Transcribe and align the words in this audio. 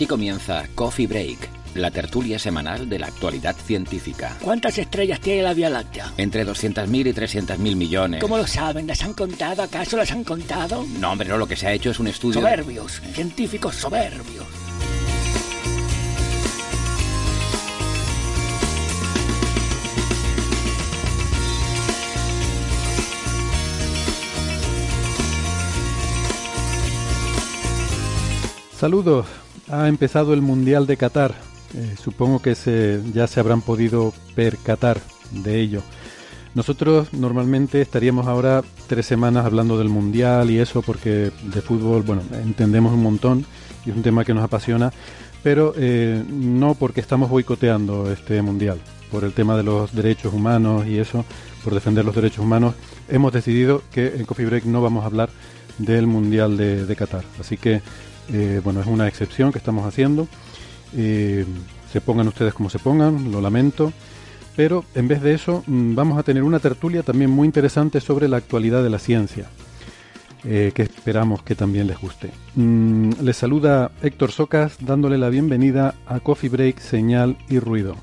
Aquí 0.00 0.06
comienza 0.06 0.64
Coffee 0.74 1.06
Break, 1.06 1.50
la 1.74 1.90
tertulia 1.90 2.38
semanal 2.38 2.88
de 2.88 2.98
la 2.98 3.08
actualidad 3.08 3.54
científica. 3.54 4.34
¿Cuántas 4.40 4.78
estrellas 4.78 5.20
tiene 5.20 5.42
la 5.42 5.52
Vía 5.52 5.68
Láctea? 5.68 6.14
Entre 6.16 6.46
200.000 6.46 7.08
y 7.08 7.12
300.000 7.12 7.76
millones. 7.76 8.22
¿Cómo 8.22 8.38
lo 8.38 8.46
saben? 8.46 8.86
¿Las 8.86 9.02
han 9.02 9.12
contado? 9.12 9.62
¿Acaso 9.62 9.98
las 9.98 10.10
han 10.10 10.24
contado? 10.24 10.86
No, 10.98 11.12
hombre, 11.12 11.28
no, 11.28 11.36
lo 11.36 11.46
que 11.46 11.54
se 11.54 11.66
ha 11.66 11.74
hecho 11.74 11.90
es 11.90 12.00
un 12.00 12.06
estudio... 12.06 12.40
Soberbios, 12.40 13.02
científicos 13.12 13.76
soberbios. 13.76 14.46
Saludos, 28.78 29.26
ha 29.70 29.88
empezado 29.88 30.34
el 30.34 30.42
Mundial 30.42 30.86
de 30.86 30.96
Qatar. 30.96 31.34
Eh, 31.74 31.94
supongo 32.02 32.40
que 32.40 32.54
se, 32.54 33.00
ya 33.14 33.26
se 33.26 33.40
habrán 33.40 33.62
podido 33.62 34.12
percatar 34.34 35.00
de 35.30 35.60
ello. 35.60 35.82
Nosotros 36.54 37.12
normalmente 37.12 37.80
estaríamos 37.80 38.26
ahora 38.26 38.62
tres 38.88 39.06
semanas 39.06 39.46
hablando 39.46 39.78
del 39.78 39.88
Mundial 39.88 40.50
y 40.50 40.58
eso 40.58 40.82
porque 40.82 41.30
de 41.44 41.62
fútbol, 41.62 42.02
bueno, 42.02 42.22
entendemos 42.42 42.92
un 42.92 43.04
montón 43.04 43.46
y 43.86 43.90
es 43.90 43.96
un 43.96 44.02
tema 44.02 44.24
que 44.24 44.34
nos 44.34 44.42
apasiona, 44.42 44.92
pero 45.44 45.74
eh, 45.76 46.24
no 46.28 46.74
porque 46.74 47.00
estamos 47.00 47.30
boicoteando 47.30 48.10
este 48.10 48.42
Mundial, 48.42 48.80
por 49.12 49.22
el 49.22 49.32
tema 49.32 49.56
de 49.56 49.62
los 49.62 49.94
derechos 49.94 50.34
humanos 50.34 50.88
y 50.88 50.98
eso, 50.98 51.24
por 51.62 51.72
defender 51.72 52.04
los 52.04 52.16
derechos 52.16 52.44
humanos, 52.44 52.74
hemos 53.08 53.32
decidido 53.32 53.82
que 53.92 54.08
en 54.16 54.24
Coffee 54.24 54.46
Break 54.46 54.64
no 54.64 54.82
vamos 54.82 55.04
a 55.04 55.06
hablar 55.06 55.30
del 55.78 56.08
Mundial 56.08 56.56
de, 56.56 56.84
de 56.84 56.96
Qatar. 56.96 57.22
Así 57.38 57.56
que 57.56 57.80
eh, 58.32 58.60
bueno, 58.62 58.80
es 58.80 58.86
una 58.86 59.08
excepción 59.08 59.52
que 59.52 59.58
estamos 59.58 59.86
haciendo. 59.86 60.28
Eh, 60.96 61.44
se 61.92 62.00
pongan 62.00 62.28
ustedes 62.28 62.54
como 62.54 62.70
se 62.70 62.78
pongan, 62.78 63.30
lo 63.32 63.40
lamento. 63.40 63.92
Pero 64.56 64.84
en 64.94 65.08
vez 65.08 65.22
de 65.22 65.34
eso, 65.34 65.62
mm, 65.66 65.94
vamos 65.94 66.18
a 66.18 66.22
tener 66.22 66.42
una 66.42 66.58
tertulia 66.58 67.02
también 67.02 67.30
muy 67.30 67.46
interesante 67.46 68.00
sobre 68.00 68.28
la 68.28 68.36
actualidad 68.36 68.82
de 68.82 68.90
la 68.90 68.98
ciencia, 68.98 69.46
eh, 70.44 70.72
que 70.74 70.82
esperamos 70.82 71.42
que 71.42 71.54
también 71.54 71.86
les 71.86 71.98
guste. 71.98 72.30
Mm, 72.56 73.12
les 73.22 73.36
saluda 73.36 73.92
Héctor 74.02 74.32
Socas 74.32 74.76
dándole 74.80 75.18
la 75.18 75.28
bienvenida 75.28 75.94
a 76.06 76.20
Coffee 76.20 76.50
Break, 76.50 76.80
Señal 76.80 77.36
y 77.48 77.58
Ruido. 77.58 77.96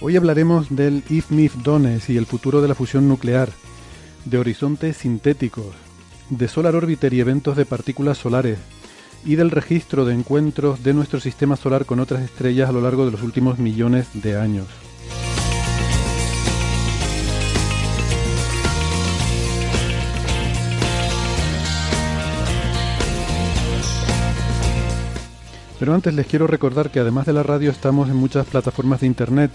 Hoy 0.00 0.14
hablaremos 0.14 0.68
del 0.70 1.02
If-Mif-Dones 1.08 2.08
y 2.08 2.16
el 2.16 2.26
futuro 2.26 2.62
de 2.62 2.68
la 2.68 2.76
fusión 2.76 3.08
nuclear, 3.08 3.48
de 4.26 4.38
horizontes 4.38 4.98
sintéticos, 4.98 5.74
de 6.30 6.46
Solar 6.46 6.76
Orbiter 6.76 7.12
y 7.12 7.18
eventos 7.18 7.56
de 7.56 7.66
partículas 7.66 8.16
solares, 8.16 8.60
y 9.24 9.34
del 9.34 9.50
registro 9.50 10.04
de 10.04 10.14
encuentros 10.14 10.84
de 10.84 10.94
nuestro 10.94 11.18
sistema 11.18 11.56
solar 11.56 11.84
con 11.84 11.98
otras 11.98 12.22
estrellas 12.22 12.68
a 12.68 12.72
lo 12.72 12.80
largo 12.80 13.06
de 13.06 13.10
los 13.10 13.22
últimos 13.22 13.58
millones 13.58 14.06
de 14.14 14.36
años. 14.38 14.68
Pero 25.80 25.92
antes 25.92 26.14
les 26.14 26.26
quiero 26.26 26.46
recordar 26.46 26.90
que 26.90 27.00
además 27.00 27.26
de 27.26 27.32
la 27.32 27.42
radio 27.42 27.72
estamos 27.72 28.08
en 28.08 28.16
muchas 28.16 28.46
plataformas 28.46 29.00
de 29.00 29.08
internet. 29.08 29.50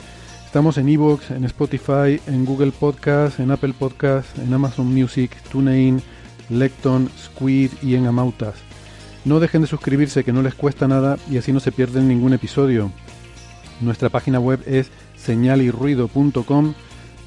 Estamos 0.53 0.77
en 0.77 0.87
Evox, 0.87 1.31
en 1.31 1.45
Spotify, 1.45 2.21
en 2.27 2.45
Google 2.45 2.71
Podcast, 2.71 3.39
en 3.39 3.49
Apple 3.49 3.73
Podcast, 3.73 4.37
en 4.37 4.53
Amazon 4.53 4.85
Music, 4.85 5.35
TuneIn, 5.51 5.99
Lecton, 6.47 7.09
Squid 7.17 7.71
y 7.81 7.95
en 7.95 8.05
Amautas. 8.05 8.53
No 9.25 9.39
dejen 9.39 9.61
de 9.61 9.67
suscribirse 9.67 10.23
que 10.23 10.31
no 10.31 10.43
les 10.43 10.53
cuesta 10.53 10.87
nada 10.87 11.17
y 11.27 11.37
así 11.37 11.51
no 11.51 11.59
se 11.59 11.71
pierden 11.71 12.07
ningún 12.07 12.33
episodio. 12.33 12.91
Nuestra 13.81 14.09
página 14.09 14.39
web 14.39 14.61
es 14.67 14.91
señalirruido.com, 15.17 16.75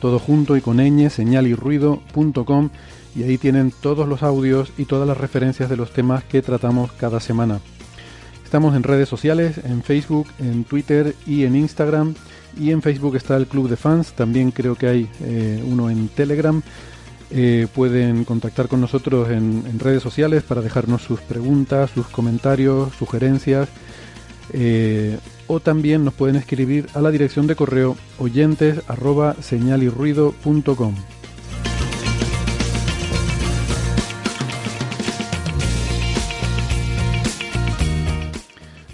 todo 0.00 0.20
junto 0.20 0.56
y 0.56 0.60
con 0.60 0.76
ñ, 0.76 1.10
señalirruido.com 1.10 2.70
y 3.16 3.24
ahí 3.24 3.38
tienen 3.38 3.72
todos 3.72 4.06
los 4.06 4.22
audios 4.22 4.72
y 4.78 4.84
todas 4.84 5.08
las 5.08 5.18
referencias 5.18 5.68
de 5.68 5.76
los 5.76 5.92
temas 5.92 6.22
que 6.22 6.42
tratamos 6.42 6.92
cada 6.92 7.18
semana. 7.18 7.58
Estamos 8.44 8.76
en 8.76 8.84
redes 8.84 9.08
sociales, 9.08 9.58
en 9.64 9.82
Facebook, 9.82 10.28
en 10.38 10.62
Twitter 10.62 11.16
y 11.26 11.42
en 11.42 11.56
Instagram. 11.56 12.14
Y 12.58 12.70
en 12.70 12.82
Facebook 12.82 13.16
está 13.16 13.36
el 13.36 13.46
Club 13.46 13.68
de 13.68 13.76
Fans, 13.76 14.12
también 14.12 14.50
creo 14.50 14.74
que 14.76 14.88
hay 14.88 15.10
eh, 15.22 15.62
uno 15.66 15.90
en 15.90 16.08
Telegram. 16.08 16.62
Eh, 17.30 17.66
pueden 17.74 18.24
contactar 18.24 18.68
con 18.68 18.80
nosotros 18.80 19.30
en, 19.30 19.78
redes 19.78 20.02
sociales 20.02 20.42
para 20.44 20.60
dejarnos 20.62 21.02
sus 21.02 21.20
preguntas, 21.20 21.90
sus 21.90 22.06
comentarios, 22.06 22.94
sugerencias. 22.94 23.68
Eh, 24.52 25.18
o 25.48 25.60
también 25.60 26.04
nos 26.04 26.14
pueden 26.14 26.36
escribir 26.36 26.86
a 26.94 27.00
la 27.00 27.10
dirección 27.10 27.46
de 27.46 27.56
correo 27.56 27.96
oyentes 28.18 28.80
arroba. 28.88 29.36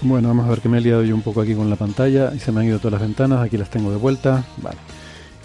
Bueno, 0.00 0.28
vamos 0.28 0.46
a 0.46 0.50
ver 0.50 0.60
que 0.60 0.68
me 0.68 0.78
he 0.78 0.80
liado 0.80 1.02
yo 1.02 1.12
un 1.12 1.22
poco 1.22 1.40
aquí 1.40 1.56
con 1.56 1.68
la 1.68 1.74
pantalla 1.74 2.30
y 2.32 2.38
se 2.38 2.52
me 2.52 2.60
han 2.60 2.66
ido 2.66 2.78
todas 2.78 2.92
las 2.92 3.02
ventanas, 3.02 3.42
aquí 3.44 3.56
las 3.56 3.68
tengo 3.68 3.90
de 3.90 3.96
vuelta. 3.96 4.44
Vale. 4.58 4.78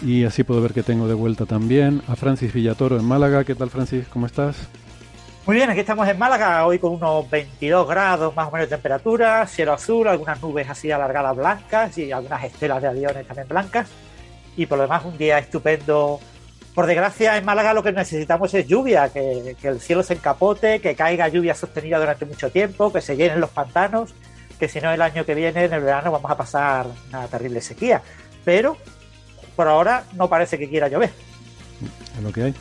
Y 0.00 0.24
así 0.24 0.44
puedo 0.44 0.60
ver 0.60 0.72
que 0.72 0.84
tengo 0.84 1.08
de 1.08 1.14
vuelta 1.14 1.44
también 1.44 2.02
a 2.06 2.14
Francis 2.14 2.52
Villatoro 2.52 2.96
en 2.96 3.04
Málaga. 3.04 3.42
¿Qué 3.42 3.56
tal 3.56 3.70
Francis? 3.70 4.06
¿Cómo 4.06 4.26
estás? 4.26 4.56
Muy 5.46 5.56
bien, 5.56 5.68
aquí 5.70 5.80
estamos 5.80 6.06
en 6.08 6.18
Málaga, 6.18 6.64
hoy 6.66 6.78
con 6.78 6.92
unos 6.92 7.28
22 7.28 7.86
grados 7.88 8.34
más 8.34 8.48
o 8.48 8.50
menos 8.52 8.70
de 8.70 8.76
temperatura, 8.76 9.46
cielo 9.46 9.74
azul, 9.74 10.06
algunas 10.06 10.40
nubes 10.40 10.70
así 10.70 10.90
alargadas 10.90 11.36
blancas 11.36 11.98
y 11.98 12.12
algunas 12.12 12.44
estelas 12.44 12.80
de 12.80 12.88
aviones 12.88 13.26
también 13.26 13.48
blancas. 13.48 13.88
Y 14.56 14.66
por 14.66 14.78
lo 14.78 14.82
demás 14.82 15.04
un 15.04 15.18
día 15.18 15.38
estupendo. 15.38 16.20
Por 16.74 16.86
desgracia 16.86 17.36
en 17.36 17.44
Málaga 17.44 17.74
lo 17.74 17.82
que 17.82 17.92
necesitamos 17.92 18.54
es 18.54 18.66
lluvia, 18.66 19.08
que, 19.08 19.56
que 19.60 19.68
el 19.68 19.80
cielo 19.80 20.02
se 20.02 20.14
encapote, 20.14 20.80
que 20.80 20.94
caiga 20.94 21.28
lluvia 21.28 21.54
sostenida 21.54 21.98
durante 21.98 22.24
mucho 22.24 22.50
tiempo, 22.50 22.92
que 22.92 23.00
se 23.00 23.16
llenen 23.16 23.40
los 23.40 23.50
pantanos 23.50 24.14
que 24.58 24.68
si 24.68 24.80
no 24.80 24.92
el 24.92 25.02
año 25.02 25.24
que 25.24 25.34
viene, 25.34 25.64
en 25.64 25.72
el 25.72 25.80
verano, 25.80 26.12
vamos 26.12 26.30
a 26.30 26.36
pasar 26.36 26.86
una 27.08 27.26
terrible 27.26 27.60
sequía. 27.60 28.02
Pero 28.44 28.76
por 29.56 29.68
ahora 29.68 30.04
no 30.14 30.28
parece 30.28 30.58
que 30.58 30.68
quiera 30.68 30.88
llover. 30.88 31.12
Es 32.16 32.22
lo 32.22 32.32
que 32.32 32.42
hay. 32.44 32.54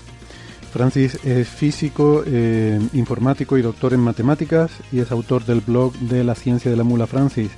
Francis 0.71 1.19
es 1.23 1.47
físico, 1.47 2.23
eh, 2.25 2.79
informático 2.93 3.57
y 3.57 3.61
doctor 3.61 3.93
en 3.93 3.99
matemáticas 3.99 4.71
y 4.91 4.99
es 4.99 5.11
autor 5.11 5.45
del 5.45 5.61
blog 5.61 5.93
de 5.93 6.23
la 6.23 6.33
ciencia 6.33 6.71
de 6.71 6.77
la 6.77 6.83
mula 6.83 7.05
Francis. 7.05 7.51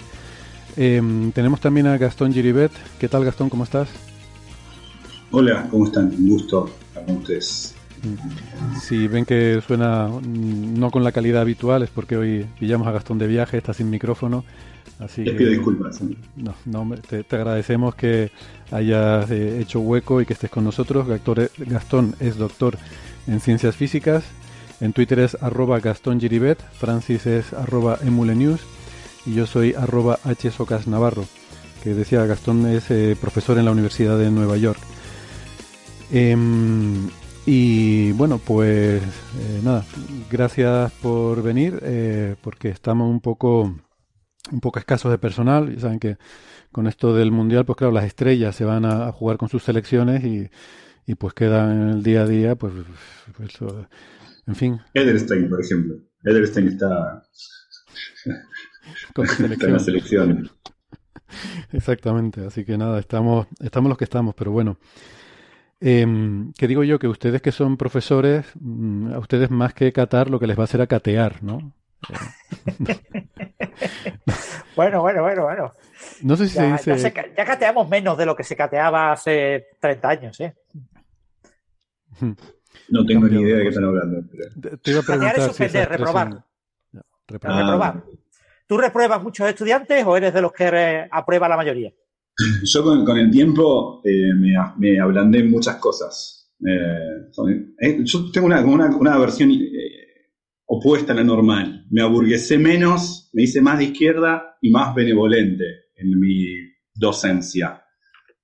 Em, 0.76 1.32
tenemos 1.32 1.62
también 1.62 1.88
a 1.88 1.98
Gastón 1.98 2.34
Giribet. 2.34 2.72
¿Qué 3.00 3.08
tal 3.08 3.24
Gastón? 3.24 3.50
¿Cómo 3.50 3.64
estás? 3.64 3.88
Hola, 5.32 5.68
¿cómo 5.72 5.86
están? 5.86 6.08
Un 6.08 6.30
gusto 6.30 6.70
estar 6.88 7.06
con 7.06 7.18
ustedes. 7.18 7.75
Si 8.82 9.08
ven 9.08 9.26
que 9.26 9.62
suena 9.66 10.08
mm, 10.08 10.80
no 10.80 10.92
con 10.92 11.04
la 11.04 11.12
calidad 11.12 11.42
habitual 11.42 11.84
es 11.84 11.90
porque 11.90 12.18
hoy 12.18 12.46
pillamos 12.60 12.88
a 12.88 12.92
Gastón 12.92 13.18
de 13.18 13.28
viaje, 13.28 13.58
está 13.58 13.74
sin 13.74 13.90
micrófono. 13.90 14.44
Así 15.00 15.24
Les 15.24 15.36
pido 15.36 15.50
disculpas. 15.50 16.00
No, 16.36 16.56
no, 16.66 16.96
te, 16.98 17.24
te, 17.24 17.36
agradecemos 17.36 17.96
que 17.96 18.32
hayas 18.72 19.30
eh, 19.30 19.60
hecho 19.60 19.82
hueco 19.82 20.22
y 20.22 20.26
que 20.26 20.34
estés 20.34 20.50
con 20.50 20.64
nosotros. 20.64 21.08
Gastón 21.58 22.16
es 22.20 22.38
doctor 22.38 22.78
en 23.28 23.40
ciencias 23.40 23.76
físicas. 23.76 24.24
En 24.82 24.94
Twitter 24.94 25.20
es 25.20 25.36
arroba 25.42 25.80
Gastón 25.80 26.20
Giribet, 26.20 26.60
Francis 26.74 27.26
es 27.26 27.54
arroba 27.54 27.98
emulenews 28.04 28.62
y 29.26 29.34
yo 29.34 29.46
soy 29.46 29.74
arroba 29.74 30.20
Navarro, 30.86 31.26
que 31.84 31.94
decía 31.94 32.26
Gastón 32.26 32.68
es 32.68 32.92
eh, 32.92 33.16
profesor 33.20 33.58
en 33.58 33.66
la 33.66 33.72
Universidad 33.72 34.18
de 34.18 34.32
Nueva 34.32 34.58
York. 34.58 34.80
Y 37.48 38.12
bueno, 38.14 38.40
pues 38.40 39.04
eh, 39.04 39.62
nada, 39.64 39.86
gracias 40.32 40.92
por 40.94 41.44
venir, 41.44 41.80
eh, 41.84 42.36
porque 42.42 42.70
estamos 42.70 43.08
un 43.08 43.22
poco, 43.22 43.76
un 44.52 44.60
poco 44.62 44.80
escasos 44.80 45.12
de 45.12 45.20
personal. 45.20 45.72
Y 45.72 45.80
saben 45.80 46.00
que 46.00 46.18
con 46.72 46.88
esto 46.88 47.14
del 47.14 47.32
mundial, 47.32 47.64
pues 47.64 47.78
claro, 47.78 47.94
las 47.94 48.06
estrellas 48.06 48.56
se 48.56 48.66
van 48.66 48.84
a, 48.84 49.08
a 49.08 49.12
jugar 49.12 49.38
con 49.38 49.50
sus 49.50 49.64
selecciones 49.64 50.24
y, 50.24 50.50
y, 51.06 51.16
pues 51.16 51.36
quedan 51.36 51.84
en 51.84 51.90
el 51.90 52.04
día 52.04 52.24
a 52.24 52.28
día, 52.28 52.56
pues, 52.56 52.74
pues 53.38 53.60
en 54.48 54.56
fin. 54.56 54.82
Ederstein, 54.96 55.48
por 55.48 55.64
ejemplo. 55.64 55.98
Ederstein 56.24 56.68
está, 56.70 57.24
con 59.14 59.26
está 59.26 59.66
en 59.68 59.74
la 59.74 59.80
selección. 59.80 60.50
Exactamente, 61.72 62.44
así 62.46 62.66
que 62.66 62.76
nada, 62.76 63.00
estamos, 63.00 63.48
estamos 63.60 63.90
los 63.90 63.98
que 64.00 64.06
estamos, 64.06 64.34
pero 64.34 64.52
bueno. 64.52 64.80
Eh, 65.82 66.06
que 66.58 66.68
digo 66.68 66.84
yo 66.84 67.00
que 67.00 67.08
ustedes 67.08 67.42
que 67.42 67.52
son 67.52 67.78
profesores, 67.78 68.46
mm, 68.60 69.14
a 69.14 69.20
ustedes 69.20 69.52
más 69.52 69.74
que 69.74 69.92
catar, 69.92 70.30
lo 70.30 70.40
que 70.40 70.48
les 70.48 70.58
va 70.58 70.62
a 70.62 70.66
hacer 70.66 70.82
a 70.82 70.88
catear, 70.88 71.44
¿no? 71.44 71.74
bueno, 74.76 75.02
bueno, 75.02 75.24
bueno, 75.24 75.44
bueno. 75.44 75.74
No 76.22 76.36
sé 76.36 76.48
si 76.48 76.56
ya, 76.56 76.78
se 76.78 76.94
dice. 76.94 77.14
Ya, 77.14 77.24
se, 77.24 77.34
ya, 77.36 77.46
cateamos 77.46 77.90
menos 77.90 78.18
de 78.18 78.26
lo 78.26 78.36
que 78.36 78.44
se 78.44 78.56
cateaba 78.56 79.12
hace 79.12 79.68
30 79.80 80.10
años, 80.10 80.40
¿eh? 80.40 80.56
No 82.90 83.04
tengo 83.04 83.28
ni 83.28 83.42
idea 83.42 83.58
de 83.58 83.64
qué 83.64 83.70
están 83.70 83.86
hablando. 83.86 84.22
Pero... 84.30 84.78
Te 84.78 84.92
iba 84.92 85.00
a 85.00 85.04
preguntar. 85.04 85.34
Catear 85.34 85.38
es 85.38 85.46
suspender, 85.46 85.88
si 85.88 85.90
reprobar. 85.90 86.30
No, 86.30 86.46
reprobar. 87.28 87.58
Ah. 87.58 87.62
reprobar. 87.62 88.04
¿Tú 88.68 88.78
repruebas 88.78 89.24
muchos 89.24 89.48
estudiantes 89.48 90.06
o 90.06 90.16
eres 90.16 90.34
de 90.34 90.42
los 90.42 90.52
que 90.52 91.08
aprueba 91.10 91.50
la 91.50 91.58
mayoría? 91.58 91.92
Yo 92.64 92.84
con, 92.84 93.06
con 93.06 93.18
el 93.18 93.32
tiempo 93.32 94.02
eh, 94.04 94.34
me, 94.36 94.54
me, 94.78 95.00
ablandé 95.00 95.40
en 95.40 95.52
muchas 95.52 95.78
cosas. 95.78 96.52
Eh, 96.60 97.32
eh, 97.80 98.00
yo 98.04 98.32
tengo 98.32 98.48
una, 98.48 98.64
una, 98.66 98.96
una 98.96 99.18
versión 99.18 99.52
eh, 99.52 100.32
opuesta 100.66 101.14
a 101.14 101.16
la 101.16 101.24
normal. 101.24 101.86
Me 101.90 102.02
aburguesé 102.02 102.58
menos, 102.58 103.30
me 103.34 103.44
hice 103.44 103.62
más 103.62 103.78
de 103.78 103.86
izquierda 103.86 104.58
y 104.62 104.70
más 104.70 104.94
benevolente 104.94 105.66
en 105.96 106.20
mi 106.20 106.58
docencia. 106.94 107.82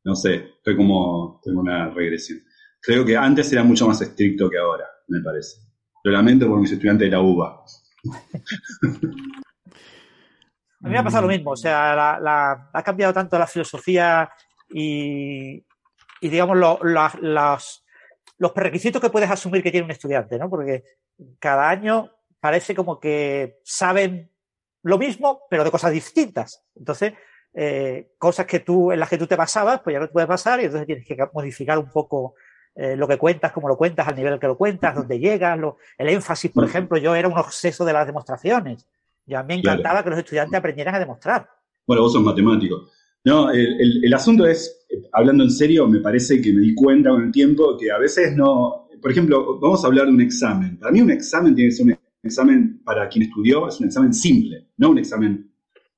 No 0.04 0.16
sé, 0.16 0.52
estoy 0.58 0.76
como 0.78 1.42
tengo 1.44 1.62
una 1.62 1.90
regresión. 1.90 2.40
Creo 2.82 3.06
que 3.06 3.16
antes 3.16 3.52
era 3.52 3.64
mucho 3.64 3.88
más 3.88 4.02
estricto 4.02 4.50
que 4.50 4.58
ahora, 4.58 4.86
me 5.08 5.22
parece. 5.22 5.58
Lo 6.04 6.12
lamento 6.12 6.48
por 6.48 6.60
mis 6.60 6.72
estudiantes 6.72 7.08
de 7.08 7.12
la 7.12 7.22
UBA. 7.22 7.64
A 10.84 10.88
mí 10.88 10.94
me 10.94 10.98
ha 10.98 11.04
pasado 11.04 11.24
lo 11.24 11.28
mismo, 11.28 11.52
o 11.52 11.56
sea, 11.56 11.96
la, 11.96 12.20
la, 12.20 12.70
ha 12.74 12.84
cambiado 12.84 13.14
tanto 13.14 13.38
la 13.38 13.46
filosofía 13.46 14.30
y, 14.70 15.64
y 16.22 16.30
digamos, 16.30 16.58
lo, 16.58 16.80
lo, 16.82 17.10
los, 17.22 17.86
los 18.38 18.52
prerequisitos 18.52 19.02
que 19.02 19.12
puedes 19.12 19.30
asumir 19.30 19.62
que 19.62 19.72
tiene 19.72 19.86
un 19.86 19.92
estudiante, 19.92 20.40
¿no? 20.40 20.50
Porque 20.50 20.84
cada 21.40 21.70
año 21.70 22.12
parece 22.40 22.74
como 22.74 23.00
que 23.00 23.60
saben 23.64 24.32
lo 24.84 24.98
mismo, 24.98 25.42
pero 25.50 25.64
de 25.64 25.72
cosas 25.72 25.92
distintas. 25.92 26.64
Entonces, 26.76 27.14
eh, 27.54 28.14
cosas 28.18 28.46
que 28.46 28.62
tú, 28.62 28.92
en 28.92 29.00
las 29.00 29.10
que 29.10 29.18
tú 29.18 29.28
te 29.28 29.36
basabas, 29.36 29.82
pues 29.82 29.94
ya 29.94 30.00
no 30.00 30.08
te 30.08 30.14
puedes 30.14 30.28
pasar 30.28 30.60
y 30.60 30.66
entonces 30.66 30.88
tienes 30.88 31.06
que 31.06 31.18
modificar 31.34 31.78
un 31.78 31.90
poco 31.90 32.36
eh, 32.76 32.96
lo 32.96 33.08
que 33.08 33.18
cuentas, 33.18 33.52
cómo 33.52 33.68
lo 33.68 33.78
cuentas, 33.78 34.08
al 34.08 34.16
nivel 34.16 34.40
que 34.40 34.48
lo 34.48 34.58
cuentas, 34.58 34.96
dónde 34.96 35.20
llegas, 35.20 35.60
lo, 35.60 35.78
el 35.98 36.10
énfasis, 36.10 36.52
por 36.52 36.64
ejemplo, 36.64 36.98
yo 36.98 37.14
era 37.14 37.28
un 37.28 37.38
obseso 37.38 37.86
de 37.86 37.94
las 37.94 38.08
demostraciones. 38.08 38.88
Y 39.32 39.34
a 39.34 39.44
mí 39.44 39.48
me 39.48 39.56
encantaba 39.60 39.82
claro. 39.82 40.04
que 40.04 40.10
los 40.10 40.20
estudiantes 40.20 40.60
aprendieran 40.60 40.94
a 40.94 41.00
demostrar. 41.00 41.48
Bueno, 41.88 42.04
vos 42.04 42.12
sos 42.12 42.22
matemático. 42.22 42.90
No, 43.24 43.50
el, 43.50 43.80
el, 43.80 44.04
el, 44.04 44.14
asunto 44.14 44.46
es, 44.46 44.86
hablando 45.14 45.46
en 45.46 45.52
serio, 45.52 45.88
me 45.88 46.02
parece 46.02 46.42
que 46.42 46.52
me 46.52 46.60
di 46.60 46.76
cuenta 46.76 47.12
con 47.12 47.24
el 47.24 47.32
tiempo 47.32 47.78
que 47.78 47.90
a 47.92 47.98
veces 47.98 48.36
no. 48.36 48.90
Por 49.02 49.10
ejemplo, 49.10 49.58
vamos 49.58 49.86
a 49.86 49.88
hablar 49.88 50.08
de 50.08 50.12
un 50.12 50.20
examen. 50.20 50.78
Para 50.78 50.92
mí, 50.92 51.00
un 51.00 51.12
examen 51.12 51.56
tiene 51.56 51.70
que 51.70 51.76
ser 51.76 51.86
un 51.86 51.98
examen 52.22 52.82
para 52.84 53.08
quien 53.08 53.24
estudió, 53.24 53.70
es 53.70 53.80
un 53.80 53.86
examen 53.86 54.14
simple, 54.14 54.68
no 54.78 54.90
un 54.90 54.98
examen 54.98 55.50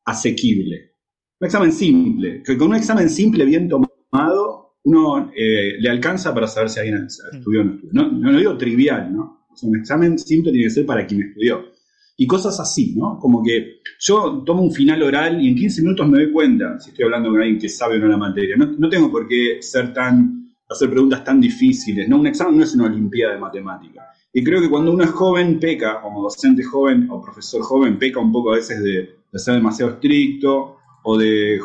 asequible. 0.05 0.91
Un 1.39 1.45
examen 1.47 1.71
simple. 1.71 2.43
Que 2.43 2.55
con 2.55 2.67
un 2.67 2.75
examen 2.75 3.09
simple, 3.09 3.45
bien 3.45 3.67
tomado, 3.67 4.75
uno 4.83 5.31
eh, 5.35 5.79
le 5.79 5.89
alcanza 5.89 6.35
para 6.35 6.45
saber 6.45 6.69
si 6.69 6.79
alguien 6.81 7.07
estudió 7.07 7.61
o 7.61 7.63
no 7.63 7.73
estudió. 7.73 7.93
No, 7.93 8.11
no 8.11 8.31
lo 8.31 8.37
digo 8.37 8.57
trivial, 8.57 9.11
¿no? 9.11 9.47
O 9.51 9.55
sea, 9.55 9.69
un 9.69 9.77
examen 9.77 10.19
simple 10.19 10.51
tiene 10.51 10.67
que 10.67 10.71
ser 10.71 10.85
para 10.85 11.07
quien 11.07 11.23
estudió 11.23 11.72
y 12.15 12.27
cosas 12.27 12.59
así, 12.59 12.93
¿no? 12.95 13.17
Como 13.19 13.41
que 13.41 13.79
yo 13.99 14.43
tomo 14.45 14.61
un 14.61 14.71
final 14.71 15.01
oral 15.01 15.41
y 15.41 15.49
en 15.49 15.55
15 15.55 15.81
minutos 15.81 16.07
me 16.07 16.19
doy 16.19 16.31
cuenta 16.31 16.79
si 16.79 16.91
estoy 16.91 17.05
hablando 17.05 17.29
con 17.29 17.39
alguien 17.41 17.59
que 17.59 17.69
sabe 17.69 17.95
o 17.95 17.99
no 17.99 18.07
la 18.07 18.17
materia. 18.17 18.55
No, 18.55 18.89
tengo 18.89 19.11
por 19.11 19.27
qué 19.27 19.61
ser 19.61 19.93
tan, 19.93 20.53
hacer 20.69 20.89
preguntas 20.89 21.23
tan 21.23 21.41
difíciles, 21.41 22.07
¿no? 22.07 22.19
Un 22.19 22.27
examen 22.27 22.57
no 22.57 22.63
es 22.63 22.75
una 22.75 22.85
olimpiada 22.85 23.33
de 23.33 23.39
matemática. 23.39 24.07
Y 24.31 24.43
creo 24.43 24.61
que 24.61 24.69
cuando 24.69 24.93
uno 24.93 25.03
es 25.03 25.11
joven, 25.11 25.59
peca, 25.59 26.01
como 26.01 26.21
docente 26.21 26.63
joven 26.63 27.07
o 27.09 27.21
profesor 27.21 27.61
joven, 27.61 27.97
peca 27.97 28.19
un 28.19 28.31
poco 28.31 28.51
a 28.51 28.55
veces 28.55 28.81
de 28.83 29.39
ser 29.39 29.55
demasiado 29.55 29.93
estricto 29.93 30.77
o 31.03 31.17
de 31.17 31.59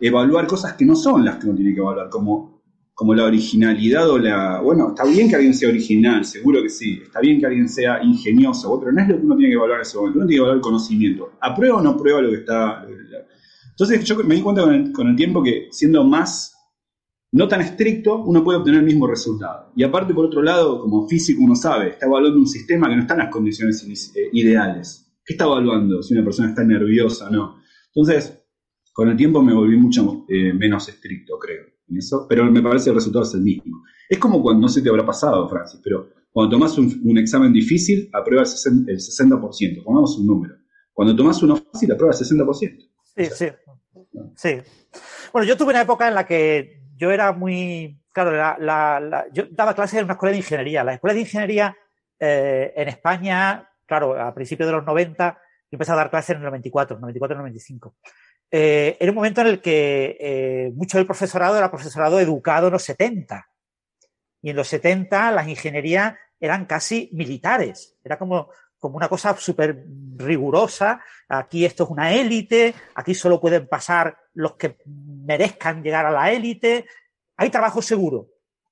evaluar 0.00 0.46
cosas 0.46 0.74
que 0.74 0.84
no 0.84 0.94
son 0.94 1.24
las 1.24 1.36
que 1.36 1.46
uno 1.46 1.56
tiene 1.56 1.74
que 1.74 1.80
evaluar, 1.80 2.08
como 2.08 2.55
como 2.96 3.14
la 3.14 3.24
originalidad 3.24 4.08
o 4.08 4.16
la... 4.16 4.58
Bueno, 4.62 4.88
está 4.88 5.04
bien 5.04 5.28
que 5.28 5.36
alguien 5.36 5.52
sea 5.52 5.68
original, 5.68 6.24
seguro 6.24 6.62
que 6.62 6.70
sí. 6.70 6.98
Está 7.04 7.20
bien 7.20 7.38
que 7.38 7.44
alguien 7.44 7.68
sea 7.68 8.02
ingenioso, 8.02 8.80
pero 8.80 8.90
no 8.90 9.02
es 9.02 9.08
lo 9.08 9.18
que 9.18 9.26
uno 9.26 9.36
tiene 9.36 9.50
que 9.50 9.56
evaluar 9.56 9.80
en 9.80 9.82
ese 9.82 9.98
momento. 9.98 10.18
Uno 10.18 10.26
tiene 10.26 10.38
que 10.38 10.38
evaluar 10.38 10.56
el 10.56 10.62
conocimiento. 10.62 11.32
¿Aprueba 11.38 11.76
o 11.76 11.82
no 11.82 11.94
prueba 11.94 12.22
lo 12.22 12.30
que 12.30 12.36
está...? 12.36 12.86
Entonces 13.68 14.02
yo 14.02 14.16
me 14.24 14.34
di 14.34 14.40
cuenta 14.40 14.62
con 14.94 15.08
el, 15.08 15.14
tiempo 15.14 15.42
que 15.42 15.68
siendo 15.72 16.04
más, 16.04 16.54
no 17.32 17.46
tan 17.46 17.60
estricto, 17.60 18.24
uno 18.24 18.42
puede 18.42 18.60
obtener 18.60 18.80
el 18.80 18.86
mismo 18.86 19.06
resultado. 19.06 19.72
Y 19.76 19.82
aparte, 19.82 20.14
por 20.14 20.24
otro 20.24 20.40
lado, 20.40 20.80
como 20.80 21.06
físico 21.06 21.42
uno 21.42 21.54
sabe, 21.54 21.90
está 21.90 22.06
evaluando 22.06 22.38
un 22.38 22.48
sistema 22.48 22.88
que 22.88 22.96
no 22.96 23.02
está 23.02 23.12
en 23.12 23.20
las 23.20 23.30
condiciones 23.30 23.86
ideales. 24.32 25.12
¿Qué 25.22 25.34
está 25.34 25.44
evaluando? 25.44 26.02
Si 26.02 26.14
una 26.14 26.24
persona 26.24 26.48
está 26.48 26.64
nerviosa 26.64 27.28
o 27.28 27.30
no. 27.30 27.56
Entonces, 27.94 28.42
con 28.90 29.10
el 29.10 29.18
tiempo 29.18 29.42
me 29.42 29.52
volví 29.52 29.76
mucho 29.76 30.24
eh, 30.30 30.54
menos 30.54 30.88
estricto, 30.88 31.38
creo 31.38 31.75
en 31.88 31.98
eso, 31.98 32.26
pero 32.28 32.44
me 32.50 32.62
parece 32.62 32.84
que 32.84 32.90
el 32.90 32.96
resultado 32.96 33.24
es 33.24 33.34
el 33.34 33.42
mismo. 33.42 33.82
Es 34.08 34.18
como 34.18 34.42
cuando, 34.42 34.62
no 34.62 34.68
sé 34.68 34.82
te 34.82 34.88
habrá 34.88 35.04
pasado, 35.04 35.48
Francis, 35.48 35.80
pero 35.82 36.08
cuando 36.30 36.56
tomas 36.56 36.76
un, 36.78 37.00
un 37.04 37.18
examen 37.18 37.52
difícil, 37.52 38.10
aprueba 38.12 38.42
el 38.42 38.48
60%, 38.48 38.88
el 38.88 38.98
60%, 38.98 39.84
pongamos 39.84 40.18
un 40.18 40.26
número. 40.26 40.56
Cuando 40.92 41.14
tomas 41.14 41.42
uno 41.42 41.56
fácil, 41.56 41.92
aprueba 41.92 42.14
el 42.14 42.20
60%. 42.20 42.88
Sí, 43.04 43.24
sí. 43.26 43.46
Sí. 44.34 44.62
Bueno, 45.32 45.46
yo 45.46 45.56
tuve 45.56 45.70
una 45.70 45.82
época 45.82 46.08
en 46.08 46.14
la 46.14 46.26
que 46.26 46.82
yo 46.96 47.10
era 47.10 47.32
muy. 47.32 48.00
Claro, 48.12 48.32
la, 48.32 48.56
la, 48.58 49.00
la, 49.00 49.26
yo 49.32 49.44
daba 49.50 49.74
clases 49.74 49.98
en 49.98 50.04
una 50.04 50.14
escuela 50.14 50.32
de 50.32 50.38
ingeniería. 50.38 50.84
La 50.84 50.94
escuela 50.94 51.12
de 51.12 51.20
ingeniería 51.20 51.76
eh, 52.18 52.72
en 52.74 52.88
España, 52.88 53.68
claro, 53.84 54.18
a 54.18 54.34
principios 54.34 54.68
de 54.68 54.72
los 54.72 54.86
90, 54.86 55.32
yo 55.32 55.68
empecé 55.70 55.92
a 55.92 55.96
dar 55.96 56.10
clases 56.10 56.30
en 56.30 56.36
el 56.38 56.44
94, 56.44 56.98
94, 56.98 57.36
95 57.36 57.96
eh, 58.50 58.96
era 59.00 59.10
un 59.10 59.16
momento 59.16 59.40
en 59.40 59.46
el 59.48 59.60
que 59.60 60.16
eh, 60.20 60.72
mucho 60.74 60.98
del 60.98 61.06
profesorado 61.06 61.56
era 61.56 61.70
profesorado 61.70 62.20
educado 62.20 62.68
en 62.68 62.72
los 62.72 62.82
70. 62.82 63.48
Y 64.42 64.50
en 64.50 64.56
los 64.56 64.68
70 64.68 65.32
las 65.32 65.48
ingenierías 65.48 66.14
eran 66.38 66.66
casi 66.66 67.10
militares. 67.12 67.96
Era 68.04 68.18
como, 68.18 68.50
como 68.78 68.96
una 68.96 69.08
cosa 69.08 69.36
súper 69.36 69.84
rigurosa. 70.16 71.00
Aquí 71.28 71.64
esto 71.64 71.84
es 71.84 71.90
una 71.90 72.12
élite, 72.12 72.74
aquí 72.94 73.14
solo 73.14 73.40
pueden 73.40 73.66
pasar 73.66 74.16
los 74.34 74.54
que 74.54 74.76
merezcan 74.84 75.82
llegar 75.82 76.06
a 76.06 76.10
la 76.10 76.30
élite. 76.30 76.86
Hay 77.36 77.50
trabajo 77.50 77.82
seguro. 77.82 78.28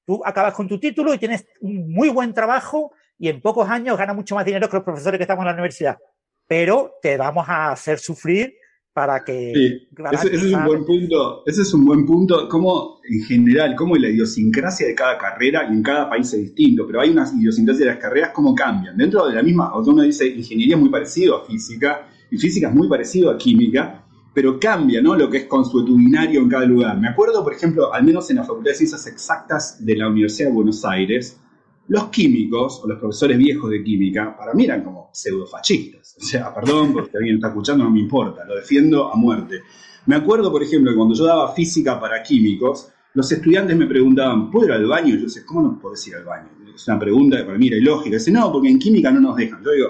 Tú 0.06 0.22
acabas 0.24 0.54
con 0.54 0.68
tu 0.68 0.78
título 0.78 1.14
y 1.14 1.18
tienes 1.18 1.46
un 1.60 1.90
muy 1.90 2.10
buen 2.10 2.34
trabajo 2.34 2.92
y 3.18 3.28
en 3.28 3.40
pocos 3.40 3.68
años 3.68 3.96
ganas 3.96 4.14
mucho 4.14 4.34
más 4.34 4.44
dinero 4.44 4.68
que 4.68 4.76
los 4.76 4.84
profesores 4.84 5.18
que 5.18 5.24
estamos 5.24 5.42
en 5.42 5.46
la 5.46 5.54
universidad. 5.54 5.98
Pero 6.46 6.98
te 7.00 7.16
vamos 7.16 7.48
a 7.48 7.72
hacer 7.72 7.98
sufrir 7.98 8.54
para 8.94 9.24
que... 9.24 9.52
Sí, 9.52 9.88
ese, 10.12 10.34
ese, 10.34 10.46
es 10.46 10.52
un 10.54 10.64
buen 10.64 10.84
punto, 10.84 11.42
ese 11.44 11.62
es 11.62 11.74
un 11.74 11.84
buen 11.84 12.06
punto, 12.06 12.48
como 12.48 13.00
en 13.02 13.24
general, 13.24 13.74
como 13.74 13.96
la 13.96 14.08
idiosincrasia 14.08 14.86
de 14.86 14.94
cada 14.94 15.18
carrera 15.18 15.66
y 15.68 15.72
en 15.72 15.82
cada 15.82 16.08
país 16.08 16.32
es 16.32 16.40
distinto, 16.40 16.86
pero 16.86 17.00
hay 17.00 17.10
unas 17.10 17.34
idiosincrasias 17.34 17.80
de 17.80 17.92
las 17.92 18.00
carreras, 18.00 18.30
cómo 18.32 18.54
cambian. 18.54 18.96
Dentro 18.96 19.26
de 19.26 19.34
la 19.34 19.42
misma, 19.42 19.76
uno 19.76 20.02
dice, 20.02 20.28
ingeniería 20.28 20.76
es 20.76 20.80
muy 20.80 20.90
parecido 20.90 21.36
a 21.36 21.44
física, 21.44 22.08
y 22.30 22.38
física 22.38 22.68
es 22.68 22.74
muy 22.74 22.88
parecido 22.88 23.32
a 23.32 23.36
química, 23.36 24.04
pero 24.32 24.60
cambia, 24.60 25.02
¿no? 25.02 25.16
Lo 25.16 25.28
que 25.28 25.38
es 25.38 25.44
consuetudinario 25.46 26.40
en 26.40 26.48
cada 26.48 26.64
lugar. 26.64 26.96
Me 26.98 27.08
acuerdo, 27.08 27.42
por 27.42 27.52
ejemplo, 27.52 27.92
al 27.92 28.04
menos 28.04 28.30
en 28.30 28.36
la 28.36 28.44
Facultad 28.44 28.70
de 28.70 28.76
Ciencias 28.76 29.06
Exactas 29.08 29.84
de 29.84 29.96
la 29.96 30.08
Universidad 30.08 30.50
de 30.50 30.54
Buenos 30.54 30.84
Aires, 30.84 31.40
los 31.88 32.04
químicos, 32.10 32.80
o 32.82 32.88
los 32.88 32.98
profesores 33.00 33.38
viejos 33.38 33.70
de 33.70 33.82
química, 33.82 34.36
para 34.36 34.54
mí 34.54 34.64
eran 34.64 34.84
como 34.84 35.10
pseudofascistas. 35.12 36.03
O 36.16 36.24
sea, 36.24 36.54
perdón, 36.54 36.92
porque 36.92 37.16
alguien 37.16 37.36
está 37.36 37.48
escuchando, 37.48 37.84
no 37.84 37.90
me 37.90 38.00
importa, 38.00 38.44
lo 38.44 38.56
defiendo 38.56 39.12
a 39.12 39.16
muerte. 39.16 39.62
Me 40.06 40.16
acuerdo, 40.16 40.50
por 40.52 40.62
ejemplo, 40.62 40.90
que 40.90 40.96
cuando 40.96 41.14
yo 41.14 41.24
daba 41.24 41.52
física 41.52 41.98
para 41.98 42.22
químicos, 42.22 42.92
los 43.14 43.30
estudiantes 43.30 43.76
me 43.76 43.86
preguntaban, 43.86 44.50
¿puedo 44.50 44.66
ir 44.66 44.72
al 44.72 44.86
baño? 44.86 45.16
yo 45.16 45.24
decía, 45.24 45.42
¿cómo 45.46 45.62
no 45.62 45.78
podés 45.78 46.06
ir 46.08 46.16
al 46.16 46.24
baño? 46.24 46.48
Es 46.74 46.88
una 46.88 46.98
pregunta 46.98 47.38
que 47.38 47.44
para 47.44 47.58
mí 47.58 47.68
era 47.68 47.76
ilógica. 47.76 48.16
Dice, 48.16 48.32
no, 48.32 48.50
porque 48.50 48.68
en 48.68 48.78
química 48.78 49.10
no 49.12 49.20
nos 49.20 49.36
dejan. 49.36 49.62
Yo 49.62 49.70
digo, 49.70 49.88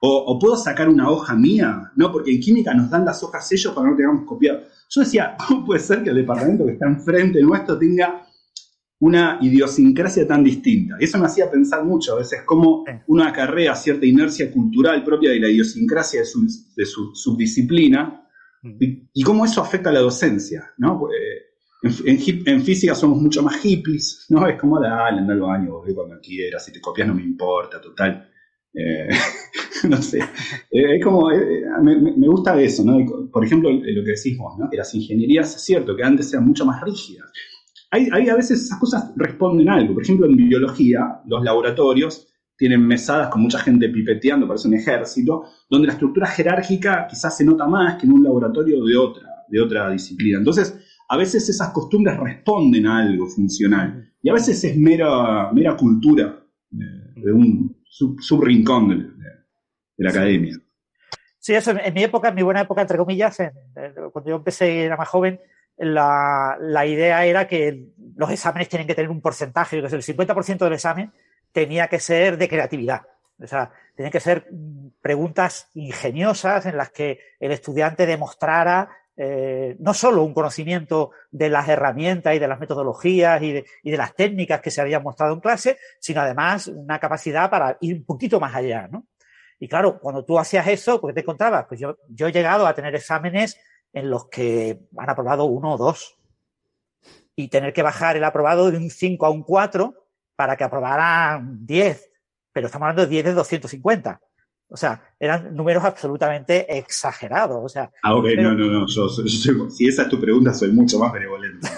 o, 0.00 0.38
puedo 0.38 0.56
sacar 0.56 0.88
una 0.88 1.08
hoja 1.08 1.34
mía? 1.34 1.92
No, 1.96 2.12
porque 2.12 2.34
en 2.34 2.40
química 2.40 2.74
nos 2.74 2.90
dan 2.90 3.04
las 3.04 3.22
hojas 3.22 3.46
sellos 3.48 3.72
para 3.74 3.90
no 3.90 3.96
tengamos 3.96 4.26
copiado. 4.26 4.60
Yo 4.90 5.00
decía, 5.00 5.36
¿cómo 5.48 5.64
puede 5.64 5.80
ser 5.80 6.02
que 6.02 6.10
el 6.10 6.16
departamento 6.16 6.66
que 6.66 6.72
está 6.72 6.86
enfrente 6.86 7.40
nuestro 7.40 7.78
tenga 7.78 8.26
una 9.04 9.38
idiosincrasia 9.38 10.26
tan 10.26 10.42
distinta. 10.42 10.96
Eso 10.98 11.18
me 11.18 11.26
hacía 11.26 11.50
pensar 11.50 11.84
mucho 11.84 12.14
a 12.14 12.18
veces 12.20 12.40
cómo 12.46 12.84
una 13.08 13.28
acarrea 13.28 13.74
cierta 13.74 14.06
inercia 14.06 14.50
cultural 14.50 15.04
propia 15.04 15.30
de 15.30 15.40
la 15.40 15.50
idiosincrasia 15.50 16.22
de 16.22 16.86
su, 16.86 17.14
subdisciplina 17.14 18.26
mm. 18.62 18.76
y, 19.12 19.22
cómo 19.22 19.44
eso 19.44 19.60
afecta 19.60 19.90
a 19.90 19.92
la 19.92 20.00
docencia. 20.00 20.72
¿no? 20.78 21.06
En, 21.82 22.62
física 22.62 22.94
somos 22.94 23.20
mucho 23.20 23.42
más 23.42 23.56
hippies, 23.56 24.24
¿no? 24.30 24.48
Es 24.48 24.58
como, 24.58 24.80
dale, 24.80 25.18
anda 25.18 25.34
al 25.34 25.40
baño, 25.40 25.82
cuando 25.94 26.18
quieras, 26.18 26.64
si 26.64 26.72
te 26.72 26.80
copias 26.80 27.06
no 27.06 27.14
me 27.14 27.22
importa, 27.22 27.82
total. 27.82 28.26
Eh, 28.72 29.08
no 29.90 30.00
sé. 30.00 30.18
Eh, 30.70 30.96
es 30.96 31.04
como, 31.04 31.30
eh, 31.30 31.62
me, 31.82 32.26
gusta 32.26 32.58
eso, 32.58 32.82
¿no? 32.86 33.28
Por 33.30 33.44
ejemplo, 33.44 33.70
lo 33.70 34.02
que 34.02 34.12
decís 34.12 34.38
vos, 34.38 34.58
¿no? 34.58 34.70
Que 34.70 34.78
las 34.78 34.94
ingenierías, 34.94 35.56
es 35.56 35.62
cierto, 35.62 35.94
que 35.94 36.04
antes 36.04 36.32
eran 36.32 36.46
mucho 36.46 36.64
más 36.64 36.80
rígidas 36.80 37.30
hay, 37.94 38.28
a 38.28 38.34
veces 38.34 38.64
esas 38.64 38.78
cosas 38.78 39.12
responden 39.16 39.68
a 39.68 39.74
algo. 39.74 39.94
Por 39.94 40.02
ejemplo, 40.02 40.26
en 40.26 40.36
biología, 40.36 41.20
los 41.26 41.42
laboratorios 41.42 42.28
tienen 42.56 42.86
mesadas 42.86 43.28
con 43.28 43.42
mucha 43.42 43.58
gente 43.58 43.88
pipeteando, 43.88 44.46
parece 44.46 44.68
un 44.68 44.74
ejército, 44.74 45.44
donde 45.68 45.88
la 45.88 45.92
estructura 45.94 46.26
jerárquica 46.26 47.06
quizás 47.08 47.36
se 47.36 47.44
nota 47.44 47.66
más 47.66 47.98
que 47.98 48.06
en 48.06 48.12
un 48.12 48.22
laboratorio 48.22 48.84
de 48.84 48.96
otra, 48.96 49.28
de 49.48 49.60
otra 49.60 49.90
disciplina. 49.90 50.38
Entonces, 50.38 50.78
a 51.08 51.16
veces 51.16 51.48
esas 51.48 51.70
costumbres 51.70 52.18
responden 52.18 52.86
a 52.86 52.98
algo 52.98 53.26
funcional. 53.26 54.12
Y 54.22 54.28
a 54.30 54.32
veces 54.32 54.62
es 54.64 54.76
mera, 54.76 55.52
mera 55.52 55.76
cultura 55.76 56.42
de, 56.70 57.32
un 57.32 57.76
subrincón 57.84 58.88
de, 59.96 60.04
la 60.04 60.10
academia. 60.10 60.56
Sí, 61.38 61.52
eso 61.52 61.72
en 61.72 61.92
mi 61.92 62.02
época, 62.02 62.30
en 62.30 62.34
mi 62.34 62.42
buena 62.42 62.62
época, 62.62 62.80
entre 62.80 62.96
comillas, 62.96 63.36
cuando 64.12 64.30
yo 64.30 64.36
empecé, 64.36 64.84
era 64.84 64.96
más 64.96 65.08
joven, 65.08 65.38
la, 65.76 66.56
la, 66.60 66.86
idea 66.86 67.24
era 67.24 67.48
que 67.48 67.88
los 68.16 68.30
exámenes 68.30 68.68
tienen 68.68 68.86
que 68.86 68.94
tener 68.94 69.10
un 69.10 69.20
porcentaje, 69.20 69.80
que 69.80 69.86
el 69.86 70.02
50% 70.02 70.58
del 70.58 70.72
examen 70.72 71.12
tenía 71.52 71.88
que 71.88 72.00
ser 72.00 72.38
de 72.38 72.48
creatividad. 72.48 73.02
O 73.42 73.46
sea, 73.46 73.72
tienen 73.96 74.12
que 74.12 74.20
ser 74.20 74.48
preguntas 75.00 75.68
ingeniosas 75.74 76.66
en 76.66 76.76
las 76.76 76.90
que 76.90 77.18
el 77.40 77.52
estudiante 77.52 78.06
demostrara 78.06 78.88
eh, 79.16 79.76
no 79.78 79.94
solo 79.94 80.24
un 80.24 80.34
conocimiento 80.34 81.12
de 81.30 81.48
las 81.48 81.68
herramientas 81.68 82.34
y 82.34 82.40
de 82.40 82.48
las 82.48 82.58
metodologías 82.58 83.40
y 83.42 83.52
de, 83.52 83.64
y 83.84 83.92
de, 83.92 83.96
las 83.96 84.14
técnicas 84.16 84.60
que 84.60 84.72
se 84.72 84.80
habían 84.80 85.04
mostrado 85.04 85.34
en 85.34 85.40
clase, 85.40 85.78
sino 86.00 86.20
además 86.20 86.66
una 86.66 86.98
capacidad 86.98 87.48
para 87.48 87.78
ir 87.80 87.94
un 87.94 88.04
poquito 88.04 88.40
más 88.40 88.54
allá, 88.56 88.88
¿no? 88.90 89.06
Y 89.60 89.68
claro, 89.68 90.00
cuando 90.00 90.24
tú 90.24 90.36
hacías 90.36 90.66
eso, 90.66 91.00
pues 91.00 91.14
te 91.14 91.20
encontrabas, 91.20 91.66
pues 91.68 91.78
yo, 91.78 91.96
yo 92.08 92.26
he 92.26 92.32
llegado 92.32 92.66
a 92.66 92.74
tener 92.74 92.92
exámenes 92.96 93.60
en 93.94 94.10
los 94.10 94.28
que 94.28 94.80
han 94.96 95.08
aprobado 95.08 95.44
uno 95.46 95.74
o 95.74 95.78
dos. 95.78 96.16
Y 97.36 97.48
tener 97.48 97.72
que 97.72 97.82
bajar 97.82 98.16
el 98.16 98.24
aprobado 98.24 98.70
de 98.70 98.76
un 98.76 98.90
5 98.90 99.26
a 99.26 99.30
un 99.30 99.42
4 99.42 99.94
para 100.36 100.56
que 100.56 100.64
aprobaran 100.64 101.64
10. 101.66 102.10
Pero 102.52 102.66
estamos 102.66 102.86
hablando 102.86 103.02
de 103.02 103.08
10 103.08 103.24
de 103.24 103.34
250. 103.34 104.20
O 104.68 104.76
sea, 104.76 105.02
eran 105.20 105.54
números 105.54 105.84
absolutamente 105.84 106.76
exagerados. 106.76 107.60
O 107.62 107.68
sea, 107.68 107.90
ah, 108.02 108.14
ok, 108.14 108.26
no, 108.38 108.54
no, 108.54 108.66
no. 108.66 108.88
si 108.88 109.86
esa 109.86 110.02
es 110.02 110.08
tu 110.08 110.20
pregunta, 110.20 110.52
soy 110.52 110.72
mucho 110.72 110.98
más 110.98 111.12
benevolente. 111.12 111.68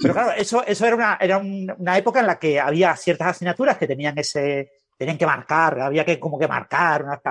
pero 0.00 0.14
claro, 0.14 0.32
eso, 0.36 0.64
eso 0.64 0.86
era, 0.86 0.96
una, 0.96 1.18
era 1.20 1.38
una 1.38 1.98
época 1.98 2.20
en 2.20 2.26
la 2.26 2.38
que 2.38 2.60
había 2.60 2.94
ciertas 2.96 3.28
asignaturas 3.28 3.78
que 3.78 3.86
tenían 3.86 4.18
ese, 4.18 4.79
tenían 5.00 5.16
que 5.16 5.24
marcar, 5.24 5.80
había 5.80 6.04
que 6.04 6.20
como 6.20 6.38
que 6.38 6.46
marcar, 6.46 7.22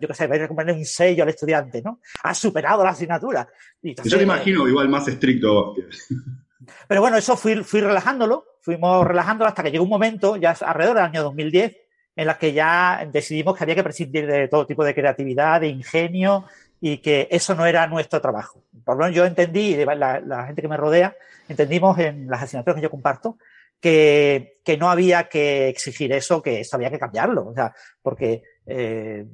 yo 0.00 0.06
qué 0.06 0.14
sé, 0.14 0.28
ponerle 0.28 0.74
un 0.74 0.84
sello 0.84 1.24
al 1.24 1.30
estudiante, 1.30 1.82
¿no? 1.82 1.98
Ha 2.22 2.32
superado 2.32 2.84
la 2.84 2.90
asignatura. 2.90 3.48
yo 3.82 4.16
te 4.16 4.22
imagino 4.22 4.68
igual 4.68 4.88
más 4.88 5.08
estricto. 5.08 5.74
Pero 6.86 7.00
bueno, 7.00 7.16
eso 7.16 7.36
fui, 7.36 7.64
fui 7.64 7.80
relajándolo, 7.80 8.44
fuimos 8.60 9.04
relajándolo 9.04 9.48
hasta 9.48 9.64
que 9.64 9.72
llegó 9.72 9.82
un 9.82 9.90
momento, 9.90 10.36
ya 10.36 10.52
alrededor 10.52 10.98
del 10.98 11.04
año 11.04 11.24
2010, 11.24 11.76
en 12.14 12.26
la 12.28 12.38
que 12.38 12.52
ya 12.52 13.04
decidimos 13.10 13.56
que 13.56 13.64
había 13.64 13.74
que 13.74 13.82
prescindir 13.82 14.24
de 14.28 14.46
todo 14.46 14.64
tipo 14.64 14.84
de 14.84 14.94
creatividad, 14.94 15.62
de 15.62 15.66
ingenio, 15.66 16.44
y 16.80 16.98
que 16.98 17.26
eso 17.28 17.56
no 17.56 17.66
era 17.66 17.88
nuestro 17.88 18.20
trabajo. 18.20 18.62
Por 18.84 18.94
lo 18.94 19.00
menos 19.00 19.16
yo 19.16 19.24
entendí, 19.24 19.74
y 19.74 19.84
la, 19.84 20.20
la 20.20 20.46
gente 20.46 20.62
que 20.62 20.68
me 20.68 20.76
rodea, 20.76 21.16
entendimos 21.48 21.98
en 21.98 22.28
las 22.28 22.44
asignaturas 22.44 22.76
que 22.76 22.82
yo 22.82 22.90
comparto, 22.90 23.36
que, 23.80 24.60
que, 24.64 24.76
no 24.76 24.90
había 24.90 25.28
que 25.28 25.68
exigir 25.68 26.12
eso, 26.12 26.42
que 26.42 26.60
eso 26.60 26.76
había 26.76 26.90
que 26.90 26.98
cambiarlo. 26.98 27.48
O 27.48 27.54
sea, 27.54 27.74
porque 28.02 28.42
eh, 28.66 29.26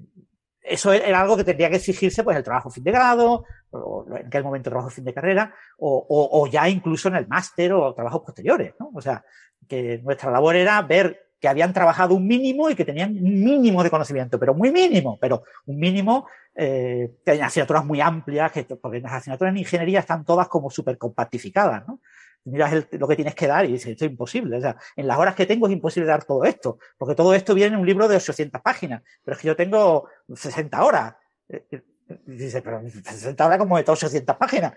eso 0.62 0.92
era 0.92 1.20
algo 1.20 1.37
que 1.37 1.44
tendría 1.44 1.70
que 1.70 1.76
exigirse, 1.76 2.22
pues, 2.22 2.37
el 2.37 2.44
trabajo 2.44 2.70
fin 2.70 2.84
de 2.84 2.92
grado, 2.92 3.44
o 3.70 4.06
en 4.08 4.26
aquel 4.26 4.44
momento 4.44 4.70
trabajo 4.70 4.90
fin 4.90 5.04
de 5.04 5.14
carrera, 5.14 5.54
o, 5.78 6.06
o, 6.08 6.42
o 6.42 6.46
ya 6.46 6.68
incluso 6.68 7.08
en 7.08 7.16
el 7.16 7.26
máster 7.26 7.72
o 7.72 7.94
trabajos 7.94 8.22
posteriores, 8.25 8.75
¿no? 8.78 8.90
O 8.94 9.00
sea, 9.00 9.25
que 9.68 9.99
nuestra 10.02 10.30
labor 10.30 10.56
era 10.56 10.80
ver 10.82 11.32
que 11.42 11.49
habían 11.49 11.72
trabajado 11.72 12.14
un 12.14 12.25
mínimo 12.25 12.70
y 12.70 12.76
que 12.76 12.84
tenían 12.84 13.16
un 13.16 13.42
mínimo 13.42 13.82
de 13.82 13.90
conocimiento, 13.90 14.38
pero 14.38 14.54
muy 14.54 14.70
mínimo, 14.70 15.18
pero 15.20 15.42
un 15.66 15.76
mínimo, 15.76 16.28
eh, 16.54 17.16
que 17.26 17.32
asignaturas 17.32 17.84
muy 17.84 18.00
amplias, 18.00 18.52
que, 18.52 18.62
porque 18.62 19.00
las 19.00 19.14
asignaturas 19.14 19.52
en 19.52 19.58
ingeniería 19.58 19.99
están 19.99 20.25
todas 20.25 20.46
como 20.46 20.70
súper 20.70 20.99
compactificadas, 20.99 21.84
¿no? 21.88 21.99
Miras 22.44 22.87
lo 22.90 23.08
que 23.08 23.16
tienes 23.16 23.34
que 23.34 23.46
dar 23.46 23.64
y 23.64 23.72
dices, 23.72 23.92
esto 23.92 24.04
es 24.04 24.11
imposible. 24.11 24.56
O 24.56 24.61
sea, 24.61 24.76
en 24.96 25.06
las 25.06 25.18
horas 25.18 25.34
que 25.34 25.46
tengo 25.46 25.66
es 25.66 25.72
imposible 25.72 26.08
dar 26.08 26.25
todo 26.25 26.44
esto, 26.44 26.78
porque 26.99 27.14
todo 27.14 27.34
esto 27.34 27.54
viene 27.54 27.75
en 27.75 27.80
un 27.80 27.87
libro 27.87 28.08
de 28.08 28.16
800 28.16 28.61
páginas, 28.61 29.02
pero 29.25 29.37
es 29.37 29.40
que 29.40 29.49
yo 29.49 29.56
tengo 29.56 30.08
60 30.34 30.84
horas. 30.84 31.14
Eh, 31.49 31.64
eh, 31.70 31.82
y 32.26 32.32
dices, 32.32 32.61
pero 32.62 32.82
60 32.88 33.46
horas 33.46 33.58
como 33.58 33.76
de 33.76 33.84
800 33.87 34.37
páginas. 34.37 34.75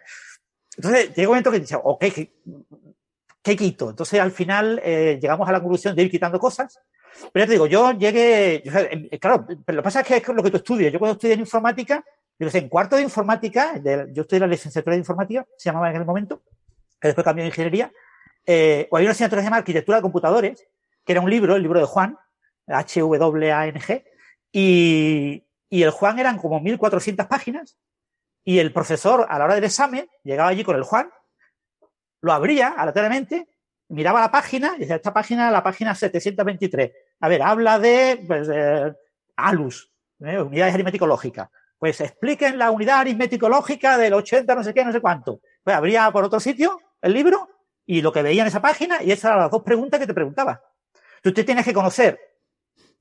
Entonces, 0.78 1.14
llega 1.16 1.30
un 1.30 1.34
momento 1.34 1.52
que 1.52 1.60
dice, 1.60 1.78
ok, 1.82 2.06
¿qué, 3.42 3.56
quito? 3.56 3.90
Entonces, 3.90 4.20
al 4.20 4.32
final, 4.32 4.80
eh, 4.84 5.18
llegamos 5.22 5.48
a 5.48 5.52
la 5.52 5.60
conclusión 5.60 5.96
de 5.96 6.04
ir 6.04 6.12
quitando 6.12 6.40
cosas. 6.40 6.80
Pero 7.32 7.46
ya 7.46 7.48
te 7.48 7.54
digo, 7.54 7.66
yo 7.66 7.94
llegué, 7.94 8.62
claro, 9.22 9.46
pero 9.48 9.78
lo 9.78 9.82
que 9.82 9.86
pasa 9.86 10.02
es 10.02 10.08
que 10.08 10.18
es 10.18 10.28
lo 10.28 10.44
que 10.44 10.52
tú 10.52 10.58
estudias. 10.58 10.92
Yo 10.92 11.00
cuando 11.00 11.14
estudié 11.14 11.34
en 11.34 11.40
informática, 11.40 12.04
digo, 12.38 12.52
en 12.54 12.68
cuarto 12.68 12.98
de 12.98 13.04
informática, 13.04 13.82
yo 14.12 14.24
estudié 14.24 14.42
la 14.42 14.48
licenciatura 14.48 14.96
de 14.96 15.00
informática, 15.00 15.48
se 15.58 15.70
llamaba 15.70 15.90
en 15.90 15.96
aquel 15.96 16.06
momento, 16.06 16.42
que 17.00 17.10
después 17.10 17.24
cambió 17.24 17.44
de 17.44 17.50
ingeniería, 17.50 17.92
eh, 18.46 18.88
o 18.92 18.98
hay 18.98 19.06
una 19.06 19.12
asignatura 19.12 19.40
que 19.40 19.44
se 19.44 19.48
llama 19.48 19.58
Arquitectura 19.58 19.98
de 19.98 20.02
Computadores, 20.02 20.68
que 21.04 21.12
era 21.12 21.22
un 21.22 21.30
libro, 21.30 21.56
el 21.56 21.62
libro 21.62 21.80
de 21.80 21.86
Juan, 21.86 22.18
H-W-A-N-G, 22.68 24.06
y, 24.52 25.44
y 25.70 25.84
el 25.84 25.92
Juan 25.92 26.20
eran 26.20 26.38
como 26.38 26.60
1400 26.60 27.28
páginas, 27.28 27.78
y 28.44 28.60
el 28.60 28.72
profesor, 28.72 29.26
a 29.30 29.40
la 29.40 29.46
hora 29.46 29.56
del 29.56 29.64
examen, 29.64 30.08
llegaba 30.24 30.50
allí 30.50 30.64
con 30.64 30.76
el 30.76 30.84
Juan, 30.84 31.10
lo 32.22 32.34
abría 32.34 32.70
aleatoriamente, 32.70 33.48
miraba 33.90 34.22
la 34.22 34.32
página, 34.32 34.74
y 34.76 34.80
decía, 34.80 34.96
esta 34.96 35.14
página, 35.14 35.52
la 35.52 35.64
página 35.64 35.96
723. 35.96 36.92
A 37.20 37.28
ver, 37.28 37.42
habla 37.42 37.80
de, 37.80 38.24
pues, 38.28 38.50
ALUS, 39.36 39.92
¿eh? 40.22 40.40
unidades 40.40 40.74
aritmético-lógicas. 40.74 41.50
Pues 41.78 42.00
expliquen 42.02 42.58
la 42.58 42.72
unidad 42.72 43.00
aritmético-lógica 43.00 43.98
del 43.98 44.14
80 44.14 44.56
no 44.56 44.64
sé 44.64 44.74
qué, 44.74 44.86
no 44.86 44.92
sé 44.92 45.02
cuánto. 45.02 45.42
Pues 45.64 45.76
abría 45.76 46.10
por 46.12 46.24
otro 46.24 46.40
sitio 46.40 46.80
el 47.06 47.14
libro 47.14 47.50
y 47.86 48.02
lo 48.02 48.12
que 48.12 48.24
veía 48.24 48.42
en 48.42 48.48
esa 48.48 48.62
página 48.62 49.02
y 49.04 49.12
esas 49.12 49.26
eran 49.26 49.40
las 49.40 49.52
dos 49.52 49.64
preguntas 49.64 50.00
que 50.00 50.08
te 50.08 50.14
preguntaba. 50.14 50.62
Tú 51.22 51.32
te 51.34 51.44
tienes 51.44 51.64
que 51.64 51.74
conocer, 51.74 52.20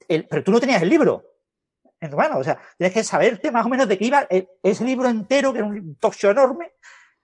el, 0.09 0.27
pero 0.29 0.45
tú 0.45 0.53
no 0.53 0.61
tenías 0.61 0.83
el 0.83 0.89
libro. 0.89 1.25
Bueno, 2.11 2.39
o 2.39 2.45
sea, 2.45 2.59
tienes 2.77 2.93
que 2.93 3.03
saberte 3.03 3.51
más 3.51 3.65
o 3.65 3.69
menos 3.71 3.89
de 3.89 3.97
qué 3.97 4.05
iba 4.05 4.29
ese 4.63 4.85
libro 4.85 5.09
entero, 5.09 5.53
que 5.53 5.61
era 5.61 5.67
un 5.67 5.97
tocho 5.97 6.31
enorme, 6.31 6.75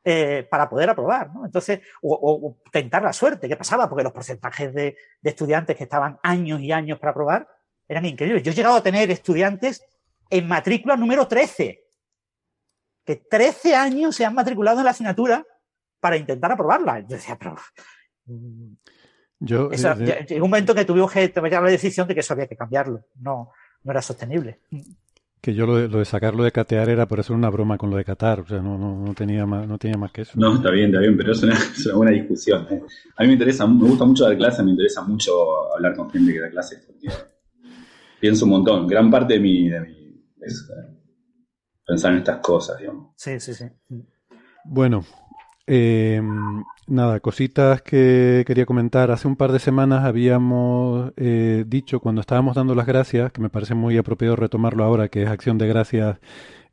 eh, 0.03 0.49
para 0.51 0.71
poder 0.71 0.89
aprobar, 0.89 1.31
¿no? 1.35 1.45
Entonces, 1.45 1.81
o, 2.01 2.57
tentar 2.73 3.03
la 3.03 3.13
suerte. 3.13 3.47
¿Qué 3.47 3.57
pasaba? 3.57 3.91
Porque 3.91 4.05
los 4.05 4.13
porcentajes 4.13 4.73
de, 4.73 4.97
de, 5.21 5.31
estudiantes 5.31 5.77
que 5.77 5.85
estaban 5.85 6.19
años 6.23 6.61
y 6.63 6.73
años 6.73 6.99
para 6.99 7.11
aprobar 7.11 7.47
eran 7.87 8.07
increíbles. 8.07 8.43
Yo 8.43 8.53
he 8.53 8.55
llegado 8.55 8.77
a 8.77 8.83
tener 8.83 9.11
estudiantes 9.11 9.85
en 10.31 10.49
matrícula 10.49 10.97
número 10.97 11.29
13. 11.29 11.85
que 13.05 13.17
13 13.17 13.75
años 13.75 14.17
se 14.17 14.25
han 14.25 14.35
matriculado 14.35 14.79
en 14.79 14.85
la 14.85 14.93
asignatura 14.93 15.45
para 16.01 16.17
intentar 16.17 16.51
aprobarla. 16.53 17.01
Yo 17.01 17.09
decía, 17.17 17.37
pero... 17.39 17.57
mm, 18.27 18.73
Yo, 19.41 19.71
Eso, 19.71 19.95
de- 19.95 20.07
ya- 20.07 20.25
llegó 20.27 20.45
un 20.45 20.51
momento 20.51 20.75
que 20.75 20.85
tuvimos 20.85 21.13
que 21.13 21.29
tomar 21.29 21.51
la 21.53 21.63
decisión 21.71 22.07
de 22.09 22.15
que 22.15 22.21
eso 22.21 22.33
había 22.35 22.47
que 22.47 22.57
cambiarlo. 22.57 23.05
No, 23.21 23.51
no 23.85 23.91
era 23.93 24.03
sostenible. 24.03 24.61
que 25.41 25.55
yo 25.55 25.65
lo 25.67 25.77
de, 25.77 25.89
lo 25.89 25.99
de 26.01 26.05
sacarlo 26.05 26.45
de 26.45 26.53
catear 26.53 26.91
era 26.91 27.07
por 27.07 27.19
hacer 27.21 27.35
una 27.35 27.49
broma 27.49 27.79
con 27.79 27.89
lo 27.89 27.97
de 27.97 28.05
Qatar, 28.05 28.41
o 28.41 28.47
sea, 28.47 28.61
no, 28.61 28.77
no, 28.77 28.95
no 29.03 29.15
tenía 29.15 29.47
más, 29.47 29.67
no 29.67 29.79
tenía 29.79 29.97
más 29.97 30.13
que 30.13 30.21
eso. 30.23 30.33
No, 30.37 30.57
está 30.57 30.71
bien, 30.71 30.89
está 30.91 31.01
bien, 31.01 31.17
pero 31.17 31.33
es 31.33 31.43
una, 31.43 31.55
es 31.55 31.87
una 31.87 31.95
buena 31.97 32.13
discusión. 32.13 32.67
¿eh? 32.71 32.83
A 33.17 33.23
mí 33.23 33.29
me 33.29 33.33
interesa, 33.33 33.67
me 33.67 33.89
gusta 33.89 34.05
mucho 34.05 34.25
dar 34.25 34.37
clase, 34.37 34.63
me 34.63 34.73
interesa 34.73 35.03
mucho 35.03 35.75
hablar 35.75 35.97
con 35.97 36.11
gente 36.11 36.33
que 36.35 36.41
da 36.41 36.51
clases, 36.51 36.85
porque 36.87 37.09
pienso 38.21 38.45
un 38.45 38.51
montón. 38.51 38.87
Gran 38.87 39.11
parte 39.11 39.35
de 39.35 39.41
mi, 39.41 39.71
de 39.71 39.81
mi 39.81 40.23
es 40.43 40.69
eh, 40.71 40.99
pensar 41.87 42.13
en 42.13 42.19
estas 42.19 42.41
cosas, 42.41 42.79
digamos. 42.79 43.15
Sí, 43.17 43.41
sí, 43.41 43.55
sí. 43.55 43.65
Bueno, 44.65 45.05
eh, 45.67 46.21
nada, 46.87 47.21
cositas 47.21 47.83
que 47.83 48.45
quería 48.47 48.67
comentar. 48.67 49.11
Hace 49.11 49.29
un 49.29 49.37
par 49.37 49.53
de 49.53 49.59
semanas 49.59 50.05
habíamos 50.05 51.13
eh, 51.17 51.65
dicho, 51.67 52.01
cuando 52.01 52.21
estábamos 52.21 52.57
dando 52.57 52.75
las 52.75 52.87
gracias, 52.87 53.33
que 53.33 53.41
me 53.41 53.51
parece 53.51 53.75
muy 53.75 53.97
apropiado 53.97 54.37
retomarlo 54.37 54.85
ahora, 54.85 55.09
que 55.09 55.23
es 55.23 55.29
Acción 55.29 55.59
de 55.59 55.69
Gracias 55.69 56.19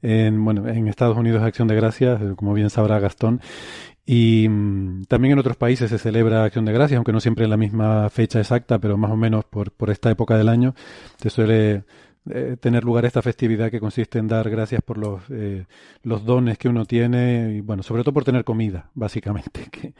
en, 0.01 0.43
bueno, 0.43 0.67
en 0.67 0.87
Estados 0.87 1.17
Unidos 1.17 1.43
Acción 1.43 1.67
de 1.67 1.75
Gracias, 1.75 2.21
eh, 2.21 2.33
como 2.35 2.53
bien 2.53 2.69
sabrá 2.69 2.99
Gastón, 2.99 3.41
y 4.05 4.47
mm, 4.49 5.03
también 5.05 5.33
en 5.33 5.39
otros 5.39 5.57
países 5.57 5.89
se 5.89 5.97
celebra 5.97 6.43
Acción 6.43 6.65
de 6.65 6.73
Gracias, 6.73 6.97
aunque 6.97 7.11
no 7.13 7.19
siempre 7.19 7.45
en 7.45 7.51
la 7.51 7.57
misma 7.57 8.09
fecha 8.09 8.39
exacta, 8.39 8.79
pero 8.79 8.97
más 8.97 9.11
o 9.11 9.17
menos 9.17 9.45
por, 9.45 9.71
por 9.71 9.89
esta 9.89 10.09
época 10.09 10.37
del 10.37 10.49
año 10.49 10.75
se 11.17 11.29
suele 11.29 11.83
eh, 12.31 12.57
tener 12.59 12.83
lugar 12.83 13.05
esta 13.05 13.21
festividad 13.21 13.71
que 13.71 13.79
consiste 13.79 14.19
en 14.19 14.27
dar 14.27 14.49
gracias 14.49 14.81
por 14.81 14.97
los, 14.97 15.21
eh, 15.29 15.65
los 16.03 16.25
dones 16.25 16.57
que 16.57 16.69
uno 16.69 16.85
tiene 16.85 17.55
y 17.55 17.61
bueno, 17.61 17.83
sobre 17.83 18.03
todo 18.03 18.13
por 18.13 18.23
tener 18.23 18.43
comida, 18.43 18.89
básicamente, 18.93 19.67
que, 19.71 19.93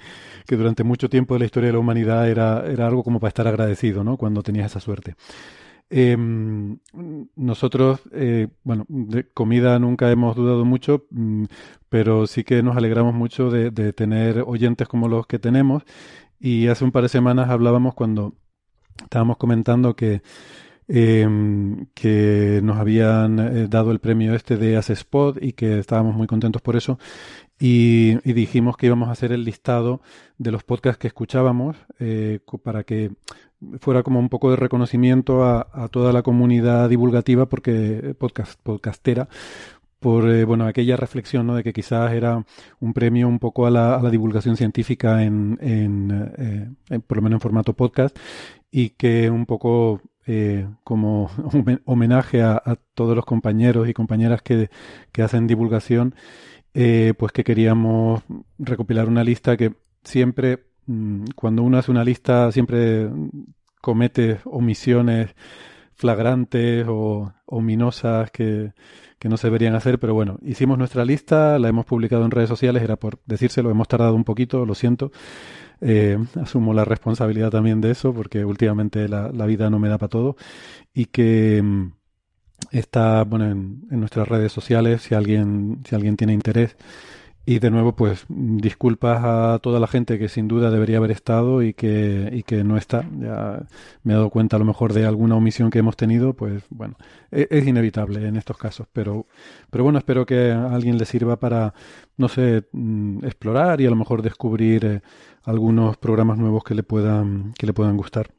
que 0.46 0.56
durante 0.56 0.84
mucho 0.84 1.10
tiempo 1.10 1.36
de 1.36 1.40
la 1.40 1.46
historia 1.46 1.68
de 1.68 1.74
la 1.74 1.80
humanidad 1.80 2.30
era, 2.30 2.66
era 2.66 2.88
algo 2.88 3.04
como 3.04 3.20
para 3.20 3.30
estar 3.30 3.48
agradecido, 3.48 4.04
¿no? 4.04 4.18
Cuando 4.18 4.44
tenías 4.44 4.72
esa 4.72 4.80
suerte. 4.80 5.16
Eh, 5.90 6.18
nosotros, 7.36 8.02
eh, 8.12 8.50
bueno, 8.64 8.86
de 8.90 9.30
comida 9.30 9.80
nunca 9.80 10.12
hemos 10.12 10.36
dudado 10.36 10.66
mucho, 10.66 11.06
mm, 11.12 11.46
pero 11.90 12.28
sí 12.28 12.44
que 12.44 12.62
nos 12.62 12.76
alegramos 12.76 13.14
mucho 13.14 13.50
de 13.50 13.94
tener 13.94 14.44
oyentes 14.46 14.88
como 14.88 15.08
los 15.08 15.28
que 15.28 15.40
tenemos. 15.40 15.84
Y 16.40 16.68
hace 16.68 16.84
un 16.86 16.92
par 16.92 17.04
de 17.04 17.10
semanas 17.10 17.50
hablábamos 17.50 17.96
cuando 17.96 18.36
estábamos 19.04 19.38
comentando 19.38 19.96
que, 19.96 20.22
eh, 20.88 21.28
que 21.94 22.60
nos 22.64 22.78
habían 22.78 23.40
eh, 23.40 23.68
dado 23.68 23.92
el 23.92 24.00
premio 24.00 24.34
este 24.34 24.58
de 24.58 24.78
Spot 24.78 25.38
y 25.42 25.54
que 25.54 25.80
estábamos 25.80 26.16
muy 26.16 26.28
contentos 26.28 26.62
por 26.62 26.76
eso. 26.76 27.00
Y, 27.60 28.18
dijimos 28.32 28.78
que 28.78 28.86
íbamos 28.86 29.10
a 29.10 29.14
hacer 29.14 29.32
el 29.32 29.44
listado 29.44 30.02
de 30.38 30.52
los 30.52 30.64
podcasts 30.64 31.00
que 31.00 31.08
escuchábamos 31.08 31.76
eh, 32.00 32.40
para 32.64 32.84
que 32.84 33.12
fuera 33.80 34.04
como 34.04 34.20
un 34.20 34.30
poco 34.30 34.52
de 34.52 34.58
reconocimiento 34.58 35.44
a, 35.44 35.88
toda 35.90 36.14
la 36.14 36.22
comunidad 36.22 36.88
divulgativa 36.90 37.48
porque 37.48 38.14
podcast, 38.20 38.60
podcastera 38.62 39.28
por 40.00 40.30
eh, 40.30 40.46
bueno 40.46 40.68
aquella 40.68 40.96
reflexión 40.96 41.48
¿no? 41.48 41.56
de 41.56 41.64
que 41.64 41.74
quizás 41.74 42.12
era 42.14 42.46
un 42.80 42.94
premio 42.94 43.28
un 43.28 43.40
poco 43.40 43.66
a 43.66 43.72
la, 43.72 43.96
a 43.96 44.04
la 44.04 44.12
divulgación 44.12 44.56
científica 44.56 45.24
en, 45.24 45.58
en, 45.60 46.32
eh, 46.38 46.70
en- 46.90 47.02
por 47.02 47.18
lo 47.18 47.24
menos 47.24 47.38
en 47.38 47.42
formato 47.42 47.74
podcast 47.74 48.16
y 48.70 48.90
que 48.92 49.32
un 49.32 49.48
poco 49.48 50.02
eh, 50.28 50.68
como 50.84 51.30
homen- 51.54 51.82
homenaje 51.86 52.44
a, 52.44 52.62
todos 52.94 53.16
los 53.16 53.26
compañeros 53.26 53.88
y 53.90 53.94
compañeras 53.94 54.42
que, 54.42 54.70
que 55.12 55.24
hacen 55.24 55.48
divulgación 55.48 56.16
eh, 56.74 57.14
pues 57.18 57.32
que 57.32 57.44
queríamos 57.44 58.22
recopilar 58.60 59.08
una 59.08 59.24
lista 59.24 59.58
que 59.58 59.74
siempre 60.04 60.66
mm, 60.86 61.26
cuando 61.36 61.64
uno 61.64 61.78
hace 61.78 61.92
una 61.92 62.04
lista 62.04 62.52
siempre 62.52 63.10
comete 63.82 64.40
omisiones 64.46 65.34
flagrantes 65.94 66.86
o 66.88 67.34
ominosas 67.46 68.30
que, 68.30 68.74
que 69.20 69.30
no 69.30 69.38
se 69.38 69.48
deberían 69.48 69.74
hacer, 69.74 70.00
pero 70.00 70.14
bueno, 70.14 70.38
hicimos 70.44 70.78
nuestra 70.78 71.04
lista, 71.06 71.58
la 71.58 71.70
hemos 71.70 71.86
publicado 71.86 72.24
en 72.24 72.32
redes 72.32 72.50
sociales, 72.50 72.84
era 72.84 72.98
por 72.98 73.20
decírselo, 73.26 73.72
hemos 73.72 73.88
tardado 73.88 74.14
un 74.14 74.24
poquito, 74.24 74.66
lo 74.66 74.76
siento. 74.76 75.12
Eh, 75.82 76.18
asumo 76.42 76.74
la 76.74 76.86
responsabilidad 76.86 77.52
también 77.52 77.82
de 77.82 77.92
eso, 77.92 78.14
porque 78.14 78.46
últimamente 78.46 79.08
la, 79.10 79.30
la 79.32 79.46
vida 79.46 79.70
no 79.70 79.80
me 79.80 79.90
da 79.90 79.98
para 79.98 80.10
todo. 80.10 80.36
Y 80.94 81.06
que 81.08 81.62
mm, 81.64 81.94
está 82.72 83.24
bueno, 83.24 83.46
en, 83.46 83.84
en 83.92 84.00
nuestras 84.00 84.28
redes 84.28 84.52
sociales, 84.52 85.02
si 85.04 85.16
alguien, 85.16 85.84
si 85.88 85.96
alguien 85.96 86.18
tiene 86.18 86.34
interés. 86.34 86.78
Y 87.50 87.60
de 87.60 87.72
nuevo, 87.72 87.96
pues 87.96 88.26
disculpas 88.28 89.22
a 89.24 89.60
toda 89.60 89.80
la 89.80 89.88
gente 89.88 90.20
que 90.20 90.28
sin 90.28 90.50
duda 90.50 90.70
debería 90.70 90.98
haber 90.98 91.12
estado 91.12 91.64
y 91.64 91.74
que, 91.74 92.30
y 92.34 92.44
que 92.44 92.66
no 92.66 92.76
está. 92.76 93.10
Ya 93.22 93.66
me 94.04 94.12
he 94.12 94.16
dado 94.18 94.30
cuenta 94.30 94.58
a 94.58 94.60
lo 94.60 94.66
mejor 94.66 94.92
de 94.92 95.06
alguna 95.06 95.36
omisión 95.36 95.70
que 95.70 95.80
hemos 95.80 95.96
tenido, 95.96 96.34
pues 96.34 96.64
bueno, 96.70 96.98
e- 97.32 97.48
es, 97.50 97.66
inevitable 97.66 98.28
en 98.28 98.36
estos 98.36 98.58
casos. 98.58 98.88
Pero, 98.92 99.28
pero 99.72 99.86
bueno, 99.86 99.98
espero 99.98 100.26
que 100.26 100.52
a 100.52 100.74
alguien 100.76 100.98
le 100.98 101.06
sirva 101.06 101.40
para, 101.40 101.74
no 102.18 102.28
sé, 102.28 102.66
mm, 102.74 103.24
explorar 103.24 103.80
y 103.80 103.86
a 103.86 103.92
lo 103.92 103.96
mejor 103.96 104.24
descubrir 104.24 104.84
eh, 104.84 105.02
algunos 105.44 105.96
programas 105.96 106.38
nuevos 106.38 106.66
que 106.66 106.76
le 106.76 106.84
puedan, 106.84 107.54
que 107.58 107.66
le 107.66 107.72
puedan 107.72 107.96
gustar. 107.96 108.30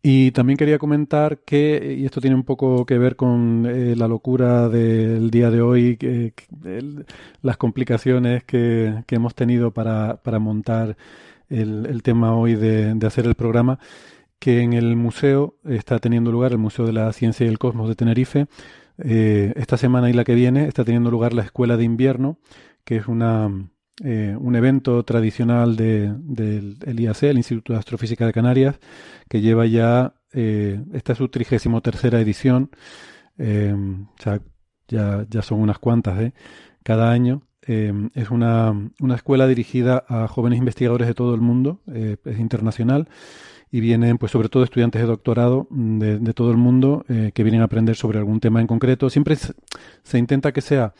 Y 0.00 0.30
también 0.30 0.56
quería 0.56 0.78
comentar 0.78 1.38
que, 1.40 1.96
y 1.98 2.04
esto 2.04 2.20
tiene 2.20 2.36
un 2.36 2.44
poco 2.44 2.86
que 2.86 2.98
ver 2.98 3.16
con 3.16 3.66
eh, 3.66 3.96
la 3.96 4.06
locura 4.06 4.68
del 4.68 5.30
día 5.30 5.50
de 5.50 5.60
hoy, 5.60 5.98
las 7.42 7.56
complicaciones 7.56 8.44
que, 8.44 9.02
que 9.06 9.16
hemos 9.16 9.34
tenido 9.34 9.72
para, 9.72 10.22
para 10.22 10.38
montar 10.38 10.96
el, 11.48 11.86
el 11.86 12.02
tema 12.02 12.36
hoy 12.36 12.54
de, 12.54 12.94
de 12.94 13.06
hacer 13.06 13.26
el 13.26 13.34
programa, 13.34 13.80
que 14.38 14.60
en 14.60 14.72
el 14.72 14.96
museo 14.96 15.56
está 15.64 15.98
teniendo 15.98 16.30
lugar, 16.30 16.52
el 16.52 16.58
Museo 16.58 16.86
de 16.86 16.92
la 16.92 17.12
Ciencia 17.12 17.44
y 17.46 17.48
el 17.48 17.58
Cosmos 17.58 17.88
de 17.88 17.96
Tenerife, 17.96 18.46
eh, 18.98 19.52
esta 19.56 19.76
semana 19.76 20.10
y 20.10 20.12
la 20.12 20.24
que 20.24 20.34
viene 20.34 20.66
está 20.66 20.84
teniendo 20.84 21.10
lugar 21.10 21.32
la 21.32 21.42
Escuela 21.42 21.76
de 21.76 21.84
Invierno, 21.84 22.38
que 22.84 22.96
es 22.96 23.06
una, 23.08 23.50
eh, 24.04 24.36
un 24.38 24.54
evento 24.56 25.02
tradicional 25.04 25.76
de- 25.76 26.12
del 26.18 26.76
el 26.86 27.00
IAC, 27.00 27.24
el 27.24 27.36
Instituto 27.38 27.72
de 27.72 27.78
Astrofísica 27.78 28.26
de 28.26 28.32
Canarias, 28.32 28.78
que 29.28 29.40
lleva 29.40 29.66
ya, 29.66 30.14
eh, 30.32 30.80
esta 30.92 31.12
es 31.12 31.18
su 31.18 31.28
trigésimo 31.28 31.80
tercera 31.80 32.20
edición, 32.20 32.70
eh, 33.38 33.74
ya, 34.88 35.26
ya 35.28 35.42
son 35.42 35.60
unas 35.60 35.78
cuantas. 35.78 36.32
Cada 36.82 37.10
año. 37.10 37.42
Es 38.14 38.30
una, 38.30 38.72
una 38.98 39.14
escuela 39.14 39.46
dirigida 39.46 40.02
a 40.08 40.26
jóvenes 40.26 40.58
investigadores 40.58 41.06
de 41.06 41.12
todo 41.12 41.34
el 41.34 41.42
mundo, 41.42 41.82
es 41.86 42.38
internacional, 42.38 43.10
y 43.70 43.80
vienen, 43.80 44.16
pues, 44.16 44.32
sobre 44.32 44.48
todo 44.48 44.64
estudiantes 44.64 45.02
de 45.02 45.06
doctorado 45.06 45.66
de, 45.70 46.32
todo 46.32 46.50
el 46.50 46.56
mundo 46.56 47.04
que 47.06 47.42
vienen 47.42 47.60
a 47.60 47.64
aprender 47.64 47.94
sobre 47.94 48.18
algún 48.20 48.40
tema 48.40 48.62
en 48.62 48.66
concreto. 48.66 49.10
Siempre 49.10 49.36
se 50.02 50.18
intenta 50.18 50.52
que 50.52 50.62
sea 50.62 50.94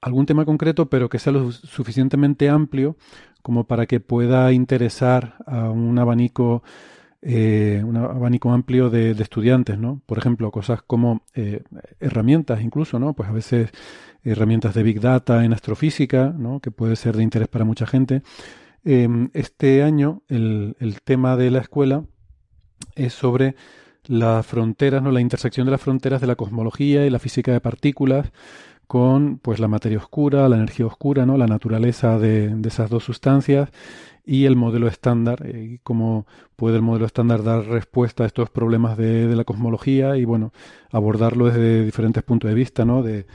algún 0.00 0.26
tema 0.26 0.44
concreto, 0.44 0.88
pero 0.88 1.08
que 1.08 1.18
sea 1.18 1.32
lo 1.32 1.50
suficientemente 1.52 2.48
amplio 2.48 2.96
como 3.42 3.64
para 3.64 3.86
que 3.86 4.00
pueda 4.00 4.52
interesar 4.52 5.36
a 5.46 5.70
un 5.70 5.98
abanico, 6.00 6.64
eh, 7.22 7.80
un 7.84 7.96
abanico 7.96 8.50
amplio 8.50 8.90
de, 8.90 9.12
estudiantes, 9.12 9.78
¿no? 9.78 10.02
Por 10.04 10.18
ejemplo, 10.18 10.50
cosas 10.50 10.82
como 10.82 11.22
eh, 11.34 11.62
herramientas 12.00 12.60
incluso, 12.60 12.98
¿no? 12.98 13.14
Pues 13.14 13.28
a 13.28 13.32
veces 13.32 13.70
herramientas 14.24 14.74
de 14.74 14.82
Big 14.82 15.00
Data 15.00 15.44
en 15.44 15.52
astrofísica, 15.52 16.34
¿no? 16.36 16.58
Que 16.58 16.72
puede 16.72 16.96
ser 16.96 17.16
de 17.16 17.22
interés 17.22 17.46
para 17.46 17.64
mucha 17.64 17.86
gente. 17.86 18.22
Eh, 18.84 19.08
este 19.32 19.84
año 19.84 20.22
el, 20.28 20.76
el 20.80 21.00
tema 21.02 21.36
de 21.36 21.52
la 21.52 21.60
escuela 21.60 22.04
es 22.96 23.12
sobre 23.12 23.54
las 24.06 24.44
fronteras, 24.44 25.02
¿no? 25.02 25.12
La 25.12 25.20
intersección 25.20 25.66
de 25.66 25.70
las 25.70 25.80
fronteras 25.80 26.20
de 26.20 26.26
la 26.26 26.34
cosmología 26.34 27.06
y 27.06 27.10
la 27.10 27.20
física 27.20 27.52
de 27.52 27.60
partículas 27.60 28.32
con 28.86 29.38
pues 29.38 29.58
la 29.60 29.68
materia 29.68 29.98
oscura, 29.98 30.48
la 30.48 30.56
energía 30.56 30.86
oscura, 30.86 31.26
¿no? 31.26 31.36
la 31.36 31.46
naturaleza 31.46 32.18
de, 32.18 32.48
de 32.54 32.68
esas 32.68 32.90
dos 32.90 33.04
sustancias 33.04 33.70
y 34.24 34.44
el 34.44 34.56
modelo 34.56 34.88
estándar, 34.88 35.42
eh, 35.46 35.78
cómo 35.84 36.26
puede 36.56 36.76
el 36.76 36.82
modelo 36.82 37.06
estándar 37.06 37.44
dar 37.44 37.64
respuesta 37.66 38.24
a 38.24 38.26
estos 38.26 38.50
problemas 38.50 38.96
de, 38.96 39.28
de 39.28 39.36
la 39.36 39.44
cosmología 39.44 40.16
y 40.16 40.24
bueno, 40.24 40.52
abordarlo 40.90 41.46
desde 41.46 41.84
diferentes 41.84 42.22
puntos 42.24 42.48
de 42.48 42.54
vista, 42.54 42.84
¿no? 42.84 43.02
De, 43.02 43.26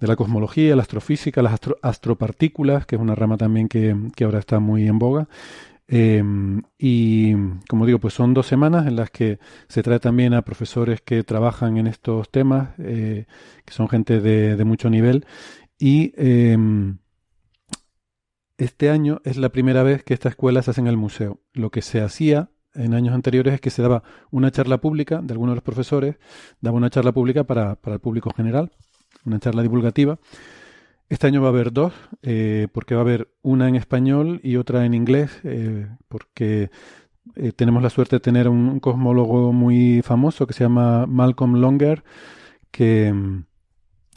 de 0.00 0.06
la 0.06 0.16
cosmología, 0.16 0.76
la 0.76 0.82
astrofísica, 0.82 1.42
las 1.42 1.52
astro- 1.54 1.78
astropartículas, 1.82 2.86
que 2.86 2.96
es 2.96 3.02
una 3.02 3.14
rama 3.14 3.36
también 3.36 3.68
que, 3.68 3.94
que 4.16 4.24
ahora 4.24 4.38
está 4.38 4.60
muy 4.60 4.86
en 4.86 4.98
boga. 4.98 5.28
Eh, 5.92 6.22
y 6.78 7.34
como 7.68 7.84
digo, 7.84 7.98
pues 7.98 8.14
son 8.14 8.32
dos 8.32 8.46
semanas 8.46 8.86
en 8.86 8.94
las 8.94 9.10
que 9.10 9.40
se 9.66 9.82
trae 9.82 9.98
también 9.98 10.34
a 10.34 10.42
profesores 10.42 11.00
que 11.00 11.24
trabajan 11.24 11.76
en 11.78 11.88
estos 11.88 12.30
temas, 12.30 12.70
eh, 12.78 13.26
que 13.64 13.74
son 13.74 13.88
gente 13.88 14.20
de, 14.20 14.56
de 14.56 14.64
mucho 14.64 14.88
nivel. 14.88 15.26
Y 15.78 16.12
eh, 16.16 16.56
este 18.56 18.90
año 18.90 19.20
es 19.24 19.36
la 19.36 19.48
primera 19.48 19.82
vez 19.82 20.04
que 20.04 20.14
esta 20.14 20.28
escuela 20.28 20.62
se 20.62 20.70
hace 20.70 20.80
en 20.80 20.86
el 20.86 20.96
museo. 20.96 21.40
Lo 21.54 21.70
que 21.70 21.82
se 21.82 22.00
hacía 22.00 22.50
en 22.74 22.94
años 22.94 23.12
anteriores 23.12 23.54
es 23.54 23.60
que 23.60 23.70
se 23.70 23.82
daba 23.82 24.04
una 24.30 24.52
charla 24.52 24.80
pública 24.80 25.20
de 25.22 25.32
algunos 25.32 25.54
de 25.54 25.56
los 25.56 25.64
profesores, 25.64 26.16
daba 26.60 26.76
una 26.76 26.90
charla 26.90 27.10
pública 27.10 27.42
para, 27.44 27.74
para 27.74 27.94
el 27.94 28.00
público 28.00 28.30
general, 28.36 28.70
una 29.24 29.40
charla 29.40 29.62
divulgativa. 29.62 30.20
Este 31.10 31.26
año 31.26 31.42
va 31.42 31.48
a 31.48 31.50
haber 31.50 31.72
dos, 31.72 31.92
eh, 32.22 32.68
porque 32.72 32.94
va 32.94 33.00
a 33.00 33.02
haber 33.02 33.34
una 33.42 33.68
en 33.68 33.74
español 33.74 34.40
y 34.44 34.54
otra 34.54 34.86
en 34.86 34.94
inglés, 34.94 35.40
eh, 35.42 35.88
porque 36.06 36.70
eh, 37.34 37.50
tenemos 37.50 37.82
la 37.82 37.90
suerte 37.90 38.16
de 38.16 38.20
tener 38.20 38.48
un 38.48 38.78
cosmólogo 38.78 39.52
muy 39.52 40.02
famoso 40.04 40.46
que 40.46 40.54
se 40.54 40.62
llama 40.62 41.06
Malcolm 41.06 41.56
Longer, 41.56 42.04
que, 42.70 43.12
mm, 43.12 43.44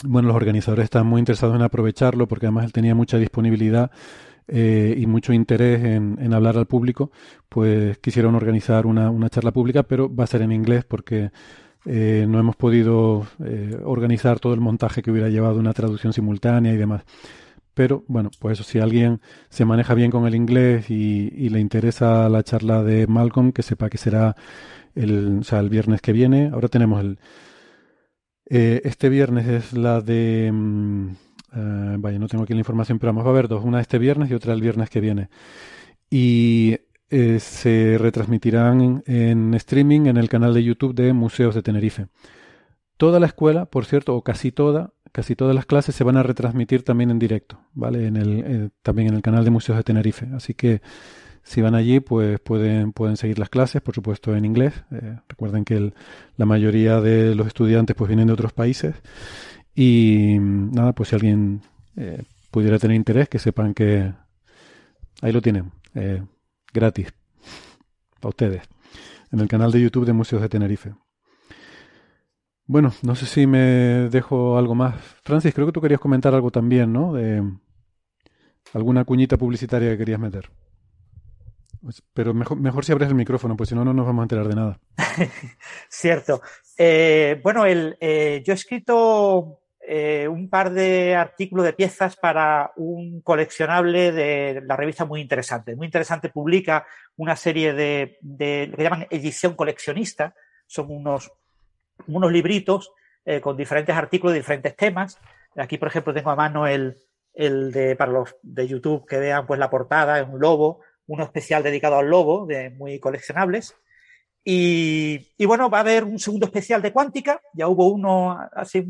bueno, 0.06 0.27
los 0.27 0.38
organizadores 0.38 0.84
están 0.84 1.08
muy 1.08 1.17
interesados 1.17 1.56
en 1.56 1.63
aprovecharlo, 1.63 2.27
porque 2.27 2.45
además 2.45 2.65
él 2.65 2.73
tenía 2.73 2.93
mucha 2.93 3.17
disponibilidad 3.17 3.91
y 4.45 5.06
mucho 5.08 5.32
interés 5.32 5.84
en, 5.86 6.34
hablar 6.34 6.58
al 6.58 6.67
público, 6.67 7.12
pues 7.47 7.97
quisieron 7.99 8.36
organizar 8.36 8.86
una 8.86 9.29
charla 9.29 9.53
pública, 9.53 9.84
pero 9.84 10.13
va 10.13 10.25
a 10.25 10.27
ser 10.27 10.41
en 10.41 10.51
inglés 10.51 10.84
porque 10.84 11.32
eh, 11.85 12.25
no 12.27 12.39
hemos 12.39 12.55
podido 12.55 13.27
eh, 13.43 13.77
organizar 13.83 14.39
todo 14.39 14.53
el 14.53 14.61
montaje 14.61 15.01
que 15.01 15.11
hubiera 15.11 15.29
llevado 15.29 15.59
una 15.59 15.73
traducción 15.73 16.13
simultánea 16.13 16.73
y 16.73 16.77
demás. 16.77 17.03
Pero 17.73 18.03
bueno, 18.07 18.29
pues 18.39 18.59
eso, 18.59 18.69
si 18.69 18.79
alguien 18.79 19.19
se 19.49 19.65
maneja 19.65 19.93
bien 19.95 20.11
con 20.11 20.27
el 20.27 20.35
inglés 20.35 20.89
y, 20.89 21.49
le 21.49 21.59
interesa 21.59 22.29
la 22.29 22.43
charla 22.43 22.83
de 22.83 23.07
Malcolm, 23.07 23.51
que 23.51 23.63
sepa 23.63 23.89
que 23.89 23.97
será 23.97 24.35
el, 24.95 25.39
o 25.41 25.43
sea, 25.43 25.59
el 25.59 25.69
viernes 25.69 26.01
que 26.01 26.13
viene. 26.13 26.49
Ahora 26.53 26.67
tenemos 26.67 27.01
el... 27.01 27.19
Eh, 28.49 28.81
este 28.85 29.09
viernes 29.09 29.47
es 29.47 29.73
la 29.73 30.01
de... 30.01 30.51
Mm, 30.53 31.15
vaya, 31.99 32.19
no 32.19 32.27
tengo 32.27 32.43
aquí 32.43 32.53
la 32.53 32.59
información, 32.59 32.99
pero 32.99 33.13
vamos 33.13 33.27
a 33.27 33.31
ver 33.31 33.47
dos. 33.47 33.63
Una 33.63 33.81
este 33.81 33.97
viernes 33.97 34.29
y 34.29 34.35
otra 34.35 34.53
el 34.53 34.61
viernes 34.61 34.89
que 34.89 35.01
viene. 35.01 35.29
Y 36.11 36.77
eh, 37.15 37.39
se 37.39 37.99
retransmitirán 37.99 39.04
en 39.06 39.54
streaming 39.54 40.08
en 40.08 40.17
el 40.17 40.30
canal 40.30 40.52
de 40.52 40.63
YouTube 40.63 40.95
de 40.95 41.13
Museos 41.13 41.54
de 41.54 41.62
Tenerife. 41.62 42.08
Toda 42.97 43.19
la 43.19 43.28
escuela, 43.28 43.67
por 43.67 43.86
cierto, 43.86 44.15
o 44.15 44.23
casi 44.23 44.52
toda, 44.52 44.93
casi 45.12 45.36
todas 45.36 45.54
las 45.54 45.67
clases 45.67 45.93
se 45.93 46.04
van 46.04 46.17
a 46.17 46.23
retransmitir 46.23 46.82
también 46.82 47.12
en 47.12 47.19
directo, 47.19 47.60
¿vale? 47.76 48.08
Eh, 48.08 48.69
también 48.82 49.10
en 49.10 49.13
el 49.13 49.21
canal 49.21 49.45
de 49.45 49.52
Museos 49.52 49.78
de 49.78 49.84
Tenerife. 49.84 50.28
Así 50.34 50.56
que 50.56 50.82
si 51.43 51.62
van 51.62 51.76
allí, 51.76 51.99
pues 51.99 52.39
pueden, 52.39 52.93
pueden 52.93 53.15
seguir 53.15 53.38
las 53.38 53.49
clases, 53.49 53.84
por 53.84 53.93
supuesto 53.93 54.36
en 54.36 54.43
inglés. 54.43 54.73
Eh, 54.89 55.19
recuerden 55.30 55.65
que 55.65 55.93
la 56.36 56.45
mayoría 56.47 56.99
de 56.99 57.36
los 57.36 57.45
estudiantes 57.45 57.95
pues 57.95 58.08
vienen 58.08 58.26
de 58.26 58.34
otros 58.34 58.54
países. 58.54 58.95
Y 59.76 60.38
nada, 60.39 60.93
pues 60.93 61.10
si 61.10 61.15
alguien 61.15 61.62
pudiera 62.49 62.80
tener 62.80 62.95
interés, 62.95 63.30
que 63.30 63.38
sepan 63.38 63.76
que 63.76 64.12
ahí 65.21 65.32
lo 65.32 65.43
tienen 65.43 65.71
gratis 66.73 67.13
para 68.19 68.29
ustedes 68.29 68.63
en 69.31 69.39
el 69.39 69.47
canal 69.47 69.71
de 69.71 69.81
YouTube 69.81 70.05
de 70.05 70.13
Museos 70.13 70.41
de 70.41 70.49
Tenerife. 70.49 70.93
Bueno, 72.65 72.93
no 73.01 73.15
sé 73.15 73.25
si 73.25 73.45
me 73.45 74.09
dejo 74.09 74.57
algo 74.57 74.75
más. 74.75 74.95
Francis, 75.23 75.53
creo 75.53 75.67
que 75.67 75.73
tú 75.73 75.81
querías 75.81 75.99
comentar 75.99 76.33
algo 76.33 76.49
también, 76.49 76.93
¿no? 76.93 77.13
De 77.13 77.43
alguna 78.73 79.03
cuñita 79.03 79.38
publicitaria 79.38 79.89
que 79.91 79.97
querías 79.97 80.19
meter. 80.19 80.49
Pues, 81.81 82.01
pero 82.13 82.33
mejor, 82.33 82.57
mejor 82.59 82.86
si 82.86 82.93
abres 82.93 83.09
el 83.09 83.15
micrófono, 83.15 83.57
pues 83.57 83.69
si 83.69 83.75
no, 83.75 83.83
no 83.83 83.93
nos 83.93 84.05
vamos 84.05 84.21
a 84.21 84.23
enterar 84.23 84.47
de 84.47 84.55
nada. 84.55 84.79
Cierto. 85.89 86.41
Eh, 86.77 87.41
bueno, 87.43 87.65
el, 87.65 87.97
eh, 87.99 88.41
yo 88.45 88.53
he 88.53 88.55
escrito 88.55 89.62
eh, 89.85 90.27
un 90.27 90.49
par 90.49 90.71
de 90.71 91.15
artículos 91.15 91.65
de 91.65 91.73
piezas 91.73 92.15
para 92.15 92.71
un 92.77 93.21
coleccionable 93.21 94.11
de 94.11 94.61
la 94.65 94.77
revista 94.77 95.05
muy 95.05 95.19
interesante. 95.19 95.75
Muy 95.75 95.87
interesante 95.87 96.29
publica 96.29 96.85
una 97.17 97.35
serie 97.35 97.73
de, 97.73 98.17
de 98.21 98.67
lo 98.67 98.77
que 98.77 98.83
llaman 98.83 99.07
edición 99.09 99.55
coleccionista. 99.55 100.33
Son 100.67 100.89
unos, 100.89 101.31
unos 102.07 102.31
libritos 102.31 102.91
eh, 103.25 103.41
con 103.41 103.57
diferentes 103.57 103.95
artículos 103.95 104.33
de 104.33 104.39
diferentes 104.39 104.75
temas. 104.75 105.19
Aquí, 105.57 105.77
por 105.77 105.89
ejemplo, 105.89 106.13
tengo 106.13 106.31
a 106.31 106.35
mano 106.35 106.65
el, 106.65 106.95
el 107.33 107.71
de, 107.71 107.95
para 107.95 108.11
los 108.11 108.35
de 108.41 108.67
YouTube 108.67 109.05
que 109.05 109.17
vean 109.17 109.45
pues 109.45 109.59
la 109.59 109.69
portada, 109.69 110.19
es 110.19 110.27
un 110.27 110.39
lobo, 110.39 110.79
uno 111.07 111.23
especial 111.23 111.61
dedicado 111.61 111.97
al 111.97 112.09
lobo, 112.09 112.45
de 112.45 112.69
muy 112.69 112.99
coleccionables. 112.99 113.75
Y, 114.45 115.33
y, 115.37 115.45
bueno, 115.45 115.69
va 115.69 115.79
a 115.79 115.81
haber 115.81 116.03
un 116.03 116.19
segundo 116.19 116.45
especial 116.45 116.81
de 116.81 116.91
cuántica. 116.91 117.41
Ya 117.53 117.67
hubo 117.67 117.87
uno 117.87 118.37
hace 118.53 118.85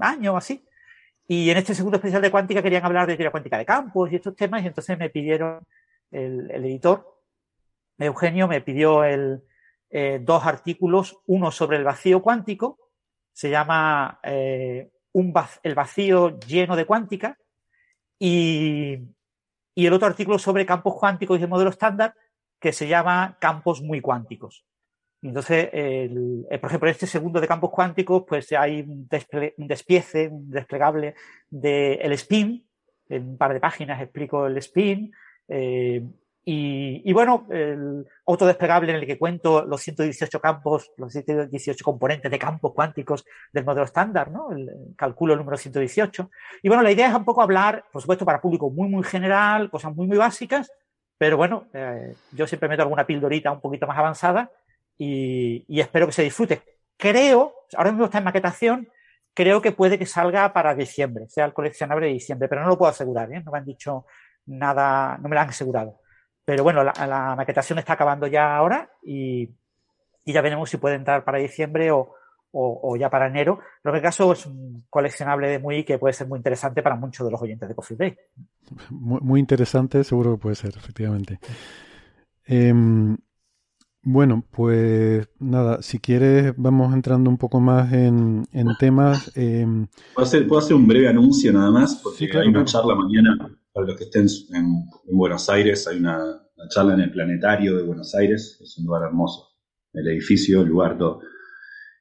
año 0.00 0.34
o 0.34 0.36
así. 0.36 0.64
Y 1.26 1.50
en 1.50 1.58
este 1.58 1.74
segundo 1.74 1.96
especial 1.96 2.22
de 2.22 2.30
cuántica 2.30 2.62
querían 2.62 2.84
hablar 2.84 3.06
de 3.06 3.16
teoría 3.16 3.30
cuántica 3.30 3.58
de 3.58 3.66
campos 3.66 4.10
y 4.10 4.16
estos 4.16 4.34
temas, 4.34 4.62
y 4.62 4.66
entonces 4.66 4.98
me 4.98 5.10
pidieron, 5.10 5.60
el, 6.10 6.50
editor, 6.50 7.20
Eugenio, 7.98 8.48
me 8.48 8.62
pidió 8.62 9.04
el, 9.04 9.42
eh, 9.90 10.20
dos 10.22 10.46
artículos, 10.46 11.18
uno 11.26 11.50
sobre 11.50 11.76
el 11.76 11.84
vacío 11.84 12.22
cuántico, 12.22 12.78
se 13.32 13.50
llama 13.50 14.20
eh, 14.22 14.90
un 15.12 15.34
El 15.62 15.74
vacío 15.74 16.38
lleno 16.40 16.76
de 16.76 16.86
cuántica, 16.86 17.36
y, 18.18 18.98
y 19.74 19.86
el 19.86 19.92
otro 19.92 20.08
artículo 20.08 20.38
sobre 20.38 20.66
campos 20.66 20.94
cuánticos 20.98 21.38
y 21.38 21.42
el 21.42 21.48
modelo 21.48 21.70
estándar, 21.70 22.14
que 22.58 22.72
se 22.72 22.88
llama 22.88 23.36
Campos 23.38 23.80
muy 23.82 24.00
cuánticos. 24.00 24.64
Entonces, 25.22 25.68
el, 25.72 26.46
eh, 26.50 26.58
por 26.58 26.70
ejemplo, 26.70 26.88
en 26.88 26.92
este 26.92 27.06
segundo 27.06 27.40
de 27.40 27.48
campos 27.48 27.70
cuánticos, 27.70 28.24
pues 28.26 28.52
hay 28.52 28.80
un, 28.82 29.08
despiece, 29.56 30.28
un 30.28 30.50
desplegable 30.50 31.14
del 31.50 32.12
spin. 32.12 32.64
En 33.08 33.30
un 33.30 33.38
par 33.38 33.54
de 33.54 33.60
páginas 33.60 34.00
explico 34.00 34.46
el 34.46 34.56
spin. 34.58 35.10
Eh, 35.48 36.04
y, 36.44 37.02
y, 37.04 37.12
bueno, 37.12 37.46
el 37.50 38.06
otro 38.24 38.46
desplegable 38.46 38.90
en 38.90 39.00
el 39.00 39.06
que 39.06 39.18
cuento 39.18 39.64
los 39.66 39.82
118 39.82 40.40
campos, 40.40 40.92
los 40.96 41.12
118 41.12 41.84
componentes 41.84 42.30
de 42.30 42.38
campos 42.38 42.72
cuánticos 42.74 43.24
del 43.52 43.64
modelo 43.64 43.84
estándar, 43.84 44.30
¿no? 44.30 44.52
El, 44.52 44.70
calculo 44.96 45.34
el 45.34 45.40
número 45.40 45.58
118. 45.58 46.30
Y 46.62 46.68
bueno, 46.68 46.82
la 46.82 46.92
idea 46.92 47.08
es 47.08 47.14
un 47.14 47.24
poco 47.24 47.42
hablar, 47.42 47.84
por 47.92 48.00
supuesto, 48.00 48.24
para 48.24 48.40
público 48.40 48.70
muy, 48.70 48.88
muy 48.88 49.02
general, 49.02 49.68
cosas 49.68 49.94
muy, 49.94 50.06
muy 50.06 50.16
básicas, 50.16 50.70
pero 51.18 51.36
bueno, 51.36 51.66
eh, 51.74 52.14
yo 52.32 52.46
siempre 52.46 52.68
meto 52.68 52.82
alguna 52.82 53.06
pildorita 53.06 53.50
un 53.50 53.60
poquito 53.60 53.86
más 53.86 53.98
avanzada 53.98 54.50
y, 54.98 55.80
espero 55.80 56.06
que 56.06 56.12
se 56.12 56.22
disfrute. 56.22 56.62
Creo, 56.96 57.54
ahora 57.76 57.92
mismo 57.92 58.06
está 58.06 58.18
en 58.18 58.24
maquetación, 58.24 58.88
creo 59.32 59.62
que 59.62 59.72
puede 59.72 59.98
que 59.98 60.06
salga 60.06 60.52
para 60.52 60.74
diciembre, 60.74 61.28
sea 61.28 61.44
el 61.44 61.52
coleccionable 61.52 62.06
de 62.06 62.14
diciembre, 62.14 62.48
pero 62.48 62.62
no 62.62 62.68
lo 62.68 62.76
puedo 62.78 62.90
asegurar, 62.90 63.32
¿eh? 63.32 63.42
no 63.44 63.52
me 63.52 63.58
han 63.58 63.64
dicho 63.64 64.04
nada, 64.46 65.16
no 65.18 65.28
me 65.28 65.36
lo 65.36 65.40
han 65.40 65.48
asegurado. 65.48 66.00
Pero 66.44 66.64
bueno, 66.64 66.82
la, 66.82 67.34
maquetación 67.36 67.78
está 67.78 67.92
acabando 67.92 68.26
ya 68.26 68.56
ahora 68.56 68.90
y, 69.02 69.50
ya 70.24 70.42
veremos 70.42 70.68
si 70.68 70.76
puede 70.78 70.96
entrar 70.96 71.24
para 71.24 71.38
diciembre 71.38 71.90
o, 71.90 72.14
ya 72.98 73.10
para 73.10 73.28
enero. 73.28 73.60
Pero 73.82 73.94
en 73.94 74.02
caso 74.02 74.32
es 74.32 74.46
un 74.46 74.84
coleccionable 74.90 75.48
de 75.48 75.58
muy 75.58 75.84
que 75.84 75.98
puede 75.98 76.14
ser 76.14 76.26
muy 76.26 76.38
interesante 76.38 76.82
para 76.82 76.96
muchos 76.96 77.26
de 77.26 77.30
los 77.30 77.40
oyentes 77.40 77.68
de 77.68 77.74
Coffee 77.74 77.96
Break. 77.96 78.18
Muy, 78.90 79.40
interesante, 79.40 80.02
seguro 80.04 80.32
que 80.32 80.42
puede 80.42 80.56
ser, 80.56 80.74
efectivamente. 80.76 81.38
Em, 82.46 83.16
bueno, 84.02 84.44
pues 84.50 85.28
nada, 85.38 85.82
si 85.82 85.98
quieres 85.98 86.54
vamos 86.56 86.94
entrando 86.94 87.28
un 87.28 87.36
poco 87.36 87.60
más 87.60 87.92
en, 87.92 88.46
temas. 88.78 89.30
Em, 89.36 89.86
¿Puedo, 90.14 90.58
hacer, 90.58 90.74
un 90.74 90.86
breve 90.86 91.08
anuncio 91.08 91.52
nada 91.52 91.70
más? 91.70 92.00
Porque 92.02 92.30
hay 92.38 92.48
una 92.48 92.64
charla 92.64 92.94
mañana, 92.94 93.36
para 93.72 93.86
los 93.86 93.96
que 93.96 94.04
estén 94.04 94.26
en, 94.54 94.84
Buenos 95.10 95.48
Aires, 95.48 95.86
hay 95.88 95.98
una, 95.98 96.42
charla 96.70 96.94
en 96.94 97.00
el 97.00 97.10
Planetario 97.10 97.76
de 97.76 97.82
Buenos 97.82 98.14
Aires, 98.14 98.58
es 98.62 98.78
un 98.78 98.86
lugar 98.86 99.02
hermoso, 99.04 99.48
el 99.92 100.08
edificio, 100.08 100.62
el 100.62 100.68
lugar 100.68 100.96
todo. 100.96 101.20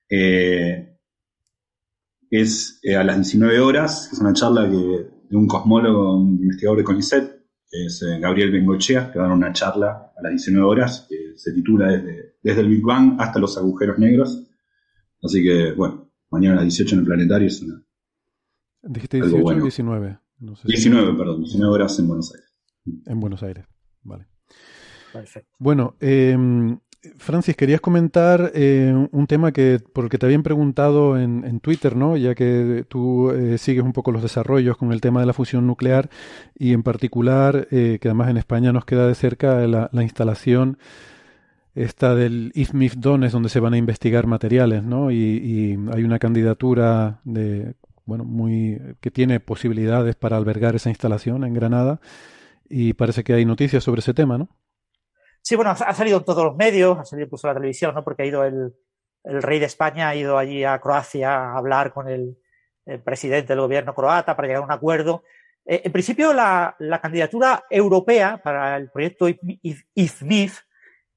Eh, 0.10 0.98
es 2.30 2.80
eh, 2.84 2.96
a 2.96 3.04
las 3.04 3.18
19 3.18 3.60
horas, 3.60 4.12
es 4.12 4.20
una 4.20 4.34
charla 4.34 4.70
que, 4.70 5.10
de 5.30 5.36
un 5.36 5.48
cosmólogo, 5.48 6.18
un 6.18 6.40
investigador 6.42 6.78
de 6.80 6.84
CONICET, 6.84 7.37
es 7.72 8.02
eh, 8.02 8.20
Gabriel 8.20 8.52
Bengochea, 8.52 9.12
que 9.12 9.20
va 9.20 9.26
a 9.26 9.28
dar 9.28 9.38
una 9.38 9.54
charla 9.54 10.14
a 10.16 10.22
las 10.22 10.32
19 10.32 10.68
horas, 10.68 11.06
que 11.10 11.34
se 11.36 11.54
titula 11.54 11.92
desde, 11.92 12.36
desde 12.42 12.62
el 12.62 12.70
Big 12.70 12.84
Bang 12.84 13.16
hasta 13.20 13.40
los 13.40 13.58
agujeros 13.58 13.98
negros. 14.00 14.44
Así 15.22 15.44
que, 15.44 15.74
bueno, 15.74 16.12
mañana 16.30 16.54
a 16.54 16.58
las 16.58 16.66
18 16.66 16.96
en 16.96 17.00
el 17.00 17.06
planetario 17.06 17.48
es 17.48 17.62
una. 17.62 17.84
Dijiste 18.84 19.18
18 19.18 19.44
o 19.44 19.54
19. 19.54 20.20
19, 20.40 21.18
perdón, 21.18 21.42
19 21.42 21.74
horas 21.74 22.00
en 22.00 22.08
Buenos 22.08 22.34
Aires. 22.34 22.54
En 23.06 23.20
Buenos 23.20 23.44
Aires, 23.44 23.66
vale. 24.04 24.28
Perfecto. 25.12 25.56
Bueno, 25.58 25.96
eh, 26.00 26.38
Francis, 27.18 27.56
querías 27.56 27.82
comentar 27.82 28.52
eh, 28.54 28.94
un 29.12 29.28
tema 29.28 29.52
que 29.52 29.80
por 29.80 30.06
el 30.06 30.10
que 30.10 30.18
te 30.18 30.26
habían 30.26 30.44
preguntado 30.44 31.18
en, 31.18 31.60
Twitter, 31.60 31.96
¿no? 31.96 32.18
Ya 32.18 32.36
que 32.36 32.86
tú 32.88 33.32
eh, 33.32 33.58
sigues 33.58 33.84
un 33.84 33.94
poco 33.94 34.12
los 34.12 34.22
desarrollos 34.22 34.78
con 34.78 34.92
el 34.92 35.02
tema 35.02 35.20
de 35.20 35.26
la 35.26 35.34
fusión 35.34 35.68
nuclear 35.68 36.10
y 36.58 36.74
en 36.74 36.84
particular, 36.84 37.68
eh, 37.72 38.00
que 38.02 38.08
además 38.08 38.30
en 38.30 38.38
España 38.38 38.72
nos 38.72 38.86
queda 38.86 39.08
de 39.08 39.16
cerca 39.16 39.66
la, 39.68 39.90
instalación 40.04 40.78
esta 41.76 42.16
del 42.16 42.52
IFMIF 42.56 42.96
Dones, 42.98 43.32
donde 43.32 43.50
se 43.50 43.60
van 43.60 43.74
a 43.74 43.78
investigar 43.78 44.28
materiales, 44.28 44.84
¿no? 44.84 45.12
Y, 45.12 45.16
y, 45.16 45.78
hay 45.94 46.04
una 46.04 46.20
candidatura 46.20 47.20
de, 47.24 47.76
bueno, 48.06 48.24
muy 48.24 48.80
que 49.02 49.12
tiene 49.12 49.40
posibilidades 49.40 50.16
para 50.16 50.38
albergar 50.38 50.76
esa 50.76 50.90
instalación 50.90 51.44
en 51.44 51.54
Granada 51.54 52.00
y 52.70 52.94
parece 52.94 53.24
que 53.24 53.34
hay 53.34 53.46
noticias 53.46 53.84
sobre 53.84 54.00
ese 54.00 54.14
tema, 54.14 54.38
¿no? 54.38 54.50
Sí, 55.42 55.56
bueno, 55.56 55.72
ha 55.72 55.94
salido 55.94 56.18
en 56.18 56.26
todos 56.26 56.44
los 56.44 56.56
medios, 56.56 56.98
ha 57.00 57.06
salido 57.06 57.26
incluso 57.26 57.48
en 57.48 57.54
la 57.54 57.60
televisión, 57.60 57.96
¿no? 57.96 58.04
Porque 58.04 58.24
ha 58.24 58.26
ido 58.26 58.44
el, 58.44 58.74
rey 59.24 59.60
de 59.60 59.66
España, 59.66 60.10
ha 60.10 60.16
ido 60.16 60.38
allí 60.38 60.64
a 60.64 60.80
Croacia 60.80 61.34
a 61.36 61.58
hablar 61.58 61.92
con 61.94 62.08
el, 62.08 62.38
el 62.86 63.02
presidente 63.02 63.54
del 63.54 63.62
gobierno 63.62 63.94
croata 63.94 64.36
para 64.36 64.48
llegar 64.48 64.62
a 64.62 64.66
un 64.66 64.72
acuerdo. 64.72 65.24
Eh, 65.66 65.82
en 65.84 65.92
principio, 65.92 66.34
la, 66.34 66.76
la, 66.80 67.02
candidatura 67.02 67.66
europea 67.70 68.42
para 68.42 68.78
el 68.78 68.90
proyecto 68.90 69.28
IFMIF 69.28 70.62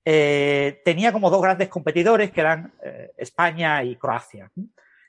eh, 0.04 0.80
tenía 0.84 1.12
como 1.12 1.30
dos 1.30 1.42
grandes 1.42 1.68
competidores 1.68 2.30
que 2.30 2.40
eran 2.40 2.72
eh, 2.82 3.12
España 3.16 3.82
y 3.84 3.96
Croacia. 3.96 4.50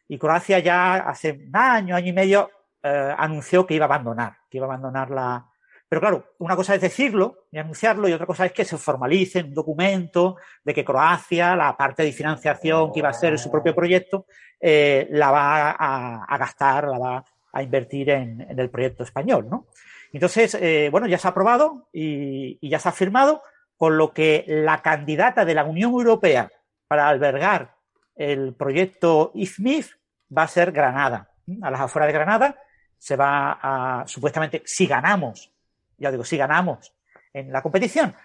Y 0.07 0.17
Croacia 0.17 0.59
ya 0.59 0.95
hace 0.95 1.31
un 1.31 1.55
año, 1.55 1.95
año 1.95 2.07
y 2.07 2.13
medio 2.13 2.51
eh, 2.83 3.15
anunció 3.17 3.65
que 3.65 3.75
iba 3.75 3.85
a 3.85 3.87
abandonar, 3.87 4.37
que 4.49 4.57
iba 4.57 4.65
a 4.65 4.69
abandonar 4.69 5.09
la... 5.09 5.47
Pero 5.91 5.99
claro, 5.99 6.23
una 6.37 6.55
cosa 6.55 6.73
es 6.73 6.79
decirlo 6.79 7.47
y 7.51 7.57
anunciarlo 7.57 8.07
y 8.07 8.13
otra 8.13 8.25
cosa 8.25 8.45
es 8.45 8.53
que 8.53 8.63
se 8.63 8.77
formalice 8.77 9.39
en 9.39 9.47
un 9.47 9.53
documento 9.53 10.37
de 10.63 10.73
que 10.73 10.85
Croacia, 10.85 11.53
la 11.53 11.75
parte 11.75 12.01
de 12.01 12.13
financiación 12.13 12.93
que 12.93 12.99
iba 12.99 13.09
a 13.09 13.13
ser 13.13 13.37
su 13.37 13.51
propio 13.51 13.75
proyecto, 13.75 14.25
eh, 14.57 15.09
la 15.11 15.31
va 15.31 15.71
a, 15.71 16.37
gastar, 16.37 16.87
la 16.87 16.97
va 16.97 17.25
a 17.51 17.61
invertir 17.61 18.09
en, 18.09 18.39
en 18.39 18.57
el 18.57 18.69
proyecto 18.69 19.03
español, 19.03 19.49
¿no? 19.49 19.67
Entonces, 20.13 20.55
eh, 20.61 20.87
bueno, 20.89 21.07
ya 21.07 21.17
se 21.17 21.27
ha 21.27 21.31
aprobado 21.31 21.89
y, 21.91 22.57
y 22.61 22.69
ya 22.69 22.79
se 22.79 22.87
ha 22.87 22.93
firmado, 22.93 23.43
con 23.75 23.97
lo 23.97 24.13
que 24.13 24.45
la 24.47 24.81
candidata 24.81 25.43
de 25.43 25.55
la 25.55 25.65
Unión 25.65 25.91
Europea 25.91 26.49
para 26.87 27.09
albergar 27.09 27.75
el 28.15 28.53
proyecto 28.53 29.31
IFMIF 29.33 29.95
va 30.37 30.43
a 30.43 30.47
ser 30.47 30.71
Granada. 30.71 31.31
A 31.61 31.69
las 31.69 31.81
afueras 31.81 32.07
de 32.07 32.13
Granada 32.13 32.55
se 32.97 33.17
va 33.17 33.59
a, 33.61 34.07
supuestamente, 34.07 34.61
si 34.63 34.87
ganamos, 34.87 35.51
ya 36.01 36.11
digo, 36.11 36.25
si 36.25 36.35
ganamos 36.35 36.93
en 37.33 37.53
la 37.53 37.61
competición, 37.61 38.15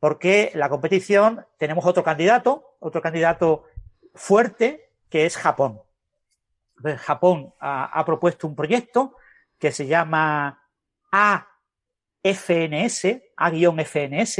porque 0.00 0.50
la 0.54 0.68
competición 0.68 1.46
tenemos 1.58 1.84
otro 1.84 2.02
candidato, 2.02 2.76
otro 2.80 3.00
candidato 3.00 3.64
fuerte, 4.14 4.90
que 5.10 5.26
es 5.26 5.36
Japón. 5.36 5.80
Entonces, 6.78 7.00
Japón 7.00 7.54
ha, 7.60 8.04
propuesto 8.04 8.46
un 8.46 8.56
proyecto 8.56 9.16
que 9.58 9.72
se 9.72 9.86
llama 9.86 10.62
AFNS, 11.10 13.04
A-FNS, 13.36 14.36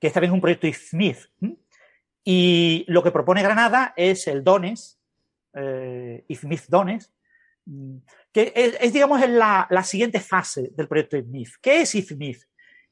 que 0.00 0.06
es 0.06 0.12
también 0.12 0.32
un 0.32 0.40
proyecto 0.40 0.66
IFMIF. 0.66 1.28
Y 2.24 2.84
lo 2.88 3.02
que 3.02 3.10
propone 3.10 3.42
Granada 3.42 3.94
es 3.96 4.26
el 4.26 4.44
DONES, 4.44 4.98
eh, 5.54 6.24
IFMIF 6.28 6.68
DONES, 6.68 7.12
que 8.32 8.52
es, 8.54 8.92
digamos, 8.92 9.26
la, 9.28 9.66
la, 9.70 9.82
siguiente 9.82 10.20
fase 10.20 10.70
del 10.72 10.88
proyecto 10.88 11.16
IFMIF. 11.16 11.56
¿Qué 11.60 11.82
es 11.82 11.94
IFMIF? 11.94 12.44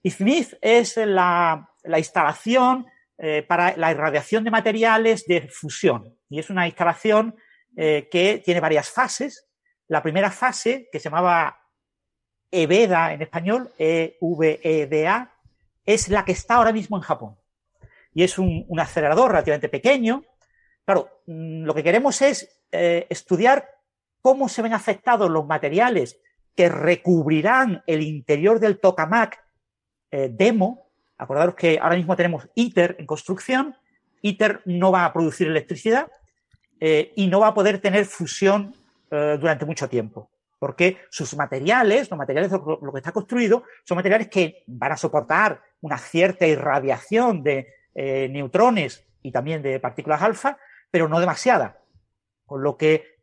IFMIF 0.03 0.55
es 0.61 0.97
la, 0.97 1.69
la 1.85 1.99
instalación 1.99 2.87
eh, 3.19 3.43
para 3.43 3.77
la 3.77 3.91
irradiación 3.91 4.45
de 4.45 4.51
materiales 4.51 5.27
de 5.27 5.49
fusión. 5.49 6.19
Y 6.29 6.39
es 6.39 6.51
una 6.51 6.67
instalación 6.67 7.35
eh, 7.77 8.09
que 8.11 8.43
tiene 8.45 8.61
varias 8.61 8.91
fases. 8.91 9.47
La 9.89 10.03
primera 10.03 10.31
fase, 10.31 10.89
que 10.93 10.99
se 10.99 11.05
llamaba 11.05 11.59
EVEDA 12.51 13.15
en 13.15 13.23
español, 13.23 13.73
E-V-E-D-A, 13.79 15.33
es 15.85 16.09
la 16.09 16.25
que 16.25 16.33
está 16.33 16.57
ahora 16.57 16.73
mismo 16.73 16.97
en 16.97 17.03
Japón. 17.03 17.37
Y 18.13 18.23
es 18.23 18.39
un, 18.39 18.65
un 18.69 18.81
acelerador 18.81 19.31
relativamente 19.31 19.69
pequeño. 19.69 20.25
Claro, 20.85 21.23
mm, 21.27 21.65
lo 21.65 21.75
que 21.75 21.83
queremos 21.83 22.21
es 22.23 22.63
eh, 22.73 23.07
estudiar 23.09 23.76
cómo 24.21 24.49
se 24.49 24.63
ven 24.63 24.73
afectados 24.73 25.31
los 25.31 25.47
materiales 25.47 26.19
que 26.57 26.69
recubrirán 26.69 27.85
el 27.87 28.03
interior 28.03 28.59
del 28.59 28.81
tokamak 28.81 29.39
eh, 30.11 30.31
demo. 30.33 30.89
Acordaros 31.19 31.55
que 31.55 31.79
ahora 31.81 31.97
mismo 31.97 32.17
tenemos 32.17 32.49
ITER 32.55 32.97
en 32.99 33.07
construcción. 33.07 33.77
ITER 34.23 34.63
no 34.65 34.91
va 34.91 35.05
a 35.05 35.13
producir 35.13 35.47
electricidad 35.47 36.11
eh, 36.81 37.13
y 37.15 37.27
no 37.27 37.41
va 37.41 37.49
a 37.49 37.55
poder 37.55 37.79
tener 37.81 38.07
fusión 38.07 38.75
eh, 39.11 39.37
durante 39.39 39.67
mucho 39.67 39.89
tiempo. 39.89 40.31
Porque 40.59 40.97
sus 41.11 41.37
materiales, 41.37 42.11
los 42.11 42.19
materiales 42.19 42.51
de 42.51 42.59
lo 42.59 42.93
que 42.93 42.99
está 42.99 43.13
construido, 43.13 43.65
son 43.85 43.97
materiales 43.97 44.29
que 44.29 44.65
van 44.67 44.93
a 44.93 44.97
soportar 44.97 45.61
una 45.83 45.99
cierta 45.99 46.47
irradiación 46.47 47.43
de 47.43 47.73
neutrones 47.95 49.07
y 49.23 49.33
también 49.33 49.63
de 49.63 49.81
partículas 49.81 50.21
alfa, 50.21 50.59
pero 50.91 51.09
no 51.09 51.21
demasiada. 51.21 51.79
Con 52.47 52.63
lo 52.63 52.77
que 52.77 53.21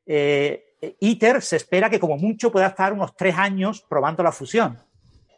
ITER 0.99 1.41
se 1.41 1.55
espera 1.55 1.89
que 1.89 1.99
como 1.99 2.17
mucho 2.17 2.51
pueda 2.51 2.67
estar 2.67 2.93
unos 2.93 3.15
tres 3.15 3.35
años 3.37 3.85
probando 3.87 4.23
la 4.23 4.31
fusión. 4.31 4.79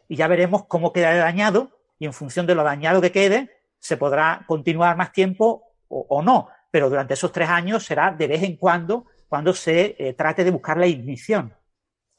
Y 0.08 0.16
ya 0.16 0.28
veremos 0.28 0.66
cómo 0.66 0.92
queda 0.92 1.14
dañado 1.14 1.70
y 1.98 2.06
en 2.06 2.12
función 2.12 2.46
de 2.46 2.54
lo 2.54 2.62
dañado 2.62 3.00
que 3.00 3.12
quede, 3.12 3.50
se 3.78 3.96
podrá 3.96 4.44
continuar 4.46 4.96
más 4.96 5.12
tiempo 5.12 5.62
o, 5.88 6.22
no. 6.22 6.48
Pero 6.70 6.90
durante 6.90 7.14
esos 7.14 7.32
tres 7.32 7.48
años 7.48 7.84
será 7.84 8.12
de 8.12 8.26
vez 8.26 8.42
en 8.42 8.56
cuando 8.56 9.06
cuando 9.28 9.52
se 9.54 9.96
eh, 9.98 10.14
trate 10.14 10.44
de 10.44 10.50
buscar 10.50 10.76
la 10.76 10.86
ignición. 10.86 11.54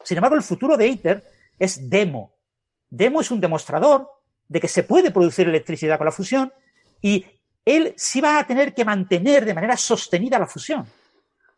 Sin 0.03 0.17
embargo, 0.17 0.35
el 0.35 0.43
futuro 0.43 0.77
de 0.77 0.87
ITER 0.87 1.23
es 1.57 1.89
demo. 1.89 2.33
Demo 2.89 3.21
es 3.21 3.31
un 3.31 3.39
demostrador 3.39 4.09
de 4.47 4.59
que 4.59 4.67
se 4.67 4.83
puede 4.83 5.11
producir 5.11 5.47
electricidad 5.47 5.97
con 5.97 6.05
la 6.05 6.11
fusión 6.11 6.53
y 7.01 7.25
él 7.65 7.93
sí 7.97 8.21
va 8.21 8.39
a 8.39 8.47
tener 8.47 8.73
que 8.73 8.85
mantener 8.85 9.45
de 9.45 9.53
manera 9.53 9.75
sostenida 9.75 10.39
la 10.39 10.47
fusión. 10.47 10.85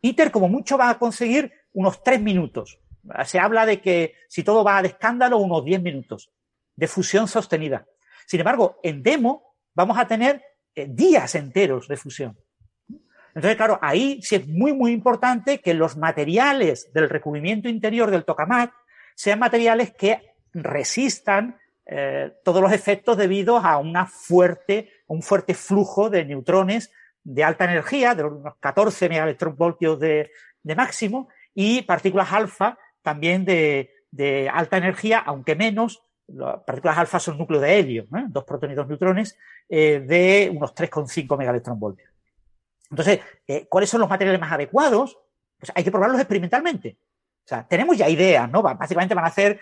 ITER 0.02 0.30
como 0.30 0.48
mucho 0.48 0.76
va 0.76 0.90
a 0.90 0.98
conseguir 0.98 1.52
unos 1.72 2.02
tres 2.02 2.20
minutos. 2.20 2.78
Se 3.24 3.38
habla 3.38 3.66
de 3.66 3.80
que 3.80 4.14
si 4.28 4.42
todo 4.42 4.64
va 4.64 4.82
de 4.82 4.88
escándalo, 4.88 5.38
unos 5.38 5.64
diez 5.64 5.80
minutos 5.80 6.30
de 6.76 6.88
fusión 6.88 7.28
sostenida. 7.28 7.86
Sin 8.26 8.40
embargo, 8.40 8.78
en 8.82 9.02
demo 9.02 9.54
vamos 9.74 9.98
a 9.98 10.06
tener 10.06 10.42
eh, 10.74 10.86
días 10.88 11.34
enteros 11.34 11.88
de 11.88 11.96
fusión. 11.96 12.38
Entonces, 13.34 13.56
claro, 13.56 13.78
ahí 13.80 14.20
sí 14.22 14.36
es 14.36 14.48
muy, 14.48 14.72
muy 14.72 14.92
importante 14.92 15.60
que 15.60 15.74
los 15.74 15.96
materiales 15.96 16.92
del 16.92 17.08
recubrimiento 17.08 17.68
interior 17.68 18.10
del 18.10 18.24
tokamak 18.24 18.72
sean 19.14 19.38
materiales 19.38 19.92
que 19.92 20.34
resistan 20.52 21.58
eh, 21.86 22.32
todos 22.44 22.62
los 22.62 22.72
efectos 22.72 23.16
debido 23.16 23.58
a 23.58 23.78
una 23.78 24.06
fuerte, 24.06 24.90
un 25.06 25.22
fuerte 25.22 25.54
flujo 25.54 26.10
de 26.10 26.24
neutrones 26.24 26.92
de 27.22 27.44
alta 27.44 27.64
energía, 27.64 28.14
de 28.14 28.24
unos 28.24 28.54
14 28.58 29.08
megaelectronvoltios 29.08 30.00
de, 30.00 30.30
de 30.62 30.74
máximo, 30.74 31.28
y 31.54 31.82
partículas 31.82 32.32
alfa 32.32 32.78
también 33.02 33.44
de, 33.44 33.90
alta 34.52 34.76
energía, 34.76 35.18
aunque 35.18 35.54
menos. 35.54 36.02
Las 36.26 36.62
partículas 36.62 36.96
alfa 36.96 37.18
son 37.18 37.38
núcleos 37.38 37.62
de 37.62 37.78
helio, 37.78 38.02
¿eh? 38.04 38.24
dos 38.28 38.44
protones 38.44 38.74
y 38.74 38.76
dos 38.76 38.86
neutrones, 38.86 39.36
eh, 39.68 40.00
de 40.06 40.52
unos 40.54 40.72
3,5 40.74 41.36
megaelectronvoltios. 41.36 42.08
Entonces, 42.88 43.20
eh, 43.48 43.66
¿cuáles 43.68 43.90
son 43.90 44.00
los 44.00 44.08
materiales 44.08 44.40
más 44.40 44.52
adecuados? 44.52 45.18
Pues 45.58 45.72
hay 45.74 45.82
que 45.82 45.90
probarlos 45.90 46.20
experimentalmente. 46.20 46.98
O 47.44 47.48
sea, 47.48 47.66
tenemos 47.66 47.98
ya 47.98 48.08
ideas, 48.08 48.48
¿no? 48.48 48.62
Básicamente 48.62 49.14
van 49.14 49.24
a 49.24 49.30
ser 49.30 49.60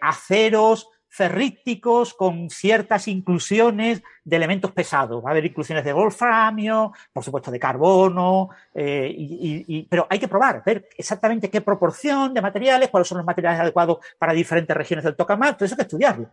aceros 0.00 0.88
ferríticos 1.12 2.14
con 2.14 2.48
ciertas 2.48 3.06
inclusiones 3.06 4.02
de 4.24 4.36
elementos 4.36 4.72
pesados. 4.72 5.22
Va 5.22 5.28
a 5.28 5.32
haber 5.32 5.44
inclusiones 5.44 5.84
de 5.84 5.92
wolframio, 5.92 6.94
por 7.12 7.22
supuesto 7.22 7.50
de 7.50 7.60
carbono, 7.60 8.48
eh, 8.72 9.14
y, 9.14 9.82
pero 9.90 10.06
hay 10.08 10.18
que 10.18 10.26
probar, 10.26 10.62
ver 10.64 10.88
exactamente 10.96 11.50
qué 11.50 11.60
proporción 11.60 12.32
de 12.32 12.40
materiales, 12.40 12.88
cuáles 12.88 13.08
son 13.08 13.18
los 13.18 13.26
materiales 13.26 13.60
adecuados 13.60 13.98
para 14.18 14.32
diferentes 14.32 14.74
regiones 14.74 15.04
del 15.04 15.14
tokamak, 15.14 15.58
todo 15.58 15.66
eso 15.66 15.74
hay 15.74 15.76
que 15.76 15.82
estudiarlo. 15.82 16.30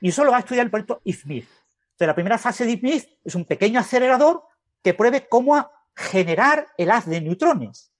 Y 0.00 0.08
eso 0.08 0.24
lo 0.24 0.30
va 0.30 0.38
a 0.38 0.40
estudiar 0.40 0.64
el 0.64 0.70
proyecto 0.70 1.02
IFMIR. 1.04 1.44
Entonces, 1.44 2.06
la 2.06 2.14
primera 2.14 2.38
fase 2.38 2.64
de 2.64 2.72
IFMIR 2.72 3.18
es 3.22 3.34
un 3.34 3.44
pequeño 3.44 3.78
acelerador 3.78 4.42
que 4.82 4.94
pruebe 4.94 5.28
cómo 5.28 5.70
generar 5.94 6.66
el 6.78 6.90
haz 6.92 7.04
de 7.04 7.20
neutrones. 7.20 7.92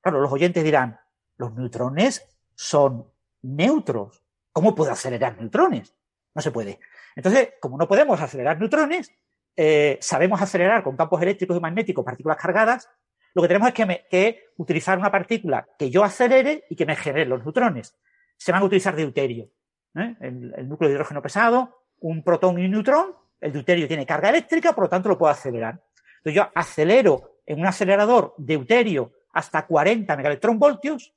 Claro, 0.00 0.18
los 0.22 0.32
oyentes 0.32 0.64
dirán, 0.64 0.98
los 1.36 1.52
neutrones 1.52 2.24
son 2.54 3.06
neutros. 3.42 4.21
¿Cómo 4.52 4.74
puedo 4.74 4.92
acelerar 4.92 5.38
neutrones? 5.38 5.94
No 6.34 6.42
se 6.42 6.50
puede. 6.50 6.78
Entonces, 7.16 7.54
como 7.60 7.78
no 7.78 7.88
podemos 7.88 8.20
acelerar 8.20 8.58
neutrones, 8.58 9.12
eh, 9.56 9.98
sabemos 10.00 10.40
acelerar 10.40 10.82
con 10.82 10.96
campos 10.96 11.20
eléctricos 11.22 11.56
y 11.56 11.60
magnéticos 11.60 12.04
partículas 12.04 12.38
cargadas, 12.38 12.88
lo 13.34 13.42
que 13.42 13.48
tenemos 13.48 13.68
es 13.68 13.74
que, 14.10 14.52
utilizar 14.58 14.98
una 14.98 15.10
partícula 15.10 15.66
que 15.78 15.90
yo 15.90 16.04
acelere 16.04 16.64
y 16.68 16.76
que 16.76 16.86
me 16.86 16.96
genere 16.96 17.26
los 17.26 17.42
neutrones. 17.42 17.98
Se 18.36 18.52
van 18.52 18.62
a 18.62 18.64
utilizar 18.64 18.94
deuterio. 18.94 19.50
¿eh? 19.96 20.16
El, 20.20 20.54
el, 20.56 20.68
núcleo 20.68 20.88
de 20.88 20.94
hidrógeno 20.94 21.22
pesado, 21.22 21.86
un 22.00 22.22
protón 22.22 22.58
y 22.58 22.66
un 22.66 22.72
neutrón. 22.72 23.16
El 23.40 23.52
deuterio 23.52 23.88
tiene 23.88 24.06
carga 24.06 24.28
eléctrica, 24.28 24.74
por 24.74 24.84
lo 24.84 24.90
tanto 24.90 25.08
lo 25.08 25.18
puedo 25.18 25.32
acelerar. 25.32 25.82
Entonces 26.18 26.34
yo 26.34 26.50
acelero 26.54 27.38
en 27.46 27.58
un 27.58 27.66
acelerador 27.66 28.34
deuterio 28.36 29.12
hasta 29.32 29.66
40 29.66 30.14
megaelectronvoltios, 30.16 31.14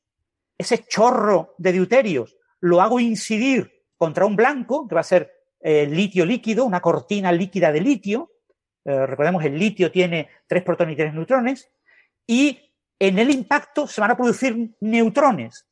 ese 0.58 0.86
chorro 0.86 1.54
de 1.58 1.74
deuterios 1.74 2.38
lo 2.66 2.82
hago 2.82 3.00
incidir 3.00 3.84
contra 3.96 4.26
un 4.26 4.36
blanco, 4.36 4.88
que 4.88 4.96
va 4.96 5.02
a 5.02 5.04
ser 5.04 5.32
eh, 5.62 5.86
litio 5.86 6.26
líquido, 6.26 6.66
una 6.66 6.82
cortina 6.82 7.32
líquida 7.32 7.72
de 7.72 7.80
litio. 7.80 8.32
Eh, 8.84 9.06
recordemos, 9.06 9.46
el 9.46 9.58
litio 9.58 9.92
tiene 9.92 10.30
tres 10.48 10.64
protones 10.64 10.94
y 10.94 10.98
tres 10.98 11.14
neutrones. 11.14 11.70
Y 12.26 12.74
en 12.98 13.20
el 13.20 13.30
impacto 13.30 13.86
se 13.86 14.02
van 14.02 14.10
a 14.10 14.18
producir 14.18 14.76
neutrones. 14.80 15.68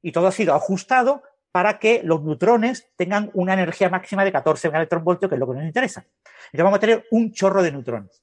Y 0.00 0.10
todo 0.10 0.26
ha 0.26 0.32
sido 0.32 0.54
ajustado 0.54 1.22
para 1.52 1.78
que 1.78 2.00
los 2.02 2.22
neutrones 2.22 2.88
tengan 2.96 3.30
una 3.34 3.52
energía 3.52 3.90
máxima 3.90 4.24
de 4.24 4.32
14 4.32 4.68
megaelectronvoltios, 4.68 5.28
que 5.28 5.34
es 5.34 5.38
lo 5.38 5.48
que 5.48 5.54
nos 5.54 5.64
interesa. 5.64 6.00
Entonces 6.00 6.64
vamos 6.64 6.78
a 6.78 6.80
tener 6.80 7.06
un 7.10 7.30
chorro 7.32 7.62
de 7.62 7.72
neutrones. 7.72 8.22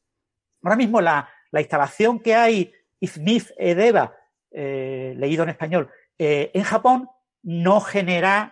Ahora 0.63 0.77
mismo 0.77 0.99
la, 0.99 1.29
la 1.51 1.61
instalación 1.61 2.19
que 2.19 2.33
hay, 2.33 2.73
IFMIF 2.99 3.51
EDEVA, 3.55 4.15
leído 4.51 5.43
en 5.43 5.49
español, 5.49 5.91
en 6.17 6.63
Japón 6.63 7.09
no 7.45 7.79
genera 7.79 8.51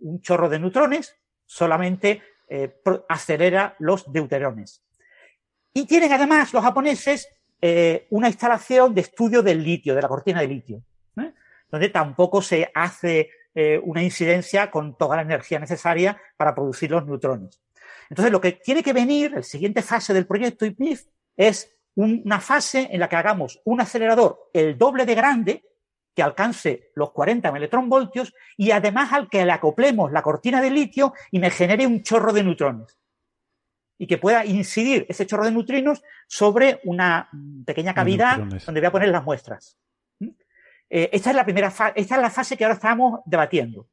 un 0.00 0.20
chorro 0.20 0.48
de 0.48 0.58
neutrones, 0.58 1.16
solamente 1.46 2.22
acelera 3.08 3.74
los 3.78 4.12
deuterones. 4.12 4.82
Y 5.72 5.86
tienen 5.86 6.12
además 6.12 6.52
los 6.52 6.62
japoneses 6.62 7.28
una 8.10 8.28
instalación 8.28 8.94
de 8.94 9.00
estudio 9.00 9.42
del 9.42 9.62
litio, 9.62 9.94
de 9.94 10.02
la 10.02 10.08
cortina 10.08 10.40
de 10.40 10.48
litio, 10.48 10.82
donde 11.70 11.88
tampoco 11.88 12.42
se 12.42 12.70
hace 12.74 13.30
una 13.82 14.02
incidencia 14.02 14.70
con 14.70 14.98
toda 14.98 15.16
la 15.16 15.22
energía 15.22 15.58
necesaria 15.58 16.20
para 16.36 16.54
producir 16.54 16.90
los 16.90 17.06
neutrones. 17.06 17.60
Entonces, 18.10 18.30
lo 18.30 18.40
que 18.40 18.52
tiene 18.52 18.82
que 18.82 18.92
venir, 18.92 19.34
el 19.34 19.44
siguiente 19.44 19.82
fase 19.82 20.12
del 20.12 20.26
proyecto 20.26 20.66
IPNIF, 20.66 21.06
es 21.36 21.72
una 21.94 22.40
fase 22.40 22.88
en 22.90 23.00
la 23.00 23.08
que 23.08 23.16
hagamos 23.16 23.60
un 23.64 23.80
acelerador 23.80 24.50
el 24.52 24.76
doble 24.76 25.06
de 25.06 25.14
grande, 25.14 25.64
que 26.16 26.22
alcance 26.22 26.90
los 26.94 27.12
40 27.12 27.52
voltios 27.84 28.34
y 28.56 28.70
además 28.70 29.12
al 29.12 29.28
que 29.28 29.44
le 29.44 29.52
acoplemos 29.52 30.10
la 30.10 30.22
cortina 30.22 30.62
de 30.62 30.70
litio 30.70 31.12
y 31.30 31.38
me 31.38 31.50
genere 31.50 31.86
un 31.86 32.02
chorro 32.02 32.32
de 32.32 32.42
neutrones. 32.42 32.98
Y 33.98 34.06
que 34.06 34.16
pueda 34.16 34.44
incidir 34.46 35.04
ese 35.10 35.26
chorro 35.26 35.44
de 35.44 35.52
neutrinos 35.52 36.02
sobre 36.26 36.80
una 36.84 37.28
pequeña 37.66 37.92
cavidad 37.92 38.38
donde 38.38 38.80
voy 38.80 38.86
a 38.86 38.92
poner 38.92 39.10
las 39.10 39.24
muestras. 39.24 39.76
¿Mm? 40.18 40.30
Eh, 40.88 41.10
esta 41.12 41.30
es 41.30 41.36
la 41.36 41.44
primera 41.44 41.70
fase, 41.70 41.92
esta 41.96 42.16
es 42.16 42.22
la 42.22 42.30
fase 42.30 42.56
que 42.56 42.64
ahora 42.64 42.76
estamos 42.76 43.20
debatiendo. 43.26 43.86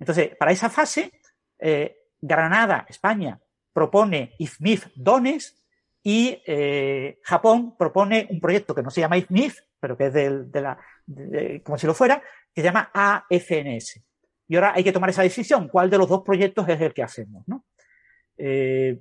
Entonces, 0.00 0.34
para 0.36 0.50
esa 0.50 0.70
fase, 0.70 1.12
eh, 1.60 1.96
Granada, 2.20 2.86
España, 2.88 3.38
propone 3.72 4.34
IFMIF 4.38 4.88
Dones 4.96 5.64
y 6.02 6.42
eh, 6.44 7.20
Japón 7.22 7.76
propone 7.76 8.26
un 8.30 8.40
proyecto 8.40 8.74
que 8.74 8.82
no 8.82 8.90
se 8.90 9.00
llama 9.00 9.18
IFMIF, 9.18 9.60
pero 9.78 9.96
que 9.96 10.06
es 10.06 10.12
de, 10.12 10.60
la, 10.60 10.78
como 11.64 11.78
si 11.78 11.86
lo 11.86 11.94
fuera, 11.94 12.22
que 12.54 12.60
se 12.60 12.66
llama 12.66 12.90
AFNS. 12.92 14.00
Y 14.48 14.56
ahora 14.56 14.72
hay 14.74 14.82
que 14.82 14.92
tomar 14.92 15.10
esa 15.10 15.22
decisión, 15.22 15.68
cuál 15.68 15.90
de 15.90 15.98
los 15.98 16.08
dos 16.08 16.22
proyectos 16.22 16.68
es 16.68 16.80
el 16.80 16.94
que 16.94 17.02
hacemos. 17.02 17.46
¿no? 17.46 17.64
Eh, 18.36 18.98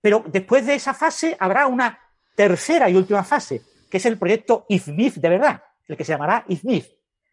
pero 0.00 0.24
después 0.26 0.66
de 0.66 0.74
esa 0.74 0.94
fase 0.94 1.36
habrá 1.38 1.66
una 1.66 1.98
tercera 2.34 2.88
y 2.88 2.96
última 2.96 3.24
fase, 3.24 3.62
que 3.90 3.98
es 3.98 4.06
el 4.06 4.18
proyecto 4.18 4.64
IFMIF 4.68 5.16
de 5.16 5.28
verdad, 5.28 5.62
el 5.86 5.96
que 5.96 6.04
se 6.04 6.12
llamará 6.12 6.44
IFMIF. 6.48 6.88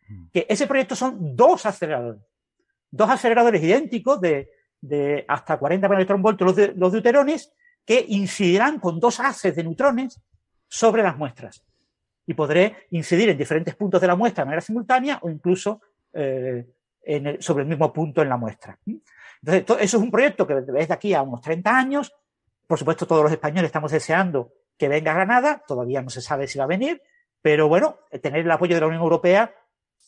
Mm. 0.09 0.25
Que 0.33 0.45
ese 0.49 0.67
proyecto 0.67 0.95
son 0.95 1.35
dos 1.35 1.65
aceleradores, 1.65 2.21
dos 2.91 3.09
aceleradores 3.09 3.63
idénticos 3.63 4.19
de, 4.19 4.49
de 4.81 5.25
hasta 5.27 5.57
40 5.57 5.87
voltios 6.17 6.47
los, 6.47 6.55
de, 6.55 6.73
los 6.75 6.91
deuterones 6.91 7.53
que 7.85 8.05
incidirán 8.09 8.79
con 8.79 8.99
dos 8.99 9.19
haces 9.19 9.55
de 9.55 9.63
neutrones 9.63 10.21
sobre 10.67 11.03
las 11.03 11.17
muestras. 11.17 11.63
Y 12.25 12.33
podré 12.33 12.87
incidir 12.91 13.29
en 13.29 13.37
diferentes 13.37 13.75
puntos 13.75 13.99
de 13.99 14.07
la 14.07 14.15
muestra 14.15 14.43
de 14.43 14.45
manera 14.45 14.61
simultánea 14.61 15.19
o 15.21 15.29
incluso 15.29 15.81
eh, 16.13 16.65
sobre 17.39 17.63
el 17.63 17.69
mismo 17.69 17.91
punto 17.91 18.21
en 18.21 18.29
la 18.29 18.37
muestra. 18.37 18.77
Entonces, 18.85 19.65
eso 19.81 19.97
es 19.97 20.03
un 20.03 20.11
proyecto 20.11 20.47
que 20.47 20.55
desde 20.55 20.93
aquí 20.93 21.13
a 21.13 21.21
unos 21.21 21.41
30 21.41 21.77
años, 21.77 22.13
por 22.65 22.79
supuesto 22.79 23.05
todos 23.05 23.23
los 23.23 23.31
españoles 23.31 23.65
estamos 23.65 23.91
deseando 23.91 24.53
que 24.77 24.87
venga 24.87 25.11
a 25.11 25.15
Granada, 25.15 25.63
todavía 25.67 26.01
no 26.01 26.09
se 26.09 26.21
sabe 26.21 26.47
si 26.47 26.57
va 26.57 26.63
a 26.63 26.67
venir, 26.67 27.01
pero 27.41 27.67
bueno, 27.67 27.99
tener 28.21 28.41
el 28.41 28.51
apoyo 28.51 28.75
de 28.75 28.81
la 28.81 28.87
Unión 28.87 29.03
Europea 29.03 29.53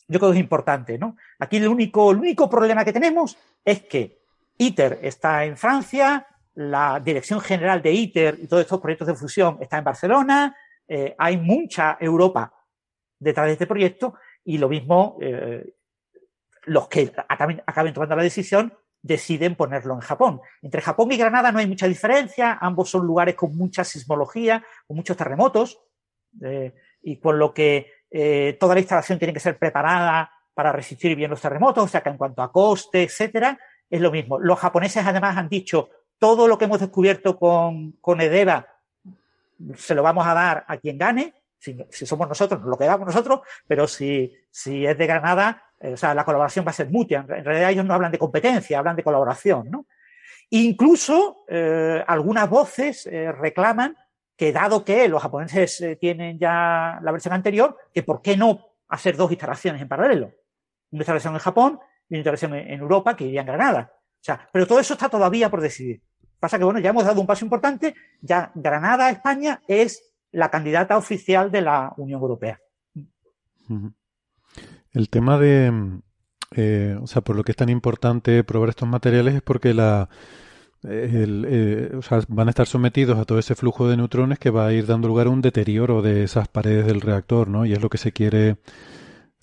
yo 0.08 0.18
creo 0.18 0.30
que 0.30 0.38
es 0.38 0.42
importante, 0.42 0.98
¿no? 0.98 1.16
Aquí 1.38 1.56
el 1.56 1.68
único, 1.68 2.12
el 2.12 2.18
único 2.18 2.48
problema 2.48 2.84
que 2.84 2.92
tenemos 2.92 3.36
es 3.64 3.82
que 3.82 4.20
ITER 4.58 5.00
está 5.02 5.44
en 5.44 5.56
Francia, 5.56 6.26
la 6.54 7.00
Dirección 7.00 7.40
General 7.40 7.82
de 7.82 7.92
ITER 7.92 8.38
y 8.40 8.46
todos 8.46 8.62
estos 8.62 8.80
proyectos 8.80 9.08
de 9.08 9.14
fusión 9.14 9.58
está 9.60 9.78
en 9.78 9.84
Barcelona, 9.84 10.56
eh, 10.88 11.14
hay 11.18 11.36
mucha 11.36 11.96
Europa 12.00 12.52
detrás 13.18 13.46
de 13.46 13.52
este 13.52 13.66
proyecto 13.66 14.14
y 14.44 14.58
lo 14.58 14.68
mismo 14.68 15.18
eh, 15.20 15.74
los 16.64 16.88
que 16.88 17.12
acaben, 17.28 17.94
tomando 17.94 18.16
la 18.16 18.22
decisión 18.22 18.72
deciden 19.02 19.54
ponerlo 19.54 19.94
en 19.94 20.00
Japón. 20.00 20.40
Entre 20.62 20.80
Japón 20.80 21.12
y 21.12 21.16
Granada 21.16 21.52
no 21.52 21.58
hay 21.58 21.66
mucha 21.66 21.86
diferencia, 21.86 22.58
ambos 22.60 22.90
son 22.90 23.06
lugares 23.06 23.36
con 23.36 23.56
mucha 23.56 23.84
sismología, 23.84 24.64
con 24.86 24.96
muchos 24.96 25.16
terremotos, 25.16 25.80
eh, 26.42 26.74
y 27.02 27.18
con 27.18 27.38
lo 27.38 27.54
que 27.54 27.92
toda 28.58 28.74
la 28.74 28.80
instalación 28.80 29.18
tiene 29.18 29.34
que 29.34 29.40
ser 29.40 29.58
preparada 29.58 30.32
para 30.54 30.72
resistir 30.72 31.14
bien 31.14 31.30
los 31.30 31.40
terremotos, 31.40 31.84
o 31.84 31.88
sea 31.88 32.02
que 32.02 32.08
en 32.08 32.16
cuanto 32.16 32.40
a 32.40 32.50
coste, 32.50 33.02
etcétera, 33.02 33.58
es 33.90 34.00
lo 34.00 34.10
mismo. 34.10 34.38
Los 34.38 34.58
japoneses 34.58 35.04
además 35.04 35.36
han 35.36 35.50
dicho, 35.50 35.90
todo 36.18 36.48
lo 36.48 36.56
que 36.56 36.64
hemos 36.64 36.80
descubierto 36.80 37.38
con, 37.38 37.92
con 38.00 38.20
Edeva 38.20 38.66
se 39.74 39.94
lo 39.94 40.02
vamos 40.02 40.26
a 40.26 40.34
dar 40.34 40.64
a 40.66 40.76
quien 40.76 40.98
gane, 40.98 41.34
si, 41.58 42.06
somos 42.06 42.28
nosotros, 42.28 42.62
lo 42.62 42.76
quedamos 42.76 43.06
nosotros, 43.06 43.40
pero 43.66 43.86
si, 43.86 44.32
si 44.50 44.86
es 44.86 44.96
de 44.96 45.06
Granada, 45.06 45.64
eh, 45.80 45.92
o 45.92 45.96
sea, 45.96 46.14
la 46.14 46.24
colaboración 46.24 46.66
va 46.66 46.70
a 46.70 46.74
ser 46.74 46.90
mutua. 46.90 47.24
En 47.28 47.44
realidad 47.44 47.70
ellos 47.70 47.84
no 47.84 47.94
hablan 47.94 48.12
de 48.12 48.18
competencia, 48.18 48.78
hablan 48.78 48.96
de 48.96 49.02
colaboración, 49.02 49.70
¿no? 49.70 49.86
Incluso 50.50 51.44
eh, 51.48 52.04
algunas 52.06 52.48
voces 52.48 53.06
eh, 53.06 53.32
reclaman 53.32 53.96
que 54.36 54.52
dado 54.52 54.84
que 54.84 55.08
los 55.08 55.22
japoneses 55.22 55.98
tienen 55.98 56.38
ya 56.38 57.00
la 57.02 57.10
versión 57.10 57.34
anterior, 57.34 57.76
que 57.92 58.02
por 58.02 58.22
qué 58.22 58.36
no 58.36 58.60
hacer 58.88 59.16
dos 59.16 59.30
instalaciones 59.30 59.82
en 59.82 59.88
paralelo. 59.88 60.32
Una 60.90 61.00
instalación 61.00 61.34
en 61.34 61.40
Japón 61.40 61.80
y 62.08 62.14
una 62.14 62.18
instalación 62.18 62.54
en 62.54 62.78
Europa 62.78 63.16
que 63.16 63.24
iría 63.24 63.40
en 63.40 63.46
Granada. 63.46 63.92
O 63.92 64.24
sea, 64.26 64.48
pero 64.52 64.66
todo 64.66 64.78
eso 64.78 64.94
está 64.94 65.08
todavía 65.08 65.50
por 65.50 65.60
decidir. 65.60 66.02
Pasa 66.38 66.58
que, 66.58 66.64
bueno, 66.64 66.80
ya 66.80 66.90
hemos 66.90 67.04
dado 67.04 67.20
un 67.20 67.26
paso 67.26 67.44
importante, 67.44 67.94
ya 68.20 68.52
Granada, 68.54 69.10
España, 69.10 69.62
es 69.66 70.02
la 70.32 70.50
candidata 70.50 70.96
oficial 70.96 71.50
de 71.50 71.62
la 71.62 71.94
Unión 71.96 72.20
Europea. 72.20 72.60
El 74.92 75.08
tema 75.08 75.38
de, 75.38 76.00
eh, 76.54 76.96
o 77.00 77.06
sea, 77.06 77.22
por 77.22 77.36
lo 77.36 77.42
que 77.42 77.52
es 77.52 77.56
tan 77.56 77.68
importante 77.68 78.44
probar 78.44 78.68
estos 78.68 78.88
materiales 78.88 79.34
es 79.34 79.42
porque 79.42 79.74
la, 79.74 80.08
eh, 80.84 81.92
o 81.96 82.02
sea, 82.02 82.20
van 82.28 82.48
a 82.48 82.50
estar 82.50 82.66
sometidos 82.66 83.18
a 83.18 83.24
todo 83.24 83.38
ese 83.38 83.54
flujo 83.54 83.88
de 83.88 83.96
neutrones 83.96 84.38
que 84.38 84.50
va 84.50 84.66
a 84.66 84.72
ir 84.72 84.86
dando 84.86 85.08
lugar 85.08 85.26
a 85.26 85.30
un 85.30 85.42
deterioro 85.42 86.02
de 86.02 86.24
esas 86.24 86.48
paredes 86.48 86.86
del 86.86 87.00
reactor, 87.00 87.48
¿no? 87.48 87.64
Y 87.66 87.72
es 87.72 87.82
lo 87.82 87.88
que 87.88 87.98
se 87.98 88.12
quiere 88.12 88.58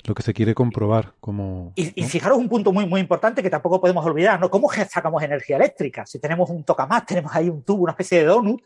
lo 0.03 0.13
que 0.13 0.23
se 0.23 0.33
quiere 0.33 0.53
comprobar. 0.53 1.13
Como, 1.19 1.73
y, 1.75 2.03
fijaros 2.03 2.37
un 2.37 2.49
punto 2.49 2.71
muy, 2.71 2.85
muy 2.85 3.01
importante 3.01 3.41
que 3.41 3.49
tampoco 3.49 3.79
podemos 3.79 4.05
olvidar, 4.05 4.39
¿no? 4.39 4.49
¿Cómo 4.49 4.69
sacamos 4.71 5.23
energía 5.23 5.55
eléctrica? 5.55 6.05
Si 6.05 6.19
tenemos 6.19 6.49
un 6.49 6.63
tokamás, 6.63 7.05
tenemos 7.05 7.33
ahí 7.35 7.49
un 7.49 7.63
tubo, 7.63 7.83
una 7.83 7.91
especie 7.93 8.19
de 8.19 8.25
donut, 8.25 8.61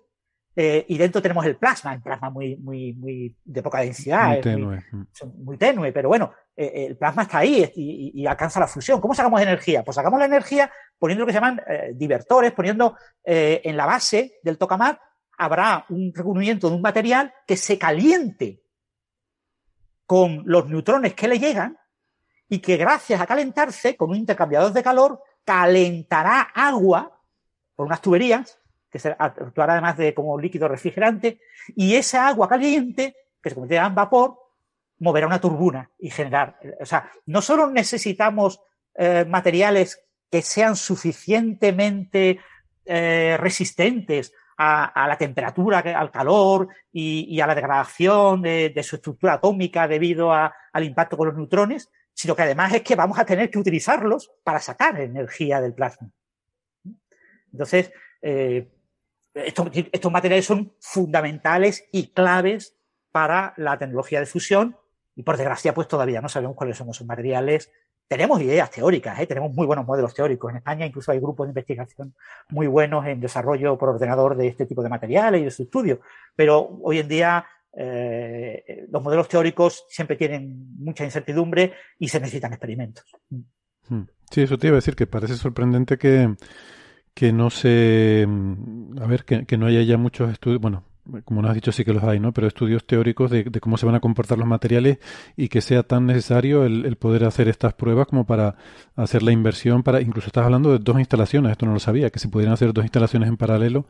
eh, 0.59 0.85
y 0.87 0.97
dentro 0.97 1.21
tenemos 1.21 1.45
el 1.45 1.55
plasma, 1.55 1.93
el 1.93 2.01
plasma 2.01 2.31
muy, 2.31 2.55
muy, 2.55 2.91
muy 2.93 3.35
de 3.45 3.61
poca 3.61 3.81
densidad. 3.81 4.29
Muy 4.29 4.41
tenue. 4.41 4.83
Muy, 5.35 5.55
tenue, 5.55 5.91
pero 5.91 6.09
bueno, 6.09 6.33
eh, 6.55 6.87
el 6.87 6.97
plasma 6.97 7.21
está 7.21 7.37
ahí 7.37 7.71
y, 7.75 8.25
alcanza 8.25 8.59
la 8.59 8.65
fusión. 8.65 8.99
¿Cómo 8.99 9.13
sacamos 9.13 9.39
energía? 9.39 9.83
Pues 9.83 9.93
sacamos 9.93 10.17
la 10.17 10.25
energía 10.25 10.71
poniendo 10.97 11.21
lo 11.21 11.27
que 11.27 11.33
se 11.33 11.39
llaman 11.39 11.61
eh, 11.67 11.91
divertores, 11.93 12.53
poniendo 12.53 12.97
en 13.23 13.77
la 13.77 13.85
base 13.85 14.39
del 14.41 14.57
tokamak 14.57 14.99
habrá 15.37 15.85
un 15.89 16.11
recubrimiento 16.15 16.69
de 16.69 16.75
un 16.75 16.81
material 16.81 17.31
que 17.45 17.55
se 17.55 17.77
caliente 17.77 18.63
con 20.07 20.41
los 20.45 20.67
neutrones 20.67 21.13
que 21.13 21.27
le 21.27 21.37
llegan 21.37 21.77
y 22.49 22.59
que 22.59 22.77
gracias 22.77 23.21
a 23.21 23.27
calentarse 23.27 23.95
con 23.95 24.09
un 24.09 24.15
intercambiador 24.15 24.71
de 24.71 24.81
calor 24.81 25.21
calentará 25.43 26.41
agua 26.41 27.21
por 27.75 27.85
unas 27.85 28.01
tuberías 28.01 28.57
que 28.89 28.99
se 28.99 29.15
actuará 29.19 29.73
además 29.73 29.97
de 29.97 30.13
como 30.13 30.39
líquido 30.39 30.67
refrigerante 30.69 31.41
y 31.75 31.95
esa 31.95 32.27
agua 32.27 32.47
caliente 32.47 33.15
que 33.41 33.49
se 33.49 33.55
convertirá 33.55 33.85
en 33.85 33.95
vapor 33.95 34.39
moverá 34.99 35.27
una 35.27 35.41
turbina 35.41 35.91
y 35.99 36.09
generar 36.09 36.57
o 36.79 36.85
sea 36.85 37.11
no 37.25 37.41
solo 37.41 37.69
necesitamos 37.69 38.61
eh, 38.95 39.25
materiales 39.27 40.01
que 40.31 40.41
sean 40.41 40.77
suficientemente 40.77 42.39
eh, 42.85 43.35
resistentes 43.37 44.33
a, 44.57 45.07
la 45.07 45.17
temperatura, 45.17 45.79
al 45.79 46.11
calor 46.11 46.67
y, 46.91 47.39
a 47.39 47.47
la 47.47 47.55
degradación 47.55 48.41
de, 48.41 48.83
su 48.83 48.95
estructura 48.95 49.33
atómica 49.33 49.87
debido 49.87 50.33
al 50.33 50.83
impacto 50.83 51.15
con 51.15 51.27
los 51.27 51.37
neutrones, 51.37 51.89
sino 52.13 52.35
que 52.35 52.41
además 52.41 52.73
es 52.73 52.81
que 52.81 52.95
vamos 52.95 53.19
a 53.19 53.25
tener 53.25 53.51
que 53.51 53.59
utilizarlos 53.59 54.31
para 54.43 54.59
sacar 54.59 54.99
energía 54.99 55.61
del 55.61 55.73
plasma. 55.73 56.09
Entonces, 57.51 57.91
eh, 58.21 58.67
estos, 59.35 59.69
estos 59.73 60.11
materiales 60.11 60.45
son 60.45 60.73
fundamentales 60.79 61.87
y 61.91 62.11
claves 62.11 62.75
para 63.11 63.53
la 63.57 63.77
tecnología 63.77 64.19
de 64.19 64.25
fusión 64.25 64.77
y 65.15 65.23
por 65.23 65.37
desgracia 65.37 65.73
pues 65.73 65.87
todavía 65.87 66.21
no 66.21 66.29
sabemos 66.29 66.55
cuáles 66.55 66.77
son 66.77 66.89
esos 66.89 67.05
materiales 67.05 67.71
tenemos 68.07 68.41
ideas 68.41 68.71
teóricas, 68.71 69.19
¿eh? 69.19 69.27
tenemos 69.27 69.53
muy 69.53 69.65
buenos 69.65 69.85
modelos 69.85 70.13
teóricos. 70.13 70.51
En 70.51 70.57
España 70.57 70.85
incluso 70.85 71.11
hay 71.11 71.19
grupos 71.19 71.47
de 71.47 71.51
investigación 71.51 72.13
muy 72.49 72.67
buenos 72.67 73.05
en 73.05 73.19
desarrollo 73.19 73.77
por 73.77 73.89
ordenador 73.89 74.37
de 74.37 74.47
este 74.47 74.65
tipo 74.65 74.81
de 74.81 74.89
materiales 74.89 75.41
y 75.41 75.45
de 75.45 75.51
su 75.51 75.63
estudio. 75.63 75.99
Pero 76.35 76.79
hoy 76.81 76.99
en 76.99 77.07
día 77.07 77.45
eh, 77.75 78.87
los 78.89 79.03
modelos 79.03 79.27
teóricos 79.27 79.85
siempre 79.89 80.15
tienen 80.15 80.75
mucha 80.79 81.03
incertidumbre 81.03 81.73
y 81.99 82.07
se 82.07 82.19
necesitan 82.19 82.53
experimentos. 82.53 83.05
Hmm. 83.89 84.03
Sí, 84.31 84.41
eso 84.41 84.57
te 84.57 84.67
iba 84.67 84.75
a 84.75 84.81
decir 84.81 84.95
que 84.95 85.07
parece 85.07 85.35
sorprendente 85.35 85.97
que, 85.97 86.35
que 87.13 87.33
no 87.33 87.49
se... 87.49 88.27
A 89.01 89.07
ver, 89.07 89.25
que, 89.25 89.45
que 89.45 89.57
no 89.57 89.67
haya 89.67 89.81
ya 89.83 89.97
muchos 89.97 90.31
estudios... 90.31 90.61
Bueno, 90.61 90.83
como 91.25 91.41
nos 91.41 91.49
has 91.49 91.55
dicho, 91.55 91.71
sí 91.71 91.85
que 91.85 91.93
los 91.93 92.03
hay, 92.03 92.19
¿no? 92.19 92.33
Pero 92.33 92.47
estudios 92.47 92.85
teóricos 92.85 93.31
de, 93.31 93.45
cómo 93.59 93.77
se 93.77 93.85
van 93.85 93.95
a 93.95 93.99
comportar 93.99 94.37
los 94.37 94.47
materiales 94.47 94.99
y 95.35 95.49
que 95.49 95.61
sea 95.61 95.83
tan 95.83 96.05
necesario 96.05 96.63
el, 96.63 96.95
poder 96.97 97.25
hacer 97.25 97.47
estas 97.47 97.73
pruebas 97.73 98.07
como 98.07 98.25
para 98.25 98.55
hacer 98.95 99.23
la 99.23 99.31
inversión 99.31 99.83
para, 99.83 100.01
incluso 100.01 100.27
estás 100.27 100.45
hablando 100.45 100.71
de 100.71 100.79
dos 100.79 100.97
instalaciones, 100.99 101.51
esto 101.51 101.65
no 101.65 101.73
lo 101.73 101.79
sabía, 101.79 102.09
que 102.09 102.19
se 102.19 102.29
pudieran 102.29 102.53
hacer 102.53 102.73
dos 102.73 102.85
instalaciones 102.85 103.29
en 103.29 103.37
paralelo. 103.37 103.85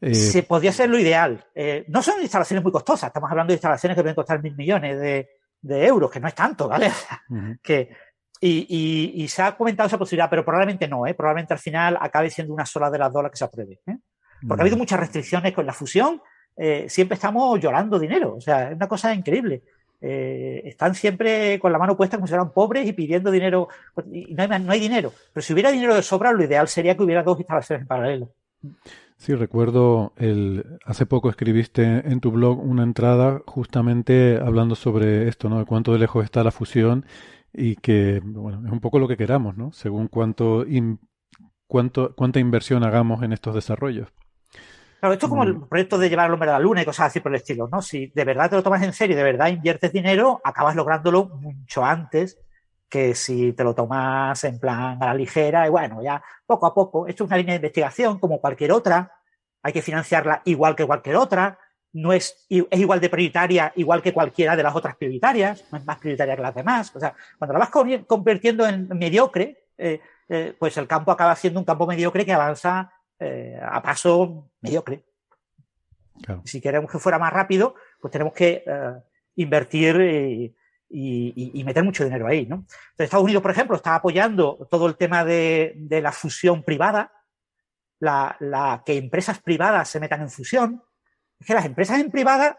Eh, 0.00 0.14
se 0.14 0.42
podría 0.42 0.72
ser 0.72 0.90
lo 0.90 0.98
ideal. 0.98 1.44
Eh, 1.54 1.84
no 1.88 2.02
son 2.02 2.20
instalaciones 2.20 2.62
muy 2.62 2.72
costosas, 2.72 3.08
estamos 3.08 3.30
hablando 3.30 3.50
de 3.50 3.56
instalaciones 3.56 3.96
que 3.96 4.02
pueden 4.02 4.16
costar 4.16 4.42
mil 4.42 4.54
millones 4.54 4.98
de, 4.98 5.28
euros, 5.86 6.10
que 6.10 6.20
no 6.20 6.28
es 6.28 6.34
tanto, 6.34 6.68
¿vale? 6.68 6.92
que, 7.62 7.90
y, 8.40 9.22
y, 9.22 9.28
se 9.28 9.42
ha 9.42 9.56
comentado 9.56 9.86
esa 9.86 9.98
posibilidad, 9.98 10.28
pero 10.28 10.44
probablemente 10.44 10.86
no, 10.86 11.06
¿eh? 11.06 11.14
Probablemente 11.14 11.54
al 11.54 11.58
final 11.58 11.96
acabe 12.00 12.30
siendo 12.30 12.52
una 12.52 12.66
sola 12.66 12.90
de 12.90 12.98
las 12.98 13.12
dos 13.12 13.22
las 13.22 13.32
que 13.32 13.38
se 13.38 13.44
apruebe. 13.44 13.80
¿eh? 13.86 13.96
Porque 14.46 14.60
ha 14.60 14.64
habido 14.64 14.76
muchas 14.76 15.00
restricciones 15.00 15.52
con 15.54 15.64
la 15.64 15.72
fusión 15.72 16.20
eh, 16.56 16.86
siempre 16.88 17.14
estamos 17.14 17.60
llorando 17.60 17.98
dinero. 17.98 18.34
O 18.36 18.40
sea, 18.40 18.70
es 18.70 18.76
una 18.76 18.88
cosa 18.88 19.14
increíble. 19.14 19.62
Eh, 20.00 20.62
están 20.64 20.94
siempre 20.94 21.58
con 21.58 21.72
la 21.72 21.78
mano 21.78 21.96
puesta 21.96 22.16
como 22.16 22.26
si 22.26 22.30
fueran 22.30 22.52
pobres 22.52 22.86
y 22.86 22.92
pidiendo 22.92 23.30
dinero. 23.30 23.68
Y 24.12 24.34
no 24.34 24.42
hay, 24.42 24.48
no 24.60 24.72
hay 24.72 24.80
dinero. 24.80 25.12
Pero 25.32 25.44
si 25.44 25.52
hubiera 25.52 25.70
dinero 25.70 25.94
de 25.94 26.02
sobra, 26.02 26.32
lo 26.32 26.44
ideal 26.44 26.68
sería 26.68 26.96
que 26.96 27.02
hubiera 27.02 27.22
dos 27.22 27.38
instalaciones 27.38 27.82
en 27.82 27.88
paralelo. 27.88 28.30
Sí, 29.16 29.34
recuerdo, 29.34 30.12
el, 30.16 30.78
hace 30.84 31.06
poco 31.06 31.30
escribiste 31.30 31.82
en 31.82 32.20
tu 32.20 32.30
blog 32.30 32.62
una 32.62 32.82
entrada 32.82 33.42
justamente 33.46 34.38
hablando 34.42 34.74
sobre 34.74 35.28
esto, 35.28 35.48
¿no? 35.48 35.58
De 35.58 35.64
cuánto 35.64 35.92
de 35.92 35.98
lejos 35.98 36.24
está 36.24 36.44
la 36.44 36.50
fusión 36.50 37.06
y 37.52 37.76
que, 37.76 38.20
bueno, 38.22 38.62
es 38.66 38.72
un 38.72 38.80
poco 38.80 38.98
lo 38.98 39.08
que 39.08 39.16
queramos, 39.16 39.56
¿no? 39.56 39.72
Según 39.72 40.08
cuánto, 40.08 40.66
cuánto 41.66 42.14
cuánta 42.14 42.40
inversión 42.40 42.84
hagamos 42.84 43.22
en 43.22 43.32
estos 43.32 43.54
desarrollos. 43.54 44.08
Claro, 45.06 45.14
esto 45.14 45.26
es 45.26 45.30
como 45.30 45.44
el 45.44 45.60
proyecto 45.68 45.98
de 45.98 46.08
llevar 46.08 46.26
al 46.26 46.32
hombre 46.32 46.50
a 46.50 46.54
la 46.54 46.58
luna 46.58 46.82
y 46.82 46.84
cosas 46.84 47.06
así 47.06 47.20
por 47.20 47.30
el 47.30 47.36
estilo, 47.36 47.68
¿no? 47.70 47.80
Si 47.80 48.08
de 48.08 48.24
verdad 48.24 48.50
te 48.50 48.56
lo 48.56 48.62
tomas 48.64 48.82
en 48.82 48.92
serio 48.92 49.14
y 49.14 49.16
de 49.16 49.22
verdad 49.22 49.46
inviertes 49.46 49.92
dinero, 49.92 50.40
acabas 50.42 50.74
lográndolo 50.74 51.26
mucho 51.26 51.84
antes 51.84 52.40
que 52.88 53.14
si 53.14 53.52
te 53.52 53.62
lo 53.62 53.72
tomas 53.72 54.42
en 54.42 54.58
plan 54.58 55.00
a 55.00 55.06
la 55.06 55.14
ligera 55.14 55.64
y 55.64 55.70
bueno, 55.70 56.02
ya 56.02 56.20
poco 56.44 56.66
a 56.66 56.74
poco. 56.74 57.06
Esto 57.06 57.22
es 57.22 57.28
una 57.28 57.36
línea 57.36 57.52
de 57.52 57.58
investigación 57.58 58.18
como 58.18 58.40
cualquier 58.40 58.72
otra, 58.72 59.12
hay 59.62 59.72
que 59.72 59.80
financiarla 59.80 60.42
igual 60.44 60.74
que 60.74 60.84
cualquier 60.84 61.14
otra, 61.14 61.56
no 61.92 62.12
es, 62.12 62.44
es 62.48 62.80
igual 62.80 62.98
de 62.98 63.08
prioritaria 63.08 63.72
igual 63.76 64.02
que 64.02 64.12
cualquiera 64.12 64.56
de 64.56 64.64
las 64.64 64.74
otras 64.74 64.96
prioritarias, 64.96 65.66
no 65.70 65.78
es 65.78 65.84
más 65.84 65.98
prioritaria 65.98 66.34
que 66.34 66.42
las 66.42 66.54
demás. 66.56 66.90
O 66.96 66.98
sea, 66.98 67.14
cuando 67.38 67.52
la 67.52 67.60
vas 67.60 67.70
convirtiendo 67.70 68.66
en 68.66 68.88
mediocre, 68.88 69.66
eh, 69.78 70.00
eh, 70.28 70.56
pues 70.58 70.76
el 70.78 70.88
campo 70.88 71.12
acaba 71.12 71.36
siendo 71.36 71.60
un 71.60 71.64
campo 71.64 71.86
mediocre 71.86 72.24
que 72.24 72.32
avanza 72.32 72.90
eh, 73.18 73.58
a 73.62 73.82
paso 73.82 74.50
mediocre. 74.60 75.02
Si 76.44 76.60
queremos 76.60 76.90
que 76.90 76.98
fuera 76.98 77.18
más 77.18 77.32
rápido, 77.32 77.74
pues 78.00 78.12
tenemos 78.12 78.34
que 78.34 78.64
eh, 78.66 78.94
invertir 79.36 80.54
y, 80.88 81.64
meter 81.64 81.82
mucho 81.82 82.04
dinero 82.04 82.26
ahí. 82.26 82.46
¿no? 82.46 82.66
Estados 82.96 83.24
Unidos, 83.24 83.42
por 83.42 83.50
ejemplo, 83.50 83.76
está 83.76 83.94
apoyando 83.94 84.66
todo 84.70 84.86
el 84.86 84.96
tema 84.96 85.24
de, 85.24 85.76
la 86.02 86.12
fusión 86.12 86.62
privada, 86.62 87.12
la, 88.00 88.82
que 88.84 88.96
empresas 88.96 89.40
privadas 89.40 89.88
se 89.88 90.00
metan 90.00 90.22
en 90.22 90.30
fusión. 90.30 90.82
Es 91.38 91.46
que 91.46 91.54
las 91.54 91.64
empresas 91.64 92.00
en 92.00 92.10
privada 92.10 92.58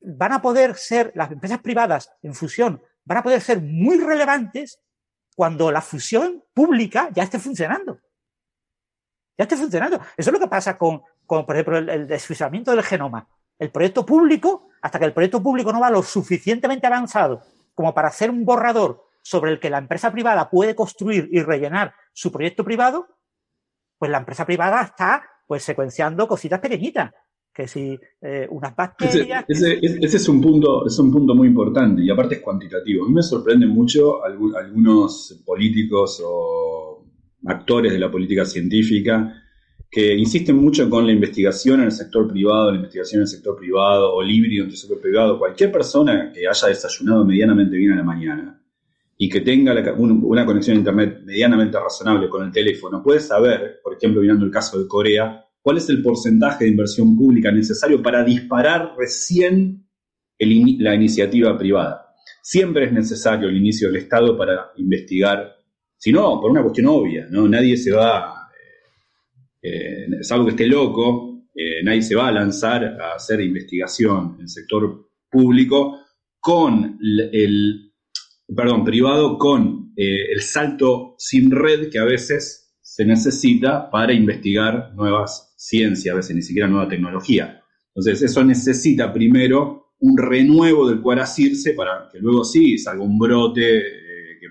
van 0.00 0.32
a 0.32 0.42
poder 0.42 0.76
ser, 0.76 1.12
las 1.14 1.30
empresas 1.30 1.60
privadas 1.60 2.12
en 2.22 2.34
fusión 2.34 2.82
van 3.04 3.18
a 3.18 3.22
poder 3.22 3.40
ser 3.40 3.60
muy 3.60 3.98
relevantes 3.98 4.80
cuando 5.34 5.70
la 5.70 5.80
fusión 5.80 6.44
pública 6.54 7.08
ya 7.12 7.22
esté 7.22 7.38
funcionando 7.38 8.00
ya 9.36 9.44
esté 9.44 9.56
funcionando. 9.56 9.96
Eso 10.16 10.30
es 10.30 10.32
lo 10.32 10.40
que 10.40 10.48
pasa 10.48 10.76
con, 10.76 11.02
por 11.26 11.50
ejemplo, 11.52 11.78
el, 11.78 11.88
el 11.88 12.06
del 12.06 12.82
genoma. 12.82 13.28
El 13.58 13.70
proyecto 13.70 14.04
público, 14.04 14.68
hasta 14.82 14.98
que 14.98 15.06
el 15.06 15.12
proyecto 15.12 15.42
público 15.42 15.72
no 15.72 15.80
va 15.80 15.90
lo 15.90 16.02
suficientemente 16.02 16.86
avanzado 16.86 17.42
como 17.74 17.94
para 17.94 18.08
hacer 18.08 18.30
un 18.30 18.44
borrador 18.44 19.04
sobre 19.22 19.52
el 19.52 19.60
que 19.60 19.70
la 19.70 19.78
empresa 19.78 20.12
privada 20.12 20.48
puede 20.48 20.74
construir 20.74 21.28
y 21.32 21.42
rellenar 21.42 21.94
su 22.12 22.30
proyecto 22.30 22.64
privado, 22.64 23.06
pues 23.98 24.10
la 24.10 24.18
empresa 24.18 24.46
privada 24.46 24.82
está 24.82 25.24
pues 25.46 25.62
secuenciando 25.62 26.26
cositas 26.28 26.60
pequeñitas 26.60 27.12
que 27.52 27.66
si 27.66 27.98
eh, 28.20 28.46
unas 28.50 28.76
bacterias. 28.76 29.44
Ese, 29.48 29.78
es 29.80 30.28
un 30.28 30.42
punto, 30.42 30.86
es 30.86 30.98
un 30.98 31.10
punto 31.10 31.34
muy 31.34 31.48
importante 31.48 32.02
y 32.02 32.10
aparte 32.10 32.36
es 32.36 32.40
cuantitativo. 32.42 33.04
A 33.04 33.08
mí 33.08 33.14
me 33.14 33.22
sorprende 33.22 33.66
mucho 33.66 34.22
algunos 34.22 35.42
políticos 35.44 36.22
o 36.24 36.95
actores 37.46 37.92
de 37.92 37.98
la 37.98 38.10
política 38.10 38.44
científica 38.44 39.42
que 39.90 40.14
insisten 40.14 40.56
mucho 40.56 40.90
con 40.90 41.06
la 41.06 41.12
investigación 41.12 41.80
en 41.80 41.86
el 41.86 41.92
sector 41.92 42.28
privado, 42.28 42.70
la 42.70 42.76
investigación 42.76 43.20
en 43.20 43.22
el 43.22 43.28
sector 43.28 43.56
privado 43.56 44.14
o 44.14 44.22
híbrido 44.22 44.64
entre 44.64 44.74
el 44.74 44.80
sector 44.80 45.00
privado. 45.00 45.38
Cualquier 45.38 45.72
persona 45.72 46.32
que 46.32 46.46
haya 46.46 46.68
desayunado 46.68 47.24
medianamente 47.24 47.76
bien 47.76 47.92
a 47.92 47.96
la 47.96 48.02
mañana 48.02 48.62
y 49.16 49.28
que 49.28 49.40
tenga 49.40 49.72
una 49.96 50.44
conexión 50.44 50.76
a 50.76 50.80
Internet 50.80 51.22
medianamente 51.24 51.78
razonable 51.78 52.28
con 52.28 52.44
el 52.44 52.52
teléfono 52.52 53.02
puede 53.02 53.20
saber, 53.20 53.80
por 53.82 53.94
ejemplo, 53.94 54.20
mirando 54.20 54.44
el 54.44 54.50
caso 54.50 54.78
de 54.78 54.86
Corea, 54.86 55.42
cuál 55.62 55.78
es 55.78 55.88
el 55.88 56.02
porcentaje 56.02 56.64
de 56.64 56.70
inversión 56.70 57.16
pública 57.16 57.50
necesario 57.50 58.02
para 58.02 58.22
disparar 58.22 58.92
recién 58.98 59.86
la 60.38 60.94
iniciativa 60.94 61.56
privada. 61.56 62.14
Siempre 62.42 62.84
es 62.84 62.92
necesario 62.92 63.48
el 63.48 63.56
inicio 63.56 63.88
del 63.88 64.02
Estado 64.02 64.36
para 64.36 64.72
investigar 64.76 65.55
si 65.98 66.12
no, 66.12 66.40
por 66.40 66.50
una 66.50 66.62
cuestión 66.62 66.86
obvia, 66.86 67.26
¿no? 67.30 67.48
Nadie 67.48 67.76
se 67.76 67.90
va, 67.90 68.48
eh, 69.62 70.04
eh, 70.04 70.22
salvo 70.22 70.44
que 70.44 70.50
esté 70.50 70.66
loco, 70.66 71.46
eh, 71.54 71.82
nadie 71.82 72.02
se 72.02 72.14
va 72.14 72.28
a 72.28 72.32
lanzar 72.32 72.84
a 72.84 73.14
hacer 73.14 73.40
investigación 73.40 74.34
en 74.36 74.42
el 74.42 74.48
sector 74.48 75.08
público 75.30 76.00
con 76.38 76.98
el, 77.02 77.92
perdón, 78.54 78.84
privado, 78.84 79.38
con 79.38 79.92
el 79.96 80.42
salto 80.42 81.14
sin 81.16 81.50
red 81.50 81.88
que 81.90 81.98
a 81.98 82.04
veces 82.04 82.74
se 82.82 83.04
necesita 83.04 83.90
para 83.90 84.12
investigar 84.12 84.92
nuevas 84.94 85.54
ciencias, 85.56 86.12
a 86.12 86.16
veces 86.16 86.36
ni 86.36 86.42
siquiera 86.42 86.68
nueva 86.68 86.88
tecnología. 86.88 87.62
Entonces, 87.88 88.22
eso 88.22 88.44
necesita 88.44 89.12
primero 89.12 89.94
un 90.00 90.18
renuevo 90.18 90.88
del 90.88 91.00
cual 91.00 91.20
asirse 91.20 91.72
para 91.72 92.08
que 92.12 92.18
luego 92.18 92.44
sí 92.44 92.76
salga 92.76 93.02
un 93.02 93.18
brote 93.18 94.05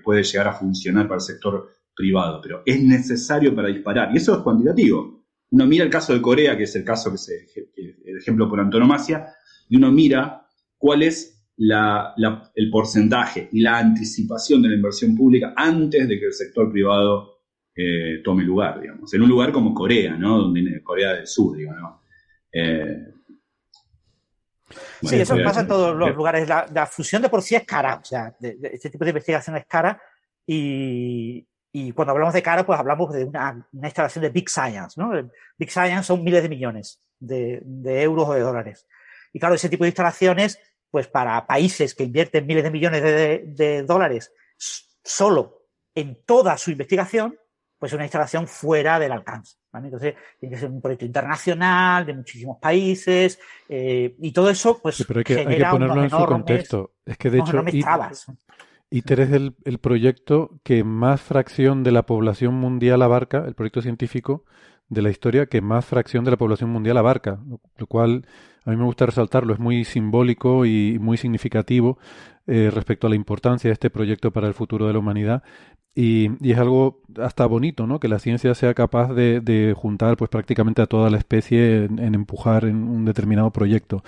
puede 0.06 0.24
llegar 0.24 0.48
a 0.48 0.54
funcionar 0.54 1.08
para 1.08 1.18
el 1.18 1.22
sector 1.22 1.70
privado, 1.96 2.40
pero 2.42 2.62
es 2.66 2.82
necesario 2.82 3.56
para 3.56 3.68
disparar. 3.70 4.14
Y 4.14 4.18
eso 4.18 4.34
es 4.34 4.40
cuantitativo. 4.40 5.26
Uno 5.50 5.66
mira 5.66 5.84
el 5.84 5.90
caso 5.90 6.14
de 6.14 6.22
Corea, 6.22 6.56
que 6.56 6.64
es 6.64 6.76
el 6.76 6.86
caso 6.86 7.12
que 7.12 7.18
se, 7.18 7.48
el 7.76 8.18
ejemplo 8.18 8.48
por 8.48 8.60
antonomasia, 8.60 9.28
y 9.68 9.78
uno 9.78 9.92
mira 9.92 10.48
cuál 10.78 11.04
es 11.04 11.44
el 11.58 12.70
porcentaje 12.70 13.50
y 13.52 13.62
la 13.62 13.78
anticipación 13.78 14.62
de 14.62 14.70
la 14.70 14.76
inversión 14.76 15.16
pública 15.16 15.54
antes 15.56 16.08
de 16.08 16.20
que 16.20 16.26
el 16.26 16.34
sector 16.34 16.72
privado 16.72 17.36
eh, 17.76 18.22
tome 18.24 18.44
lugar, 18.44 18.82
digamos. 18.82 19.14
En 19.14 19.22
un 19.22 19.30
lugar 19.30 19.52
como 19.52 19.74
Corea, 19.74 20.16
¿no? 20.16 20.38
Donde, 20.38 20.82
Corea 20.84 21.14
del 21.14 21.28
Sur, 21.28 21.58
digamos, 21.58 22.02
eh, 22.52 23.15
sí, 25.02 25.20
eso 25.20 25.36
pasa 25.44 25.62
en 25.62 25.68
todos 25.68 25.96
los 25.96 26.16
lugares. 26.16 26.48
La, 26.48 26.86
fusión 26.86 27.22
de 27.22 27.30
por 27.30 27.42
sí 27.42 27.56
es 27.56 27.64
cara, 27.66 28.00
o 28.02 28.06
sea, 28.06 28.36
este 28.40 28.90
tipo 28.90 29.04
de 29.04 29.12
investigación 29.12 29.56
es 29.58 29.66
cara 29.66 30.02
y, 30.46 31.48
cuando 31.94 32.12
hablamos 32.12 32.34
de 32.34 32.42
cara, 32.42 32.66
pues 32.66 32.80
hablamos 32.80 33.14
de 33.14 33.26
una, 33.26 33.68
instalación 33.84 34.22
de 34.22 34.30
Big 34.30 34.50
Science, 34.50 35.00
¿no? 35.00 35.12
Big 35.58 35.72
Science 35.72 36.04
son 36.04 36.24
miles 36.24 36.42
de 36.42 36.50
millones 36.50 37.02
de, 37.20 37.62
euros 38.02 38.30
o 38.30 38.34
de 38.34 38.42
dólares. 38.42 38.88
Y 39.34 39.40
claro, 39.40 39.56
ese 39.56 39.70
tipo 39.70 39.84
de 39.84 39.90
instalaciones, 39.90 40.60
pues 40.90 41.08
para 41.08 41.46
países 41.46 41.94
que 41.94 42.04
invierten 42.04 42.46
miles 42.46 42.64
de 42.64 42.72
millones 42.72 43.04
de 43.04 43.84
dólares 43.84 44.32
solo 45.04 45.68
en 45.94 46.24
toda 46.26 46.58
su 46.58 46.72
investigación, 46.72 47.38
pues 47.78 47.94
una 47.94 48.04
instalación 48.04 48.48
fuera 48.48 49.00
del 49.00 49.12
alcance. 49.12 49.58
Entonces, 49.84 50.16
tiene 50.40 50.56
que 50.56 50.62
ser 50.62 50.70
un 50.70 50.82
proyecto 50.82 51.06
internacional 51.06 52.06
de 52.06 52.14
muchísimos 52.14 52.58
países 52.60 53.40
eh, 53.68 54.16
y 54.20 54.32
todo 54.32 54.50
eso, 54.50 54.80
pues. 54.82 55.04
pero 55.08 55.20
hay 55.20 55.24
que, 55.24 55.40
hay 55.40 55.58
que 55.58 55.66
ponerlo 55.66 56.04
en 56.04 56.10
su 56.10 56.26
contexto. 56.26 56.92
Es 57.06 57.18
que 57.18 57.30
de 57.30 57.40
hecho, 57.40 57.64
ITER, 58.92 59.20
es 59.20 59.32
el, 59.32 59.56
el, 59.66 59.80
proyecto 59.80 60.60
que 60.64 60.84
más 60.84 61.20
fracción 61.20 61.84
de 61.84 61.92
la 61.92 62.06
población 62.06 62.54
mundial 62.54 63.02
abarca, 63.02 63.44
el 63.46 63.56
proyecto 63.56 63.82
científico 63.82 64.46
de 64.90 65.02
la 65.02 65.10
historia 65.10 65.48
que 65.48 65.62
más 65.62 65.86
fracción 65.86 66.24
de 66.24 66.32
la 66.32 66.38
población 66.38 66.70
mundial 66.70 66.98
abarca, 66.98 67.40
lo 67.78 67.88
cual 67.88 68.26
a 68.64 68.72
mí 68.72 68.78
me 68.78 68.84
gusta 68.84 69.06
resaltarlo, 69.06 69.54
es 69.54 69.60
muy 69.60 69.86
simbólico 69.86 70.66
y 70.66 70.98
muy 71.00 71.18
significativo 71.18 71.98
eh, 72.48 72.72
respecto 72.74 73.08
a 73.08 73.10
la 73.10 73.16
importancia 73.16 73.70
de 73.70 73.74
este 73.74 73.90
proyecto 73.90 74.32
para 74.32 74.48
el 74.48 74.54
futuro 74.54 74.88
de 74.88 74.94
la 74.94 75.00
humanidad 75.00 75.44
y, 75.96 76.52
es 76.52 76.58
algo 76.58 77.02
hasta 77.22 77.46
bonito, 77.46 77.88
¿no? 77.88 78.02
Que 78.02 78.10
la 78.10 78.20
ciencia 78.20 78.54
sea 78.54 78.74
capaz 78.74 79.14
de, 79.14 79.74
juntar 79.78 80.18
pues 80.18 80.30
prácticamente 80.30 80.82
a 80.82 80.88
toda 80.88 81.10
la 81.10 81.18
especie 81.18 81.86
en, 81.86 82.14
empujar 82.14 82.66
en 82.66 82.84
un 82.90 83.06
determinado 83.06 83.52
proyecto. 83.52 84.04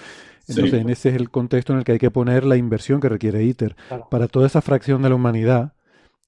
Entonces, 0.49 0.81
en 0.81 0.89
ese 0.89 1.09
es 1.09 1.15
el 1.15 1.29
contexto 1.29 1.73
en 1.73 1.79
el 1.79 1.85
que 1.85 1.93
hay 1.93 1.99
que 1.99 2.11
poner 2.11 2.43
la 2.43 2.57
inversión 2.57 2.99
que 2.99 3.09
requiere 3.09 3.43
ITER. 3.43 3.75
Para 4.09 4.27
toda 4.27 4.47
esa 4.47 4.61
fracción 4.61 5.01
de 5.01 5.09
la 5.09 5.15
humanidad, 5.15 5.73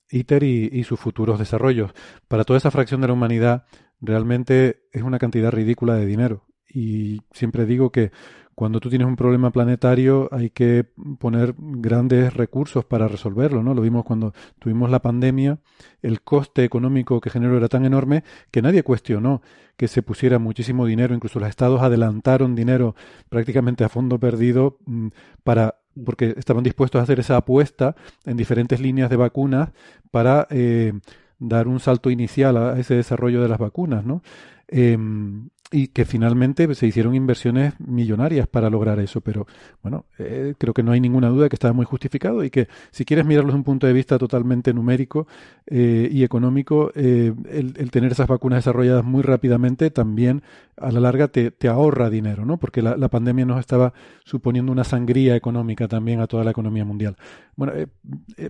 ITER 0.09 0.43
y, 0.43 0.83
sus 0.83 0.99
futuros 0.99 1.39
desarrollos, 1.39 1.91
para 2.27 2.45
toda 2.45 2.57
esa 2.57 2.71
fracción 2.71 3.01
de 3.01 3.07
la 3.07 3.13
humanidad, 3.13 3.65
realmente 4.01 4.83
es 4.91 5.03
una 5.03 5.19
cantidad 5.19 5.51
ridícula 5.51 5.95
de 5.95 6.05
dinero. 6.05 6.45
Y 6.67 7.21
siempre 7.31 7.65
digo 7.65 7.91
que 7.91 8.11
cuando 8.59 8.81
tú 8.81 8.89
tienes 8.89 9.07
un 9.07 9.15
problema 9.15 9.51
planetario 9.51 10.27
hay 10.33 10.49
que 10.49 10.85
poner 11.17 11.55
grandes 11.57 12.33
recursos 12.33 12.83
para 12.83 13.07
resolverlo, 13.07 13.63
¿no? 13.63 13.73
Lo 13.73 13.81
vimos 13.81 14.03
cuando 14.03 14.33
tuvimos 14.59 14.89
la 14.89 15.01
pandemia, 15.01 15.59
el 16.01 16.19
coste 16.23 16.65
económico 16.65 17.21
que 17.21 17.29
generó 17.29 17.55
era 17.55 17.69
tan 17.69 17.85
enorme 17.85 18.25
que 18.51 18.61
nadie 18.61 18.83
cuestionó 18.83 19.41
que 19.77 19.87
se 19.87 20.01
pusiera 20.01 20.39
muchísimo 20.39 20.85
dinero, 20.85 21.15
incluso 21.15 21.39
los 21.39 21.47
estados 21.47 21.81
adelantaron 21.81 22.53
dinero 22.53 22.95
prácticamente 23.29 23.85
a 23.85 23.87
fondo 23.87 24.19
perdido 24.19 24.77
mm, 24.85 25.07
para 25.45 25.75
porque 26.03 26.35
estaban 26.35 26.65
dispuestos 26.65 26.99
a 26.99 27.03
hacer 27.03 27.21
esa 27.21 27.37
apuesta 27.37 27.95
en 28.25 28.35
diferentes 28.35 28.81
líneas 28.81 29.09
de 29.09 29.15
vacunas 29.15 29.69
para 30.11 30.47
eh, 30.49 30.91
dar 31.39 31.69
un 31.69 31.79
salto 31.79 32.09
inicial 32.09 32.57
a 32.57 32.77
ese 32.77 32.95
desarrollo 32.95 33.41
de 33.41 33.47
las 33.47 33.57
vacunas, 33.57 34.03
¿no? 34.03 34.21
Em, 34.67 35.49
y 35.71 35.89
que 35.89 36.05
finalmente 36.05 36.73
se 36.73 36.87
hicieron 36.87 37.13
inversiones 37.13 37.73
millonarias 37.79 38.47
para 38.47 38.69
lograr 38.69 38.99
eso. 38.99 39.21
Pero 39.21 39.45
bueno, 39.83 40.05
eh, 40.17 40.55
creo 40.57 40.73
que 40.73 40.81
no 40.81 40.91
hay 40.91 40.99
ninguna 40.99 41.29
duda 41.29 41.43
de 41.43 41.49
que 41.49 41.55
estaba 41.55 41.73
muy 41.73 41.85
justificado 41.85 42.43
y 42.43 42.49
que 42.49 42.67
si 42.89 43.05
quieres 43.05 43.25
mirarlo 43.25 43.49
desde 43.49 43.57
un 43.57 43.63
punto 43.63 43.85
de 43.85 43.93
vista 43.93 44.17
totalmente 44.17 44.73
numérico 44.73 45.27
eh, 45.67 46.09
y 46.11 46.23
económico, 46.23 46.91
eh, 46.95 47.33
el, 47.49 47.91
tener 47.91 48.11
esas 48.11 48.27
vacunas 48.27 48.59
desarrolladas 48.59 49.05
muy 49.05 49.21
rápidamente 49.21 49.91
también 49.91 50.41
a 50.77 50.91
la 50.91 50.99
larga 50.99 51.27
te, 51.27 51.53
ahorra 51.67 52.09
dinero, 52.09 52.45
¿no? 52.45 52.57
Porque 52.57 52.81
la, 52.81 52.97
la, 52.97 53.09
pandemia 53.09 53.45
nos 53.45 53.59
estaba 53.59 53.93
suponiendo 54.23 54.71
una 54.71 54.83
sangría 54.83 55.35
económica 55.35 55.87
también 55.87 56.19
a 56.19 56.27
toda 56.27 56.43
la 56.43 56.51
economía 56.51 56.85
mundial. 56.85 57.15
Bueno, 57.55 57.73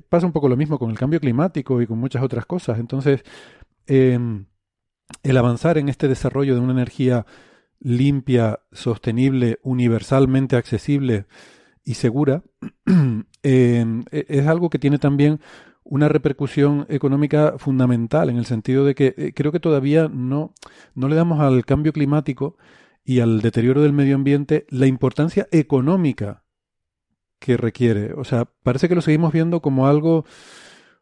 pasa 0.08 0.26
un 0.26 0.32
poco 0.32 0.48
lo 0.48 0.56
mismo 0.56 0.78
con 0.78 0.92
el 0.92 0.98
cambio 0.98 1.20
climático 1.20 1.82
y 1.82 1.88
con 1.88 1.98
muchas 1.98 2.22
otras 2.24 2.46
cosas. 2.46 2.80
Entonces, 2.80 3.24
em, 3.88 4.46
el 5.24 5.38
avanzar 5.38 5.78
en 5.78 5.90
este 5.90 6.08
desarrollo 6.08 6.56
de 6.56 6.62
una 6.62 6.74
energía 6.74 7.26
limpia, 7.80 8.60
sostenible, 8.72 9.60
universalmente 9.64 10.56
accesible 10.56 11.26
y 11.84 11.96
segura, 11.96 12.44
eh, 13.44 13.86
es 14.12 14.48
algo 14.48 14.70
que 14.70 14.80
tiene 14.80 15.00
también 15.00 15.40
una 15.84 16.08
repercusión 16.08 16.86
económica 16.90 17.56
fundamental 17.58 18.30
en 18.30 18.38
el 18.38 18.46
sentido 18.46 18.86
de 18.86 18.96
que 18.96 19.16
eh, 19.18 19.34
creo 19.34 19.52
que 19.52 19.60
todavía 19.60 20.08
no, 20.08 20.54
no 20.94 21.08
le 21.08 21.16
damos 21.16 21.40
al 21.40 21.66
cambio 21.66 21.94
climático 21.94 22.58
y 23.04 23.22
al 23.22 23.42
deterioro 23.42 23.82
del 23.82 23.94
medio 23.94 24.16
ambiente 24.16 24.68
la 24.70 24.86
importancia 24.86 25.48
económica 25.52 26.44
que 27.40 27.58
requiere. 27.58 28.14
O 28.14 28.24
sea, 28.24 28.46
parece 28.62 28.88
que 28.88 28.96
lo 28.96 29.02
seguimos 29.02 29.34
viendo 29.34 29.62
como 29.62 29.88
algo 29.88 30.26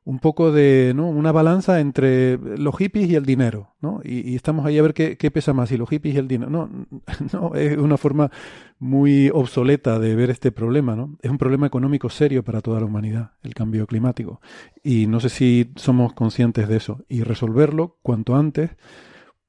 un 0.08 0.20
poco 0.20 0.54
de 0.54 0.94
¿no? 0.96 1.10
una 1.10 1.34
balanza 1.34 1.82
entre 1.82 2.38
los 2.38 2.78
hippies 2.78 3.10
y 3.10 3.16
el 3.16 3.26
dinero, 3.26 3.76
¿no? 3.82 4.00
Y, 4.06 4.38
estamos 4.38 4.66
ahí 4.66 4.78
a 4.80 4.82
ver 4.82 4.94
qué, 4.94 5.32
pesa 5.32 5.52
más, 5.52 5.68
si 5.68 5.76
los 5.76 5.90
hippies 5.90 6.16
y 6.16 6.18
el 6.18 6.30
dinero. 6.30 6.50
No, 6.50 6.70
no, 7.34 7.56
es 7.56 7.78
una 7.78 7.98
forma 7.98 8.32
muy 8.80 9.30
obsoleta 9.34 10.00
de 10.00 10.16
ver 10.16 10.30
este 10.30 10.54
problema, 10.54 10.96
¿no? 10.96 11.18
Es 11.22 11.30
un 11.30 11.38
problema 11.38 11.68
económico 11.68 12.10
serio 12.10 12.42
para 12.42 12.62
toda 12.62 12.80
la 12.80 12.86
humanidad, 12.86 13.32
el 13.44 13.54
cambio 13.54 13.86
climático. 13.86 14.40
Y 14.82 15.08
no 15.08 15.20
sé 15.20 15.28
si 15.28 15.74
somos 15.76 16.14
conscientes 16.14 16.70
de 16.70 16.78
eso. 16.78 17.04
Y 17.10 17.24
resolverlo 17.24 17.98
cuanto 18.02 18.38
antes, 18.38 18.78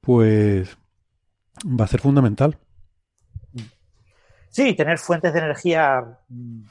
pues 0.01 0.77
va 1.63 1.85
a 1.85 1.87
ser 1.87 2.01
fundamental. 2.01 2.57
Sí, 4.49 4.73
tener 4.73 4.97
fuentes 4.97 5.31
de 5.31 5.39
energía 5.39 6.19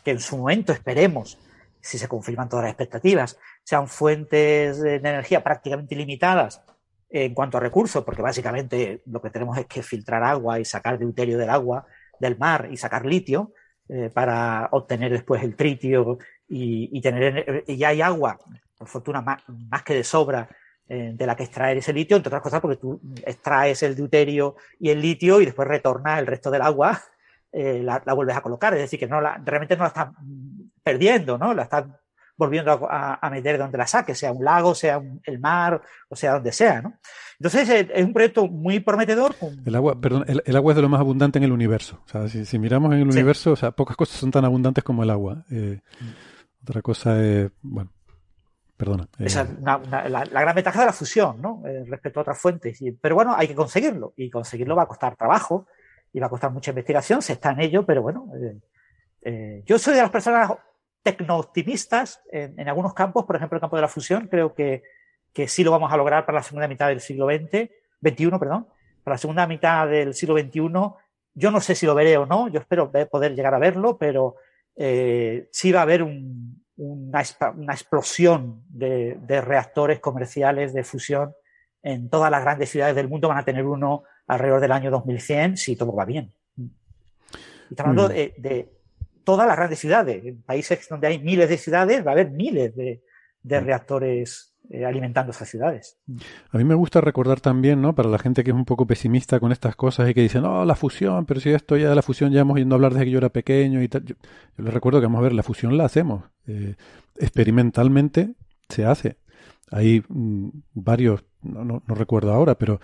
que 0.04 0.10
en 0.10 0.20
su 0.20 0.36
momento 0.36 0.74
esperemos 0.74 1.38
si 1.88 1.96
se 1.96 2.06
confirman 2.06 2.50
todas 2.50 2.64
las 2.64 2.72
expectativas, 2.72 3.38
sean 3.64 3.88
fuentes 3.88 4.78
de 4.80 4.96
energía 4.96 5.42
prácticamente 5.42 5.94
ilimitadas 5.94 6.62
en 7.08 7.32
cuanto 7.32 7.56
a 7.56 7.60
recursos, 7.60 8.04
porque 8.04 8.20
básicamente 8.20 9.00
lo 9.06 9.22
que 9.22 9.30
tenemos 9.30 9.56
es 9.56 9.64
que 9.64 9.82
filtrar 9.82 10.22
agua 10.22 10.60
y 10.60 10.66
sacar 10.66 10.98
deuterio 10.98 11.38
del 11.38 11.48
agua, 11.48 11.86
del 12.20 12.36
mar 12.36 12.68
y 12.70 12.76
sacar 12.76 13.06
litio 13.06 13.54
eh, 13.88 14.10
para 14.12 14.68
obtener 14.72 15.12
después 15.12 15.42
el 15.42 15.56
tritio 15.56 16.18
y, 16.46 17.00
tener 17.00 17.64
y 17.66 17.78
ya 17.78 17.88
hay 17.88 18.02
agua, 18.02 18.38
por 18.76 18.86
fortuna 18.86 19.22
más, 19.22 19.82
que 19.82 19.94
de 19.94 20.04
sobra 20.04 20.46
eh, 20.86 21.12
de 21.14 21.26
la 21.26 21.36
que 21.36 21.44
extraer 21.44 21.78
ese 21.78 21.94
litio, 21.94 22.18
entre 22.18 22.28
otras 22.28 22.42
cosas 22.42 22.60
porque 22.60 22.76
tú 22.76 23.00
extraes 23.24 23.82
el 23.82 23.96
deuterio 23.96 24.56
y 24.78 24.90
el 24.90 25.00
litio 25.00 25.40
y 25.40 25.46
después 25.46 25.66
retornas 25.66 26.18
el 26.18 26.26
resto 26.26 26.50
del 26.50 26.60
agua, 26.60 27.00
eh, 27.50 27.80
la, 27.82 28.02
vuelves 28.14 28.36
a 28.36 28.42
colocar, 28.42 28.74
es 28.74 28.80
decir, 28.80 28.98
que 28.98 29.06
no 29.06 29.22
la, 29.22 29.40
realmente 29.42 29.74
no 29.74 29.84
la 29.84 29.88
estás 29.88 30.08
perdiendo, 30.82 31.38
¿no? 31.38 31.54
La 31.54 31.64
están 31.64 31.96
volviendo 32.38 32.88
a, 32.88 33.30
meter 33.30 33.58
donde 33.58 33.76
la 33.76 33.86
saque, 33.86 34.14
sea 34.14 34.32
un 34.32 34.44
lago, 34.44 34.74
sea 34.74 35.02
el 35.24 35.40
mar, 35.40 35.82
o 36.08 36.14
sea 36.14 36.34
donde 36.34 36.52
sea, 36.52 36.80
¿no? 36.80 36.94
Entonces 37.40 37.68
es, 37.68 38.04
un 38.04 38.12
proyecto 38.12 38.46
muy 38.46 38.78
prometedor. 38.78 39.34
El 39.64 39.74
agua, 39.74 40.00
perdón, 40.00 40.24
el, 40.26 40.56
agua 40.56 40.72
es 40.72 40.76
de 40.76 40.82
lo 40.82 40.88
más 40.88 41.00
abundante 41.00 41.38
en 41.38 41.44
el 41.44 41.52
universo. 41.52 42.00
O 42.04 42.08
sea, 42.08 42.28
si, 42.28 42.58
miramos 42.58 42.92
en 42.92 43.00
el 43.00 43.08
universo, 43.08 43.52
o 43.52 43.56
sea, 43.56 43.72
pocas 43.72 43.96
cosas 43.96 44.18
son 44.18 44.30
tan 44.30 44.44
abundantes 44.44 44.84
como 44.84 45.02
el 45.02 45.10
agua. 45.10 45.44
Eh, 45.50 45.80
otra 46.62 46.80
cosa 46.80 47.20
es, 47.20 47.50
bueno, 47.60 47.90
perdona. 48.76 49.08
Eh. 49.18 49.24
Esa 49.26 49.42
es 49.42 49.48
la, 49.60 50.24
gran 50.24 50.54
ventaja 50.54 50.80
de 50.80 50.86
la 50.86 50.92
fusión, 50.92 51.42
¿no? 51.42 51.62
Eh, 51.66 51.84
respecto 51.88 52.20
a 52.20 52.22
otras 52.22 52.38
fuentes. 52.38 52.78
pero 53.00 53.16
bueno, 53.16 53.34
hay 53.36 53.48
que 53.48 53.54
conseguirlo 53.56 54.14
y 54.16 54.30
conseguirlo 54.30 54.76
va 54.76 54.84
a 54.84 54.88
costar 54.88 55.16
trabajo 55.16 55.66
y 56.12 56.20
va 56.20 56.26
a 56.26 56.30
costar 56.30 56.52
mucha 56.52 56.70
investigación. 56.70 57.20
Se 57.20 57.32
está 57.32 57.50
en 57.50 57.60
ello, 57.60 57.84
pero 57.84 58.00
bueno. 58.00 58.30
yo 59.64 59.78
soy 59.78 59.94
de 59.94 60.02
las 60.02 60.10
personas 60.10 60.52
tecno-optimistas 61.08 62.20
en, 62.30 62.68
algunos 62.68 62.92
campos, 62.92 63.24
por 63.24 63.36
ejemplo, 63.36 63.56
el 63.56 63.60
campo 63.60 63.76
de 63.76 63.82
la 63.82 63.88
fusión, 63.88 64.28
creo 64.28 64.54
que, 64.54 64.82
que 65.32 65.48
sí 65.48 65.64
lo 65.64 65.70
vamos 65.70 65.92
a 65.92 65.96
lograr 65.96 66.26
para 66.26 66.38
la 66.38 66.42
segunda 66.42 66.68
mitad 66.68 66.88
del 66.88 67.00
siglo 67.00 67.26
XX, 67.26 67.70
21, 68.00 68.38
perdón, 68.38 68.66
para 69.02 69.14
la 69.14 69.18
segunda 69.18 69.46
mitad 69.46 69.88
del 69.88 70.14
siglo 70.14 70.38
XXI. 70.38 70.60
Yo 71.34 71.50
no 71.50 71.60
sé 71.60 71.74
si 71.74 71.86
lo 71.86 71.94
veré 71.94 72.16
o 72.18 72.26
no, 72.26 72.48
yo 72.48 72.60
espero 72.60 72.90
poder 73.10 73.34
llegar 73.34 73.54
a 73.54 73.58
verlo, 73.58 73.96
pero 73.96 74.36
eh, 74.76 75.48
sí 75.50 75.72
va 75.72 75.80
a 75.80 75.82
haber 75.84 76.02
una, 76.02 77.20
explosión 77.72 78.62
de, 78.68 79.40
reactores 79.40 80.00
comerciales 80.00 80.74
de 80.74 80.84
fusión 80.84 81.34
en 81.82 82.10
todas 82.10 82.30
las 82.30 82.42
grandes 82.42 82.70
ciudades 82.70 82.94
del 82.94 83.08
mundo. 83.08 83.28
Van 83.28 83.38
a 83.38 83.44
tener 83.44 83.64
uno 83.64 84.02
alrededor 84.26 84.60
del 84.60 84.72
año 84.72 84.90
2100 84.90 85.56
si 85.56 85.76
todo 85.76 85.94
va 85.94 86.04
bien. 86.04 86.32
Estamos 87.70 87.90
hablando 87.90 88.08
de 88.08 88.77
todas 89.28 89.46
las 89.46 89.58
grandes 89.58 89.78
ciudades. 89.78 90.24
En 90.24 90.40
países 90.40 90.88
donde 90.88 91.06
hay 91.06 91.18
miles 91.18 91.50
de 91.50 91.58
ciudades 91.58 92.02
va 92.02 92.12
a 92.12 92.14
haber 92.14 92.30
miles 92.30 92.74
de, 92.74 93.02
mm. 93.42 93.62
reactores 93.62 94.54
eh, 94.70 94.86
alimentando 94.86 95.32
esas 95.32 95.50
ciudades. 95.50 95.98
A 96.50 96.56
mí 96.56 96.64
me 96.64 96.74
gusta 96.74 97.02
recordar 97.02 97.38
también, 97.38 97.82
¿no? 97.82 97.94
Para 97.94 98.08
la 98.08 98.18
gente 98.18 98.42
que 98.42 98.52
es 98.52 98.56
un 98.56 98.64
poco 98.64 98.86
pesimista 98.86 99.38
con 99.38 99.52
estas 99.52 99.76
cosas 99.76 100.08
y 100.08 100.14
que 100.14 100.22
dice, 100.22 100.40
no, 100.40 100.64
la 100.64 100.74
fusión, 100.74 101.26
pero 101.26 101.40
si 101.40 101.50
esto 101.50 101.76
ya 101.76 101.90
de 101.90 101.94
la 101.94 102.00
fusión 102.00 102.32
ya 102.32 102.40
hemos 102.40 102.58
ido 102.58 102.70
a 102.70 102.74
hablar 102.76 102.94
desde 102.94 103.04
que 103.04 103.10
yo 103.10 103.18
era 103.18 103.28
pequeño 103.28 103.82
y 103.82 103.88
tal. 103.88 104.02
Yo, 104.06 104.14
les 104.56 104.72
recuerdo 104.72 104.98
que 104.98 105.06
vamos 105.08 105.18
a 105.18 105.24
ver, 105.24 105.34
la 105.34 105.42
fusión 105.42 105.76
la 105.76 105.84
hacemos. 105.84 106.24
Eh, 106.46 106.76
experimentalmente 107.18 108.34
se 108.70 108.86
hace. 108.86 109.18
Hay 109.70 110.02
mm, 110.08 110.48
varios, 110.72 111.22
no, 111.42 111.66
no, 111.66 111.82
no, 111.86 111.94
recuerdo 111.94 112.32
ahora, 112.32 112.54
pero 112.54 112.80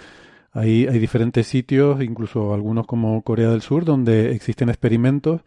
hay, 0.52 0.86
hay 0.88 0.98
diferentes 0.98 1.46
sitios, 1.46 2.02
incluso 2.02 2.52
algunos 2.52 2.86
como 2.86 3.22
Corea 3.22 3.48
del 3.48 3.62
Sur, 3.62 3.86
donde 3.86 4.32
existen 4.32 4.68
experimentos 4.68 5.40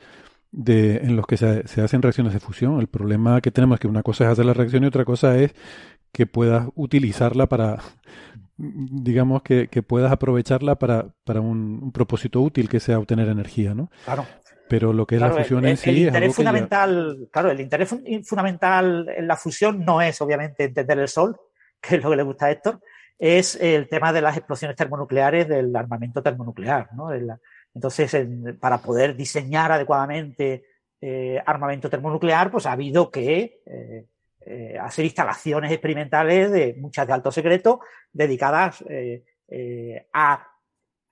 de, 0.51 0.97
en 0.97 1.15
los 1.15 1.27
que 1.27 1.37
se, 1.37 1.67
se, 1.67 1.81
hacen 1.81 2.01
reacciones 2.01 2.33
de 2.33 2.39
fusión. 2.39 2.79
El 2.79 2.87
problema 2.87 3.41
que 3.41 3.51
tenemos 3.51 3.75
es 3.75 3.79
que 3.81 3.87
una 3.87 4.03
cosa 4.03 4.25
es 4.25 4.31
hacer 4.31 4.45
la 4.45 4.53
reacción 4.53 4.83
y 4.83 4.87
otra 4.87 5.05
cosa 5.05 5.37
es 5.37 5.53
que 6.11 6.25
puedas 6.25 6.67
utilizarla 6.75 7.47
para, 7.47 7.79
digamos, 8.57 9.43
que, 9.43 9.67
que 9.67 9.83
puedas 9.83 10.11
aprovecharla 10.11 10.75
para, 10.75 11.09
para 11.23 11.41
un, 11.41 11.91
propósito 11.91 12.41
útil 12.41 12.69
que 12.69 12.79
sea 12.79 12.99
obtener 12.99 13.27
energía, 13.27 13.73
¿no? 13.73 13.89
Claro. 14.05 14.25
Pero 14.69 14.91
lo 14.91 15.05
que 15.05 15.15
es 15.15 15.21
la 15.21 15.31
fusión 15.31 15.65
en 15.65 15.77
sí 15.77 15.89
el 15.91 15.97
interés 16.07 16.35
fundamental, 16.35 17.29
claro, 17.31 17.51
el 17.51 17.61
interés 17.61 17.95
fundamental 18.25 19.07
en 19.15 19.27
la 19.27 19.37
fusión 19.37 19.85
no 19.85 20.01
es 20.01 20.19
obviamente 20.19 20.65
entender 20.65 20.99
el 20.99 21.07
sol, 21.07 21.39
que 21.81 21.95
es 21.95 22.03
lo 22.03 22.09
que 22.09 22.17
le 22.17 22.23
gusta 22.23 22.47
a 22.47 22.51
Héctor, 22.51 22.81
es 23.19 23.55
el 23.55 23.87
tema 23.87 24.11
de 24.11 24.21
las 24.21 24.37
explosiones 24.37 24.75
termonucleares 24.75 25.47
del 25.47 25.75
armamento 25.75 26.21
termonuclear, 26.21 26.89
¿no? 26.93 27.11
Entonces, 27.73 28.15
para 28.59 28.79
poder 28.79 29.15
diseñar 29.15 29.71
adecuadamente 29.71 30.65
eh, 30.99 31.39
armamento 31.45 31.89
termonuclear, 31.89 32.49
pues 32.49 32.65
ha 32.65 32.71
habido 32.71 33.11
que 33.11 33.61
eh, 33.65 34.07
eh, 34.41 34.77
hacer 34.81 35.05
instalaciones 35.05 35.71
experimentales 35.71 36.51
de 36.51 36.73
muchas 36.79 37.05
de 37.05 37.13
alto 37.13 37.31
secreto 37.31 37.81
dedicadas 38.11 38.83
a 40.11 40.47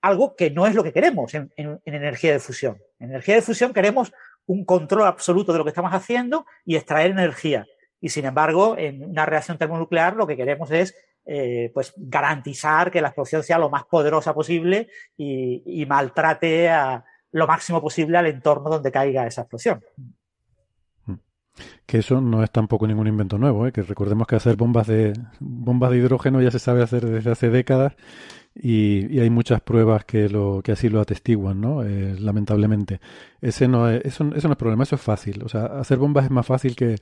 algo 0.01 0.35
que 0.35 0.49
no 0.49 0.65
es 0.65 0.73
lo 0.73 0.83
que 0.83 0.91
queremos 0.91 1.33
en, 1.33 1.51
energía 1.85 2.31
de 2.31 2.39
fusión. 2.39 2.81
En 2.99 3.09
energía 3.09 3.35
de 3.35 3.41
fusión 3.41 3.73
queremos 3.73 4.11
un 4.47 4.65
control 4.65 5.03
absoluto 5.03 5.51
de 5.51 5.59
lo 5.59 5.63
que 5.63 5.69
estamos 5.69 5.93
haciendo 5.93 6.45
y 6.65 6.75
extraer 6.75 7.11
energía. 7.11 7.65
Y 8.01 8.09
sin 8.09 8.25
embargo, 8.25 8.75
en 8.77 9.03
una 9.03 9.25
reacción 9.25 9.57
termonuclear 9.57 10.15
lo 10.15 10.27
que 10.27 10.35
queremos 10.35 10.71
es 10.71 10.95
eh, 11.25 11.71
pues 11.73 11.93
garantizar 11.97 12.91
que 12.91 13.01
la 13.01 13.07
explosión 13.07 13.41
sea 13.41 13.57
lo 13.57 13.69
más 13.69 13.85
poderosa 13.85 14.33
posible 14.33 14.89
y, 15.17 15.85
maltrate 15.87 16.69
a, 16.69 17.03
lo 17.31 17.47
máximo 17.47 17.81
posible 17.81 18.17
al 18.17 18.27
entorno 18.27 18.69
donde 18.69 18.91
caiga 18.91 19.25
esa 19.25 19.41
explosión. 19.41 19.83
Que 21.85 21.99
eso 21.99 22.21
no 22.21 22.43
es 22.43 22.51
tampoco 22.51 22.85
ningún 22.85 23.07
invento 23.07 23.37
nuevo, 23.37 23.65
¿eh? 23.65 23.71
que 23.71 23.81
recordemos 23.81 24.27
que 24.27 24.35
hacer 24.35 24.55
bombas 24.55 24.87
de 24.87 25.13
bombas 25.39 25.91
de 25.91 25.97
hidrógeno 25.97 26.41
ya 26.41 26.51
se 26.51 26.59
sabe 26.59 26.83
hacer 26.83 27.05
desde 27.05 27.31
hace 27.31 27.49
décadas 27.49 27.93
y, 28.53 29.19
hay 29.19 29.29
muchas 29.29 29.61
pruebas 29.61 30.05
que, 30.05 30.29
lo, 30.29 30.61
que 30.63 30.71
así 30.71 30.89
lo 30.89 31.01
atestiguan, 31.01 31.59
¿no? 31.59 31.83
Eh, 31.83 32.15
lamentablemente. 32.19 33.01
Ese 33.41 33.67
no 33.67 33.89
es, 33.89 34.01
eso, 34.05 34.31
eso 34.35 34.47
no 34.47 34.53
es 34.53 34.57
problema, 34.57 34.83
eso 34.83 34.95
es 34.95 35.01
fácil. 35.01 35.43
O 35.43 35.49
sea, 35.49 35.65
hacer 35.65 35.97
bombas 35.97 36.25
es 36.25 36.31
más 36.31 36.45
fácil 36.45 36.75
que, 36.75 36.95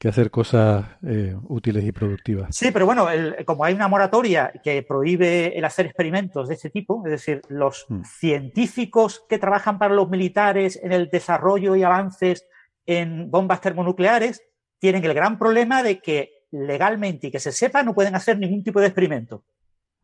que 0.00 0.08
hacer 0.08 0.30
cosas 0.30 0.86
eh, 1.06 1.36
útiles 1.46 1.84
y 1.84 1.92
productivas. 1.92 2.56
Sí, 2.56 2.70
pero 2.70 2.86
bueno, 2.86 3.06
como 3.44 3.66
hay 3.66 3.74
una 3.74 3.86
moratoria 3.86 4.50
que 4.64 4.82
prohíbe 4.82 5.58
el 5.58 5.62
hacer 5.66 5.84
experimentos 5.84 6.48
de 6.48 6.54
este 6.54 6.70
tipo, 6.70 7.02
es 7.04 7.10
decir, 7.10 7.42
los 7.48 7.84
mm. 7.86 8.04
científicos 8.04 9.22
que 9.28 9.38
trabajan 9.38 9.78
para 9.78 9.94
los 9.94 10.08
militares 10.08 10.80
en 10.82 10.92
el 10.92 11.10
desarrollo 11.10 11.76
y 11.76 11.82
avances 11.82 12.46
en 12.86 13.30
bombas 13.30 13.60
termonucleares 13.60 14.42
tienen 14.78 15.04
el 15.04 15.12
gran 15.12 15.38
problema 15.38 15.82
de 15.82 16.00
que 16.00 16.46
legalmente 16.50 17.26
y 17.26 17.30
que 17.30 17.38
se 17.38 17.52
sepa 17.52 17.82
no 17.82 17.94
pueden 17.94 18.14
hacer 18.14 18.38
ningún 18.38 18.64
tipo 18.64 18.80
de 18.80 18.86
experimento. 18.86 19.44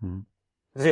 Mm. 0.00 0.20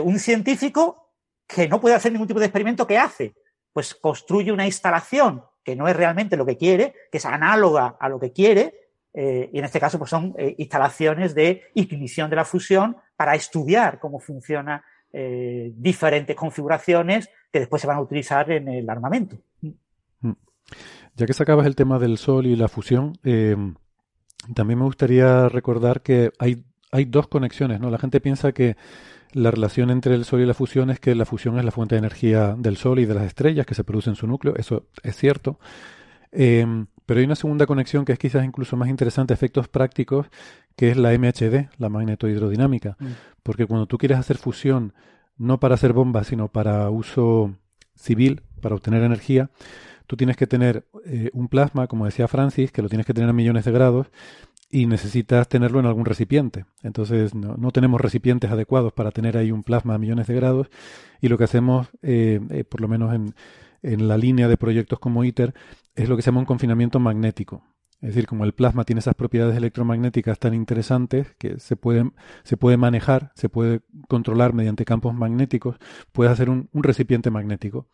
un 0.03 0.19
científico 0.19 1.13
que 1.47 1.69
no 1.69 1.79
puede 1.79 1.95
hacer 1.95 2.11
ningún 2.11 2.29
tipo 2.29 2.41
de 2.41 2.47
experimento, 2.47 2.87
¿qué 2.87 2.97
hace? 2.97 3.35
Pues 3.71 3.95
construye 3.95 4.51
una 4.51 4.65
instalación 4.65 5.45
que 5.63 5.77
no 5.77 5.89
es 5.89 5.95
realmente 5.95 6.39
lo 6.39 6.47
que 6.47 6.57
quiere, 6.57 6.95
que 7.13 7.19
es 7.19 7.27
análoga 7.27 7.99
a 8.01 8.09
lo 8.09 8.19
que 8.19 8.33
quiere, 8.33 8.84
eh, 9.17 9.49
y 9.53 9.59
en 9.59 9.65
este 9.65 9.79
caso 9.79 9.97
pues 9.97 10.11
son 10.11 10.35
eh, 10.37 10.57
instalaciones 10.59 11.37
de 11.37 11.63
ignición 11.75 12.29
de 12.29 12.37
la 12.37 12.45
fusión 12.45 12.97
para 13.17 13.37
estudiar 13.37 14.01
cómo 14.01 14.19
funcionan 14.19 14.83
eh, 15.13 15.73
diferentes 15.77 16.35
configuraciones 16.35 17.31
que 17.53 17.61
después 17.61 17.81
se 17.81 17.87
van 17.87 17.99
a 17.99 18.01
utilizar 18.01 18.51
en 18.51 18.67
el 18.69 18.91
armamento. 18.91 19.39
Mm. 19.61 20.33
Ya 21.15 21.27
que 21.27 21.33
sacabas 21.33 21.67
el 21.67 21.77
tema 21.77 22.01
del 22.01 22.19
sol 22.19 22.45
y 22.47 22.57
la 22.57 22.67
fusión, 22.67 23.13
también 23.23 24.81
me 24.81 24.85
gustaría 24.85 25.49
recordar 25.49 26.03
que 26.03 26.33
hay, 26.41 26.65
hay 26.91 27.05
dos 27.05 27.29
conexiones, 27.29 27.79
¿no? 27.79 27.89
La 27.89 27.99
gente 27.99 28.21
piensa 28.21 28.51
que 28.51 28.77
la 29.33 29.53
relación 29.53 29.91
entre 29.91 30.15
el 30.15 30.25
Sol 30.25 30.41
y 30.41 30.47
la 30.47 30.55
fusión 30.55 30.91
es 30.91 31.01
que 31.01 31.15
la 31.15 31.25
fusión 31.25 31.59
es 31.59 31.65
la 31.65 31.73
fuente 31.73 31.97
de 31.97 32.01
energía 32.01 32.55
del 32.57 32.77
Sol 32.77 33.01
y 33.01 33.05
de 33.05 33.15
las 33.15 33.25
estrellas 33.25 33.67
que 33.67 33.75
se 33.75 33.85
producen 33.85 34.13
en 34.13 34.17
su 34.17 34.27
núcleo. 34.27 34.55
Eso 34.57 34.87
es 35.03 35.17
cierto. 35.17 35.59
Pero 37.07 37.21
hay 37.21 37.27
una 37.27 37.35
segunda 37.35 37.67
conexión 37.67 38.05
que 38.05 38.13
es 38.13 38.19
quizás 38.19 38.45
incluso 38.45 38.77
más 38.77 38.89
interesante, 38.89 39.35
efectos 39.35 39.69
prácticos, 39.69 40.27
que 40.77 40.91
es 40.91 40.97
la 40.97 41.17
MHD, 41.17 41.69
la 41.79 41.89
magnetohidrodinámica. 41.89 42.97
Mm. 42.99 43.07
Porque 43.43 43.67
cuando 43.67 43.87
tú 43.87 43.99
quieres 43.99 44.19
hacer 44.19 44.39
fusión, 44.39 44.95
no 45.37 45.61
para 45.61 45.75
hacer 45.75 45.93
bombas, 45.93 46.29
sino 46.29 46.49
para 46.49 46.89
uso 46.91 47.55
civil, 47.95 48.43
para 48.61 48.75
obtener 48.75 49.03
energía, 49.03 49.51
tú 50.07 50.17
tienes 50.17 50.37
que 50.37 50.47
tener 50.47 50.87
eh, 51.05 51.31
un 51.33 51.49
plasma, 51.49 51.87
como 51.87 52.07
decía 52.07 52.29
Francis, 52.29 52.73
que 52.73 52.83
lo 52.83 52.89
tienes 52.89 53.07
que 53.07 53.15
tener 53.15 53.29
a 53.29 53.33
millones 53.33 53.65
de 53.65 53.73
grados, 53.73 54.07
y 54.71 54.87
necesitas 54.87 55.49
tenerlo 55.49 55.79
en 55.79 55.87
algún 55.87 56.05
recipiente. 56.05 56.65
Entonces 56.83 57.33
no, 57.33 57.71
tenemos 57.71 58.01
recipientes 58.01 58.51
adecuados 58.51 58.93
para 58.93 59.13
tener 59.13 59.37
ahí 59.37 59.53
un 59.53 59.63
plasma 59.63 59.95
a 59.95 59.99
millones 59.99 60.27
de 60.27 60.35
grados 60.35 60.69
y 61.21 61.29
lo 61.29 61.39
que 61.39 61.45
hacemos, 61.45 61.87
eh, 62.03 62.41
eh, 62.51 62.65
por 62.65 62.81
lo 62.81 62.89
menos 62.89 63.15
en, 63.15 63.35
en, 63.85 64.09
la 64.09 64.19
línea 64.19 64.49
de 64.49 64.57
proyectos 64.57 64.99
como 64.99 65.25
ITER, 65.25 65.55
es 65.95 66.09
lo 66.09 66.17
que 66.17 66.23
se 66.23 66.27
llama 66.27 66.41
un 66.41 66.47
confinamiento 66.47 66.99
magnético. 66.99 67.63
Es 68.01 68.09
decir, 68.09 68.27
como 68.27 68.45
el 68.45 68.53
plasma 68.53 68.85
tiene 68.85 68.99
esas 68.99 69.15
propiedades 69.15 69.57
electromagnéticas 69.57 70.39
tan 70.39 70.53
interesantes 70.53 71.35
que 71.39 71.59
se 71.59 71.75
puede, 71.75 72.11
se 72.43 72.59
puede 72.59 72.77
manejar, 72.77 73.33
se 73.35 73.49
puede 73.49 73.81
controlar 74.09 74.53
mediante 74.53 74.85
campos 74.85 75.15
magnéticos, 75.15 75.77
puedes 76.13 76.31
hacer 76.31 76.51
un, 76.51 76.69
recipiente 76.75 77.31
magnético. 77.31 77.89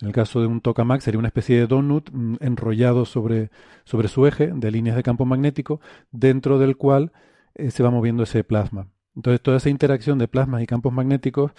En 0.00 0.08
el 0.08 0.14
caso 0.14 0.40
de 0.40 0.46
un 0.46 0.60
tokamak 0.60 1.00
sería 1.00 1.18
una 1.18 1.28
especie 1.28 1.58
de 1.58 1.66
donut 1.66 2.10
mm, 2.12 2.36
enrollado 2.40 3.06
sobre, 3.06 3.50
sobre 3.84 4.06
su 4.06 4.26
eje 4.26 4.52
de 4.54 4.70
líneas 4.70 4.94
de 4.94 5.02
campo 5.02 5.24
magnético, 5.24 5.80
dentro 6.12 6.60
del 6.60 6.76
cual 6.76 7.12
eh, 7.54 7.72
se 7.72 7.82
va 7.82 7.90
moviendo 7.90 8.22
ese 8.22 8.44
plasma. 8.44 8.88
Entonces, 9.16 9.40
toda 9.40 9.56
esa 9.56 9.70
interacción 9.70 10.18
de 10.18 10.28
plasmas 10.28 10.62
y 10.62 10.66
campos 10.66 10.92
magnéticos 10.92 11.52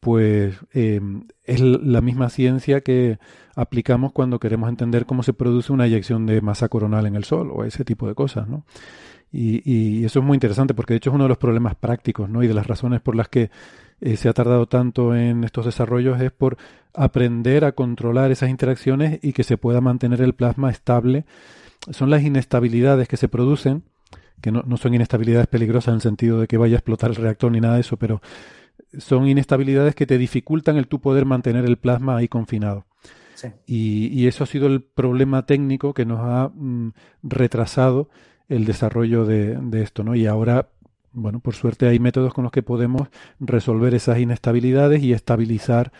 pues 0.00 0.56
eh, 0.72 1.00
es 1.44 1.60
la 1.60 2.00
misma 2.00 2.28
ciencia 2.30 2.80
que 2.80 3.18
aplicamos 3.54 4.12
cuando 4.12 4.38
queremos 4.38 4.68
entender 4.68 5.06
cómo 5.06 5.22
se 5.22 5.32
produce 5.32 5.72
una 5.72 5.86
eyección 5.86 6.26
de 6.26 6.40
masa 6.40 6.68
coronal 6.68 7.06
en 7.06 7.16
el 7.16 7.24
Sol 7.24 7.50
o 7.52 7.64
ese 7.64 7.84
tipo 7.84 8.06
de 8.06 8.14
cosas, 8.14 8.48
¿no? 8.48 8.64
Y, 9.32 10.04
eso 10.04 10.20
es 10.20 10.24
muy 10.24 10.36
interesante 10.36 10.72
porque 10.72 10.94
de 10.94 10.98
hecho 10.98 11.10
es 11.10 11.14
uno 11.14 11.24
de 11.24 11.28
los 11.28 11.38
problemas 11.38 11.74
prácticos, 11.74 12.28
¿no? 12.28 12.42
Y 12.42 12.48
de 12.48 12.54
las 12.54 12.66
razones 12.66 13.00
por 13.00 13.16
las 13.16 13.28
que 13.28 13.50
eh, 14.00 14.16
se 14.16 14.28
ha 14.28 14.32
tardado 14.32 14.66
tanto 14.66 15.14
en 15.14 15.44
estos 15.44 15.66
desarrollos 15.66 16.20
es 16.20 16.30
por 16.30 16.56
aprender 16.94 17.64
a 17.64 17.72
controlar 17.72 18.30
esas 18.30 18.50
interacciones 18.50 19.18
y 19.22 19.32
que 19.32 19.42
se 19.42 19.58
pueda 19.58 19.80
mantener 19.80 20.22
el 20.22 20.34
plasma 20.34 20.70
estable. 20.70 21.24
Son 21.90 22.08
las 22.08 22.22
inestabilidades 22.22 23.08
que 23.08 23.16
se 23.16 23.28
producen, 23.28 23.82
que 24.40 24.52
no, 24.52 24.62
no 24.66 24.76
son 24.76 24.94
inestabilidades 24.94 25.48
peligrosas 25.48 25.88
en 25.88 25.94
el 25.96 26.00
sentido 26.02 26.40
de 26.40 26.46
que 26.46 26.56
vaya 26.56 26.76
a 26.76 26.78
explotar 26.78 27.10
el 27.10 27.16
reactor 27.16 27.52
ni 27.52 27.60
nada 27.60 27.74
de 27.74 27.80
eso, 27.80 27.96
pero 27.96 28.22
son 28.98 29.28
inestabilidades 29.28 29.94
que 29.94 30.06
te 30.06 30.18
dificultan 30.18 30.76
el 30.76 30.88
tu 30.88 31.00
poder 31.00 31.24
mantener 31.24 31.64
el 31.64 31.76
plasma 31.76 32.16
ahí 32.16 32.28
confinado. 32.28 32.86
Y, 33.66 34.26
eso 34.26 34.44
ha 34.44 34.46
sido 34.46 34.66
el 34.66 34.82
problema 34.82 35.44
técnico 35.44 35.92
que 35.92 36.06
nos 36.06 36.20
ha 36.20 36.48
mm, 36.54 36.92
retrasado 37.22 38.08
el 38.48 38.64
desarrollo 38.64 39.26
de, 39.26 39.56
de, 39.56 39.82
esto, 39.82 40.02
¿no? 40.04 40.14
Y 40.14 40.26
ahora, 40.26 40.70
bueno, 41.12 41.40
por 41.40 41.54
suerte 41.54 41.86
hay 41.86 41.98
métodos 41.98 42.32
con 42.32 42.44
los 42.44 42.52
que 42.52 42.62
podemos 42.62 43.08
resolver 43.38 43.94
esas 43.94 44.18
inestabilidades 44.18 45.02
y 45.02 45.12
estabilizar 45.12 45.92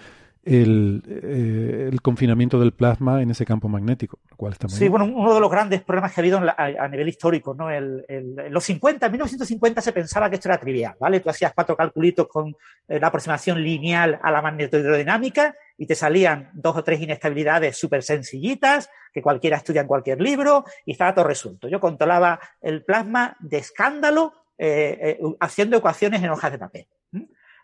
el, 0.46 1.02
eh, 1.08 1.88
el, 1.90 2.00
confinamiento 2.00 2.60
del 2.60 2.72
plasma 2.72 3.20
en 3.20 3.32
ese 3.32 3.44
campo 3.44 3.68
magnético, 3.68 4.20
lo 4.30 4.36
cual 4.36 4.52
está 4.52 4.68
muy 4.68 4.76
Sí, 4.76 4.88
bueno, 4.88 5.04
uno 5.06 5.34
de 5.34 5.40
los 5.40 5.50
grandes 5.50 5.82
problemas 5.82 6.12
que 6.12 6.20
ha 6.20 6.22
habido 6.22 6.40
a, 6.56 6.88
nivel 6.88 7.08
histórico, 7.08 7.52
¿no? 7.52 7.68
El, 7.68 8.04
en 8.08 8.52
los 8.52 8.62
50, 8.62 9.06
en 9.06 9.12
1950 9.12 9.80
se 9.80 9.92
pensaba 9.92 10.30
que 10.30 10.36
esto 10.36 10.48
era 10.48 10.58
trivial, 10.58 10.94
¿vale? 11.00 11.18
Tú 11.18 11.30
hacías 11.30 11.52
cuatro 11.52 11.76
calculitos 11.76 12.28
con 12.28 12.56
eh, 12.86 13.00
la 13.00 13.08
aproximación 13.08 13.60
lineal 13.60 14.20
a 14.22 14.30
la 14.30 14.40
magnetohidrodinámica 14.40 15.56
y 15.76 15.86
te 15.86 15.96
salían 15.96 16.50
dos 16.54 16.76
o 16.76 16.84
tres 16.84 17.00
inestabilidades 17.00 17.76
súper 17.76 18.04
sencillitas 18.04 18.88
que 19.12 19.22
cualquiera 19.22 19.56
estudia 19.56 19.80
en 19.80 19.88
cualquier 19.88 20.20
libro 20.20 20.64
y 20.84 20.92
estaba 20.92 21.12
todo 21.12 21.24
resuelto. 21.24 21.66
Yo 21.66 21.80
controlaba 21.80 22.38
el 22.62 22.84
plasma 22.84 23.36
de 23.40 23.58
escándalo 23.58 24.32
eh, 24.58 25.18
haciendo 25.40 25.76
ecuaciones 25.76 26.22
en 26.22 26.30
hojas 26.30 26.52
de 26.52 26.58
papel. 26.58 26.86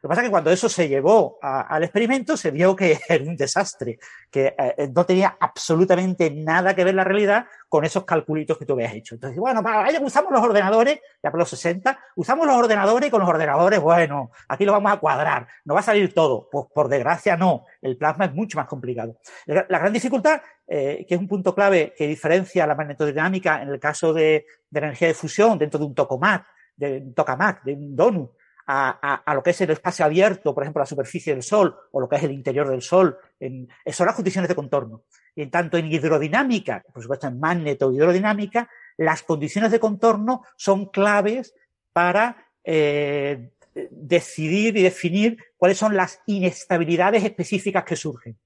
Lo 0.02 0.08
que 0.08 0.10
pasa 0.14 0.22
es 0.22 0.26
que 0.26 0.32
cuando 0.32 0.50
eso 0.50 0.68
se 0.68 0.88
llevó 0.88 1.38
al 1.40 1.84
experimento 1.84 2.36
se 2.36 2.50
vio 2.50 2.74
que 2.74 2.98
era 3.08 3.22
un 3.22 3.36
desastre, 3.36 4.00
que 4.32 4.52
eh, 4.58 4.90
no 4.92 5.06
tenía 5.06 5.36
absolutamente 5.38 6.28
nada 6.28 6.74
que 6.74 6.82
ver 6.82 6.96
la 6.96 7.04
realidad 7.04 7.46
con 7.68 7.84
esos 7.84 8.04
calculitos 8.04 8.58
que 8.58 8.66
tú 8.66 8.72
habías 8.72 8.94
hecho. 8.94 9.14
Entonces, 9.14 9.38
bueno, 9.38 9.62
para 9.62 9.88
usamos 10.00 10.32
los 10.32 10.42
ordenadores, 10.42 10.98
ya 11.22 11.30
por 11.30 11.38
los 11.38 11.48
60, 11.50 11.96
usamos 12.16 12.48
los 12.48 12.56
ordenadores 12.56 13.06
y 13.06 13.10
con 13.12 13.20
los 13.20 13.28
ordenadores, 13.28 13.80
bueno, 13.80 14.32
aquí 14.48 14.64
lo 14.64 14.72
vamos 14.72 14.90
a 14.90 14.96
cuadrar, 14.96 15.46
no 15.64 15.74
va 15.74 15.80
a 15.80 15.84
salir 15.84 16.12
todo. 16.12 16.48
Pues 16.50 16.66
por 16.74 16.88
desgracia 16.88 17.36
no, 17.36 17.64
el 17.80 17.96
plasma 17.96 18.24
es 18.24 18.34
mucho 18.34 18.58
más 18.58 18.66
complicado. 18.66 19.20
La, 19.46 19.78
gran 19.78 19.92
dificultad, 19.92 20.42
eh, 20.66 21.06
que 21.08 21.14
es 21.14 21.20
un 21.20 21.28
punto 21.28 21.54
clave 21.54 21.94
que 21.96 22.08
diferencia 22.08 22.66
la 22.66 22.74
magnetodinámica 22.74 23.62
en 23.62 23.68
el 23.68 23.78
caso 23.78 24.12
de, 24.12 24.46
la 24.72 24.80
energía 24.80 25.06
de 25.06 25.14
fusión 25.14 25.58
dentro 25.58 25.78
de 25.78 25.86
un 25.86 25.94
tokamak, 25.94 26.44
de 26.74 26.98
un 26.98 27.14
tokamak, 27.14 27.62
de 27.62 27.74
un 27.74 27.94
donut, 27.94 28.32
a, 28.66 29.32
lo 29.34 29.42
que 29.42 29.50
es 29.50 29.60
el 29.60 29.70
espacio 29.70 30.04
abierto, 30.04 30.54
por 30.54 30.62
ejemplo, 30.62 30.80
la 30.80 30.86
superficie 30.86 31.34
del 31.34 31.42
Sol 31.42 31.76
o 31.90 32.00
lo 32.00 32.08
que 32.08 32.16
es 32.16 32.22
el 32.22 32.32
interior 32.32 32.68
del 32.68 32.82
Sol, 32.82 33.16
en, 33.40 33.68
son 33.86 34.06
las 34.06 34.16
condiciones 34.16 34.48
de 34.48 34.54
contorno. 34.54 35.02
Y 35.34 35.42
en 35.42 35.50
tanto 35.50 35.76
en 35.76 35.90
hidrodinámica, 35.90 36.82
por 36.92 37.02
supuesto 37.02 37.26
en 37.26 37.40
magneto-hidrodinámica, 37.40 38.68
las 38.96 39.22
condiciones 39.22 39.70
de 39.70 39.80
contorno 39.80 40.44
son 40.56 40.86
claves 40.86 41.54
para 41.92 42.46
eh, 42.64 43.50
decidir 43.90 44.76
y 44.76 44.82
definir 44.82 45.38
cuáles 45.56 45.78
son 45.78 45.96
las 45.96 46.20
inestabilidades 46.26 47.24
específicas 47.24 47.84
que 47.84 47.96
surgen. 47.96 48.38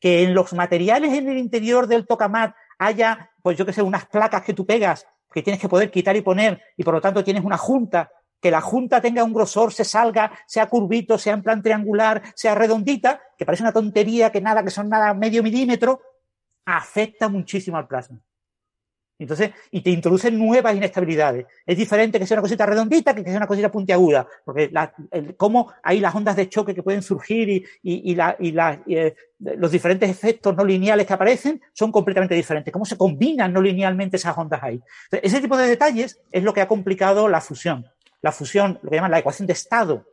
Que 0.00 0.22
en 0.22 0.34
los 0.34 0.52
materiales 0.52 1.12
en 1.12 1.28
el 1.28 1.38
interior 1.38 1.86
del 1.86 2.06
tokamak 2.06 2.56
haya, 2.78 3.30
pues 3.42 3.56
yo 3.56 3.66
que 3.66 3.72
sé, 3.72 3.82
unas 3.82 4.06
placas 4.06 4.42
que 4.42 4.54
tú 4.54 4.66
pegas 4.66 5.06
que 5.32 5.42
tienes 5.42 5.60
que 5.60 5.68
poder 5.68 5.90
quitar 5.90 6.14
y 6.16 6.20
poner 6.20 6.60
y 6.76 6.84
por 6.84 6.94
lo 6.94 7.00
tanto 7.00 7.24
tienes 7.24 7.44
una 7.44 7.56
junta 7.56 8.12
que 8.42 8.50
la 8.50 8.60
junta 8.60 9.00
tenga 9.00 9.22
un 9.22 9.32
grosor, 9.32 9.72
se 9.72 9.84
salga, 9.84 10.32
sea 10.46 10.66
curvito, 10.66 11.16
sea 11.16 11.34
en 11.34 11.42
plan 11.42 11.62
triangular, 11.62 12.22
sea 12.34 12.56
redondita, 12.56 13.22
que 13.38 13.46
parece 13.46 13.62
una 13.62 13.72
tontería, 13.72 14.32
que 14.32 14.40
nada, 14.40 14.64
que 14.64 14.70
son 14.70 14.88
nada 14.88 15.14
medio 15.14 15.44
milímetro, 15.44 16.00
afecta 16.66 17.28
muchísimo 17.28 17.76
al 17.76 17.86
plasma. 17.86 18.18
Entonces, 19.16 19.52
y 19.70 19.82
te 19.82 19.90
introducen 19.90 20.36
nuevas 20.36 20.74
inestabilidades. 20.74 21.46
Es 21.64 21.76
diferente 21.76 22.18
que 22.18 22.26
sea 22.26 22.34
una 22.34 22.42
cosita 22.42 22.66
redondita 22.66 23.14
que 23.14 23.22
que 23.22 23.30
sea 23.30 23.36
una 23.36 23.46
cosita 23.46 23.70
puntiaguda, 23.70 24.26
porque 24.44 24.68
la, 24.72 24.92
cómo 25.36 25.72
hay 25.80 26.00
las 26.00 26.12
ondas 26.12 26.34
de 26.34 26.48
choque 26.48 26.74
que 26.74 26.82
pueden 26.82 27.02
surgir 27.02 27.48
y, 27.48 27.64
y, 27.82 28.16
la, 28.16 28.36
y 28.40 28.96
eh, 28.96 29.14
los 29.38 29.70
diferentes 29.70 30.10
efectos 30.10 30.56
no 30.56 30.64
lineales 30.64 31.06
que 31.06 31.12
aparecen 31.12 31.60
son 31.72 31.92
completamente 31.92 32.34
diferentes. 32.34 32.72
Cómo 32.72 32.84
se 32.84 32.96
combinan 32.96 33.52
no 33.52 33.62
linealmente 33.62 34.16
esas 34.16 34.36
ondas 34.36 34.60
ahí. 34.64 34.82
ese 35.12 35.40
tipo 35.40 35.56
de 35.56 35.68
detalles 35.68 36.20
es 36.32 36.42
lo 36.42 36.52
que 36.52 36.60
ha 36.60 36.66
complicado 36.66 37.28
la 37.28 37.40
fusión 37.40 37.86
la 38.22 38.32
fusión, 38.32 38.78
lo 38.82 38.90
que 38.90 38.96
llaman 38.96 39.10
la 39.10 39.18
ecuación 39.18 39.46
de 39.46 39.52
estado, 39.52 40.06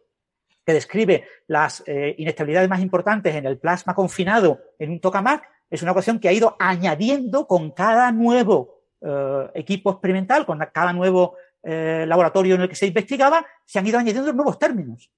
que 0.66 0.74
describe 0.74 1.26
las 1.48 1.84
eh, 1.86 2.16
inestabilidades 2.18 2.70
más 2.70 2.82
importantes 2.82 3.34
en 3.34 3.46
el 3.46 3.58
plasma 3.58 3.96
confinado 3.96 4.60
en 4.78 4.92
un 4.92 5.00
tokamak, 5.00 5.48
es 5.70 5.82
una 5.82 5.92
ecuación 5.92 6.20
que 6.20 6.28
ha 6.28 6.34
ido 6.34 6.56
añadiendo 6.60 7.48
con 7.48 7.72
cada 7.72 8.12
nuevo 8.12 8.82
eh, 9.02 9.50
equipo 9.54 9.92
experimental, 9.92 10.46
con 10.46 10.60
cada 10.74 10.92
nuevo 10.92 11.38
eh, 11.64 12.06
laboratorio 12.08 12.56
en 12.56 12.62
el 12.62 12.70
que 12.70 12.76
se 12.76 12.88
investigaba, 12.88 13.46
se 13.66 13.80
han 13.80 13.88
ido 13.88 14.00
añadiendo 14.00 14.34
nuevos 14.34 14.58
términos. 14.58 15.12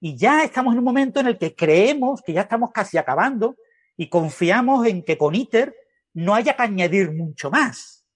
Y 0.00 0.16
ya 0.16 0.44
estamos 0.44 0.72
en 0.72 0.78
un 0.78 0.84
momento 0.84 1.20
en 1.20 1.26
el 1.26 1.36
que 1.36 1.54
creemos 1.54 2.22
que 2.22 2.32
ya 2.32 2.42
estamos 2.42 2.70
casi 2.70 2.96
acabando 2.96 3.56
y 3.96 4.08
confiamos 4.08 4.86
en 4.86 5.02
que 5.02 5.18
con 5.18 5.34
ITER 5.34 5.74
no 6.14 6.34
haya 6.34 6.56
que 6.56 6.62
añadir 6.62 7.12
mucho 7.12 7.50
más. 7.50 8.06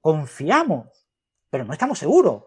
Confiamos, 0.00 1.06
pero 1.50 1.64
no 1.64 1.72
estamos 1.72 1.98
seguros. 1.98 2.44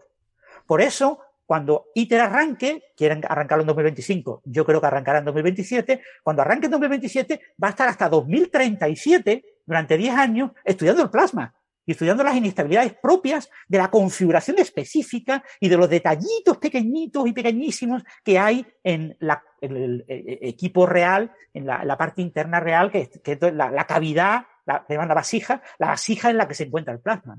Por 0.66 0.80
eso, 0.80 1.20
cuando 1.44 1.86
ITER 1.94 2.20
arranque, 2.20 2.82
quieren 2.96 3.22
arrancarlo 3.28 3.62
en 3.62 3.68
2025, 3.68 4.42
yo 4.44 4.64
creo 4.64 4.80
que 4.80 4.86
arrancará 4.86 5.18
en 5.18 5.24
2027, 5.24 6.00
cuando 6.22 6.42
arranque 6.42 6.66
en 6.66 6.72
2027 6.72 7.40
va 7.62 7.68
a 7.68 7.70
estar 7.70 7.88
hasta 7.88 8.08
2037, 8.08 9.44
durante 9.66 9.96
10 9.96 10.14
años, 10.14 10.50
estudiando 10.64 11.02
el 11.02 11.10
plasma 11.10 11.54
y 11.84 11.92
estudiando 11.92 12.22
las 12.22 12.36
inestabilidades 12.36 12.94
propias 12.94 13.50
de 13.68 13.78
la 13.78 13.90
configuración 13.90 14.58
específica 14.58 15.42
y 15.60 15.68
de 15.68 15.76
los 15.76 15.88
detallitos 15.88 16.58
pequeñitos 16.58 17.26
y 17.26 17.32
pequeñísimos 17.32 18.02
que 18.24 18.38
hay 18.38 18.64
en, 18.84 19.16
el, 19.60 20.04
equipo 20.08 20.86
real, 20.86 21.32
en 21.52 21.66
la, 21.66 21.98
parte 21.98 22.22
interna 22.22 22.60
real, 22.60 22.90
que, 22.90 23.10
es 23.24 23.54
la, 23.54 23.86
cavidad, 23.86 24.46
la, 24.64 24.84
vasija, 25.14 25.62
la 25.78 25.88
vasija 25.88 26.30
en 26.30 26.36
la 26.36 26.48
que 26.48 26.54
se 26.54 26.64
encuentra 26.64 26.92
el 26.92 27.00
plasma. 27.00 27.36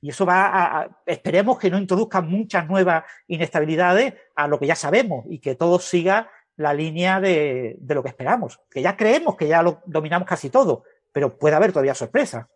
Y 0.00 0.10
eso 0.10 0.26
va 0.26 0.46
a, 0.80 1.02
esperemos 1.06 1.58
que 1.58 1.70
no 1.70 1.78
introduzca 1.78 2.20
muchas 2.20 2.66
nuevas 2.68 3.04
inestabilidades 3.26 4.14
a 4.34 4.48
lo 4.48 4.58
que 4.58 4.66
ya 4.66 4.74
sabemos 4.74 5.24
y 5.28 5.38
que 5.38 5.54
todo 5.54 5.78
siga 5.78 6.30
la 6.56 6.74
línea 6.74 7.20
de, 7.20 7.76
de 7.78 7.94
lo 7.94 8.02
que 8.02 8.10
esperamos, 8.10 8.60
que 8.70 8.82
ya 8.82 8.96
creemos 8.96 9.36
que 9.36 9.48
ya 9.48 9.62
lo 9.62 9.82
dominamos 9.86 10.28
casi 10.28 10.50
todo, 10.50 10.84
pero 11.10 11.38
puede 11.38 11.56
haber 11.56 11.72
todavía 11.72 11.94
sorpresas. 11.94 12.46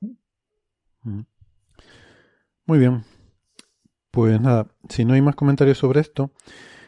Muy 2.66 2.78
bien. 2.78 3.04
Pues 4.10 4.40
nada, 4.40 4.66
si 4.88 5.04
no 5.04 5.14
hay 5.14 5.20
más 5.20 5.36
comentarios 5.36 5.78
sobre 5.78 6.00
esto, 6.00 6.32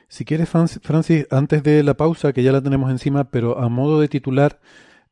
si 0.08 0.24
quieres, 0.24 0.48
Francis, 0.48 1.26
antes 1.30 1.62
de 1.62 1.82
la 1.82 1.94
pausa, 1.94 2.32
que 2.32 2.42
ya 2.42 2.52
la 2.52 2.62
tenemos 2.62 2.90
encima, 2.90 3.30
pero 3.30 3.58
a 3.58 3.68
modo 3.68 4.00
de 4.00 4.08
titular, 4.08 4.58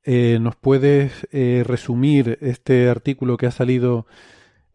eh, 0.09 0.39
¿nos 0.41 0.55
puedes 0.55 1.27
eh, 1.33 1.65
resumir 1.67 2.39
este 2.41 2.89
artículo 2.89 3.37
que 3.37 3.47
ha 3.47 3.51
salido 3.51 4.07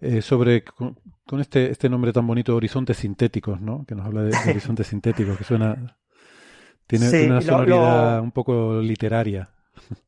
eh, 0.02 0.22
sobre, 0.22 0.66
con, 0.66 0.98
este, 1.40 1.72
este 1.72 1.88
nombre 1.88 2.12
tan 2.12 2.28
bonito, 2.28 2.54
Horizontes 2.54 2.98
Sintéticos, 2.98 3.62
¿no? 3.62 3.86
Que 3.88 3.96
nos 3.96 4.06
habla 4.06 4.24
de, 4.24 4.36
horizontes 4.50 4.88
sintéticos, 4.88 5.38
que 5.38 5.46
suena... 5.46 5.98
Tiene, 6.86 7.28
una 7.28 7.40
sonoridad 7.40 8.20
un 8.20 8.32
poco 8.34 8.82
literaria. 8.82 9.50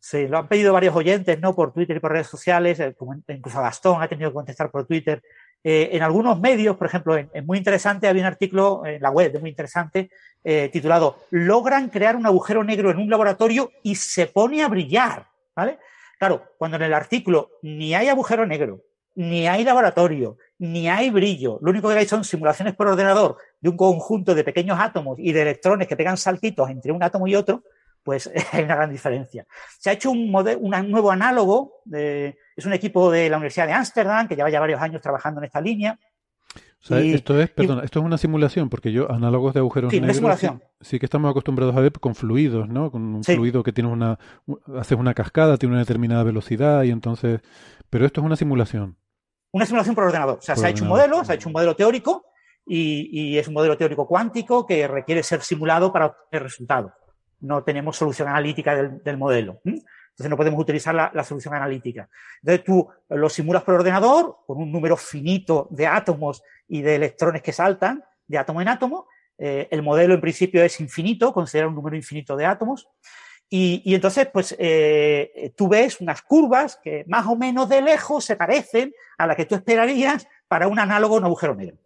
Sí, 0.01 0.27
lo 0.27 0.39
han 0.39 0.49
pedido 0.49 0.73
varios 0.73 0.93
oyentes, 0.93 1.39
¿no? 1.39 1.55
Por 1.55 1.71
Twitter 1.71 1.95
y 1.95 1.99
por 2.01 2.11
redes 2.11 2.27
sociales, 2.27 2.81
incluso 3.29 3.61
Gastón 3.61 4.01
ha 4.01 4.09
tenido 4.09 4.29
que 4.29 4.33
contestar 4.33 4.69
por 4.69 4.85
Twitter. 4.85 5.23
En 5.63 6.03
algunos 6.03 6.41
medios, 6.41 6.75
por 6.75 6.87
ejemplo, 6.87 7.17
en, 7.17 7.45
Muy 7.45 7.57
Interesante, 7.57 8.09
había 8.09 8.23
un 8.23 8.27
artículo 8.27 8.85
en 8.85 9.01
la 9.01 9.11
web 9.11 9.31
de 9.31 9.39
Muy 9.39 9.51
Interesante 9.51 10.09
eh, 10.43 10.69
titulado 10.71 11.25
Logran 11.29 11.89
crear 11.89 12.15
un 12.15 12.25
agujero 12.25 12.63
negro 12.63 12.91
en 12.91 12.97
un 12.97 13.09
laboratorio 13.09 13.71
y 13.81 13.95
se 13.95 14.27
pone 14.27 14.63
a 14.63 14.67
brillar, 14.67 15.27
¿vale? 15.55 15.79
Claro, 16.19 16.43
cuando 16.57 16.77
en 16.77 16.83
el 16.83 16.93
artículo 16.93 17.51
ni 17.61 17.95
hay 17.95 18.09
agujero 18.09 18.45
negro, 18.45 18.81
ni 19.15 19.47
hay 19.47 19.63
laboratorio, 19.63 20.37
ni 20.57 20.89
hay 20.89 21.09
brillo, 21.09 21.59
lo 21.61 21.71
único 21.71 21.89
que 21.89 21.95
hay 21.95 22.05
son 22.05 22.23
simulaciones 22.23 22.75
por 22.75 22.87
ordenador 22.87 23.37
de 23.59 23.69
un 23.69 23.77
conjunto 23.77 24.33
de 24.33 24.43
pequeños 24.43 24.79
átomos 24.79 25.17
y 25.19 25.31
de 25.31 25.41
electrones 25.43 25.87
que 25.87 25.95
pegan 25.95 26.17
saltitos 26.17 26.69
entre 26.69 26.91
un 26.91 27.03
átomo 27.03 27.27
y 27.27 27.35
otro, 27.35 27.63
pues 28.03 28.29
hay 28.51 28.63
una 28.63 28.75
gran 28.75 28.91
diferencia. 28.91 29.45
Se 29.79 29.89
ha 29.89 29.93
hecho 29.93 30.11
un, 30.11 30.33
un 30.33 30.91
nuevo 30.91 31.11
análogo, 31.11 31.81
es 31.91 32.65
un 32.65 32.73
equipo 32.73 33.09
de 33.11 33.29
la 33.29 33.37
Universidad 33.37 33.67
de 33.67 33.73
Ámsterdam 33.73 34.27
que 34.27 34.35
lleva 34.35 34.49
ya 34.49 34.59
varios 34.59 34.81
años 34.81 35.01
trabajando 35.01 35.39
en 35.39 35.45
esta 35.45 35.61
línea. 35.61 35.97
Esto 36.89 37.39
es, 37.39 37.49
perdona, 37.49 37.83
esto 37.83 37.99
es 37.99 38.05
una 38.05 38.17
simulación, 38.17 38.69
porque 38.69 38.91
yo, 38.91 39.11
análogos 39.11 39.53
de 39.53 39.61
agujeros 39.61 39.91
sí, 39.91 40.01
negros, 40.01 40.39
sí, 40.81 40.99
que 40.99 41.05
estamos 41.05 41.31
acostumbrados 41.31 41.75
a 41.75 41.79
ver 41.79 41.93
con 41.93 42.13
fluidos, 42.13 42.67
¿no? 42.67 42.91
Con 42.91 43.15
un 43.15 43.23
fluido 43.23 43.63
que 43.63 43.71
tiene 43.71 43.89
una, 43.89 44.19
haces 44.75 44.97
una 44.97 45.13
cascada, 45.13 45.57
tiene 45.57 45.73
una 45.73 45.81
determinada 45.81 46.23
velocidad 46.23 46.83
y 46.83 46.91
entonces, 46.91 47.41
pero 47.89 48.05
esto 48.05 48.21
es 48.21 48.25
una 48.25 48.35
simulación. 48.35 48.97
Una 49.51 49.65
simulación 49.65 49.95
por 49.95 50.05
ordenador. 50.05 50.39
O 50.39 50.41
sea, 50.41 50.55
se 50.55 50.65
ha 50.65 50.69
hecho 50.69 50.83
un 50.83 50.89
modelo, 50.89 51.23
se 51.23 51.31
ha 51.31 51.35
hecho 51.35 51.47
un 51.47 51.53
modelo 51.53 51.75
teórico 51.75 52.25
y, 52.65 53.09
y, 53.11 53.37
es 53.37 53.47
un 53.47 53.53
modelo 53.53 53.77
teórico 53.77 54.07
cuántico 54.07 54.65
que 54.65 54.87
requiere 54.87 55.23
ser 55.23 55.41
simulado 55.41 55.93
para 55.93 56.07
obtener 56.07 56.43
resultados 56.43 56.91
no 57.43 57.63
tenemos 57.63 57.97
solución 57.97 58.29
analítica 58.29 58.75
del, 58.75 59.17
modelo. 59.17 59.59
Entonces 60.13 60.29
no 60.29 60.37
podemos 60.37 60.61
utilizar 60.61 60.93
la, 60.93 61.23
solución 61.23 61.55
analítica. 61.55 62.07
Entonces 62.41 62.63
tú 62.63 62.87
lo 63.09 63.29
simulas 63.29 63.63
por 63.63 63.73
ordenador 63.73 64.37
con 64.45 64.59
un 64.59 64.71
número 64.71 64.95
finito 64.95 65.67
de 65.71 65.87
átomos 65.87 66.43
y 66.67 66.83
de 66.83 66.95
electrones 66.95 67.41
que 67.41 67.51
saltan 67.51 68.03
de 68.27 68.37
átomo 68.37 68.61
en 68.61 68.67
átomo. 68.67 69.07
Eh, 69.39 69.67
el 69.71 69.81
modelo 69.81 70.13
en 70.13 70.21
principio 70.21 70.63
es 70.63 70.79
infinito, 70.79 71.33
considera 71.33 71.67
un 71.67 71.73
número 71.73 71.95
infinito 71.95 72.35
de 72.35 72.45
átomos. 72.45 72.87
Y, 73.49 73.93
entonces, 73.93 74.27
pues 74.33 74.55
eh, 74.57 75.53
tú 75.55 75.67
ves 75.67 75.99
unas 76.01 76.21
curvas 76.21 76.79
que 76.83 77.05
más 77.07 77.25
o 77.27 77.35
menos 77.35 77.69
de 77.69 77.81
lejos 77.81 78.25
se 78.25 78.35
parecen 78.35 78.93
a 79.17 79.27
las 79.27 79.35
que 79.35 79.45
tú 79.45 79.55
esperarías 79.55 80.27
para 80.47 80.67
un 80.67 80.79
análogo 80.79 81.15
a 81.15 81.17
un 81.19 81.25
agujero 81.25 81.55
negro. 81.55 81.77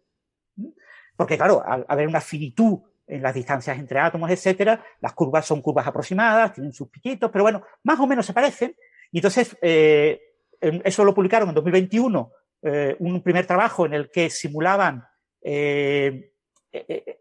Porque 1.16 1.38
claro, 1.38 1.64
al 1.66 1.86
haber 1.90 2.08
una 2.08 2.22
finitud 2.22 2.80
en 3.08 3.22
las 3.22 3.34
distancias 3.34 3.78
entre 3.80 4.00
átomos, 4.00 4.30
etcétera. 4.30 4.84
Las 5.00 5.14
curvas 5.14 5.46
son 5.46 5.62
curvas 5.62 5.88
aproximadas, 5.88 6.54
tienen 6.54 6.74
sus 6.74 6.90
piquitos, 6.90 7.32
pero 7.32 7.44
bueno, 7.44 7.64
más 7.84 8.00
o 8.00 8.08
menos 8.08 8.26
se 8.26 8.34
parecen. 8.34 8.76
Y 9.12 9.20
entonces, 9.20 9.58
eh, 9.62 10.22
eso 10.60 11.06
lo 11.06 11.16
publicaron 11.16 11.50
en 11.50 11.56
2021, 11.56 12.32
eh, 12.64 12.96
un 13.00 13.22
primer 13.22 13.46
trabajo 13.46 13.86
en 13.86 13.94
el 13.94 14.12
que 14.12 14.30
simulaban 14.30 15.04
eh, 15.42 16.34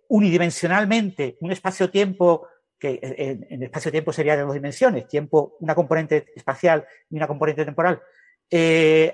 unidimensionalmente 0.09 1.37
un 1.41 1.53
espacio-tiempo 1.53 2.49
que 2.79 2.99
en, 3.01 3.63
espacio-tiempo 3.63 4.13
sería 4.13 4.37
de 4.37 4.43
dos 4.43 4.53
dimensiones, 4.53 5.09
tiempo, 5.09 5.57
una 5.61 5.75
componente 5.75 6.27
espacial 6.35 6.85
y 7.09 7.17
una 7.17 7.27
componente 7.27 7.65
temporal, 7.65 8.03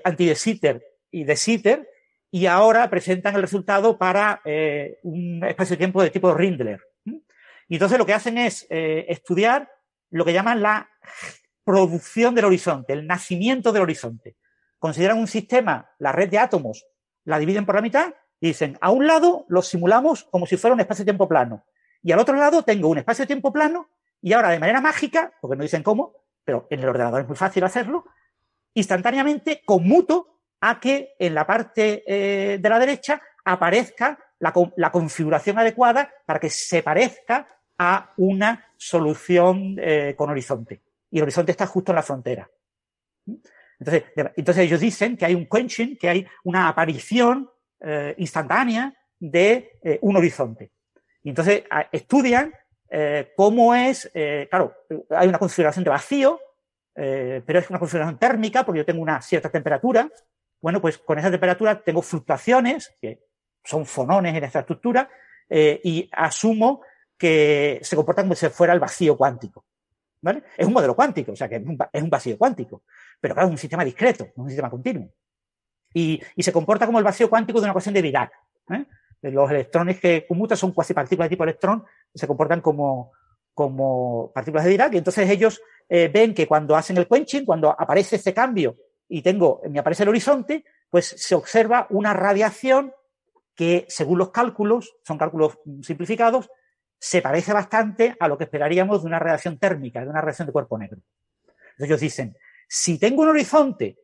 anti 0.03 0.25
de 0.25 0.35
Sitter 0.35 0.85
y 1.11 1.23
de 1.23 1.35
Sitter, 1.37 1.87
y 2.33 2.47
ahora 2.47 2.89
presentan 2.89 3.35
el 3.35 3.43
resultado 3.43 3.95
para 3.95 4.41
eh, 4.43 4.97
un 5.03 5.43
espacio-tiempo 5.43 6.01
de 6.01 6.09
tipo 6.09 6.33
Rindler. 6.33 6.81
Y 7.05 7.75
entonces 7.75 7.99
lo 7.99 8.07
que 8.07 8.15
hacen 8.15 8.39
es 8.39 8.65
eh, 8.71 9.05
estudiar 9.07 9.69
lo 10.09 10.25
que 10.25 10.33
llaman 10.33 10.63
la 10.63 10.89
producción 11.63 12.33
del 12.33 12.45
horizonte, 12.45 12.93
el 12.93 13.05
nacimiento 13.05 13.71
del 13.71 13.83
horizonte. 13.83 14.35
Consideran 14.79 15.19
un 15.19 15.27
sistema, 15.27 15.91
la 15.99 16.11
red 16.11 16.27
de 16.27 16.39
átomos, 16.39 16.87
la 17.23 17.37
dividen 17.37 17.67
por 17.67 17.75
la 17.75 17.83
mitad 17.83 18.15
y 18.39 18.47
dicen, 18.47 18.79
a 18.81 18.89
un 18.89 19.05
lado 19.05 19.45
lo 19.47 19.61
simulamos 19.61 20.23
como 20.23 20.47
si 20.47 20.57
fuera 20.57 20.73
un 20.73 20.79
espacio-tiempo 20.79 21.27
plano. 21.27 21.63
Y 22.01 22.13
al 22.13 22.19
otro 22.19 22.35
lado 22.35 22.63
tengo 22.63 22.89
un 22.89 22.97
espacio-tiempo 22.97 23.53
plano 23.53 23.91
y 24.23 24.33
ahora 24.33 24.49
de 24.49 24.59
manera 24.59 24.81
mágica, 24.81 25.33
porque 25.39 25.55
no 25.55 25.61
dicen 25.61 25.83
cómo, 25.83 26.15
pero 26.43 26.65
en 26.71 26.79
el 26.79 26.89
ordenador 26.89 27.21
es 27.21 27.27
muy 27.27 27.37
fácil 27.37 27.63
hacerlo, 27.63 28.05
instantáneamente 28.73 29.61
conmuto 29.63 30.32
a 30.65 30.79
que 30.79 31.13
en 31.19 31.35
la 31.35 31.45
parte 31.45 32.03
eh, 32.07 32.57
de 32.57 32.69
la 32.69 32.79
derecha 32.79 33.21
aparezca 33.43 34.17
la, 34.39 34.91
configuración 34.91 35.59
adecuada 35.59 36.09
para 36.25 36.39
que 36.39 36.49
se 36.49 36.81
parezca 36.81 37.45
a 37.77 38.13
una 38.15 38.65
solución 38.77 39.75
eh, 39.77 40.13
con 40.15 40.29
horizonte. 40.29 40.81
Y 41.11 41.17
el 41.17 41.23
horizonte 41.23 41.51
está 41.51 41.67
justo 41.67 41.91
en 41.91 41.97
la 41.97 42.01
frontera. 42.01 42.49
Entonces, 43.77 44.03
entonces 44.37 44.63
ellos 44.63 44.79
dicen 44.79 45.17
que 45.17 45.25
hay 45.25 45.35
un 45.35 45.47
quenching, 45.47 45.97
que 45.97 46.07
hay 46.07 46.25
una 46.45 46.69
aparición 46.69 47.49
eh, 47.81 48.15
instantánea 48.17 48.93
de 49.19 49.99
un 50.01 50.15
horizonte. 50.15 50.71
Y 51.23 51.29
entonces 51.29 51.63
estudian 51.91 52.53
cómo 53.35 53.73
es, 53.73 54.11
claro, 54.49 54.75
hay 55.09 55.27
una 55.27 55.39
configuración 55.39 55.83
de 55.83 55.89
vacío, 55.89 56.39
pero 56.93 57.59
es 57.59 57.69
una 57.69 57.79
configuración 57.79 58.19
térmica 58.19 58.65
porque 58.65 58.79
yo 58.79 58.85
tengo 58.85 59.01
una 59.01 59.21
cierta 59.21 59.49
temperatura, 59.49 60.09
bueno, 60.63 60.79
pues 60.79 60.97
con 60.97 61.19
esa 61.19 61.29
temperatura 61.29 61.83
tengo 61.83 62.01
fluctuaciones, 62.01 62.95
que 63.01 63.21
son 63.65 63.85
fonones 63.85 64.33
en 64.33 64.45
esta 64.45 64.61
estructura, 64.61 65.09
eh, 65.49 65.81
y 65.83 66.09
asumo 66.13 66.83
que 67.17 67.81
se 67.83 67.97
comportan 67.97 68.25
como 68.25 68.35
si 68.35 68.47
fuera 68.47 68.71
el 68.71 68.79
vacío 68.79 69.17
cuántico. 69.17 69.65
Es 70.55 70.65
un 70.65 70.71
modelo 70.71 70.95
cuántico, 70.95 71.33
o 71.33 71.35
sea 71.35 71.49
que 71.49 71.57
es 71.57 71.63
un, 71.65 72.09
vacío 72.09 72.37
cuántico, 72.37 72.83
pero 73.19 73.33
claro, 73.33 73.49
es 73.49 73.51
un 73.51 73.57
sistema 73.57 73.83
discreto, 73.83 74.23
no 74.23 74.29
es 74.29 74.37
un 74.37 74.47
sistema 74.47 74.69
continuo. 74.69 75.09
Y, 75.93 76.21
se 76.37 76.53
comporta 76.53 76.85
como 76.85 76.97
el 76.97 77.03
vacío 77.03 77.29
cuántico 77.29 77.59
de 77.59 77.65
una 77.65 77.71
ecuación 77.71 77.93
de 77.93 78.01
Dirac. 78.01 78.31
¿eh? 78.69 78.85
Los 79.23 79.51
electrones 79.51 79.99
que 79.99 80.25
conmutan 80.25 80.57
son 80.57 80.71
cuasi 80.71 80.93
partículas 80.93 81.25
de 81.25 81.35
tipo 81.35 81.43
electrón, 81.43 81.83
se 82.15 82.25
comportan 82.25 82.61
como, 82.61 83.11
como 83.53 84.31
partículas 84.33 84.63
de 84.63 84.71
Dirac, 84.71 84.93
y 84.93 84.97
entonces 84.99 85.29
ellos 85.29 85.61
eh, 85.89 86.07
ven 86.07 86.33
que 86.33 86.47
cuando 86.47 86.73
hacen 86.77 86.95
el 86.95 87.05
quenching, 87.05 87.43
cuando 87.43 87.69
aparece 87.69 88.15
ese 88.15 88.33
cambio 88.33 88.77
y 89.07 89.21
tengo, 89.21 89.61
me 89.69 89.79
aparece 89.79 90.03
el 90.03 90.09
horizonte, 90.09 90.65
pues 90.89 91.07
se 91.07 91.35
observa 91.35 91.87
una 91.89 92.13
radiación 92.13 92.93
que, 93.55 93.85
según 93.89 94.19
los 94.19 94.31
cálculos, 94.31 94.95
son 95.03 95.17
cálculos 95.17 95.59
simplificados, 95.81 96.49
se 96.99 97.21
parece 97.21 97.51
bastante 97.51 98.15
a 98.19 98.27
lo 98.27 98.37
que 98.37 98.45
esperaríamos 98.45 99.01
de 99.01 99.07
una 99.07 99.19
radiación 99.19 99.57
térmica, 99.59 100.01
de 100.01 100.09
una 100.09 100.21
radiación 100.21 100.47
de 100.47 100.53
cuerpo 100.53 100.77
negro. 100.77 100.99
Entonces 101.43 101.85
ellos 101.85 101.99
dicen, 101.99 102.37
si 102.67 102.97
tengo 102.97 103.23
un 103.23 103.29
horizonte 103.29 103.97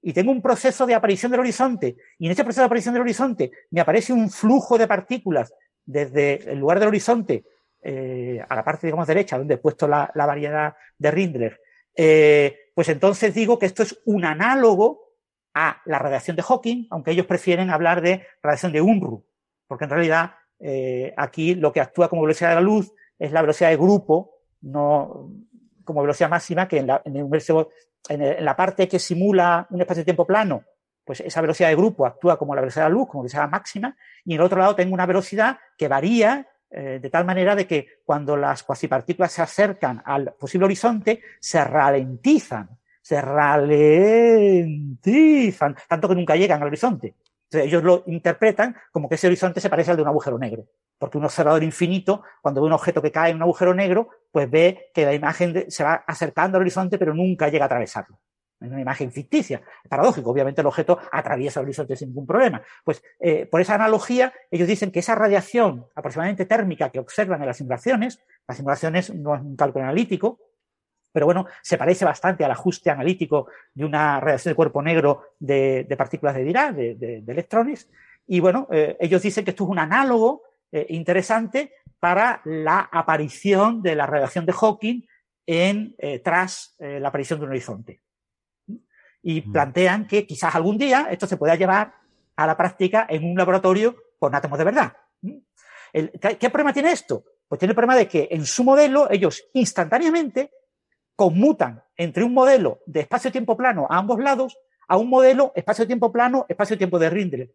y 0.00 0.12
tengo 0.12 0.32
un 0.32 0.42
proceso 0.42 0.84
de 0.86 0.94
aparición 0.94 1.30
del 1.30 1.40
horizonte, 1.40 1.96
y 2.18 2.26
en 2.26 2.32
este 2.32 2.42
proceso 2.42 2.62
de 2.62 2.66
aparición 2.66 2.94
del 2.94 3.02
horizonte 3.02 3.52
me 3.70 3.80
aparece 3.80 4.12
un 4.12 4.28
flujo 4.28 4.76
de 4.76 4.88
partículas 4.88 5.54
desde 5.84 6.50
el 6.50 6.58
lugar 6.58 6.80
del 6.80 6.88
horizonte 6.88 7.44
eh, 7.80 8.44
a 8.48 8.54
la 8.54 8.64
parte, 8.64 8.86
digamos, 8.86 9.06
derecha, 9.06 9.38
donde 9.38 9.54
he 9.54 9.58
puesto 9.58 9.86
la 9.86 10.10
variedad 10.14 10.74
de 10.98 11.10
Rindler, 11.10 11.60
eh, 11.96 12.70
pues 12.74 12.88
entonces 12.88 13.34
digo 13.34 13.58
que 13.58 13.66
esto 13.66 13.82
es 13.82 14.00
un 14.04 14.24
análogo 14.24 15.12
a 15.54 15.82
la 15.84 15.98
radiación 15.98 16.36
de 16.36 16.42
Hawking, 16.42 16.86
aunque 16.90 17.10
ellos 17.10 17.26
prefieren 17.26 17.70
hablar 17.70 18.00
de 18.00 18.26
radiación 18.42 18.72
de 18.72 18.80
Unruh, 18.80 19.24
porque 19.66 19.84
en 19.84 19.90
realidad 19.90 20.32
eh, 20.58 21.12
aquí 21.16 21.54
lo 21.54 21.72
que 21.72 21.80
actúa 21.80 22.08
como 22.08 22.22
velocidad 22.22 22.50
de 22.50 22.54
la 22.56 22.60
luz 22.60 22.92
es 23.18 23.32
la 23.32 23.42
velocidad 23.42 23.70
de 23.70 23.76
grupo, 23.76 24.36
no 24.62 25.30
como 25.84 26.02
velocidad 26.02 26.30
máxima, 26.30 26.68
que 26.68 26.78
en 26.78 26.86
la, 26.86 27.02
en 27.04 27.16
el 27.16 27.22
universo, 27.22 27.70
en, 28.08 28.44
la 28.44 28.56
parte 28.56 28.88
que 28.88 28.98
simula 28.98 29.66
un 29.70 29.80
espacio-tiempo 29.80 30.26
plano, 30.26 30.64
pues 31.04 31.20
esa 31.20 31.40
velocidad 31.40 31.68
de 31.68 31.76
grupo 31.76 32.06
actúa 32.06 32.38
como 32.38 32.54
la 32.54 32.60
velocidad 32.60 32.84
de 32.84 32.90
la 32.90 32.94
luz, 32.94 33.08
como 33.08 33.22
velocidad 33.22 33.48
máxima, 33.48 33.96
y 34.24 34.34
en 34.34 34.40
el 34.40 34.46
otro 34.46 34.58
lado 34.58 34.76
tengo 34.76 34.94
una 34.94 35.06
velocidad 35.06 35.58
que 35.76 35.88
varía 35.88 36.48
eh, 36.74 37.00
de 37.02 37.10
tal 37.10 37.26
manera 37.26 37.54
de 37.54 37.66
que 37.66 37.98
cuando 38.04 38.34
las 38.36 38.62
cuasipartículas 38.62 39.30
se 39.30 39.42
acercan 39.42 40.00
al 40.04 40.32
posible 40.32 40.64
horizonte, 40.64 41.20
se 41.38 41.62
ralentizan, 41.62 42.70
se 43.02 43.20
ralentizan, 43.20 45.76
tanto 45.86 46.08
que 46.08 46.14
nunca 46.14 46.34
llegan 46.34 46.62
al 46.62 46.68
horizonte. 46.68 47.14
Entonces, 47.44 47.68
ellos 47.68 47.84
lo 47.84 48.04
interpretan 48.06 48.74
como 48.90 49.10
que 49.10 49.16
ese 49.16 49.26
horizonte 49.26 49.60
se 49.60 49.68
parece 49.68 49.90
al 49.90 49.98
de 49.98 50.02
un 50.02 50.08
agujero 50.08 50.38
negro. 50.38 50.64
Porque 50.96 51.18
un 51.18 51.24
observador 51.24 51.62
infinito, 51.62 52.22
cuando 52.40 52.62
ve 52.62 52.68
un 52.68 52.72
objeto 52.72 53.02
que 53.02 53.12
cae 53.12 53.32
en 53.32 53.36
un 53.36 53.42
agujero 53.42 53.74
negro, 53.74 54.08
pues 54.30 54.50
ve 54.50 54.90
que 54.94 55.04
la 55.04 55.12
imagen 55.12 55.70
se 55.70 55.84
va 55.84 56.02
acercando 56.06 56.56
al 56.56 56.62
horizonte, 56.62 56.96
pero 56.96 57.12
nunca 57.12 57.50
llega 57.50 57.64
a 57.64 57.66
atravesarlo. 57.66 58.18
Es 58.62 58.70
una 58.70 58.80
imagen 58.80 59.10
ficticia. 59.10 59.60
Paradójico. 59.88 60.30
Obviamente 60.30 60.60
el 60.60 60.66
objeto 60.66 60.98
atraviesa 61.10 61.60
el 61.60 61.64
horizonte 61.64 61.96
sin 61.96 62.08
ningún 62.08 62.26
problema. 62.26 62.62
Pues 62.84 63.02
eh, 63.20 63.46
por 63.46 63.60
esa 63.60 63.74
analogía, 63.74 64.32
ellos 64.50 64.68
dicen 64.68 64.90
que 64.90 65.00
esa 65.00 65.14
radiación 65.14 65.86
aproximadamente 65.94 66.46
térmica 66.46 66.90
que 66.90 66.98
observan 66.98 67.40
en 67.40 67.46
las 67.46 67.56
simulaciones, 67.56 68.20
las 68.46 68.56
simulaciones 68.56 69.14
no 69.14 69.34
es 69.34 69.40
un 69.40 69.56
cálculo 69.56 69.84
analítico, 69.84 70.38
pero 71.12 71.26
bueno, 71.26 71.46
se 71.62 71.76
parece 71.76 72.04
bastante 72.04 72.44
al 72.44 72.50
ajuste 72.50 72.90
analítico 72.90 73.48
de 73.74 73.84
una 73.84 74.18
radiación 74.18 74.52
de 74.52 74.56
cuerpo 74.56 74.80
negro 74.80 75.34
de, 75.38 75.86
partículas 75.98 76.34
de 76.34 76.44
Dirac, 76.44 76.74
de, 76.74 77.22
electrones. 77.26 77.90
Y 78.26 78.40
bueno, 78.40 78.66
eh, 78.70 78.96
ellos 78.98 79.20
dicen 79.20 79.44
que 79.44 79.50
esto 79.50 79.64
es 79.64 79.70
un 79.70 79.78
análogo 79.78 80.42
eh, 80.70 80.86
interesante 80.88 81.74
para 82.00 82.40
la 82.44 82.88
aparición 82.90 83.82
de 83.82 83.94
la 83.94 84.06
radiación 84.06 84.46
de 84.46 84.52
Hawking 84.52 85.02
en, 85.46 85.94
tras 86.24 86.76
la 86.78 87.08
aparición 87.08 87.40
de 87.40 87.44
un 87.44 87.50
horizonte. 87.50 88.00
Y 89.22 89.42
plantean 89.42 90.06
que 90.06 90.26
quizás 90.26 90.54
algún 90.54 90.78
día 90.78 91.08
esto 91.10 91.26
se 91.26 91.36
pueda 91.36 91.54
llevar 91.54 91.94
a 92.36 92.46
la 92.46 92.56
práctica 92.56 93.06
en 93.08 93.24
un 93.24 93.36
laboratorio 93.36 93.96
con 94.18 94.34
átomos 94.34 94.58
de 94.58 94.64
verdad. 94.64 94.96
¿qué, 95.92 96.38
qué 96.38 96.50
problema 96.50 96.72
tiene 96.72 96.92
esto? 96.92 97.24
Pues 97.46 97.58
tiene 97.58 97.70
el 97.70 97.76
problema 97.76 97.96
de 97.96 98.08
que 98.08 98.28
en 98.30 98.46
su 98.46 98.64
modelo 98.64 99.10
ellos 99.10 99.44
instantáneamente 99.52 100.50
conmutan 101.14 101.82
entre 101.96 102.24
un 102.24 102.34
modelo 102.34 102.80
de 102.86 103.00
espacio-tiempo 103.00 103.56
plano 103.56 103.86
a 103.88 103.98
ambos 103.98 104.18
lados 104.18 104.58
a 104.88 104.96
un 104.96 105.08
modelo 105.08 105.52
espacio-tiempo 105.54 106.12
plano, 106.12 106.44
espacio-tiempo 106.48 106.98
de 106.98 107.10
Rindle. 107.10 107.54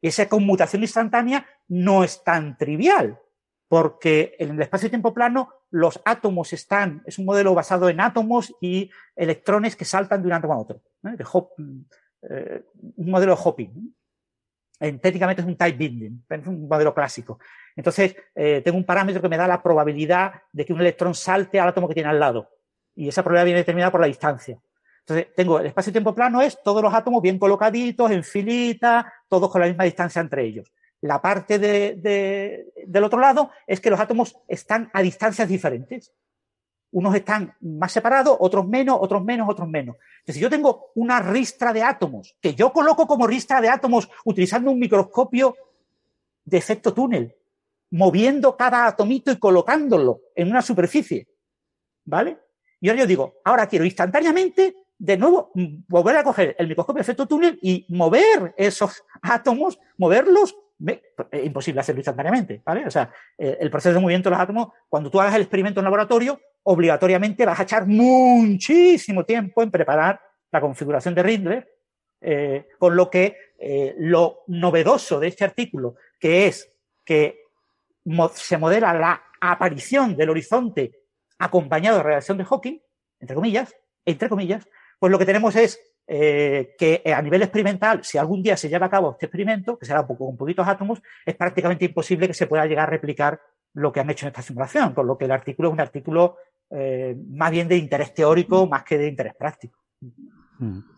Y 0.00 0.08
esa 0.08 0.28
conmutación 0.28 0.82
instantánea 0.82 1.46
no 1.66 2.04
es 2.04 2.22
tan 2.22 2.56
trivial, 2.56 3.18
porque 3.66 4.36
en 4.38 4.50
el 4.50 4.62
espacio-tiempo 4.62 5.12
plano 5.12 5.52
los 5.70 6.00
átomos 6.04 6.52
están, 6.52 7.02
es 7.06 7.18
un 7.18 7.24
modelo 7.26 7.54
basado 7.54 7.88
en 7.88 8.00
átomos 8.00 8.54
y 8.60 8.90
electrones 9.14 9.76
que 9.76 9.84
saltan 9.84 10.22
de 10.22 10.28
un 10.28 10.32
átomo 10.34 10.54
a 10.54 10.58
otro. 10.58 10.80
De 11.02 11.24
Hop- 11.24 11.50
eh, 12.22 12.64
un 12.96 13.10
modelo 13.10 13.34
de 13.34 13.40
hopping. 13.44 13.94
En- 14.80 15.00
técnicamente 15.00 15.42
es 15.42 15.48
un 15.48 15.56
type 15.56 15.76
binding, 15.76 16.24
es 16.28 16.46
un 16.46 16.68
modelo 16.68 16.94
clásico. 16.94 17.38
Entonces, 17.74 18.14
eh, 18.34 18.62
tengo 18.64 18.78
un 18.78 18.84
parámetro 18.84 19.20
que 19.20 19.28
me 19.28 19.36
da 19.36 19.46
la 19.48 19.62
probabilidad 19.62 20.32
de 20.52 20.64
que 20.64 20.72
un 20.72 20.80
electrón 20.80 21.14
salte 21.14 21.58
al 21.60 21.68
átomo 21.68 21.88
que 21.88 21.94
tiene 21.94 22.08
al 22.08 22.20
lado. 22.20 22.48
Y 22.94 23.08
esa 23.08 23.22
probabilidad 23.22 23.44
viene 23.46 23.60
determinada 23.60 23.90
por 23.90 24.00
la 24.00 24.06
distancia. 24.06 24.58
Entonces, 25.00 25.34
tengo 25.34 25.58
el 25.58 25.66
espacio-tiempo 25.66 26.14
plano 26.14 26.40
es 26.42 26.58
todos 26.62 26.82
los 26.82 26.92
átomos 26.94 27.22
bien 27.22 27.38
colocaditos, 27.38 28.10
en 28.10 28.22
filita, 28.22 29.12
todos 29.28 29.50
con 29.50 29.60
la 29.60 29.66
misma 29.66 29.84
distancia 29.84 30.20
entre 30.20 30.44
ellos. 30.44 30.72
La 31.00 31.22
parte 31.22 31.58
de- 31.58 31.94
de- 31.94 32.72
del 32.86 33.04
otro 33.04 33.20
lado 33.20 33.50
es 33.66 33.80
que 33.80 33.90
los 33.90 34.00
átomos 34.00 34.36
están 34.48 34.90
a 34.92 35.02
distancias 35.02 35.48
diferentes. 35.48 36.12
Unos 36.90 37.14
están 37.14 37.54
más 37.60 37.92
separados, 37.92 38.36
otros 38.40 38.66
menos, 38.66 38.98
otros 39.00 39.22
menos, 39.22 39.48
otros 39.48 39.68
menos. 39.68 39.96
Entonces, 40.20 40.34
si 40.36 40.40
yo 40.40 40.50
tengo 40.50 40.90
una 40.94 41.20
ristra 41.20 41.72
de 41.72 41.82
átomos, 41.82 42.36
que 42.40 42.54
yo 42.54 42.72
coloco 42.72 43.06
como 43.06 43.26
ristra 43.26 43.60
de 43.60 43.68
átomos 43.68 44.08
utilizando 44.24 44.70
un 44.70 44.78
microscopio 44.78 45.54
de 46.44 46.56
efecto 46.56 46.94
túnel, 46.94 47.36
moviendo 47.90 48.56
cada 48.56 48.86
atomito 48.86 49.30
y 49.30 49.38
colocándolo 49.38 50.20
en 50.34 50.50
una 50.50 50.62
superficie, 50.62 51.28
¿vale? 52.04 52.38
Y 52.80 52.88
ahora 52.88 53.00
yo 53.02 53.06
digo, 53.06 53.34
ahora 53.44 53.66
quiero 53.66 53.84
instantáneamente, 53.84 54.74
de 54.98 55.16
nuevo, 55.16 55.52
volver 55.88 56.16
a 56.16 56.24
coger 56.24 56.56
el 56.58 56.68
microscopio 56.68 56.98
de 57.00 57.02
efecto 57.02 57.26
túnel 57.26 57.58
y 57.62 57.86
mover 57.90 58.54
esos 58.56 59.04
átomos, 59.22 59.78
moverlos, 59.96 60.56
es 60.86 61.44
imposible 61.44 61.80
hacerlo 61.80 62.00
instantáneamente, 62.00 62.62
¿vale? 62.64 62.86
O 62.86 62.90
sea, 62.90 63.12
eh, 63.36 63.58
el 63.60 63.70
proceso 63.70 63.94
de 63.94 64.00
movimiento 64.00 64.28
de 64.28 64.36
los 64.36 64.42
átomos, 64.42 64.68
cuando 64.88 65.10
tú 65.10 65.20
hagas 65.20 65.34
el 65.34 65.42
experimento 65.42 65.80
en 65.80 65.84
laboratorio, 65.84 66.40
obligatoriamente 66.62 67.44
vas 67.44 67.58
a 67.58 67.64
echar 67.64 67.86
muchísimo 67.86 69.24
tiempo 69.24 69.62
en 69.62 69.70
preparar 69.70 70.20
la 70.50 70.60
configuración 70.60 71.14
de 71.14 71.22
Rindler, 71.22 71.74
eh, 72.20 72.66
con 72.78 72.96
lo 72.96 73.10
que 73.10 73.36
eh, 73.58 73.94
lo 73.98 74.40
novedoso 74.48 75.20
de 75.20 75.28
este 75.28 75.44
artículo, 75.44 75.96
que 76.18 76.46
es 76.46 76.72
que 77.04 77.42
se 78.34 78.56
modela 78.56 78.92
la 78.94 79.22
aparición 79.40 80.16
del 80.16 80.30
horizonte 80.30 80.92
acompañado 81.38 81.98
de 81.98 82.02
radiación 82.02 82.38
de 82.38 82.44
Hawking, 82.44 82.78
entre 83.20 83.34
comillas, 83.34 83.74
entre 84.04 84.28
comillas, 84.28 84.66
pues 84.98 85.12
lo 85.12 85.18
que 85.18 85.26
tenemos 85.26 85.54
es 85.56 85.80
eh, 86.08 86.74
que 86.78 87.02
a 87.14 87.20
nivel 87.20 87.42
experimental, 87.42 88.02
si 88.02 88.16
algún 88.18 88.42
día 88.42 88.56
se 88.56 88.68
lleva 88.70 88.86
a 88.86 88.90
cabo 88.90 89.12
este 89.12 89.26
experimento, 89.26 89.78
que 89.78 89.84
será 89.86 90.00
un 90.00 90.06
poco- 90.06 90.26
con 90.26 90.36
poquitos 90.38 90.66
átomos, 90.66 91.02
es 91.26 91.36
prácticamente 91.36 91.84
imposible 91.84 92.26
que 92.26 92.34
se 92.34 92.46
pueda 92.46 92.66
llegar 92.66 92.88
a 92.88 92.90
replicar 92.90 93.38
lo 93.74 93.92
que 93.92 94.00
han 94.00 94.08
hecho 94.10 94.24
en 94.26 94.28
esta 94.28 94.42
simulación, 94.42 94.94
con 94.94 95.06
lo 95.06 95.18
que 95.18 95.26
el 95.26 95.30
artículo 95.30 95.68
es 95.68 95.74
un 95.74 95.80
artículo 95.80 96.36
eh, 96.70 97.16
más 97.30 97.50
bien 97.50 97.68
de 97.68 97.76
interés 97.76 98.12
teórico 98.14 98.66
más 98.66 98.84
que 98.84 98.98
de 98.98 99.08
interés 99.08 99.34
práctico. 99.38 99.78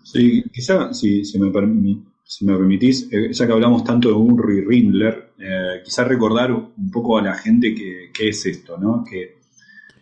Sí, 0.04 0.42
quizá, 0.52 0.92
si, 0.94 1.24
si 1.24 1.38
me, 1.38 1.48
permi- 1.48 2.04
si 2.24 2.46
me 2.46 2.56
permitís, 2.56 3.08
eh, 3.12 3.32
ya 3.32 3.46
que 3.46 3.52
hablamos 3.52 3.84
tanto 3.84 4.08
de 4.08 4.14
Unruh 4.14 4.50
y 4.50 4.60
Rindler, 4.62 5.32
eh, 5.38 5.82
quizá 5.84 6.04
recordar 6.04 6.52
un 6.52 6.90
poco 6.90 7.18
a 7.18 7.22
la 7.22 7.34
gente 7.34 7.74
que, 7.74 8.10
qué 8.12 8.28
es 8.30 8.46
esto, 8.46 8.78
¿no? 8.78 9.04
Que 9.04 9.38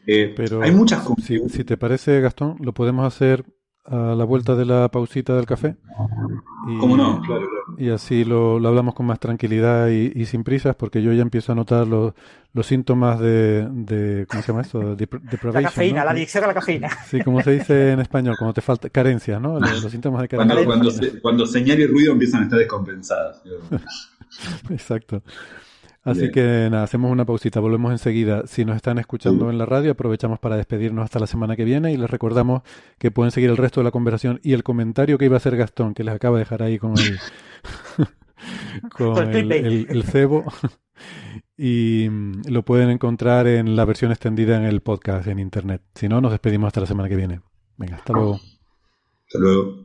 eh, 0.06 0.32
Pero 0.36 0.62
hay 0.62 0.70
muchas 0.70 1.04
si, 1.22 1.38
si 1.48 1.64
te 1.64 1.76
parece, 1.76 2.20
Gastón, 2.20 2.56
lo 2.60 2.72
podemos 2.72 3.04
hacer 3.06 3.44
a 3.90 4.14
la 4.14 4.24
vuelta 4.24 4.54
de 4.54 4.64
la 4.66 4.88
pausita 4.90 5.34
del 5.34 5.46
café. 5.46 5.76
Y, 6.68 6.78
¿Cómo 6.78 6.96
no? 6.96 7.20
Claro, 7.22 7.46
claro. 7.48 7.78
Y 7.78 7.90
así 7.90 8.24
lo, 8.24 8.58
lo 8.58 8.68
hablamos 8.68 8.94
con 8.94 9.06
más 9.06 9.18
tranquilidad 9.18 9.88
y, 9.88 10.12
y 10.14 10.26
sin 10.26 10.44
prisas, 10.44 10.74
porque 10.76 11.02
yo 11.02 11.12
ya 11.12 11.22
empiezo 11.22 11.52
a 11.52 11.54
notar 11.54 11.86
los, 11.86 12.12
los 12.52 12.66
síntomas 12.66 13.18
de, 13.20 13.66
de 13.70 14.26
¿cómo 14.28 14.42
se 14.42 14.48
llama 14.52 14.62
esto? 14.62 14.96
Dep- 14.96 15.52
La 15.52 15.62
cafeína, 15.62 16.00
¿no? 16.00 16.04
la 16.06 16.10
adicción 16.10 16.44
a 16.44 16.48
la 16.48 16.54
cafeína. 16.54 16.88
Sí, 17.08 17.22
como 17.22 17.40
se 17.42 17.52
dice 17.52 17.92
en 17.92 18.00
español, 18.00 18.36
cuando 18.38 18.52
te 18.54 18.60
falta 18.60 18.90
carencia, 18.90 19.38
¿no? 19.40 19.58
Los, 19.60 19.82
los 19.82 19.92
síntomas 19.92 20.22
de 20.22 20.28
Cuando, 20.28 20.54
carencia. 20.54 20.66
cuando, 20.66 20.90
se- 20.90 21.20
cuando 21.20 21.46
señal 21.46 21.80
y 21.80 21.86
ruido 21.86 22.12
empiezan 22.12 22.40
a 22.42 22.44
estar 22.44 22.58
descompensadas. 22.58 23.42
Exacto. 24.70 25.22
Así 26.04 26.20
Bien. 26.20 26.32
que 26.32 26.68
nada, 26.70 26.84
hacemos 26.84 27.10
una 27.10 27.24
pausita, 27.26 27.60
volvemos 27.60 27.92
enseguida. 27.92 28.46
Si 28.46 28.64
nos 28.64 28.76
están 28.76 28.98
escuchando 28.98 29.46
Sí. 29.46 29.50
en 29.52 29.58
la 29.58 29.66
radio, 29.66 29.90
aprovechamos 29.92 30.38
para 30.38 30.56
despedirnos 30.56 31.04
hasta 31.04 31.18
la 31.18 31.26
semana 31.26 31.54
que 31.56 31.64
viene 31.64 31.92
y 31.92 31.96
les 31.96 32.08
recordamos 32.08 32.62
que 32.98 33.10
pueden 33.10 33.30
seguir 33.30 33.50
el 33.50 33.56
resto 33.56 33.80
de 33.80 33.84
la 33.84 33.90
conversación 33.90 34.40
y 34.42 34.52
el 34.54 34.62
comentario 34.62 35.18
que 35.18 35.26
iba 35.26 35.34
a 35.34 35.38
hacer 35.38 35.56
Gastón, 35.56 35.94
que 35.94 36.04
les 36.04 36.14
acaba 36.14 36.38
de 36.38 36.44
dejar 36.44 36.62
ahí 36.62 36.78
con 36.78 36.92
el, 36.98 37.18
con 38.96 39.14
Con 39.14 39.28
el 39.28 39.36
el, 39.36 39.48
clickbait. 39.48 39.64
el- 39.66 39.86
el 39.96 40.02
cebo. 40.04 40.44
Y 41.56 42.08
mm, 42.10 42.42
lo 42.48 42.64
pueden 42.64 42.90
encontrar 42.90 43.46
en 43.46 43.76
la 43.76 43.84
versión 43.84 44.10
extendida 44.12 44.56
en 44.56 44.64
el 44.64 44.80
podcast 44.80 45.26
en 45.28 45.38
internet. 45.38 45.82
Si 45.94 46.08
no, 46.08 46.20
nos 46.20 46.30
despedimos 46.32 46.68
hasta 46.68 46.80
la 46.80 46.86
semana 46.86 47.08
que 47.08 47.16
viene. 47.16 47.40
Venga, 47.76 47.96
hasta 47.96 48.12
luego. 48.12 48.34
Hasta 49.26 49.38
luego. 49.38 49.84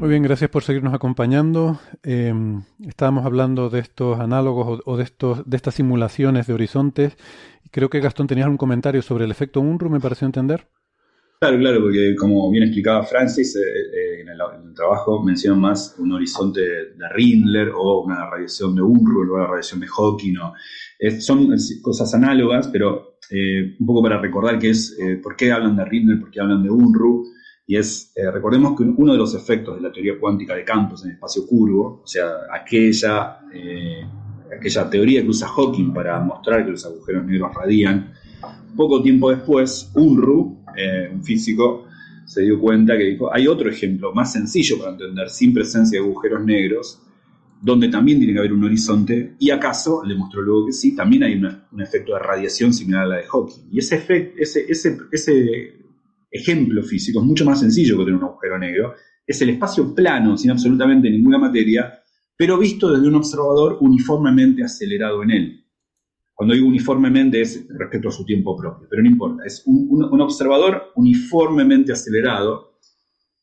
Muy 0.00 0.08
bien, 0.08 0.22
gracias 0.22 0.48
por 0.48 0.62
seguirnos 0.62 0.94
acompañando. 0.94 1.78
Eh, 2.02 2.32
estábamos 2.86 3.26
hablando 3.26 3.68
de 3.68 3.80
estos 3.80 4.18
análogos 4.18 4.80
o, 4.86 4.92
o, 4.92 4.96
de, 4.96 5.04
estos, 5.04 5.48
de 5.48 5.56
estas 5.58 5.74
simulaciones 5.74 6.46
de 6.46 6.54
horizontes. 6.54 7.16
Creo 7.70 7.90
que 7.90 8.00
Gastón 8.00 8.26
tenías 8.26 8.48
un 8.48 8.56
comentario 8.56 9.02
sobre 9.02 9.26
el 9.26 9.30
efecto 9.30 9.60
Unruh, 9.60 9.90
me 9.90 10.00
pareció 10.00 10.24
entender. 10.24 10.68
Claro, 11.42 11.58
claro, 11.58 11.80
porque 11.80 12.14
como 12.18 12.50
bien 12.50 12.64
explicaba 12.64 13.02
Francis, 13.02 13.56
eh, 13.56 13.60
eh, 13.60 14.20
en, 14.20 14.28
el, 14.28 14.38
en, 14.56 14.68
el, 14.68 14.74
trabajo 14.74 15.22
mencionan 15.22 15.60
más 15.60 15.96
un 15.98 16.12
horizonte 16.12 16.60
de 16.60 17.08
Rindler 17.14 17.70
o 17.74 18.02
una 18.02 18.28
radiación 18.28 18.74
de 18.74 18.82
Unruh 18.82 19.30
o 19.30 19.34
una 19.36 19.46
radiación 19.46 19.80
de 19.80 19.86
Hawking. 19.86 20.34
¿no? 20.34 20.52
Son 21.18 21.48
cosas 21.80 22.14
análogas, 22.14 22.68
pero 22.68 23.16
eh, 23.30 23.76
un 23.78 23.86
poco 23.86 24.02
para 24.02 24.20
recordar 24.20 24.58
que 24.58 24.70
es 24.70 24.96
por 25.22 25.34
qué 25.34 25.50
hablan 25.50 25.76
de 25.76 25.84
Rindler, 25.84 26.20
por 26.20 26.30
qué 26.30 26.40
hablan 26.40 26.62
de 26.62 26.70
Unruh. 26.70 27.24
Y 27.70 27.76
es, 27.76 28.12
eh, 28.16 28.28
recordemos 28.28 28.76
que 28.76 28.82
uno 28.82 29.12
de 29.12 29.18
los 29.18 29.32
efectos 29.32 29.76
de 29.76 29.80
la 29.80 29.92
teoría 29.92 30.18
cuántica 30.18 30.56
de 30.56 30.64
campos 30.64 31.04
en 31.04 31.10
el 31.10 31.14
espacio 31.14 31.46
curvo, 31.46 32.00
o 32.02 32.06
sea, 32.06 32.28
aquella, 32.52 33.42
eh, 33.54 34.04
aquella 34.58 34.90
teoría 34.90 35.22
que 35.22 35.28
usa 35.28 35.46
Hawking 35.46 35.92
para 35.94 36.18
mostrar 36.18 36.64
que 36.64 36.72
los 36.72 36.84
agujeros 36.84 37.24
negros 37.24 37.54
radian, 37.54 38.12
poco 38.74 39.00
tiempo 39.00 39.30
después, 39.30 39.88
Unruh, 39.94 40.64
eh, 40.76 41.10
un 41.14 41.22
físico, 41.22 41.84
se 42.26 42.42
dio 42.42 42.58
cuenta 42.58 42.98
que 42.98 43.04
dijo, 43.04 43.32
hay 43.32 43.46
otro 43.46 43.70
ejemplo 43.70 44.12
más 44.12 44.32
sencillo 44.32 44.76
para 44.76 44.90
entender, 44.90 45.30
sin 45.30 45.54
presencia 45.54 46.00
de 46.00 46.04
agujeros 46.04 46.44
negros, 46.44 47.00
donde 47.62 47.88
también 47.88 48.18
tiene 48.18 48.32
que 48.32 48.38
haber 48.38 48.52
un 48.52 48.64
horizonte, 48.64 49.34
y 49.38 49.50
acaso, 49.50 50.02
le 50.04 50.14
mostró 50.14 50.40
luego 50.40 50.66
que 50.66 50.72
sí, 50.72 50.94
también 50.94 51.24
hay 51.24 51.34
un 51.34 51.80
efecto 51.80 52.14
de 52.14 52.20
radiación 52.20 52.72
similar 52.72 53.04
a 53.04 53.08
la 53.08 53.16
de 53.16 53.24
Hawking. 53.24 53.68
Y 53.70 53.78
ese, 53.78 54.32
ese, 54.38 54.64
ese, 54.66 54.98
ese 55.12 55.74
ejemplo 56.30 56.82
físico 56.82 57.20
es 57.20 57.26
mucho 57.26 57.44
más 57.44 57.60
sencillo 57.60 57.98
que 57.98 58.04
tener 58.04 58.18
un 58.18 58.24
agujero 58.24 58.58
negro. 58.58 58.94
Es 59.26 59.42
el 59.42 59.50
espacio 59.50 59.94
plano, 59.94 60.38
sin 60.38 60.50
absolutamente 60.50 61.10
ninguna 61.10 61.38
materia, 61.38 62.02
pero 62.34 62.56
visto 62.58 62.90
desde 62.90 63.06
un 63.06 63.16
observador 63.16 63.76
uniformemente 63.80 64.64
acelerado 64.64 65.22
en 65.22 65.30
él. 65.30 65.64
Cuando 66.32 66.54
digo 66.54 66.66
uniformemente 66.66 67.42
es 67.42 67.66
respecto 67.68 68.08
a 68.08 68.12
su 68.12 68.24
tiempo 68.24 68.56
propio, 68.56 68.86
pero 68.88 69.02
no 69.02 69.08
importa. 69.10 69.44
Es 69.44 69.62
un 69.66 70.20
observador 70.22 70.92
uniformemente 70.96 71.92
acelerado 71.92 72.69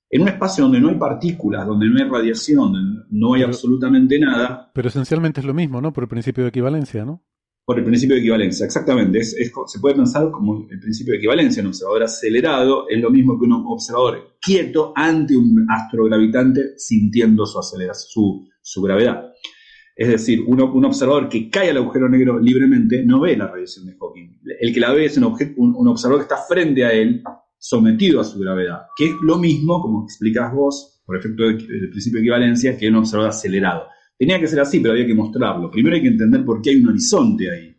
en 0.10 0.22
un 0.22 0.28
espacio 0.30 0.64
donde 0.64 0.80
no 0.80 0.90
hay 0.90 0.96
partículas, 0.96 1.66
donde 1.66 1.88
no 1.88 1.98
hay 1.98 2.10
radiación, 2.10 2.72
donde 2.72 3.04
no 3.10 3.34
hay 3.34 3.42
pero, 3.42 3.54
absolutamente 3.54 4.20
nada. 4.20 4.72
Pero 4.74 4.88
esencialmente 4.88 5.42
es 5.42 5.46
lo 5.46 5.54
mismo, 5.54 5.82
¿no? 5.82 5.92
Por 5.92 6.06
el 6.06 6.10
principio 6.10 6.44
de 6.44 6.50
equivalencia, 6.50 7.04
¿no? 7.06 7.24
Por 7.66 7.80
el 7.80 7.84
principio 7.84 8.16
de 8.16 8.22
equivalencia, 8.22 8.66
exactamente. 8.66 9.20
Es, 9.20 9.34
es, 9.34 9.52
se 9.66 9.80
puede 9.80 9.96
pensar 9.96 10.32
como 10.32 10.66
el 10.70 10.80
principio 10.80 11.12
de 11.12 11.18
equivalencia. 11.18 11.62
Un 11.62 11.68
observador 11.68 12.04
acelerado 12.04 12.88
es 12.88 13.02
lo 13.02 13.10
mismo 13.10 13.38
que 13.38 13.46
un 13.46 13.64
observador 13.68 14.38
quieto 14.42 14.94
ante 14.96 15.36
un 15.36 15.68
astrogravitante 15.70 16.78
sintiendo 16.78 17.46
su, 17.46 17.60
aceleración, 17.60 18.08
su, 18.10 18.48
su 18.62 18.82
gravedad. 18.82 19.34
Es 19.98 20.08
decir, 20.08 20.42
un, 20.48 20.62
un, 20.62 20.86
observador 20.86 21.28
que 21.28 21.50
cae 21.50 21.72
al 21.72 21.78
agujero 21.78 22.08
negro 22.08 22.40
libremente 22.40 23.04
no 23.04 23.20
ve 23.20 23.36
la 23.36 23.48
radiación 23.48 23.88
de 23.88 23.98
Hawking. 24.00 24.40
El 24.62 24.74
que 24.74 24.80
la 24.80 24.94
ve 24.94 25.06
es 25.06 25.18
un, 25.18 25.24
un, 25.26 25.76
un 25.76 25.88
observador 25.88 26.26
que 26.26 26.34
está 26.34 26.46
frente 26.48 26.86
a 26.86 26.94
él, 26.94 27.22
sometido 27.58 28.22
a 28.22 28.24
su 28.24 28.40
gravedad, 28.40 28.84
que 28.96 29.06
es 29.06 29.16
lo 29.22 29.38
mismo, 29.38 29.82
como 29.82 30.04
explicás 30.04 30.54
vos, 30.54 31.02
por 31.06 31.18
efecto 31.18 31.44
del 31.44 31.58
de 31.58 31.88
principio 31.88 32.20
de 32.20 32.26
equivalencia, 32.26 32.78
que 32.78 32.90
un 32.90 32.96
observador 32.96 33.32
acelerado. 33.32 33.88
Tenía 34.18 34.40
que 34.40 34.48
ser 34.48 34.60
así, 34.60 34.80
pero 34.80 34.94
había 34.94 35.06
que 35.06 35.14
mostrarlo. 35.14 35.70
Primero 35.72 35.96
hay 35.96 36.02
que 36.02 36.08
entender 36.10 36.44
por 36.44 36.62
qué 36.62 36.72
hay 36.72 36.82
un 36.82 36.90
horizonte 36.90 37.52
ahí. 37.52 37.74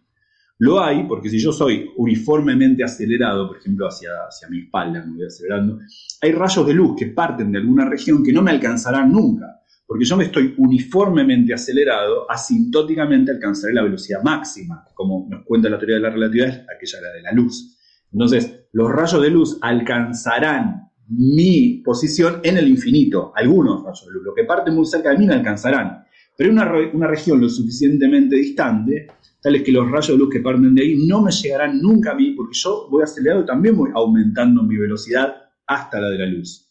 Lo 0.61 0.83
hay 0.83 1.05
porque 1.05 1.31
si 1.31 1.39
yo 1.39 1.53
soy 1.53 1.89
uniformemente 1.97 2.83
acelerado, 2.83 3.47
por 3.47 3.59
ejemplo, 3.59 3.87
hacia, 3.87 4.11
hacia 4.29 4.49
mi 4.49 4.61
espalda, 4.61 5.05
me 5.05 5.15
voy 5.15 5.27
acelerando, 5.27 5.79
hay 6.21 6.33
rayos 6.33 6.67
de 6.67 6.75
luz 6.75 6.97
que 6.99 7.07
parten 7.07 7.53
de 7.53 7.59
alguna 7.59 7.89
región 7.89 8.25
que 8.25 8.33
no 8.33 8.43
me 8.43 8.51
alcanzarán 8.51 9.13
nunca. 9.13 9.47
Porque 9.87 10.05
yo 10.05 10.17
me 10.17 10.25
estoy 10.25 10.55
uniformemente 10.59 11.55
acelerado, 11.55 12.31
asintóticamente 12.31 13.31
alcanzaré 13.31 13.73
la 13.73 13.83
velocidad 13.83 14.23
máxima, 14.23 14.85
como 14.95 15.27
nos 15.31 15.45
cuenta 15.45 15.71
la 15.71 15.79
teoría 15.79 15.97
de 15.97 16.03
la 16.03 16.11
relatividad, 16.11 16.67
aquella 16.77 17.01
la 17.01 17.13
de 17.13 17.23
la 17.23 17.33
luz. 17.33 17.78
Entonces, 18.13 18.67
los 18.73 18.91
rayos 18.91 19.23
de 19.23 19.31
luz 19.31 19.59
alcanzarán 19.61 20.91
mi 21.09 21.83
posición 21.85 22.41
en 22.43 22.59
el 22.59 22.69
infinito, 22.69 23.33
algunos 23.35 23.83
rayos 23.83 24.07
de 24.07 24.13
luz. 24.13 24.25
Lo 24.25 24.35
que 24.35 24.45
parte 24.45 24.71
muy 24.71 24.87
cerca 24.87 25.11
de 25.11 25.19
mí 25.19 25.27
me 25.27 25.35
alcanzarán. 25.35 26.05
Pero 26.37 26.53
una, 26.53 26.71
una 26.93 27.07
región 27.07 27.41
lo 27.41 27.49
suficientemente 27.49 28.37
distante, 28.37 29.09
tal 29.41 29.57
es 29.57 29.63
que 29.63 29.73
los 29.73 29.91
rayos 29.91 30.09
de 30.09 30.19
luz 30.19 30.31
que 30.31 30.41
parten 30.41 30.75
de 30.75 30.83
ahí 30.83 31.07
no 31.07 31.23
me 31.23 31.33
llegarán 31.33 31.81
nunca 31.81 32.13
a 32.13 32.15
mí, 32.15 32.33
porque 32.33 32.55
yo 32.55 32.89
voy 32.91 33.03
acelerado 33.03 33.43
y 33.43 33.47
también 33.47 33.77
voy 33.77 33.91
aumentando 33.95 34.63
mi 34.63 34.77
velocidad 34.77 35.35
hasta 35.67 36.01
la 36.01 36.11
de 36.11 36.19
la 36.19 36.27
luz. 36.27 36.71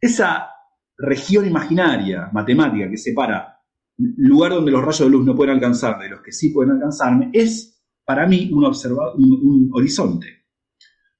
Esa 0.00 0.48
región 0.98 1.46
imaginaria, 1.46 2.28
matemática, 2.32 2.90
que 2.90 2.96
separa 2.96 3.56
lugar 3.98 4.52
donde 4.52 4.72
los 4.72 4.82
rayos 4.82 5.00
de 5.00 5.10
luz 5.10 5.24
no 5.24 5.34
pueden 5.34 5.54
alcanzarme 5.54 6.04
de 6.04 6.10
los 6.10 6.20
que 6.20 6.32
sí 6.32 6.50
pueden 6.50 6.72
alcanzarme, 6.72 7.30
es 7.32 7.82
para 8.04 8.26
mí 8.26 8.50
un, 8.52 8.64
un, 8.64 9.40
un 9.42 9.70
horizonte. 9.72 10.45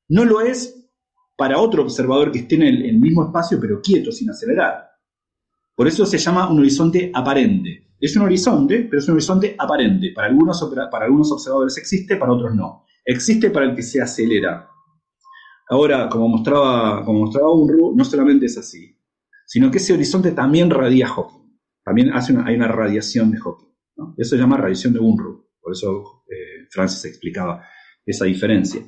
No 0.09 0.25
lo 0.25 0.41
es 0.41 0.89
para 1.37 1.59
otro 1.59 1.83
observador 1.83 2.33
que 2.33 2.41
esté 2.41 2.55
en 2.57 2.63
el, 2.63 2.99
mismo 2.99 3.27
espacio 3.27 3.59
pero 3.61 3.81
quieto, 3.81 4.11
sin 4.11 4.31
acelerar. 4.31 4.91
Por 5.75 5.87
eso 5.87 6.07
se 6.07 6.19
llama 6.19 6.51
un 6.51 6.59
horizonte 6.59 7.11
aparente. 7.15 7.95
Es 8.01 8.17
un 8.17 8.23
horizonte, 8.23 8.87
pero 8.89 8.99
es 8.99 9.09
un 9.09 9.15
horizonte 9.15 9.55
aparente. 9.59 10.13
Para 10.15 10.29
algunos, 10.29 10.63
para 10.91 11.05
algunos 11.05 11.33
observadores 11.33 11.77
existe, 11.77 12.17
para 12.17 12.33
otros 12.33 12.55
no. 12.55 12.85
Existe 13.05 13.51
para 13.51 13.67
el 13.67 13.75
que 13.75 13.83
se 13.83 14.01
acelera. 14.01 14.69
Ahora, 15.69 16.09
como 16.09 16.29
mostraba, 16.29 17.05
como 17.05 17.21
mostraba 17.21 17.53
Unruh, 17.53 17.95
no 17.95 18.05
solamente 18.05 18.47
es 18.47 18.57
así, 18.57 18.97
sino 19.47 19.71
que 19.71 19.79
ese 19.79 19.93
horizonte 19.93 20.33
también 20.33 20.71
radia 20.71 21.09
Hawking. 21.09 21.59
También 21.85 22.11
hay 22.13 22.57
una 22.57 22.69
radiación 22.69 23.31
de 23.31 23.39
Hawking. 23.39 23.75
Eso 24.17 24.37
se 24.37 24.43
llama 24.43 24.57
radiación 24.57 24.93
de 24.93 25.01
Unruh. 25.01 25.47
Por 25.61 25.73
eso 25.73 26.25
eh, 26.31 26.67
Francis 26.71 27.05
explicaba 27.05 27.65
esa 28.05 28.25
diferencia. 28.25 28.81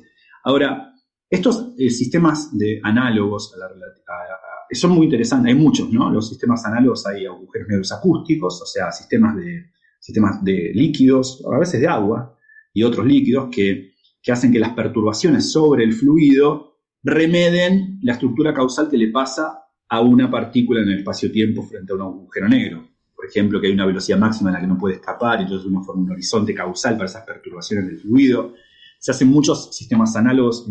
Ahora, 0.43 0.88
estos 1.29 1.73
eh, 1.77 1.89
sistemas 1.89 2.57
de 2.57 2.79
análogos 2.83 3.53
a 3.55 3.59
la, 3.59 3.65
a, 3.65 4.75
son 4.75 4.91
muy 4.91 5.05
interesantes, 5.05 5.53
hay 5.53 5.59
muchos, 5.59 5.91
¿no? 5.91 6.09
Los 6.09 6.29
sistemas 6.29 6.65
análogos 6.65 7.05
hay 7.07 7.25
agujeros 7.25 7.67
negros 7.67 7.91
acústicos, 7.91 8.61
o 8.61 8.65
sea, 8.65 8.91
sistemas 8.91 9.35
de, 9.35 9.71
sistemas 9.99 10.43
de 10.43 10.71
líquidos, 10.73 11.43
a 11.51 11.57
veces 11.57 11.81
de 11.81 11.87
agua, 11.87 12.35
y 12.73 12.83
otros 12.83 13.05
líquidos 13.05 13.49
que, 13.51 13.93
que 14.21 14.31
hacen 14.31 14.51
que 14.51 14.59
las 14.59 14.73
perturbaciones 14.73 15.51
sobre 15.51 15.83
el 15.83 15.93
fluido 15.93 16.77
remeden 17.03 17.99
la 18.01 18.13
estructura 18.13 18.53
causal 18.53 18.89
que 18.89 18.97
le 18.97 19.09
pasa 19.09 19.63
a 19.87 20.01
una 20.01 20.29
partícula 20.29 20.81
en 20.81 20.89
el 20.89 20.99
espacio-tiempo 20.99 21.63
frente 21.63 21.93
a 21.93 21.95
un 21.95 22.01
agujero 22.01 22.47
negro. 22.47 22.87
Por 23.15 23.25
ejemplo, 23.25 23.59
que 23.59 23.67
hay 23.67 23.73
una 23.73 23.85
velocidad 23.85 24.17
máxima 24.17 24.49
en 24.49 24.53
la 24.55 24.61
que 24.61 24.67
no 24.67 24.77
puede 24.77 24.95
escapar, 24.95 25.39
y 25.39 25.43
entonces 25.43 25.67
uno 25.67 25.83
forma 25.83 26.03
un 26.03 26.11
horizonte 26.11 26.53
causal 26.53 26.93
para 26.93 27.05
esas 27.05 27.25
perturbaciones 27.25 27.87
del 27.87 27.99
fluido. 27.99 28.53
Se 28.99 29.11
hacen 29.11 29.29
muchos 29.29 29.75
sistemas 29.75 30.15
análogos 30.15 30.67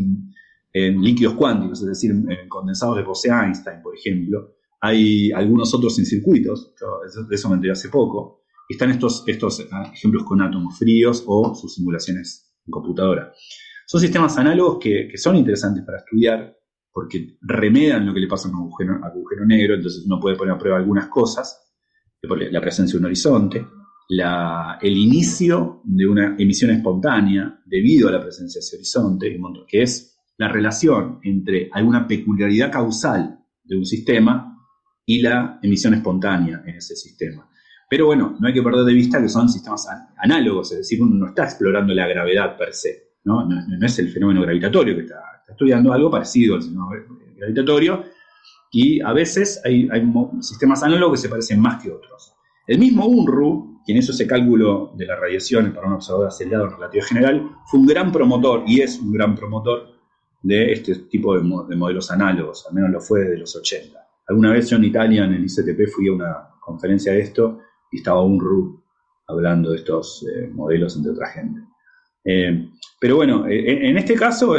en 0.73 1.01
líquidos 1.01 1.35
cuánticos, 1.35 1.81
es 1.81 1.89
decir, 1.89 2.11
en 2.11 2.49
condensados 2.49 2.97
de 2.97 3.03
Bose-Einstein, 3.03 3.83
por 3.83 3.97
ejemplo. 3.97 4.57
Hay 4.81 5.33
algunos 5.33 5.75
otros 5.75 5.99
en 5.99 6.07
circuitos, 6.07 6.75
de 7.29 7.35
eso 7.35 7.49
me 7.49 7.57
enteré 7.57 7.73
hace 7.73 7.89
poco. 7.89 8.43
Están 8.69 8.91
estos, 8.91 9.25
estos 9.27 9.67
ejemplos 9.93 10.25
con 10.25 10.41
átomos 10.43 10.79
fríos 10.79 11.25
o 11.27 11.55
sus 11.55 11.75
simulaciones 11.75 12.55
en 12.67 12.71
computadora. 12.71 13.33
Son 13.87 14.01
sistemas 14.01 14.37
análogos 14.37 14.79
que, 14.81 15.09
que 15.11 15.17
son 15.17 15.37
interesantes 15.37 15.83
para 15.85 15.99
estudiar 15.99 16.59
porque 16.99 17.39
remedan 17.43 18.07
lo 18.07 18.13
que 18.13 18.19
le 18.19 18.27
pasa 18.27 18.49
a 18.49 18.51
un 18.51 18.57
agujero, 18.57 18.99
agujero 19.05 19.47
negro, 19.47 19.77
entonces 19.77 20.05
uno 20.05 20.19
puede 20.19 20.37
poner 20.37 20.55
a 20.55 20.59
prueba 20.59 20.79
algunas 20.79 21.07
cosas. 21.09 21.65
la 22.23 22.61
presencia 22.61 22.95
de 22.95 22.99
un 22.99 23.05
horizonte, 23.05 23.65
el 24.09 24.97
inicio 24.97 25.83
de 25.85 26.07
una 26.07 26.37
emisión 26.37 26.73
espontánea 26.73 27.61
debido 27.65 28.09
a 28.09 28.13
la 28.13 28.21
presencia 28.21 28.59
de 28.59 28.65
ese 28.65 28.77
horizonte, 28.77 29.39
que 29.69 29.83
es 29.83 30.08
la 30.39 30.49
relación 30.49 31.19
entre 31.23 31.69
alguna 31.73 32.07
peculiaridad 32.07 32.73
causal 32.73 33.39
de 33.65 33.77
un 33.77 33.85
sistema 33.85 34.57
y 35.05 35.21
la 35.21 35.59
emisión 35.63 35.95
espontánea 35.95 36.63
en 36.65 36.77
ese 36.77 36.97
sistema. 36.97 37.49
Pero 37.91 38.07
bueno, 38.07 38.37
no 38.39 38.47
hay 38.47 38.55
que 38.55 38.63
perder 38.63 38.85
de 38.85 38.93
vista 38.93 39.21
que 39.21 39.29
son 39.29 39.49
sistemas 39.49 39.89
análogos, 40.17 40.73
es 40.73 40.79
decir, 40.79 41.03
uno 41.03 41.15
no 41.15 41.27
está 41.29 41.45
explorando 41.45 41.93
la 41.95 42.07
gravedad 42.07 42.57
per 42.57 42.73
se, 42.73 43.15
no, 43.25 43.47
no, 43.47 43.87
es 43.87 43.99
el 43.99 44.11
fenómeno 44.11 44.43
gravitatorio 44.43 44.95
que 44.95 45.03
está, 45.03 45.21
estudiando 45.49 45.93
algo 45.93 46.11
parecido 46.11 46.55
al 46.55 46.63
fenómeno 46.63 47.05
gravitatorio, 47.37 48.05
y 48.71 49.01
a 49.01 49.13
veces 49.13 49.61
hay, 49.65 49.89
sistemas 50.41 50.83
análogos 50.83 51.19
que 51.19 51.23
se 51.23 51.29
parecen 51.31 51.61
más 51.61 51.83
que 51.83 51.91
otros. 51.91 52.35
El 52.67 52.79
mismo 52.79 53.07
UNRU, 53.07 53.81
quien 53.85 53.97
hizo 53.97 54.13
ese 54.13 54.27
cálculo 54.27 54.93
de 54.95 55.07
la 55.07 55.17
radiación 55.17 55.73
para 55.73 55.87
un 55.87 55.95
observador 55.95 56.29
acelerado 56.29 56.67
en 56.67 56.73
relatividad 56.73 57.07
general, 57.07 57.51
fue 57.67 57.81
un 57.81 57.87
gran 57.87 58.13
promotor 58.13 58.65
y 58.67 58.83
es 58.83 58.99
un 58.99 59.13
gran 59.13 59.35
promotor 59.35 59.98
de 60.49 60.73
este 60.73 60.95
tipo 61.11 61.37
de, 61.37 61.43
modelos 61.43 62.11
análogos, 62.11 62.67
al 62.67 62.75
menos 62.75 62.91
lo 62.91 63.01
fue 63.01 63.21
desde 63.21 63.39
los 63.39 63.55
80. 63.55 63.99
Alguna 64.29 64.53
vez 64.53 64.71
yo 64.71 64.77
en 64.77 64.85
Italia, 64.85 65.25
en 65.25 65.35
el 65.35 65.45
ICTP, 65.45 65.91
fui 65.95 66.09
a 66.09 66.13
una 66.13 66.49
conferencia 66.61 67.13
de 67.13 67.21
esto 67.21 67.61
y 67.93 67.99
estaba 67.99 68.23
UNRU 68.23 68.83
hablando 69.27 69.71
de 69.71 69.77
estos 69.77 70.27
eh, 70.27 70.49
modelos 70.49 70.97
entre 70.97 71.13
otra 71.13 71.29
gente. 71.29 71.61
Eh, 72.25 72.71
pero 72.99 73.17
bueno, 73.17 73.47
eh, 73.47 73.89
en 73.89 73.99
este 73.99 74.15
caso 74.15 74.55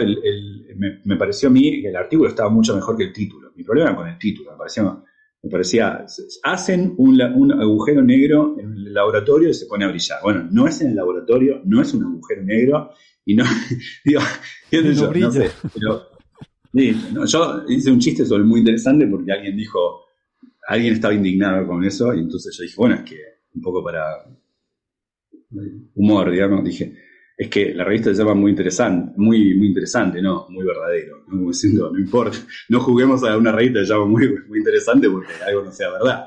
me, 1.04 1.16
pareció 1.18 1.50
a 1.50 1.52
mí 1.52 1.82
que 1.82 1.90
el 1.90 1.96
artículo 1.96 2.30
estaba 2.30 2.50
mucho 2.50 2.76
mejor 2.76 2.96
que 2.96 3.06
el 3.06 3.14
título. 3.14 3.52
Mi 3.56 3.64
problema 3.64 3.96
con 3.96 4.08
el 4.08 4.18
título, 4.18 4.52
me 4.52 4.58
parecía 4.58 4.96
me 5.42 5.50
parecía, 5.50 6.06
hacen 6.44 6.96
un, 6.98 7.22
agujero 7.22 8.02
negro 8.02 8.58
en 8.60 8.74
el 8.74 8.94
laboratorio 8.94 9.50
y 9.50 9.54
se 9.54 9.68
pone 9.68 9.86
a 9.86 9.88
brillar. 9.88 10.20
Bueno, 10.22 10.46
no 10.52 10.68
es 10.68 10.82
en 10.82 10.90
el 10.90 10.96
laboratorio, 10.98 11.62
no 11.64 11.82
es 11.82 11.94
un 11.94 12.04
agujero 12.04 12.44
negro 12.44 12.92
y 13.30 13.36
no, 13.36 13.44
digo, 14.06 14.22
yo, 14.72 14.82
no 14.82 15.32
sé, 15.32 15.52
pero 15.72 16.04
yo 17.28 17.64
hice 17.68 17.92
un 17.92 18.00
chiste 18.00 18.26
sobre 18.26 18.44
muy 18.44 18.62
interesante 18.62 19.06
porque 19.06 19.32
alguien 19.32 19.56
dijo, 19.56 20.06
alguien 20.68 20.94
estaba 20.96 21.14
indignado 21.14 21.68
con 21.68 21.84
eso 21.84 22.12
y 22.16 22.22
entonces 22.22 22.58
yo 22.58 22.64
dije, 22.64 22.76
bueno, 22.76 22.96
es 22.96 23.02
que 23.04 23.18
un 23.54 23.62
poco 23.62 23.84
para 23.84 24.04
humor, 25.94 26.32
digamos, 26.32 26.64
dije, 26.64 26.96
es 27.40 27.48
que 27.48 27.74
la 27.74 27.86
revista 27.86 28.14
se 28.14 28.22
llama 28.22 28.34
muy 28.34 28.52
interesante, 28.52 29.14
muy, 29.16 29.56
muy 29.56 29.68
interesante, 29.68 30.22
no, 30.22 30.46
muy 30.50 30.66
verdadero. 30.66 31.24
¿no? 31.26 31.48
diciendo, 31.48 31.90
no 31.90 31.98
importa, 31.98 32.38
no 32.68 32.82
juguemos 32.82 33.24
a 33.24 33.38
una 33.38 33.54
revista 33.54 33.80
que 33.80 33.86
se 33.86 33.94
llama 33.94 34.08
muy, 34.08 34.28
muy 34.50 34.58
interesante 34.58 35.10
porque 35.10 35.32
algo 35.48 35.64
no 35.64 35.72
sea 35.72 35.90
verdad. 35.90 36.26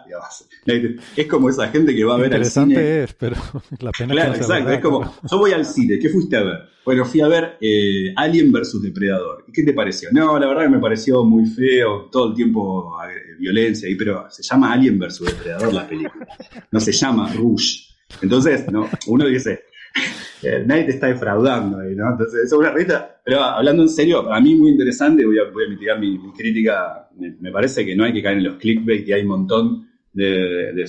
Es 1.14 1.26
como 1.26 1.50
esa 1.50 1.68
gente 1.68 1.94
que 1.94 2.02
va 2.02 2.14
a 2.14 2.16
ver 2.16 2.34
al 2.34 2.46
cine. 2.46 2.64
Interesante 2.64 3.02
es, 3.02 3.12
pero 3.12 3.36
la 3.80 3.92
pena 3.92 4.14
Claro, 4.14 4.34
exacto. 4.36 4.70
es 4.70 4.80
como, 4.80 5.14
yo 5.30 5.38
voy 5.38 5.52
al 5.52 5.66
cine, 5.66 5.98
¿qué 5.98 6.08
fuiste 6.08 6.34
a 6.34 6.44
ver? 6.44 6.58
Bueno, 6.82 7.04
fui 7.04 7.20
a 7.20 7.28
ver 7.28 7.58
eh, 7.60 8.14
Alien 8.16 8.50
vs 8.50 8.80
Depredador. 8.80 9.44
¿Qué 9.52 9.64
te 9.64 9.74
pareció? 9.74 10.08
No, 10.12 10.38
la 10.38 10.46
verdad 10.46 10.62
que 10.62 10.70
me 10.70 10.80
pareció 10.80 11.24
muy 11.24 11.44
feo, 11.44 12.08
todo 12.10 12.30
el 12.30 12.34
tiempo 12.34 12.90
eh, 13.04 13.36
violencia, 13.38 13.86
pero 13.98 14.30
se 14.30 14.42
llama 14.42 14.72
Alien 14.72 14.98
vs 14.98 15.20
Depredador 15.20 15.74
la 15.74 15.86
película. 15.86 16.26
No 16.70 16.80
se 16.80 16.90
llama 16.92 17.30
Rush. 17.34 17.92
Entonces, 18.22 18.64
no, 18.70 18.88
uno 19.08 19.26
dice, 19.26 19.64
nadie 20.66 20.84
te 20.84 20.90
está 20.90 21.06
defraudando 21.08 21.78
ahí, 21.78 21.94
¿no? 21.94 22.10
Entonces, 22.10 22.44
es 22.44 22.52
una 22.52 22.70
revista, 22.70 23.20
pero 23.24 23.40
hablando 23.40 23.82
en 23.82 23.88
serio, 23.88 24.24
para 24.24 24.40
mí 24.40 24.54
muy 24.54 24.70
interesante, 24.70 25.24
voy 25.24 25.38
a, 25.38 25.44
voy 25.50 25.66
a 25.66 25.68
mitigar 25.68 25.98
mi, 26.00 26.18
crítica, 26.36 27.08
me, 27.16 27.52
parece 27.52 27.84
que 27.84 27.94
no 27.94 28.04
hay 28.04 28.12
que 28.12 28.22
caer 28.22 28.38
en 28.38 28.44
los 28.44 28.56
clickbait 28.56 29.06
y 29.06 29.12
hay 29.12 29.22
un 29.22 29.28
montón 29.28 29.88
de, 30.12 30.84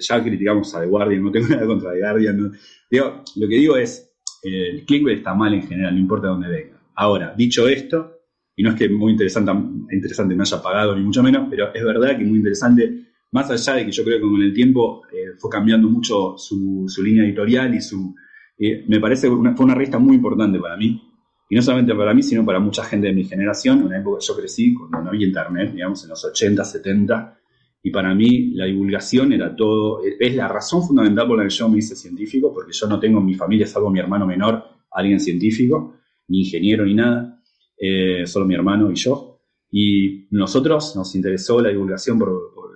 ya 0.00 0.22
criticamos 0.22 0.74
a 0.74 0.80
The 0.80 0.86
Guardian, 0.86 1.22
no 1.22 1.30
tengo 1.30 1.48
nada 1.50 1.66
contra 1.66 1.92
The 1.92 2.00
Guardian, 2.00 2.52
digo, 2.90 3.22
lo 3.36 3.48
que 3.48 3.54
digo 3.54 3.76
es, 3.76 4.10
el 4.42 4.84
clickbait 4.84 5.18
está 5.18 5.34
mal 5.34 5.54
en 5.54 5.66
general, 5.66 5.94
no 5.94 6.00
importa 6.00 6.28
dónde 6.28 6.48
venga. 6.48 6.78
Ahora, 6.96 7.34
dicho 7.36 7.66
esto, 7.68 8.20
y 8.56 8.62
no 8.62 8.70
es 8.70 8.76
que 8.76 8.88
muy 8.88 9.12
interesante, 9.12 9.52
interesante 9.90 10.34
me 10.34 10.42
haya 10.42 10.62
pagado, 10.62 10.94
ni 10.94 11.02
mucho 11.02 11.22
menos, 11.22 11.48
pero 11.50 11.74
es 11.74 11.84
verdad 11.84 12.16
que 12.16 12.24
muy 12.24 12.38
interesante, 12.38 13.06
más 13.32 13.50
allá 13.50 13.74
de 13.74 13.86
que 13.86 13.92
yo 13.92 14.04
creo 14.04 14.18
que 14.18 14.22
con 14.22 14.42
el 14.42 14.54
tiempo 14.54 15.02
eh, 15.12 15.32
fue 15.38 15.50
cambiando 15.50 15.88
mucho 15.88 16.36
su, 16.38 16.84
su 16.86 17.02
línea 17.02 17.24
editorial 17.24 17.74
y 17.74 17.80
su, 17.80 18.14
me 18.58 19.00
parece 19.00 19.28
que 19.28 19.34
fue 19.56 19.66
una 19.66 19.74
revista 19.74 19.98
muy 19.98 20.16
importante 20.16 20.58
para 20.58 20.76
mí. 20.76 21.00
Y 21.48 21.54
no 21.56 21.62
solamente 21.62 21.94
para 21.94 22.14
mí, 22.14 22.22
sino 22.22 22.44
para 22.44 22.58
mucha 22.58 22.84
gente 22.84 23.08
de 23.08 23.12
mi 23.12 23.24
generación. 23.24 23.80
En 23.80 23.86
una 23.86 23.98
época 23.98 24.18
que 24.20 24.26
yo 24.26 24.36
crecí, 24.36 24.74
cuando 24.74 25.02
no 25.02 25.08
había 25.10 25.26
internet, 25.26 25.72
digamos, 25.72 26.02
en 26.04 26.10
los 26.10 26.24
80, 26.24 26.64
70. 26.64 27.38
Y 27.82 27.90
para 27.90 28.14
mí 28.14 28.52
la 28.54 28.64
divulgación 28.64 29.32
era 29.32 29.54
todo, 29.54 30.00
es 30.02 30.34
la 30.34 30.48
razón 30.48 30.82
fundamental 30.86 31.26
por 31.26 31.38
la 31.38 31.44
que 31.44 31.50
yo 31.50 31.68
me 31.68 31.78
hice 31.78 31.94
científico, 31.94 32.50
porque 32.52 32.72
yo 32.72 32.86
no 32.86 32.98
tengo 32.98 33.18
en 33.18 33.26
mi 33.26 33.34
familia, 33.34 33.66
salvo 33.66 33.90
mi 33.90 33.98
hermano 33.98 34.26
menor, 34.26 34.64
alguien 34.90 35.20
científico, 35.20 35.96
ni 36.28 36.40
ingeniero, 36.40 36.86
ni 36.86 36.94
nada, 36.94 37.42
eh, 37.76 38.26
solo 38.26 38.46
mi 38.46 38.54
hermano 38.54 38.90
y 38.90 38.94
yo. 38.94 39.38
Y 39.70 40.28
nosotros 40.30 40.96
nos 40.96 41.14
interesó 41.14 41.60
la 41.60 41.68
divulgación, 41.68 42.22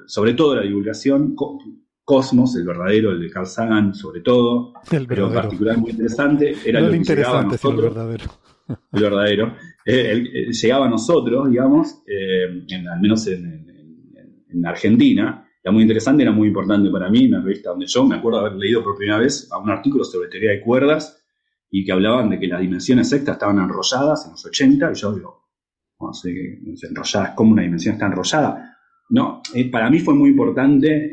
sobre 0.07 0.35
todo 0.35 0.57
la 0.57 0.62
divulgación 0.62 1.35
Cosmos, 2.09 2.56
el 2.56 2.64
verdadero, 2.64 3.11
el 3.11 3.20
de 3.20 3.28
Carl 3.28 3.46
Sagan 3.46 3.94
sobre 3.94 4.22
todo, 4.22 4.72
pero 5.06 5.26
en 5.26 5.34
particular 5.34 5.76
muy 5.76 5.90
interesante, 5.90 6.56
era 6.64 6.80
lo 6.80 6.90
que 6.90 7.04
llegaba 7.04 7.40
a 7.40 7.42
nosotros. 7.42 7.84
El 7.84 7.94
verdadero. 7.94 8.24
El 8.92 9.02
verdadero. 9.02 9.54
Eh, 9.84 10.48
llegaba 10.50 10.86
a 10.86 10.88
nosotros, 10.88 11.50
digamos, 11.50 12.02
eh, 12.06 12.64
al 12.90 13.00
menos 13.02 13.26
en, 13.26 14.64
Argentina, 14.64 15.46
era 15.62 15.70
muy 15.70 15.82
interesante, 15.82 16.22
era 16.22 16.32
muy 16.32 16.48
importante 16.48 16.88
para 16.88 17.11
mí, 17.11 17.28
una 17.28 17.42
revista 17.42 17.70
donde 17.70 17.86
yo 17.86 18.06
me 18.06 18.16
acuerdo 18.16 18.38
haber 18.38 18.54
leído 18.54 18.82
por 18.82 18.96
primera 18.96 19.18
vez 19.18 19.46
un 19.62 19.70
artículo 19.70 20.02
sobre 20.02 20.30
teoría 20.30 20.52
de 20.52 20.62
cuerdas 20.62 21.22
y 21.70 21.84
que 21.84 21.92
hablaban 21.92 22.30
de 22.30 22.40
que 22.40 22.46
las 22.46 22.62
dimensiones 22.62 23.11
sectas 23.11 23.34
estaban 23.34 23.59
enrolladas 23.59 24.24
en 24.24 24.30
los 24.32 24.46
80, 24.46 24.92
y 24.92 24.94
yo 24.94 25.12
digo, 25.12 25.50
no 26.00 26.14
sé, 26.14 26.30
enrolladas, 26.88 27.32
¿cómo 27.36 27.52
una 27.52 27.62
dimensión 27.62 27.94
está 27.94 28.06
enrollada? 28.06 28.78
No, 29.11 29.42
eh, 29.54 29.70
para 29.70 29.90
mí 29.90 29.98
fue 30.00 30.14
muy 30.14 30.30
importante 30.30 31.12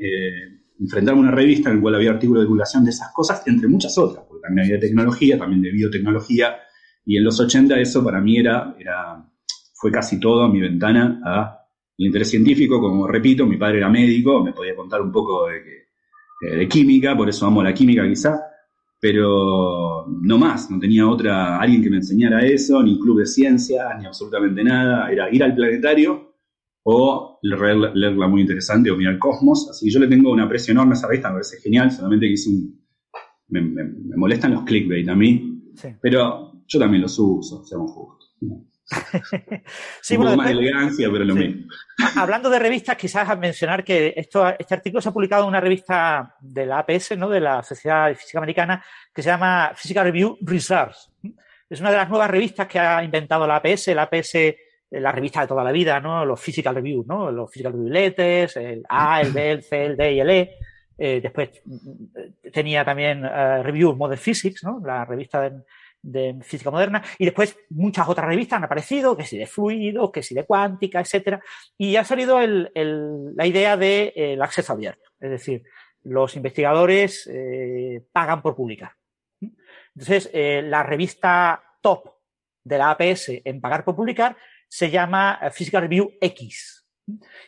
enfrentarme 0.80 1.20
a 1.20 1.24
una 1.24 1.32
revista 1.32 1.70
en 1.70 1.78
la 1.78 1.82
cual 1.82 1.96
había 1.96 2.12
artículos 2.12 2.42
de 2.42 2.46
divulgación 2.46 2.84
de 2.84 2.92
esas 2.92 3.12
cosas, 3.14 3.44
entre 3.48 3.68
muchas 3.68 3.98
otras, 3.98 4.26
porque 4.28 4.42
también 4.42 4.68
había 4.68 4.80
tecnología, 4.80 5.38
también 5.38 5.62
de 5.62 5.72
biotecnología, 5.72 6.58
y 7.06 7.18
en 7.18 7.24
los 7.24 7.40
80 7.40 7.80
eso 7.80 8.04
para 8.04 8.20
mí 8.20 8.38
era, 8.38 8.76
era 8.80 9.26
fue 9.74 9.92
casi 9.92 10.20
todo 10.20 10.48
mi 10.50 10.60
ventana 10.60 11.22
a 11.24 11.62
interés 11.98 12.30
científico, 12.30 12.80
como 12.82 13.08
repito, 13.08 13.46
mi 13.46 13.58
padre 13.58 13.78
era 13.78 13.90
médico, 13.90 14.44
me 14.44 14.54
podía 14.54 14.76
contar 14.76 15.02
un 15.02 15.12
poco 15.12 15.48
de, 15.48 15.58
eh, 16.42 16.58
de 16.58 16.68
química, 16.68 17.16
por 17.16 17.30
eso 17.30 17.46
amo 17.46 17.64
la 17.64 17.74
química 17.74 18.08
quizá, 18.08 18.42
pero 19.00 20.06
no 20.08 20.38
más, 20.38 20.70
no 20.70 20.80
tenía 20.80 21.08
otra, 21.08 21.60
alguien 21.60 21.82
que 21.82 21.90
me 21.90 21.98
enseñara 21.98 22.46
eso, 22.46 22.82
ni 22.84 23.00
club 23.00 23.20
de 23.20 23.26
ciencias, 23.26 23.86
ni 24.00 24.06
absolutamente 24.06 24.64
nada, 24.64 25.10
era 25.12 25.34
ir 25.34 25.44
al 25.44 25.56
planetario 25.56 26.35
o 26.88 27.40
leerla 27.42 28.28
muy 28.28 28.42
interesante 28.42 28.92
o 28.92 28.96
mirar 28.96 29.18
Cosmos. 29.18 29.68
Así 29.72 29.86
que 29.86 29.92
yo 29.92 30.00
le 30.00 30.08
tengo 30.08 30.32
un 30.32 30.40
aprecio 30.40 30.72
enorme 30.72 30.94
a 30.94 30.98
esa 30.98 31.08
revista, 31.08 31.30
me 31.30 31.36
parece 31.36 31.60
genial, 31.60 31.92
solamente 31.92 32.28
que 32.28 32.34
hice 32.34 32.50
un... 32.50 32.86
Me, 33.48 33.62
molestan 34.16 34.54
los 34.54 34.64
clickbait 34.64 35.08
a 35.10 35.16
mí, 35.16 35.62
pero 36.02 36.64
yo 36.68 36.80
también 36.80 37.02
los 37.02 37.18
uso, 37.18 37.64
seamos 37.66 37.92
justos. 37.92 38.36
sí, 40.02 40.16
un 40.18 40.24
poco 40.24 40.38
más 40.38 40.48
de 40.48 40.52
elegancia, 40.52 41.10
pero 41.12 41.26
lo 41.26 41.36
mismo. 41.36 41.68
Hablando 42.16 42.50
de 42.50 42.60
revistas, 42.60 42.98
quizás 42.98 43.38
mencionar 43.38 43.84
que 43.84 44.14
esto, 44.16 44.48
este 44.58 44.74
artículo 44.74 45.02
se 45.02 45.10
ha 45.10 45.14
publicado 45.14 45.44
en 45.44 45.50
una 45.50 45.60
revista 45.60 46.36
de 46.40 46.66
la 46.66 46.80
APS, 46.80 47.18
¿no? 47.18 47.30
de 47.30 47.40
la 47.40 47.64
Sociedad 47.64 48.08
de 48.08 48.16
Física 48.16 48.40
Americana, 48.40 48.84
que 49.14 49.22
se 49.22 49.30
llama 49.30 49.74
Physical 49.76 50.06
Review 50.06 50.38
Research. 50.42 50.96
Es 51.68 51.80
una 51.80 51.92
de 51.92 51.98
las 51.98 52.10
nuevas 52.10 52.30
revistas 52.30 52.68
que 52.68 52.80
ha 52.80 53.04
inventado 53.04 53.48
la 53.48 53.56
APS. 53.58 53.88
La 53.88 54.04
APS 54.04 54.36
la 54.92 55.12
revista 55.12 55.42
de 55.42 55.48
toda 55.48 55.64
la 55.64 55.72
vida, 55.72 56.00
¿no? 56.00 56.26
Los 56.26 56.40
Physical 56.40 56.76
Reviews, 56.76 57.08
¿no? 57.08 57.32
Los 57.32 57.52
Physical 57.52 57.74
Review 57.74 57.90
Letters, 57.90 58.58
el 58.58 58.84
A, 58.88 59.22
el 59.22 59.32
B, 59.32 59.52
el 59.52 59.64
C, 59.64 59.86
el 59.86 59.98
D 59.98 60.14
y 60.14 60.20
el 60.20 60.30
E. 60.30 60.58
Eh, 60.98 61.20
después 61.22 61.50
mm, 61.66 62.52
tenía 62.54 62.86
también 62.86 63.26
uh, 63.26 63.64
Review 63.64 63.96
Modern 63.96 64.22
Physics, 64.22 64.64
¿no? 64.64 64.82
La 64.86 65.04
revista 65.06 65.52
de, 66.02 66.38
física 66.44 66.72
moderna. 66.72 67.04
Y 67.18 67.26
después 67.26 67.58
muchas 67.70 68.08
otras 68.08 68.28
revistas 68.28 68.58
han 68.58 68.66
aparecido, 68.66 69.18
que 69.18 69.24
si 69.24 69.38
de 69.38 69.48
fluido, 69.48 70.12
que 70.12 70.22
si 70.22 70.36
de 70.36 70.46
cuántica, 70.46 71.02
etcétera. 71.02 71.42
Y 71.78 71.96
ha 71.96 72.04
salido 72.04 72.40
el, 72.40 72.72
el, 72.76 73.36
la 73.36 73.48
idea 73.48 73.76
del 73.76 74.14
de, 74.16 74.34
el 74.34 74.42
acceso 74.42 74.74
abierto. 74.74 75.10
Es 75.20 75.32
decir, 75.32 75.64
los 76.06 76.36
investigadores 76.36 77.28
eh, 77.34 78.04
pagan 78.12 78.42
por 78.42 78.56
publicar. 78.56 78.94
Entonces, 79.96 80.30
eh, 80.34 80.62
la 80.64 80.84
revista 80.84 81.64
top 81.82 82.10
de 82.64 82.78
la 82.78 82.92
APS 82.92 83.42
en 83.44 83.62
pagar 83.62 83.84
por 83.84 83.96
publicar 83.96 84.38
se 84.76 84.92
llama 84.92 85.40
eh, 85.42 85.52
Physical 85.52 85.84
Review 85.84 86.12
X. 86.20 86.86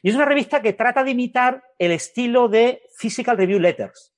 Y 0.02 0.10
es 0.10 0.16
una 0.16 0.24
revista 0.24 0.62
que 0.62 0.74
trata 0.74 1.04
de 1.04 1.12
imitar 1.12 1.62
el 1.78 1.92
estilo 1.92 2.48
de 2.48 2.84
Physical 2.98 3.38
Review 3.38 3.60
Letters. 3.60 4.14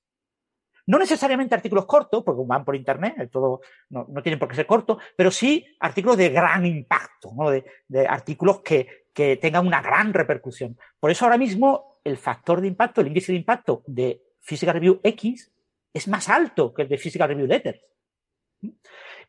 No 0.86 0.96
necesariamente 0.96 1.56
artículos 1.56 1.86
cortos, 1.86 2.22
porque 2.22 2.42
van 2.46 2.64
por 2.64 2.76
internet, 2.76 3.28
todo 3.32 3.62
no, 3.88 4.06
no 4.08 4.22
tienen 4.22 4.38
por 4.38 4.48
qué 4.48 4.54
ser 4.54 4.66
cortos, 4.66 4.98
pero 5.16 5.30
sí 5.32 5.66
artículos 5.80 6.18
de 6.18 6.28
gran 6.28 6.64
impacto, 6.64 7.32
¿no? 7.36 7.50
de, 7.50 7.64
de, 7.88 8.06
artículos 8.06 8.60
que, 8.60 9.06
que 9.12 9.36
tengan 9.38 9.66
una 9.66 9.82
gran 9.82 10.12
repercusión. 10.14 10.78
Por 11.00 11.10
eso 11.10 11.24
ahora 11.24 11.38
mismo 11.38 12.00
el 12.04 12.16
factor 12.16 12.60
de 12.60 12.68
impacto, 12.68 13.00
el 13.00 13.08
índice 13.08 13.32
de 13.32 13.38
impacto 13.38 13.82
de 13.86 14.22
Physical 14.40 14.74
Review 14.74 15.00
X 15.02 15.50
es 15.92 16.06
más 16.06 16.28
alto 16.28 16.72
que 16.72 16.82
el 16.82 16.88
de 16.88 16.98
Physical 16.98 17.28
Review 17.28 17.46
Letters. 17.48 17.80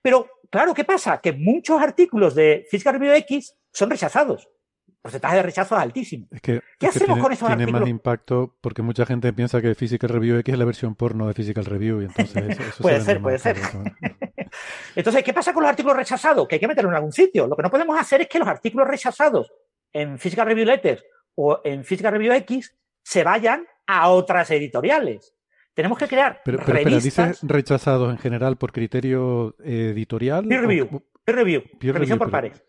Pero, 0.01 0.29
claro, 0.51 0.73
¿qué 0.73 0.83
pasa? 0.83 1.19
Que 1.19 1.31
muchos 1.31 1.81
artículos 1.81 2.35
de 2.35 2.65
Physical 2.69 2.93
Review 2.93 3.13
X 3.15 3.55
son 3.71 3.89
rechazados. 3.89 4.47
El 4.87 4.95
porcentaje 5.01 5.35
de 5.37 5.43
rechazo 5.43 5.75
es 5.75 5.81
altísimo. 5.81 6.27
Es 6.31 6.41
que, 6.41 6.51
¿Qué 6.53 6.57
es 6.57 6.63
que 6.79 6.87
hacemos 6.87 7.05
tiene, 7.07 7.21
con 7.21 7.31
esos 7.31 7.47
tiene 7.47 7.63
artículos? 7.63 7.81
más 7.81 7.89
impacto 7.89 8.57
porque 8.61 8.81
mucha 8.83 9.05
gente 9.05 9.33
piensa 9.33 9.61
que 9.61 9.73
Physical 9.73 10.09
Review 10.11 10.37
X 10.37 10.53
es 10.53 10.59
la 10.59 10.65
versión 10.65 10.95
porno 10.95 11.27
de 11.27 11.33
Physical 11.33 11.65
Review 11.65 12.01
y 12.01 12.05
entonces 12.05 12.35
eso, 12.49 12.61
eso 12.63 12.81
Puede 12.83 13.01
ser, 13.01 13.21
puede 13.21 13.39
ser. 13.39 13.57
Entonces, 14.95 15.23
¿qué 15.23 15.33
pasa 15.33 15.53
con 15.53 15.63
los 15.63 15.69
artículos 15.69 15.97
rechazados? 15.97 16.47
Que 16.47 16.55
hay 16.55 16.59
que 16.59 16.67
meterlo 16.67 16.89
en 16.89 16.95
algún 16.97 17.11
sitio. 17.11 17.47
Lo 17.47 17.55
que 17.55 17.63
no 17.63 17.69
podemos 17.71 17.99
hacer 17.99 18.21
es 18.21 18.27
que 18.27 18.39
los 18.39 18.47
artículos 18.47 18.87
rechazados 18.87 19.51
en 19.93 20.17
Physical 20.19 20.45
Review 20.47 20.65
Letters 20.65 21.03
o 21.35 21.61
en 21.63 21.83
Physical 21.83 22.11
Review 22.13 22.33
X 22.33 22.75
se 23.03 23.23
vayan 23.23 23.65
a 23.87 24.09
otras 24.09 24.51
editoriales. 24.51 25.33
Tenemos 25.73 25.97
que 25.97 26.07
crear 26.07 26.41
Pero, 26.43 26.59
pero 26.65 26.73
revistas 26.73 27.03
dices 27.03 27.39
rechazados 27.43 28.11
en 28.11 28.17
general 28.17 28.57
por 28.57 28.71
criterio 28.73 29.55
eh, 29.63 29.91
editorial. 29.93 30.45
peer 30.47 30.61
review, 30.61 30.89
o- 30.91 31.03
peer 31.23 31.37
review, 31.37 31.61
peer 31.79 31.93
revisión 31.93 31.99
review, 32.01 32.17
por 32.17 32.27
pero- 32.27 32.31
pares. 32.31 32.63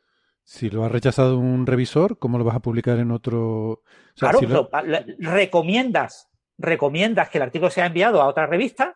Si 0.45 0.71
lo 0.71 0.85
ha 0.85 0.89
rechazado 0.89 1.39
un 1.39 1.67
revisor, 1.67 2.19
¿cómo 2.19 2.37
lo 2.39 2.45
vas 2.45 2.57
a 2.57 2.61
publicar 2.61 2.99
en 2.99 3.11
otro? 3.13 3.41
O 3.71 3.83
sea, 4.15 4.31
Claro, 4.31 4.39
si 4.41 4.47
lo- 4.47 4.69
lo- 4.73 4.83
la- 4.87 5.05
recomiendas, 5.19 6.29
recomiendas 6.59 7.29
que 7.31 7.39
el 7.39 7.43
artículo 7.43 7.71
sea 7.71 7.87
enviado 7.87 8.21
a 8.21 8.27
otra 8.27 8.47
revista. 8.47 8.95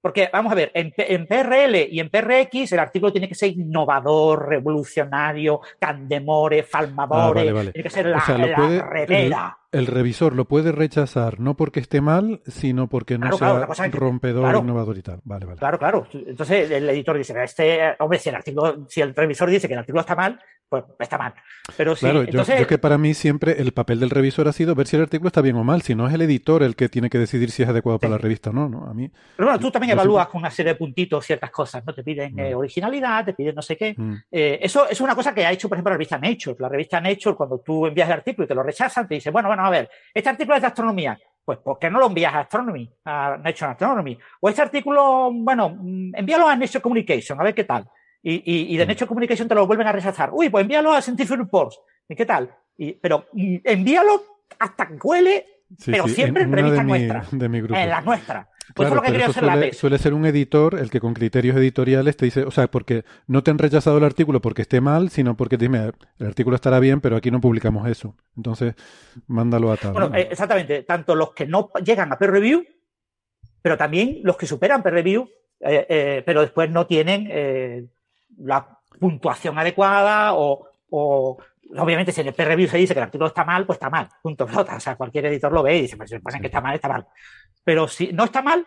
Porque, 0.00 0.28
vamos 0.32 0.52
a 0.52 0.54
ver, 0.54 0.70
en, 0.74 0.92
en 0.96 1.26
PRL 1.26 1.88
y 1.90 1.98
en 2.00 2.08
PRX 2.08 2.72
el 2.72 2.78
artículo 2.78 3.10
tiene 3.12 3.28
que 3.28 3.34
ser 3.34 3.50
innovador, 3.50 4.48
revolucionario, 4.48 5.60
candemore, 5.78 6.62
falmamore, 6.62 7.20
Ah, 7.40 7.44
vale, 7.44 7.52
vale. 7.52 7.72
tiene 7.72 7.82
que 7.88 7.94
ser 7.94 8.06
la, 8.06 8.18
O 8.18 8.20
sea, 8.20 8.38
lo 8.38 8.46
la 8.46 8.56
puede- 8.56 8.82
revera. 8.82 9.58
el 9.72 9.86
revisor 9.86 10.34
lo 10.34 10.44
puede 10.46 10.72
rechazar 10.72 11.40
no 11.40 11.54
porque 11.56 11.80
esté 11.80 12.00
mal, 12.00 12.40
sino 12.46 12.88
porque 12.88 13.14
no 13.18 13.22
Claro, 13.22 13.38
sea 13.38 13.50
claro, 13.50 13.66
cosa 13.66 13.88
rompedor, 13.88 14.42
claro. 14.44 14.58
innovador 14.60 14.96
y 14.98 15.02
tal. 15.02 15.20
Vale, 15.24 15.46
vale. 15.46 15.58
Claro, 15.58 15.78
claro. 15.78 16.06
Entonces 16.12 16.70
el 16.70 16.88
editor 16.88 17.18
dice, 17.18 17.34
este, 17.42 17.80
hombre, 17.98 18.18
si 18.18 18.28
el 18.28 18.36
artículo, 18.36 18.86
si 18.88 19.00
el 19.00 19.14
revisor 19.14 19.50
dice 19.50 19.66
que 19.66 19.74
el 19.74 19.80
artículo 19.80 20.00
está 20.02 20.14
mal, 20.14 20.40
pues 20.68 20.84
está 20.98 21.16
mal. 21.18 21.34
Pero 21.76 21.94
Claro, 21.96 22.22
yo, 22.22 22.28
entonces, 22.30 22.60
yo 22.60 22.66
que 22.66 22.78
para 22.78 22.98
mí 22.98 23.14
siempre 23.14 23.60
el 23.60 23.72
papel 23.72 24.00
del 24.00 24.10
revisor 24.10 24.48
ha 24.48 24.52
sido 24.52 24.74
ver 24.74 24.86
si 24.86 24.96
el 24.96 25.02
artículo 25.02 25.28
está 25.28 25.40
bien 25.40 25.56
o 25.56 25.64
mal, 25.64 25.82
si 25.82 25.94
no 25.94 26.06
es 26.06 26.14
el 26.14 26.22
editor 26.22 26.62
el 26.62 26.76
que 26.76 26.88
tiene 26.88 27.08
que 27.10 27.18
decidir 27.18 27.50
si 27.50 27.62
es 27.62 27.68
adecuado 27.68 27.98
para 27.98 28.12
la 28.12 28.18
revista 28.18 28.50
o 28.50 28.52
no, 28.52 28.68
¿no? 28.68 28.86
A 28.86 28.94
mí, 28.94 29.10
pero 29.36 29.48
bueno, 29.48 29.58
tú 29.60 29.70
también 29.70 29.92
evalúas 29.92 30.24
siempre- 30.24 30.32
con 30.32 30.38
una 30.40 30.50
serie 30.50 30.72
de 30.72 30.78
puntitos 30.78 31.24
ciertas 31.24 31.50
cosas, 31.50 31.84
¿no? 31.86 31.94
Te 31.94 32.02
piden 32.02 32.38
eh, 32.38 32.42
Vale. 32.42 32.54
originalidad, 32.54 33.24
te 33.24 33.32
piden 33.34 33.54
no 33.54 33.62
sé 33.62 33.76
qué. 33.76 33.94
mm, 33.96 34.14
Eh, 34.30 34.58
eso, 34.62 34.84
eso 34.84 34.92
es 34.92 35.00
una 35.00 35.14
cosa 35.14 35.34
que 35.34 35.44
ha 35.46 35.52
hecho, 35.52 35.68
por 35.68 35.76
ejemplo, 35.76 35.90
la 35.90 35.96
revista 35.96 36.18
Nature. 36.18 36.56
La 36.58 36.68
revista 36.68 37.00
Nature, 37.00 37.36
cuando 37.36 37.58
tú 37.60 37.86
envías 37.86 38.08
el 38.08 38.14
artículo 38.14 38.44
y 38.44 38.48
te 38.48 38.54
lo 38.54 38.62
rechazan, 38.62 39.08
te 39.08 39.14
dice, 39.14 39.30
bueno, 39.30 39.48
bueno, 39.48 39.64
a 39.64 39.70
ver, 39.70 39.88
este 40.12 40.28
artículo 40.30 40.56
es 40.56 40.60
de 40.62 40.66
astronomía. 40.68 41.18
Pues, 41.44 41.58
¿por 41.60 41.78
qué 41.78 41.88
no 41.90 41.98
lo 41.98 42.06
envías 42.08 42.34
a 42.34 42.40
Astronomy, 42.40 42.90
a 43.06 43.38
Nature 43.42 43.70
Astronomy? 43.72 44.18
O 44.40 44.48
este 44.50 44.60
artículo, 44.60 45.30
bueno, 45.32 45.70
mm, 45.70 46.14
envíalo 46.16 46.46
a 46.46 46.54
Nature 46.54 46.82
Communication, 46.82 47.40
a 47.40 47.44
ver 47.44 47.54
qué 47.54 47.64
tal. 47.64 47.86
Y, 48.22 48.34
y, 48.34 48.74
y 48.74 48.76
de 48.76 48.84
Mm. 48.84 48.88
Nature 48.88 49.06
Communication 49.06 49.48
te 49.48 49.54
lo 49.54 49.66
vuelven 49.66 49.86
a 49.86 49.92
rechazar. 49.92 50.30
Uy, 50.32 50.48
pues 50.48 50.62
envíalo 50.62 50.92
a 50.92 51.00
Scientific 51.00 51.36
Reports. 51.38 51.78
¿Y 52.08 52.14
qué 52.16 52.26
tal? 52.26 52.54
Y, 52.76 52.92
pero 52.94 53.26
mm, 53.32 53.56
envíalo 53.64 54.22
hasta 54.58 54.88
que 54.88 54.94
huele, 55.02 55.46
sí, 55.78 55.90
pero 55.92 56.08
sí, 56.08 56.14
siempre 56.14 56.42
en 56.44 56.50
de 56.50 56.56
revistas 56.56 56.84
nuestras, 56.84 57.38
de 57.38 57.48
mi 57.48 57.60
grupo. 57.60 57.74
en 57.78 57.88
las 57.88 58.04
nuestras. 58.04 58.48
Pues 58.74 58.86
Claro, 58.86 58.88
eso 58.88 58.94
es 58.94 58.96
lo 58.96 59.02
que 59.02 59.12
quería 59.12 59.26
hacer 59.28 59.44
la 59.44 59.52
suele, 59.52 59.66
APES. 59.68 59.78
suele 59.78 59.98
ser 59.98 60.12
un 60.14 60.26
editor 60.26 60.78
el 60.78 60.90
que 60.90 61.00
con 61.00 61.14
criterios 61.14 61.56
editoriales 61.56 62.16
te 62.18 62.26
dice, 62.26 62.42
o 62.44 62.50
sea, 62.50 62.66
porque 62.70 63.04
no 63.26 63.42
te 63.42 63.50
han 63.50 63.56
rechazado 63.58 63.96
el 63.96 64.04
artículo 64.04 64.42
porque 64.42 64.60
esté 64.62 64.80
mal, 64.82 65.08
sino 65.08 65.36
porque 65.38 65.56
dime, 65.56 65.92
el 66.18 66.26
artículo 66.26 66.54
estará 66.54 66.78
bien, 66.78 67.00
pero 67.00 67.16
aquí 67.16 67.30
no 67.30 67.40
publicamos 67.40 67.88
eso. 67.88 68.14
Entonces, 68.36 68.74
mándalo 69.26 69.72
a 69.72 69.76
tal. 69.78 69.92
Bueno, 69.92 70.08
¿no? 70.10 70.16
eh, 70.16 70.28
exactamente. 70.30 70.82
Tanto 70.82 71.14
los 71.14 71.32
que 71.32 71.46
no 71.46 71.70
llegan 71.82 72.12
a 72.12 72.18
peer 72.18 72.30
review, 72.32 72.62
pero 73.62 73.78
también 73.78 74.20
los 74.22 74.36
que 74.36 74.46
superan 74.46 74.82
peer 74.82 74.96
review, 74.96 75.30
eh, 75.60 75.86
eh, 75.88 76.22
pero 76.26 76.42
después 76.42 76.68
no 76.70 76.86
tienen 76.86 77.88
la 78.38 78.78
puntuación 78.98 79.58
adecuada 79.58 80.34
o, 80.34 80.68
o, 80.90 81.38
obviamente 81.76 82.12
si 82.12 82.20
en 82.20 82.28
el 82.28 82.34
peer 82.34 82.48
review 82.48 82.68
se 82.68 82.78
dice 82.78 82.94
que 82.94 83.00
el 83.00 83.04
artículo 83.04 83.28
está 83.28 83.44
mal, 83.44 83.66
pues 83.66 83.76
está 83.76 83.90
mal. 83.90 84.08
Punto 84.22 84.46
pelota. 84.46 84.76
O 84.76 84.80
sea, 84.80 84.96
cualquier 84.96 85.26
editor 85.26 85.52
lo 85.52 85.62
ve 85.62 85.78
y 85.78 85.82
dice, 85.82 85.96
pues 85.96 86.10
si 86.10 86.18
ponen 86.18 86.40
que 86.40 86.46
está 86.46 86.60
mal, 86.60 86.74
está 86.74 86.88
mal. 86.88 87.06
Pero 87.64 87.88
si 87.88 88.12
no 88.12 88.24
está 88.24 88.42
mal, 88.42 88.64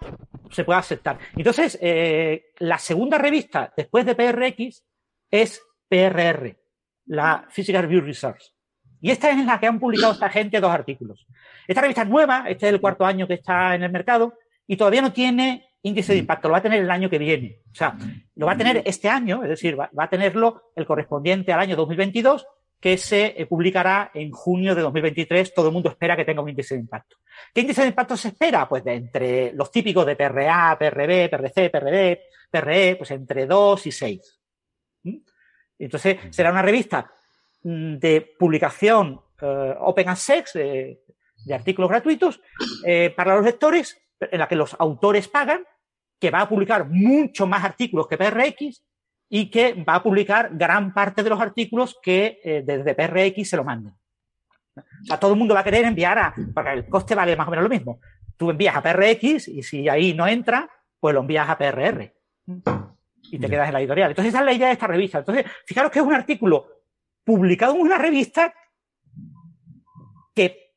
se 0.51 0.63
puede 0.63 0.79
aceptar. 0.79 1.17
Entonces, 1.35 1.77
eh, 1.81 2.51
la 2.59 2.77
segunda 2.77 3.17
revista 3.17 3.73
después 3.75 4.05
de 4.05 4.15
PRX 4.15 4.83
es 5.29 5.61
PRR, 5.88 6.57
la 7.05 7.47
Physical 7.49 7.83
Review 7.83 8.01
Research. 8.01 8.53
Y 9.01 9.09
esta 9.09 9.31
es 9.31 9.38
en 9.38 9.47
la 9.47 9.59
que 9.59 9.65
han 9.65 9.79
publicado 9.79 10.13
esta 10.13 10.29
gente 10.29 10.59
dos 10.59 10.71
artículos. 10.71 11.25
Esta 11.67 11.81
revista 11.81 12.03
es 12.03 12.09
nueva, 12.09 12.45
este 12.47 12.67
es 12.67 12.73
el 12.73 12.81
cuarto 12.81 13.05
año 13.05 13.27
que 13.27 13.33
está 13.35 13.73
en 13.73 13.83
el 13.83 13.91
mercado 13.91 14.35
y 14.67 14.77
todavía 14.77 15.01
no 15.01 15.11
tiene 15.11 15.70
índice 15.83 16.13
de 16.13 16.19
impacto, 16.19 16.47
lo 16.47 16.53
va 16.53 16.59
a 16.59 16.63
tener 16.63 16.81
el 16.81 16.91
año 16.91 17.09
que 17.09 17.17
viene. 17.17 17.59
O 17.71 17.75
sea, 17.75 17.97
lo 18.35 18.45
va 18.45 18.53
a 18.53 18.57
tener 18.57 18.83
este 18.85 19.09
año, 19.09 19.43
es 19.43 19.49
decir, 19.49 19.79
va, 19.79 19.89
va 19.97 20.05
a 20.05 20.09
tenerlo 20.09 20.71
el 20.75 20.85
correspondiente 20.85 21.51
al 21.51 21.59
año 21.59 21.75
2022, 21.75 22.45
que 22.79 22.97
se 22.97 23.35
eh, 23.37 23.45
publicará 23.45 24.11
en 24.13 24.31
junio 24.31 24.73
de 24.75 24.81
2023. 24.81 25.53
Todo 25.53 25.67
el 25.67 25.73
mundo 25.73 25.89
espera 25.89 26.15
que 26.15 26.25
tenga 26.25 26.41
un 26.41 26.49
índice 26.49 26.75
de 26.75 26.81
impacto. 26.81 27.17
¿Qué 27.53 27.61
índice 27.61 27.81
de 27.81 27.89
impacto 27.89 28.17
se 28.17 28.29
espera? 28.29 28.67
Pues 28.67 28.83
de 28.83 28.95
entre 28.95 29.53
los 29.53 29.71
típicos 29.71 30.05
de 30.05 30.15
PRA, 30.15 30.77
PRB, 30.77 31.29
PRC, 31.29 31.69
PRD, 31.69 32.21
PRE, 32.49 32.95
pues 32.95 33.11
entre 33.11 33.45
2 33.45 33.87
y 33.87 33.91
6. 33.91 34.39
¿Mm? 35.03 35.17
Entonces, 35.79 36.17
será 36.31 36.51
una 36.51 36.63
revista 36.63 37.11
mm, 37.63 37.97
de 37.97 38.35
publicación 38.37 39.21
eh, 39.39 39.75
Open 39.79 40.09
Access, 40.09 40.53
de, 40.53 41.01
de 41.45 41.53
artículos 41.53 41.89
gratuitos, 41.89 42.41
eh, 42.85 43.13
para 43.15 43.35
los 43.35 43.45
lectores, 43.45 44.00
en 44.30 44.39
la 44.39 44.48
que 44.48 44.56
los 44.56 44.76
autores 44.80 45.27
pagan, 45.27 45.65
que 46.19 46.30
va 46.30 46.41
a 46.41 46.49
publicar 46.49 46.88
mucho 46.88 47.48
más 47.48 47.64
artículos 47.64 48.07
que 48.07 48.18
PRX 48.18 48.84
y 49.30 49.49
que 49.49 49.73
va 49.73 49.95
a 49.95 50.03
publicar 50.03 50.49
gran 50.53 50.93
parte 50.93 51.23
de 51.23 51.30
los 51.30 51.41
artículos 51.41 51.98
que 52.02 52.39
eh, 52.43 52.64
desde 52.65 52.93
PRX 52.93 53.49
se 53.49 53.57
lo 53.57 53.64
manden. 53.64 53.93
O 54.76 55.06
sea, 55.06 55.19
todo 55.19 55.34
el 55.34 55.39
mundo 55.39 55.53
va 55.53 55.61
a 55.61 55.64
querer 55.64 55.85
enviar 55.85 56.18
a, 56.18 56.35
porque 56.53 56.73
el 56.73 56.88
coste 56.88 57.15
vale 57.15 57.35
más 57.35 57.48
o 57.48 57.52
menos 57.52 57.64
lo 57.64 57.69
mismo. 57.69 57.99
Tú 58.38 58.49
envías 58.49 58.76
a 58.76 58.81
PRX 58.81 59.48
y 59.48 59.64
si 59.64 59.89
ahí 59.89 60.14
no 60.14 60.27
entra, 60.27 60.69
pues 60.99 61.14
lo 61.14 61.22
envías 61.22 61.49
a 61.49 61.57
PRR. 61.57 62.14
Y 63.23 63.39
te 63.39 63.49
quedas 63.49 63.68
en 63.68 63.73
la 63.73 63.80
editorial. 63.80 64.11
Entonces, 64.11 64.34
esa 64.34 64.39
es 64.39 64.45
la 64.45 64.53
idea 64.53 64.68
de 64.68 64.73
esta 64.73 64.88
revista. 64.88 65.19
Entonces, 65.19 65.45
fijaros 65.65 65.91
que 65.91 65.99
es 65.99 66.06
un 66.06 66.14
artículo 66.14 66.68
publicado 67.23 67.76
en 67.76 67.81
una 67.81 67.98
revista 67.98 68.53
que, 70.34 70.70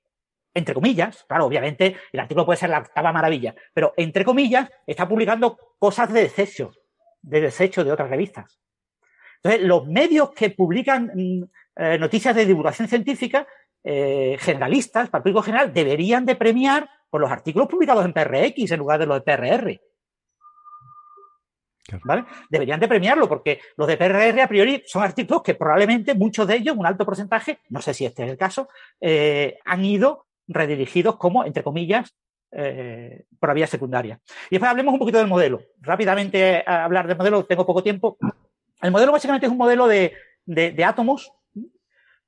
entre 0.55 0.75
comillas, 0.75 1.25
claro, 1.29 1.47
obviamente 1.47 1.97
el 2.13 2.21
artículo 2.21 2.47
puede 2.47 2.59
ser 2.59 2.71
la 2.71 2.79
octava 2.79 3.13
maravilla, 3.13 3.55
pero 3.75 3.93
entre 3.97 4.25
comillas 4.25 4.71
está 4.87 5.09
publicando 5.09 5.59
cosas 5.79 6.13
de 6.13 6.23
desecho, 6.23 6.73
de 7.21 7.41
desecho 7.41 7.85
de 7.85 7.93
otras 7.93 8.09
revistas. 8.09 8.61
Entonces, 9.43 9.67
los 9.67 9.87
medios 9.87 10.31
que 10.31 10.51
publican 10.51 11.11
mm, 11.15 11.45
eh, 11.77 11.99
noticias 11.99 12.35
de 12.35 12.47
divulgación 12.47 12.89
científica 12.89 13.47
eh, 13.83 14.37
generalistas, 14.41 15.11
para 15.11 15.19
el 15.19 15.23
público 15.25 15.43
general, 15.43 15.73
deberían 15.73 16.25
de 16.25 16.37
premiar 16.37 16.89
por 17.11 17.21
los 17.21 17.31
artículos 17.31 17.69
publicados 17.69 18.05
en 18.05 18.13
PRX 18.13 18.71
en 18.71 18.79
lugar 18.79 18.99
de 18.99 19.07
los 19.07 19.17
de 19.17 19.21
PRR. 19.21 19.81
Claro. 21.87 22.03
¿Vale? 22.05 22.25
Deberían 22.49 22.81
de 22.81 22.89
premiarlo 22.89 23.29
porque 23.29 23.61
los 23.77 23.87
de 23.87 23.99
PRR 23.99 24.41
a 24.41 24.49
priori 24.49 24.83
son 24.87 25.03
artículos 25.03 25.43
que 25.43 25.55
probablemente 25.55 26.15
muchos 26.15 26.47
de 26.47 26.57
ellos, 26.57 26.77
un 26.77 26.87
alto 26.87 27.05
porcentaje, 27.05 27.59
no 27.69 27.83
sé 27.83 27.93
si 27.93 28.07
este 28.07 28.25
es 28.25 28.31
el 28.31 28.39
caso, 28.39 28.69
eh, 29.01 29.59
han 29.67 29.85
ido 29.85 30.27
redirigidos 30.47 31.17
como, 31.17 31.45
entre 31.45 31.63
comillas, 31.63 32.15
eh, 32.53 33.25
por 33.39 33.49
la 33.49 33.55
vía 33.55 33.67
secundaria. 33.67 34.21
Y 34.51 34.55
después 34.55 34.71
hablemos 34.71 34.93
un 34.93 34.99
poquito 34.99 35.19
del 35.19 35.27
modelo. 35.27 35.63
Rápidamente 35.81 36.63
hablar 36.67 37.07
del 37.07 37.17
modelo, 37.17 37.45
tengo 37.45 37.67
poco 37.67 37.83
tiempo. 37.83 38.17
El 38.81 38.91
modelo 38.91 39.13
básicamente 39.13 39.47
es 39.47 39.53
un 39.53 39.59
modelo 39.59 39.87
de, 39.87 40.13
de, 40.45 40.71
de 40.73 40.85
átomos, 40.85 41.33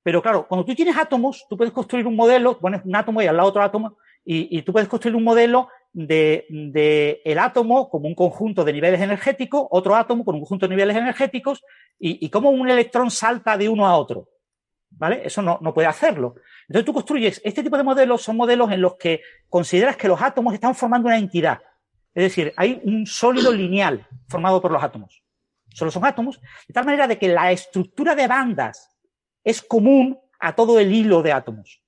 pero 0.03 0.23
claro, 0.23 0.47
cuando 0.47 0.65
tú 0.65 0.75
tienes 0.75 0.97
átomos, 0.97 1.47
tú 1.51 1.57
puedes 1.57 1.73
construir 1.73 2.07
un 2.07 2.15
modelo, 2.15 2.59
pones 2.59 2.85
un 2.85 2.95
átomo 2.95 3.21
y 3.23 3.27
al 3.27 3.37
lado 3.37 3.49
otro 3.49 3.63
átomo, 3.63 3.99
y, 4.25 4.57
y 4.57 4.63
tú 4.63 4.73
puedes 4.73 4.89
construir 4.89 5.17
un 5.17 5.25
modelo 5.25 5.69
de, 5.93 6.47
de, 6.49 7.21
el 7.25 7.39
átomo 7.39 7.89
como 7.89 8.07
un 8.07 8.15
conjunto 8.15 8.65
de 8.65 8.73
niveles 8.73 9.01
energéticos, 9.01 9.67
otro 9.71 9.97
átomo 9.97 10.25
con 10.25 10.37
un 10.37 10.43
conjunto 10.43 10.67
de 10.67 10.77
niveles 10.77 10.97
energéticos, 10.97 11.63
y, 11.99 12.25
y 12.25 12.31
cómo 12.31 12.51
un 12.51 12.69
electrón 12.71 13.11
salta 13.11 13.57
de 13.57 13.69
uno 13.69 13.87
a 13.87 13.97
otro. 13.97 14.29
¿Vale? 14.91 15.23
Eso 15.25 15.43
no, 15.43 15.59
no 15.61 15.75
puede 15.75 15.89
hacerlo. 15.89 16.37
Entonces 16.69 16.85
tú 16.85 16.93
construyes, 16.93 17.41
este 17.45 17.63
tipo 17.63 17.77
de 17.77 17.85
modelos 17.85 18.23
son 18.23 18.37
modelos 18.37 18.71
en 18.73 18.81
los 18.81 18.97
que 18.97 19.23
consideras 19.49 19.97
que 19.97 20.09
los 20.09 20.21
átomos 20.21 20.53
están 20.53 20.75
formando 20.75 21.07
una 21.09 21.19
entidad. 21.19 21.61
Es 22.15 22.25
decir, 22.25 22.53
hay 22.57 22.81
un 22.85 23.07
sólido 23.07 23.53
lineal 23.53 24.07
formado 24.29 24.61
por 24.61 24.73
los 24.73 24.83
átomos. 24.83 25.23
Solo 25.73 25.91
son 25.91 26.05
átomos, 26.05 26.41
de 26.67 26.75
tal 26.75 26.85
manera 26.85 27.07
de 27.07 27.19
que 27.19 27.29
la 27.29 27.53
estructura 27.53 28.15
de 28.15 28.27
bandas 28.27 28.97
es 29.45 29.63
común 29.63 30.19
a 30.41 30.55
todo 30.55 30.81
el 30.81 30.93
hilo 30.93 31.23
de 31.23 31.33
átomos. 31.33 31.83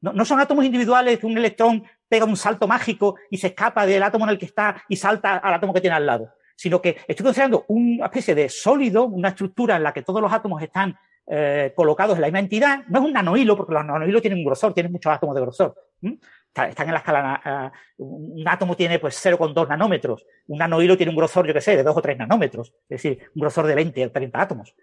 No, 0.00 0.12
no, 0.12 0.24
son 0.24 0.38
átomos 0.38 0.64
individuales 0.64 1.18
que 1.18 1.26
un 1.26 1.36
electrón 1.36 1.84
pega 2.08 2.24
un 2.24 2.36
salto 2.36 2.68
mágico 2.68 3.16
y 3.30 3.36
se 3.36 3.48
escapa 3.48 3.84
del 3.84 4.02
átomo 4.02 4.24
en 4.24 4.30
el 4.30 4.38
que 4.38 4.46
está 4.46 4.82
y 4.88 4.96
salta 4.96 5.38
al 5.38 5.54
átomo 5.54 5.74
que 5.74 5.80
tiene 5.80 5.96
al 5.96 6.06
lado, 6.06 6.32
sino 6.56 6.80
que 6.80 6.98
estoy 7.08 7.24
considerando 7.24 7.64
una 7.68 8.06
especie 8.06 8.34
de 8.34 8.48
sólido, 8.48 9.04
una 9.04 9.30
estructura 9.30 9.76
en 9.76 9.82
la 9.82 9.92
que 9.92 10.02
todos 10.02 10.22
los 10.22 10.32
átomos 10.32 10.62
están 10.62 10.96
eh, 11.30 11.72
colocados 11.76 12.16
en 12.16 12.22
la 12.22 12.28
misma 12.28 12.38
entidad. 12.38 12.84
No 12.88 13.00
es 13.00 13.04
un 13.04 13.12
nanohilo, 13.12 13.54
porque 13.54 13.74
los 13.74 13.84
nanohilos 13.84 14.22
tienen 14.22 14.38
un 14.38 14.46
grosor, 14.46 14.72
tienen 14.72 14.90
muchos 14.90 15.12
átomos 15.12 15.34
de 15.34 15.42
grosor. 15.42 15.74
Están 16.00 16.88
en 16.88 16.92
la 16.92 16.98
escala, 16.98 17.72
un 17.98 18.48
átomo 18.48 18.74
tiene 18.74 18.98
pues 18.98 19.22
0,2 19.24 19.68
nanómetros, 19.68 20.26
un 20.46 20.58
nanohilo 20.58 20.96
tiene 20.96 21.10
un 21.10 21.16
grosor, 21.16 21.46
yo 21.46 21.52
qué 21.52 21.60
sé, 21.60 21.76
de 21.76 21.82
2 21.82 21.96
o 21.96 22.02
3 22.02 22.18
nanómetros, 22.18 22.68
es 22.88 23.02
decir, 23.02 23.18
un 23.34 23.40
grosor 23.42 23.66
de 23.66 23.74
20 23.74 24.06
o 24.06 24.10
30 24.10 24.40
átomos. 24.40 24.74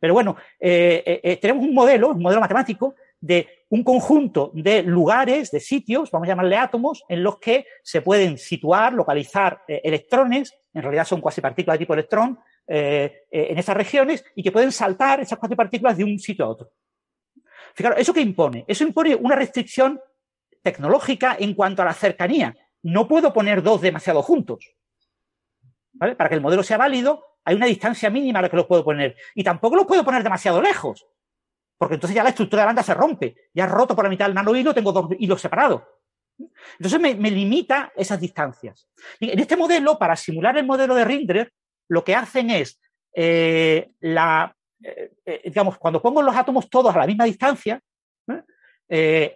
Pero 0.00 0.14
bueno, 0.14 0.36
eh, 0.58 1.20
eh, 1.22 1.36
tenemos 1.36 1.64
un 1.64 1.74
modelo, 1.74 2.08
un 2.08 2.22
modelo 2.22 2.40
matemático 2.40 2.94
de 3.20 3.46
un 3.68 3.84
conjunto 3.84 4.50
de 4.54 4.82
lugares, 4.82 5.50
de 5.50 5.60
sitios, 5.60 6.10
vamos 6.10 6.26
a 6.26 6.30
llamarle 6.30 6.56
átomos, 6.56 7.04
en 7.08 7.22
los 7.22 7.38
que 7.38 7.66
se 7.82 8.00
pueden 8.00 8.38
situar, 8.38 8.94
localizar 8.94 9.62
electrones, 9.68 10.52
en 10.74 10.82
realidad 10.82 11.04
son 11.04 11.20
cuasi 11.20 11.40
partículas 11.40 11.78
de 11.78 11.84
tipo 11.84 11.94
electrón, 11.94 12.38
en 12.66 13.58
esas 13.58 13.76
regiones 13.76 14.24
y 14.34 14.42
que 14.42 14.52
pueden 14.52 14.72
saltar 14.72 15.20
esas 15.20 15.38
cuasi 15.38 15.54
partículas 15.54 15.96
de 15.96 16.04
un 16.04 16.18
sitio 16.18 16.44
a 16.44 16.48
otro. 16.48 16.72
Fijaros, 17.74 17.98
¿eso 17.98 18.12
qué 18.12 18.20
impone? 18.20 18.64
Eso 18.68 18.84
impone 18.84 19.14
una 19.14 19.34
restricción 19.34 20.00
tecnológica 20.62 21.36
en 21.38 21.54
cuanto 21.54 21.82
a 21.82 21.84
la 21.84 21.94
cercanía. 21.94 22.54
No 22.82 23.08
puedo 23.08 23.32
poner 23.32 23.62
dos 23.62 23.80
demasiado 23.80 24.22
juntos. 24.22 24.74
¿vale? 25.92 26.16
Para 26.16 26.28
que 26.28 26.34
el 26.34 26.40
modelo 26.40 26.62
sea 26.62 26.78
válido, 26.78 27.24
hay 27.44 27.56
una 27.56 27.66
distancia 27.66 28.10
mínima 28.10 28.38
a 28.38 28.42
la 28.42 28.48
que 28.48 28.56
los 28.56 28.66
puedo 28.66 28.84
poner. 28.84 29.16
Y 29.34 29.42
tampoco 29.42 29.76
los 29.76 29.86
puedo 29.86 30.04
poner 30.04 30.22
demasiado 30.22 30.60
lejos. 30.60 31.06
Porque 31.78 31.94
entonces 31.94 32.14
ya 32.14 32.22
la 32.22 32.30
estructura 32.30 32.62
de 32.62 32.64
la 32.64 32.68
banda 32.68 32.82
se 32.82 32.94
rompe. 32.94 33.34
Ya 33.52 33.66
roto 33.66 33.96
por 33.96 34.04
la 34.04 34.10
mitad 34.10 34.26
del 34.26 34.34
nanohilo, 34.34 34.74
tengo 34.74 34.92
dos 34.92 35.08
hilos 35.18 35.40
separados. 35.40 35.82
Entonces 36.78 37.00
me, 37.00 37.30
limita 37.30 37.92
esas 37.96 38.20
distancias. 38.20 38.88
en 39.20 39.38
este 39.38 39.56
modelo, 39.56 39.98
para 39.98 40.16
simular 40.16 40.56
el 40.56 40.66
modelo 40.66 40.94
de 40.94 41.04
Rindler, 41.04 41.52
lo 41.92 42.02
que 42.04 42.14
hacen 42.14 42.48
es 42.48 42.80
eh, 43.14 43.90
la, 44.00 44.56
eh, 44.82 45.12
eh, 45.26 45.42
digamos, 45.44 45.76
cuando 45.76 46.00
pongo 46.00 46.22
los 46.22 46.34
átomos 46.34 46.70
todos 46.70 46.94
a 46.94 46.98
la 46.98 47.06
misma 47.06 47.26
distancia, 47.26 47.80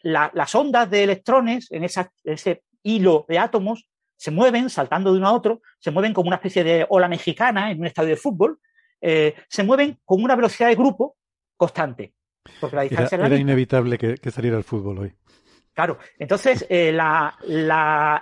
las 0.03 0.55
ondas 0.55 0.91
de 0.91 1.05
electrones 1.05 1.71
en 1.71 1.85
ese 1.85 2.63
hilo 2.83 3.25
de 3.27 3.39
átomos 3.39 3.89
se 4.15 4.31
mueven 4.31 4.69
saltando 4.69 5.13
de 5.13 5.19
uno 5.19 5.29
a 5.29 5.33
otro, 5.33 5.63
se 5.79 5.91
mueven 5.91 6.13
como 6.13 6.29
una 6.29 6.37
especie 6.37 6.63
de 6.63 6.87
ola 6.89 7.09
mexicana 7.09 7.71
en 7.71 7.81
un 7.81 7.87
estadio 7.87 8.11
de 8.11 8.17
fútbol, 8.17 8.59
se 9.01 9.63
mueven 9.65 9.99
con 10.05 10.23
una 10.23 10.37
velocidad 10.37 10.69
de 10.69 10.75
grupo 10.75 11.17
constante. 11.57 12.13
Porque 12.61 12.77
la 12.77 12.83
distancia 12.83 13.17
era, 13.17 13.37
inevitable 13.37 13.97
que, 13.97 14.31
saliera 14.31 14.59
el 14.59 14.65
fútbol 14.65 14.99
hoy. 14.99 15.15
Claro, 15.77 15.99
entonces 16.19 16.65
eh, 16.71 16.89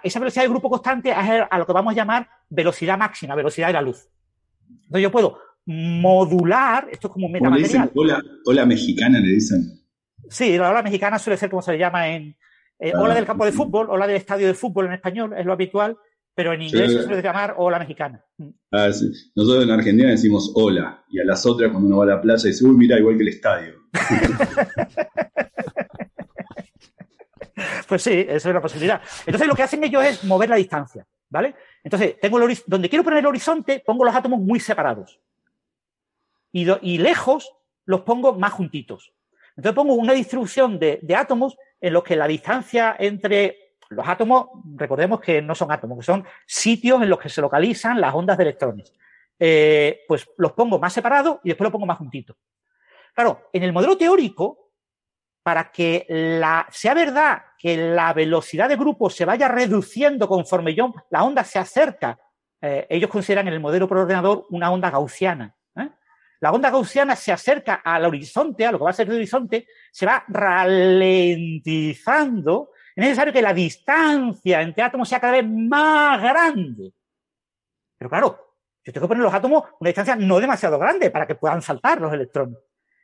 esa 0.03 0.19
velocidad 0.19 0.43
de 0.43 0.49
grupo 0.49 0.69
constante 0.69 1.11
es 1.11 1.47
a 1.49 1.57
lo 1.57 1.65
que 1.65 1.73
vamos 1.73 1.93
a 1.93 1.97
llamar 1.97 2.29
velocidad 2.49 2.99
máxima, 2.99 3.37
velocidad 3.37 3.69
de 3.69 3.75
la 3.75 3.81
luz. 3.81 4.09
Entonces 4.95 5.03
yo 5.03 5.11
puedo 5.11 5.39
modular, 5.67 6.87
esto 6.93 7.09
es 7.09 7.13
como 7.13 7.27
un 7.27 7.33
metamaterial. 7.33 7.91
Ola, 7.97 8.23
ola 8.47 8.65
mexicana 8.65 9.19
le 9.19 9.27
dicen. 9.27 9.81
Sí, 10.29 10.57
la 10.57 10.71
ola 10.71 10.85
mexicana 10.85 11.19
suele 11.19 11.37
ser 11.37 11.51
como 11.51 11.63
se 11.63 11.73
le 11.73 11.79
llama 11.79 12.11
en, 12.11 12.37
eh, 12.79 12.93
ola 12.95 13.13
del 13.13 13.27
campo 13.27 13.45
de 13.45 13.51
fútbol, 13.51 13.91
ola 13.91 14.07
del 14.07 14.15
estadio 14.17 14.47
de 14.47 14.55
fútbol 14.55 14.87
en 14.87 14.93
español, 14.93 15.35
es 15.37 15.45
lo 15.45 15.53
habitual, 15.53 15.97
pero 16.33 16.53
en 16.53 16.63
inglés 16.63 16.93
se 16.93 17.03
suele 17.03 17.23
llamar 17.23 17.57
ola 17.59 17.81
mexicana. 17.81 18.25
Mm. 18.39 18.51
Ah, 18.71 18.89
Nosotros 19.35 19.65
en 19.65 19.71
Argentina 19.71 20.11
decimos 20.11 20.53
hola, 20.55 21.05
y 21.09 21.19
a 21.19 21.25
las 21.25 21.45
otras 21.45 21.73
cuando 21.73 21.89
uno 21.89 21.97
va 21.97 22.05
a 22.05 22.15
la 22.15 22.21
playa 22.21 22.45
dice, 22.45 22.65
uy, 22.65 22.77
mira, 22.77 22.97
igual 22.97 23.17
que 23.17 23.23
el 23.23 23.29
estadio. 23.31 23.75
pues 27.89 28.01
sí, 28.01 28.13
eso 28.13 28.37
es 28.37 28.47
una 28.47 28.61
posibilidad. 28.61 29.03
Entonces 29.27 29.49
lo 29.49 29.57
que 29.57 29.65
hacen 29.65 29.83
ellos 29.83 30.05
es 30.05 30.23
mover 30.23 30.51
la 30.51 30.57
distancia, 30.57 31.05
¿vale? 31.31 31.57
Entonces, 31.85 32.19
tengo 32.19 32.43
el 32.43 32.59
donde 32.67 32.89
quiero 32.89 33.05
poner 33.05 33.21
el 33.21 33.27
horizonte, 33.27 33.83
pongo 33.85 34.05
los 34.05 34.15
átomos 34.17 34.41
muy 34.41 34.59
separados. 34.59 35.21
Y, 36.51 36.67
y 36.83 36.99
lejos 36.99 37.55
los 37.85 38.01
pongo 38.01 38.33
más 38.33 38.53
juntitos. 38.53 39.13
Entonces 39.57 39.75
pongo 39.77 39.95
una 39.95 40.15
distribución 40.15 40.79
de, 40.79 40.99
de 41.03 41.15
átomos 41.15 41.57
en 41.81 41.93
los 41.93 42.03
que 42.03 42.17
la 42.17 42.27
distancia 42.27 42.97
entre 42.99 43.77
los 43.91 44.09
átomos, 44.09 44.49
recordemos 44.75 45.21
que 45.21 45.43
no 45.43 45.55
son 45.55 45.71
átomos, 45.71 45.99
que 45.99 46.05
son 46.05 46.25
sitios 46.47 47.03
en 47.03 47.11
los 47.11 47.19
que 47.19 47.29
se 47.29 47.41
localizan 47.41 48.01
las 48.01 48.15
ondas 48.15 48.37
de 48.39 48.45
electrones. 48.45 48.93
Eh, 49.39 50.05
pues 50.09 50.29
los 50.39 50.53
pongo 50.53 50.79
más 50.79 50.93
separados 50.93 51.39
y 51.45 51.49
después 51.49 51.67
los 51.67 51.73
pongo 51.73 51.87
más 51.87 51.99
juntitos. 51.99 52.37
Claro, 53.13 53.49
en 53.53 53.63
el 53.63 53.73
modelo 53.73 53.97
teórico, 53.97 54.71
para 55.43 55.71
que 55.71 56.07
sea 56.71 56.95
verdad 56.95 57.43
que 57.65 57.77
la 57.79 58.13
velocidad 58.13 58.69
de 58.69 58.77
grupo 58.77 59.09
se 59.09 59.25
vaya 59.25 59.49
reduciendo 59.49 60.29
conforme 60.29 60.75
yo, 60.75 60.93
la 61.09 61.25
onda 61.25 61.43
se 61.45 61.59
acerca, 61.59 62.21
eh, 62.61 62.87
ellos 62.91 63.09
consideran 63.09 63.49
en 63.49 63.55
el 63.55 63.61
modelo 63.61 63.89
por 63.89 63.97
ordenador 63.97 64.45
una 64.51 64.71
onda 64.71 64.91
gaussiana. 64.91 65.57
¿eh? 65.75 65.89
La 66.41 66.53
onda 66.53 66.69
gaussiana 66.69 67.17
se 67.17 67.33
acerca 67.33 67.77
al 67.77 68.05
horizonte, 68.05 68.67
a 68.67 68.73
lo 68.73 68.77
que 68.77 68.85
va 68.85 68.91
a 68.91 68.93
ser 68.93 69.09
el 69.09 69.15
horizonte, 69.15 69.67
se 69.91 70.05
va 70.05 70.23
ralentizando. 70.29 72.73
Es 72.95 73.03
necesario 73.03 73.33
que 73.33 73.41
la 73.41 73.55
distancia 73.55 74.61
entre 74.61 74.83
átomos 74.83 75.09
sea 75.09 75.19
cada 75.19 75.33
vez 75.33 75.49
más 75.49 76.21
grande. 76.21 76.93
Pero 77.97 78.11
claro, 78.11 78.59
yo 78.85 78.93
tengo 78.93 79.07
que 79.07 79.09
poner 79.09 79.25
los 79.25 79.33
átomos 79.33 79.65
una 79.81 79.89
distancia 79.89 80.17
no 80.17 80.39
demasiado 80.39 80.79
grande 80.79 81.11
para 81.11 81.27
que 81.27 81.37
puedan 81.37 81.63
saltar 81.63 81.99
los 81.99 82.13
electrones. 82.13 82.59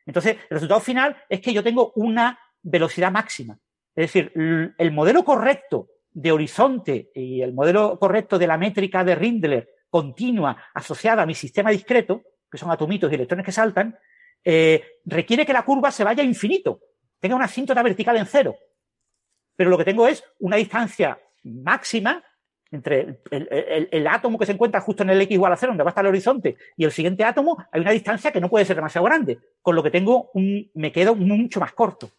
Entonces, 0.04 0.36
el 0.50 0.50
resultado 0.50 0.80
final 0.80 1.16
es 1.30 1.40
que 1.40 1.54
yo 1.54 1.62
tengo 1.62 1.92
una 1.94 2.38
velocidad 2.60 3.10
máxima. 3.10 3.58
Es 3.94 4.12
decir, 4.12 4.32
el 4.78 4.92
modelo 4.92 5.24
correcto 5.24 5.88
de 6.12 6.32
horizonte 6.32 7.10
y 7.14 7.42
el 7.42 7.52
modelo 7.52 7.98
correcto 7.98 8.38
de 8.38 8.46
la 8.46 8.58
métrica 8.58 9.04
de 9.04 9.14
Rindler 9.14 9.68
continua 9.88 10.56
asociada 10.74 11.22
a 11.22 11.26
mi 11.26 11.34
sistema 11.34 11.70
discreto 11.70 12.22
que 12.50 12.58
son 12.58 12.70
atomitos 12.70 13.10
y 13.10 13.14
electrones 13.14 13.46
que 13.46 13.52
saltan, 13.52 13.96
eh, 14.44 14.82
requiere 15.04 15.46
que 15.46 15.52
la 15.52 15.64
curva 15.64 15.90
se 15.90 16.04
vaya 16.04 16.22
a 16.22 16.26
infinito, 16.26 16.80
tenga 17.20 17.36
una 17.36 17.44
asíntota 17.44 17.82
vertical 17.82 18.16
en 18.16 18.26
cero. 18.26 18.56
Pero 19.54 19.70
lo 19.70 19.78
que 19.78 19.84
tengo 19.84 20.06
es 20.08 20.24
una 20.40 20.56
distancia 20.56 21.18
máxima 21.44 22.24
entre 22.72 23.20
el, 23.30 24.06
átomo 24.06 24.38
que 24.38 24.46
se 24.46 24.52
encuentra 24.52 24.80
justo 24.80 25.02
en 25.02 25.10
el 25.10 25.20
x 25.22 25.34
igual 25.34 25.52
a 25.52 25.56
cero, 25.56 25.72
donde 25.72 25.82
va 25.82 25.90
a 25.90 25.92
estar 25.92 26.04
el 26.04 26.10
horizonte, 26.10 26.56
y 26.76 26.84
el 26.84 26.92
siguiente 26.92 27.24
átomo, 27.24 27.58
hay 27.72 27.80
una 27.80 27.90
distancia 27.90 28.30
que 28.30 28.40
no 28.40 28.48
puede 28.48 28.64
ser 28.64 28.76
demasiado 28.76 29.04
grande, 29.04 29.38
con 29.60 29.74
lo 29.74 29.82
que 29.82 29.90
tengo 29.90 30.30
un, 30.34 30.70
me 30.74 30.92
quedo 30.92 31.16
mucho 31.16 31.58
más 31.58 31.72
corto. 31.72 32.10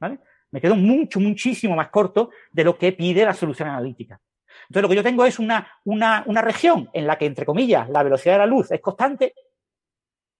¿Vale? 0.00 0.20
Me 0.50 0.60
quedo 0.60 0.76
mucho, 0.76 1.20
muchísimo 1.20 1.76
más 1.76 1.90
corto 1.90 2.30
de 2.52 2.64
lo 2.64 2.78
que 2.78 2.92
pide 2.92 3.24
la 3.24 3.34
solución 3.34 3.68
analítica. 3.68 4.20
Entonces, 4.62 4.82
lo 4.82 4.88
que 4.88 4.96
yo 4.96 5.02
tengo 5.02 5.24
es 5.24 5.38
una, 5.38 5.68
una, 5.84 6.42
región 6.42 6.90
en 6.92 7.06
la 7.06 7.16
que, 7.16 7.26
entre 7.26 7.46
comillas, 7.46 7.88
la 7.88 8.02
velocidad 8.02 8.34
de 8.34 8.38
la 8.40 8.46
luz 8.46 8.70
es 8.70 8.80
constante, 8.80 9.34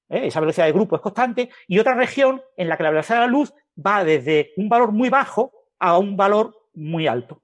¿eh? 0.09 0.26
esa 0.26 0.40
velocidad 0.40 0.66
de 0.66 0.72
grupo 0.72 0.97
es 0.97 1.02
constante, 1.02 1.51
y 1.66 1.78
otra 1.78 1.94
región 1.94 2.43
en 2.56 2.68
la 2.68 2.76
que 2.76 2.82
la 2.82 2.90
velocidad 2.90 3.16
de 3.20 3.26
la 3.26 3.32
luz 3.32 3.52
va 3.86 4.05
desde 4.05 4.52
un 4.56 4.68
valor 4.68 4.93
muy 4.93 5.09
bajo 5.09 5.52
a 5.78 5.98
un 5.98 6.16
valor 6.16 6.55
muy 6.74 7.06
alto, 7.06 7.43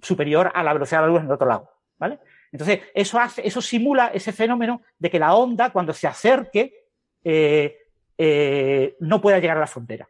superior 0.00 0.50
a 0.54 0.62
la 0.62 0.72
velocidad 0.72 1.00
de 1.00 1.06
la 1.06 1.12
luz 1.12 1.20
en 1.20 1.26
el 1.26 1.32
otro 1.32 1.48
lado. 1.48 1.70
¿vale? 1.98 2.18
Entonces, 2.50 2.80
eso, 2.94 3.18
hace, 3.18 3.46
eso 3.46 3.60
simula 3.60 4.08
ese 4.08 4.32
fenómeno 4.32 4.82
de 4.98 5.10
que 5.10 5.18
la 5.18 5.34
onda, 5.34 5.70
cuando 5.70 5.92
se 5.92 6.06
acerque, 6.06 6.88
eh, 7.24 7.78
eh, 8.18 8.96
no 9.00 9.20
pueda 9.20 9.38
llegar 9.38 9.56
a 9.56 9.60
la 9.60 9.66
frontera. 9.66 10.08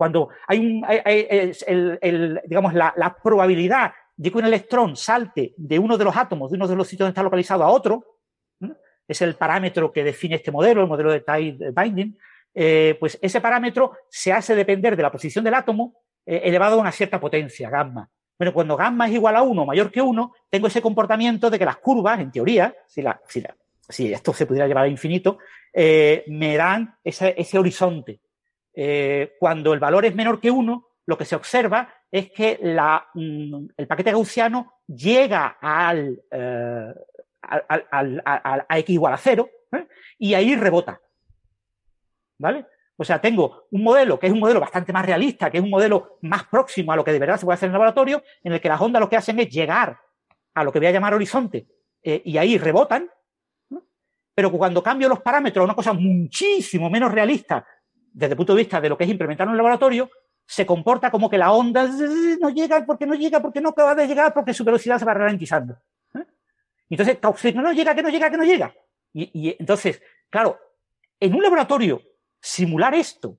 Cuando 0.00 0.30
hay 0.46 0.60
un, 0.60 2.38
digamos, 2.46 2.72
la, 2.72 3.16
probabilidad 3.22 3.92
de 4.16 4.30
que 4.30 4.38
un 4.38 4.46
electrón 4.46 4.96
salte 4.96 5.52
de 5.58 5.78
uno 5.78 5.98
de 5.98 6.04
los 6.04 6.16
átomos, 6.16 6.50
de 6.50 6.56
uno 6.56 6.66
de 6.66 6.74
los 6.74 6.88
sitios 6.88 7.04
donde 7.04 7.10
está 7.10 7.22
localizado 7.22 7.64
a 7.64 7.68
otro, 7.68 8.16
es 9.06 9.20
el 9.20 9.34
parámetro 9.34 9.92
que 9.92 10.02
define 10.02 10.36
este 10.36 10.50
modelo, 10.50 10.80
el 10.80 10.86
modelo 10.86 11.12
de 11.12 11.20
tide 11.20 11.72
binding, 11.72 12.16
eh, 12.54 12.96
pues 12.98 13.18
ese 13.20 13.42
parámetro 13.42 13.92
se 14.08 14.32
hace 14.32 14.54
depender 14.54 14.96
de 14.96 15.02
la 15.02 15.12
posición 15.12 15.44
del 15.44 15.52
átomo 15.52 15.92
eh, 16.24 16.40
elevado 16.44 16.76
a 16.76 16.80
una 16.80 16.92
cierta 16.92 17.20
potencia, 17.20 17.68
gamma. 17.68 18.08
Bueno, 18.38 18.54
cuando 18.54 18.78
gamma 18.78 19.06
es 19.06 19.12
igual 19.12 19.36
a 19.36 19.42
1 19.42 19.66
mayor 19.66 19.90
que 19.90 20.00
1, 20.00 20.32
tengo 20.48 20.68
ese 20.68 20.80
comportamiento 20.80 21.50
de 21.50 21.58
que 21.58 21.66
las 21.66 21.76
curvas, 21.76 22.20
en 22.20 22.30
teoría, 22.30 22.74
si, 22.86 23.04
esto 24.14 24.32
se 24.32 24.46
pudiera 24.46 24.66
llevar 24.66 24.84
a 24.84 24.88
infinito, 24.88 25.36
eh, 25.74 26.24
me 26.28 26.56
dan 26.56 26.94
ese 27.04 27.58
horizonte. 27.58 28.20
Cuando 29.38 29.74
el 29.74 29.80
valor 29.80 30.04
es 30.04 30.14
menor 30.14 30.40
que 30.40 30.50
1, 30.50 30.90
lo 31.06 31.18
que 31.18 31.24
se 31.24 31.34
observa 31.34 31.92
es 32.10 32.30
que 32.30 32.58
mm, 33.14 33.66
el 33.76 33.86
paquete 33.86 34.12
gaussiano 34.12 34.74
llega 34.86 35.58
al, 35.60 36.20
eh, 36.30 36.94
x 38.70 38.90
igual 38.90 39.14
a 39.14 39.16
cero 39.16 39.48
¿eh? 39.72 39.86
y 40.18 40.34
ahí 40.34 40.54
rebota. 40.56 41.00
¿Vale? 42.38 42.66
O 42.96 43.04
sea, 43.04 43.20
tengo 43.20 43.66
un 43.70 43.82
modelo 43.82 44.18
que 44.18 44.26
es 44.26 44.32
un 44.32 44.40
modelo 44.40 44.60
bastante 44.60 44.92
más 44.92 45.04
realista, 45.04 45.50
que 45.50 45.58
es 45.58 45.64
un 45.64 45.70
modelo 45.70 46.18
más 46.22 46.44
próximo 46.44 46.92
a 46.92 46.96
lo 46.96 47.04
que 47.04 47.12
de 47.12 47.18
verdad 47.18 47.38
se 47.38 47.44
puede 47.44 47.54
hacer 47.54 47.66
en 47.66 47.70
el 47.70 47.74
laboratorio, 47.74 48.22
en 48.42 48.52
el 48.52 48.60
que 48.60 48.68
las 48.68 48.80
ondas 48.80 49.00
lo 49.00 49.08
que 49.08 49.16
hacen 49.16 49.38
es 49.40 49.48
llegar 49.48 49.98
a 50.54 50.64
lo 50.64 50.72
que 50.72 50.78
voy 50.78 50.88
a 50.88 50.92
llamar 50.92 51.14
horizonte 51.14 51.66
eh, 52.02 52.22
y 52.24 52.36
ahí 52.38 52.58
rebotan. 52.58 53.08
Pero 54.34 54.52
cuando 54.52 54.82
cambio 54.82 55.08
los 55.08 55.20
parámetros 55.20 55.62
a 55.62 55.64
una 55.64 55.74
cosa 55.74 55.92
muchísimo 55.92 56.88
menos 56.88 57.12
realista 57.12 57.66
desde 58.12 58.32
el 58.32 58.36
punto 58.36 58.54
de 58.54 58.62
vista 58.62 58.80
de 58.80 58.88
lo 58.88 58.96
que 58.96 59.04
es 59.04 59.10
implementarlo 59.10 59.50
en 59.50 59.54
el 59.54 59.58
laboratorio, 59.58 60.10
se 60.46 60.66
comporta 60.66 61.10
como 61.10 61.30
que 61.30 61.38
la 61.38 61.52
onda 61.52 61.88
no 62.40 62.50
llega 62.50 62.84
porque 62.84 63.06
no 63.06 63.14
llega, 63.14 63.40
porque 63.40 63.60
no 63.60 63.68
acaba 63.68 63.94
de 63.94 64.06
llegar, 64.06 64.34
porque 64.34 64.52
su 64.52 64.64
velocidad 64.64 64.98
se 64.98 65.04
va 65.04 65.14
ralentizando. 65.14 65.76
¿eh? 66.14 66.24
Entonces, 66.88 67.54
no, 67.54 67.62
no 67.62 67.72
llega, 67.72 67.94
que 67.94 68.02
no 68.02 68.08
llega, 68.08 68.30
que 68.30 68.36
no 68.36 68.44
llega. 68.44 68.74
Y, 69.12 69.56
entonces, 69.58 70.02
claro, 70.28 70.58
en 71.20 71.34
un 71.34 71.42
laboratorio, 71.42 72.02
simular 72.40 72.94
esto 72.94 73.38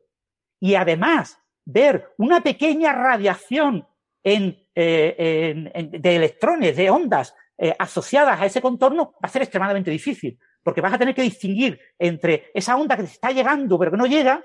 y 0.59 0.75
además 0.75 1.37
ver 1.65 2.13
una 2.17 2.41
pequeña 2.41 2.93
radiación 2.93 3.85
en, 4.23 4.57
de 4.73 6.15
electrones, 6.15 6.77
de 6.77 6.89
ondas 6.89 7.35
asociadas 7.77 8.39
a 8.39 8.45
ese 8.45 8.61
contorno, 8.61 9.13
va 9.13 9.27
a 9.27 9.29
ser 9.29 9.41
extremadamente 9.41 9.91
difícil, 9.91 10.39
porque 10.63 10.81
vas 10.81 10.93
a 10.93 10.97
tener 10.97 11.13
que 11.13 11.23
distinguir 11.23 11.79
entre 11.99 12.51
esa 12.53 12.75
onda 12.75 12.95
que 12.95 13.03
te 13.03 13.09
está 13.09 13.31
llegando 13.31 13.77
pero 13.77 13.91
que 13.91 13.97
no 13.97 14.05
llega, 14.05 14.43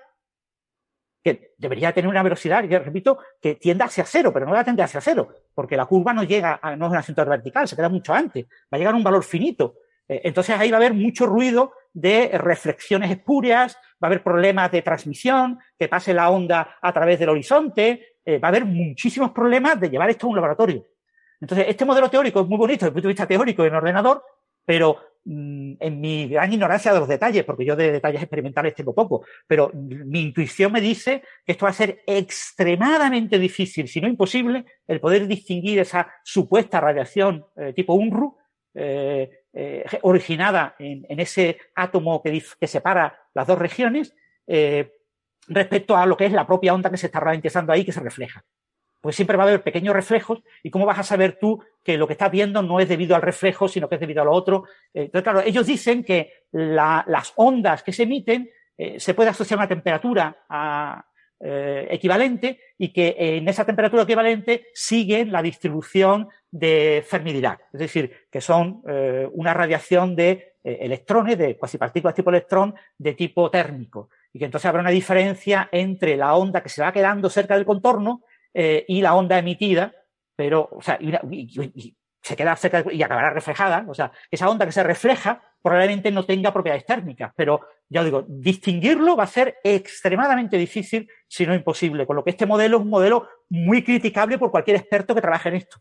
que 1.26 1.54
debería 1.58 1.92
tener 1.92 2.08
una 2.08 2.22
velocidad, 2.22 2.62
yo 2.62 2.78
repito, 2.78 3.18
que 3.42 3.56
tienda 3.56 3.86
hacia 3.86 4.04
cero, 4.04 4.30
pero 4.32 4.46
no 4.46 4.52
va 4.52 4.60
a 4.60 4.64
tender 4.64 4.84
hacia 4.84 5.00
cero, 5.00 5.26
porque 5.52 5.76
la 5.76 5.84
curva 5.84 6.12
no 6.12 6.22
llega, 6.22 6.60
a, 6.62 6.76
no 6.76 6.86
es 6.86 6.92
una 6.92 7.02
cintura 7.02 7.28
vertical, 7.28 7.66
se 7.66 7.74
queda 7.74 7.88
mucho 7.88 8.14
antes, 8.14 8.44
va 8.44 8.76
a 8.76 8.78
llegar 8.78 8.94
a 8.94 8.96
un 8.96 9.02
valor 9.02 9.24
finito. 9.24 9.74
Eh, 10.06 10.20
entonces 10.22 10.56
ahí 10.56 10.70
va 10.70 10.76
a 10.76 10.78
haber 10.78 10.94
mucho 10.94 11.26
ruido 11.26 11.72
de 11.92 12.30
reflexiones 12.38 13.10
espurias, 13.10 13.74
va 13.94 14.02
a 14.02 14.06
haber 14.06 14.22
problemas 14.22 14.70
de 14.70 14.82
transmisión, 14.82 15.58
que 15.76 15.88
pase 15.88 16.14
la 16.14 16.30
onda 16.30 16.78
a 16.80 16.92
través 16.92 17.18
del 17.18 17.30
horizonte, 17.30 18.18
eh, 18.24 18.38
va 18.38 18.46
a 18.46 18.50
haber 18.50 18.64
muchísimos 18.64 19.32
problemas 19.32 19.80
de 19.80 19.90
llevar 19.90 20.08
esto 20.10 20.28
a 20.28 20.30
un 20.30 20.36
laboratorio. 20.36 20.86
Entonces, 21.40 21.66
este 21.68 21.84
modelo 21.84 22.08
teórico 22.08 22.40
es 22.40 22.46
muy 22.46 22.56
bonito 22.56 22.84
desde 22.84 22.90
el 22.90 22.92
punto 22.92 23.08
de 23.08 23.14
vista 23.14 23.26
teórico 23.26 23.64
en 23.64 23.74
ordenador, 23.74 24.22
pero 24.64 24.96
en 25.28 26.00
mi 26.00 26.28
gran 26.28 26.52
ignorancia 26.52 26.92
de 26.92 27.00
los 27.00 27.08
detalles, 27.08 27.44
porque 27.44 27.64
yo 27.64 27.74
de 27.74 27.92
detalles 27.92 28.22
experimentales 28.22 28.74
tengo 28.74 28.94
poco, 28.94 29.24
pero 29.46 29.72
mi 29.74 30.20
intuición 30.20 30.70
me 30.70 30.80
dice 30.80 31.22
que 31.44 31.52
esto 31.52 31.66
va 31.66 31.70
a 31.70 31.74
ser 31.74 32.02
extremadamente 32.06 33.38
difícil, 33.38 33.88
si 33.88 34.00
no 34.00 34.08
imposible, 34.08 34.64
el 34.86 35.00
poder 35.00 35.26
distinguir 35.26 35.80
esa 35.80 36.08
supuesta 36.22 36.80
radiación 36.80 37.44
eh, 37.56 37.72
tipo 37.72 37.94
UNRU 37.94 38.36
eh, 38.74 39.44
eh, 39.52 39.84
originada 40.02 40.76
en, 40.78 41.18
ese 41.18 41.58
átomo 41.74 42.22
que, 42.22 42.42
que, 42.60 42.66
separa 42.66 43.18
las 43.34 43.46
dos 43.46 43.58
regiones 43.58 44.14
respecto 45.48 45.96
a 45.96 46.06
lo 46.06 46.16
que 46.16 46.26
es 46.26 46.32
la 46.32 46.46
propia 46.46 46.72
onda 46.72 46.90
que 46.90 46.98
se 46.98 47.06
está 47.06 47.18
ralentizando 47.18 47.72
ahí 47.72 47.84
que 47.84 47.92
se 47.92 48.00
refleja 48.00 48.44
pues 49.06 49.14
siempre 49.14 49.36
va 49.36 49.44
a 49.44 49.46
haber 49.46 49.62
pequeños 49.62 49.94
reflejos 49.94 50.42
y 50.64 50.70
cómo 50.70 50.84
vas 50.84 50.98
a 50.98 51.04
saber 51.04 51.38
tú 51.38 51.62
que 51.84 51.96
lo 51.96 52.08
que 52.08 52.14
estás 52.14 52.28
viendo 52.28 52.60
no 52.60 52.80
es 52.80 52.88
debido 52.88 53.14
al 53.14 53.22
reflejo, 53.22 53.68
sino 53.68 53.88
que 53.88 53.94
es 53.94 54.00
debido 54.00 54.22
a 54.22 54.24
lo 54.24 54.32
otro. 54.32 54.64
Eh, 54.92 55.02
entonces, 55.02 55.22
claro, 55.22 55.42
ellos 55.46 55.64
dicen 55.64 56.02
que 56.02 56.32
las 56.50 57.32
ondas 57.36 57.84
que 57.84 57.92
se 57.92 58.02
emiten 58.02 58.50
eh, 58.76 58.98
se 58.98 59.14
puede 59.14 59.30
asociar 59.30 59.60
a 59.60 59.62
una 59.62 59.68
temperatura 59.68 60.36
eh, 61.38 61.86
equivalente 61.88 62.58
y 62.78 62.92
que 62.92 63.14
en 63.16 63.46
esa 63.48 63.64
temperatura 63.64 64.02
equivalente 64.02 64.66
siguen 64.74 65.30
la 65.30 65.40
distribución 65.40 66.28
de 66.50 67.04
Fermi-Dirac, 67.08 67.60
es 67.74 67.78
decir, 67.78 68.26
que 68.28 68.40
son 68.40 68.82
una 69.32 69.54
radiación 69.54 70.16
de 70.16 70.54
electrones, 70.64 71.38
de 71.38 71.56
cuasipartículas 71.56 72.14
tipo 72.16 72.30
electrón, 72.30 72.74
de 72.98 73.12
tipo 73.12 73.50
térmico, 73.52 74.10
y 74.32 74.40
que 74.40 74.46
entonces 74.46 74.66
habrá 74.66 74.80
una 74.80 74.90
diferencia 74.90 75.68
entre 75.70 76.16
la 76.16 76.34
onda 76.34 76.60
que 76.60 76.70
se 76.70 76.82
va 76.82 76.90
quedando 76.92 77.30
cerca 77.30 77.54
del 77.54 77.64
contorno 77.64 78.24
eh, 78.58 78.86
y 78.88 79.02
la 79.02 79.14
onda 79.14 79.38
emitida, 79.38 79.92
pero, 80.34 80.66
o 80.72 80.80
sea, 80.80 80.98
se 82.22 82.36
queda 82.36 82.56
cerca 82.56 82.82
y 82.90 83.02
acabará 83.02 83.28
reflejada, 83.28 83.84
o 83.86 83.92
sea, 83.92 84.12
esa 84.30 84.48
onda 84.48 84.64
que 84.64 84.72
se 84.72 84.82
refleja 84.82 85.42
probablemente 85.60 86.10
no 86.10 86.24
tenga 86.24 86.54
propiedades 86.54 86.86
térmicas, 86.86 87.34
pero 87.36 87.60
ya 87.86 88.00
os 88.00 88.06
digo, 88.06 88.24
distinguirlo 88.26 89.14
va 89.14 89.24
a 89.24 89.26
ser 89.26 89.58
extremadamente 89.62 90.56
difícil, 90.56 91.06
si 91.28 91.46
no 91.46 91.54
imposible, 91.54 92.06
con 92.06 92.16
lo 92.16 92.24
que 92.24 92.30
este 92.30 92.46
modelo 92.46 92.78
es 92.78 92.82
un 92.84 92.88
modelo 92.88 93.28
muy 93.50 93.84
criticable 93.84 94.38
por 94.38 94.50
cualquier 94.50 94.78
experto 94.78 95.14
que 95.14 95.20
trabaje 95.20 95.50
en 95.50 95.56
esto. 95.56 95.76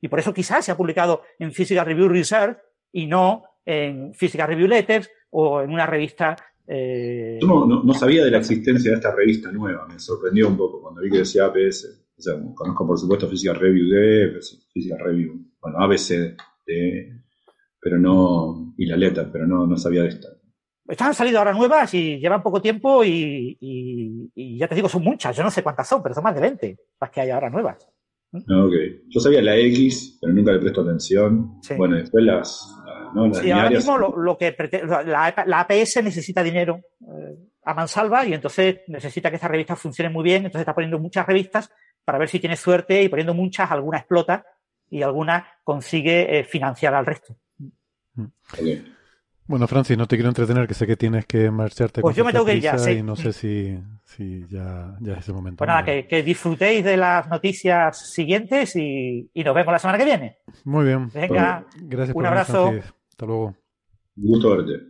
Y 0.00 0.08
por 0.08 0.20
eso 0.20 0.32
quizás 0.32 0.64
se 0.64 0.72
ha 0.72 0.78
publicado 0.78 1.24
en 1.38 1.52
Physical 1.52 1.84
Review 1.84 2.08
Research 2.08 2.58
y 2.90 3.06
no 3.06 3.44
en 3.66 4.14
Physical 4.14 4.48
Review 4.48 4.68
Letters 4.68 5.10
o 5.28 5.60
en 5.60 5.70
una 5.70 5.84
revista 5.84 6.36
eh, 6.66 7.38
Yo 7.40 7.66
no, 7.66 7.94
sabía 7.94 8.24
de 8.24 8.30
la 8.30 8.38
existencia 8.38 8.90
de 8.90 8.96
esta 8.96 9.14
revista 9.14 9.52
nueva, 9.52 9.86
me 9.86 9.98
sorprendió 9.98 10.48
un 10.48 10.56
poco 10.56 10.80
cuando 10.80 11.00
vi 11.00 11.10
que 11.10 11.18
decía 11.18 11.46
APS. 11.46 12.00
O 12.16 12.20
sea, 12.20 12.34
conozco 12.54 12.86
por 12.86 12.98
supuesto 12.98 13.28
Physical 13.28 13.56
Review 13.56 13.88
D, 13.88 14.40
Physical 14.72 14.98
Review, 15.00 15.50
bueno, 15.60 15.78
ABC 15.80 16.36
D, 16.66 17.22
pero 17.80 17.98
no, 17.98 18.74
y 18.78 18.86
la 18.86 18.96
letra, 18.96 19.28
pero 19.30 19.46
no, 19.46 19.66
no 19.66 19.76
sabía 19.76 20.02
de 20.02 20.08
esta. 20.08 20.28
Estas 20.86 21.08
han 21.08 21.14
salido 21.14 21.38
ahora 21.38 21.54
nuevas 21.54 21.92
y 21.94 22.18
llevan 22.18 22.42
poco 22.42 22.60
tiempo 22.60 23.02
y, 23.04 24.30
ya 24.58 24.68
te 24.68 24.74
digo, 24.74 24.88
son 24.88 25.02
muchas. 25.02 25.34
Yo 25.34 25.42
no 25.42 25.50
sé 25.50 25.62
cuántas 25.62 25.88
son, 25.88 26.02
pero 26.02 26.14
son 26.14 26.24
más 26.24 26.34
de 26.34 26.42
20 26.42 26.78
las 27.00 27.10
que 27.10 27.20
hay 27.22 27.30
ahora 27.30 27.48
nuevas. 27.48 27.88
Ok. 28.32 28.74
Yo 29.08 29.20
sabía 29.20 29.40
la 29.40 29.56
X, 29.56 30.18
pero 30.20 30.34
nunca 30.34 30.52
le 30.52 30.58
presto 30.58 30.82
atención. 30.82 31.58
Bueno, 31.76 31.96
después 31.96 32.24
las, 32.24 32.68
sí, 33.32 33.50
ahora 33.50 33.70
mismo 33.70 33.98
lo, 33.98 34.36
que 34.38 34.56
la, 35.06 35.26
APS 35.26 36.02
necesita 36.02 36.42
dinero 36.42 36.80
eh, 37.00 37.36
a 37.64 37.74
mansalva 37.74 38.24
y 38.26 38.34
entonces 38.34 38.80
necesita 38.88 39.30
que 39.30 39.36
esta 39.36 39.48
revista 39.48 39.76
funcione 39.76 40.10
muy 40.10 40.24
bien, 40.24 40.38
entonces 40.38 40.60
está 40.60 40.74
poniendo 40.74 40.98
muchas 40.98 41.26
revistas 41.26 41.70
para 42.04 42.18
ver 42.18 42.28
si 42.28 42.38
tiene 42.38 42.56
suerte 42.56 43.02
y 43.02 43.08
poniendo 43.08 43.34
muchas, 43.34 43.70
alguna 43.70 43.98
explota 43.98 44.44
y 44.90 45.02
alguna 45.02 45.46
consigue 45.62 46.38
eh, 46.38 46.44
financiar 46.44 46.94
al 46.94 47.06
resto. 47.06 47.36
Bueno, 49.46 49.66
Francis, 49.66 49.98
no 49.98 50.06
te 50.06 50.16
quiero 50.16 50.30
entretener, 50.30 50.66
que 50.66 50.74
sé 50.74 50.86
que 50.86 50.96
tienes 50.96 51.26
que 51.26 51.50
marcharte. 51.50 52.00
Pues 52.00 52.16
yo 52.16 52.24
me 52.24 52.32
tengo 52.32 52.46
que 52.46 52.56
ir 52.56 52.62
ya, 52.62 52.78
sí. 52.78 52.92
Y 52.92 53.02
no 53.02 53.14
sé 53.14 53.32
si, 53.32 53.78
ya, 54.48 54.96
ya, 55.00 55.12
es 55.14 55.18
ese 55.18 55.32
momento. 55.32 55.58
Pues 55.58 55.68
nada, 55.68 55.84
que, 55.84 56.22
disfrutéis 56.22 56.82
de 56.84 56.96
las 56.96 57.28
noticias 57.28 58.10
siguientes 58.10 58.74
y, 58.76 59.30
nos 59.34 59.54
vemos 59.54 59.72
la 59.72 59.78
semana 59.78 59.98
que 59.98 60.04
viene. 60.04 60.38
Muy 60.64 60.86
bien. 60.86 61.10
Venga, 61.12 61.66
Gracias 61.76 62.16
un 62.16 62.26
abrazo. 62.26 62.72
Hasta 63.14 63.26
luego. 63.26 63.56
Un 64.16 64.26
gusto 64.26 64.50
verte. 64.50 64.86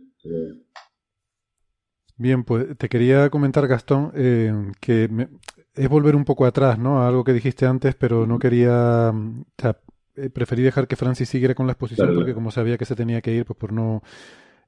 Bien, 2.17 2.43
pues 2.43 2.75
te 2.75 2.89
quería 2.89 3.29
comentar, 3.29 3.67
Gastón, 3.67 4.11
eh, 4.15 4.51
que 4.79 5.27
es 5.75 5.89
volver 5.89 6.15
un 6.15 6.25
poco 6.25 6.47
atrás, 6.47 6.79
¿no? 6.79 7.03
A 7.03 7.07
algo 7.07 7.23
que 7.23 7.33
dijiste 7.33 7.67
antes, 7.67 7.93
pero 7.93 8.25
no 8.25 8.39
quería. 8.39 9.11
O 9.13 9.61
sea, 9.61 9.77
eh, 10.15 10.31
preferí 10.31 10.63
dejar 10.63 10.87
que 10.87 10.95
Francis 10.95 11.29
siguiera 11.29 11.53
con 11.53 11.67
la 11.67 11.73
exposición 11.73 12.15
porque, 12.15 12.33
como 12.33 12.49
sabía 12.49 12.79
que 12.79 12.85
se 12.85 12.95
tenía 12.95 13.21
que 13.21 13.31
ir, 13.31 13.45
pues 13.45 13.59
por 13.59 13.71
no. 13.71 14.01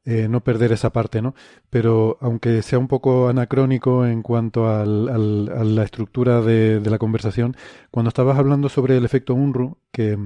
Eh, 0.05 0.29
no 0.29 0.41
perder 0.41 0.71
esa 0.71 0.93
parte, 0.93 1.21
¿no? 1.21 1.35
Pero 1.69 2.17
aunque 2.21 2.61
sea 2.61 2.79
un 2.79 2.88
poco 2.88 3.27
anacrónico 3.27 4.05
en 4.05 4.21
cuanto 4.21 4.69
al, 4.69 5.09
a 5.09 5.63
la 5.65 5.84
estructura 5.84 6.39
de, 6.39 6.79
de, 6.79 6.89
la 6.89 6.97
conversación, 6.97 7.57
cuando 7.91 8.07
estabas 8.07 8.38
hablando 8.38 8.69
sobre 8.69 8.95
el 8.95 9.03
efecto 9.03 9.34
UNRU, 9.34 9.79
que 9.91 10.17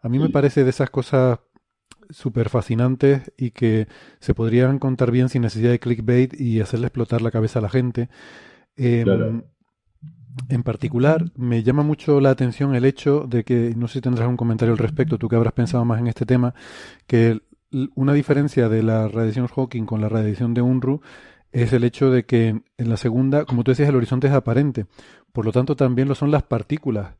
a 0.00 0.08
mí 0.08 0.18
me 0.18 0.30
parece 0.30 0.64
de 0.64 0.70
esas 0.70 0.88
cosas 0.88 1.40
súper 2.10 2.48
fascinantes 2.48 3.32
y 3.36 3.50
que 3.50 3.88
se 4.20 4.34
podrían 4.34 4.78
contar 4.78 5.10
bien 5.10 5.28
sin 5.28 5.42
necesidad 5.42 5.70
de 5.70 5.78
clickbait 5.78 6.38
y 6.38 6.60
hacerle 6.60 6.86
explotar 6.86 7.22
la 7.22 7.30
cabeza 7.30 7.58
a 7.58 7.62
la 7.62 7.68
gente. 7.68 8.08
Em, 8.76 9.42
en 10.48 10.62
particular, 10.62 11.24
me 11.36 11.62
llama 11.62 11.82
mucho 11.82 12.20
la 12.20 12.30
atención 12.30 12.74
el 12.74 12.84
hecho 12.84 13.26
de 13.28 13.44
que, 13.44 13.74
no 13.76 13.88
sé 13.88 13.94
si 13.94 14.00
tendrás 14.02 14.28
un 14.28 14.36
comentario 14.36 14.72
al 14.72 14.78
respecto, 14.78 15.18
tú 15.18 15.28
que 15.28 15.36
habrás 15.36 15.54
pensado 15.54 15.84
más 15.84 15.98
en 15.98 16.08
este 16.08 16.26
tema, 16.26 16.54
que 17.06 17.40
una 17.94 18.12
diferencia 18.12 18.68
de 18.68 18.82
la 18.82 19.08
radiación 19.08 19.48
Hawking 19.48 19.86
con 19.86 20.00
la 20.00 20.08
radiación 20.08 20.54
de 20.54 20.62
UNRU 20.62 21.00
es 21.52 21.72
el 21.72 21.84
hecho 21.84 22.10
de 22.10 22.24
que 22.26 22.60
en 22.76 22.88
la 22.88 22.96
segunda, 22.96 23.44
como 23.44 23.64
tú 23.64 23.70
decías, 23.70 23.88
el 23.88 23.96
horizonte 23.96 24.26
es 24.26 24.32
aparente. 24.32 24.86
Por 25.32 25.44
lo 25.44 25.52
tanto, 25.52 25.74
también 25.74 26.08
lo 26.08 26.14
son 26.14 26.30
las 26.30 26.42
partículas 26.42 27.16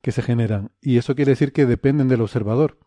que 0.00 0.12
se 0.12 0.22
generan. 0.22 0.70
Y 0.80 0.98
eso 0.98 1.14
quiere 1.14 1.32
decir 1.32 1.52
que 1.52 1.66
dependen 1.66 2.08
del 2.08 2.22
observador. 2.22 2.78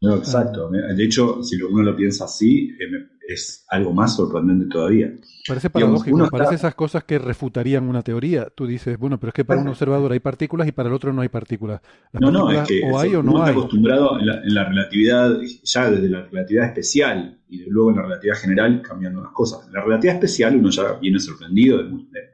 No, 0.00 0.16
exacto. 0.16 0.70
De 0.70 1.04
hecho, 1.04 1.42
si 1.42 1.60
uno 1.60 1.82
lo 1.82 1.96
piensa 1.96 2.26
así, 2.26 2.70
eh, 2.78 3.08
es 3.28 3.66
algo 3.68 3.92
más 3.92 4.16
sorprendente 4.16 4.66
todavía. 4.66 5.12
Parece 5.46 5.68
paradójico, 5.70 6.28
parece 6.30 6.54
esas 6.54 6.74
cosas 6.74 7.04
que 7.04 7.18
refutarían 7.18 7.88
una 7.88 8.02
teoría. 8.02 8.48
Tú 8.54 8.66
dices, 8.66 8.98
bueno, 8.98 9.18
pero 9.18 9.28
es 9.28 9.34
que 9.34 9.44
para 9.44 9.60
un 9.60 9.68
observador 9.68 10.12
hay 10.12 10.20
partículas 10.20 10.66
y 10.68 10.72
para 10.72 10.88
el 10.88 10.94
otro 10.94 11.12
no 11.12 11.20
hay 11.20 11.28
partículas. 11.28 11.80
no, 12.12 12.30
no, 12.30 12.50
es 12.50 12.66
que 12.66 12.80
o 12.84 12.98
hay 12.98 13.14
o 13.14 13.22
no 13.22 13.32
uno 13.32 13.40
está 13.40 13.52
acostumbrado 13.52 14.18
en 14.18 14.54
la, 14.54 14.64
relatividad, 14.64 15.36
ya 15.62 15.90
desde 15.90 16.08
la 16.08 16.22
relatividad 16.22 16.66
especial 16.66 17.38
y 17.48 17.68
luego 17.68 17.90
en 17.90 17.96
la 17.96 18.02
relatividad 18.02 18.36
general 18.36 18.82
cambiando 18.82 19.22
las 19.22 19.32
cosas. 19.32 19.66
En 19.66 19.72
la 19.72 19.82
relatividad 19.82 20.14
especial 20.14 20.56
uno 20.56 20.70
ya 20.70 20.92
viene 20.94 21.18
sorprendido, 21.18 21.80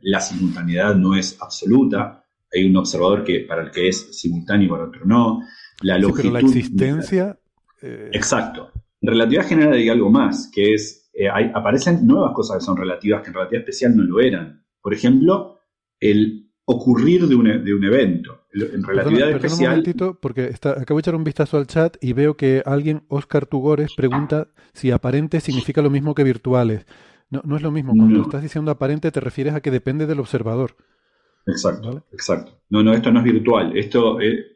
la 0.02 0.20
simultaneidad 0.20 0.94
no 0.94 1.16
es 1.16 1.36
absoluta, 1.40 2.24
hay 2.52 2.66
un 2.66 2.76
observador 2.76 3.24
que 3.24 3.40
para 3.40 3.62
el 3.62 3.70
que 3.70 3.88
es 3.88 4.16
simultáneo 4.16 4.66
y 4.66 4.70
para 4.70 4.84
otro 4.84 5.00
no. 5.04 5.40
La 5.82 5.98
longitud, 5.98 6.30
pero 6.30 6.32
la 6.34 6.40
existencia 6.40 7.38
eh, 7.84 8.10
Exacto. 8.12 8.70
En 9.00 9.08
relatividad 9.08 9.46
general 9.46 9.74
hay 9.74 9.88
algo 9.88 10.10
más, 10.10 10.50
que 10.52 10.74
es, 10.74 11.10
eh, 11.12 11.28
aparecen 11.28 12.06
nuevas 12.06 12.32
cosas 12.34 12.58
que 12.58 12.64
son 12.64 12.76
relativas, 12.76 13.22
que 13.22 13.28
en 13.28 13.34
relatividad 13.34 13.62
especial 13.62 13.96
no 13.96 14.02
lo 14.04 14.20
eran. 14.20 14.64
Por 14.80 14.94
ejemplo, 14.94 15.60
el 16.00 16.50
ocurrir 16.64 17.26
de 17.26 17.34
un, 17.34 17.64
de 17.64 17.74
un 17.74 17.84
evento. 17.84 18.46
En 18.52 18.82
relatividad 18.82 19.30
especial... 19.30 19.60
un 19.60 19.68
momentito, 19.70 20.18
porque 20.20 20.54
acabo 20.62 20.98
de 20.98 21.00
echar 21.00 21.14
un 21.14 21.24
vistazo 21.24 21.58
al 21.58 21.66
chat 21.66 21.96
y 22.00 22.14
veo 22.14 22.36
que 22.36 22.62
alguien, 22.64 23.02
Oscar 23.08 23.46
Tugores, 23.46 23.92
pregunta 23.94 24.48
si 24.72 24.90
aparente 24.90 25.40
significa 25.40 25.82
lo 25.82 25.90
mismo 25.90 26.14
que 26.14 26.24
virtuales. 26.24 26.86
No, 27.30 27.42
no 27.44 27.56
es 27.56 27.62
lo 27.62 27.70
mismo. 27.70 27.92
Cuando 27.94 28.22
estás 28.22 28.42
diciendo 28.42 28.70
aparente 28.70 29.10
te 29.10 29.20
refieres 29.20 29.54
a 29.54 29.60
que 29.60 29.70
depende 29.70 30.06
del 30.06 30.20
observador. 30.20 30.76
Exacto, 31.46 32.06
exacto. 32.12 32.60
No, 32.70 32.82
no, 32.82 32.94
esto 32.94 33.10
no 33.10 33.20
es 33.20 33.24
virtual. 33.24 33.76
Esto, 33.76 34.20
eh, 34.20 34.53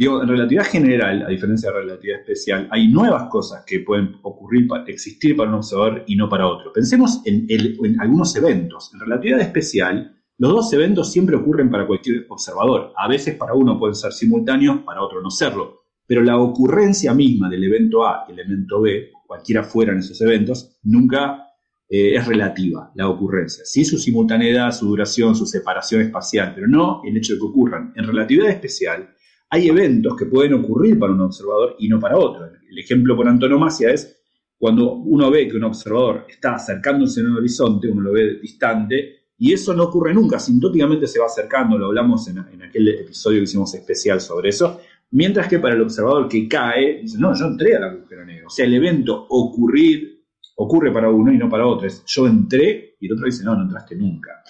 Digo, 0.00 0.22
en 0.22 0.28
relatividad 0.28 0.64
general, 0.64 1.26
a 1.26 1.28
diferencia 1.28 1.70
de 1.70 1.80
relatividad 1.80 2.20
especial, 2.20 2.66
hay 2.70 2.88
nuevas 2.88 3.24
cosas 3.24 3.64
que 3.66 3.80
pueden 3.80 4.16
ocurrir, 4.22 4.66
existir 4.86 5.36
para 5.36 5.50
un 5.50 5.56
observador 5.56 6.04
y 6.06 6.16
no 6.16 6.26
para 6.26 6.46
otro. 6.46 6.72
Pensemos 6.72 7.20
en, 7.26 8.00
algunos 8.00 8.34
eventos. 8.34 8.90
En 8.94 9.00
relatividad 9.00 9.42
especial, 9.42 10.16
los 10.38 10.52
dos 10.52 10.72
eventos 10.72 11.12
siempre 11.12 11.36
ocurren 11.36 11.70
para 11.70 11.86
cualquier 11.86 12.24
observador. 12.30 12.94
A 12.96 13.08
veces 13.08 13.34
para 13.34 13.52
uno 13.52 13.78
pueden 13.78 13.94
ser 13.94 14.12
simultáneos, 14.12 14.78
para 14.86 15.02
otro 15.02 15.20
no 15.20 15.30
serlo. 15.30 15.82
Pero 16.06 16.22
la 16.22 16.38
ocurrencia 16.38 17.12
misma 17.12 17.50
del 17.50 17.64
evento 17.64 18.06
A 18.06 18.24
y 18.26 18.32
el 18.32 18.38
evento 18.38 18.80
B, 18.80 19.10
cualquiera 19.26 19.64
fueran 19.64 19.98
esos 19.98 20.18
eventos, 20.22 20.78
nunca 20.82 21.46
eh, 21.90 22.14
es 22.14 22.26
relativa, 22.26 22.90
la 22.94 23.06
ocurrencia. 23.06 23.66
Sí 23.66 23.84
su 23.84 23.98
simultaneidad, 23.98 24.72
su 24.72 24.86
duración, 24.86 25.36
su 25.36 25.44
separación 25.44 26.00
espacial, 26.00 26.52
pero 26.54 26.68
no 26.68 27.02
el 27.04 27.18
hecho 27.18 27.34
de 27.34 27.38
que 27.38 27.44
ocurran. 27.44 27.92
En 27.96 28.06
relatividad 28.06 28.48
especial, 28.48 29.10
hay 29.50 29.68
eventos 29.68 30.16
que 30.16 30.26
pueden 30.26 30.54
ocurrir 30.54 30.98
para 30.98 31.12
un 31.12 31.20
observador 31.20 31.76
y 31.78 31.88
no 31.88 31.98
para 31.98 32.16
otro. 32.16 32.46
El 32.46 32.78
ejemplo 32.78 33.16
por 33.16 33.28
antonomasia 33.28 33.90
es 33.90 34.22
cuando 34.56 34.92
uno 34.94 35.30
ve 35.30 35.48
que 35.48 35.56
un 35.56 35.64
observador 35.64 36.26
está 36.28 36.54
acercándose 36.54 37.20
en 37.20 37.26
el 37.26 37.36
horizonte, 37.38 37.88
uno 37.88 38.02
lo 38.02 38.12
ve 38.12 38.38
distante, 38.40 39.20
y 39.38 39.52
eso 39.52 39.74
no 39.74 39.84
ocurre 39.84 40.12
nunca, 40.12 40.38
sintóticamente 40.38 41.06
se 41.06 41.18
va 41.18 41.26
acercando, 41.26 41.78
lo 41.78 41.86
hablamos 41.86 42.28
en, 42.28 42.38
aquel 42.62 42.88
episodio 42.88 43.38
que 43.38 43.44
hicimos 43.44 43.74
especial 43.74 44.20
sobre 44.20 44.50
eso, 44.50 44.80
mientras 45.12 45.48
que 45.48 45.58
para 45.58 45.74
el 45.74 45.80
observador 45.80 46.28
que 46.28 46.46
cae, 46.46 47.00
dice, 47.00 47.18
no, 47.18 47.34
yo 47.34 47.46
entré 47.46 47.74
al 47.74 47.84
agujero 47.84 48.24
negro. 48.26 48.48
O 48.48 48.50
sea, 48.50 48.66
el 48.66 48.74
evento 48.74 49.26
ocurrir 49.30 50.26
ocurre 50.56 50.92
para 50.92 51.08
uno 51.08 51.32
y 51.32 51.38
no 51.38 51.48
para 51.48 51.66
otro. 51.66 51.86
Es 51.86 52.04
yo 52.06 52.26
entré 52.26 52.96
y 53.00 53.06
el 53.06 53.14
otro 53.14 53.24
dice, 53.24 53.42
no, 53.42 53.56
no 53.56 53.62
entraste 53.62 53.96
nunca. 53.96 54.42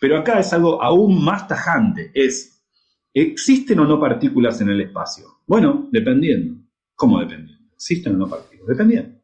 Pero 0.00 0.16
acá 0.16 0.38
es 0.38 0.52
algo 0.52 0.80
aún 0.80 1.24
más 1.24 1.48
tajante, 1.48 2.12
es, 2.14 2.55
¿existen 3.22 3.78
o 3.80 3.84
no 3.84 3.98
partículas 3.98 4.60
en 4.60 4.68
el 4.68 4.80
espacio? 4.80 5.40
Bueno, 5.46 5.88
dependiendo. 5.90 6.62
¿Cómo 6.94 7.20
dependiendo? 7.20 7.64
¿Existen 7.74 8.14
o 8.14 8.18
no 8.18 8.28
partículas? 8.28 8.68
Dependiendo. 8.68 9.20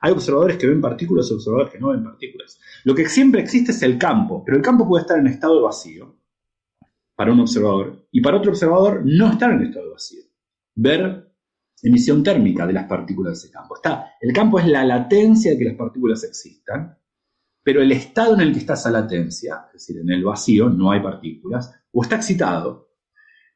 Hay 0.00 0.12
observadores 0.12 0.56
que 0.56 0.66
ven 0.66 0.80
partículas 0.80 1.30
y 1.30 1.34
observadores 1.34 1.72
que 1.72 1.78
no 1.78 1.88
ven 1.88 2.04
partículas. 2.04 2.60
Lo 2.84 2.94
que 2.94 3.08
siempre 3.08 3.40
existe 3.40 3.72
es 3.72 3.82
el 3.82 3.98
campo, 3.98 4.42
pero 4.44 4.56
el 4.56 4.62
campo 4.62 4.86
puede 4.86 5.02
estar 5.02 5.18
en 5.18 5.26
estado 5.26 5.62
vacío 5.62 6.16
para 7.16 7.32
un 7.32 7.40
observador 7.40 8.06
y 8.12 8.20
para 8.20 8.36
otro 8.36 8.52
observador 8.52 9.02
no 9.04 9.32
estar 9.32 9.50
en 9.50 9.62
estado 9.62 9.90
vacío. 9.90 10.22
Ver 10.76 11.28
emisión 11.82 12.22
térmica 12.22 12.66
de 12.66 12.72
las 12.72 12.86
partículas 12.86 13.32
de 13.32 13.46
ese 13.46 13.52
campo. 13.52 13.76
Está, 13.76 14.12
el 14.20 14.32
campo 14.32 14.58
es 14.58 14.66
la 14.66 14.84
latencia 14.84 15.52
de 15.52 15.58
que 15.58 15.64
las 15.64 15.76
partículas 15.76 16.24
existan, 16.24 16.96
pero 17.62 17.82
el 17.82 17.92
estado 17.92 18.34
en 18.34 18.40
el 18.40 18.52
que 18.52 18.60
está 18.60 18.74
esa 18.74 18.90
latencia, 18.90 19.66
es 19.66 19.72
decir, 19.74 20.00
en 20.00 20.10
el 20.10 20.24
vacío 20.24 20.68
no 20.70 20.90
hay 20.90 21.00
partículas, 21.00 21.74
o 21.92 22.02
está 22.02 22.16
excitado. 22.16 22.87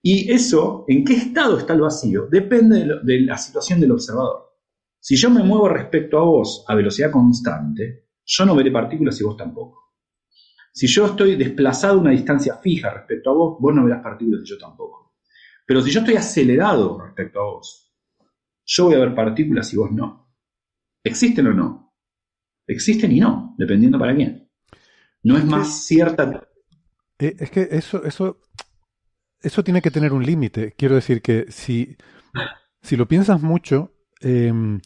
Y 0.03 0.33
eso, 0.33 0.85
en 0.89 1.05
qué 1.05 1.15
estado 1.15 1.59
está 1.59 1.74
el 1.74 1.81
vacío, 1.83 2.27
depende 2.29 2.87
de 3.03 3.20
la 3.20 3.39
situación 3.39 3.81
del 3.81 3.93
observador. 3.93 4.53
Si 4.99 5.16
yo 5.16 5.31
me 5.31 5.45
muevo 5.45 5.69
respecto 5.69 6.19
a 6.19 6.24
vos 6.24 6.65
a 6.66 6.74
velocidad 6.74 7.12
constante, 7.12 8.09
yo 8.24 8.45
no 8.45 8.57
veré 8.57 8.70
partículas 8.73 9.20
y 9.20 9.24
vos 9.24 9.37
tampoco. 9.37 9.93
Si 10.73 10.87
yo 10.87 11.07
estoy 11.07 11.37
desplazado 11.37 11.99
a 11.99 12.01
una 12.01 12.11
distancia 12.11 12.57
fija 12.57 12.91
respecto 12.91 13.31
a 13.31 13.35
vos, 13.35 13.57
vos 13.61 13.74
no 13.74 13.85
verás 13.85 14.03
partículas 14.03 14.43
y 14.45 14.51
yo 14.51 14.59
tampoco. 14.59 15.15
Pero 15.66 15.83
si 15.83 15.91
yo 15.91 16.01
estoy 16.01 16.16
acelerado 16.16 17.01
respecto 17.01 17.41
a 17.41 17.45
vos, 17.45 17.95
yo 18.65 18.87
voy 18.87 18.95
a 18.95 19.01
ver 19.01 19.15
partículas 19.15 19.73
y 19.73 19.77
vos 19.77 19.93
no. 19.93 20.35
¿Existen 21.05 21.47
o 21.49 21.53
no? 21.53 21.95
Existen 22.66 23.12
y 23.12 23.20
no, 23.20 23.55
dependiendo 23.59 23.99
para 23.99 24.15
quién. 24.15 24.51
No 25.24 25.37
es 25.37 25.45
más 25.45 25.85
cierta. 25.85 26.49
Eh, 27.19 27.37
es 27.39 27.51
que 27.51 27.69
eso, 27.70 28.03
eso, 28.05 28.41
eso 29.43 29.64
tiene 29.64 29.82
que 29.82 29.90
tener 29.90 30.12
un 30.12 30.24
límite. 30.24 30.74
Quiero 30.77 30.94
decir 30.94 31.23
que 31.23 31.47
si, 31.51 31.97
si 32.82 32.97
lo 32.97 33.06
piensas 33.09 33.43
mucho, 33.43 33.93
Em, 34.23 34.81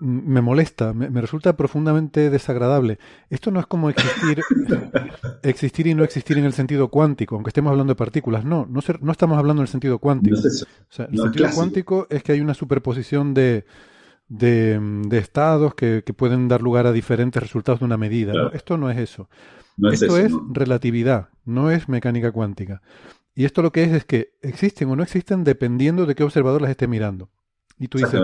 me 0.00 0.40
molesta, 0.40 0.92
me, 0.92 1.20
resulta 1.20 1.56
profundamente 1.56 2.30
desagradable. 2.30 2.98
Esto 3.30 3.52
no 3.52 3.60
es 3.60 3.66
como 3.66 3.90
existir, 3.90 4.40
existir 5.42 5.86
y 5.86 5.94
no 5.94 6.02
existir 6.02 6.36
en 6.36 6.44
el 6.44 6.52
sentido 6.52 6.88
cuántico, 6.88 7.36
aunque 7.36 7.50
estemos 7.50 7.70
hablando 7.70 7.92
de 7.92 7.96
partículas. 7.96 8.44
No, 8.44 8.66
no, 8.68 8.80
no 9.00 9.12
estamos 9.12 9.38
hablando 9.38 9.62
en 9.62 9.66
el 9.66 9.68
sentido 9.70 9.98
cuántico. 9.98 10.36
el 10.36 11.18
sentido 11.18 11.48
cuántico 11.54 12.06
es 12.10 12.24
que 12.24 12.32
hay 12.32 12.40
una 12.40 12.54
superposición 12.54 13.34
de, 13.34 13.66
de, 14.28 15.18
estados 15.18 15.74
que, 15.74 16.02
pueden 16.16 16.48
dar 16.48 16.60
lugar 16.60 16.86
a 16.86 16.92
diferentes 16.92 17.40
resultados 17.40 17.78
de 17.78 17.84
una 17.84 17.98
medida. 17.98 18.32
Esto 18.54 18.78
no 18.78 18.90
es 18.90 18.98
eso. 18.98 19.28
esto 19.92 20.16
es 20.16 20.32
relatividad, 20.50 21.28
no 21.44 21.70
es 21.70 21.88
mecánica 21.88 22.32
cuántica. 22.32 22.82
Y 23.38 23.44
esto 23.44 23.62
lo 23.62 23.70
que 23.70 23.84
es 23.84 23.92
es 23.92 24.04
que 24.04 24.32
existen 24.42 24.90
o 24.90 24.96
no 24.96 25.04
existen 25.04 25.44
dependiendo 25.44 26.06
de 26.06 26.16
qué 26.16 26.24
observador 26.24 26.60
las 26.60 26.72
esté 26.72 26.88
mirando. 26.88 27.30
Y 27.78 27.86
tú 27.86 27.98
dices, 27.98 28.20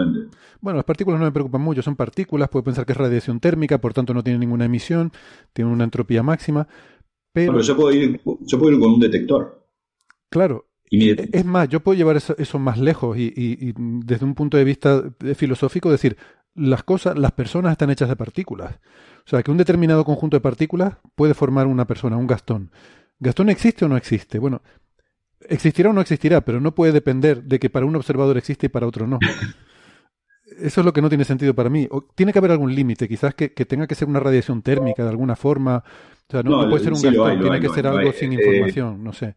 bueno, 0.61 0.79
las 0.79 0.85
partículas 0.85 1.21
no 1.21 1.27
me 1.27 1.31
preocupan 1.31 1.61
mucho, 1.61 1.83
son 1.83 1.95
partículas, 1.95 2.49
puedo 2.49 2.65
pensar 2.65 2.85
que 2.85 2.95
es 2.95 2.99
radiación 2.99 3.39
térmica, 3.39 3.81
por 3.81 3.95
tanto 3.95 4.13
no 4.13 4.25
tienen 4.25 4.41
ninguna 4.41 4.65
emisión, 4.65 5.13
tienen 5.53 5.73
una 5.73 5.85
entropía 5.85 6.25
máxima. 6.25 6.67
Pero, 7.33 7.61
yo, 7.61 7.77
puedo 7.77 7.93
ir, 7.93 8.21
yo 8.41 8.59
puedo 8.59 8.73
ir 8.73 8.81
con 8.81 8.95
un 8.95 8.99
detector. 8.99 9.65
Claro. 10.31 10.67
E, 10.91 11.29
es 11.31 11.45
más, 11.45 11.69
yo 11.69 11.79
puedo 11.79 11.97
llevar 11.97 12.17
eso, 12.17 12.59
más 12.59 12.81
lejos 12.81 13.17
y, 13.17 13.73
desde 13.77 14.25
un 14.25 14.35
punto 14.35 14.57
de 14.57 14.65
vista 14.65 15.15
filosófico 15.37 15.93
decir, 15.93 16.17
las 16.57 16.83
cosas, 16.83 17.17
las 17.17 17.31
personas 17.31 17.71
están 17.71 17.91
hechas 17.91 18.09
de 18.09 18.17
partículas. 18.17 18.81
O 19.25 19.31
sea, 19.31 19.45
que 19.45 19.53
un 19.53 19.59
determinado 19.59 20.05
conjunto 20.05 20.37
de 20.37 20.41
partículas 20.41 20.97
puede 21.15 21.35
formar 21.35 21.69
una 21.69 21.87
persona, 21.87 22.17
un 22.17 22.27
Gastón. 22.27 22.73
¿Gastón 23.21 23.49
existe 23.49 23.85
o 23.85 23.89
no 23.89 23.97
existe? 23.97 24.41
Bueno, 24.41 24.61
Existirá 25.49 25.91
o 25.91 25.93
no 25.93 26.01
existirá, 26.01 26.41
pero 26.41 26.61
no 26.61 26.75
puede 26.75 26.93
depender 26.93 27.43
de 27.43 27.59
que 27.59 27.71
para 27.71 27.87
un 27.87 27.97
observador 27.97 28.37
existe 28.37 28.67
y 28.67 28.69
para 28.69 28.87
otro 28.87 29.07
no. 29.07 29.19
Eso 30.59 30.81
es 30.81 30.85
lo 30.85 30.93
que 30.93 31.03
no 31.03 31.09
tiene 31.09 31.25
sentido 31.25 31.55
para 31.55 31.71
mí. 31.71 31.89
tiene 32.15 32.33
que 32.33 32.39
haber 32.39 32.53
algún 32.53 32.75
límite, 32.75 33.09
quizás 33.09 33.35
que, 33.35 33.49
tenga 33.49 33.87
que 33.87 33.95
ser 33.95 34.09
una 34.09 34.21
radiación 34.21 34.63
térmica 34.63 35.03
de 35.03 35.09
alguna 35.09 35.37
forma. 35.37 35.83
O 36.29 36.31
sea, 36.31 36.43
no, 36.43 36.69
puede 36.69 36.85
ser 36.85 36.93
un 36.93 37.03
gastón, 37.03 37.41
tiene 37.41 37.61
que 37.61 37.69
ser 37.71 37.87
algo 37.87 38.13
sin 38.13 38.33
eh, 38.33 38.37
información, 38.37 39.03
no 39.03 39.13
sé. 39.13 39.37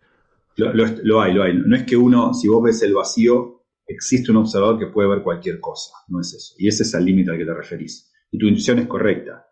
Lo, 0.58 1.22
hay, 1.22 1.34
lo 1.34 1.44
hay. 1.44 1.54
No 1.54 1.76
es 1.76 1.84
que 1.84 1.96
uno, 1.96 2.34
si 2.34 2.48
vos 2.48 2.64
ves 2.64 2.82
el 2.84 2.94
vacío, 2.94 3.64
existe 3.86 4.32
un 4.32 4.38
observador 4.38 4.78
que 4.78 4.88
puede 4.88 5.10
ver 5.10 5.24
cualquier 5.24 5.60
cosa. 5.60 5.94
No 6.08 6.20
es 6.20 6.34
eso. 6.34 6.56
Y 6.58 6.68
ese 6.68 6.84
es 6.84 6.94
el 6.94 7.06
límite 7.06 7.32
al 7.32 7.38
que 7.38 7.46
te 7.46 7.54
referís. 7.54 8.12
Y 8.32 8.38
tu 8.38 8.48
intuición 8.48 8.80
es 8.80 8.88
correcta. 8.88 9.48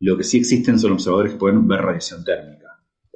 Lo 0.00 0.16
que 0.16 0.24
sí 0.24 0.38
existen 0.38 0.78
son 0.78 0.92
observadores 0.92 1.32
que 1.32 1.38
pueden 1.38 1.66
ver 1.68 1.80
radiación 1.80 2.24
térmica 2.24 2.63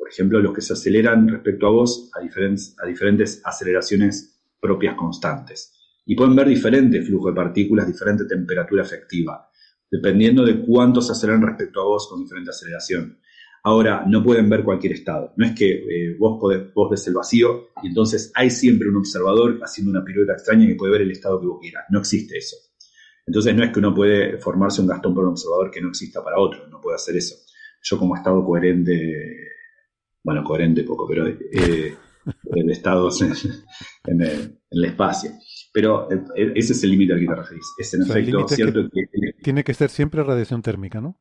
por 0.09 0.15
ejemplo, 0.15 0.41
los 0.41 0.55
que 0.55 0.63
se 0.63 0.73
aceleran 0.73 1.29
respecto 1.29 1.67
a 1.67 1.71
vos 1.71 2.11
a 2.15 2.23
diferentes, 2.23 2.75
diferentes 2.87 3.43
aceleraciones 3.45 4.41
propias 4.59 4.95
constantes. 4.95 5.75
Y 6.07 6.17
pueden 6.17 6.35
ver 6.35 6.49
diferente 6.49 7.03
flujo 7.03 7.29
de 7.29 7.35
partículas, 7.35 7.87
diferente 7.87 8.25
temperatura 8.25 8.85
efectiva, 8.85 9.51
dependiendo 9.91 10.47
de 10.47 10.65
cuánto 10.65 11.03
se 11.03 11.13
aceleran 11.13 11.43
respecto 11.43 11.83
a 11.83 11.85
vos 11.85 12.09
con 12.09 12.23
diferente 12.23 12.49
aceleración. 12.49 13.19
Ahora, 13.65 14.07
no 14.09 14.25
pueden 14.25 14.49
ver 14.49 14.65
cualquier 14.65 14.95
estado. 14.95 15.35
No 15.37 15.45
es 15.45 15.53
que 15.53 15.73
eh, 15.73 16.17
vos, 16.19 16.39
podés, 16.41 16.73
vos 16.73 16.91
ves 16.91 17.07
el 17.07 17.13
vacío 17.13 17.69
y 17.83 17.89
entonces 17.89 18.33
hay 18.35 18.49
siempre 18.49 18.89
un 18.89 18.97
observador 18.97 19.61
haciendo 19.63 19.91
una 19.91 20.03
pirueta 20.03 20.33
extraña 20.33 20.67
que 20.67 20.75
puede 20.75 20.93
ver 20.93 21.03
el 21.03 21.11
estado 21.11 21.39
que 21.39 21.49
vos 21.49 21.59
quieras. 21.61 21.85
No 21.91 21.99
existe 21.99 22.39
eso. 22.39 22.57
Entonces 23.27 23.55
no 23.55 23.63
es 23.63 23.73
que 23.73 23.79
uno 23.79 23.95
puede 23.95 24.39
formarse 24.39 24.81
un 24.81 24.87
gastón 24.87 25.15
por 25.15 25.25
un 25.25 25.33
observador 25.33 25.71
que 25.71 25.83
no 25.83 25.91
exista 25.91 26.25
para 26.25 26.39
otro. 26.39 26.67
No 26.69 26.81
puede 26.81 26.95
hacer 26.95 27.15
eso. 27.15 27.37
Yo 27.83 27.99
como 27.99 28.17
estado 28.17 28.43
coherente 28.43 29.48
bueno, 30.29 30.45
coherente 30.45 30.85
poco, 30.85 31.07
pero 31.09 31.27
eh, 31.27 31.97
el 32.55 32.71
estado 32.71 33.09
en, 34.05 34.21
el, 34.21 34.85
espacio. 34.85 35.31
Pero 35.73 36.07
eh, 36.13 36.53
ese 36.55 36.75
es 36.75 36.85
el 36.85 36.91
límite 36.91 37.15
al 37.15 37.21
que 37.21 37.27
te 37.27 37.35
referís. 37.35 37.65
Es 37.79 37.95
en 37.95 38.03
efecto 38.03 38.47
cierto 38.47 38.91
que, 38.93 39.07
Tiene 39.43 39.65
que 39.65 39.73
ser 39.73 39.89
siempre 39.89 40.23
radiación 40.23 40.61
térmica, 40.61 41.01
¿no? 41.01 41.19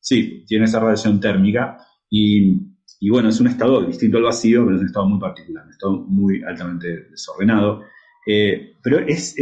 Sí, 0.00 0.46
tiene 0.46 0.64
esa 0.64 0.80
radiación 0.80 1.20
térmica 1.20 1.76
y, 2.08 2.70
bueno, 3.10 3.28
es 3.28 3.38
un 3.38 3.48
estado 3.48 3.84
distinto 3.84 4.16
al 4.16 4.22
vacío, 4.22 4.64
pero 4.64 4.76
es 4.76 4.80
un 4.80 4.86
estado 4.86 5.08
muy 5.10 5.20
particular, 5.20 5.66
un 5.66 5.72
estado 5.72 5.92
muy 6.08 6.42
altamente 6.42 7.08
desordenado. 7.10 7.82
Eh, 8.26 8.76
pero 8.82 9.00
es, 9.00 9.34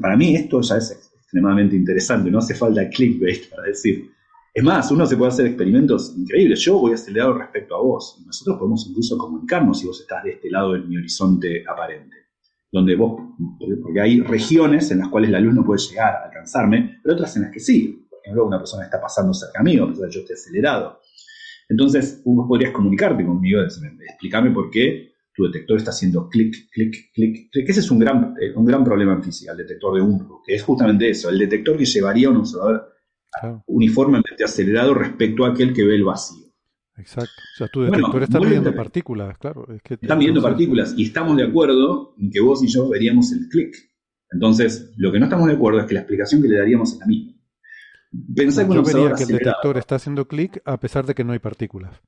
para 0.00 0.16
mí 0.16 0.36
esto 0.36 0.60
ya 0.60 0.76
es 0.76 1.12
extremadamente 1.16 1.74
interesante, 1.74 2.30
no 2.30 2.38
hace 2.38 2.54
falta 2.54 2.88
clickbait 2.88 3.50
para 3.50 3.64
decir 3.64 4.08
es 4.52 4.64
más, 4.64 4.90
uno 4.90 5.06
se 5.06 5.16
puede 5.16 5.30
hacer 5.30 5.46
experimentos 5.46 6.12
increíbles. 6.16 6.60
Yo 6.60 6.78
voy 6.78 6.92
acelerado 6.92 7.34
respecto 7.34 7.76
a 7.76 7.80
vos. 7.80 8.18
Y 8.20 8.26
nosotros 8.26 8.58
podemos 8.58 8.86
incluso 8.88 9.16
comunicarnos 9.16 9.78
si 9.78 9.86
vos 9.86 10.00
estás 10.00 10.24
de 10.24 10.32
este 10.32 10.50
lado 10.50 10.72
de 10.72 10.80
mi 10.80 10.96
horizonte 10.96 11.62
aparente. 11.68 12.16
Donde 12.72 12.96
vos, 12.96 13.20
porque 13.82 14.00
hay 14.00 14.20
regiones 14.20 14.90
en 14.90 14.98
las 14.98 15.08
cuales 15.08 15.30
la 15.30 15.40
luz 15.40 15.54
no 15.54 15.64
puede 15.64 15.80
llegar 15.80 16.14
a 16.14 16.24
alcanzarme, 16.26 17.00
pero 17.02 17.14
otras 17.14 17.34
en 17.36 17.42
las 17.42 17.52
que 17.52 17.60
sí. 17.60 18.06
Por 18.08 18.20
ejemplo, 18.22 18.46
una 18.46 18.58
persona 18.58 18.84
está 18.84 19.00
pasando 19.00 19.32
cerca 19.34 19.62
mío, 19.62 19.88
a 19.88 20.08
yo 20.08 20.20
esté 20.20 20.34
acelerado. 20.34 21.00
Entonces, 21.68 22.22
vos 22.24 22.46
podrías 22.48 22.72
comunicarte 22.72 23.24
conmigo, 23.24 23.60
explicarme 23.62 24.50
por 24.50 24.70
qué 24.70 25.14
tu 25.32 25.44
detector 25.44 25.78
está 25.78 25.90
haciendo 25.90 26.28
clic, 26.28 26.68
clic, 26.70 27.12
clic, 27.14 27.50
clic. 27.50 27.68
Ese 27.68 27.80
es 27.80 27.90
un 27.90 28.00
gran, 28.00 28.34
eh, 28.40 28.52
un 28.54 28.64
gran 28.64 28.84
problema 28.84 29.14
en 29.14 29.22
física, 29.22 29.52
el 29.52 29.58
detector 29.58 29.94
de 29.94 30.02
Umbro, 30.02 30.42
que 30.44 30.54
es 30.54 30.62
justamente 30.62 31.08
eso, 31.08 31.30
el 31.30 31.38
detector 31.38 31.76
que 31.76 31.84
llevaría 31.84 32.28
a 32.28 32.30
un 32.30 32.38
observador 32.38 32.88
uniformemente 33.66 34.44
acelerado 34.44 34.94
respecto 34.94 35.44
a 35.44 35.50
aquel 35.50 35.72
que 35.72 35.84
ve 35.84 35.94
el 35.94 36.04
vacío. 36.04 36.46
Exacto. 36.96 37.32
O 37.54 37.56
sea, 37.56 37.68
tu 37.68 37.82
detector 37.82 38.22
está 38.22 38.40
midiendo 38.40 38.74
partículas, 38.74 39.38
claro. 39.38 39.66
Es 39.74 39.82
que 39.82 39.94
está 39.94 40.16
midiendo 40.16 40.42
partículas 40.42 40.94
y 40.96 41.04
estamos 41.04 41.36
de 41.36 41.44
acuerdo 41.44 42.14
en 42.18 42.30
que 42.30 42.40
vos 42.40 42.62
y 42.62 42.68
yo 42.68 42.88
veríamos 42.88 43.32
el 43.32 43.48
clic. 43.48 43.74
Entonces, 44.32 44.92
lo 44.96 45.10
que 45.10 45.18
no 45.18 45.26
estamos 45.26 45.48
de 45.48 45.54
acuerdo 45.54 45.80
es 45.80 45.86
que 45.86 45.94
la 45.94 46.00
explicación 46.00 46.42
que 46.42 46.48
le 46.48 46.58
daríamos 46.58 46.92
es 46.92 46.98
la 46.98 47.06
misma. 47.06 47.32
Pensá 48.34 48.68
yo 48.68 48.82
vería 48.82 49.14
que 49.14 49.22
el 49.22 49.28
detector 49.28 49.78
está 49.78 49.96
haciendo 49.96 50.26
clic 50.26 50.60
a 50.64 50.78
pesar 50.78 51.06
de 51.06 51.14
que 51.14 51.24
no 51.24 51.32
hay 51.32 51.38
partículas. 51.38 52.00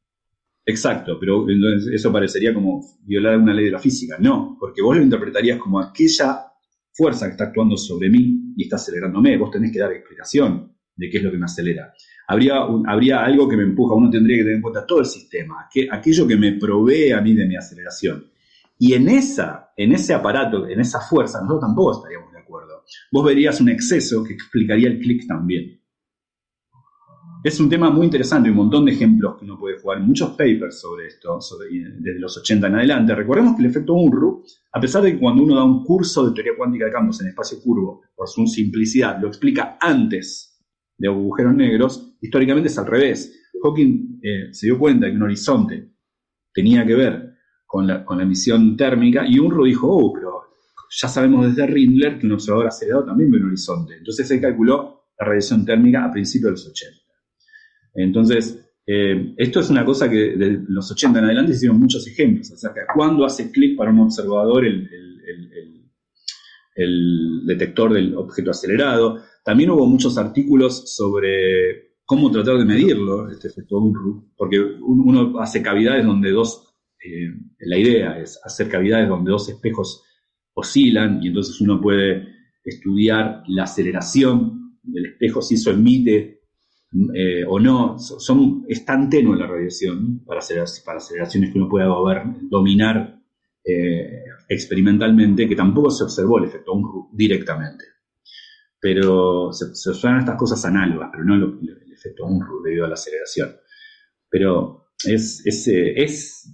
Exacto, 0.65 1.19
pero 1.19 1.47
eso 1.93 2.13
parecería 2.13 2.55
como 2.55 2.85
violar 3.03 3.39
una 3.39 3.55
ley 3.55 3.67
de 3.67 3.71
la 3.73 3.79
física. 3.79 4.17
No, 4.21 4.57
porque 4.61 4.83
vos 4.83 4.97
lo 4.97 5.03
interpretarías 5.03 5.59
como 5.59 5.81
aquella 5.81 6.47
fuerza 6.93 7.27
que 7.27 7.33
está 7.33 7.45
actuando 7.45 7.77
sobre 7.77 8.11
mí 8.11 8.55
y 8.57 8.65
está 8.65 8.77
acelerándome. 8.77 9.37
Vos 9.39 9.51
tenés 9.51 9.73
que 9.73 9.81
dar 9.81 9.93
explicación 9.93 10.72
de 10.97 11.11
qué 11.11 11.19
es 11.19 11.25
lo 11.25 11.31
que 11.31 11.39
me 11.39 11.45
acelera. 11.45 11.93
Habría, 12.29 12.63
habría 12.87 13.25
algo 13.25 13.49
que 13.49 13.57
me 13.57 13.65
empuja, 13.65 13.95
uno 13.95 14.11
tendría 14.11 14.39
que 14.39 14.43
tener 14.43 14.57
en 14.57 14.63
cuenta 14.63 14.87
todo 14.87 15.01
el 15.01 15.07
sistema, 15.07 15.69
que, 15.73 15.89
aquello 15.91 16.27
que 16.27 16.37
me 16.37 16.53
provee 16.53 17.13
a 17.13 17.21
mí 17.21 17.35
de 17.35 17.47
mi 17.47 17.57
aceleración. 17.57 18.31
Y 18.79 18.95
en, 18.95 19.09
esa, 19.09 19.73
en 19.77 19.93
ese 19.93 20.15
aparato, 20.15 20.69
en 20.69 20.81
esa 20.81 21.01
fuerza, 21.01 21.41
nosotros 21.41 21.61
tampoco 21.61 21.99
estaríamos 21.99 22.33
de 22.33 22.41
acuerdo. 22.41 22.85
Vos 23.13 23.25
verías 23.25 23.61
un 23.61 23.69
exceso 23.69 24.25
que 24.25 24.35
explicaría 24.35 24.89
el 24.89 24.99
clic 24.99 25.27
también. 25.27 25.81
Es 27.45 27.59
un 27.59 27.69
tema 27.69 27.91
muy 27.91 28.05
interesante, 28.05 28.51
un 28.51 28.57
montón 28.57 28.85
de 28.85 28.93
ejemplos 28.93 29.37
que 29.37 29.45
uno 29.45 29.59
puede 29.59 29.79
jugar, 29.81 30.01
muchos 30.01 30.31
papers 30.31 30.81
sobre 30.81 31.09
esto, 31.09 31.41
desde 31.99 32.21
los 32.21 32.39
80 32.39 32.69
en 32.69 32.75
adelante. 32.77 33.15
Recordemos 33.17 33.57
que 33.57 33.63
el 33.63 33.71
efecto 33.71 33.95
Unruh, 33.95 34.45
a 34.73 34.81
pesar 34.81 35.03
de 35.03 35.13
que 35.13 35.19
cuando 35.19 35.43
uno 35.43 35.57
da 35.57 35.65
un 35.65 35.83
curso 35.83 36.29
de 36.29 36.35
teoría 36.35 36.53
cuántica 36.57 36.85
de 36.85 36.93
campos 36.93 37.21
en 37.21 37.29
espacio 37.29 37.61
curvo, 37.61 38.03
por 38.15 38.29
su 38.29 38.47
simplicidad, 38.47 39.21
lo 39.21 39.27
explica 39.27 39.77
antes 39.81 40.52
de 40.97 41.09
agujeros 41.09 41.55
negros, 41.55 42.17
históricamente 42.21 42.69
es 42.69 42.79
al 42.79 42.87
revés. 42.87 43.51
Hawking 43.63 44.21
eh, 44.23 44.49
se 44.53 44.67
dio 44.67 44.79
cuenta 44.79 45.09
que 45.09 45.17
un 45.17 45.23
horizonte 45.23 45.91
tenía 46.53 46.87
que 46.87 46.95
ver 46.95 47.35
con 47.67 47.87
la, 47.87 48.05
con 48.05 48.19
la 48.19 48.25
emisión 48.25 48.77
térmica 48.77 49.25
y 49.27 49.39
Unruh 49.39 49.65
dijo, 49.65 49.89
oh, 49.89 50.13
pero 50.13 50.43
ya 50.91 51.09
sabemos 51.09 51.47
desde 51.47 51.67
Rindler 51.67 52.19
que 52.19 52.27
un 52.27 52.33
observador 52.33 52.67
acelerado 52.67 53.07
también 53.07 53.31
ve 53.31 53.39
un 53.39 53.47
horizonte. 53.47 53.97
Entonces 53.97 54.29
se 54.29 54.41
calculó 54.41 55.07
la 55.19 55.27
radiación 55.27 55.65
térmica 55.65 56.05
a 56.05 56.13
principios 56.13 56.49
de 56.49 56.51
los 56.53 56.67
80. 56.69 57.03
Entonces, 57.95 58.63
eh, 58.87 59.35
esto 59.37 59.61
es 59.61 59.71
una 59.71 59.85
cosa 59.85 60.11
que 60.11 60.37
de 60.37 60.65
los 60.69 60.91
80 60.91 61.19
en 61.19 61.25
adelante 61.25 61.53
hicieron 61.53 61.79
muchos 61.79 62.07
ejemplos 62.07 62.51
acerca 62.53 62.81
de 62.81 62.87
cuándo 62.93 63.25
hace 63.25 63.51
clic 63.51 63.77
para 63.77 63.91
un 63.91 64.01
observador 64.01 64.67
el, 64.67 64.89
detector 67.47 67.93
del 67.93 68.17
objeto 68.17 68.51
acelerado. 68.51 69.23
También 69.43 69.71
hubo 69.71 69.87
muchos 69.87 70.19
artículos 70.19 70.95
sobre 70.95 71.93
cómo 72.05 72.31
tratar 72.31 72.59
de 72.59 72.65
medirlo, 72.65 73.31
este 73.31 73.49
efecto 73.49 73.79
Unruh, 73.79 74.33
porque 74.37 74.61
uno 74.61 75.41
hace 75.41 75.63
cavidades 75.63 76.05
donde 76.05 76.31
dos, 76.31 76.75
eh, 77.05 77.33
la 77.61 77.79
idea 77.79 78.19
es 78.21 78.41
hacer 78.45 78.69
cavidades 78.69 79.09
donde 79.09 79.31
dos 79.31 79.49
espejos 79.49 80.05
oscilan 80.55 81.23
y 81.23 81.29
entonces 81.29 81.61
uno 81.61 81.81
puede 81.81 82.29
estudiar 82.65 83.43
la 83.49 83.65
aceleración 83.65 84.79
del 84.83 85.07
espejo 85.07 85.43
si 85.43 85.55
eso 85.55 85.71
emite 85.71 86.43
eh, 87.15 87.45
o 87.49 87.59
no, 87.59 87.99
son, 87.99 88.67
es 88.69 88.85
tan 88.85 89.09
tenue 89.09 89.37
la 89.37 89.47
radiación 89.47 90.23
para, 90.27 90.41
para 90.85 90.99
aceleraciones 90.99 91.51
que 91.51 91.59
uno 91.59 91.69
pueda 91.69 91.87
dominar 92.51 93.19
eh, 93.65 94.25
experimentalmente 94.49 95.49
que 95.49 95.57
tampoco 95.57 95.91
se 95.91 96.05
observó 96.05 96.39
el 96.39 96.45
efecto 96.45 96.75
Unruh 96.75 97.09
directamente. 97.13 97.92
Pero 98.83 99.53
se, 99.53 99.75
se 99.75 99.91
usan 99.91 100.19
estas 100.19 100.37
cosas 100.37 100.63
análogas, 100.67 101.09
pero 101.11 101.25
no 101.25 101.35
el, 101.37 101.93
efecto 101.93 102.27
Unruh 102.27 102.63
debido 102.63 102.85
a 102.85 102.89
la 102.89 102.95
aceleración. 102.95 103.57
Pero 104.29 104.91
eh, 105.07 105.15
es 105.15 106.53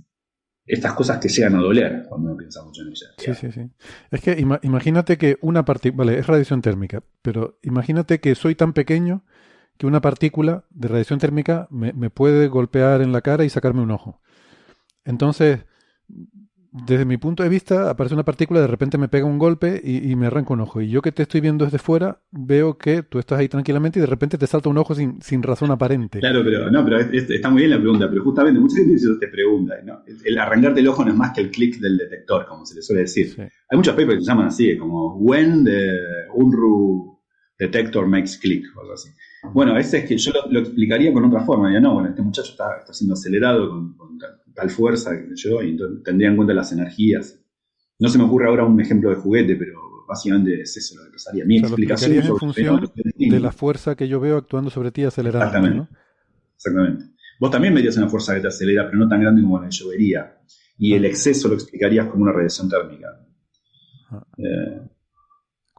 estas 0.69 0.93
cosas 0.93 1.19
que 1.19 1.29
llegan 1.29 1.57
a 1.57 1.63
doler 1.63 2.05
cuando 2.09 2.29
uno 2.29 2.37
piensa 2.37 2.63
mucho 2.63 2.83
en 2.83 2.89
ellas. 2.89 3.15
Sí, 3.17 3.35
sí, 3.35 3.51
sí. 3.51 3.71
Es 4.11 4.21
que 4.21 4.39
imagínate 4.63 5.17
que 5.17 5.39
una 5.41 5.65
partícula, 5.65 6.05
vale, 6.05 6.19
es 6.19 6.27
radiación 6.27 6.61
térmica, 6.61 7.03
pero 7.23 7.59
imagínate 7.63 8.21
que 8.21 8.35
soy 8.35 8.55
tan 8.55 8.75
pequeño 8.75 9.25
que 9.79 9.87
una 9.87 10.01
partícula 10.01 10.65
de 10.71 10.89
radiación 10.89 11.19
térmica 11.19 11.69
me, 11.71 12.11
puede 12.11 12.49
golpear 12.49 13.01
en 13.01 13.13
la 13.13 13.23
cara 13.23 13.45
y 13.45 13.49
sacarme 13.49 13.81
un 13.81 13.93
ojo. 13.93 14.21
Entonces, 15.05 15.65
desde 16.87 17.05
mi 17.05 17.17
punto 17.17 17.43
de 17.43 17.49
vista, 17.49 17.91
aparece 17.91 18.15
una 18.15 18.25
partícula, 18.25 18.61
de 18.61 18.67
repente 18.67 18.99
me 18.99 19.09
pega 19.09 19.27
un 19.27 19.39
golpe 19.39 19.81
y, 19.83 20.15
me 20.17 20.27
arranca 20.27 20.55
un 20.55 20.61
ojo. 20.61 20.81
Y 20.81 20.89
yo 20.89 21.03
que 21.03 21.13
te 21.13 21.23
estoy 21.23 21.41
viendo 21.41 21.65
desde 21.65 21.79
fuera, 21.79 22.21
veo 22.31 22.77
que 22.79 23.03
tú 23.03 23.19
estás 23.19 23.39
ahí 23.39 23.49
tranquilamente 23.49 23.99
y 23.99 24.03
de 24.03 24.07
repente 24.07 24.39
te 24.39 24.47
salta 24.47 24.69
un 24.69 24.79
ojo 24.79 24.95
sin, 24.95 25.21
sin 25.23 25.43
razón 25.43 25.71
aparente. 25.71 26.21
Claro, 26.21 26.43
pero 26.45 26.71
no, 26.71 26.85
pero 26.85 26.99
está 26.99 27.51
muy 27.51 27.63
bien 27.63 27.71
la 27.71 27.81
pregunta, 27.81 28.09
pero 28.09 28.23
justamente 28.23 28.61
muchas 28.61 28.87
veces 28.87 29.19
te 29.21 29.29
preguntan, 29.29 29.85
¿no? 29.87 30.03
El 30.25 30.39
arrancarte 30.39 30.81
el 30.81 30.89
ojo 30.89 31.05
no 31.05 31.11
es 31.11 31.17
más 31.17 31.33
que 31.33 31.41
el 31.41 31.51
clic 31.51 31.79
del 31.79 31.97
detector, 31.97 32.47
como 32.47 32.67
se 32.67 32.75
le 32.75 32.83
suele 32.83 33.03
decir. 33.03 33.35
Hay 33.39 33.77
muchos 33.77 33.95
papers 33.95 34.19
que 34.19 34.25
se 34.25 34.31
llaman 34.31 34.49
así, 34.49 34.77
como 34.77 35.17
when 35.17 35.65
the 35.65 35.93
Unruh 36.35 37.19
detector 37.59 38.07
makes 38.07 38.39
click 38.41 38.65
o 38.77 38.81
algo 38.81 38.95
así. 38.95 39.11
Bueno, 39.53 39.77
ese 39.77 39.99
es 39.99 40.05
que 40.05 40.17
yo 40.17 40.33
lo, 40.51 40.61
explicaría 40.61 41.13
con 41.13 41.25
otra 41.25 41.41
forma. 41.41 41.73
Ya 41.73 41.81
no, 41.81 41.95
bueno, 41.95 42.09
este 42.09 42.23
muchacho 42.23 42.53
está, 42.53 42.79
está 42.79 42.93
siendo 42.93 43.15
acelerado 43.15 43.69
con, 43.69 43.97
tal, 44.59 44.71
fuerza 44.71 45.13
que 45.13 45.35
yo, 45.35 45.63
y 45.63 45.77
tendría 46.05 46.29
en 46.29 46.37
cuenta 46.37 46.55
las 46.55 46.73
energías. 46.73 47.39
No 47.99 48.09
se 48.09 48.19
me 48.19 48.25
ocurre 48.25 48.49
ahora 48.49 48.65
un 48.65 48.81
ejemplo 48.81 49.11
de 49.11 49.17
juguete, 49.17 49.57
pero 49.57 50.05
básicamente 50.07 50.63
es 50.63 50.77
eso 50.77 50.97
lo 50.97 51.05
que 51.05 51.13
pasaría. 51.13 51.45
Mi 51.45 51.59
explicación 51.59 52.13
es 52.13 52.27
en 52.27 52.37
función 52.37 52.91
de 52.95 53.41
la 53.41 53.53
fuerza 53.53 53.95
que 53.95 54.09
yo 54.09 54.21
veo 54.21 54.39
actuando 54.39 54.71
sobre 54.71 54.91
ti 54.91 55.05
acelerando. 55.05 55.47
Exactamente. 55.47 55.89
Exactamente. 56.57 57.05
Vos 57.39 57.51
también 57.51 57.75
verías 57.75 57.97
una 57.97 58.09
fuerza 58.09 58.35
que 58.35 58.41
te 58.41 58.49
acelera, 58.49 58.87
pero 58.87 58.99
no 58.99 59.09
tan 59.09 59.21
grande 59.21 59.43
como 59.43 59.61
la 59.61 59.69
que 59.69 59.77
yo 59.77 59.89
vería. 59.89 60.39
Y 60.79 60.95
el 60.95 61.05
exceso 61.05 61.49
lo 61.49 61.55
explicarías 61.55 62.07
como 62.07 62.25
una 62.25 62.33
radiación 62.33 62.69
térmica. 62.69 63.09
Ah. 64.11 64.27
Eh, 64.39 64.81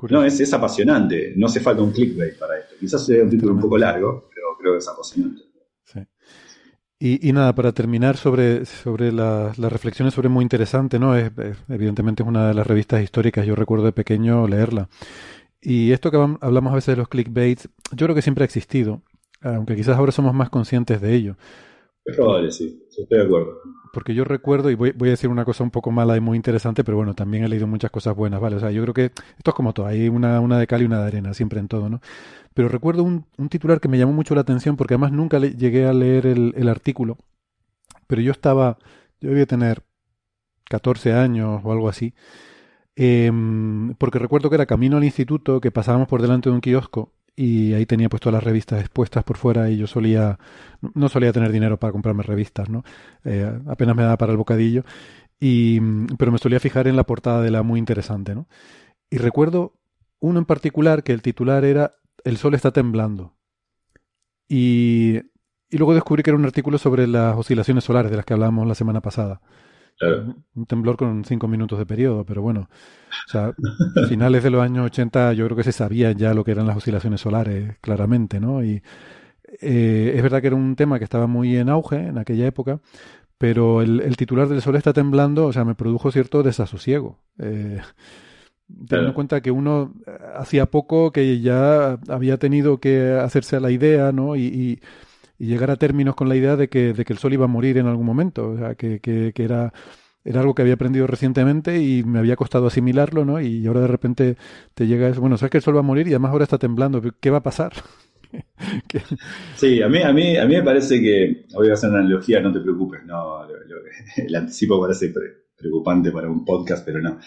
no, 0.09 0.23
es, 0.23 0.39
es, 0.39 0.53
apasionante. 0.53 1.33
No 1.35 1.47
hace 1.47 1.59
falta 1.59 1.81
un 1.81 1.91
clickbait 1.91 2.37
para 2.37 2.59
esto. 2.59 2.75
Quizás 2.79 3.05
sea 3.05 3.23
un 3.23 3.29
título 3.29 3.53
un 3.53 3.59
poco 3.59 3.77
largo, 3.77 4.29
pero 4.33 4.47
creo 4.57 4.73
que 4.73 4.77
es 4.77 4.87
apasionante. 4.87 5.41
Sí. 6.99 7.19
Y, 7.21 7.31
nada, 7.31 7.55
para 7.55 7.71
terminar 7.71 8.17
sobre, 8.17 8.65
sobre 8.65 9.11
las 9.11 9.57
reflexiones 9.57 10.13
sobre 10.13 10.27
muy 10.27 10.43
interesante, 10.43 10.99
¿no? 10.99 11.15
Es, 11.15 11.31
evidentemente 11.69 12.23
es 12.23 12.29
una 12.29 12.49
de 12.49 12.53
las 12.53 12.67
revistas 12.67 13.01
históricas, 13.01 13.45
yo 13.45 13.55
recuerdo 13.55 13.85
de 13.85 13.93
pequeño 13.93 14.47
leerla. 14.47 14.89
Y 15.61 15.91
esto 15.91 16.11
que 16.11 16.17
hablamos 16.41 16.71
a 16.71 16.75
veces 16.75 16.95
de 16.95 16.97
los 16.97 17.07
clickbaits, 17.07 17.69
yo 17.91 18.05
creo 18.05 18.15
que 18.15 18.21
siempre 18.21 18.43
ha 18.43 18.45
existido, 18.45 19.01
aunque 19.41 19.75
quizás 19.75 19.97
ahora 19.97 20.11
somos 20.11 20.33
más 20.33 20.49
conscientes 20.49 21.01
de 21.01 21.15
ello. 21.15 21.35
Es 22.05 22.15
probable, 22.15 22.51
sí, 22.51 22.85
estoy 22.89 23.17
de 23.17 23.23
acuerdo. 23.23 23.59
Porque 23.93 24.13
yo 24.13 24.23
recuerdo, 24.23 24.69
y 24.69 24.75
voy, 24.75 24.91
voy, 24.91 25.09
a 25.09 25.11
decir 25.11 25.29
una 25.29 25.45
cosa 25.45 25.63
un 25.63 25.71
poco 25.71 25.91
mala 25.91 26.15
y 26.15 26.19
muy 26.19 26.35
interesante, 26.35 26.83
pero 26.83 26.97
bueno, 26.97 27.13
también 27.13 27.43
he 27.43 27.49
leído 27.49 27.67
muchas 27.67 27.91
cosas 27.91 28.15
buenas, 28.15 28.39
¿vale? 28.39 28.55
O 28.55 28.59
sea, 28.59 28.71
yo 28.71 28.81
creo 28.83 28.93
que 28.93 29.05
esto 29.05 29.51
es 29.51 29.53
como 29.53 29.73
todo, 29.73 29.85
hay 29.85 30.09
una, 30.09 30.39
una 30.39 30.59
de 30.59 30.67
cal 30.67 30.81
y 30.81 30.85
una 30.85 31.01
de 31.01 31.07
arena, 31.07 31.33
siempre 31.33 31.59
en 31.59 31.67
todo, 31.67 31.89
¿no? 31.89 32.01
Pero 32.59 32.67
recuerdo 32.67 33.03
un, 33.03 33.25
titular 33.47 33.79
que 33.79 33.87
me 33.87 33.97
llamó 33.97 34.11
mucho 34.11 34.35
la 34.35 34.41
atención 34.41 34.75
porque 34.75 34.95
además 34.95 35.13
nunca 35.13 35.39
llegué 35.39 35.85
a 35.85 35.93
leer 35.93 36.25
el, 36.25 36.67
artículo, 36.67 37.17
pero 38.05 38.21
yo 38.21 38.33
estaba, 38.33 38.77
yo 39.21 39.29
debía 39.29 39.45
tener 39.45 39.85
14 40.65 41.13
años 41.13 41.61
o 41.63 41.71
algo 41.71 41.87
así, 41.87 42.13
eh, 42.97 43.31
porque 43.97 44.19
recuerdo 44.19 44.49
que 44.49 44.55
era 44.55 44.65
camino 44.65 44.97
al 44.97 45.05
instituto, 45.05 45.61
que 45.61 45.71
pasábamos 45.71 46.09
por 46.09 46.21
delante 46.21 46.49
de 46.49 46.55
un 46.55 46.59
kiosco 46.59 47.13
y 47.33 47.73
ahí 47.75 47.85
tenía 47.85 48.09
pues 48.09 48.19
todas 48.19 48.33
las 48.33 48.43
revistas 48.43 48.81
expuestas 48.81 49.23
por 49.23 49.37
fuera 49.37 49.69
y 49.69 49.77
yo 49.77 49.87
solía, 49.87 50.37
no 50.81 51.07
solía 51.07 51.31
tener 51.31 51.53
dinero 51.53 51.79
para 51.79 51.93
comprarme 51.93 52.23
revistas, 52.23 52.69
¿no? 52.69 52.83
Eh, 53.23 53.57
apenas 53.67 53.95
me 53.95 54.03
daba 54.03 54.17
para 54.17 54.33
el 54.33 54.37
bocadillo, 54.37 54.83
y, 55.39 55.79
pero 56.17 56.33
me 56.33 56.39
solía 56.39 56.59
fijar 56.59 56.89
en 56.89 56.97
la 56.97 57.05
portada 57.05 57.41
de 57.41 57.51
la 57.51 57.63
muy 57.63 57.79
interesante, 57.79 58.35
¿no? 58.35 58.49
Y 59.09 59.15
recuerdo 59.15 59.75
uno 60.19 60.39
en 60.39 60.45
particular 60.45 61.03
que 61.03 61.13
el 61.13 61.21
titular 61.21 61.63
era 61.63 61.93
El 62.29 62.37
sol 62.37 62.53
está 62.53 62.71
temblando. 62.71 63.33
Y, 64.47 65.17
y 65.67 65.77
luego 65.77 65.95
descubrí 65.95 66.21
que 66.21 66.29
era 66.29 66.37
un 66.37 66.45
artículo 66.45 66.77
sobre 66.77 67.07
las 67.07 67.35
oscilaciones 67.35 67.83
solares 67.83 68.11
de 68.11 68.17
las 68.17 68.25
que 68.25 68.33
hablábamos 68.33 68.67
la 68.67 68.75
semana 68.75 69.01
pasada. 69.01 69.41
Un 70.55 70.65
temblor 70.67 70.95
con 70.95 71.25
cinco 71.25 71.47
minutos 71.47 71.77
de 71.79 71.87
periodo, 71.87 72.23
pero 72.25 72.41
bueno, 72.41 72.69
o 73.27 73.31
sea, 73.31 73.53
finales 74.07 74.43
de 74.43 74.51
los 74.51 74.61
años 74.61 74.85
80 74.85 75.33
yo 75.33 75.45
creo 75.45 75.57
que 75.57 75.63
se 75.63 75.71
sabía 75.71 76.11
ya 76.13 76.33
lo 76.33 76.45
que 76.45 76.51
eran 76.51 76.67
las 76.67 76.77
oscilaciones 76.77 77.19
solares, 77.19 77.77
claramente, 77.81 78.39
¿no? 78.39 78.63
Y 78.63 78.81
eh, 79.59 80.13
es 80.15 80.23
verdad 80.23 80.39
que 80.39 80.47
era 80.47 80.55
un 80.55 80.75
tema 80.75 80.99
que 80.99 81.03
estaba 81.03 81.27
muy 81.27 81.57
en 81.57 81.67
auge 81.67 81.97
en 81.97 82.17
aquella 82.17 82.45
época, 82.45 82.79
pero 83.39 83.81
el, 83.81 84.15
titular 84.15 84.47
del 84.47 84.61
Sol 84.61 84.75
está 84.75 84.93
temblando, 84.93 85.47
o 85.47 85.53
sea, 85.53 85.65
me 85.65 85.75
produjo 85.75 86.11
cierto 86.11 86.43
desasosiego. 86.43 87.19
Eh, 87.39 87.81
teniendo 88.87 89.09
en 89.09 89.13
cuenta 89.13 89.41
que 89.41 89.51
uno 89.51 89.93
eh, 90.05 90.11
hacía 90.37 90.67
poco 90.67 91.11
que 91.11 91.41
ya 91.41 91.99
había 92.07 92.37
tenido 92.37 92.79
que 92.79 93.13
hacerse 93.13 93.55
a 93.55 93.59
la 93.59 93.71
idea, 93.71 94.11
¿no? 94.11 94.35
y 94.35 94.79
y 95.39 95.47
llegar 95.47 95.71
a 95.71 95.77
términos 95.77 96.15
con 96.15 96.27
la 96.27 96.35
idea 96.35 96.57
de 96.57 96.67
que, 96.67 96.93
de 96.93 97.05
que 97.05 97.13
el 97.13 97.19
sol 97.19 97.33
iba 97.33 97.45
a 97.45 97.47
morir 97.47 97.77
en 97.77 97.87
algún 97.87 98.05
momento, 98.05 98.49
o 98.49 98.57
sea, 98.57 98.75
que, 98.75 98.99
que, 98.99 99.33
era, 99.37 99.73
era 100.25 100.41
algo 100.41 100.53
que 100.53 100.61
había 100.61 100.73
aprendido 100.73 101.07
recientemente 101.07 101.81
y 101.81 102.03
me 102.03 102.19
había 102.19 102.35
costado 102.35 102.67
asimilarlo, 102.67 103.23
¿no? 103.23 103.39
Y 103.39 103.65
ahora 103.65 103.81
de 103.81 103.87
repente 103.87 104.35
te 104.73 104.85
llega 104.85 105.07
eso, 105.07 105.21
bueno, 105.21 105.37
sabes 105.37 105.51
que 105.51 105.57
el 105.57 105.63
sol 105.63 105.77
va 105.77 105.79
a 105.79 105.83
morir 105.83 106.07
y 106.07 106.11
además 106.11 106.31
ahora 106.31 106.43
está 106.43 106.57
temblando, 106.57 107.01
¿qué 107.21 107.29
va 107.29 107.37
a 107.37 107.43
pasar? 107.43 107.71
sí, 109.55 109.81
a 109.81 109.87
mí, 109.87 110.01
a, 110.03 110.11
mí, 110.11 110.35
a 110.35 110.45
mí 110.45 110.55
me 110.55 110.63
parece 110.63 111.01
que, 111.01 111.45
voy 111.53 111.69
a 111.69 111.73
hacer 111.73 111.89
una 111.89 111.99
analogía, 111.99 112.41
no 112.41 112.51
te 112.51 112.59
preocupes, 112.59 113.05
no, 113.05 113.47
el 114.17 114.35
anticipo 114.35 114.81
parece 114.81 115.13
preocupante 115.57 116.11
para 116.11 116.29
un 116.29 116.43
podcast, 116.43 116.85
pero 116.85 117.01
no. 117.01 117.17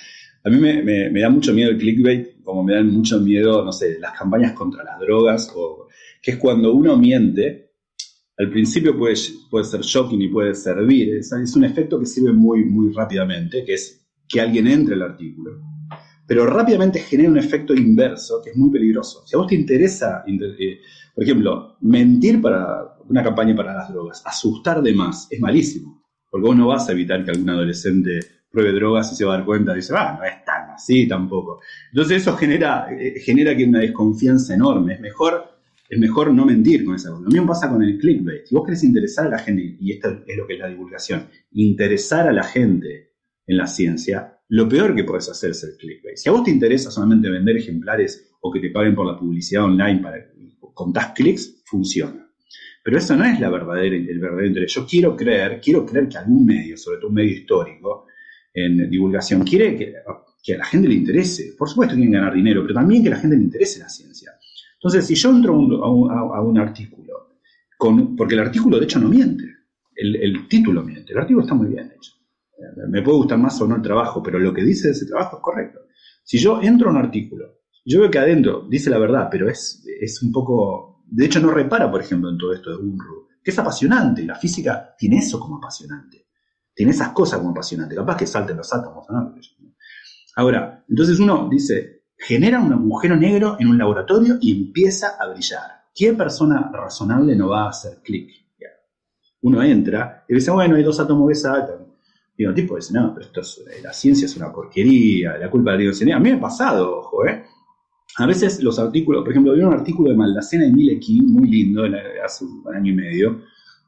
A 0.45 0.51
mí 0.51 0.59
me, 0.59 1.21
da 1.21 1.31
mucho 1.31 1.53
miedo 1.53 1.71
el 1.71 1.79
clickbait, 1.79 2.43
como 2.43 2.65
me 2.65 2.75
dan 2.75 2.89
mucho 2.91 3.21
miedo, 3.21 3.65
no 3.65 3.73
sé, 3.73 3.99
las 4.01 4.19
campañas 4.19 4.53
contra 4.53 4.83
las 4.83 4.99
drogas, 4.99 5.53
o 5.55 5.89
que 6.21 6.33
es 6.33 6.37
cuando 6.37 6.73
uno 6.73 6.97
miente 6.97 7.71
al 8.39 8.51
principio 8.51 8.97
puede, 8.97 9.15
puede 9.51 9.65
ser 9.65 9.83
shocking 9.83 10.21
y 10.21 10.29
puede 10.29 10.55
servir. 10.55 11.17
Es, 11.17 11.33
es, 11.33 11.55
un 11.55 11.65
efecto 11.65 11.99
que 11.99 12.07
sirve 12.07 12.33
muy, 12.33 12.65
muy 12.65 12.93
rápidamente, 12.93 13.65
que 13.65 13.75
es 13.75 14.05
que 14.29 14.41
alguien 14.41 14.67
entre 14.67 14.95
al 14.95 15.03
artículo. 15.03 15.61
Pero 16.27 16.47
rápidamente 16.47 17.01
genera 17.01 17.31
un 17.31 17.39
efecto 17.39 17.75
inverso 17.75 18.41
que 18.43 18.51
es 18.51 18.57
muy 18.57 18.71
peligroso. 18.71 19.23
Si 19.27 19.37
a 19.37 19.39
vos 19.39 19.49
te 19.49 19.55
interesa, 19.55 20.25
eh, 20.27 20.81
por 21.15 21.25
ejemplo, 21.25 21.77
mentir 21.83 22.41
para 22.41 22.97
una 23.09 23.23
campaña 23.23 23.55
para 23.55 23.75
las 23.75 23.91
drogas, 23.91 24.23
asustar 24.25 24.83
de 24.83 24.95
más, 24.95 25.29
es 25.31 25.39
malísimo. 25.41 26.03
Porque 26.31 26.47
vos 26.47 26.57
no 26.57 26.69
vas 26.69 26.89
a 26.89 26.93
evitar 26.93 27.25
que 27.25 27.33
algún 27.33 27.51
adolescente 27.51 28.21
pruebe 28.53 28.73
drogas 28.73 29.11
y 29.13 29.17
se 29.17 29.25
va 29.25 29.35
a 29.35 29.37
dar 29.39 29.47
cuenta 29.47 29.75
dice, 29.75 29.95
ah, 29.97 30.17
no 30.19 30.25
es 30.25 30.45
tan 30.45 30.71
así 30.71 31.09
tampoco. 31.09 31.61
Entonces 31.91 32.23
eso 32.23 32.37
genera, 32.37 32.87
eh, 32.93 33.19
genera 33.19 33.57
que 33.57 33.65
una 33.65 33.81
desconfianza 33.81 34.55
enorme. 34.55 34.95
Es 34.95 35.01
mejor 35.01 35.53
es 35.93 35.99
mejor 35.99 36.33
no 36.33 36.47
mentir 36.47 36.87
con 36.87 36.95
esa 36.95 37.11
cosa. 37.11 37.23
Lo 37.23 37.29
mismo 37.29 37.49
pasa 37.49 37.69
con 37.69 37.83
el 37.83 37.99
clickbait. 37.99 38.47
Si 38.47 38.55
vos 38.55 38.65
querés 38.65 38.83
interesar 38.83 39.27
a 39.27 39.29
la 39.29 39.39
gente, 39.39 39.77
y 39.79 39.93
esto 39.93 40.23
es 40.27 40.39
lo 40.39 40.47
que 40.47 40.55
es 40.55 40.59
la 40.59 40.69
divulgación, 40.69 41.27
interesar 41.51 42.27
a 42.27 42.33
la 42.33 42.45
gente 42.45 43.13
en 43.47 43.59
la 43.59 43.67
ciencia, 43.67 44.39
lo 44.49 44.67
peor 44.67 44.95
que 44.95 45.05
puedes 45.05 45.29
hacer 45.29 45.51
es 45.51 45.63
el 45.65 45.77
clickbait. 45.77 46.17
Si 46.17 46.31
a 46.31 46.33
vos 46.33 46.45
te 46.45 46.51
interesa 46.51 46.91
solamente 46.91 47.29
vender 47.29 47.59
ejemplares 47.59 48.33
o 48.41 48.51
que 48.51 48.61
te 48.61 48.71
paguen 48.71 48.95
por 48.95 49.07
la 49.07 49.19
publicidad 49.19 49.65
online 49.65 50.01
para 50.01 50.17
contás 50.73 51.13
clics, 51.15 51.63
funciona. 51.67 52.27
Pero 52.83 52.97
eso 52.97 53.15
no 53.15 53.25
es 53.27 53.39
la 53.39 53.51
verdadera, 53.51 53.95
el 53.95 54.19
verdadero 54.19 54.47
interés. 54.47 54.73
Yo 54.73 54.87
quiero 54.87 55.15
creer, 55.15 55.61
quiero 55.63 55.85
creer 55.85 56.09
que 56.09 56.17
algún 56.17 56.47
medio, 56.47 56.77
sobre 56.79 56.97
todo 56.97 57.09
un 57.09 57.15
medio 57.17 57.33
histórico, 57.33 58.07
en 58.55 58.91
divulgación, 58.91 59.45
quiere 59.45 59.77
que, 59.77 59.95
que 60.43 60.55
a 60.55 60.59
la 60.59 60.65
gente 60.65 60.89
le 60.89 60.95
interese. 60.95 61.55
Por 61.57 61.69
supuesto 61.69 61.95
quieren 61.95 62.13
ganar 62.13 62.35
dinero, 62.35 62.63
pero 62.63 62.75
también 62.75 63.03
que 63.03 63.09
a 63.09 63.13
la 63.13 63.19
gente 63.19 63.37
le 63.37 63.43
interese 63.43 63.81
la 63.81 63.89
ciencia. 63.89 64.33
Entonces, 64.75 65.07
si 65.07 65.15
yo 65.15 65.31
entro 65.31 65.55
a 65.55 66.43
un, 66.43 66.59
artículo, 66.59 67.37
con, 67.79 68.17
porque 68.17 68.35
el 68.35 68.41
artículo 68.41 68.79
de 68.79 68.85
hecho 68.85 68.99
no 68.99 69.09
miente, 69.09 69.45
el, 69.95 70.49
título 70.49 70.83
miente, 70.83 71.13
el 71.13 71.19
artículo 71.19 71.43
está 71.43 71.55
muy 71.55 71.69
bien 71.69 71.93
hecho. 71.97 72.13
Me 72.89 73.01
puede 73.03 73.19
gustar 73.19 73.39
más 73.39 73.61
o 73.61 73.67
no 73.69 73.77
el 73.77 73.83
trabajo, 73.83 74.23
pero 74.23 74.41
lo 74.41 74.53
que 74.53 74.65
dice 74.65 74.89
de 74.89 74.95
ese 74.95 75.07
trabajo 75.07 75.37
es 75.37 75.43
correcto. 75.43 75.81
Si 76.25 76.39
yo 76.39 76.61
entro 76.61 76.89
a 76.89 76.93
un 76.93 76.99
artículo, 76.99 77.61
yo 77.85 78.01
veo 78.01 78.11
que 78.11 78.19
adentro 78.19 78.67
dice 78.69 78.91
la 78.91 78.99
verdad, 78.99 79.29
pero 79.31 79.49
es, 79.49 79.85
es 80.01 80.21
un 80.23 80.33
poco... 80.33 81.05
De 81.07 81.27
hecho, 81.27 81.41
no 81.41 81.51
repara, 81.51 81.91
por 81.91 82.01
ejemplo, 82.01 82.31
en 82.31 82.39
todo 82.39 82.53
esto 82.53 82.71
de 82.71 82.77
Unruh, 82.77 83.29
que 83.43 83.51
es 83.51 83.59
apasionante. 83.59 84.25
La 84.25 84.35
física 84.35 84.95
tiene 84.99 85.19
eso 85.19 85.39
como 85.39 85.59
apasionante. 85.59 86.22
Tiene 86.75 86.93
esas 86.93 87.11
cosas 87.11 87.39
como 87.39 87.51
apasionante. 87.51 87.95
Capaz 87.95 88.17
que 88.17 88.27
salten 88.27 88.57
los 88.57 88.73
átomos, 88.73 89.07
¿no? 89.11 89.35
Ahora, 90.37 90.85
entonces 90.89 91.21
uno 91.21 91.49
dice, 91.51 92.05
genera 92.17 92.61
un 92.61 92.73
agujero 92.73 93.17
negro 93.17 93.57
en 93.59 93.69
un 93.69 93.79
laboratorio 93.79 94.39
y 94.41 94.67
empieza 94.67 95.17
a 95.21 95.29
brillar. 95.29 95.83
¿Qué 95.95 96.15
persona 96.15 96.71
razonable 96.73 97.37
no 97.37 97.51
va 97.51 97.65
a 97.65 97.69
hacer 97.69 98.01
clic? 98.03 98.31
Uno 99.43 99.61
entra 99.63 100.25
y 100.29 100.35
dice, 100.35 100.53
bueno, 100.53 100.77
hay 100.77 100.85
dos 100.85 101.01
átomos 101.01 101.29
que 101.29 101.35
saltan. 101.35 101.87
Y 102.37 102.47
un 102.47 102.55
tipo 102.55 102.77
dice, 102.77 102.95
no, 102.95 103.13
pero 103.13 103.27
esto 103.27 103.41
es, 103.41 103.63
la 103.83 103.93
ciencia 103.93 104.25
es 104.27 104.37
una 104.37 104.53
porquería, 104.53 105.37
la 105.37 105.51
culpa 105.51 105.73
de 105.73 105.79
la 105.79 105.83
dioxina. 105.83 106.17
A 106.17 106.21
mí 106.21 106.31
me 106.31 106.37
ha 106.37 106.41
pasado, 106.41 106.99
ojo, 106.99 107.27
¿eh? 107.27 107.45
A 108.19 108.27
veces 108.27 108.63
los 108.63 108.79
artículos, 108.79 109.23
por 109.23 109.33
ejemplo, 109.33 109.53
había 109.53 109.67
un 109.67 109.75
artículo 109.75 110.11
de 110.11 110.17
Maldacena 110.17 110.67
y 110.67 110.73
Milekin, 110.73 111.33
muy 111.33 111.49
lindo, 111.49 111.83
hace 112.25 112.45
un 112.45 112.65
año 112.75 112.93
y 112.93 112.95
medio, 112.95 113.43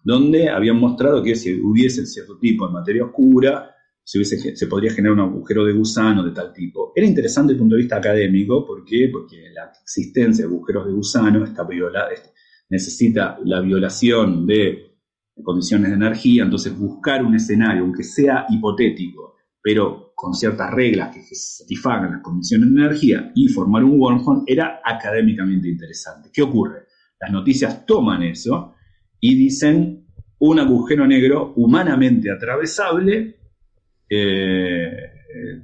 donde 0.04 0.50
habían 0.50 0.78
mostrado 0.78 1.22
que 1.22 1.34
si 1.34 1.58
hubiese 1.60 2.06
cierto 2.06 2.38
tipo 2.38 2.66
de 2.66 2.74
materia 2.74 3.04
oscura, 3.04 3.70
se, 4.04 4.66
podría 4.66 4.92
generar 4.92 5.14
un 5.14 5.20
agujero 5.20 5.64
de 5.64 5.72
gusano 5.72 6.22
de 6.22 6.32
tal 6.32 6.52
tipo. 6.52 6.92
Era 6.94 7.06
interesante 7.06 7.52
desde 7.52 7.56
el 7.56 7.60
punto 7.60 7.76
de 7.76 7.82
vista 7.82 7.96
académico, 7.96 8.66
¿por 8.66 8.84
qué? 8.84 9.08
Porque 9.10 9.50
la 9.54 9.72
existencia 9.82 10.46
de 10.46 10.52
agujeros 10.52 10.86
de 10.86 10.92
gusano 10.92 11.44
está 11.44 11.64
violada, 11.64 12.10
necesita 12.68 13.38
la 13.44 13.60
violación 13.60 14.46
de 14.46 14.94
condiciones 15.42 15.88
de 15.88 15.96
energía, 15.96 16.44
entonces 16.44 16.78
buscar 16.78 17.24
un 17.24 17.34
escenario, 17.34 17.82
aunque 17.82 18.04
sea 18.04 18.44
hipotético, 18.50 19.36
pero 19.62 20.12
con 20.14 20.34
ciertas 20.34 20.70
reglas 20.70 21.14
que 21.14 21.22
satisfagan 21.34 22.12
las 22.12 22.22
condiciones 22.22 22.70
de 22.70 22.80
energía 22.80 23.32
y 23.34 23.48
formar 23.48 23.82
un 23.82 23.98
wormhole 23.98 24.42
era 24.46 24.80
académicamente 24.84 25.68
interesante. 25.68 26.28
¿Qué 26.32 26.42
ocurre? 26.42 26.84
Las 27.18 27.32
noticias 27.32 27.86
toman 27.86 28.22
eso 28.22 28.74
y 29.18 29.34
dicen 29.34 29.93
un 30.38 30.58
agujero 30.58 31.06
negro 31.06 31.52
humanamente 31.56 32.30
atravesable 32.30 33.36
eh, 34.08 34.90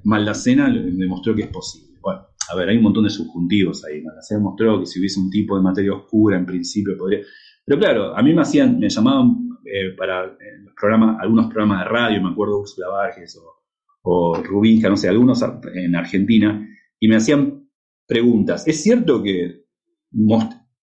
Maldacena 0.04 0.70
demostró 0.70 1.34
que 1.34 1.42
es 1.42 1.48
posible. 1.48 1.98
Bueno, 2.00 2.26
a 2.50 2.56
ver, 2.56 2.68
hay 2.68 2.76
un 2.76 2.82
montón 2.82 3.04
de 3.04 3.10
subjuntivos 3.10 3.84
ahí. 3.84 4.02
Maldacena 4.02 4.40
mostró 4.40 4.80
que 4.80 4.86
si 4.86 4.98
hubiese 4.98 5.20
un 5.20 5.30
tipo 5.30 5.56
de 5.56 5.62
materia 5.62 5.92
oscura, 5.92 6.36
en 6.36 6.46
principio 6.46 6.96
podría. 6.96 7.20
Pero 7.64 7.78
claro, 7.78 8.16
a 8.16 8.22
mí 8.22 8.34
me 8.34 8.42
hacían, 8.42 8.78
me 8.78 8.88
llamaban 8.88 9.48
eh, 9.64 9.94
para 9.96 10.26
los 10.26 10.74
programas, 10.78 11.18
algunos 11.20 11.46
programas 11.46 11.84
de 11.84 11.90
radio, 11.90 12.22
me 12.22 12.30
acuerdo 12.30 12.60
Úrsula 12.60 12.88
Vargas 12.88 13.36
o, 13.36 13.60
o 14.02 14.42
Rubinska, 14.42 14.88
no 14.88 14.96
sé, 14.96 15.08
algunos 15.08 15.44
en 15.74 15.94
Argentina, 15.94 16.66
y 16.98 17.08
me 17.08 17.16
hacían 17.16 17.68
preguntas. 18.06 18.66
¿Es 18.66 18.82
cierto 18.82 19.22
que 19.22 19.66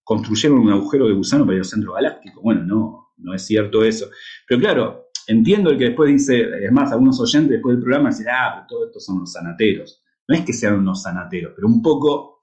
construyeron 0.03 0.59
un 0.59 0.71
agujero 0.71 1.07
de 1.07 1.13
gusano 1.13 1.45
para 1.45 1.55
ir 1.55 1.61
al 1.61 1.65
centro 1.65 1.93
galáctico? 1.93 2.41
Bueno, 2.41 2.63
no, 2.63 3.06
no 3.17 3.33
es 3.33 3.45
cierto 3.45 3.83
eso. 3.83 4.09
Pero 4.47 4.61
claro, 4.61 5.07
Entiendo 5.27 5.71
el 5.71 5.77
que 5.77 5.85
después 5.85 6.09
dice, 6.09 6.41
es 6.63 6.71
más, 6.71 6.93
algunos 6.93 7.19
oyentes 7.19 7.51
después 7.51 7.75
del 7.75 7.83
programa 7.83 8.09
dicen, 8.09 8.27
ah, 8.31 8.53
pero 8.55 8.67
todos 8.67 8.87
estos 8.87 9.05
son 9.05 9.19
los 9.19 9.31
sanateros. 9.33 10.01
No 10.25 10.35
es 10.35 10.45
que 10.45 10.53
sean 10.53 10.79
unos 10.79 11.01
sanateros, 11.03 11.51
pero 11.53 11.67
un 11.67 11.81
poco 11.81 12.39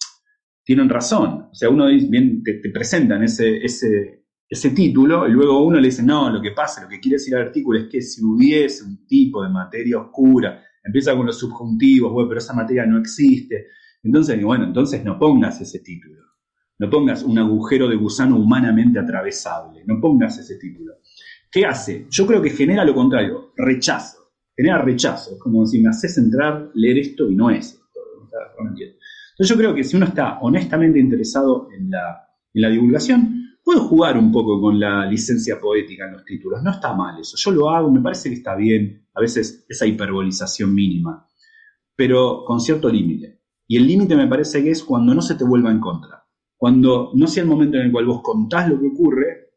tienen 0.63 0.91
razón. 0.91 1.49
O 1.51 1.55
sea, 1.55 1.71
uno 1.71 1.87
bien, 1.87 2.43
te, 2.43 2.61
presentan 2.71 3.23
ese, 3.23 3.57
ese, 3.65 4.27
ese 4.47 4.71
título 4.71 5.27
y 5.27 5.33
luego 5.33 5.65
uno 5.65 5.81
le 5.81 5.89
dice, 5.89 6.03
no, 6.03 6.29
lo 6.29 6.43
que 6.43 6.51
pasa, 6.51 6.83
lo 6.83 6.89
que 6.91 7.01
quiere 7.01 7.17
decir 7.17 7.35
el 7.35 7.47
artículo 7.47 7.79
es 7.79 7.89
que 7.91 8.03
si 8.03 8.23
hubiese 8.23 8.85
un 8.85 9.07
tipo 9.07 9.43
de 9.43 9.49
materia 9.49 9.99
oscura, 9.99 10.63
empieza 10.85 11.17
con 11.17 11.25
los 11.25 11.39
subjuntivos, 11.39 12.13
bueno, 12.13 12.29
pero 12.29 12.39
esa 12.39 12.53
materia 12.53 12.85
no 12.85 12.99
existe. 12.99 13.69
Entonces, 14.03 14.43
bueno, 14.43 14.65
entonces 14.65 15.03
no 15.03 15.19
pongas 15.19 15.59
ese 15.59 15.79
título. 15.79 16.21
No 16.79 16.91
pongas 16.91 17.23
un 17.23 17.39
agujero 17.39 17.89
de 17.89 17.97
gusano 17.97 18.37
humanamente 18.37 18.99
atravesable. 18.99 19.85
No 19.87 20.01
pongas 20.01 20.39
ese 20.39 20.57
título. 20.57 20.95
¿Qué 21.51 21.65
hace? 21.65 22.07
Yo 22.11 22.27
creo 22.27 22.43
que 22.43 22.51
genera 22.51 22.85
lo 22.85 22.95
contrario, 22.95 23.53
rechazo. 23.57 24.33
Genera 24.57 24.83
rechazo. 24.83 25.35
Es 25.35 25.39
como 25.39 25.65
si 25.67 25.81
me 25.81 25.89
haces 25.89 26.19
entrar, 26.19 26.71
leer 26.75 26.99
esto 26.99 27.31
y 27.31 27.37
no 27.37 27.51
es 27.51 27.67
esto. 27.67 27.85
Entonces 29.35 29.49
yo 29.49 29.57
creo 29.57 29.75
que 29.75 29.85
si 29.85 29.97
uno 29.97 30.07
está 30.07 30.39
honestamente 30.41 30.99
interesado 30.99 31.69
en 31.77 31.91
la, 31.91 32.29
en 32.53 32.63
la 32.63 32.69
divulgación, 32.71 33.57
puedo 33.65 33.81
jugar 33.81 34.19
un 34.19 34.31
poco 34.31 34.61
con 34.61 34.79
la 34.79 35.07
licencia 35.07 35.59
poética 35.61 36.07
en 36.07 36.13
los 36.13 36.25
títulos. 36.25 36.63
No 36.63 36.71
está 36.71 36.93
mal 36.93 37.21
eso. 37.21 37.37
Yo 37.37 37.51
lo 37.51 37.71
hago, 37.71 37.91
me 37.91 38.01
parece 38.01 38.29
que 38.29 38.37
está 38.37 38.55
bien. 38.55 39.09
A 39.15 39.21
veces 39.21 39.65
esa 39.69 39.87
hiperbolización 39.87 40.75
mínima. 40.75 41.27
Pero 41.97 42.45
con 42.45 42.61
cierto 42.61 42.89
límite. 42.89 43.41
Y 43.67 43.77
el 43.77 43.87
límite 43.87 44.15
me 44.15 44.29
parece 44.29 44.63
que 44.63 44.71
es 44.71 44.83
cuando 44.83 45.15
no 45.15 45.23
se 45.23 45.35
te 45.35 45.45
vuelva 45.45 45.71
en 45.71 45.81
contra. 45.81 46.24
Cuando 46.65 47.11
no 47.13 47.27
sea 47.27 47.43
el 47.43 47.49
momento 47.51 47.77
en 47.77 47.83
el 47.83 47.93
cual 47.93 48.07
vos 48.07 48.23
contás 48.23 48.71
lo 48.71 48.81
que 48.81 48.87
ocurre 48.87 49.51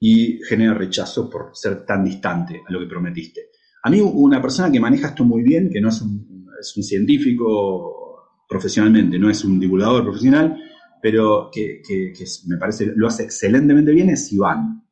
y 0.00 0.38
genera 0.48 0.72
rechazo 0.72 1.28
por 1.28 1.50
ser 1.52 1.84
tan 1.84 2.02
distante 2.04 2.62
a 2.66 2.72
lo 2.72 2.80
que 2.80 2.86
prometiste. 2.86 3.50
A 3.82 3.90
mí 3.90 4.00
una 4.00 4.40
persona 4.40 4.72
que 4.72 4.80
maneja 4.80 5.08
esto 5.08 5.26
muy 5.26 5.42
bien, 5.42 5.68
que 5.68 5.78
no 5.78 5.90
es 5.90 6.00
un, 6.00 6.48
es 6.58 6.74
un 6.74 6.82
científico 6.82 8.30
profesionalmente, 8.48 9.18
no 9.18 9.28
es 9.28 9.44
un 9.44 9.60
divulgador 9.60 10.04
profesional, 10.04 10.58
pero 11.02 11.50
que, 11.52 11.82
que, 11.86 12.14
me 12.46 12.56
parece 12.56 12.94
lo 12.96 13.08
hace 13.08 13.24
excelentemente 13.24 13.92
bien, 13.92 14.08
es 14.08 14.32
Iván. 14.32 14.88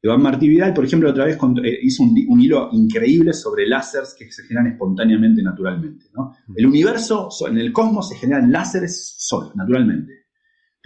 Iván 0.00 0.22
Martí 0.22 0.48
Vidal, 0.48 0.72
por 0.72 0.86
ejemplo, 0.86 1.10
otra 1.10 1.26
vez 1.26 1.36
eh, 1.36 1.78
hizo 1.82 2.02
un, 2.02 2.16
un, 2.28 2.40
hilo 2.40 2.70
increíble 2.72 3.34
sobre 3.34 3.68
láseres 3.68 4.16
que 4.18 4.32
se 4.32 4.44
generan 4.44 4.68
espontáneamente, 4.68 5.42
naturalmente. 5.42 6.06
¿no? 6.14 6.34
El 6.56 6.64
universo, 6.64 7.28
en 7.46 7.58
el 7.58 7.74
cosmos 7.74 8.08
se 8.08 8.16
generan 8.16 8.50
láseres 8.50 9.16
solo, 9.18 9.52
naturalmente. 9.54 10.25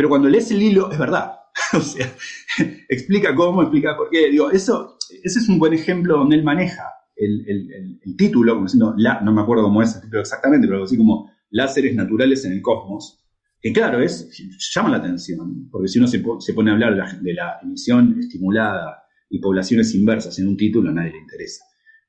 Pero 0.01 0.09
cuando 0.09 0.31
lees 0.31 0.51
el 0.51 0.63
hilo, 0.63 0.91
es 0.91 0.99
verdad. 0.99 1.31
o 1.75 1.81
sea, 1.83 2.11
explica 2.89 3.35
cómo, 3.35 3.61
explica 3.61 3.95
por 3.99 4.09
qué. 4.09 4.31
Digo, 4.31 4.51
eso, 4.51 4.97
ese 5.23 5.41
es 5.41 5.47
un 5.47 5.59
buen 5.59 5.75
ejemplo 5.75 6.17
donde 6.17 6.37
él 6.37 6.43
maneja 6.43 6.85
el, 7.17 8.01
título, 8.17 8.55
como 8.55 8.65
diciendo, 8.65 8.95
no 8.97 9.33
me 9.35 9.43
acuerdo 9.43 9.65
cómo 9.65 9.83
es 9.83 9.95
el 9.97 10.01
título 10.01 10.23
exactamente, 10.23 10.67
pero 10.67 10.85
así 10.85 10.97
como 10.97 11.31
láseres 11.51 11.95
naturales 11.95 12.43
en 12.47 12.53
el 12.53 12.63
cosmos. 12.63 13.23
Que 13.61 13.75
claro, 13.75 14.01
es, 14.01 14.27
llama 14.75 14.89
la 14.89 14.97
atención, 14.97 15.69
porque 15.71 15.89
si 15.89 15.99
uno 15.99 16.09
se, 16.09 16.21
pone 16.55 16.71
a 16.71 16.73
hablar 16.73 17.21
de 17.21 17.35
la, 17.35 17.59
emisión 17.63 18.17
estimulada 18.21 19.03
y 19.29 19.39
poblaciones 19.39 19.95
inversas 19.95 20.39
en 20.39 20.49
un 20.49 20.57
título, 20.57 20.89
a 20.89 20.95
nadie 20.95 21.11
le 21.13 21.19
interesa. 21.19 21.63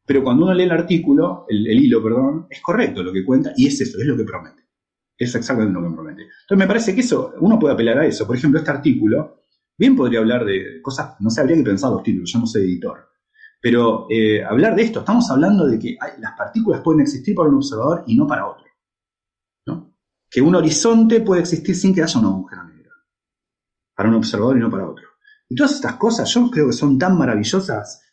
Pero 0.06 0.24
cuando 0.24 0.46
uno 0.46 0.54
lee 0.54 0.64
el 0.64 0.72
artículo, 0.72 1.44
el, 1.50 1.68
el, 1.68 1.84
hilo, 1.84 2.02
perdón, 2.02 2.48
es 2.50 2.62
correcto 2.62 3.04
lo 3.04 3.12
que 3.12 3.26
cuenta 3.26 3.52
y 3.58 3.68
es 3.68 3.82
eso, 3.82 4.00
es 4.00 4.08
lo 4.08 4.16
que 4.16 4.24
promete. 4.24 4.62
Es 5.22 5.36
exactamente 5.36 5.80
lo 5.80 5.88
que 5.88 5.96
promete. 5.96 6.22
Entonces 6.24 6.58
me 6.58 6.68
parece 6.68 6.96
que 6.96 7.02
eso, 7.02 7.34
uno 7.40 7.60
puede 7.60 7.74
apelar 7.74 8.00
a 8.00 8.06
eso. 8.06 8.26
Por 8.26 8.36
ejemplo, 8.36 8.60
este 8.60 8.72
artículo 8.72 9.42
Bien 9.82 9.96
podría 9.96 10.20
hablar 10.20 10.46
de 10.46 10.80
cosas, 10.80 11.16
no 11.22 11.32
sé, 11.32 11.42
habría 11.42 11.58
que 11.58 11.64
pensar 11.64 11.90
los 11.92 12.04
títulos, 12.04 12.32
yo 12.32 12.38
no 12.38 12.46
soy 12.46 12.66
editor. 12.66 13.10
Pero 13.60 14.06
eh, 14.12 14.44
hablar 14.44 14.76
de 14.76 14.84
esto, 14.84 15.00
estamos 15.00 15.28
hablando 15.32 15.66
de 15.66 15.80
que 15.80 15.98
las 16.20 16.38
partículas 16.38 16.82
pueden 16.82 17.02
existir 17.02 17.34
para 17.34 17.50
un 17.50 17.56
observador 17.56 18.04
y 18.06 18.16
no 18.16 18.28
para 18.28 18.48
otro. 18.48 18.66
¿no? 19.66 19.96
Que 20.30 20.40
un 20.40 20.54
horizonte 20.54 21.22
puede 21.22 21.42
existir 21.42 21.76
sin 21.76 21.96
que 21.96 22.04
haya 22.04 22.20
un 22.20 22.28
agujero 22.28 22.64
negro. 22.66 22.92
Para 23.96 24.10
un 24.10 24.16
observador 24.16 24.58
y 24.58 24.60
no 24.60 24.70
para 24.70 24.88
otro. 24.88 25.06
Y 25.50 25.56
todas 25.56 25.74
estas 25.74 25.96
cosas 25.96 26.32
yo 26.32 26.52
creo 26.52 26.68
que 26.68 26.74
son 26.74 27.00
tan 27.00 27.18
maravillosas 27.18 28.04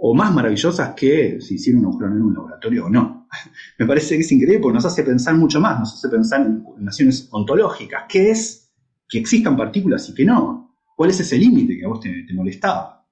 o 0.00 0.14
más 0.14 0.30
maravillosas 0.34 0.94
que 0.94 1.40
si 1.40 1.54
hicieron 1.54 1.86
un 1.86 1.92
agujero 1.92 2.12
en 2.12 2.22
un 2.22 2.34
laboratorio 2.34 2.84
o 2.84 2.90
no. 2.90 3.17
Me 3.78 3.86
parece 3.86 4.16
que 4.16 4.22
es 4.22 4.32
increíble 4.32 4.60
porque 4.60 4.74
nos 4.74 4.84
hace 4.84 5.02
pensar 5.02 5.34
mucho 5.36 5.60
más, 5.60 5.78
nos 5.78 5.94
hace 5.94 6.08
pensar 6.08 6.40
en 6.40 6.64
naciones 6.78 7.28
ontológicas. 7.30 8.04
¿Qué 8.08 8.30
es 8.30 8.70
que 9.08 9.18
existan 9.18 9.56
partículas 9.56 10.08
y 10.08 10.14
que 10.14 10.24
no? 10.24 10.74
¿Cuál 10.96 11.10
es 11.10 11.20
ese 11.20 11.38
límite 11.38 11.78
que 11.78 11.84
a 11.84 11.88
vos 11.88 12.00
te, 12.00 12.24
molestaba? 12.32 13.06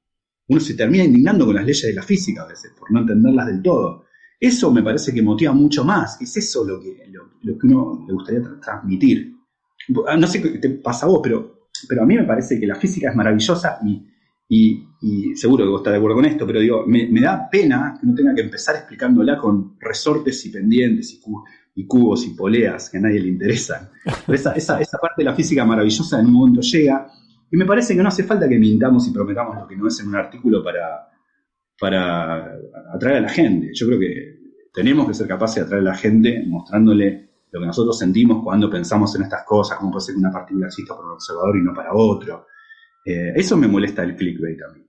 Uno 0.49 0.61
se 0.61 0.75
termina 0.75 1.05
indignando 1.05 1.47
con 1.47 1.55
las 1.55 1.65
leyes 1.65 1.87
de 1.87 1.93
la 1.93 2.03
física 2.03 2.43
a 2.43 2.47
veces, 2.47 2.73
por 2.79 2.91
no 2.91 3.01
entenderlas 3.01 3.47
del 3.47 3.63
todo. 3.63 4.05
Eso 4.39 4.71
me 4.73 4.83
parece 4.83 5.13
que 5.15 5.23
motiva 5.23 5.53
mucho 5.53 5.85
más. 5.85 6.21
Es 6.21 6.37
eso 6.37 6.65
lo 6.65 6.81
que, 6.81 7.07
lo, 7.43 7.59
que 7.59 7.67
uno 7.67 8.05
le 8.07 8.13
gustaría 8.13 8.43
transmitir. 8.61 9.35
Ah, 10.07 10.17
no 10.17 10.27
sé 10.27 10.43
qué 10.43 10.59
te 10.59 10.71
pasa 10.71 11.07
a 11.07 11.09
vos, 11.09 11.21
pero, 11.23 11.69
pero 11.89 12.03
a 12.03 12.07
mí 12.07 12.17
me 12.17 12.25
parece 12.25 12.61
que 12.61 12.67
la 12.67 12.75
física 12.75 13.11
es 13.11 13.17
maravillosa 13.17 13.79
y 13.85 14.07
y, 14.49 14.86
seguro 15.35 15.65
que 15.65 15.71
vos 15.71 15.81
estás 15.81 15.93
de 15.93 15.99
acuerdo 15.99 16.17
con 16.17 16.25
esto, 16.25 16.47
pero 16.47 16.61
digo, 16.61 16.85
me, 16.87 17.21
da 17.21 17.49
pena 17.51 17.97
que 18.01 18.07
no 18.07 18.15
tenga 18.15 18.35
que 18.35 18.43
empezar 18.43 18.77
explicándola 18.77 19.39
con 19.39 19.77
resortes 19.79 20.45
y 20.47 20.51
pendientes 20.51 21.21
y, 21.75 21.87
cubos 21.87 22.27
y 22.27 22.31
poleas 22.31 22.89
que 22.91 22.99
a 22.99 23.01
nadie 23.01 23.21
le 23.21 23.29
interesan. 23.29 23.91
esa, 24.29 24.53
esa, 24.55 24.99
parte 24.99 25.23
de 25.23 25.25
la 25.25 25.35
física 25.35 25.65
maravillosa 25.65 26.21
en 26.21 26.27
un 26.27 26.33
momento 26.33 26.61
llega 26.61 27.07
y 27.51 27.57
me 27.57 27.67
parece 27.67 27.95
que 27.95 28.03
no 28.03 28.09
hace 28.09 28.25
falta 28.25 28.49
que 28.49 28.59
mintamos 28.59 29.07
y 29.09 29.13
prometamos 29.13 29.57
lo 29.57 29.67
que 29.67 29.77
no 29.77 29.87
es 29.89 30.01
en 30.01 30.09
un 30.09 30.17
artículo 30.17 30.65
para, 30.65 31.09
para 31.79 32.57
atraer 32.95 33.19
a 33.19 33.21
la 33.21 33.29
gente. 33.29 33.71
Yo 33.75 33.87
creo 33.87 33.99
que 33.99 34.37
tenemos 34.73 35.07
que 35.07 35.15
ser 35.15 35.29
capaces 35.29 35.57
de 35.57 35.63
atraer 35.63 35.83
a 35.83 35.91
la 35.91 35.95
gente 35.95 36.43
mostrándole 36.47 37.31
lo 37.53 37.61
que 37.61 37.67
nosotros 37.67 37.99
sentimos 37.99 38.43
cuando 38.43 38.69
pensamos 38.69 39.15
en 39.17 39.23
estas 39.23 39.45
cosas, 39.45 39.79
como 39.79 39.93
puede 39.93 40.05
ser 40.07 40.15
que 40.15 40.21
una 40.21 40.33
partícula 40.33 40.67
exista 40.67 40.95
para 40.95 41.07
un 41.07 41.15
observador 41.15 41.57
y 41.57 41.63
no 41.63 41.73
para 41.73 41.95
otro 41.95 42.47
eh, 43.07 43.33
eso 43.37 43.57
me 43.57 43.69
molesta 43.69 44.03
el 44.03 44.17
clickbait 44.17 44.61
a 44.63 44.73
mí. 44.73 44.85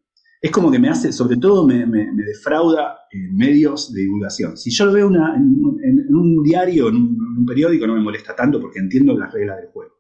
Es 0.47 0.51
como 0.51 0.71
que 0.71 0.79
me 0.79 0.87
hace, 0.87 1.11
sobre 1.11 1.35
todo 1.35 1.67
me, 1.67 1.85
defrauda 2.15 2.99
en 3.11 3.35
medios 3.35 3.91
de 3.91 3.99
divulgación. 3.99 4.55
Si 4.55 4.71
yo 4.71 4.85
lo 4.85 4.93
veo 4.93 5.07
en, 5.09 6.15
un 6.15 6.41
diario, 6.41 6.87
en 6.87 6.95
un, 6.95 7.45
periódico, 7.45 7.85
no 7.85 7.95
me 7.95 7.99
molesta 7.99 8.33
tanto 8.33 8.61
porque 8.61 8.79
entiendo 8.79 9.13
las 9.17 9.33
reglas 9.33 9.57
del 9.57 9.67
juego. 9.71 9.91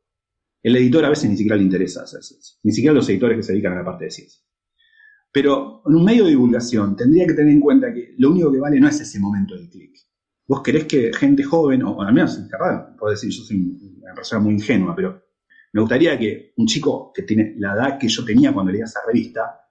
El 0.63 0.77
editor 0.77 1.03
a 1.03 1.09
veces 1.09 1.29
ni 1.29 1.35
siquiera 1.35 1.57
le 1.57 1.63
interesa 1.63 2.03
hacer 2.03 2.21
eso. 2.21 2.59
Ni 2.63 2.71
siquiera 2.71 2.93
los 2.93 3.09
editores 3.09 3.35
que 3.35 3.43
se 3.43 3.51
dedican 3.51 3.73
a 3.73 3.79
la 3.79 3.83
parte 3.83 4.05
de 4.05 4.11
ciencia. 4.11 4.41
Pero 5.33 5.81
en 5.85 5.95
un 5.95 6.05
medio 6.05 6.23
de 6.23 6.29
divulgación 6.29 6.95
tendría 6.95 7.27
que 7.27 7.33
tener 7.33 7.51
en 7.51 7.59
cuenta 7.59 7.93
que 7.93 8.15
lo 8.17 8.31
único 8.31 8.49
que 8.49 8.59
vale 8.59 8.79
no 8.79 8.87
es 8.87 9.01
ese 9.01 9.19
momento 9.19 9.53
del 9.53 9.69
clic. 9.69 9.97
Vos 10.47 10.61
querés 10.61 10.85
que 10.85 11.11
gente 11.13 11.43
joven, 11.43 11.83
o, 11.83 12.01
al 12.01 12.13
menos, 12.13 12.39
capaz, 12.49 12.95
puedo 12.97 13.11
decir, 13.11 13.31
yo 13.31 13.43
soy 13.43 13.57
una 14.01 14.13
persona 14.15 14.41
muy 14.41 14.53
ingenua, 14.53 14.95
pero 14.95 15.21
me 15.73 15.81
gustaría 15.81 16.17
que 16.17 16.53
un 16.55 16.67
chico 16.67 17.11
que 17.13 17.23
tiene 17.23 17.53
la 17.57 17.73
edad 17.73 17.99
que 17.99 18.07
yo 18.07 18.23
tenía 18.23 18.53
cuando 18.53 18.71
leía 18.71 18.85
esa 18.85 19.01
revista, 19.05 19.66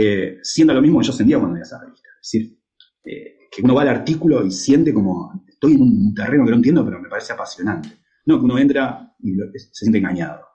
eh, 0.00 0.38
sienta 0.42 0.72
lo 0.72 0.80
mismo 0.80 1.00
que 1.00 1.06
yo 1.06 1.12
sentía 1.12 1.38
cuando 1.38 1.54
leía 1.54 1.64
esa 1.64 1.80
revista. 1.80 2.08
Es 2.22 2.30
decir, 2.30 2.58
eh, 3.04 3.48
que 3.50 3.62
uno 3.62 3.74
va 3.74 3.82
al 3.82 3.88
artículo 3.88 4.44
y 4.44 4.50
siente 4.52 4.94
como, 4.94 5.44
estoy 5.48 5.74
en 5.74 5.82
un 5.82 6.14
terreno 6.14 6.44
que 6.44 6.50
no 6.50 6.56
entiendo, 6.56 6.84
pero 6.84 7.00
me 7.00 7.08
parece 7.08 7.32
apasionante. 7.32 7.88
No, 8.24 8.38
que 8.38 8.44
uno 8.44 8.58
entra 8.58 9.12
y 9.18 9.34
se 9.34 9.70
siente 9.72 9.98
engañado. 9.98 10.46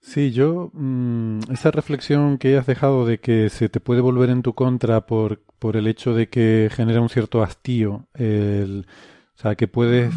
Sí, 0.00 0.32
yo, 0.32 0.70
mm, 0.72 1.40
esa 1.50 1.70
reflexión 1.70 2.38
que 2.38 2.56
has 2.56 2.66
dejado 2.66 3.04
de 3.04 3.18
que 3.18 3.50
se 3.50 3.68
te 3.68 3.78
puede 3.78 4.00
volver 4.00 4.30
en 4.30 4.42
tu 4.42 4.54
contra 4.54 5.04
por, 5.06 5.42
por 5.58 5.76
el 5.76 5.86
hecho 5.86 6.14
de 6.14 6.28
que 6.28 6.70
genera 6.72 7.02
un 7.02 7.10
cierto 7.10 7.42
hastío, 7.42 8.08
el, 8.14 8.86
o 9.34 9.38
sea, 9.38 9.54
que 9.54 9.68
puedes 9.68 10.14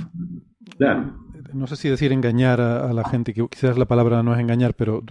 Claro 0.77 1.31
no 1.53 1.67
sé 1.67 1.75
si 1.75 1.89
decir 1.89 2.11
engañar 2.11 2.61
a, 2.61 2.93
la 2.93 3.03
gente, 3.03 3.33
que 3.33 3.47
quizás 3.47 3.77
la 3.77 3.85
palabra 3.85 4.23
no 4.23 4.33
es 4.33 4.39
engañar, 4.39 4.73
pero 4.75 5.03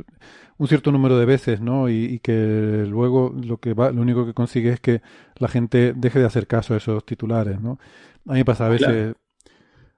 un 0.60 0.68
cierto 0.68 0.92
número 0.92 1.18
de 1.18 1.24
veces, 1.24 1.62
¿no? 1.62 1.88
Y, 1.88 2.18
que 2.18 2.84
luego 2.86 3.34
lo 3.34 3.56
que 3.56 3.72
va, 3.72 3.92
lo 3.92 4.02
único 4.02 4.26
que 4.26 4.34
consigue 4.34 4.70
es 4.70 4.78
que 4.78 5.00
la 5.36 5.48
gente 5.48 5.94
deje 5.96 6.18
de 6.18 6.26
hacer 6.26 6.46
caso 6.46 6.74
a 6.74 6.76
esos 6.76 7.06
titulares, 7.06 7.58
¿no? 7.62 7.78
A 8.26 8.34
mí 8.34 8.40
me 8.40 8.44
pasa 8.44 8.66
a 8.66 8.68
veces, 8.68 9.14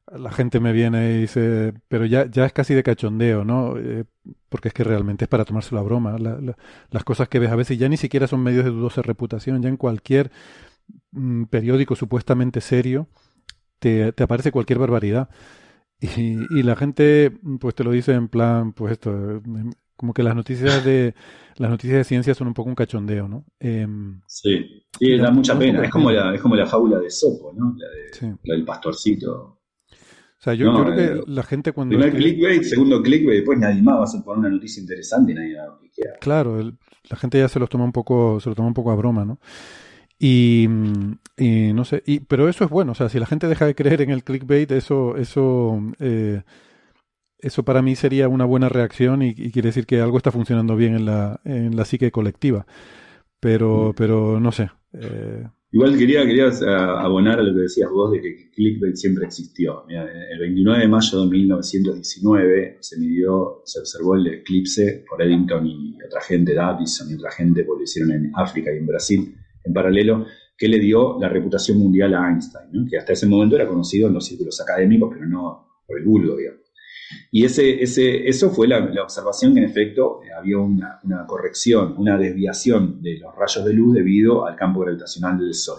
la 0.07 0.31
gente 0.31 0.61
me 0.61 0.73
viene 0.73 1.15
y 1.15 1.21
dice, 1.23 1.75
pero 1.89 2.07
ya, 2.07 2.27
ya 2.27 2.47
es 2.47 2.53
casi 2.53 2.75
de 2.75 2.85
cachondeo, 2.85 3.45
¿no? 3.45 3.77
Eh, 3.77 4.05
porque 4.49 4.69
es 4.69 4.75
que 4.75 4.85
realmente 4.85 5.25
es 5.25 5.29
para 5.29 5.45
tomarse 5.45 5.75
la 5.75 5.83
broma. 5.83 6.17
las 6.19 7.05
cosas 7.05 7.29
que 7.29 7.41
ves 7.41 7.51
a 7.51 7.57
veces 7.57 7.77
ya 7.77 7.89
ni 7.89 7.97
siquiera 7.97 8.29
son 8.29 8.45
medios 8.45 8.65
de 8.65 8.71
dudosa 8.71 9.03
reputación, 9.03 9.63
ya 9.63 9.69
en 9.69 9.77
cualquier 9.77 10.31
mm, 11.11 11.45
periódico 11.47 11.97
supuestamente 11.97 12.61
serio 12.61 13.09
te, 13.81 14.13
te 14.13 14.23
aparece 14.23 14.53
cualquier 14.53 14.79
barbaridad. 14.79 15.29
Y, 16.03 16.63
la 16.65 16.75
gente 16.75 17.33
pues 17.61 17.75
te 17.77 17.85
lo 17.85 17.93
dice 17.93 18.13
en 18.13 18.29
plan, 18.29 18.73
pues 18.73 18.93
esto, 18.93 19.13
em, 19.13 19.71
como 20.03 20.13
que 20.13 20.25
las 20.25 20.35
noticias 20.35 20.85
de 20.85 21.15
las 21.59 21.71
noticias 21.71 21.99
de 21.99 22.03
ciencia 22.03 22.35
son 22.35 22.49
un 22.49 22.55
poco 22.55 22.69
un 22.69 22.75
cachondeo, 22.75 23.29
¿no? 23.29 23.45
Em, 23.61 24.21
sí, 24.27 24.83
sí, 24.99 25.17
da 25.17 25.31
mucha 25.31 25.57
pena. 25.57 25.85
Es 25.85 25.93
como 25.93 26.11
la, 26.11 26.35
es 26.35 26.41
como 26.41 26.57
la 26.57 26.67
fábula 26.67 26.99
de 26.99 27.09
Sopo, 27.09 27.53
¿no? 27.57 27.77
La, 27.79 28.37
del 28.43 28.65
pastorcito. 28.65 29.33
O 29.33 30.43
sea, 30.43 30.55
yo, 30.55 30.73
creo 30.83 30.97
que 30.97 31.05
eh, 31.05 31.25
la 31.29 31.45
gente 31.45 31.71
cuando... 31.71 31.97
Primer 31.97 32.17
clickbait, 32.17 32.65
segundo 32.65 33.01
clickbait, 33.01 33.39
después 33.39 33.61
nadie 33.61 33.81
más 33.81 34.13
va 34.13 34.19
a 34.19 34.25
poner 34.25 34.41
una 34.41 34.51
noticia 34.51 34.81
interesante 34.81 35.31
y 35.31 35.35
nadie 35.37 35.57
va 35.57 35.67
a 35.67 36.19
Claro, 36.21 36.61
la 37.09 37.17
gente 37.17 37.39
ya 37.39 37.47
se 37.47 37.61
los 37.61 37.69
toma 37.69 37.85
un 37.85 37.93
poco, 37.93 38.41
se 38.41 38.49
lo 38.49 38.57
toma 38.57 38.67
un 38.67 38.75
poco 38.75 38.91
a 38.91 38.97
broma, 38.97 39.25
¿no? 39.25 39.39
Y, 40.19 40.67
no 40.69 41.85
sé, 41.85 42.03
y, 42.07 42.19
pero 42.19 42.49
eso 42.49 42.65
es 42.65 42.71
bueno, 42.71 42.91
o 42.91 42.95
sea, 42.97 43.09
si 43.09 43.21
la 43.21 43.27
gente 43.27 43.47
deja 43.47 43.67
de 43.67 43.77
creer 43.77 44.03
en 44.03 44.11
el 44.11 44.25
clickbait, 44.25 44.69
eso, 44.73 45.17
eso, 45.17 45.81
eh, 46.01 46.43
eso 47.43 47.65
para 47.65 47.83
mí 47.83 47.97
sería 47.97 48.29
una 48.29 48.45
buena 48.45 48.69
reacción 48.69 49.23
y, 49.23 49.35
quiere 49.35 49.69
decir 49.69 49.85
que 49.85 50.01
algo 50.01 50.17
está 50.17 50.31
funcionando 50.31 50.77
bien 50.77 50.95
en 50.95 51.05
la, 51.05 51.41
en 51.45 51.77
la 51.77 51.85
psique 51.85 52.11
colectiva. 52.11 52.67
Pero, 53.41 53.91
mm. 53.91 53.95
pero 53.97 54.41
no 54.41 54.53
sé. 54.53 54.71
Eh. 54.95 55.47
Igual 55.73 55.97
quería, 55.97 56.25
quería 56.27 56.51
abonar 57.01 57.41
a 57.41 57.43
lo 57.43 57.55
que 57.55 57.63
decías 57.63 57.91
vos 57.91 58.13
de 58.13 58.21
que 58.21 58.51
clickbait 58.51 58.95
siempre 58.95 59.25
existió. 59.25 59.85
el 59.89 60.39
29 60.39 60.83
de 60.83 60.89
mayo 60.89 61.21
de 61.23 61.31
1919 61.31 62.77
se 62.81 63.01
midió, 63.01 63.63
se 63.65 63.81
observó 63.81 64.15
el 64.15 64.27
eclipse 64.27 65.05
por 65.09 65.23
Eddington 65.23 65.67
y 65.67 65.97
otra 66.07 66.21
gente, 66.21 66.55
Davison 66.55 67.11
y 67.11 67.15
otra 67.15 67.31
gente, 67.31 67.65
porque 67.65 67.81
lo 67.81 67.85
hicieron 67.85 68.13
en 68.13 68.33
África 68.35 68.71
y 68.73 68.79
en 68.79 68.87
Brasil 68.87 69.35
en 69.65 69.73
paralelo, 69.73 70.27
que 70.59 70.69
le 70.69 70.79
dio 70.79 71.19
la 71.19 71.31
reputación 71.31 71.79
mundial 71.79 72.15
a 72.15 72.29
Einstein, 72.29 72.87
que 72.89 72.99
hasta 72.99 73.15
ese 73.15 73.27
momento 73.27 73.57
era 73.57 73.67
conocido 73.67 74.09
en 74.09 74.15
los 74.15 74.27
círculos 74.27 74.61
académicos, 74.61 75.11
pero 75.13 75.27
no 75.27 75.69
por 75.87 75.99
el 75.99 76.05
vulgo, 76.05 76.37
digamos. 76.37 76.62
Y 77.31 77.45
ese, 77.45 77.83
ese, 77.83 78.29
eso 78.29 78.51
fue 78.51 78.69
la, 78.69 78.79
observación 79.03 79.55
que 79.55 79.61
en 79.61 79.67
efecto 79.67 80.21
eh, 80.23 80.33
había 80.37 80.59
una, 80.59 81.01
corrección, 81.27 81.95
una 81.97 82.19
desviación 82.19 83.03
de 83.03 83.19
los 83.19 83.35
rayos 83.35 83.65
de 83.65 83.73
luz 83.73 83.95
debido 83.95 84.47
al 84.47 84.57
campo 84.57 84.81
gravitacional 84.81 85.39
del 85.39 85.55
Sol. 85.55 85.79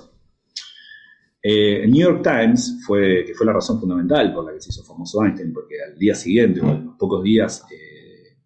Eh, 1.42 1.86
New 1.88 2.02
York 2.02 2.24
Times 2.24 2.82
fue, 2.86 3.26
que 3.26 3.34
fue 3.34 3.46
la 3.46 3.54
razón 3.54 3.80
fundamental 3.80 4.34
por 4.34 4.46
la 4.46 4.54
que 4.54 4.62
se 4.62 4.70
hizo 4.70 4.84
famoso 4.84 5.24
Einstein, 5.24 5.54
porque 5.54 5.76
al 5.82 5.98
día 5.98 6.16
siguiente, 6.16 6.62
o 6.62 6.70
a 6.70 6.74
los 6.74 6.96
pocos 6.98 7.22
días, 7.24 7.66
eh, 7.72 8.38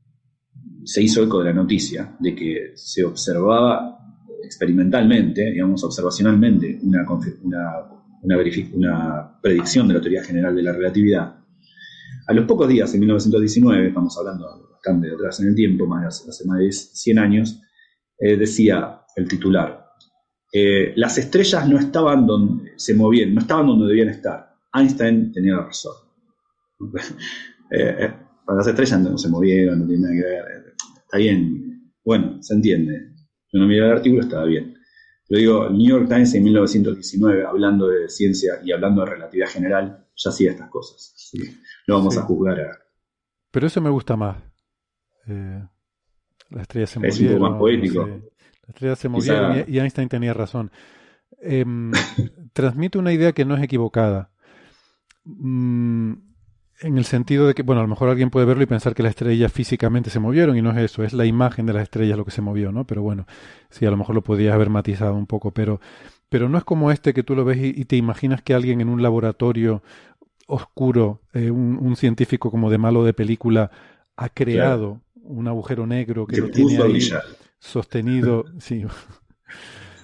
se 0.84 1.04
hizo 1.04 1.24
eco 1.24 1.40
de 1.40 1.46
la 1.46 1.54
noticia 1.54 2.16
de 2.20 2.34
que 2.34 2.72
se 2.76 3.04
observaba 3.04 3.98
experimentalmente, 4.44 5.52
digamos, 5.52 5.84
observacionalmente, 5.84 6.80
una, 6.82 7.06
una, 7.44 7.84
una, 8.22 9.40
predicción 9.42 9.88
de 9.88 9.94
la 9.94 10.02
teoría 10.02 10.24
general 10.24 10.56
de 10.56 10.64
la 10.64 10.72
relatividad, 10.72 11.37
a 12.28 12.34
los 12.34 12.46
pocos 12.46 12.68
días, 12.68 12.94
en 12.94 13.00
1919, 13.02 13.88
estamos 13.88 14.18
hablando 14.18 14.70
bastante 14.72 15.08
de 15.08 15.14
atrás 15.16 15.40
en 15.40 15.48
el 15.48 15.56
tiempo, 15.56 15.86
más, 15.86 16.28
hace 16.28 16.46
más 16.46 16.60
de 16.60 16.72
100 16.72 17.20
años, 17.20 17.62
eh, 18.20 18.36
decía 18.38 19.02
el 19.16 19.28
titular, 19.28 19.88
eh, 20.52 20.94
las 20.96 21.18
estrellas 21.18 21.68
no 21.68 21.78
estaban 21.78 22.26
donde 22.26 22.74
se 22.78 22.94
movían, 22.94 23.34
no 23.34 23.42
estaban 23.42 23.68
donde 23.68 23.88
debían 23.88 24.10
estar. 24.10 24.56
Einstein 24.74 25.32
tenía 25.32 25.58
razón. 25.58 25.94
eh, 27.72 28.14
las 28.48 28.68
estrellas 28.68 29.00
no 29.02 29.18
se 29.18 29.30
movieron, 29.30 29.80
no 29.80 29.88
tiene 29.88 30.04
nada 30.04 30.16
que 30.16 30.22
ver. 30.22 30.76
Está 31.04 31.18
bien, 31.18 31.94
bueno, 32.04 32.42
se 32.42 32.54
entiende. 32.54 33.14
Yo 33.52 33.60
no 33.60 33.68
miré 33.68 33.86
el 33.86 33.92
artículo, 33.92 34.22
estaba 34.22 34.46
bien. 34.46 34.77
Pero 35.28 35.40
digo, 35.40 35.68
el 35.68 35.78
New 35.78 35.90
York 35.90 36.08
Times 36.08 36.34
en 36.36 36.44
1919, 36.44 37.46
hablando 37.46 37.88
de 37.88 38.10
ciencia 38.10 38.60
y 38.64 38.72
hablando 38.72 39.04
de 39.04 39.12
relatividad 39.12 39.50
general, 39.50 40.06
ya 40.16 40.30
hacía 40.30 40.52
estas 40.52 40.70
cosas. 40.70 41.32
No 41.88 41.96
vamos 41.96 42.18
a 42.18 42.22
juzgar 42.22 42.60
a... 42.60 42.78
Pero 43.52 43.68
eso 43.68 43.82
me 43.82 43.90
gusta 43.90 44.16
más. 44.16 44.38
Eh, 45.28 45.64
la 46.50 46.62
estrella 46.62 46.88
se 46.88 47.06
Es 47.06 47.20
un 47.20 47.28
poco 47.28 47.40
más 47.40 47.60
poético. 47.60 48.06
La 48.08 48.70
estrella 48.70 48.96
se 48.96 49.10
movieron 49.10 49.66
y, 49.68 49.80
Einstein 49.80 50.10
tenía 50.10 50.34
razón. 50.34 50.72
Em, 51.42 51.92
transmite 52.54 52.98
una 52.98 53.12
idea 53.12 53.34
que 53.34 53.46
no 53.46 53.56
es 53.56 53.64
equivocada. 53.64 54.32
Mm, 55.26 56.14
en 56.82 56.98
el 56.98 57.06
sentido 57.06 57.48
de 57.48 57.54
que, 57.54 57.64
bueno, 57.64 57.80
a 57.80 57.84
lo 57.84 57.90
mejor 57.90 58.10
alguien 58.10 58.30
puede 58.30 58.46
verlo 58.46 58.64
y 58.64 58.68
pensar 58.68 58.94
que 58.94 59.04
las 59.04 59.12
estrellas 59.12 59.52
físicamente 59.52 60.10
se 60.10 60.20
movieron 60.20 60.58
y 60.58 60.62
no 60.62 60.72
es 60.72 60.78
eso, 60.78 61.04
es 61.04 61.14
la 61.14 61.26
imagen 61.26 61.66
de 61.66 61.74
las 61.74 61.84
estrellas 61.84 62.18
lo 62.18 62.26
que 62.26 62.32
se 62.32 62.42
movió, 62.42 62.72
¿no? 62.72 62.86
Pero 62.86 63.02
bueno, 63.02 63.26
sí, 63.70 63.86
a 63.86 63.92
lo 63.92 63.98
mejor 63.98 64.16
lo 64.16 64.22
podías 64.22 64.54
haber 64.54 64.70
matizado 64.70 65.16
un 65.16 65.26
poco, 65.26 65.52
pero, 65.52 65.82
pero 66.30 66.50
no 66.50 66.58
es 66.58 66.64
como 66.64 66.92
este 66.92 67.14
que 67.14 67.24
tú 67.24 67.36
lo 67.36 67.46
ves 67.46 67.58
y, 67.62 67.86
te 67.86 67.96
imaginas 67.96 68.42
que 68.42 68.54
alguien 68.54 68.82
en 68.82 68.90
un 68.90 69.02
laboratorio 69.02 69.82
oscuro, 70.46 71.22
eh, 71.34 71.50
un, 71.52 71.96
científico 71.96 72.52
como 72.52 72.70
de 72.70 72.78
malo 72.78 73.04
de 73.04 73.14
película, 73.14 73.72
ha 74.16 74.30
creado 74.30 75.02
un 75.16 75.48
agujero 75.48 75.86
negro 75.88 76.26
que 76.26 76.38
lo 76.38 76.50
tiene 76.50 76.82
ahí 76.82 77.00
sostenido. 77.60 78.46
Sí. 78.60 78.86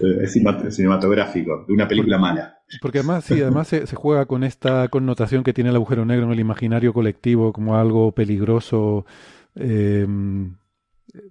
Es 0.00 0.32
cinematográfico, 0.32 1.64
de 1.66 1.72
una 1.72 1.86
película 1.86 2.18
mala. 2.18 2.53
Porque 2.80 2.98
además, 2.98 3.24
sí, 3.24 3.40
además 3.40 3.68
se, 3.68 3.86
juega 3.94 4.26
con 4.26 4.42
esta 4.42 4.88
connotación 4.88 5.44
que 5.44 5.52
tiene 5.52 5.70
el 5.70 5.76
agujero 5.76 6.04
negro 6.04 6.26
en 6.26 6.32
el 6.32 6.40
imaginario 6.40 6.92
colectivo 6.92 7.52
como 7.52 7.76
algo 7.76 8.12
peligroso. 8.12 9.06
Eh, 9.54 10.06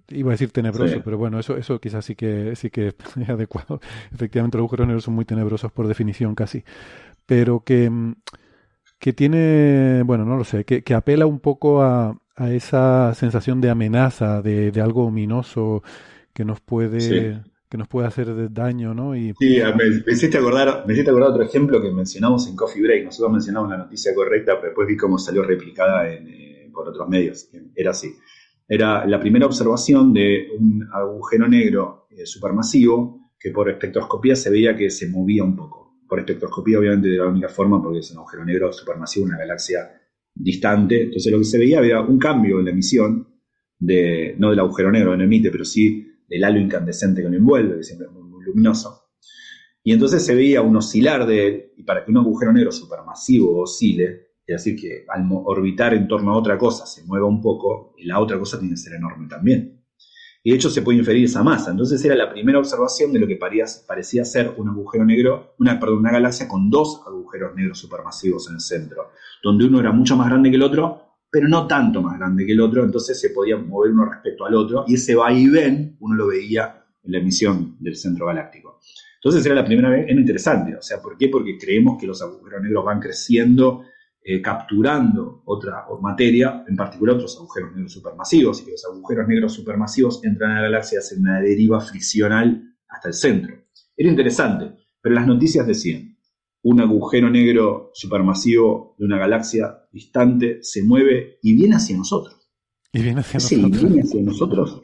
iba 0.08 0.30
a 0.30 0.32
decir 0.32 0.50
tenebroso, 0.50 1.02
pero 1.04 1.18
bueno, 1.18 1.38
eso, 1.38 1.56
eso 1.56 1.78
quizás 1.80 2.04
sí 2.04 2.14
que, 2.14 2.56
sí 2.56 2.70
que 2.70 2.94
es 3.20 3.28
adecuado. 3.28 3.80
Efectivamente, 4.12 4.56
los 4.56 4.62
agujeros 4.62 4.86
negros 4.86 5.04
son 5.04 5.14
muy 5.14 5.24
tenebrosos 5.24 5.72
por 5.72 5.88
definición 5.88 6.34
casi. 6.34 6.64
Pero 7.26 7.60
que, 7.60 7.90
que 8.98 9.12
tiene, 9.12 10.02
bueno, 10.04 10.24
no 10.24 10.36
lo 10.36 10.44
sé, 10.44 10.64
que, 10.64 10.82
que 10.82 10.94
apela 10.94 11.26
un 11.26 11.40
poco 11.40 11.82
a, 11.82 12.18
a 12.36 12.50
esa 12.50 13.14
sensación 13.14 13.60
de 13.60 13.70
amenaza, 13.70 14.42
de, 14.42 14.70
de 14.72 14.80
algo 14.80 15.06
ominoso 15.06 15.82
que 16.32 16.44
nos 16.44 16.60
puede 16.60 17.42
que 17.68 17.78
nos 17.78 17.88
puede 17.88 18.06
hacer 18.06 18.52
daño, 18.52 18.94
¿no? 18.94 19.16
Y... 19.16 19.34
Sí, 19.38 19.58
me, 19.76 20.12
hiciste 20.12 20.38
acordar, 20.38 20.84
me 20.86 20.92
hiciste 20.92 21.10
acordar 21.10 21.30
otro 21.30 21.42
ejemplo 21.42 21.80
que 21.82 21.90
mencionamos 21.90 22.46
en 22.48 22.56
Coffee 22.56 22.82
Break. 22.82 23.04
Nosotros 23.06 23.32
mencionamos 23.32 23.70
la 23.70 23.78
noticia 23.78 24.14
correcta, 24.14 24.56
pero 24.56 24.68
después 24.68 24.86
vi 24.86 24.96
cómo 24.96 25.18
salió 25.18 25.42
replicada 25.42 26.08
eh, 26.08 26.70
por 26.72 26.88
otros 26.88 27.08
medios. 27.08 27.48
Era 27.74 27.90
así. 27.90 28.14
Era 28.68 29.06
la 29.06 29.20
primera 29.20 29.46
observación 29.46 30.12
de 30.12 30.48
un 30.58 30.88
agujero 30.92 31.48
negro 31.48 32.06
eh, 32.10 32.24
supermasivo 32.24 33.32
que 33.38 33.50
por 33.50 33.68
espectroscopía 33.68 34.36
se 34.36 34.50
veía 34.50 34.76
que 34.76 34.90
se 34.90 35.08
movía 35.08 35.44
un 35.44 35.56
poco. 35.56 35.98
Por 36.08 36.20
espectroscopía, 36.20 36.78
obviamente, 36.78 37.08
de 37.08 37.16
la 37.18 37.26
única 37.26 37.48
forma, 37.48 37.82
porque 37.82 37.98
es 37.98 38.10
un 38.10 38.18
agujero 38.18 38.44
negro 38.44 38.72
supermasivo, 38.72 39.26
una 39.26 39.38
galaxia 39.38 39.90
distante. 40.34 41.02
Entonces, 41.04 41.30
lo 41.30 41.38
que 41.38 41.44
se 41.44 41.58
veía 41.58 41.80
era 41.80 42.00
un 42.02 42.18
cambio 42.18 42.58
en 42.58 42.66
la 42.66 42.70
emisión, 42.70 43.28
de, 43.78 44.34
no 44.38 44.50
del 44.50 44.60
agujero 44.60 44.90
negro 44.90 45.16
no 45.16 45.24
emite, 45.24 45.50
pero 45.50 45.64
sí 45.64 46.13
del 46.34 46.44
halo 46.44 46.58
incandescente 46.58 47.22
que 47.22 47.28
lo 47.28 47.36
envuelve, 47.36 47.76
que 47.76 47.84
siempre 47.84 48.08
es 48.08 48.12
muy, 48.12 48.24
luminoso. 48.44 49.10
Y 49.82 49.92
entonces 49.92 50.24
se 50.24 50.34
veía 50.34 50.60
un 50.60 50.76
oscilar 50.76 51.26
de 51.26 51.72
y 51.76 51.82
para 51.82 52.04
que 52.04 52.10
un 52.10 52.18
agujero 52.18 52.52
negro 52.52 52.72
supermasivo 52.72 53.62
oscile, 53.62 54.32
es 54.46 54.64
decir, 54.64 54.78
que 54.78 55.06
al 55.08 55.26
orbitar 55.30 55.94
en 55.94 56.06
torno 56.06 56.32
a 56.32 56.36
otra 56.36 56.58
cosa 56.58 56.84
se 56.84 57.04
mueva 57.04 57.26
un 57.26 57.40
poco, 57.40 57.94
la 57.98 58.20
otra 58.20 58.38
cosa 58.38 58.58
tiene 58.58 58.74
que 58.74 58.80
ser 58.80 58.94
enorme 58.94 59.28
también. 59.28 59.82
Y 60.42 60.50
de 60.50 60.56
hecho 60.56 60.68
se 60.68 60.82
puede 60.82 60.98
inferir 60.98 61.24
esa 61.24 61.42
masa. 61.42 61.70
Entonces 61.70 62.04
era 62.04 62.14
la 62.14 62.30
primera 62.30 62.58
observación 62.58 63.12
de 63.12 63.20
lo 63.20 63.26
que 63.26 63.36
parecía, 63.36 64.24
ser 64.24 64.54
un 64.58 64.68
agujero 64.68 65.04
negro, 65.04 65.54
una, 65.58 65.80
perdón, 65.80 66.00
una 66.00 66.12
galaxia 66.12 66.48
con 66.48 66.68
dos 66.68 67.00
agujeros 67.06 67.54
negros 67.54 67.78
supermasivos 67.78 68.48
en 68.48 68.56
el 68.56 68.60
centro, 68.60 69.10
donde 69.42 69.64
uno 69.64 69.80
era 69.80 69.92
mucho 69.92 70.16
más 70.16 70.28
grande 70.28 70.50
que 70.50 70.56
el 70.56 70.62
otro, 70.62 71.13
pero 71.34 71.48
no 71.48 71.66
tanto 71.66 72.00
más 72.00 72.16
grande 72.16 72.46
que 72.46 72.52
el 72.52 72.60
otro, 72.60 72.84
entonces 72.84 73.20
se 73.20 73.30
podía 73.30 73.56
mover 73.56 73.90
uno 73.90 74.04
respecto 74.04 74.46
al 74.46 74.54
otro, 74.54 74.84
y 74.86 74.94
ese 74.94 75.16
va 75.16 75.32
y 75.32 75.48
ven 75.48 75.96
uno 75.98 76.14
lo 76.14 76.28
veía 76.28 76.84
en 77.02 77.10
la 77.10 77.18
emisión 77.18 77.76
del 77.80 77.96
centro 77.96 78.26
galáctico. 78.26 78.78
Entonces 79.16 79.44
era 79.44 79.56
la 79.56 79.64
primera 79.64 79.90
vez, 79.90 80.06
era 80.08 80.20
interesante, 80.20 80.76
o 80.76 80.80
sea, 80.80 81.02
¿por 81.02 81.18
qué? 81.18 81.28
Porque 81.28 81.58
creemos 81.58 81.98
que 82.00 82.06
los 82.06 82.22
agujeros 82.22 82.62
negros 82.62 82.84
van 82.84 83.00
creciendo, 83.00 83.82
eh, 84.22 84.40
capturando 84.40 85.42
otra 85.46 85.84
materia, 86.00 86.64
en 86.68 86.76
particular 86.76 87.16
otros 87.16 87.36
agujeros 87.36 87.72
negros 87.72 87.92
supermasivos, 87.92 88.62
y 88.62 88.66
que 88.66 88.70
los 88.70 88.84
agujeros 88.84 89.26
negros 89.26 89.54
supermasivos 89.54 90.22
entran 90.22 90.52
a 90.52 90.54
la 90.54 90.62
galaxia, 90.68 91.00
hacen 91.00 91.18
una 91.18 91.40
deriva 91.40 91.80
friccional 91.80 92.76
hasta 92.88 93.08
el 93.08 93.14
centro. 93.14 93.56
Era 93.96 94.08
interesante, 94.08 94.70
pero 95.02 95.16
las 95.16 95.26
noticias 95.26 95.66
decían, 95.66 96.13
un 96.64 96.80
agujero 96.80 97.30
negro 97.30 97.90
supermasivo 97.92 98.94
de 98.98 99.04
una 99.04 99.18
galaxia 99.18 99.86
distante 99.92 100.58
se 100.62 100.82
mueve 100.82 101.38
y 101.42 101.54
viene 101.54 101.76
hacia 101.76 101.96
nosotros. 101.96 102.48
Y 102.92 103.02
viene 103.02 103.20
hacia 103.20 103.38
nosotros. 103.38 103.82
viene 103.82 104.00
hacia 104.02 104.22
nosotros. 104.22 104.80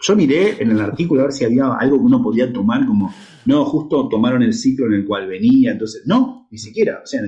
Yo 0.00 0.14
miré 0.14 0.62
en 0.62 0.70
el 0.70 0.80
artículo 0.80 1.22
a 1.22 1.24
ver 1.24 1.32
si 1.32 1.44
había 1.44 1.72
algo 1.72 1.96
que 1.96 2.04
uno 2.04 2.22
podía 2.22 2.52
tomar 2.52 2.86
como, 2.86 3.12
no, 3.46 3.64
justo 3.64 4.08
tomaron 4.08 4.42
el 4.42 4.52
ciclo 4.52 4.86
en 4.86 4.92
el 4.92 5.06
cual 5.06 5.26
venía, 5.26 5.72
entonces, 5.72 6.02
no, 6.04 6.46
ni 6.50 6.58
siquiera. 6.58 7.00
O 7.02 7.06
sea, 7.06 7.22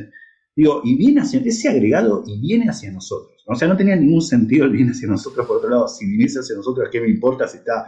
digo, 0.54 0.82
y 0.84 0.96
viene 0.96 1.22
hacia, 1.22 1.40
ese 1.40 1.70
agregado 1.70 2.22
y 2.26 2.38
viene 2.40 2.66
hacia 2.68 2.92
nosotros. 2.92 3.42
O 3.46 3.54
sea, 3.54 3.68
no 3.68 3.76
tenía 3.76 3.96
ningún 3.96 4.22
sentido 4.22 4.66
el 4.66 4.72
viene 4.72 4.90
hacia 4.90 5.08
nosotros. 5.08 5.46
Por 5.46 5.56
otro 5.56 5.70
lado, 5.70 5.88
si 5.88 6.06
viniese 6.06 6.40
hacia 6.40 6.56
nosotros, 6.56 6.88
¿qué 6.92 7.00
me 7.00 7.08
importa 7.08 7.48
si 7.48 7.56
está 7.56 7.86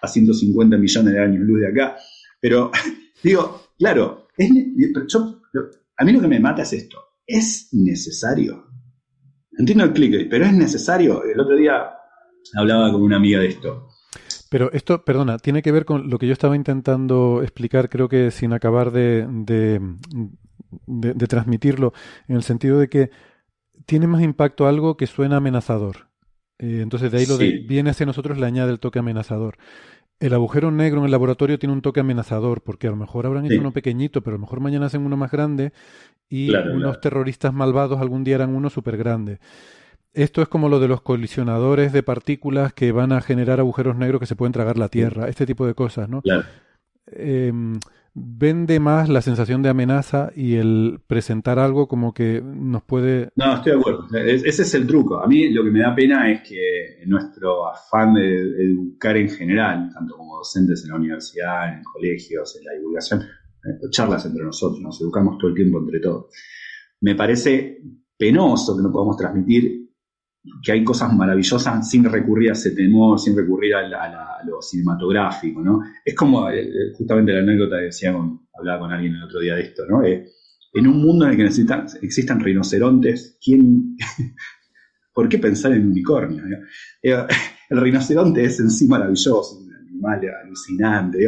a 0.00 0.08
150 0.08 0.78
millones 0.78 1.12
de 1.12 1.20
años 1.20 1.42
luz 1.44 1.60
de 1.60 1.68
acá? 1.68 1.96
Pero, 2.40 2.70
digo, 3.22 3.60
claro, 3.78 4.23
a 5.96 6.04
mí 6.04 6.12
lo 6.12 6.20
que 6.20 6.28
me 6.28 6.40
mata 6.40 6.62
es 6.62 6.72
esto. 6.72 6.98
¿Es 7.26 7.68
necesario? 7.72 8.66
Entiendo 9.56 9.84
el 9.84 9.92
click, 9.92 10.28
pero 10.28 10.44
es 10.44 10.52
necesario. 10.52 11.22
El 11.24 11.40
otro 11.40 11.56
día 11.56 11.90
hablaba 12.54 12.92
con 12.92 13.02
una 13.02 13.16
amiga 13.16 13.40
de 13.40 13.48
esto. 13.48 13.88
Pero 14.50 14.70
esto, 14.72 15.04
perdona, 15.04 15.38
tiene 15.38 15.62
que 15.62 15.72
ver 15.72 15.84
con 15.84 16.08
lo 16.10 16.18
que 16.18 16.26
yo 16.26 16.32
estaba 16.32 16.54
intentando 16.56 17.42
explicar, 17.42 17.88
creo 17.88 18.08
que 18.08 18.30
sin 18.30 18.52
acabar 18.52 18.92
de, 18.92 19.26
de, 19.28 21.26
transmitirlo, 21.26 21.92
en 22.28 22.36
el 22.36 22.42
sentido 22.42 22.78
de 22.78 22.88
que 22.88 23.10
tiene 23.86 24.06
más 24.06 24.22
impacto 24.22 24.68
algo 24.68 24.96
que 24.96 25.06
suena 25.06 25.38
amenazador. 25.38 26.08
Eh, 26.58 26.80
entonces 26.82 27.10
de 27.10 27.18
ahí 27.18 27.26
lo 27.26 27.36
de 27.36 27.64
viene 27.66 27.90
hacia 27.90 28.06
nosotros 28.06 28.38
le 28.38 28.46
añade 28.46 28.70
el 28.70 28.78
toque 28.78 29.00
amenazador. 29.00 29.56
El 30.20 30.32
agujero 30.32 30.70
negro 30.70 31.00
en 31.00 31.06
el 31.06 31.10
laboratorio 31.10 31.58
tiene 31.58 31.72
un 31.72 31.82
toque 31.82 32.00
amenazador, 32.00 32.62
porque 32.62 32.86
a 32.86 32.90
lo 32.90 32.96
mejor 32.96 33.26
habrán 33.26 33.46
hecho 33.46 33.60
uno 33.60 33.72
pequeñito, 33.72 34.22
pero 34.22 34.36
a 34.36 34.38
lo 34.38 34.42
mejor 34.42 34.60
mañana 34.60 34.86
hacen 34.86 35.04
uno 35.04 35.16
más 35.16 35.30
grande 35.30 35.72
y 36.28 36.54
unos 36.54 37.00
terroristas 37.00 37.52
malvados 37.52 38.00
algún 38.00 38.24
día 38.24 38.36
harán 38.36 38.54
uno 38.54 38.70
súper 38.70 38.96
grande. 38.96 39.38
Esto 40.12 40.42
es 40.42 40.48
como 40.48 40.68
lo 40.68 40.78
de 40.78 40.86
los 40.86 41.02
colisionadores 41.02 41.92
de 41.92 42.04
partículas 42.04 42.72
que 42.72 42.92
van 42.92 43.12
a 43.12 43.20
generar 43.20 43.58
agujeros 43.58 43.96
negros 43.96 44.20
que 44.20 44.26
se 44.26 44.36
pueden 44.36 44.52
tragar 44.52 44.78
la 44.78 44.88
Tierra, 44.88 45.28
este 45.28 45.44
tipo 45.44 45.66
de 45.66 45.74
cosas, 45.74 46.08
¿no? 46.08 46.22
Claro. 46.22 46.44
Em, 47.16 47.78
vende 48.14 48.78
más 48.78 49.08
la 49.08 49.22
sensación 49.22 49.62
de 49.62 49.68
amenaza 49.68 50.30
y 50.36 50.54
el 50.54 51.00
presentar 51.06 51.58
algo 51.58 51.88
como 51.88 52.14
que 52.14 52.40
nos 52.40 52.82
puede... 52.84 53.30
No, 53.34 53.56
estoy 53.56 53.72
de 53.72 53.78
acuerdo. 53.78 54.06
ese 54.14 54.62
es 54.62 54.74
el 54.74 54.86
truco. 54.86 55.20
A 55.20 55.26
mí 55.26 55.50
lo 55.50 55.64
que 55.64 55.70
me 55.70 55.80
da 55.80 55.94
pena 55.94 56.30
es 56.30 56.42
que 56.48 57.02
nuestro 57.06 57.68
afán 57.68 58.14
de 58.14 58.38
educar 58.38 59.16
en 59.16 59.28
general, 59.28 59.90
tanto 59.92 60.16
como 60.16 60.36
docentes 60.36 60.84
en 60.84 60.90
la 60.90 60.96
universidad, 60.96 61.76
en 61.76 61.82
colegios, 61.82 62.56
en 62.56 62.64
la 62.66 62.72
divulgación, 62.74 63.22
eh, 63.22 63.88
charlas 63.90 64.24
entre 64.26 64.44
nosotros, 64.44 64.80
nos 64.80 65.00
educamos 65.00 65.36
todo 65.38 65.48
el 65.48 65.56
tiempo 65.56 65.78
entre 65.80 65.98
todos. 65.98 66.26
Me 67.00 67.16
parece 67.16 67.82
penoso 68.16 68.76
que 68.76 68.82
no 68.82 68.92
podamos 68.92 69.16
transmitir 69.16 69.83
que 70.62 70.72
hay 70.72 70.84
cosas 70.84 71.12
maravillosas 71.12 71.88
sin 71.88 72.04
recurrir 72.04 72.50
a 72.50 72.52
ese 72.52 72.72
temor, 72.72 73.18
sin 73.18 73.36
recurrir 73.36 73.74
a, 73.74 74.42
lo 74.44 74.60
cinematográfico, 74.60 75.62
¿no? 75.62 75.80
Es 76.04 76.14
como 76.14 76.50
eh, 76.50 76.60
eh, 76.60 76.92
justamente 76.96 77.32
la 77.32 77.40
anécdota 77.40 77.78
que 77.78 77.86
decía 77.86 78.14
hablaba 78.52 78.80
con 78.80 78.92
alguien 78.92 79.14
el 79.14 79.22
otro 79.22 79.40
día 79.40 79.54
de 79.54 79.62
esto, 79.62 79.84
¿no? 79.88 80.04
Eh, 80.04 80.26
en 80.74 80.86
un 80.86 81.00
mundo 81.00 81.24
en 81.24 81.30
el 81.30 81.36
que 81.36 81.44
existan 82.02 82.40
rinocerontes, 82.40 83.38
¿quién, 83.42 83.96
¿por 85.14 85.28
qué 85.28 85.38
pensar 85.38 85.72
en 85.72 85.88
unicornio? 85.88 86.42
el 87.02 87.80
rinoceronte 87.80 88.44
es 88.44 88.60
en 88.60 88.70
sí 88.70 88.86
maravilloso, 88.86 89.58
un 89.58 89.74
animal 89.74 90.20
alucinante. 90.44 91.26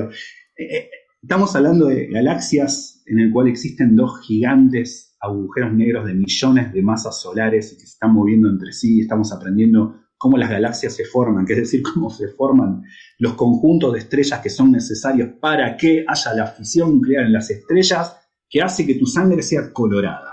Estamos 1.26 1.56
hablando 1.56 1.86
de 1.86 2.06
galaxias 2.06 3.02
en 3.04 3.18
el 3.18 3.32
cual 3.32 3.48
existen 3.48 3.96
dos 3.96 4.20
gigantes 4.24 5.16
agujeros 5.20 5.72
negros 5.72 6.06
de 6.06 6.14
millones 6.14 6.72
de 6.72 6.82
masas 6.82 7.20
solares 7.20 7.72
y 7.72 7.74
que 7.74 7.80
se 7.80 7.94
están 7.94 8.12
moviendo 8.12 8.48
entre 8.48 8.72
sí. 8.72 9.00
Estamos 9.00 9.32
aprendiendo 9.32 10.02
cómo 10.16 10.38
las 10.38 10.48
galaxias 10.48 10.94
se 10.94 11.04
forman, 11.04 11.44
que 11.44 11.54
es 11.54 11.58
decir, 11.58 11.82
cómo 11.82 12.10
se 12.10 12.28
forman 12.28 12.84
los 13.18 13.34
conjuntos 13.34 13.92
de 13.94 13.98
estrellas 13.98 14.38
que 14.38 14.50
son 14.50 14.70
necesarios 14.70 15.30
para 15.40 15.76
que 15.76 16.04
haya 16.06 16.32
la 16.32 16.46
fisión 16.46 16.94
nuclear 16.94 17.24
en 17.24 17.32
las 17.32 17.50
estrellas 17.50 18.16
que 18.48 18.62
hace 18.62 18.86
que 18.86 18.94
tu 18.94 19.06
sangre 19.06 19.42
sea 19.42 19.72
colorada. 19.72 20.30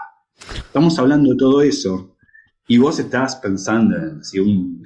Estamos 0.56 1.00
hablando 1.00 1.32
de 1.32 1.38
todo 1.38 1.64
eso 1.64 2.18
y 2.68 2.78
vos 2.78 3.00
estás 3.00 3.38
pensando 3.38 3.98
en 3.98 4.24
si 4.24 4.38
un... 4.38 4.84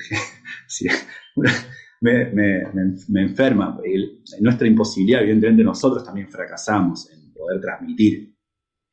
me, 2.01 3.21
enferma. 3.21 3.79
nuestra 4.39 4.67
imposibilidad, 4.67 5.21
evidentemente 5.21 5.63
nosotros 5.63 6.03
también 6.03 6.29
fracasamos 6.29 7.09
en 7.11 7.33
poder 7.33 7.61
transmitir 7.61 8.35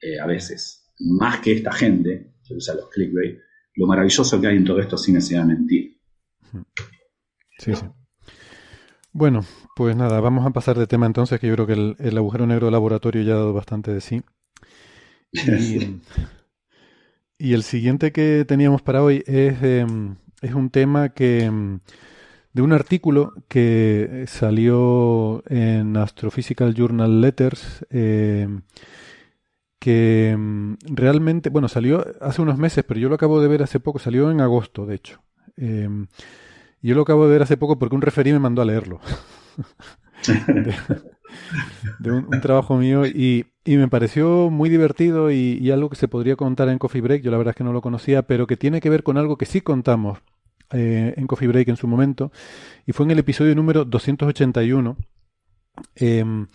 eh, 0.01 0.20
a 0.20 0.26
veces 0.26 0.93
más 0.98 1.40
que 1.40 1.52
esta 1.52 1.72
gente, 1.72 2.35
que 2.47 2.55
usa 2.55 2.74
los 2.74 2.89
clickbait, 2.90 3.39
lo 3.76 3.86
maravilloso 3.86 4.40
que 4.40 4.47
hay 4.47 4.56
en 4.56 4.64
todo 4.64 4.81
esto 4.81 4.97
sin 4.97 5.14
necesidad 5.14 5.43
de 5.43 5.55
mentir. 5.55 6.01
Sí, 7.59 7.74
sí. 7.74 7.85
Bueno, 9.12 9.44
pues 9.76 9.97
nada, 9.97 10.20
vamos 10.20 10.44
a 10.47 10.51
pasar 10.51 10.76
de 10.76 10.86
tema 10.86 11.06
entonces, 11.06 11.39
que 11.40 11.47
yo 11.47 11.55
creo 11.55 11.66
que 11.66 11.97
el, 11.98 12.18
agujero 12.18 12.47
negro 12.47 12.66
de 12.66 12.72
laboratorio 12.72 13.22
ya 13.22 13.35
ha 13.35 13.36
dado 13.36 13.52
bastante 13.52 13.93
de 13.93 14.01
sí. 14.02 14.22
Y, 17.39 17.52
el 17.55 17.62
siguiente 17.62 18.12
que 18.12 18.44
teníamos 18.47 18.82
para 18.82 19.02
hoy 19.02 19.22
es, 19.26 19.62
em, 19.62 20.16
es 20.43 20.55
un 20.55 20.70
tema 20.70 21.10
que 21.10 21.44
em, 21.44 21.81
de 22.55 22.62
un 22.62 22.72
artículo 22.72 23.35
que 23.48 24.24
salió 24.28 25.43
en 25.48 25.97
Astrophysical 25.97 26.72
Journal 26.74 27.20
Letters 27.20 27.85
em, 27.90 28.62
que 29.81 30.36
mm, 30.39 30.74
realmente, 30.86 31.51
bueno, 31.51 31.68
salió 31.68 32.06
hace 32.20 32.40
unos 32.40 32.56
meses, 32.56 32.85
pero 32.86 33.01
yo 33.01 33.09
lo 33.09 33.16
acabo 33.16 33.43
de 33.43 33.48
ver 33.48 33.64
hace 33.64 33.81
poco, 33.81 33.98
salió 33.98 34.31
en 34.31 34.40
agosto, 34.40 34.86
de 34.86 34.94
hecho. 34.94 35.20
Y 35.56 36.89
yo 36.89 36.94
lo 36.94 37.02
acabo 37.02 37.26
de 37.26 37.32
ver 37.32 37.43
hace 37.43 37.56
poco 37.56 37.78
porque 37.78 37.97
un 37.97 38.02
referí 38.02 38.32
me 38.32 38.39
mandó 38.39 38.62
a 38.62 38.64
leerlo. 38.64 39.01
de, 41.98 42.10
un, 42.10 42.40
trabajo 42.40 42.76
mío 42.76 43.05
y, 43.05 43.47
me 43.66 43.89
pareció 43.89 44.48
muy 44.48 44.70
divertido 44.70 45.31
y, 45.31 45.70
algo 45.70 45.90
que 45.90 45.97
se 45.97 46.09
podría 46.09 46.36
contar 46.36 46.68
en 46.68 46.78
Coffee 46.78 47.01
Break. 47.01 47.22
Yo 47.22 47.32
la 47.32 47.39
verdad 47.39 47.51
es 47.52 47.56
que 47.56 47.64
no 47.64 47.72
lo 47.72 47.82
conocía, 47.82 48.22
pero 48.22 48.47
que 48.47 48.56
tiene 48.56 48.81
que 48.81 48.90
ver 48.90 49.02
con 49.02 49.18
algo 49.18 49.36
que 49.36 49.47
sí 49.47 49.60
contamos 49.60 50.18
eh, 50.73 51.15
en 51.16 51.27
Coffee 51.27 51.49
Break 51.49 51.69
en 51.69 51.77
su 51.77 51.86
momento. 51.86 52.32
Y 52.86 52.93
fue 52.93 53.05
en 53.07 53.12
el 53.12 53.19
episodio 53.19 53.55
número 53.55 53.85
281. 53.85 54.97
Em, 55.95 56.47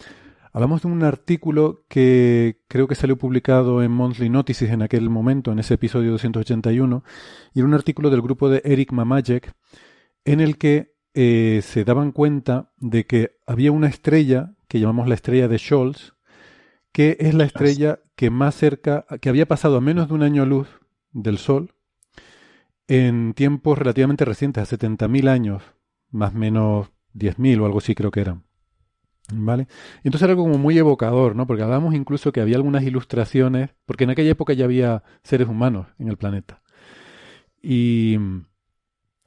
hablamos 0.51 0.81
de 0.81 0.87
un 0.87 1.03
artículo 1.03 1.85
que 1.87 2.61
creo 2.67 2.87
que 2.87 2.95
salió 2.95 3.17
publicado 3.17 3.83
en 3.83 3.91
Monthly 3.91 4.29
Notices 4.29 4.71
en 4.71 4.81
aquel 4.81 5.09
momento, 5.09 5.51
en 5.51 5.59
ese 5.59 5.75
episodio 5.75 6.11
281, 6.11 7.03
y 7.53 7.59
era 7.59 7.67
un 7.67 7.73
artículo 7.73 8.09
del 8.09 8.21
grupo 8.21 8.49
de 8.49 8.61
Eric 8.65 8.91
Mamajek, 8.91 9.53
en 10.25 10.39
el 10.39 10.57
que 10.57 10.95
eh, 11.13 11.61
se 11.63 11.83
daban 11.83 12.11
cuenta 12.11 12.71
de 12.77 13.05
que 13.05 13.37
había 13.45 13.71
una 13.71 13.87
estrella 13.87 14.53
que 14.67 14.79
llamamos 14.79 15.07
la 15.07 15.15
estrella 15.15 15.47
de 15.47 15.57
Scholz, 15.57 16.13
que 16.91 17.17
es 17.19 17.33
la 17.33 17.45
estrella 17.45 17.99
que 18.15 18.29
más 18.29 18.55
cerca, 18.55 19.05
que 19.21 19.29
había 19.29 19.47
pasado 19.47 19.77
a 19.77 19.81
menos 19.81 20.07
de 20.07 20.13
un 20.13 20.23
año 20.23 20.45
luz 20.45 20.67
del 21.11 21.37
Sol 21.37 21.73
en 22.89 23.33
tiempos 23.35 23.77
relativamente 23.77 24.25
recientes, 24.25 24.61
a 24.61 24.77
70.000 24.77 25.29
años, 25.29 25.63
más 26.09 26.33
o 26.33 26.37
menos 26.37 26.89
10.000 27.13 27.61
o 27.61 27.65
algo 27.65 27.77
así 27.77 27.95
creo 27.95 28.11
que 28.11 28.21
eran. 28.21 28.43
¿Vale? 29.31 29.67
Entonces 30.03 30.23
era 30.23 30.31
algo 30.31 30.43
como 30.43 30.57
muy 30.57 30.75
evocador, 30.79 31.35
¿no? 31.35 31.45
Porque 31.45 31.61
hablábamos 31.61 31.93
incluso 31.93 32.31
que 32.31 32.41
había 32.41 32.55
algunas 32.55 32.81
ilustraciones, 32.81 33.69
porque 33.85 34.05
en 34.05 34.09
aquella 34.09 34.31
época 34.31 34.53
ya 34.53 34.65
había 34.65 35.03
seres 35.21 35.47
humanos 35.47 35.85
en 35.99 36.07
el 36.07 36.17
planeta. 36.17 36.63
Y 37.61 38.17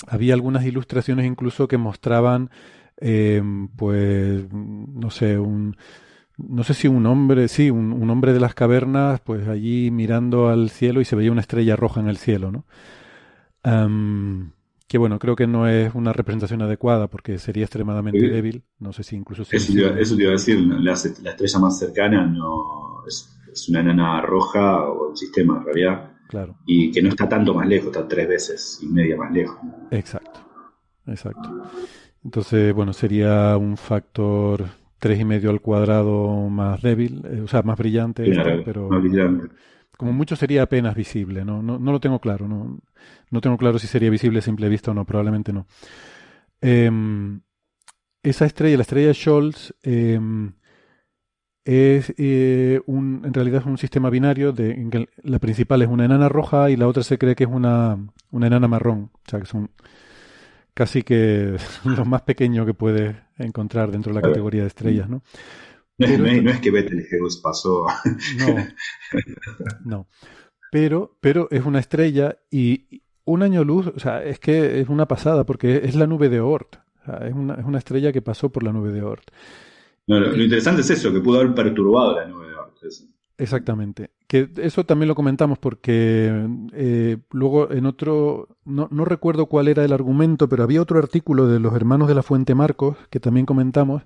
había 0.08 0.34
algunas 0.34 0.64
ilustraciones 0.64 1.24
incluso 1.24 1.68
que 1.68 1.78
mostraban, 1.78 2.50
em, 2.96 3.68
pues, 3.68 4.44
no 4.52 5.10
sé, 5.10 5.38
un, 5.38 5.76
no 6.36 6.64
sé 6.64 6.74
si 6.74 6.88
un 6.88 7.06
hombre, 7.06 7.46
sí, 7.46 7.70
un, 7.70 8.10
hombre 8.10 8.32
de 8.32 8.40
las 8.40 8.54
cavernas, 8.54 9.20
pues 9.20 9.46
allí 9.46 9.92
mirando 9.92 10.48
al 10.48 10.70
cielo 10.70 11.00
y 11.00 11.04
se 11.04 11.14
veía 11.14 11.30
una 11.30 11.42
estrella 11.42 11.76
roja 11.76 12.00
en 12.00 12.08
el 12.08 12.16
cielo, 12.16 12.50
¿no? 12.50 12.64
Que 13.62 14.98
bueno, 14.98 15.18
creo 15.18 15.36
que 15.36 15.46
no 15.46 15.66
es 15.66 15.94
una 15.94 16.12
representación 16.12 16.62
adecuada 16.62 17.08
porque 17.08 17.38
sería 17.38 17.64
extremadamente 17.64 18.28
débil. 18.28 18.62
No 18.78 18.92
sé 18.92 19.02
si 19.02 19.16
incluso... 19.16 19.42
eso, 19.50 19.72
te 19.72 19.78
iba, 19.78 19.98
eso, 19.98 20.16
te 20.16 20.22
iba, 20.22 20.30
a 20.30 20.32
decir, 20.32 20.60
la, 20.60 20.92
estrella 20.92 21.58
más 21.58 21.78
cercana 21.78 22.26
no 22.26 23.02
es, 23.06 23.34
es, 23.52 23.68
una 23.68 23.80
enana 23.80 24.20
roja 24.20 24.88
o 24.88 25.10
un 25.10 25.16
sistema 25.16 25.58
en 25.58 25.64
realidad 25.64 26.12
y 26.66 26.90
que 26.90 27.02
no 27.02 27.10
está 27.10 27.28
tanto 27.28 27.54
más 27.54 27.66
lejos, 27.66 27.88
está 27.88 28.06
tres 28.06 28.28
veces 28.28 28.80
y 28.82 28.86
media 28.86 29.16
más 29.16 29.32
lejos. 29.32 29.58
Exacto, 29.90 30.40
exacto. 31.06 31.68
Entonces, 32.24 32.72
bueno, 32.72 32.92
sería 32.92 33.56
un 33.56 33.76
factor 33.76 34.64
tres 34.98 35.20
y 35.20 35.24
medio 35.24 35.50
al 35.50 35.60
cuadrado 35.60 36.48
más 36.48 36.80
débil, 36.80 37.22
eh, 37.28 37.40
o 37.42 37.48
sea, 37.48 37.62
más 37.62 37.78
brillante, 37.78 38.24
pero 38.64 38.88
como 40.02 40.14
mucho 40.14 40.34
sería 40.34 40.64
apenas 40.64 40.96
visible, 40.96 41.44
¿no? 41.44 41.62
No, 41.62 41.78
no 41.78 41.92
lo 41.92 42.00
tengo 42.00 42.18
claro, 42.18 42.48
no, 42.48 42.80
no 43.30 43.40
tengo 43.40 43.56
claro 43.56 43.78
si 43.78 43.86
sería 43.86 44.10
visible 44.10 44.40
a 44.40 44.42
simple 44.42 44.68
vista 44.68 44.90
o 44.90 44.94
no, 44.94 45.04
probablemente 45.04 45.52
no. 45.52 45.68
Em, 46.60 47.40
esa 48.20 48.44
estrella, 48.44 48.78
la 48.78 48.82
estrella 48.82 49.06
de 49.06 49.14
Scholz, 49.14 49.72
em, 49.84 50.54
es 51.64 52.12
eh, 52.18 52.80
un, 52.86 53.22
en 53.24 53.32
realidad 53.32 53.60
es 53.60 53.66
un 53.66 53.78
sistema 53.78 54.10
binario 54.10 54.50
de, 54.50 54.72
en 54.72 54.90
que 54.90 55.08
la 55.22 55.38
principal 55.38 55.82
es 55.82 55.88
una 55.88 56.06
enana 56.06 56.28
roja 56.28 56.68
y 56.68 56.76
la 56.76 56.88
otra 56.88 57.04
se 57.04 57.16
cree 57.16 57.36
que 57.36 57.44
es 57.44 57.50
una, 57.50 57.96
una 58.32 58.48
enana 58.48 58.66
marrón. 58.66 59.12
O 59.14 59.30
sea, 59.30 59.38
que 59.38 59.46
son 59.46 59.70
casi 60.74 61.04
que 61.04 61.58
lo 61.84 62.04
más 62.04 62.22
pequeño 62.22 62.66
que 62.66 62.74
puedes 62.74 63.14
encontrar 63.38 63.92
dentro 63.92 64.12
de 64.12 64.20
la 64.20 64.26
categoría 64.26 64.62
de 64.62 64.66
estrellas, 64.66 65.08
¿no? 65.08 65.22
No, 65.98 66.06
es 66.50 66.60
que 66.60 66.70
Betelgeuse 66.70 67.40
pasó. 67.42 67.86
No, 68.38 68.66
no. 69.84 70.08
Pero, 70.70 71.18
pero 71.20 71.48
es 71.50 71.64
una 71.64 71.80
estrella 71.80 72.38
y 72.50 73.02
un 73.24 73.42
año 73.42 73.62
luz, 73.62 73.88
o 73.88 73.98
sea, 74.00 74.24
es 74.24 74.38
que 74.38 74.80
es 74.80 74.88
una 74.88 75.06
pasada 75.06 75.44
porque 75.44 75.82
es 75.84 75.94
la 75.94 76.06
nube 76.06 76.28
de 76.28 76.40
Oort. 76.40 76.76
O 77.02 77.04
sea, 77.04 77.26
es, 77.26 77.34
una, 77.34 77.54
es 77.54 77.64
una 77.64 77.78
estrella 77.78 78.12
que 78.12 78.22
pasó 78.22 78.50
por 78.50 78.62
la 78.62 78.72
nube 78.72 78.90
de 78.90 79.02
Oort 79.02 79.30
lo, 80.06 80.42
interesante 80.42 80.80
es 80.80 80.90
eso, 80.90 81.12
que 81.12 81.20
pudo 81.20 81.40
haber 81.40 81.54
perturbado 81.54 82.16
la 82.16 82.26
nube 82.26 82.46
de 82.46 82.52
Exactamente. 83.38 84.10
Que 84.28 84.50
eso 84.58 84.84
también 84.84 85.08
lo 85.08 85.14
comentamos 85.14 85.58
porque 85.58 86.46
eh, 86.74 87.16
luego 87.30 87.70
en 87.72 87.86
otro, 87.86 88.48
no, 88.64 88.88
no, 88.90 89.04
recuerdo 89.04 89.46
cuál 89.46 89.68
era 89.68 89.84
el 89.84 89.92
argumento, 89.92 90.48
pero 90.48 90.62
había 90.62 90.82
otro 90.82 90.98
artículo 90.98 91.48
de 91.48 91.58
los 91.58 91.74
hermanos 91.74 92.08
de 92.08 92.14
la 92.14 92.22
Fuente 92.22 92.54
Marcos 92.54 92.96
que 93.10 93.20
también 93.20 93.46
comentamos, 93.46 94.02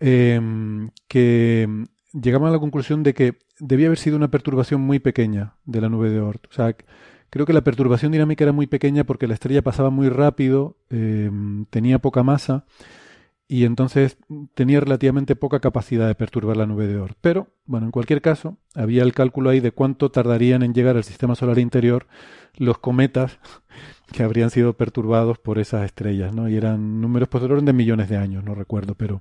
em, 0.00 0.90
que 1.08 1.68
llegaban 2.12 2.48
a 2.48 2.52
la 2.52 2.58
conclusión 2.58 3.02
de 3.02 3.14
que 3.14 3.38
debía 3.58 3.86
haber 3.86 3.98
sido 3.98 4.16
una 4.16 4.30
perturbación 4.30 4.80
muy 4.80 4.98
pequeña 4.98 5.54
de 5.64 5.80
la 5.80 5.88
nube 5.88 6.10
de 6.10 6.20
Oort. 6.20 6.46
O 6.50 6.52
sea, 6.52 6.76
creo 7.30 7.46
que 7.46 7.52
la 7.52 7.64
perturbación 7.64 8.12
dinámica 8.12 8.44
era 8.44 8.52
muy 8.52 8.66
pequeña 8.66 9.04
porque 9.04 9.26
la 9.26 9.34
estrella 9.34 9.62
pasaba 9.62 9.90
muy 9.90 10.08
rápido, 10.08 10.76
em, 10.90 11.66
tenía 11.66 11.98
poca 11.98 12.22
masa 12.22 12.64
y 13.48 13.64
entonces 13.64 14.18
tenía 14.54 14.80
relativamente 14.80 15.36
poca 15.36 15.60
capacidad 15.60 16.08
de 16.08 16.14
perturbar 16.16 16.56
la 16.56 16.66
nube 16.66 16.86
de 16.88 16.98
Oort. 16.98 17.16
Pero, 17.20 17.48
bueno, 17.64 17.86
en 17.86 17.92
cualquier 17.92 18.20
caso, 18.20 18.58
había 18.74 19.02
el 19.02 19.12
cálculo 19.12 19.50
ahí 19.50 19.60
de 19.60 19.70
cuánto 19.72 20.10
tardarían 20.10 20.62
en 20.62 20.74
llegar 20.74 20.96
al 20.96 21.04
sistema 21.04 21.36
solar 21.36 21.58
interior 21.58 22.06
los 22.56 22.78
cometas 22.78 23.38
que 24.12 24.22
habrían 24.22 24.50
sido 24.50 24.76
perturbados 24.76 25.38
por 25.38 25.58
esas 25.58 25.84
estrellas, 25.84 26.34
¿no? 26.34 26.48
Y 26.48 26.56
eran 26.56 27.00
números 27.00 27.28
pues 27.28 27.44
de 27.44 27.72
millones 27.72 28.08
de 28.08 28.16
años, 28.16 28.42
no 28.44 28.54
recuerdo, 28.54 28.94
pero 28.94 29.20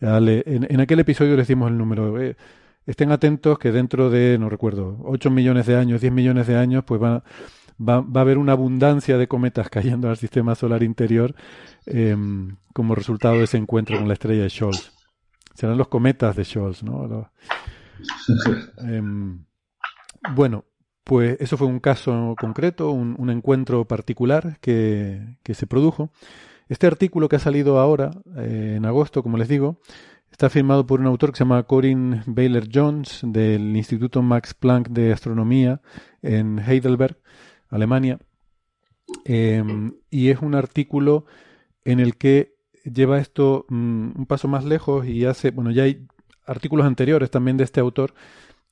en, 0.00 0.80
aquel 0.80 1.00
episodio 1.00 1.32
le 1.32 1.38
decimos 1.42 1.70
el 1.70 1.78
número. 1.78 2.20
Eh, 2.20 2.36
estén 2.86 3.12
atentos 3.12 3.58
que 3.58 3.72
dentro 3.72 4.10
de, 4.10 4.38
no 4.38 4.48
recuerdo, 4.48 4.98
8 5.04 5.30
millones 5.30 5.66
de 5.66 5.76
años, 5.76 6.00
10 6.00 6.12
millones 6.12 6.46
de 6.46 6.56
años, 6.56 6.84
pues 6.84 7.00
van 7.00 7.22
va, 7.80 8.00
va, 8.00 8.20
a 8.20 8.22
haber 8.22 8.38
una 8.38 8.52
abundancia 8.52 9.18
de 9.18 9.28
cometas 9.28 9.68
cayendo 9.70 10.08
al 10.08 10.16
sistema 10.16 10.54
solar 10.54 10.82
interior 10.82 11.34
em, 11.86 12.56
como 12.72 12.94
resultado 12.94 13.36
de 13.36 13.44
ese 13.44 13.56
encuentro 13.56 13.98
con 13.98 14.08
la 14.08 14.14
estrella 14.14 14.42
de 14.42 14.50
Scholz. 14.50 14.92
Serán 15.54 15.78
los 15.78 15.88
cometas 15.88 16.36
de 16.36 16.44
Scholz, 16.44 16.82
¿no? 16.82 17.30
Em, 18.78 19.44
bueno, 20.34 20.64
pues 21.04 21.36
eso 21.38 21.58
fue 21.58 21.66
un 21.66 21.80
caso 21.80 22.34
concreto, 22.40 22.92
un, 22.92 23.28
encuentro 23.28 23.84
particular 23.84 24.58
que, 24.60 25.36
que, 25.42 25.52
se 25.52 25.66
produjo. 25.66 26.10
Este 26.70 26.86
artículo 26.86 27.28
que 27.28 27.36
ha 27.36 27.40
salido 27.40 27.78
ahora, 27.78 28.12
eh, 28.36 28.76
en 28.76 28.86
agosto, 28.86 29.22
como 29.22 29.36
les 29.36 29.48
digo, 29.48 29.80
está 30.30 30.48
firmado 30.48 30.86
por 30.86 31.00
un 31.00 31.06
autor 31.06 31.32
que 31.32 31.38
se 31.38 31.44
llama 31.44 31.64
Corinne 31.64 32.22
Baylor 32.26 32.64
Jones 32.72 33.20
del 33.22 33.76
Instituto 33.76 34.22
Max 34.22 34.54
Planck 34.54 34.88
de 34.88 35.12
Astronomía 35.12 35.82
en 36.22 36.58
Heidelberg. 36.58 37.18
Alemania. 37.70 38.18
Em, 39.24 39.94
y 40.10 40.28
es 40.28 40.40
un 40.40 40.54
artículo 40.54 41.24
en 41.84 42.00
el 42.00 42.16
que 42.16 42.54
lleva 42.84 43.18
esto 43.18 43.66
mm, 43.68 44.18
un 44.18 44.26
paso 44.26 44.48
más 44.48 44.64
lejos 44.64 45.06
y 45.06 45.24
hace, 45.24 45.50
bueno, 45.50 45.70
ya 45.70 45.84
hay 45.84 46.06
artículos 46.46 46.86
anteriores 46.86 47.30
también 47.30 47.56
de 47.56 47.64
este 47.64 47.80
autor 47.80 48.14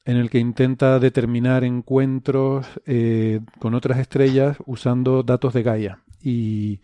en 0.04 0.16
el 0.16 0.30
que 0.30 0.38
intenta 0.38 0.98
determinar 0.98 1.64
encuentros 1.64 2.66
eh, 2.86 3.40
con 3.58 3.74
otras 3.74 3.98
estrellas 3.98 4.56
usando 4.66 5.22
datos 5.22 5.52
de 5.52 5.62
Gaia. 5.62 5.98
Y, 6.22 6.80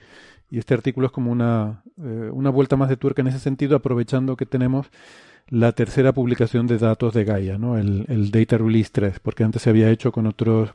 este 0.59 0.75
artículo 0.75 1.07
es 1.07 1.13
como 1.13 1.31
una, 1.33 1.83
eh, 1.99 2.31
una 2.33 2.51
vuelta 2.51 2.77
más 2.77 2.89
de 2.89 2.97
tuerca 2.97 3.23
en 3.23 3.29
ese 3.29 3.39
sentido, 3.39 3.77
aprovechando 3.77 4.37
que 4.37 4.47
tenemos 4.47 4.89
la 5.49 5.73
tercera 5.73 6.13
publicación 6.13 6.67
de 6.67 6.79
datos 6.79 7.15
de 7.15 7.25
Gaia, 7.25 7.59
¿no? 7.59 7.77
el, 7.77 8.07
el 8.09 8.31
Data 8.31 8.59
Release 8.59 8.91
3, 8.93 9.21
porque 9.21 9.45
antes 9.45 9.63
se 9.63 9.71
había 9.71 9.91
hecho 9.91 10.13
con 10.13 10.27
otros 10.27 10.75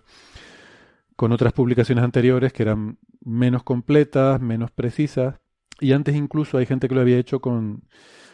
con 1.15 1.33
otras 1.33 1.51
publicaciones 1.51 2.01
anteriores 2.01 2.53
que 2.53 2.63
eran 2.63 2.97
menos 3.25 3.63
completas, 3.63 4.39
menos 4.39 4.71
precisas, 4.71 5.35
y 5.81 5.91
antes 5.91 6.15
incluso 6.15 6.57
hay 6.57 6.65
gente 6.65 6.87
que 6.87 6.95
lo 6.95 7.01
había 7.01 7.17
hecho 7.17 7.41
con, 7.41 7.83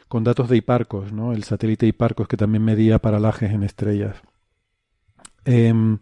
con 0.07 0.23
datos 0.23 0.49
de 0.49 0.57
Hiparcos, 0.57 1.11
¿no? 1.11 1.33
el 1.33 1.43
satélite 1.43 1.87
Hiparcos 1.87 2.27
que 2.27 2.37
también 2.37 2.63
medía 2.63 2.99
paralajes 2.99 3.51
en 3.51 3.63
estrellas. 3.63 4.21
Em, 5.45 5.97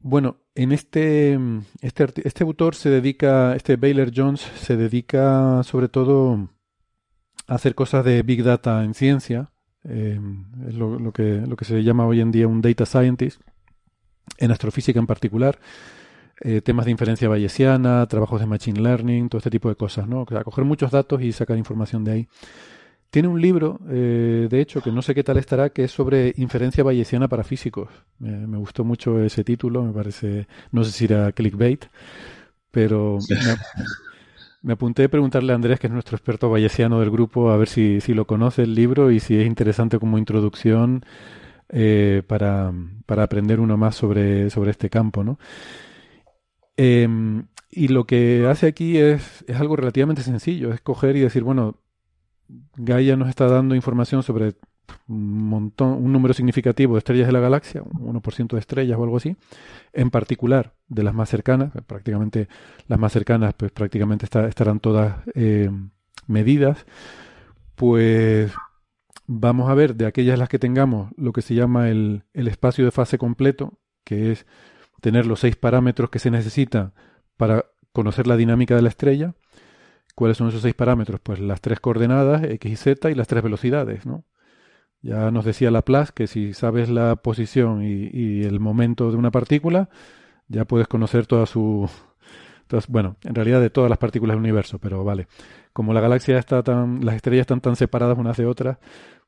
bueno, 0.00 0.36
en 0.58 0.72
este, 0.72 1.38
este, 1.82 2.06
este, 2.24 2.42
autor 2.42 2.74
se 2.74 2.90
dedica, 2.90 3.54
este 3.54 3.76
Baylor 3.76 4.10
Jones, 4.12 4.40
se 4.40 4.76
dedica 4.76 5.62
sobre 5.62 5.88
todo 5.88 6.48
a 7.46 7.54
hacer 7.54 7.76
cosas 7.76 8.04
de 8.04 8.24
Big 8.24 8.42
Data 8.42 8.82
en 8.82 8.92
ciencia, 8.92 9.52
em, 9.84 10.46
es 10.66 10.74
lo, 10.74 11.12
que, 11.12 11.42
lo 11.46 11.54
que 11.54 11.64
se 11.64 11.84
llama 11.84 12.06
hoy 12.06 12.20
en 12.20 12.32
día 12.32 12.48
un 12.48 12.60
Data 12.60 12.86
Scientist 12.86 13.40
en 14.36 14.50
astrofísica 14.50 14.98
en 14.98 15.06
particular, 15.06 15.60
eh, 16.40 16.60
temas 16.60 16.86
de 16.86 16.90
inferencia 16.90 17.28
bayesiana, 17.28 18.04
trabajos 18.06 18.40
de 18.40 18.46
machine 18.46 18.80
learning, 18.80 19.28
todo 19.28 19.38
este 19.38 19.50
tipo 19.50 19.68
de 19.68 19.76
cosas, 19.76 20.08
¿no? 20.08 20.22
O 20.22 20.26
sea, 20.28 20.42
coger 20.42 20.64
muchos 20.64 20.90
datos 20.90 21.22
y 21.22 21.30
sacar 21.30 21.56
información 21.56 22.02
de 22.02 22.12
ahí. 22.12 22.28
Tiene 23.10 23.28
un 23.28 23.40
libro, 23.40 23.80
eh, 23.88 24.48
de 24.50 24.60
hecho, 24.60 24.82
que 24.82 24.92
no 24.92 25.00
sé 25.00 25.14
qué 25.14 25.24
tal 25.24 25.38
estará, 25.38 25.70
que 25.70 25.84
es 25.84 25.90
sobre 25.92 26.34
inferencia 26.36 26.84
bayesiana 26.84 27.26
para 27.26 27.42
físicos. 27.42 27.88
me 28.18 28.58
gustó 28.58 28.84
mucho 28.84 29.22
ese 29.22 29.44
título, 29.44 29.82
me 29.82 29.92
parece, 29.94 30.46
no 30.72 30.84
sé 30.84 30.92
si 30.92 31.04
era 31.06 31.32
clickbait, 31.32 31.86
pero 32.70 33.18
me, 34.62 34.72
apunté 34.74 35.04
a 35.04 35.08
preguntarle 35.08 35.52
a 35.52 35.56
Andrés, 35.56 35.80
que 35.80 35.86
es 35.86 35.92
nuestro 35.92 36.16
experto 36.16 36.50
bayesiano 36.50 37.00
del 37.00 37.10
grupo, 37.10 37.50
a 37.50 37.56
ver 37.56 37.68
si, 37.68 38.00
si 38.02 38.12
lo 38.12 38.26
conoce 38.26 38.64
el 38.64 38.74
libro 38.74 39.10
y 39.10 39.20
si 39.20 39.40
es 39.40 39.46
interesante 39.46 39.98
como 39.98 40.18
introducción 40.18 41.04
eh, 41.70 42.22
para, 42.26 42.72
para, 43.06 43.22
aprender 43.22 43.58
uno 43.60 43.78
más 43.78 43.96
sobre, 43.96 44.50
sobre 44.50 44.70
este 44.70 44.90
campo, 44.90 45.24
¿no? 45.24 45.38
Em, 46.76 47.46
y 47.70 47.88
lo 47.88 48.04
que 48.06 48.46
hace 48.46 48.66
aquí 48.66 48.98
es, 48.98 49.44
es 49.46 49.56
algo 49.56 49.76
relativamente 49.76 50.22
sencillo, 50.22 50.72
es 50.72 50.80
coger 50.80 51.16
y 51.16 51.20
decir, 51.20 51.42
bueno, 51.42 51.76
Gaia 52.76 53.16
nos 53.16 53.28
está 53.28 53.46
dando 53.46 53.74
información 53.74 54.22
sobre 54.22 54.54
un 55.06 55.48
montón, 55.48 55.92
un 55.92 56.12
número 56.12 56.34
significativo 56.34 56.94
de 56.94 56.98
estrellas 56.98 57.26
de 57.26 57.32
la 57.32 57.40
galaxia, 57.40 57.82
un 57.82 58.20
1% 58.20 58.48
de 58.48 58.58
estrellas 58.58 58.98
o 58.98 59.04
algo 59.04 59.18
así, 59.18 59.36
en 59.92 60.10
particular 60.10 60.74
de 60.88 61.02
las 61.02 61.14
más 61.14 61.28
cercanas, 61.28 61.72
prácticamente 61.86 62.48
las 62.86 62.98
más 62.98 63.12
cercanas, 63.12 63.54
pues 63.54 63.70
prácticamente 63.72 64.26
estarán 64.26 64.80
todas 64.80 65.16
eh, 65.34 65.70
medidas, 66.26 66.86
pues 67.74 68.52
vamos 69.26 69.70
a 69.70 69.74
ver 69.74 69.94
de 69.94 70.06
aquellas 70.06 70.38
las 70.38 70.48
que 70.48 70.58
tengamos 70.58 71.10
lo 71.16 71.32
que 71.32 71.42
se 71.42 71.54
llama 71.54 71.90
el, 71.90 72.24
el 72.32 72.48
espacio 72.48 72.84
de 72.84 72.90
fase 72.90 73.18
completo, 73.18 73.78
que 74.04 74.32
es 74.32 74.46
tener 75.00 75.26
los 75.26 75.40
seis 75.40 75.56
parámetros 75.56 76.10
que 76.10 76.18
se 76.18 76.30
necesitan 76.30 76.92
para 77.36 77.66
conocer 77.92 78.26
la 78.26 78.36
dinámica 78.36 78.74
de 78.74 78.82
la 78.82 78.88
estrella. 78.88 79.34
¿Cuáles 80.18 80.36
son 80.36 80.48
esos 80.48 80.62
seis 80.62 80.74
parámetros? 80.74 81.20
Pues 81.20 81.38
las 81.38 81.60
tres 81.60 81.78
coordenadas, 81.78 82.42
x 82.42 82.72
y 82.72 82.74
z, 82.74 83.08
y 83.08 83.14
las 83.14 83.28
tres 83.28 83.40
velocidades, 83.40 84.04
¿no? 84.04 84.24
Ya 85.00 85.30
nos 85.30 85.44
decía 85.44 85.70
Laplace 85.70 86.10
que 86.12 86.26
si 86.26 86.54
sabes 86.54 86.88
la 86.88 87.14
posición 87.14 87.84
y, 87.84 88.42
el 88.42 88.58
momento 88.58 89.12
de 89.12 89.16
una 89.16 89.30
partícula, 89.30 89.90
ya 90.48 90.64
puedes 90.64 90.88
conocer 90.88 91.28
toda 91.28 91.46
su... 91.46 91.88
bueno, 92.88 93.14
en 93.22 93.36
realidad 93.36 93.60
de 93.60 93.70
todas 93.70 93.88
las 93.88 93.98
partículas 94.00 94.34
del 94.34 94.40
universo, 94.40 94.80
pero 94.80 95.04
vale. 95.04 95.28
Como 95.72 95.92
la 95.92 96.00
galaxia 96.00 96.36
está 96.36 96.64
tan... 96.64 97.04
las 97.04 97.14
estrellas 97.14 97.42
están 97.42 97.60
tan 97.60 97.76
separadas 97.76 98.18
unas 98.18 98.36
de 98.36 98.46
otras, 98.46 98.78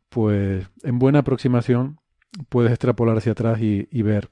pues 0.09 0.69
en 0.83 0.99
buena 0.99 1.21
aproximación 1.21 2.01
puedes 2.49 2.73
extrapolar 2.73 3.17
hacia 3.17 3.31
atrás 3.31 3.61
y, 3.61 4.03
ver 4.03 4.29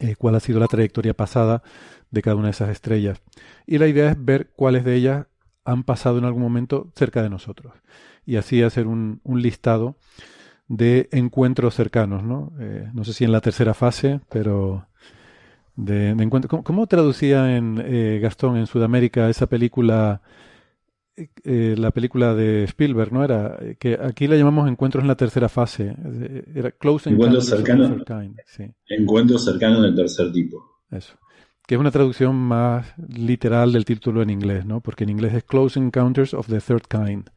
eh, 0.00 0.16
cuál 0.16 0.34
ha 0.34 0.40
sido 0.40 0.60
la 0.60 0.66
trayectoria 0.66 1.12
pasada 1.12 1.62
de 2.10 2.22
cada 2.22 2.36
una 2.36 2.46
de 2.46 2.52
esas 2.52 2.70
estrellas. 2.70 3.20
Y 3.66 3.76
la 3.76 3.86
idea 3.86 4.12
es 4.12 4.24
ver 4.24 4.48
cuáles 4.56 4.82
de 4.86 4.94
ellas 4.94 5.26
han 5.68 5.84
pasado 5.84 6.16
en 6.16 6.24
algún 6.24 6.42
momento 6.42 6.90
cerca 6.94 7.22
de 7.22 7.28
nosotros. 7.28 7.74
Y 8.24 8.36
así 8.36 8.62
hacer 8.62 8.86
un, 8.86 9.20
un 9.22 9.42
listado 9.42 9.96
de 10.66 11.08
encuentros 11.12 11.74
cercanos, 11.74 12.22
¿no? 12.22 12.52
Eh, 12.58 12.88
no 12.94 13.04
sé 13.04 13.12
si 13.12 13.24
en 13.24 13.32
la 13.32 13.42
tercera 13.42 13.74
fase, 13.74 14.20
pero 14.30 14.86
de, 15.76 16.10
encuentro. 16.10 16.62
¿Cómo, 16.62 16.86
traducía 16.86 17.56
en 17.56 17.82
eh, 17.84 18.18
Gastón 18.22 18.56
en 18.56 18.66
Sudamérica 18.66 19.28
esa 19.28 19.46
película, 19.46 20.22
eh, 21.16 21.74
la 21.76 21.90
película 21.90 22.34
de 22.34 22.64
Spielberg, 22.64 23.12
no 23.12 23.22
era 23.22 23.58
que 23.78 23.98
aquí 24.02 24.26
la 24.26 24.36
llamamos 24.36 24.68
encuentros 24.70 25.02
en 25.02 25.08
la 25.08 25.16
tercera 25.16 25.50
fase, 25.50 25.94
era 26.54 26.70
close 26.70 27.10
encuentros 27.10 27.46
cercanos, 27.46 27.92
sí. 28.46 28.64
encuentros 28.88 29.44
cercanos 29.44 29.82
del 29.82 29.94
tercer 29.94 30.32
tipo. 30.32 30.78
Eso. 30.90 31.14
Que 31.68 31.74
es 31.74 31.80
una 31.80 31.90
traducción 31.90 32.34
más 32.34 32.94
literal 33.08 33.74
del 33.74 33.84
título 33.84 34.22
en 34.22 34.30
inglés, 34.30 34.64
¿no? 34.64 34.80
Porque 34.80 35.04
en 35.04 35.10
inglés 35.10 35.34
es 35.34 35.44
Close 35.44 35.78
Encounters 35.78 36.32
of 36.32 36.46
the 36.48 36.62
Third 36.62 36.84
Kind. 36.88 37.28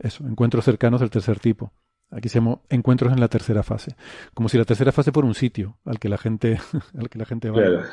Eso, 0.00 0.26
encuentros 0.26 0.64
cercanos 0.64 0.98
del 0.98 1.10
tercer 1.10 1.38
tipo. 1.38 1.72
Aquí 2.10 2.28
se 2.28 2.40
llama 2.40 2.58
encuentros 2.70 3.12
en 3.12 3.20
la 3.20 3.28
tercera 3.28 3.62
fase. 3.62 3.94
Como 4.34 4.48
si 4.48 4.58
la 4.58 4.64
tercera 4.64 4.90
fase 4.90 5.12
fuera 5.12 5.28
un 5.28 5.36
sitio 5.36 5.78
al 5.84 6.00
que 6.00 6.08
la 6.08 6.18
gente, 6.18 6.58
al 6.98 7.08
que 7.08 7.20
la 7.20 7.24
gente 7.24 7.50
va. 7.50 7.84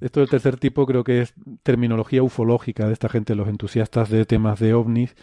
Esto 0.00 0.18
del 0.18 0.28
tercer 0.28 0.56
tipo 0.56 0.84
creo 0.84 1.04
que 1.04 1.20
es 1.20 1.34
terminología 1.62 2.24
ufológica 2.24 2.88
de 2.88 2.92
esta 2.92 3.08
gente, 3.08 3.36
los 3.36 3.46
entusiastas 3.46 4.10
de 4.10 4.24
temas 4.24 4.58
de 4.58 4.74
ovnis, 4.74 5.14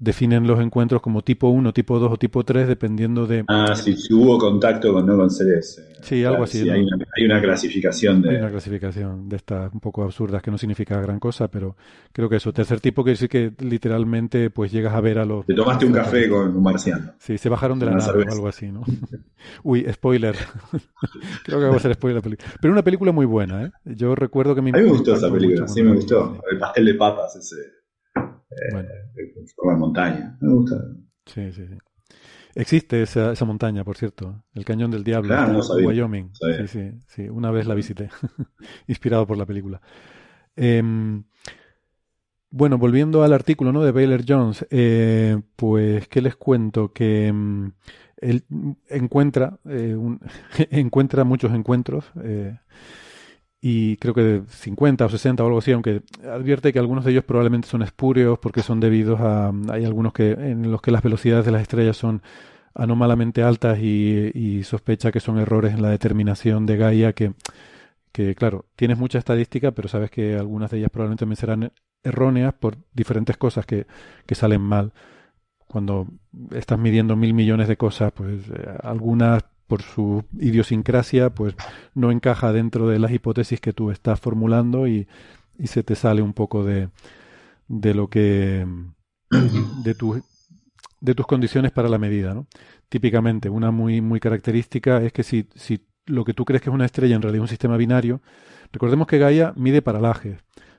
definen 0.00 0.46
los 0.46 0.58
encuentros 0.60 1.02
como 1.02 1.22
tipo 1.22 1.48
1, 1.48 1.74
tipo 1.74 1.98
2 1.98 2.12
o 2.12 2.16
tipo 2.16 2.42
3 2.42 2.66
dependiendo 2.66 3.26
de... 3.26 3.44
Ah, 3.48 3.76
sí, 3.76 3.94
si 3.96 4.14
hubo 4.14 4.38
contacto 4.38 4.94
con 4.94 5.06
no 5.06 5.14
con 5.14 5.30
seres. 5.30 5.78
Eh, 5.78 5.98
sí, 6.00 6.24
algo 6.24 6.44
así. 6.44 6.68
hay, 6.70 6.86
una, 7.26 7.40
clasificación 7.40 8.22
de... 8.22 8.30
Hay 8.30 8.36
una 8.36 8.50
clasificación 8.50 9.28
de 9.28 9.36
estas 9.36 9.72
un 9.72 9.80
poco 9.80 10.02
absurdas 10.02 10.42
que 10.42 10.50
no 10.50 10.56
significa 10.56 10.98
gran 11.02 11.20
cosa, 11.20 11.48
pero 11.48 11.76
creo 12.12 12.30
que 12.30 12.36
eso, 12.36 12.50
tercer 12.50 12.80
tipo 12.80 13.04
quiere 13.04 13.14
decir 13.14 13.28
que 13.28 13.52
literalmente 13.62 14.48
pues 14.48 14.72
llegas 14.72 14.94
a 14.94 15.02
ver 15.02 15.18
a 15.18 15.26
los... 15.26 15.44
Te 15.44 15.54
tomaste 15.54 15.84
un 15.84 15.92
café 15.92 16.30
con 16.30 16.56
un 16.56 16.62
marciano. 16.62 17.12
Sí, 17.18 17.36
se 17.36 17.50
bajaron 17.50 17.78
de 17.78 17.86
la 17.86 17.92
nave 17.92 18.24
o 18.26 18.32
algo 18.32 18.48
así, 18.48 18.72
¿no? 18.72 18.82
Uy, 19.62 19.86
spoiler. 19.92 20.34
creo 21.44 21.60
que 21.60 21.66
va 21.66 21.76
a 21.76 21.78
ser 21.78 21.94
spoiler. 21.94 22.22
Pero 22.60 22.72
una 22.72 22.82
película 22.82 23.12
muy 23.12 23.26
buena, 23.26 23.64
¿eh? 23.64 23.70
Yo 23.84 24.14
recuerdo 24.14 24.54
que 24.54 24.62
me... 24.62 24.70
A 24.70 24.76
mí 24.78 24.82
me 24.82 24.88
gustó 24.88 25.14
esa 25.14 25.30
película, 25.30 25.68
sí 25.68 25.82
me 25.82 25.94
gustó. 25.94 26.40
El 26.50 26.58
pastel 26.58 26.86
de 26.86 26.94
papas 26.94 27.36
ese 27.36 27.79
bueno. 28.72 28.88
Eh, 28.88 29.76
montaña. 29.76 30.36
Me 30.40 30.52
gusta. 30.52 30.76
Sí, 31.26 31.52
sí, 31.52 31.66
sí. 31.66 31.78
Existe 32.54 33.02
esa, 33.02 33.32
esa 33.32 33.44
montaña, 33.44 33.84
por 33.84 33.96
cierto, 33.96 34.42
el 34.54 34.64
Cañón 34.64 34.90
del 34.90 35.04
Diablo, 35.04 35.34
Wyoming. 35.84 36.30
Sí, 36.34 36.66
sí, 36.66 36.90
sí, 37.06 37.28
una 37.28 37.50
vez 37.50 37.66
la 37.66 37.74
visité, 37.74 38.10
inspirado 38.88 39.26
por 39.26 39.36
la 39.36 39.46
película. 39.46 39.80
Em, 40.56 41.22
bueno, 42.50 42.76
volviendo 42.76 43.22
al 43.22 43.32
artículo 43.32 43.72
¿no? 43.72 43.84
de 43.84 43.92
Baylor 43.92 44.24
Jones, 44.26 44.66
eh, 44.70 45.40
pues, 45.54 46.08
¿qué 46.08 46.20
les 46.20 46.34
cuento? 46.34 46.92
Que 46.92 47.28
em, 47.28 47.72
él 48.16 48.44
encuentra, 48.88 49.60
eh, 49.66 49.96
encuentra 50.70 51.22
muchos 51.22 51.52
encuentros 51.54 52.04
y 53.60 53.96
creo 53.98 54.14
que 54.14 54.22
de 54.22 54.42
50 54.48 55.04
o 55.04 55.08
60 55.08 55.42
o 55.42 55.46
algo 55.46 55.58
así, 55.58 55.72
aunque 55.72 56.02
advierte 56.24 56.72
que 56.72 56.78
algunos 56.78 57.04
de 57.04 57.12
ellos 57.12 57.24
probablemente 57.24 57.68
son 57.68 57.82
espurios 57.82 58.38
porque 58.38 58.62
son 58.62 58.80
debidos 58.80 59.20
a... 59.20 59.52
Hay 59.70 59.84
algunos 59.84 60.14
que 60.14 60.32
en 60.32 60.70
los 60.70 60.80
que 60.80 60.90
las 60.90 61.02
velocidades 61.02 61.44
de 61.44 61.52
las 61.52 61.62
estrellas 61.62 61.96
son 61.96 62.22
anómalamente 62.74 63.42
altas 63.42 63.78
y, 63.80 64.62
sospecha 64.64 65.12
que 65.12 65.20
son 65.20 65.38
errores 65.38 65.74
en 65.74 65.82
la 65.82 65.90
determinación 65.90 66.66
de 66.66 66.76
Gaia 66.76 67.12
que, 67.12 67.34
que, 68.12 68.34
claro, 68.34 68.66
tienes 68.76 68.98
mucha 68.98 69.18
estadística, 69.18 69.72
pero 69.72 69.88
sabes 69.88 70.10
que 70.10 70.36
algunas 70.36 70.70
de 70.70 70.78
ellas 70.78 70.90
probablemente 70.90 71.20
también 71.20 71.36
serán 71.36 71.72
erróneas 72.02 72.54
por 72.54 72.78
diferentes 72.94 73.36
cosas 73.36 73.66
que, 73.66 73.86
que 74.26 74.34
salen 74.34 74.62
mal. 74.62 74.92
Cuando 75.66 76.08
estás 76.52 76.78
midiendo 76.78 77.16
mil 77.16 77.34
millones 77.34 77.68
de 77.68 77.76
cosas, 77.76 78.12
pues 78.12 78.48
eh, 78.48 78.78
algunas 78.82 79.44
por 79.70 79.82
su 79.82 80.24
idiosincrasia, 80.40 81.30
pues 81.30 81.54
no 81.94 82.10
encaja 82.10 82.52
dentro 82.52 82.88
de 82.88 82.98
las 82.98 83.12
hipótesis 83.12 83.60
que 83.60 83.72
tú 83.72 83.92
estás 83.92 84.18
formulando 84.18 84.88
y, 84.88 85.06
se 85.62 85.84
te 85.84 85.94
sale 85.94 86.22
un 86.22 86.32
poco 86.32 86.64
de, 86.64 86.88
de 87.68 87.94
lo 87.94 88.08
que 88.08 88.66
de, 89.84 89.94
tu, 89.94 90.20
de 91.00 91.14
tus 91.14 91.26
condiciones 91.26 91.70
para 91.70 91.88
la 91.88 91.98
medida, 91.98 92.34
¿no? 92.34 92.46
Típicamente, 92.88 93.48
una 93.48 93.70
muy, 93.70 94.00
muy 94.00 94.18
característica 94.18 95.00
es 95.02 95.12
que 95.12 95.22
si, 95.22 95.46
si 95.54 95.86
lo 96.06 96.24
que 96.24 96.34
tú 96.34 96.44
crees 96.44 96.62
que 96.62 96.70
es 96.70 96.74
una 96.74 96.86
estrella 96.86 97.14
en 97.14 97.22
realidad 97.22 97.44
es 97.44 97.50
un 97.50 97.56
sistema 97.56 97.76
binario, 97.76 98.22
recordemos 98.72 99.06
que 99.06 99.18
Gaia 99.18 99.52
mide 99.54 99.82
paralaje. 99.82 100.38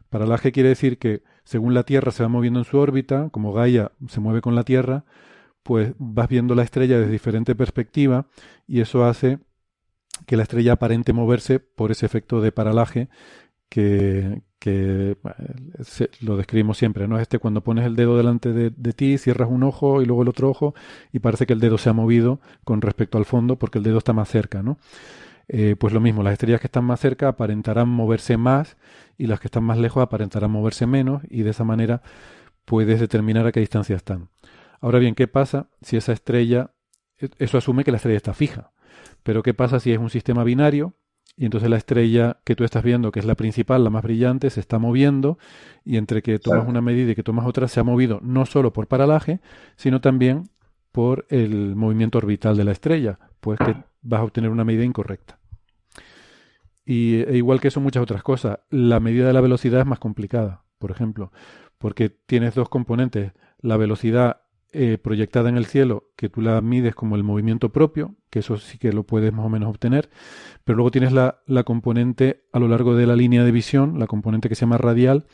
Paralaje 0.09 0.51
quiere 0.51 0.69
decir 0.69 0.97
que 0.97 1.23
según 1.45 1.73
la 1.73 1.84
Tierra 1.84 2.11
se 2.11 2.23
va 2.23 2.30
moviendo 2.30 2.59
en 2.59 2.65
su 2.65 2.77
órbita, 2.77 3.30
como 3.30 3.53
Gaia 3.53 3.93
se 4.09 4.19
mueve 4.19 4.41
con 4.41 4.55
la 4.55 4.63
Tierra, 4.65 5.05
pues 5.64 5.94
vas 5.98 6.28
viendo 6.28 6.56
la 6.56 6.64
estrella 6.64 7.00
desde 7.00 7.12
diferente 7.12 7.56
perspectiva 7.56 8.28
y 8.68 8.82
eso 8.82 9.06
hace 9.06 9.40
que 10.26 10.38
la 10.38 10.44
estrella 10.44 10.74
aparente 10.74 11.14
moverse 11.14 11.60
por 11.60 11.92
ese 11.92 12.06
efecto 12.06 12.42
de 12.42 12.52
paralaje 12.52 13.10
que, 13.70 14.42
que 14.62 15.18
lo 16.20 16.38
describimos 16.38 16.78
siempre, 16.78 17.08
¿no? 17.08 17.20
Este 17.20 17.40
cuando 17.40 17.62
pones 17.62 17.84
el 17.84 17.96
dedo 17.96 18.16
delante 18.16 18.54
de, 18.54 18.94
ti, 18.94 19.18
cierras 19.18 19.50
un 19.50 19.64
ojo 19.64 20.04
y 20.04 20.06
luego 20.06 20.22
el 20.22 20.30
otro 20.30 20.50
ojo 20.50 20.76
y 21.12 21.18
parece 21.18 21.48
que 21.48 21.54
el 21.54 21.60
dedo 21.60 21.80
se 21.80 21.90
ha 21.90 21.94
movido 21.94 22.40
con 22.64 22.82
respecto 22.82 23.18
al 23.18 23.26
fondo 23.26 23.58
porque 23.58 23.80
el 23.80 23.84
dedo 23.84 23.98
está 23.98 24.14
más 24.14 24.30
cerca, 24.30 24.62
¿no? 24.62 24.78
Eh, 25.48 25.76
pues 25.80 25.94
lo 25.94 26.00
mismo, 26.00 26.22
las 26.22 26.34
estrellas 26.34 26.62
que 26.62 26.68
están 26.68 26.86
más 26.86 27.00
cerca 27.00 27.28
aparentarán 27.28 27.90
moverse 27.90 28.38
más 28.38 28.78
y 29.18 29.26
las 29.26 29.40
que 29.40 29.48
están 29.48 29.64
más 29.64 29.80
lejos 29.80 30.04
aparentarán 30.04 30.52
moverse 30.52 30.86
menos 30.86 31.24
y 31.28 31.42
de 31.42 31.50
esa 31.50 31.64
manera 31.64 32.04
puedes 32.64 33.00
determinar 33.00 33.48
a 33.48 33.52
qué 33.52 33.62
distancia 33.62 33.96
están. 33.96 34.30
Ahora 34.82 34.99
bien, 34.99 35.16
¿qué 35.16 35.28
pasa 35.28 35.70
si 35.82 35.95
esa 35.95 36.12
estrella, 36.12 36.72
e, 37.20 37.30
eso 37.38 37.58
asume 37.58 37.84
que 37.84 37.91
la 37.91 37.98
estrella 37.98 38.18
está 38.18 38.34
fija, 38.34 38.72
pero 39.24 39.44
¿qué 39.44 39.53
pasa 39.53 39.80
si 39.80 39.91
es 39.91 39.99
un 39.99 40.10
sistema 40.10 40.44
binario? 40.44 40.95
Y 41.38 41.45
entonces 41.45 41.70
la 41.70 41.78
estrella 41.78 42.41
que 42.44 42.56
tú 42.56 42.64
estás 42.64 42.84
viendo, 42.84 43.12
que 43.12 43.20
es 43.20 43.26
la 43.26 43.36
principal, 43.36 43.84
la 43.84 43.90
más 43.90 44.03
brillante, 44.03 44.49
se 44.49 44.60
está 44.60 44.80
moviendo 44.80 45.38
y 45.86 45.98
entre 45.98 46.22
que 46.22 46.40
tomas 46.40 46.68
una 46.68 46.82
medida 46.82 47.12
y 47.12 47.16
que 47.16 47.24
tomas 47.24 47.48
otra, 47.48 47.68
se 47.68 47.80
ha 47.80 47.84
movido 47.84 48.20
no 48.22 48.45
solo 48.45 48.74
por 48.74 48.88
paralaje, 48.88 49.40
sino 49.78 50.02
también 50.02 50.49
por 50.91 51.26
el 51.30 51.76
movimiento 51.76 52.18
orbital 52.18 52.58
de 52.58 52.66
la 52.66 52.74
estrella, 52.74 53.18
pues 53.40 53.60
que 53.60 53.76
vas 54.02 54.20
a 54.20 54.24
obtener 54.24 54.49
una 54.49 54.66
medida 54.66 54.84
incorrecta. 54.84 55.40
Y 56.86 57.22
e 57.22 57.38
igual 57.38 57.62
que 57.62 57.70
eso, 57.70 57.80
muchas 57.80 58.03
otras 58.03 58.24
cosas. 58.24 58.60
La 58.70 58.99
medida 58.99 59.28
de 59.28 59.34
la 59.34 59.41
velocidad 59.41 59.80
es 59.80 59.86
más 59.86 59.99
complicada, 59.99 60.66
por 60.80 60.91
ejemplo, 60.91 61.32
porque 61.78 62.10
tienes 62.10 62.56
dos 62.56 62.68
componentes, 62.68 63.32
la 63.60 63.78
velocidad 63.78 64.41
eh, 64.73 64.98
proyectada 64.98 65.49
en 65.49 65.57
el 65.57 65.65
cielo, 65.65 66.11
que 66.15 66.30
tú 66.30 66.41
la 66.41 66.61
mides 66.61 66.95
como 66.95 67.15
el 67.15 67.23
movimiento 67.23 67.72
propio, 67.72 68.15
que 68.30 68.39
eso 68.39 68.57
sí 68.57 68.77
que 68.77 68.93
lo 68.93 69.03
puedes 69.03 69.34
más 69.34 69.45
o 69.45 69.49
menos 69.49 69.69
obtener, 69.69 70.10
pero 70.64 70.77
luego 70.77 70.91
tienes 70.91 71.11
la, 71.11 71.41
la 71.45 71.64
componente 71.64 72.45
a 72.53 72.60
lo 72.60 72.68
largo 72.68 72.95
de 72.95 73.06
la 73.06 73.15
línea 73.15 73.43
de 73.43 73.52
visión, 73.52 73.99
la 73.99 74.07
componente 74.07 74.49
que 74.49 74.56
se 74.56 74.61
llama 74.61 74.77
radial, 74.77 75.26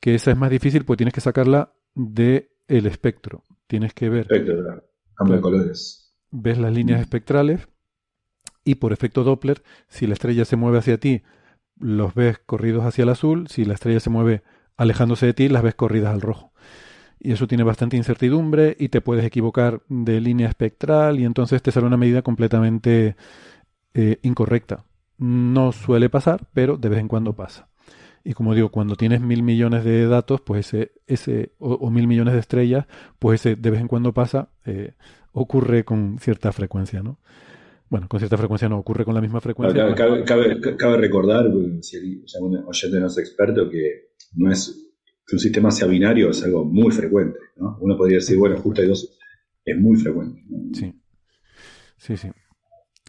que 0.00 0.14
esa 0.14 0.32
es 0.32 0.36
más 0.36 0.50
difícil 0.50 0.84
porque 0.84 0.98
tienes 0.98 1.14
que 1.14 1.20
sacarla 1.20 1.72
del 1.94 2.50
el 2.68 2.86
espectro. 2.86 3.44
Tienes 3.66 3.94
que 3.94 4.08
ver. 4.08 4.22
Espectro, 4.22 4.82
cambio 5.14 5.36
de 5.36 5.42
colores. 5.42 6.14
Ves 6.30 6.58
las 6.58 6.72
líneas 6.72 7.00
espectrales 7.00 7.68
y 8.64 8.76
por 8.76 8.92
efecto 8.92 9.24
Doppler, 9.24 9.62
si 9.88 10.06
la 10.06 10.14
estrella 10.14 10.44
se 10.44 10.56
mueve 10.56 10.78
hacia 10.78 10.98
ti, 10.98 11.22
los 11.78 12.14
ves 12.14 12.38
corridos 12.38 12.84
hacia 12.84 13.02
el 13.02 13.10
azul, 13.10 13.48
si 13.48 13.64
la 13.64 13.74
estrella 13.74 14.00
se 14.00 14.10
mueve 14.10 14.42
alejándose 14.76 15.26
de 15.26 15.34
ti, 15.34 15.48
las 15.48 15.62
ves 15.62 15.74
corridas 15.74 16.12
al 16.12 16.20
rojo. 16.20 16.52
Y 17.24 17.32
eso 17.32 17.46
tiene 17.46 17.64
bastante 17.64 17.96
incertidumbre 17.96 18.76
y 18.78 18.90
te 18.90 19.00
puedes 19.00 19.24
equivocar 19.24 19.80
de 19.88 20.20
línea 20.20 20.46
espectral 20.46 21.18
y 21.18 21.24
entonces 21.24 21.62
te 21.62 21.72
sale 21.72 21.86
una 21.86 21.96
medida 21.96 22.20
completamente 22.20 23.16
eh, 23.94 24.18
incorrecta. 24.20 24.84
No 25.16 25.72
suele 25.72 26.10
pasar, 26.10 26.46
pero 26.52 26.76
de 26.76 26.90
vez 26.90 27.00
en 27.00 27.08
cuando 27.08 27.32
pasa. 27.32 27.68
Y 28.24 28.34
como 28.34 28.54
digo, 28.54 28.68
cuando 28.68 28.94
tienes 28.94 29.22
mil 29.22 29.42
millones 29.42 29.84
de 29.84 30.06
datos, 30.06 30.42
pues 30.42 30.66
ese, 30.66 30.92
ese 31.06 31.52
o, 31.58 31.90
mil 31.90 32.06
millones 32.06 32.34
de 32.34 32.40
estrellas, 32.40 32.84
pues 33.18 33.40
ese 33.40 33.56
de 33.56 33.70
vez 33.70 33.80
en 33.80 33.88
cuando 33.88 34.12
pasa, 34.12 34.50
eh, 34.66 34.92
ocurre 35.32 35.84
con 35.84 36.18
cierta 36.20 36.52
frecuencia, 36.52 37.02
¿no? 37.02 37.20
Bueno, 37.88 38.06
con 38.06 38.20
cierta 38.20 38.36
frecuencia 38.36 38.68
no, 38.68 38.78
ocurre 38.78 39.06
con 39.06 39.14
la 39.14 39.22
misma 39.22 39.40
frecuencia. 39.40 39.94
Cabe, 39.94 40.96
recordar, 40.98 41.50
si 41.80 41.96
un 42.38 42.64
oyente 42.66 43.00
no 43.00 43.06
es 43.06 43.16
experto, 43.16 43.70
que 43.70 44.10
no 44.34 44.50
es 44.50 44.93
que 45.26 45.36
un 45.36 45.40
sistema 45.40 45.70
sea 45.70 45.88
binario, 45.88 46.30
es 46.30 46.42
algo 46.44 46.64
muy 46.64 46.90
frecuente, 46.92 47.38
¿no? 47.56 47.78
Uno 47.80 47.96
podría 47.96 48.18
decir, 48.18 48.36
bueno, 48.36 48.56
justo 48.58 48.82
hay 48.82 48.88
dos, 48.88 49.18
es 49.64 49.76
muy 49.78 49.96
frecuente. 49.96 50.42
Sí, 50.72 50.94
sí, 51.96 52.16
sí. 52.16 52.28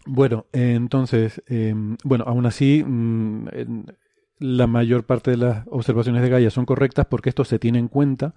Bueno, 0.05 0.45
entonces, 0.51 1.41
em, 1.47 1.97
bueno, 2.03 2.25
aún 2.27 2.45
así, 2.45 2.83
mm, 2.85 3.47
la 4.39 4.67
mayor 4.67 5.05
parte 5.05 5.31
de 5.31 5.37
las 5.37 5.65
observaciones 5.67 6.21
de 6.21 6.29
Gaia 6.29 6.49
son 6.49 6.65
correctas 6.65 7.07
porque 7.09 7.29
esto 7.29 7.43
se 7.45 7.57
tiene 7.59 7.79
en 7.79 7.87
cuenta. 7.87 8.35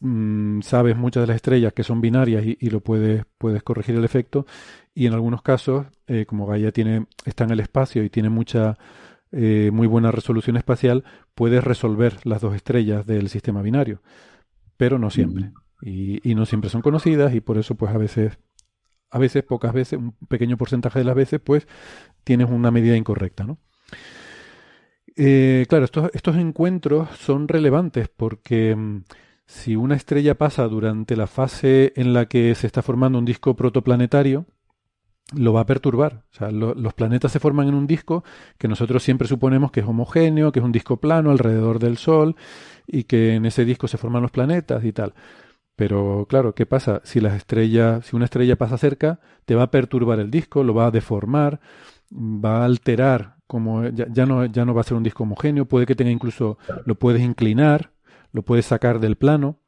Mm, 0.00 0.60
sabes 0.62 0.96
muchas 0.96 1.22
de 1.22 1.28
las 1.28 1.36
estrellas 1.36 1.72
que 1.72 1.84
son 1.84 2.00
binarias 2.00 2.44
y, 2.44 2.70
lo 2.70 2.80
puedes, 2.80 3.24
puedes 3.38 3.62
corregir 3.62 3.96
el 3.96 4.04
efecto. 4.04 4.46
Y 4.94 5.06
en 5.06 5.14
algunos 5.14 5.42
casos, 5.42 5.86
eh, 6.06 6.26
como 6.26 6.46
Gaia 6.46 6.72
tiene, 6.72 7.06
está 7.24 7.44
en 7.44 7.50
el 7.52 7.60
espacio 7.60 8.04
y 8.04 8.10
tiene 8.10 8.28
mucha 8.28 8.76
eh, 9.32 9.70
muy 9.72 9.86
buena 9.86 10.10
resolución 10.12 10.56
espacial, 10.56 11.04
puedes 11.34 11.64
resolver 11.64 12.18
las 12.24 12.40
dos 12.40 12.54
estrellas 12.54 13.06
del 13.06 13.28
sistema 13.28 13.62
binario. 13.62 14.02
Pero 14.76 14.98
no 14.98 15.10
siempre. 15.10 15.52
Y, 15.80 16.28
y 16.28 16.34
no 16.34 16.46
siempre 16.46 16.70
son 16.70 16.82
conocidas 16.82 17.34
y 17.34 17.40
por 17.40 17.58
eso 17.58 17.74
pues 17.74 17.92
a 17.92 17.98
veces 17.98 18.38
a 19.12 19.18
veces, 19.18 19.44
pocas 19.44 19.74
veces, 19.74 19.98
un 19.98 20.12
pequeño 20.26 20.56
porcentaje 20.56 20.98
de 20.98 21.04
las 21.04 21.14
veces, 21.14 21.38
pues 21.38 21.68
tienes 22.24 22.48
una 22.48 22.70
medida 22.70 22.96
incorrecta, 22.96 23.44
¿no? 23.44 23.58
Eh, 25.16 25.66
claro, 25.68 25.84
estos, 25.84 26.10
estos, 26.14 26.36
encuentros 26.36 27.10
son 27.18 27.46
relevantes 27.46 28.08
porque 28.08 28.74
mm, 28.74 29.02
si 29.44 29.76
una 29.76 29.94
estrella 29.96 30.38
pasa 30.38 30.66
durante 30.66 31.16
la 31.16 31.26
fase 31.26 31.92
en 31.96 32.14
la 32.14 32.24
que 32.24 32.54
se 32.54 32.66
está 32.66 32.80
formando 32.80 33.18
un 33.18 33.26
disco 33.26 33.54
protoplanetario, 33.54 34.46
lo 35.34 35.52
va 35.52 35.60
a 35.60 35.66
perturbar. 35.66 36.24
O 36.32 36.34
sea, 36.34 36.50
los 36.50 36.94
planetas 36.94 37.32
se 37.32 37.40
forman 37.40 37.68
en 37.68 37.74
un 37.74 37.86
disco 37.86 38.24
que 38.58 38.68
nosotros 38.68 39.02
siempre 39.02 39.28
suponemos 39.28 39.70
que 39.70 39.80
es 39.80 39.86
homogéneo, 39.86 40.52
que 40.52 40.58
es 40.60 40.64
un 40.64 40.72
disco 40.72 40.98
plano 40.98 41.30
alrededor 41.30 41.78
del 41.78 41.96
Sol 41.96 42.36
y 42.86 43.04
que 43.04 43.34
en 43.34 43.46
ese 43.46 43.64
disco 43.64 43.88
se 43.88 43.98
forman 43.98 44.22
los 44.22 44.30
planetas 44.30 44.84
y 44.84 44.92
tal. 44.92 45.14
Pero 45.76 46.26
claro, 46.28 46.54
¿qué 46.54 46.66
pasa? 46.66 47.00
Si 47.04 47.20
las 47.20 47.34
estrellas, 47.34 48.06
si 48.06 48.14
una 48.16 48.26
estrella 48.26 48.56
pasa 48.56 48.76
cerca, 48.76 49.20
te 49.46 49.54
va 49.54 49.64
a 49.64 49.70
perturbar 49.70 50.20
el 50.20 50.30
disco, 50.30 50.64
lo 50.64 50.74
va 50.74 50.86
a 50.86 50.90
deformar, 50.90 51.60
va 52.12 52.60
a 52.60 52.64
alterar 52.64 53.36
como 53.46 53.86
ya, 53.86 54.24
no, 54.24 54.46
ya 54.46 54.64
no 54.64 54.72
va 54.72 54.80
a 54.80 54.84
ser 54.84 54.96
un 54.96 55.02
disco 55.02 55.24
homogéneo, 55.24 55.66
puede 55.66 55.84
que 55.84 55.94
tenga 55.94 56.10
incluso, 56.10 56.56
lo 56.86 56.94
puedes 56.94 57.20
inclinar, 57.20 57.92
lo 58.32 58.42
puedes 58.42 58.64
sacar 58.64 58.98
del 58.98 59.16
plano, 59.16 59.58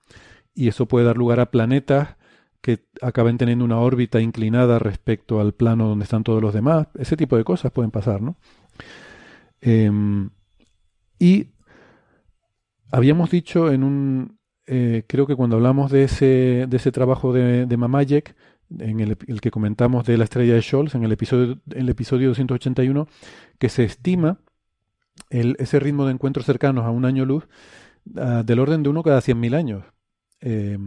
y 0.54 0.68
eso 0.68 0.86
puede 0.86 1.04
dar 1.04 1.18
lugar 1.18 1.38
a 1.38 1.50
planetas 1.50 2.16
que 2.64 2.86
acaben 3.02 3.36
teniendo 3.36 3.62
una 3.62 3.78
órbita 3.78 4.22
inclinada 4.22 4.78
respecto 4.78 5.38
al 5.38 5.52
plano 5.52 5.86
donde 5.86 6.04
están 6.04 6.24
todos 6.24 6.40
los 6.40 6.54
demás. 6.54 6.86
Ese 6.98 7.14
tipo 7.14 7.36
de 7.36 7.44
cosas 7.44 7.70
pueden 7.70 7.90
pasar, 7.90 8.22
¿no? 8.22 8.36
Em, 9.60 10.30
y 11.18 11.48
habíamos 12.90 13.30
dicho 13.30 13.70
en 13.70 13.84
un, 13.84 14.38
eh, 14.66 15.04
creo 15.06 15.26
que 15.26 15.36
cuando 15.36 15.56
hablamos 15.56 15.92
de 15.92 16.04
ese, 16.04 16.64
de 16.66 16.76
ese 16.78 16.90
trabajo 16.90 17.34
de, 17.34 17.66
de 17.66 18.24
en 18.78 19.00
el, 19.00 19.18
que 19.42 19.50
comentamos 19.50 20.06
de 20.06 20.16
la 20.16 20.24
estrella 20.24 20.54
de 20.54 20.62
Scholz, 20.62 20.94
en 20.94 21.04
el 21.04 21.12
episodio, 21.12 21.60
el 21.70 21.90
episodio 21.90 22.28
281, 22.28 23.08
que 23.58 23.68
se 23.68 23.84
estima 23.84 24.38
el, 25.28 25.54
ese 25.58 25.80
ritmo 25.80 26.06
de 26.06 26.12
encuentros 26.12 26.46
cercanos 26.46 26.86
a 26.86 26.90
un 26.90 27.04
año 27.04 27.26
luz 27.26 27.46
uh, 28.14 28.42
del 28.42 28.58
orden 28.58 28.82
de 28.82 28.88
uno 28.88 29.02
cada 29.02 29.20
100.000 29.20 29.54
años. 29.54 29.84
Eh, 30.40 30.78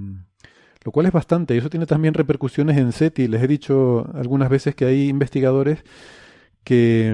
lo 0.88 0.94
cual 0.94 1.06
es 1.06 1.12
bastante. 1.12 1.54
Y 1.54 1.58
eso 1.58 1.70
tiene 1.70 1.86
también 1.86 2.14
repercusiones 2.14 2.78
en 2.78 2.94
SETI. 2.94 3.28
Les 3.28 3.44
he 3.44 3.48
dicho 3.50 4.10
algunas 4.14 4.48
veces 4.48 4.74
que 4.74 4.86
hay 4.86 5.10
investigadores 5.10 5.84
que, 6.64 7.14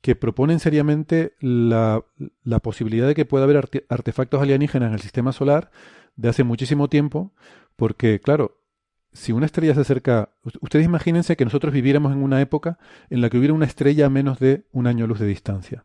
que 0.00 0.16
proponen 0.16 0.58
seriamente 0.58 1.34
la, 1.38 2.04
la, 2.42 2.58
posibilidad 2.58 3.06
de 3.06 3.14
que 3.14 3.24
pueda 3.24 3.44
haber 3.44 3.84
artefactos 3.88 4.42
alienígenas 4.42 4.88
en 4.88 4.94
el 4.94 5.00
sistema 5.00 5.30
solar 5.30 5.70
de 6.16 6.30
hace 6.30 6.42
muchísimo 6.42 6.88
tiempo, 6.88 7.32
porque, 7.76 8.18
claro, 8.18 8.60
si 9.12 9.30
una 9.30 9.46
estrella 9.46 9.74
se 9.74 9.82
acerca, 9.82 10.30
ustedes 10.60 10.84
imagínense 10.84 11.36
que 11.36 11.44
nosotros 11.44 11.72
viviéramos 11.72 12.10
en 12.10 12.24
una 12.24 12.40
época 12.40 12.80
en 13.08 13.20
la 13.20 13.30
que 13.30 13.38
hubiera 13.38 13.54
una 13.54 13.66
estrella 13.66 14.06
a 14.06 14.10
menos 14.10 14.40
de 14.40 14.66
un 14.72 14.88
año 14.88 15.06
luz 15.06 15.20
de 15.20 15.26
distancia. 15.26 15.84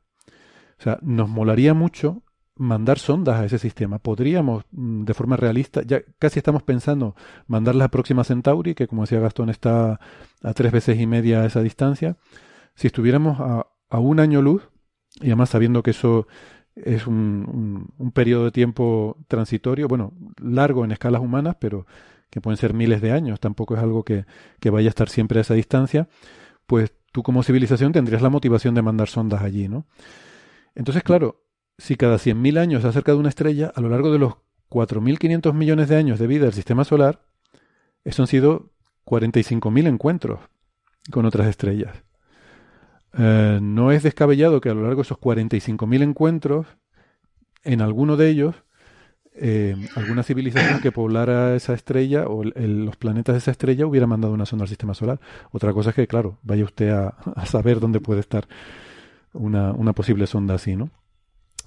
O 0.79 0.81
sea, 0.81 0.97
nos 1.03 1.29
molaría 1.29 1.75
mucho 1.75 2.23
mandar 2.55 2.99
sondas 2.99 3.39
a 3.39 3.45
ese 3.45 3.59
sistema. 3.59 3.99
Podríamos, 3.99 4.65
mm, 4.71 5.03
de 5.03 5.13
forma 5.13 5.37
realista, 5.37 5.81
ya 5.83 6.01
casi 6.19 6.39
estamos 6.39 6.63
pensando 6.63 7.15
mandar 7.47 7.75
la 7.75 7.89
próxima 7.89 8.23
Centauri, 8.23 8.75
que 8.75 8.87
como 8.87 9.03
decía 9.03 9.19
Gastón 9.19 9.49
está 9.49 9.99
a 10.43 10.53
tres 10.53 10.71
veces 10.71 10.99
y 10.99 11.07
media 11.07 11.41
a 11.41 11.45
esa 11.45 11.61
distancia. 11.61 12.17
Si 12.75 12.87
estuviéramos 12.87 13.39
a, 13.39 13.67
un 13.99 14.19
año 14.19 14.41
luz, 14.41 14.69
y 15.21 15.27
además 15.27 15.49
sabiendo 15.49 15.81
que 15.81 15.91
eso 15.91 16.27
es 16.75 17.07
un, 17.07 17.93
un 17.97 18.11
periodo 18.11 18.45
de 18.45 18.51
tiempo 18.51 19.17
transitorio, 19.29 19.87
bueno, 19.87 20.13
largo 20.41 20.83
en 20.83 20.91
escalas 20.91 21.21
humanas, 21.21 21.55
pero 21.59 21.85
que 22.35 22.41
pueden 22.41 22.57
ser 22.57 22.73
miles 22.73 23.01
de 23.01 23.13
años, 23.13 23.39
tampoco 23.39 23.75
es 23.75 23.79
algo 23.81 24.03
que, 24.03 24.25
vaya 24.69 24.87
a 24.87 24.89
estar 24.89 25.07
siempre 25.07 25.39
a 25.39 25.41
esa 25.41 25.53
distancia, 25.53 26.09
pues 26.65 26.93
tú 27.13 27.23
como 27.23 27.43
civilización 27.43 27.93
tendrías 27.93 28.21
la 28.21 28.29
motivación 28.29 28.75
de 28.75 28.81
mandar 28.81 29.07
sondas 29.07 29.41
allí, 29.41 29.69
¿no? 29.69 29.85
Entonces, 30.75 31.01
claro, 31.01 31.44
si 31.77 31.95
cada 31.95 32.17
100.000 32.17 32.57
años 32.57 32.81
se 32.81 32.87
acerca 32.87 33.11
de 33.11 33.17
una 33.17 33.29
estrella, 33.29 33.71
a 33.75 33.81
lo 33.81 33.89
largo 33.89 34.11
de 34.11 34.19
los 34.19 34.35
4.500 34.69 35.53
millones 35.53 35.89
de 35.89 35.95
años 35.95 36.19
de 36.19 36.27
vida 36.27 36.45
del 36.45 36.53
sistema 36.53 36.83
solar, 36.83 37.21
eso 38.03 38.23
han 38.23 38.27
sido 38.27 38.71
45.000 39.05 39.87
encuentros 39.87 40.39
con 41.11 41.25
otras 41.25 41.47
estrellas. 41.47 42.03
Eh, 43.17 43.59
no 43.61 43.91
es 43.91 44.03
descabellado 44.03 44.61
que 44.61 44.69
a 44.69 44.73
lo 44.73 44.81
largo 44.81 44.97
de 44.97 45.03
esos 45.03 45.19
45.000 45.19 46.03
encuentros, 46.03 46.67
en 47.63 47.81
alguno 47.81 48.17
de 48.17 48.29
ellos, 48.29 48.55
eh, 49.37 49.75
alguna 49.95 50.23
civilización 50.23 50.79
que 50.79 50.93
poblara 50.93 51.55
esa 51.55 51.73
estrella 51.73 52.25
o 52.27 52.43
los 52.43 52.95
planetas 52.95 53.33
de 53.33 53.39
esa 53.39 53.51
estrella 53.51 53.85
hubiera 53.85 54.07
mandado 54.07 54.33
una 54.33 54.45
sonda 54.45 54.63
al 54.63 54.69
sistema 54.69 54.93
solar. 54.93 55.19
Otra 55.51 55.73
cosa 55.73 55.89
es 55.89 55.95
que, 55.95 56.07
claro, 56.07 56.37
vaya 56.43 56.63
usted 56.63 56.89
a, 56.89 57.15
saber 57.45 57.79
dónde 57.79 57.99
puede 57.99 58.21
estar 58.21 58.47
una, 59.33 59.73
una, 59.73 59.93
posible 59.93 60.27
sonda 60.27 60.55
así, 60.55 60.75
¿no? 60.75 60.89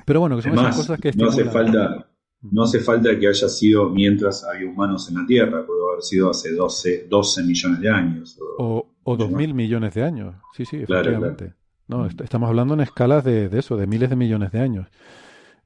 Pero 0.05 0.21
bueno, 0.21 0.37
que 0.37 0.43
son 0.43 0.55
esas 0.55 0.77
cosas 0.77 1.01
que... 1.01 1.13
No 1.13 1.29
hace, 1.29 1.45
falta, 1.45 2.09
no 2.43 2.63
hace 2.63 2.81
falta 2.81 3.19
que 3.19 3.29
haya 3.29 3.49
sido 3.49 3.89
mientras 3.91 4.45
había 4.45 4.69
humanos 4.69 5.09
en 5.09 5.17
la 5.17 5.27
Tierra, 5.27 5.67
puede 5.67 5.81
haber 5.91 6.03
sido 6.03 6.31
hace 6.31 6.55
12, 6.55 7.07
12 7.09 7.43
millones 7.43 7.81
de 7.81 7.91
años. 7.91 8.39
O, 8.59 8.87
o, 9.03 9.17
dos 9.17 9.31
mil 9.31 9.55
millones 9.55 9.95
de 9.95 10.03
años, 10.03 10.35
sí, 10.55 10.65
sí, 10.65 10.77
efectivamente. 10.77 11.55
No, 11.87 12.07
estamos 12.07 12.49
hablando 12.49 12.75
en 12.75 12.81
escalas 12.81 13.25
de, 13.25 13.49
de 13.49 13.59
eso, 13.59 13.77
de 13.77 13.87
miles 13.87 14.11
de 14.11 14.17
millones 14.17 14.53
de 14.53 14.61
años 14.61 14.87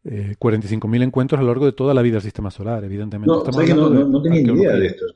eh, 0.04 0.34
45.000 0.38 1.02
encuentros 1.02 1.38
a 1.38 1.42
lo 1.42 1.48
largo 1.48 1.66
de 1.66 1.72
toda 1.72 1.94
la 1.94 2.02
vida 2.02 2.14
del 2.14 2.22
sistema 2.22 2.50
solar, 2.50 2.84
evidentemente. 2.84 3.28
No, 3.28 3.90
no, 3.90 4.22
tenía 4.22 4.42
ni 4.42 4.60
idea 4.60 4.72
de 4.72 4.86
esto. 4.86 5.06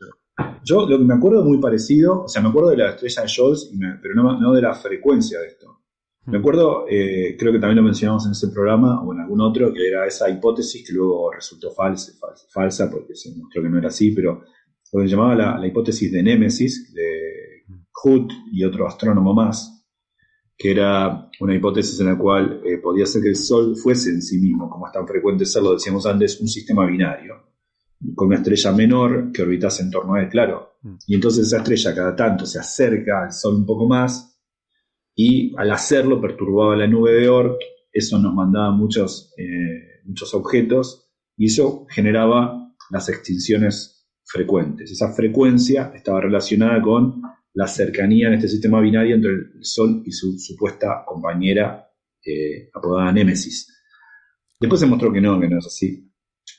Yo 0.64 0.86
lo 0.86 0.98
que 0.98 1.05
me 1.05 1.14
acuerdo 1.14 1.44
muy 1.44 1.59
parecido, 1.59 2.24
o 2.24 2.28
sea, 2.28 2.43
me 2.43 2.48
acuerdo 2.48 2.70
de 2.70 2.76
la 2.76 2.90
estrella 2.90 3.22
de 3.22 3.28
Scholz, 3.28 3.70
pero 4.02 4.14
no, 4.14 4.52
de 4.52 4.62
la 4.62 4.74
frecuencia 4.74 5.40
de 5.40 5.47
esto. 5.48 5.76
Me 6.27 6.39
acuerdo, 6.39 6.86
eh, 6.89 7.36
creo 7.39 7.53
que 7.53 7.61
también 7.61 7.77
lo 7.77 7.82
mencionamos 7.85 8.27
en 8.27 8.32
ese 8.32 8.48
programa 8.48 9.01
o 9.03 9.12
en 9.12 9.20
algún 9.20 9.40
otro, 9.40 9.73
que 9.73 9.86
era 9.86 10.07
esa 10.07 10.28
hipótesis 10.28 10.85
que 10.85 10.93
luego 10.93 11.31
resultó 11.32 11.70
falsa, 11.70 12.12
falsa, 12.53 12.90
porque 12.90 13.15
se 13.15 13.31
mostró 13.36 13.62
que 13.62 13.69
no 13.69 13.78
era 13.78 13.89
así, 13.89 14.11
pero 14.11 14.43
lo 14.93 15.01
que 15.01 15.09
se 15.09 15.15
llamaba 15.15 15.36
la, 15.36 15.59
la 15.59 15.66
hipótesis 15.66 16.11
de 16.11 16.23
Némesis, 16.24 16.93
de 16.93 17.65
Hood 17.93 18.28
y 18.53 18.65
otro 18.65 18.89
astrónomo 18.89 19.35
más, 19.35 19.86
que 20.57 20.73
era 20.73 21.31
una 21.40 21.55
hipótesis 21.55 22.01
en 22.01 22.07
la 22.07 22.19
cual 22.19 22.61
eh, 22.65 22.78
podía 22.78 23.07
ser 23.07 23.23
que 23.23 23.28
el 23.28 23.36
Sol 23.36 23.77
fuese 23.77 24.11
en 24.11 24.23
sí 24.23 24.39
mismo, 24.39 24.69
como 24.69 24.86
es 24.86 24.93
tan 24.93 25.07
frecuente 25.07 25.44
serlo, 25.44 25.74
decíamos 25.74 26.07
antes, 26.07 26.40
un 26.40 26.48
sistema 26.48 26.86
binario. 26.86 27.35
con 28.15 28.28
una 28.28 28.36
estrella 28.36 28.73
menor 28.73 29.32
que 29.32 29.43
orbitase 29.43 29.82
en 29.82 29.90
torno 29.90 30.15
a 30.15 30.23
él, 30.23 30.28
claro. 30.28 30.78
Mm. 30.82 30.97
Y 31.07 31.15
entonces 31.15 31.47
esa 31.47 31.59
estrella 31.59 31.94
cada 31.94 32.16
tanto 32.16 32.47
se 32.47 32.59
acerca 32.59 33.24
al 33.24 33.32
Sol 33.32 33.55
un 33.55 33.66
poco 33.66 33.86
más 33.86 34.35
y 35.16 35.55
al 35.56 35.72
hacerlo 35.72 36.20
perturbaba 36.20 36.76
la 36.76 36.86
nube 36.86 37.12
de 37.12 37.28
Oort, 37.28 37.59
eso 37.90 38.18
nos 38.18 38.34
mandaba 38.34 38.70
muchos, 38.70 39.32
eh, 39.38 40.02
muchos 40.05 40.34
objetos 40.34 41.09
y 41.36 41.47
eso 41.47 41.86
generaba 41.88 42.74
las 42.90 43.09
extinciones 43.09 44.06
frecuentes. 44.24 44.90
Esa 44.90 45.12
frecuencia 45.14 45.90
estaba 45.94 46.20
relacionada 46.20 46.82
con 46.82 47.22
la 47.55 47.66
cercanía 47.66 48.28
en 48.28 48.34
este 48.34 48.48
sistema 48.48 48.80
binario 48.80 49.14
entre 49.14 49.30
el 49.30 49.64
Sol 49.64 50.02
y 50.05 50.12
su 50.12 50.38
supuesta 50.38 51.02
compañera 51.06 51.90
eh, 52.24 52.68
apodada 52.74 53.10
Némesis. 53.12 53.72
Después 54.60 54.80
se 54.80 54.86
mostró 54.86 55.10
que 55.10 55.22
no, 55.22 55.40
que 55.40 55.48
no 55.48 55.59
es 55.59 55.66
así. 55.66 56.12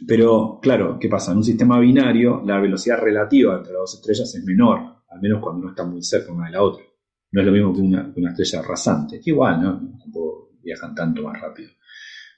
Pero, 0.07 0.59
claro, 0.61 0.97
¿qué 0.99 1.07
pasa? 1.07 1.31
En 1.31 1.37
un 1.37 1.43
sistema 1.43 1.79
binario, 1.79 2.41
la 2.43 2.59
velocidad 2.59 2.99
relativa 2.99 3.57
entre 3.57 3.73
las 3.73 3.81
dos 3.81 3.95
estrellas 3.95 4.33
es 4.33 4.43
menor, 4.43 5.03
al 5.09 5.21
menos 5.21 5.41
cuando 5.41 5.65
no 5.65 5.69
están 5.69 5.91
muy 5.91 6.01
cerca 6.01 6.31
una 6.31 6.47
de 6.47 6.51
la 6.53 6.63
otra. 6.63 6.86
No 7.31 7.41
es 7.41 7.47
lo 7.47 7.51
mismo 7.53 7.73
que 7.73 7.81
una, 7.81 8.13
que 8.13 8.19
una 8.19 8.31
estrella 8.31 8.61
rasante. 8.61 9.21
Igual, 9.25 9.61
¿no? 9.61 9.79
Tampoco 9.99 10.51
viajan 10.61 10.95
tanto 10.95 11.23
más 11.23 11.39
rápido. 11.41 11.69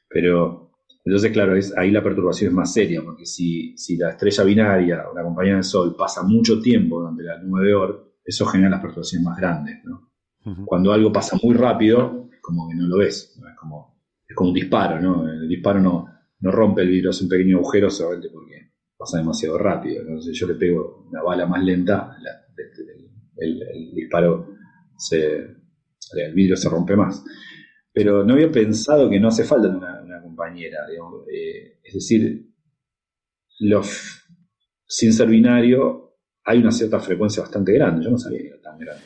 Pero, 0.08 0.72
entonces, 1.06 1.32
claro, 1.32 1.56
es, 1.56 1.76
ahí 1.78 1.92
la 1.92 2.04
perturbación 2.04 2.50
es 2.50 2.56
más 2.56 2.74
seria, 2.74 3.02
porque 3.04 3.26
si, 3.26 3.78
si 3.78 3.98
la 3.98 4.12
estrella 4.12 4.44
binaria 4.44 5.10
o 5.10 5.16
la 5.16 5.24
compañía 5.24 5.56
del 5.56 5.64
Sol 5.64 5.96
pasa 5.98 6.24
mucho 6.24 6.62
tiempo 6.62 7.00
durante 7.00 7.24
la 7.24 7.40
nube 7.42 7.66
de 7.66 7.74
Oort, 7.74 8.08
eso 8.24 8.46
genera 8.46 8.72
las 8.72 8.82
perturbaciones 8.82 9.26
más 9.26 9.38
grandes, 9.38 9.84
¿no? 9.86 10.12
Cuando 10.66 10.92
algo 10.94 11.12
pasa 11.12 11.38
muy 11.44 11.54
rápido, 11.56 12.30
es 12.34 12.40
como 12.42 12.68
que 12.70 12.76
no 12.76 12.88
lo 12.88 12.98
ves, 12.98 13.36
¿no? 13.40 13.50
es, 13.50 13.56
como, 13.56 14.02
es 14.28 14.36
como 14.36 14.50
un 14.50 14.56
disparo, 14.56 15.00
¿no? 15.00 15.30
El 15.30 15.48
disparo 15.48 15.80
no, 15.80 16.08
no 16.40 16.52
rompe 16.52 16.82
el 16.82 16.90
vidrio, 16.90 17.12
es 17.12 17.22
un 17.22 17.30
pequeño 17.30 17.58
agujero 17.58 17.90
solamente 17.90 18.30
porque 18.30 18.72
pasa 18.98 19.18
demasiado 19.18 19.58
rápido. 19.58 20.04
Si 20.22 20.34
yo 20.34 20.48
le 20.48 20.56
pego 20.56 21.06
una 21.10 21.22
bala 21.22 21.46
más 21.46 21.64
lenta, 21.64 22.16
la- 22.22 22.32
el, 23.38 23.62
el- 23.62 23.62
el 23.64 23.96
disparo, 23.96 24.48
se, 25.00 25.56
el 26.14 26.34
vidrio 26.34 26.56
se 26.58 26.70
rompe 26.70 26.96
más. 26.96 27.24
Pero 27.92 28.24
no 28.24 28.34
había 28.34 28.52
pensado 28.52 29.10
que 29.10 29.20
no 29.20 29.30
hace 29.30 29.44
falta 29.44 29.68
una, 29.70 30.02
una 30.04 30.22
compañera, 30.22 30.88
digamos, 30.88 31.24
eh, 31.34 31.80
es 31.84 31.94
decir, 31.96 32.46
los, 33.60 34.24
sin 34.86 35.12
ser 35.12 35.28
binario 35.28 36.18
hay 36.44 36.60
una 36.60 36.72
cierta 36.72 37.00
frecuencia 37.00 37.44
bastante 37.44 37.74
grande, 37.74 38.06
yo 38.06 38.12
no 38.12 38.18
sabía 38.18 38.40
que 38.40 38.48
era 38.48 38.62
tan 38.62 38.78
grande. 38.80 39.04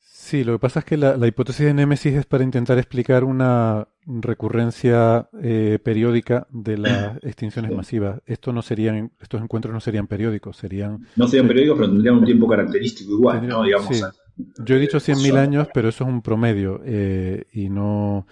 Sí, 0.00 0.42
lo 0.42 0.54
que 0.54 0.58
pasa 0.58 0.78
es 0.80 0.84
que 0.86 0.96
la, 0.96 1.18
la 1.18 1.26
hipótesis 1.26 1.66
de 1.66 1.74
Némesis 1.74 2.14
es 2.14 2.24
para 2.26 2.44
intentar 2.44 2.78
explicar 2.78 3.24
una 3.24 3.88
recurrencia 4.06 5.28
eh, 5.42 5.78
periódica 5.82 6.46
de 6.50 6.78
las 6.78 7.16
extinciones 7.22 7.70
Sí. 7.70 7.76
masivas. 7.76 8.20
Esto 8.24 8.52
no 8.52 8.62
serían, 8.62 9.12
estos 9.20 9.42
encuentros 9.42 9.74
no 9.74 9.80
serían 9.80 10.06
periódicos, 10.06 10.56
serían... 10.56 11.06
No 11.16 11.28
serían 11.28 11.46
periódicos, 11.46 11.78
pero 11.78 11.90
tendrían 11.90 12.16
un 12.16 12.24
tiempo 12.24 12.48
característico 12.48 13.12
igual, 13.12 13.46
¿no? 13.46 13.64
Digamos, 13.64 13.96
sí. 13.96 14.02
Yo 14.36 14.76
he 14.76 14.80
dicho 14.80 14.98
100.000 14.98 15.36
años, 15.36 15.68
pero 15.72 15.88
eso 15.88 16.04
es 16.04 16.10
un 16.10 16.22
promedio 16.22 16.80
eh, 16.84 17.46
y 17.52 17.68
no, 17.68 18.26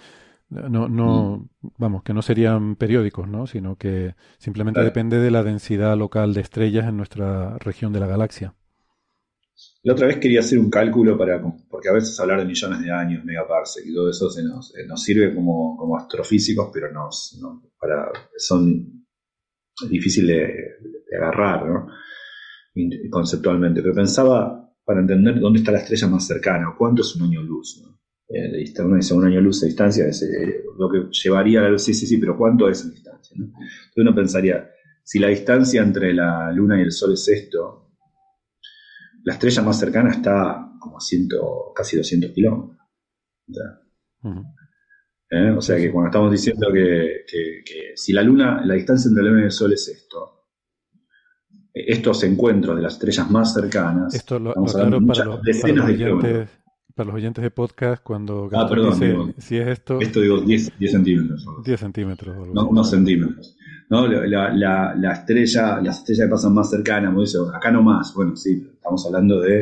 no, 0.51 0.89
no, 0.89 1.49
vamos, 1.79 2.03
que 2.03 2.13
no 2.13 2.23
serían 2.23 2.77
periódicos, 2.77 3.29
¿no? 3.29 3.47
Sino 3.47 3.77
que 3.77 4.15
simplemente 4.39 4.79
Claro. 4.79 4.89
depende 4.89 5.19
de 5.19 5.31
la 5.31 5.43
densidad 5.43 5.97
local 5.97 6.35
de 6.35 6.41
estrellas 6.41 6.87
en 6.89 6.97
nuestra 6.97 7.57
región 7.59 7.93
de 7.93 8.01
la 8.01 8.07
galaxia. 8.07 8.55
La 9.85 9.93
otra 9.93 10.07
vez 10.07 10.19
quería 10.19 10.41
hacer 10.41 10.59
un 10.59 10.71
cálculo 10.71 11.17
para, 11.17 11.41
porque 11.69 11.89
a 11.89 11.93
veces 11.93 12.19
hablar 12.19 12.41
de 12.41 12.47
millones 12.47 12.81
de 12.81 12.91
años, 12.91 13.25
megaparsec 13.25 13.85
y 13.87 13.95
todo 13.95 14.11
eso 14.11 14.31
se 14.31 14.43
nos, 14.43 14.75
eh, 14.77 14.87
nos 14.87 15.03
sirve 15.03 15.35
como, 15.35 15.77
como 15.77 15.97
astrofísicos, 15.97 16.71
pero 16.73 16.91
nos, 16.93 17.39
no, 17.41 17.63
para, 17.79 18.11
son 18.37 19.07
es 19.83 19.89
difícil 19.89 20.27
de, 20.27 20.35
de 20.37 21.17
agarrar, 21.17 21.67
¿no? 21.67 21.87
Conceptualmente. 23.11 23.83
Pero 23.83 23.95
pensaba, 23.95 24.62
para 24.85 25.01
entender 25.01 25.39
dónde 25.41 25.61
está 25.61 25.73
la 25.73 25.79
estrella 25.79 26.09
más 26.09 26.27
cercana, 26.27 26.71
o 26.71 26.77
cuánto 26.77 27.03
es 27.03 27.15
un 27.17 27.23
año 27.25 27.43
luz, 27.43 27.81
¿no? 27.85 27.99
Eh, 28.29 28.65
uno 28.81 28.97
dice 28.97 29.15
un 29.15 29.27
año 29.27 29.41
luz 29.41 29.61
de 29.61 29.67
distancia, 29.69 30.07
es 30.07 30.23
eh, 30.23 30.65
lo 30.79 30.89
que 30.91 31.09
llevaría 31.13 31.61
a 31.61 31.63
la 31.65 31.69
luz, 31.71 31.83
sí, 31.83 31.93
sí, 31.95 32.07
sí, 32.07 32.17
pero 32.17 32.37
¿cuánto 32.37 32.69
es 32.69 32.83
en 32.83 32.91
distancia? 32.93 33.37
¿no? 33.39 33.45
Entonces 33.47 33.93
uno 33.97 34.15
pensaría, 34.15 34.71
si 35.05 35.19
la 35.19 35.29
distancia 35.29 35.83
entre 35.83 36.15
la 36.15 36.51
Luna 36.53 36.79
y 36.79 36.83
el 36.83 36.93
Sol 36.93 37.13
es 37.13 37.29
esto, 37.29 37.91
la 39.25 39.35
estrella 39.35 39.63
más 39.63 39.79
cercana 39.79 40.11
está 40.11 40.73
como 40.81 40.99
a 40.99 41.01
ciento, 41.01 41.73
casi 41.75 41.97
200 41.97 42.31
kilómetros. 42.33 42.79
O 43.49 43.53
sea, 43.55 43.81
Ujú. 44.31 44.43
¿eh? 45.31 45.51
O 45.51 45.61
sea 45.61 45.77
que 45.77 45.91
cuando 45.93 46.09
estamos 46.09 46.33
diciendo 46.33 46.69
que, 46.73 47.25
que- 47.27 47.63
que 47.65 47.93
si 47.97 48.13
la 48.13 48.23
Luna, 48.23 48.65
la 48.65 48.75
distancia 48.75 49.09
entre 49.09 49.25
la 49.25 49.31
Luna 49.31 49.43
y 49.43 49.47
el 49.47 49.53
Sol 49.53 49.73
es 49.73 49.89
esto, 49.89 50.42
estos 51.75 52.23
encuentros 52.25 52.77
de 52.77 52.83
las 52.83 52.95
estrellas 52.95 53.31
más 53.31 53.55
cercanas, 53.55 54.15
Esto 54.15 54.39
lo, 54.39 54.53
lo 54.55 54.63
de 54.65 54.73
para 54.73 55.01
muchas 55.01 55.27
los, 55.27 55.37
para 55.37 55.43
decenas 55.45 55.77
los 55.77 55.87
de 55.87 55.97
kilómetros. 55.97 56.33
oyentes, 56.33 56.59
para 56.95 57.07
los 57.07 57.15
oyentes 57.17 57.43
de 57.45 57.51
podcast 57.51 58.03
cuando 58.03 58.51
Ah, 58.53 58.69
perdón, 58.69 58.91
dice 58.93 59.09
digo, 59.09 59.31
si 59.39 59.57
es 59.57 59.69
esto, 59.69 60.01
Esto 60.01 60.21
digo 60.21 60.41
10, 60.41 60.79
10 60.79 60.93
centímetros. 60.93 61.43
solo. 61.43 61.63
10 61.65 61.81
centímetros. 61.81 62.37
o 62.37 62.47
no, 62.55 62.69
unos 62.69 62.91
centímetros. 62.91 63.57
¿no? 63.89 64.07
La, 64.07 64.27
la- 64.27 64.53
la- 64.55 64.95
la 64.95 65.13
estrella, 65.13 65.81
las 65.81 65.99
estrellas 65.99 66.27
que 66.27 66.31
pasan 66.31 66.55
más 66.55 66.71
cercanas, 66.71 67.15
dice, 67.17 67.39
acá 67.55 67.71
no 67.71 67.83
más. 67.83 68.13
Bueno, 68.15 68.37
sí, 68.37 68.67
estamos 68.75 69.05
hablando 69.07 69.41
de 69.41 69.61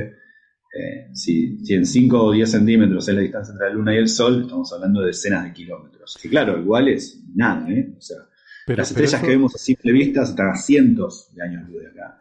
eh, 0.73 1.09
si, 1.15 1.65
si 1.65 1.75
en 1.75 1.85
5 1.85 2.25
o 2.27 2.33
10 2.33 2.49
centímetros 2.51 3.09
es 3.09 3.15
la 3.15 3.21
distancia 3.23 3.53
entre 3.53 3.69
la 3.69 3.75
Luna 3.75 3.95
y 3.95 3.99
el 3.99 4.09
Sol, 4.09 4.43
estamos 4.43 4.73
hablando 4.73 5.01
de 5.01 5.09
decenas 5.09 5.45
de 5.45 5.53
kilómetros. 5.53 6.17
Que 6.23 6.29
claro, 6.29 6.59
igual 6.61 6.89
es 6.89 7.25
nada, 7.35 7.69
¿eh? 7.71 7.93
O 7.97 8.01
sea, 8.01 8.19
Pero- 8.67 8.79
las 8.79 8.91
estrellas 8.91 9.15
eso- 9.15 9.23
que 9.23 9.29
vemos 9.31 9.55
a 9.55 9.59
simple 9.59 9.93
vista 9.93 10.23
están 10.23 10.49
a 10.51 10.55
cientos 10.57 11.31
de 11.35 11.43
años 11.43 11.69
luz 11.69 11.83
de 11.83 11.89
acá. 11.89 12.19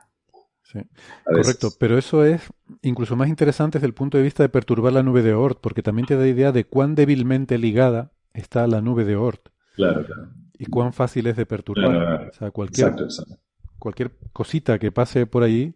Sí. 0.64 0.80
Correcto, 1.26 1.70
pero 1.80 1.98
eso 1.98 2.24
es 2.24 2.42
incluso 2.84 3.16
más 3.16 3.28
interesante 3.28 3.80
desde 3.80 3.88
el 3.88 3.96
punto 3.96 4.18
de 4.18 4.24
vista 4.24 4.44
de 4.44 4.50
perturbar 4.50 4.94
la 4.94 5.02
nube 5.02 5.24
de 5.24 5.34
Oort, 5.34 5.60
porque 5.62 5.82
también 5.82 6.06
te 6.06 6.16
da 6.16 6.28
idea 6.28 6.52
de 6.52 6.66
cuán 6.66 6.94
débilmente 6.94 7.58
ligada 7.58 8.12
está 8.34 8.68
la 8.68 8.80
nube 8.80 9.04
de 9.04 9.16
Oort 9.16 9.50
Claro, 9.76 10.06
claro. 10.06 10.30
y 10.60 10.66
cuán 10.68 10.94
fácil 10.94 11.26
es 11.26 11.38
de 11.38 11.48
perturbar. 11.48 11.90
Claro, 11.90 12.30
O 12.30 12.34
sea, 12.34 12.52
cualquier, 12.52 12.88
Exacto, 12.90 13.04
exacto. 13.06 13.38
cualquier 13.80 14.12
cosita 14.32 14.78
que 14.78 14.92
pase 14.92 15.26
por 15.26 15.42
allí 15.42 15.74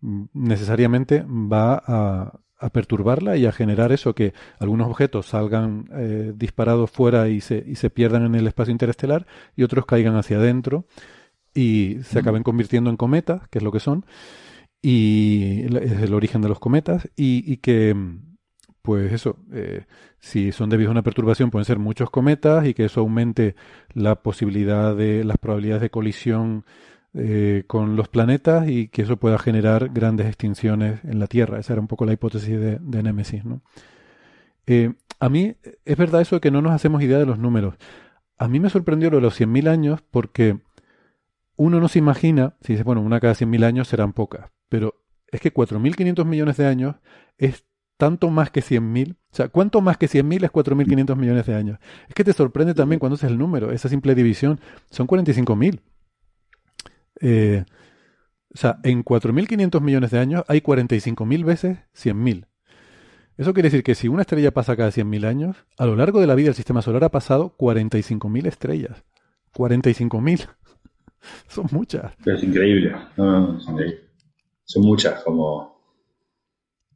mm, 0.00 0.24
necesariamente 0.34 1.24
va 1.28 1.80
a, 1.86 2.40
a 2.62 2.70
perturbarla 2.70 3.36
y 3.36 3.46
a 3.46 3.52
generar 3.52 3.92
eso, 3.92 4.14
que 4.14 4.32
algunos 4.58 4.86
objetos 4.88 5.26
salgan 5.26 5.88
eh, 5.92 6.32
disparados 6.34 6.90
fuera 6.90 7.28
y 7.28 7.40
se, 7.40 7.62
y 7.66 7.74
se 7.74 7.90
pierdan 7.90 8.24
en 8.24 8.34
el 8.36 8.46
espacio 8.46 8.72
interestelar 8.72 9.26
y 9.56 9.64
otros 9.64 9.84
caigan 9.84 10.16
hacia 10.16 10.36
adentro 10.36 10.86
y 11.54 11.98
se 12.04 12.20
acaben 12.20 12.44
convirtiendo 12.44 12.88
en 12.88 12.96
cometas, 12.96 13.46
que 13.48 13.58
es 13.58 13.64
lo 13.64 13.72
que 13.72 13.80
son, 13.80 14.06
y 14.80 15.64
es 15.76 16.02
el 16.02 16.14
origen 16.14 16.40
de 16.40 16.48
los 16.48 16.58
cometas, 16.58 17.08
y, 17.14 17.44
y 17.50 17.58
que, 17.58 17.94
pues 18.80 19.12
eso, 19.12 19.36
eh, 19.52 19.84
si 20.18 20.52
son 20.52 20.70
debido 20.70 20.90
a 20.90 20.92
una 20.92 21.02
perturbación 21.02 21.50
pueden 21.50 21.64
ser 21.64 21.78
muchos 21.78 22.10
cometas 22.10 22.66
y 22.66 22.74
que 22.74 22.86
eso 22.86 23.00
aumente 23.00 23.54
la 23.92 24.22
posibilidad 24.22 24.96
de 24.96 25.24
las 25.24 25.36
probabilidades 25.38 25.82
de 25.82 25.90
colisión 25.90 26.64
eh, 27.14 27.64
con 27.66 27.96
los 27.96 28.08
planetas 28.08 28.68
y 28.68 28.88
que 28.88 29.02
eso 29.02 29.16
pueda 29.18 29.38
generar 29.38 29.90
grandes 29.90 30.26
extinciones 30.26 31.04
en 31.04 31.18
la 31.18 31.26
Tierra. 31.26 31.58
Esa 31.58 31.74
era 31.74 31.82
un 31.82 31.88
poco 31.88 32.06
la 32.06 32.12
hipótesis 32.12 32.58
de, 32.58 32.78
de 32.80 33.02
Némesis, 33.02 33.44
¿no? 33.44 33.62
Eh, 34.66 34.94
a 35.20 35.28
mí 35.28 35.54
es 35.84 35.96
verdad 35.96 36.20
eso 36.20 36.36
de 36.36 36.40
que 36.40 36.50
no 36.50 36.62
nos 36.62 36.72
hacemos 36.72 37.02
idea 37.02 37.18
de 37.18 37.26
los 37.26 37.38
números. 37.38 37.74
A 38.38 38.48
mí 38.48 38.60
me 38.60 38.70
sorprendió 38.70 39.10
lo 39.10 39.16
de 39.16 39.22
los 39.22 39.40
100.000 39.40 39.68
años 39.68 40.02
porque 40.10 40.58
uno 41.56 41.80
no 41.80 41.88
se 41.88 41.98
imagina, 41.98 42.56
si 42.60 42.72
dice, 42.72 42.82
bueno, 42.82 43.02
una 43.02 43.20
cada 43.20 43.34
100.000 43.34 43.64
años 43.64 43.88
serán 43.88 44.12
pocas, 44.12 44.50
pero 44.68 44.94
es 45.28 45.40
que 45.40 45.52
4.500 45.52 46.24
millones 46.24 46.56
de 46.56 46.66
años 46.66 46.96
es 47.38 47.64
tanto 47.96 48.30
más 48.30 48.50
que 48.50 48.62
100.000. 48.62 49.14
O 49.14 49.16
sea, 49.30 49.48
¿cuánto 49.48 49.80
más 49.80 49.96
que 49.96 50.08
100.000 50.08 50.44
es 50.44 50.50
4.500 50.50 51.16
millones 51.16 51.46
de 51.46 51.54
años? 51.54 51.78
Es 52.08 52.14
que 52.14 52.24
te 52.24 52.32
sorprende 52.32 52.74
también 52.74 52.98
cuando 52.98 53.14
haces 53.14 53.30
el 53.30 53.38
número, 53.38 53.70
esa 53.70 53.88
simple 53.88 54.14
división. 54.14 54.60
Son 54.90 55.06
45.000. 55.06 55.80
Eh, 57.22 57.64
o 58.54 58.58
sea, 58.58 58.78
en 58.82 59.04
4.500 59.04 59.80
millones 59.80 60.10
de 60.10 60.18
años 60.18 60.44
hay 60.48 60.60
45.000 60.60 61.44
veces 61.44 61.78
100.000. 61.96 62.46
Eso 63.38 63.54
quiere 63.54 63.68
decir 63.68 63.82
que 63.82 63.94
si 63.94 64.08
una 64.08 64.22
estrella 64.22 64.50
pasa 64.52 64.76
cada 64.76 64.90
100.000 64.90 65.26
años, 65.26 65.56
a 65.78 65.86
lo 65.86 65.96
largo 65.96 66.20
de 66.20 66.26
la 66.26 66.34
vida 66.34 66.46
del 66.46 66.54
sistema 66.54 66.82
solar 66.82 67.04
ha 67.04 67.08
pasado 67.08 67.56
45.000 67.56 68.46
estrellas. 68.46 69.04
45.000. 69.54 70.48
Son 71.48 71.66
muchas. 71.70 72.12
Es 72.26 72.42
increíble. 72.42 72.94
No, 73.16 73.24
no, 73.24 73.52
no, 73.52 73.58
es 73.58 73.66
increíble. 73.66 74.00
Son 74.64 74.82
muchas, 74.84 75.22
como. 75.22 75.72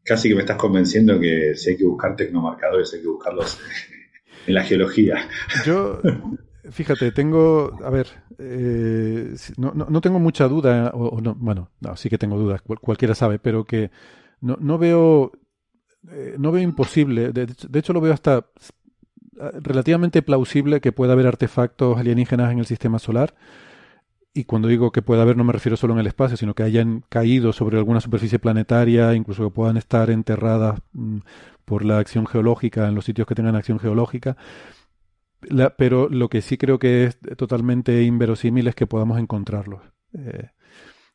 Casi 0.04 0.28
que 0.28 0.34
me 0.34 0.42
estás 0.42 0.56
convenciendo 0.56 1.18
que 1.18 1.54
si 1.56 1.70
hay 1.70 1.76
que 1.76 1.84
buscar 1.84 2.14
tecnomarcadores, 2.14 2.92
hay 2.94 3.00
que 3.00 3.08
buscarlos 3.08 3.58
en 4.46 4.54
la 4.54 4.62
geología. 4.62 5.28
Yo, 5.64 6.00
fíjate, 6.70 7.12
tengo, 7.12 7.72
a 7.84 7.90
ver, 7.90 8.08
eh, 8.38 9.34
no, 9.56 9.72
no, 9.74 9.86
no 9.88 10.00
tengo 10.00 10.18
mucha 10.18 10.48
duda, 10.48 10.90
o, 10.94 11.20
no, 11.20 11.34
bueno, 11.34 11.70
no, 11.80 11.96
sí 11.96 12.08
que 12.10 12.18
tengo 12.18 12.38
dudas, 12.38 12.62
cual- 12.62 12.80
cualquiera 12.80 13.14
sabe, 13.14 13.38
pero 13.38 13.64
que 13.64 13.90
no, 14.40 14.56
no 14.60 14.78
veo, 14.78 15.32
eh, 16.10 16.36
no 16.38 16.52
veo 16.52 16.62
imposible, 16.62 17.32
de, 17.32 17.48
hecho 17.78 17.92
lo 17.92 18.00
veo 18.00 18.12
hasta 18.12 18.46
eh, 19.40 19.50
relativamente 19.62 20.22
plausible 20.22 20.80
que 20.80 20.92
pueda 20.92 21.12
haber 21.14 21.26
artefactos 21.26 21.98
alienígenas 21.98 22.52
en 22.52 22.58
el 22.60 22.66
sistema 22.66 22.98
solar 22.98 23.34
y 24.34 24.44
cuando 24.44 24.68
digo 24.68 24.92
que 24.92 25.00
pueda 25.00 25.22
haber 25.22 25.36
no 25.36 25.44
me 25.44 25.52
refiero 25.54 25.76
solo 25.78 25.94
en 25.94 26.00
el 26.00 26.06
espacio, 26.06 26.36
sino 26.36 26.54
que 26.54 26.62
hayan 26.62 27.02
caído 27.08 27.54
sobre 27.54 27.78
alguna 27.78 28.02
superficie 28.02 28.38
planetaria, 28.38 29.14
incluso 29.14 29.44
que 29.44 29.54
puedan 29.54 29.78
estar 29.78 30.10
enterradas 30.10 30.80
mm, 30.92 31.18
por 31.64 31.84
la 31.86 31.98
acción 31.98 32.26
geológica 32.26 32.86
en 32.86 32.94
los 32.94 33.06
sitios 33.06 33.26
que 33.26 33.34
tengan 33.34 33.56
acción 33.56 33.78
geológica. 33.78 34.36
Pero 35.76 36.08
lo 36.08 36.28
que 36.28 36.42
sí 36.42 36.56
creo 36.56 36.78
que 36.78 37.04
es 37.04 37.18
totalmente 37.36 38.02
inverosímil 38.02 38.68
es 38.68 38.74
que 38.74 38.86
podamos 38.86 39.18
encontrarlos. 39.18 39.80
Eh, 40.14 40.50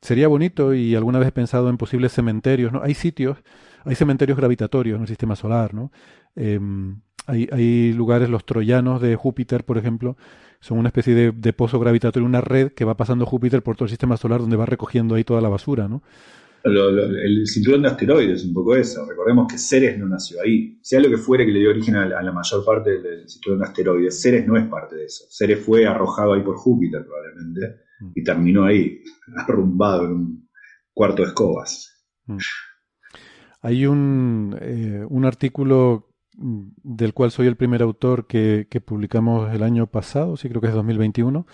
sería 0.01 0.27
bonito 0.27 0.73
y 0.73 0.95
alguna 0.95 1.19
vez 1.19 1.29
he 1.29 1.33
pensado 1.33 1.69
en 1.69 1.77
posibles 1.77 2.13
cementerios. 2.13 2.71
¿no? 2.71 2.81
Hay 2.81 2.93
sitios, 2.93 3.37
hay 3.83 3.95
cementerios 3.95 4.37
gravitatorios 4.37 4.95
en 4.95 5.01
el 5.01 5.07
sistema 5.07 5.35
solar. 5.35 5.73
¿no? 5.73 5.91
Em, 6.35 7.01
hay, 7.27 7.47
hay 7.51 7.93
lugares, 7.93 8.29
los 8.29 8.45
troyanos 8.45 9.01
de 9.01 9.15
Júpiter, 9.15 9.63
por 9.63 9.77
ejemplo, 9.77 10.17
son 10.61 10.77
una 10.77 10.89
especie 10.89 11.31
de, 11.31 11.53
pozo 11.53 11.79
gravitatorio, 11.79 12.25
una 12.25 12.39
red 12.39 12.71
que 12.71 12.85
va 12.85 12.95
pasando 12.95 13.25
Júpiter 13.25 13.63
por 13.63 13.75
todo 13.75 13.85
el 13.85 13.89
sistema 13.89 14.15
solar 14.15 14.39
donde 14.39 14.55
va 14.55 14.67
recogiendo 14.67 15.15
ahí 15.15 15.23
toda 15.23 15.41
la 15.41 15.49
basura, 15.49 15.87
¿no? 15.87 16.03
El 16.63 17.47
cinturón 17.47 17.83
de 17.83 17.89
asteroides, 17.89 18.45
un 18.45 18.53
poco 18.53 18.75
eso. 18.75 19.05
Recordemos 19.07 19.47
que 19.51 19.57
Ceres 19.57 19.97
no 19.97 20.07
nació 20.07 20.41
ahí. 20.41 20.79
Sea 20.81 20.99
lo 20.99 21.09
que 21.09 21.17
fuere 21.17 21.45
que 21.45 21.51
le 21.51 21.59
dio 21.59 21.69
origen 21.69 21.95
a 21.95 22.21
la, 22.21 22.31
mayor 22.31 22.63
parte 22.65 23.01
del 23.01 23.27
cinturón 23.27 23.59
de 23.59 23.65
asteroides, 23.65 24.21
Ceres 24.21 24.47
no 24.47 24.57
es 24.57 24.67
parte 24.67 24.95
de 24.95 25.05
eso. 25.05 25.25
Ceres 25.29 25.59
fue 25.59 25.85
arrojado 25.85 26.33
ahí 26.33 26.41
por 26.41 26.57
Júpiter 26.57 27.05
probablemente 27.05 27.81
mm. 27.99 28.11
y 28.15 28.23
terminó 28.23 28.65
ahí, 28.65 29.01
arrumbado 29.35 30.05
en 30.05 30.11
un 30.11 30.49
cuarto 30.93 31.23
de 31.23 31.29
escobas. 31.29 32.05
Mm. 32.25 32.37
Hay 33.63 33.85
un, 33.85 34.57
eh, 34.59 35.05
un 35.07 35.25
artículo 35.25 36.11
del 36.33 37.13
cual 37.13 37.31
soy 37.31 37.47
el 37.47 37.55
primer 37.55 37.81
autor 37.81 38.25
que, 38.27 38.65
publicamos 38.85 39.53
el 39.53 39.63
año 39.63 39.87
pasado, 39.87 40.37
sí 40.37 40.49
creo 40.49 40.61
que 40.61 40.67
es 40.67 40.73
2021, 40.73 41.45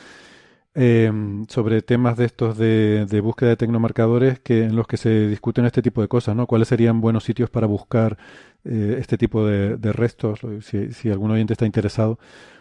eh, 0.80 1.12
sobre 1.48 1.82
temas 1.82 2.18
de 2.18 2.26
estos 2.26 2.56
de, 2.56 3.20
búsqueda 3.24 3.49
de 3.49 3.58
tecnomarcadores 3.58 4.40
que, 4.40 4.66
en 4.66 4.76
los 4.76 4.86
que 4.86 4.98
se 4.98 5.28
discuten 5.28 5.66
este 5.66 5.82
tipo 5.82 6.04
de 6.04 6.08
cosas, 6.08 6.36
¿no? 6.36 6.45
¿Cuáles 6.45 6.68
serían 6.68 7.02
buenos 7.02 7.24
sitios 7.24 7.49
para 7.49 7.66
buscar 7.66 8.20
eh, 8.64 8.98
este 8.99 9.18
tipo 9.18 9.44
de, 9.44 9.76
restos? 9.91 10.40
Si, 10.62 11.10
algún 11.10 11.32
oyente 11.32 11.54
está 11.54 11.66
interesado, 11.66 12.20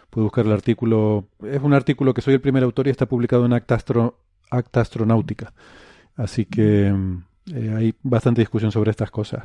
puede 0.09 0.23
buscar 0.23 0.47
el 0.47 0.51
artículo. 0.51 1.27
Es 1.43 1.61
un 1.61 1.75
artículo 1.75 2.15
que 2.15 2.21
soy 2.21 2.33
el 2.33 2.41
primer 2.41 2.63
autor 2.63 2.87
y 2.87 2.89
está 2.89 3.05
publicado 3.05 3.45
en 3.45 3.53
Acta, 3.53 3.77
Acta 4.49 4.81
Astronáutica. 4.81 5.53
Así 6.15 6.45
que 6.45 6.87
eh, 7.53 7.73
hay 7.77 7.93
bastante 8.01 8.41
discusión 8.41 8.71
sobre 8.71 8.89
estas 8.89 9.11
cosas 9.11 9.43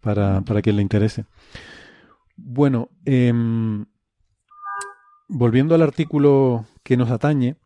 para, 0.00 0.42
para 0.42 0.62
quien 0.62 0.76
le 0.76 0.82
interese. 0.82 1.24
Bueno, 2.36 2.88
em, 3.04 3.84
volviendo 5.26 5.74
al 5.74 5.82
artículo 5.82 6.66
que 6.88 6.96
nos 6.96 7.10
atañe, 7.10 7.56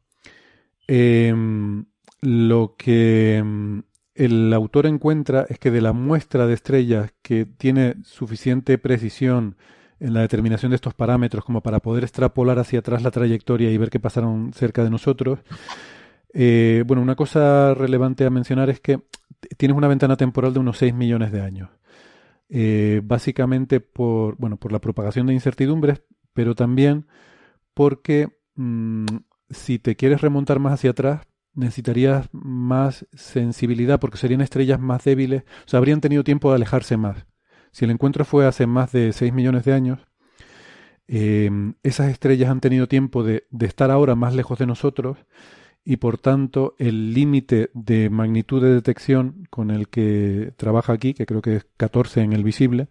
em, 0.88 1.84
lo 2.22 2.74
que 2.76 3.36
em, 3.36 3.84
el 4.16 4.52
autor 4.52 4.86
encuentra 4.86 5.46
es 5.48 5.60
que 5.60 5.70
de 5.70 5.80
la 5.80 5.92
muestra 5.92 6.48
de 6.48 6.54
estrellas 6.54 7.14
que 7.22 7.46
tiene 7.46 7.94
suficiente 8.02 8.78
precisión 8.78 9.54
en 10.00 10.12
la 10.12 10.22
determinación 10.22 10.70
de 10.70 10.74
estos 10.76 10.94
parámetros 10.94 11.44
como 11.44 11.60
para 11.60 11.78
poder 11.78 12.02
extrapolar 12.02 12.58
hacia 12.58 12.80
atrás 12.80 13.04
la 13.04 13.12
trayectoria 13.12 13.70
y 13.70 13.78
ver 13.78 13.90
qué 13.90 14.00
pasaron 14.00 14.52
cerca 14.54 14.82
de 14.82 14.90
nosotros, 14.90 15.38
eh, 16.34 16.82
bueno, 16.84 17.00
una 17.00 17.14
cosa 17.14 17.74
relevante 17.74 18.24
a 18.26 18.30
mencionar 18.30 18.70
es 18.70 18.80
que 18.80 19.02
tienes 19.56 19.76
una 19.76 19.86
ventana 19.86 20.16
temporal 20.16 20.52
de 20.52 20.58
unos 20.58 20.78
6 20.78 20.94
millones 20.94 21.30
de 21.30 21.42
años. 21.42 21.70
Eh, 22.48 23.02
básicamente 23.04 23.78
por, 23.78 24.36
bueno, 24.36 24.56
por 24.56 24.72
la 24.72 24.80
propagación 24.80 25.28
de 25.28 25.34
incertidumbres, 25.34 26.02
pero 26.32 26.56
también 26.56 27.06
porque 27.72 28.41
mm, 28.56 29.06
si 29.50 29.78
te 29.78 29.96
quieres 29.96 30.20
remontar 30.20 30.58
más 30.58 30.74
hacia 30.74 30.90
atrás, 30.90 31.26
necesitarías 31.54 32.28
más 32.32 33.06
sensibilidad 33.12 34.00
porque 34.00 34.18
serían 34.18 34.40
estrellas 34.40 34.80
más 34.80 35.04
débiles, 35.04 35.42
o 35.66 35.68
sea, 35.68 35.78
habrían 35.78 36.00
tenido 36.00 36.24
tiempo 36.24 36.50
de 36.50 36.56
alejarse 36.56 36.96
más. 36.96 37.26
Si 37.72 37.84
el 37.84 37.90
encuentro 37.90 38.24
fue 38.24 38.46
hace 38.46 38.66
más 38.66 38.92
de 38.92 39.12
6 39.12 39.32
millones 39.32 39.64
de 39.64 39.72
años, 39.72 40.00
eh, 41.08 41.50
esas 41.82 42.10
estrellas 42.10 42.50
han 42.50 42.60
tenido 42.60 42.88
tiempo 42.88 43.22
de, 43.22 43.46
de 43.50 43.66
estar 43.66 43.90
ahora 43.90 44.14
más 44.14 44.34
lejos 44.34 44.58
de 44.58 44.66
nosotros 44.66 45.18
y 45.84 45.96
por 45.96 46.18
tanto 46.18 46.74
el 46.78 47.12
límite 47.12 47.70
de 47.74 48.08
magnitud 48.08 48.62
de 48.62 48.74
detección 48.74 49.46
con 49.50 49.70
el 49.70 49.88
que 49.88 50.52
trabaja 50.56 50.92
aquí, 50.92 51.12
que 51.12 51.26
creo 51.26 51.42
que 51.42 51.56
es 51.56 51.66
14 51.76 52.22
en 52.22 52.32
el 52.32 52.44
visible, 52.44 52.88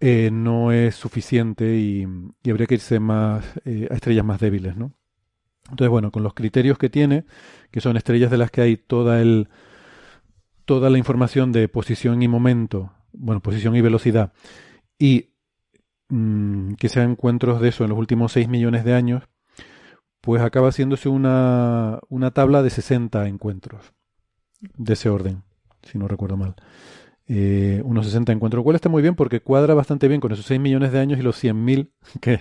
eh, 0.00 0.30
no 0.32 0.70
es 0.72 0.94
suficiente 0.94 1.76
y, 1.76 2.06
habría 2.48 2.66
que 2.66 2.74
irse 2.74 3.00
más 3.00 3.44
eh, 3.64 3.88
a 3.90 3.94
estrellas 3.94 4.24
más 4.24 4.40
débiles, 4.40 4.76
¿no? 4.76 4.92
Entonces, 5.70 5.90
bueno, 5.90 6.10
con 6.12 6.22
los 6.22 6.34
criterios 6.34 6.78
que 6.78 6.88
tiene, 6.88 7.24
que 7.70 7.80
son 7.80 7.96
estrellas 7.96 8.30
de 8.30 8.38
las 8.38 8.50
que 8.50 8.62
hay 8.62 8.76
toda 8.76 9.20
el 9.20 9.48
toda 10.64 10.90
la 10.90 10.98
información 10.98 11.50
de 11.50 11.66
posición 11.66 12.22
y 12.22 12.28
momento, 12.28 12.92
bueno, 13.12 13.40
posición 13.40 13.74
y 13.74 13.80
velocidad, 13.80 14.34
y 14.98 15.30
mm, 16.10 16.74
que 16.74 16.90
sean 16.90 17.12
encuentros 17.12 17.60
de 17.60 17.70
eso 17.70 17.84
en 17.84 17.90
los 17.90 17.98
últimos 17.98 18.32
6 18.32 18.48
millones 18.48 18.84
de 18.84 18.94
años, 18.94 19.24
pues 20.20 20.42
acaba 20.42 20.68
haciéndose 20.68 21.08
una, 21.08 22.00
una 22.10 22.32
tabla 22.32 22.62
de 22.62 22.70
60 22.70 23.26
encuentros 23.28 23.94
de 24.60 24.92
ese 24.92 25.08
orden, 25.08 25.42
si 25.82 25.98
no 25.98 26.06
recuerdo 26.06 26.36
mal. 26.36 26.54
Eh, 27.30 27.82
unos 27.84 28.06
60 28.06 28.32
encuentros, 28.32 28.60
lo 28.60 28.64
cual 28.64 28.76
está 28.76 28.88
muy 28.88 29.02
bien 29.02 29.14
porque 29.14 29.40
cuadra 29.40 29.74
bastante 29.74 30.08
bien 30.08 30.20
con 30.20 30.32
esos 30.32 30.46
6 30.46 30.58
millones 30.58 30.92
de 30.92 30.98
años 30.98 31.18
y 31.18 31.22
los 31.22 31.36
100.000 31.42 31.90
que 32.22 32.40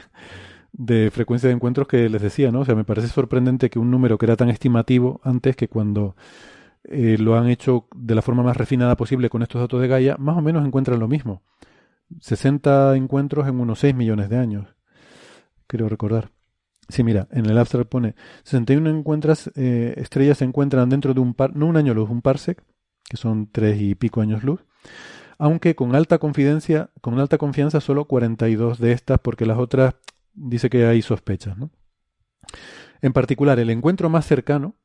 de 0.71 1.11
frecuencia 1.11 1.49
de 1.49 1.55
encuentros 1.55 1.87
que 1.87 2.07
les 2.09 2.21
decía, 2.21 2.51
¿no? 2.51 2.61
O 2.61 2.65
sea, 2.65 2.75
me 2.75 2.85
parece 2.85 3.07
sorprendente 3.07 3.69
que 3.69 3.79
un 3.79 3.91
número 3.91 4.17
que 4.17 4.25
era 4.25 4.35
tan 4.35 4.49
estimativo 4.49 5.19
antes 5.23 5.55
que 5.55 5.67
cuando 5.67 6.15
eh, 6.83 7.17
lo 7.19 7.37
han 7.37 7.49
hecho 7.49 7.87
de 7.95 8.15
la 8.15 8.21
forma 8.21 8.43
más 8.43 8.55
refinada 8.55 8.95
posible 8.95 9.29
con 9.29 9.41
estos 9.41 9.59
datos 9.59 9.81
de 9.81 9.87
Gaia, 9.87 10.15
más 10.17 10.37
o 10.37 10.41
menos 10.41 10.65
encuentran 10.65 10.99
lo 10.99 11.07
mismo. 11.07 11.41
60 12.21 12.95
encuentros 12.95 13.47
en 13.47 13.59
unos 13.59 13.79
6 13.79 13.93
millones 13.95 14.29
de 14.29 14.37
años, 14.37 14.67
creo 15.67 15.89
recordar. 15.89 16.29
Sí, 16.89 17.03
mira, 17.03 17.27
en 17.31 17.45
el 17.47 17.57
abstract 17.57 17.89
pone 17.89 18.15
61 18.43 18.89
encuentras, 18.89 19.51
eh, 19.55 19.95
estrellas 19.97 20.37
se 20.37 20.45
encuentran 20.45 20.87
dentro 20.87 21.13
de 21.13 21.19
un 21.19 21.33
par, 21.33 21.53
no 21.55 21.65
un 21.65 21.75
año 21.75 21.93
luz, 21.93 22.09
un 22.09 22.21
parsec, 22.21 22.63
que 23.09 23.17
son 23.17 23.49
tres 23.51 23.81
y 23.81 23.95
pico 23.95 24.21
años 24.21 24.43
luz, 24.43 24.65
aunque 25.37 25.75
con 25.75 25.95
alta 25.95 26.17
confidencia, 26.17 26.89
con 27.01 27.19
alta 27.19 27.37
confianza 27.37 27.81
solo 27.81 28.05
42 28.05 28.79
de 28.79 28.91
estas, 28.91 29.19
porque 29.19 29.45
las 29.45 29.57
otras 29.57 29.95
dice 30.33 30.69
que 30.69 30.85
hay 30.85 31.01
sospechas, 31.01 31.57
¿no? 31.57 31.71
En 33.01 33.13
particular, 33.13 33.59
el 33.59 33.69
encuentro 33.69 34.09
más 34.09 34.25
cercano, 34.25 34.75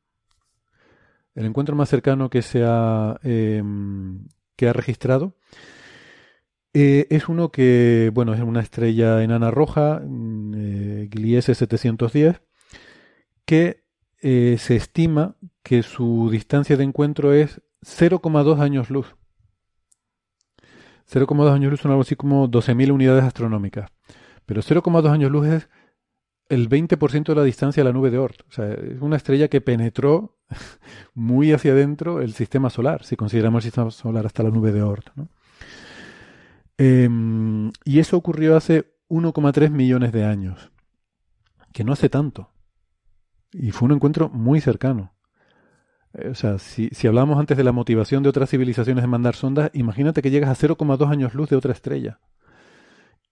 el 1.35 1.45
encuentro 1.45 1.75
más 1.75 1.89
cercano 1.89 2.29
que 2.29 2.41
se 2.41 2.63
ha, 2.63 3.19
em, 3.23 4.27
que 4.55 4.67
ha 4.67 4.73
registrado 4.73 5.35
eh, 6.73 7.07
es 7.11 7.29
uno 7.29 7.51
que, 7.51 8.09
bueno, 8.13 8.33
es 8.33 8.41
una 8.41 8.61
estrella 8.61 9.23
enana 9.23 9.51
roja, 9.51 10.01
mm, 10.03 10.53
eh, 10.55 11.07
Gliese 11.11 11.53
710, 11.53 12.41
que 13.45 13.83
eh, 14.21 14.57
se 14.59 14.75
estima 14.75 15.35
que 15.63 15.83
su 15.83 16.29
distancia 16.31 16.77
de 16.77 16.83
encuentro 16.83 17.33
es 17.33 17.61
0,2 17.83 18.59
años 18.59 18.89
luz. 18.89 19.15
0,2 21.11 21.51
años 21.51 21.71
luz 21.71 21.81
son 21.81 21.91
algo 21.91 22.01
así 22.01 22.15
como 22.15 22.49
12.000 22.49 22.91
unidades 22.91 23.23
astronómicas. 23.23 23.89
Pero 24.45 24.61
0,2 24.61 25.09
años 25.09 25.31
luz 25.31 25.47
es 25.47 25.69
el 26.49 26.69
20% 26.69 27.25
de 27.25 27.35
la 27.35 27.43
distancia 27.43 27.83
de 27.83 27.89
la 27.89 27.93
nube 27.93 28.11
de 28.11 28.17
Oort. 28.17 28.41
O 28.47 28.51
sea, 28.51 28.71
es 28.71 29.01
una 29.01 29.17
estrella 29.17 29.47
que 29.47 29.61
penetró 29.61 30.37
muy 31.13 31.51
hacia 31.51 31.71
adentro 31.71 32.21
el 32.21 32.33
sistema 32.33 32.69
solar, 32.69 33.03
si 33.03 33.15
consideramos 33.15 33.63
el 33.63 33.71
sistema 33.71 33.91
solar 33.91 34.25
hasta 34.25 34.43
la 34.43 34.49
nube 34.49 34.71
de 34.71 34.81
Oort. 34.81 35.09
Em, 36.77 37.71
y 37.85 37.99
eso 37.99 38.17
ocurrió 38.17 38.55
hace 38.55 38.93
1,3 39.09 39.69
millones 39.69 40.11
de 40.11 40.25
años, 40.25 40.71
que 41.71 41.83
no 41.83 41.93
hace 41.93 42.09
tanto. 42.09 42.49
Y 43.51 43.71
fue 43.71 43.85
un 43.85 43.93
encuentro 43.93 44.29
muy 44.29 44.59
cercano. 44.59 45.12
Eh, 46.13 46.29
o 46.29 46.35
sea, 46.35 46.59
si, 46.59 46.89
si 46.89 47.07
hablamos 47.07 47.39
antes 47.39 47.57
de 47.57 47.63
la 47.63 47.71
motivación 47.71 48.23
de 48.23 48.29
otras 48.29 48.49
civilizaciones 48.49 49.03
de 49.03 49.07
mandar 49.07 49.35
sondas, 49.35 49.71
imagínate 49.73 50.21
que 50.21 50.31
llegas 50.31 50.49
a 50.49 50.67
0,2 50.67 51.09
años 51.09 51.33
luz 51.33 51.49
de 51.49 51.55
otra 51.55 51.73
estrella. 51.73 52.19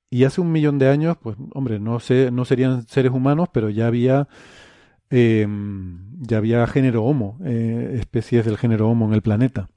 Y 0.10 0.26
hace 0.26 0.42
un 0.42 0.52
millón 0.52 0.78
de 0.78 0.90
años, 0.90 1.18
pues, 1.22 1.38
hombre, 1.54 1.80
no, 1.80 2.00
sé, 2.02 2.32
no 2.32 2.44
serían 2.44 2.86
seres 2.88 3.14
humanos, 3.14 3.48
pero 3.54 3.70
ya 3.70 3.88
había, 3.88 4.28
em, 5.10 6.12
ya 6.20 6.38
había 6.38 6.68
género 6.68 7.04
Homo, 7.06 7.40
eh, 7.46 7.96
especies 8.00 8.46
del 8.46 8.58
género 8.58 8.90
Homo 8.90 9.08
en 9.08 9.14
el 9.14 9.22
planeta. 9.22 9.70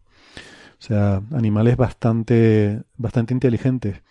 O 0.79 0.83
sea, 0.87 1.23
animales 1.33 1.77
bastante, 1.77 2.83
bastante 2.97 3.33
inteligentes. 3.33 4.03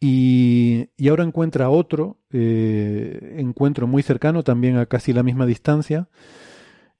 Y, 0.00 0.90
ahora 1.08 1.24
encuentra 1.24 1.70
otro 1.70 2.18
eh, 2.30 3.36
encuentro 3.38 3.86
muy 3.86 4.02
cercano, 4.02 4.42
también 4.42 4.76
a 4.76 4.86
casi 4.86 5.12
la 5.12 5.22
misma 5.22 5.46
distancia, 5.46 6.08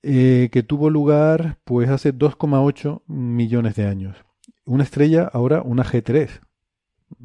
eh, 0.06 0.50
que 0.52 0.62
tuvo 0.62 0.90
lugar 0.90 1.58
pues 1.64 1.88
hace 1.88 2.12
2,8 2.12 3.02
millones 3.06 3.74
de 3.74 3.86
años. 3.86 4.16
Una 4.66 4.84
estrella, 4.84 5.30
ahora 5.32 5.62
una 5.62 5.82
G3. 5.82 6.40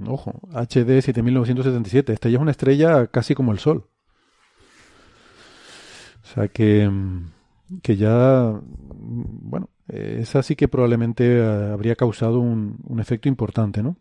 Ojo, 0.08 0.40
HD 0.54 1.02
7977. 1.02 2.14
Esta 2.14 2.30
ya 2.30 2.38
es 2.38 2.42
una 2.42 2.52
estrella 2.52 3.08
casi 3.08 3.36
como 3.36 3.52
el 3.52 3.60
Sol. 3.60 3.90
O 6.24 6.28
sea 6.34 6.48
que, 6.48 6.90
que 7.82 7.98
ya, 7.98 8.62
bueno, 8.62 9.70
esa 9.88 10.42
sí 10.44 10.56
que 10.56 10.68
probablemente 10.68 11.40
eh, 11.40 11.72
habría 11.72 11.96
causado 11.96 12.40
un, 12.40 12.78
un 12.88 13.00
efecto 13.00 13.28
importante, 13.28 13.84
¿no? 13.84 13.98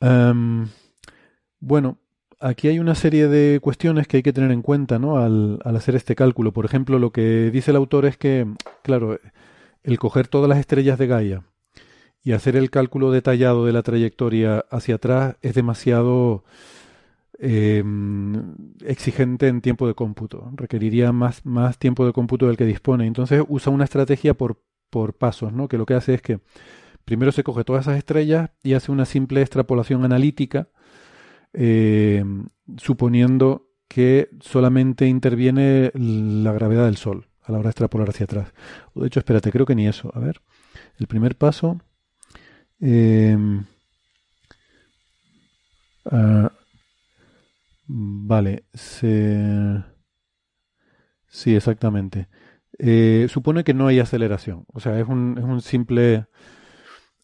Em, 0.00 0.68
bueno, 1.60 1.98
aquí 2.42 2.68
hay 2.68 2.78
una 2.78 2.94
serie 2.94 3.28
de 3.28 3.60
cuestiones 3.60 4.06
que 4.06 4.18
hay 4.18 4.22
que 4.22 4.32
tener 4.32 4.50
en 4.50 4.62
cuenta 4.62 4.98
¿no? 4.98 5.18
al, 5.18 5.60
hacer 5.64 5.94
este 5.96 6.14
cálculo. 6.14 6.52
Por 6.52 6.64
ejemplo, 6.64 6.98
lo 6.98 7.10
que 7.12 7.50
dice 7.50 7.70
el 7.70 7.76
autor 7.76 8.04
es 8.04 8.16
que, 8.16 8.46
claro, 8.82 9.18
el 9.82 9.98
coger 9.98 10.28
todas 10.28 10.48
las 10.48 10.58
estrellas 10.58 10.98
de 10.98 11.06
Gaia 11.06 11.42
y 12.22 12.32
hacer 12.32 12.56
el 12.56 12.70
cálculo 12.70 13.10
detallado 13.10 13.64
de 13.64 13.72
la 13.72 13.82
trayectoria 13.82 14.64
hacia 14.70 14.96
atrás 14.96 15.36
es 15.42 15.54
demasiado 15.54 16.44
eh, 17.38 17.82
exigente 18.84 19.48
en 19.48 19.60
tiempo 19.60 19.86
de 19.86 19.94
cómputo. 19.94 20.50
Requeriría 20.54 21.12
más, 21.12 21.46
más 21.46 21.78
tiempo 21.78 22.04
de 22.06 22.12
cómputo 22.12 22.46
del 22.46 22.56
que 22.56 22.66
dispone. 22.66 23.06
Entonces 23.06 23.42
usa 23.48 23.72
una 23.72 23.84
estrategia 23.84 24.34
por, 24.34 24.60
por 24.90 25.14
pasos, 25.14 25.52
¿no? 25.52 25.68
que 25.68 25.78
lo 25.78 25.86
que 25.86 25.94
hace 25.94 26.14
es 26.14 26.22
que 26.22 26.40
primero 27.04 27.32
se 27.32 27.42
coge 27.42 27.64
todas 27.64 27.86
esas 27.86 27.98
estrellas 27.98 28.50
y 28.62 28.74
hace 28.74 28.92
una 28.92 29.04
simple 29.04 29.40
extrapolación 29.40 30.04
analítica, 30.04 30.68
eh, 31.52 32.24
suponiendo 32.76 33.68
que 33.88 34.30
solamente 34.40 35.06
interviene 35.06 35.90
la 35.94 36.52
gravedad 36.52 36.86
del 36.86 36.96
Sol 36.96 37.28
a 37.42 37.52
la 37.52 37.58
hora 37.58 37.66
de 37.66 37.70
extrapolar 37.70 38.08
hacia 38.08 38.24
atrás. 38.24 38.52
De 38.94 39.06
hecho, 39.06 39.20
espérate, 39.20 39.50
creo 39.50 39.66
que 39.66 39.74
ni 39.74 39.86
eso. 39.86 40.10
A 40.14 40.20
ver, 40.20 40.40
el 40.98 41.06
primer 41.06 41.36
paso... 41.36 41.80
Eh, 42.80 43.36
uh, 46.04 46.48
Vale. 47.94 48.64
Sí, 48.74 49.06
exactamente. 51.54 52.28
Eh, 52.78 53.26
supone 53.28 53.64
que 53.64 53.74
no 53.74 53.86
hay 53.86 53.98
aceleración. 53.98 54.64
O 54.72 54.80
sea, 54.80 54.98
es 54.98 55.06
un, 55.08 55.36
es 55.38 55.44
un 55.44 55.60
simple... 55.60 56.26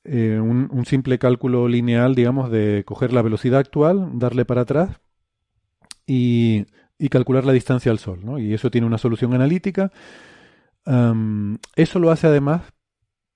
Eh, 0.05 0.41
un, 0.41 0.85
simple 0.87 1.19
cálculo 1.19 1.69
lineal, 1.69 2.15
digamos, 2.15 2.51
de 2.51 2.83
coger 2.87 3.13
la 3.13 3.23
velocidad 3.23 3.61
actual, 3.61 4.19
darle 4.19 4.45
para 4.45 4.63
atrás 4.63 5.01
y, 6.07 6.67
calcular 7.11 7.45
la 7.45 7.53
distancia 7.53 7.93
al 7.93 7.99
Sol. 7.99 8.21
¿no? 8.25 8.39
Y 8.39 8.55
eso 8.55 8.71
tiene 8.71 8.87
una 8.87 8.99
solución 8.99 9.35
analítica. 9.35 9.93
Eso 11.77 11.99
lo 11.99 12.11
hace 12.11 12.27
además, 12.27 12.63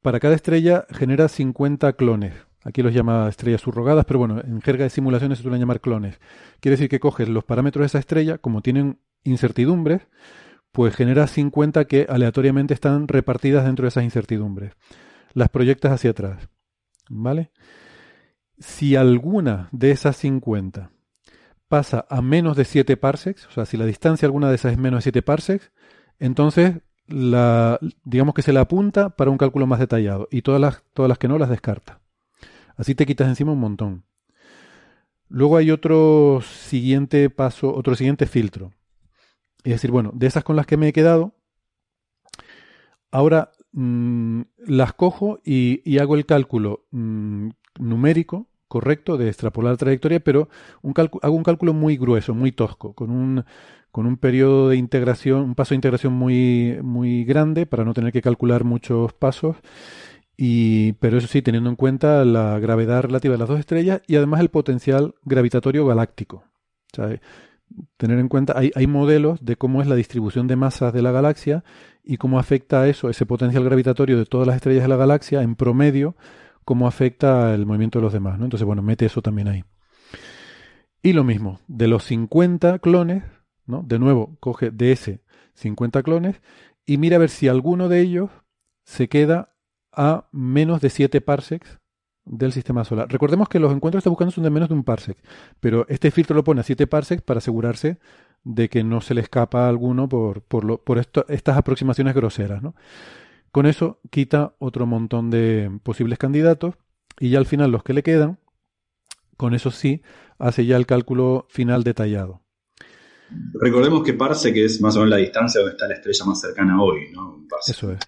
para 0.01 0.21
cada 0.21 0.35
estrella 0.35 0.87
genera 0.91 1.29
50 1.29 1.93
clones. 1.95 2.35
Aquí 2.65 2.83
los 2.83 2.95
llama 2.95 3.29
estrellas 3.29 3.61
subrogadas, 3.61 4.05
pero 4.05 4.19
bueno, 4.21 4.41
en 4.41 4.61
jerga 4.61 4.85
de 4.85 4.91
simulaciones 4.91 5.39
se 5.39 5.43
suelen 5.43 5.61
llamar 5.61 5.81
clones. 5.81 6.21
Quiere 6.61 6.75
decir 6.77 6.89
que 6.89 7.01
coges 7.01 7.29
los 7.29 7.45
parámetros 7.45 7.83
de 7.83 7.87
esa 7.87 7.99
estrella, 7.99 8.39
como 8.39 8.63
tienen 8.63 8.99
incertidumbres, 9.25 10.03
pues 10.71 10.95
genera 10.95 11.27
50 11.27 11.85
que 11.87 12.07
aleatoriamente 12.09 12.73
están 12.73 13.09
repartidas 13.09 13.65
dentro 13.65 13.85
de 13.85 13.89
esas 13.89 14.05
incertidumbres. 14.05 14.75
Las 15.35 15.49
proyectas 15.49 15.93
hacia 15.93 16.11
atrás. 16.11 16.49
¿Vale? 17.09 17.51
Si 18.59 18.97
alguna 18.97 19.69
de 19.73 19.91
esas 19.91 20.17
50 20.17 20.91
pasa 21.69 22.07
a 22.09 22.23
menos 22.23 22.57
de 22.57 22.65
7 22.65 22.97
parsecs, 22.97 23.47
o 23.47 23.51
sea, 23.51 23.67
si 23.67 23.77
la 23.77 23.87
distancia 23.87 24.27
alguna 24.27 24.49
de 24.49 24.57
esas 24.57 24.73
es 24.73 24.79
menos 24.79 24.99
de 24.99 25.03
7 25.03 25.23
parsecs, 25.23 25.73
entonces 26.19 26.81
digamos 28.05 28.35
que 28.35 28.43
se 28.43 28.53
la 28.53 28.61
apunta 28.61 29.11
para 29.11 29.31
un 29.31 29.39
cálculo 29.39 29.67
más 29.67 29.81
detallado 29.81 30.29
y 30.31 30.43
todas 30.43 30.61
las, 30.61 30.83
todas 30.95 31.09
las 31.09 31.19
que 31.19 31.29
no 31.29 31.39
las 31.39 31.51
descarta. 31.51 32.01
Así 32.77 32.95
te 32.95 33.07
quitas 33.07 33.29
encima 33.29 33.53
un 33.53 33.61
montón. 33.61 34.05
Luego 35.29 35.57
hay 35.57 35.71
otro 35.71 36.43
siguiente 36.43 37.31
paso, 37.31 37.75
otro 37.75 37.95
siguiente 37.97 38.27
filtro. 38.27 38.73
Es 39.65 39.73
decir, 39.73 39.91
bueno, 39.91 40.11
de 40.15 40.27
esas 40.27 40.45
con 40.45 40.57
las 40.57 40.67
que 40.67 40.77
me 40.77 40.89
he 40.89 40.93
quedado, 40.93 41.35
ahora 43.11 43.53
mmm, 43.73 44.43
las 44.67 44.93
cojo 44.93 45.41
y, 45.45 45.99
hago 45.99 46.15
el 46.17 46.27
cálculo 46.27 46.87
mmm, 46.91 47.49
numérico 47.79 48.49
correcto 48.69 49.19
de 49.19 49.29
extrapolar 49.29 49.73
la 49.73 49.77
trayectoria, 49.77 50.21
pero 50.21 50.49
hago 51.21 51.37
un 51.37 51.43
cálculo 51.43 51.75
muy 51.75 51.99
grueso, 51.99 52.35
muy 52.35 52.53
tosco, 52.53 52.95
con 52.95 53.11
un, 53.11 53.45
con 53.91 54.07
un 54.07 54.17
periodo 54.17 54.71
de 54.71 54.77
integración, 54.77 55.43
un 55.43 55.55
paso 55.55 55.71
de 55.71 55.77
integración 55.77 56.15
muy, 56.15 56.79
muy 56.83 57.25
grande 57.25 57.67
para 57.67 57.85
no 57.85 57.93
tener 57.93 58.13
que 58.13 58.23
calcular 58.23 58.65
muchos 58.65 59.13
pasos 59.13 59.57
y, 60.37 60.95
pero 60.95 61.19
eso 61.19 61.29
sí, 61.29 61.43
teniendo 61.43 61.69
en 61.69 61.77
cuenta 61.77 62.25
la 62.25 62.59
gravedad 62.59 63.03
relativa 63.03 63.33
de 63.33 63.39
las 63.39 63.49
dos 63.49 63.61
estrellas 63.61 64.01
y 64.07 64.17
además 64.17 64.41
el 64.41 64.49
potencial 64.49 65.15
gravitatorio 65.25 65.87
galáctico. 65.87 66.45
Tener 67.97 68.19
en 68.19 68.29
cuenta, 68.29 68.59
hay, 68.59 68.71
hay, 68.75 68.87
modelos 68.87 69.45
de 69.45 69.57
cómo 69.57 69.83
es 69.83 69.89
la 69.89 69.95
distribución 69.95 70.47
de 70.47 70.57
masas 70.57 70.93
de 70.93 71.03
la 71.03 71.13
galaxia 71.13 71.63
y 72.05 72.17
cómo 72.17 72.39
afecta 72.39 72.89
eso, 72.89 73.09
ese 73.09 73.27
potencial 73.27 73.65
gravitatorio 73.65 74.19
de 74.19 74.27
todas 74.27 74.47
las 74.47 74.57
estrellas 74.57 74.83
de 74.83 74.89
la 74.89 74.97
galaxia 74.97 75.43
en 75.43 75.55
promedio, 75.55 76.17
cómo 76.65 76.87
afecta 76.87 77.55
el 77.55 77.67
movimiento 77.67 77.99
de 77.99 78.05
los 78.05 78.13
demás. 78.13 78.39
¿no? 78.39 78.45
Entonces, 78.45 78.67
bueno, 78.67 78.83
mete 78.83 79.07
eso 79.07 79.23
también 79.23 79.49
ahí. 79.49 79.65
Y 81.03 81.13
lo 81.13 81.25
mismo, 81.25 81.61
de 81.67 81.89
los 81.89 82.05
50 82.05 82.79
clones, 82.79 83.25
¿no? 83.67 83.83
de 83.83 83.99
nuevo, 83.99 84.37
coge 84.41 84.71
de 84.71 84.93
ese 84.93 85.23
50 85.55 86.03
clones 86.03 86.41
y 86.87 86.99
mira 86.99 87.17
a 87.17 87.21
ver 87.21 87.31
si 87.31 87.49
alguno 87.49 87.89
de 87.89 88.01
ellos 88.01 88.31
se 88.85 89.09
queda 89.09 89.55
a 89.93 90.29
menos 90.33 90.81
de 90.81 90.91
7 90.91 91.21
parsecs 91.21 91.79
del 92.25 92.53
sistema 92.53 92.85
solar. 92.85 93.09
Recordemos 93.11 93.49
que 93.49 93.59
los 93.59 93.73
encuentros 93.73 94.01
que 94.01 94.05
está 94.05 94.11
buscando 94.11 94.33
son 94.33 94.45
de 94.45 94.51
menos 94.51 94.69
de 94.69 94.75
un 94.75 94.85
parsec, 94.85 95.19
pero 95.61 95.87
este 95.89 96.11
filtro 96.11 96.37
lo 96.37 96.45
pone 96.45 96.61
a 96.61 96.65
7 96.65 96.87
parsecs 96.87 97.23
para 97.23 97.39
asegurarse 97.39 97.99
de 98.45 98.69
que 98.69 98.85
no 98.85 99.01
se 99.01 99.15
le 99.15 99.21
escapa 99.21 99.67
a 99.67 99.69
alguno 99.69 100.09
por, 100.09 100.43
por, 100.43 100.65
lo, 100.65 100.83
por 100.83 100.99
esto, 100.99 101.25
estas 101.29 101.57
aproximaciones 101.57 102.15
groseras. 102.15 102.63
¿no? 102.63 102.75
Con 103.51 103.67
eso 103.67 104.01
quita 104.11 104.55
otro 104.59 104.87
montón 104.87 105.31
de 105.31 105.71
posibles 105.83 106.19
candidatos 106.19 106.75
y 107.19 107.31
ya 107.31 107.39
al 107.39 107.47
final 107.47 107.71
los 107.71 107.83
que 107.83 107.93
le 107.93 108.03
quedan, 108.03 108.39
con 109.37 109.55
eso 109.55 109.71
sí, 109.71 110.03
hace 110.39 110.67
ya 110.67 110.77
el 110.77 110.87
cálculo 110.87 111.47
final 111.51 111.85
detallado. 111.85 112.43
Recordemos 113.55 114.03
que 114.03 114.15
parsec 114.15 114.57
es 114.57 114.81
más 114.81 114.97
o 114.97 115.01
menos 115.01 115.11
la 115.11 115.17
distancia 115.17 115.61
donde 115.61 115.73
está 115.73 115.89
la 115.89 115.95
estrella 115.95 116.25
más 116.27 116.41
cercana 116.41 116.83
hoy, 116.83 117.11
¿no? 117.13 117.47
Eso 117.67 117.93
es. 117.93 117.99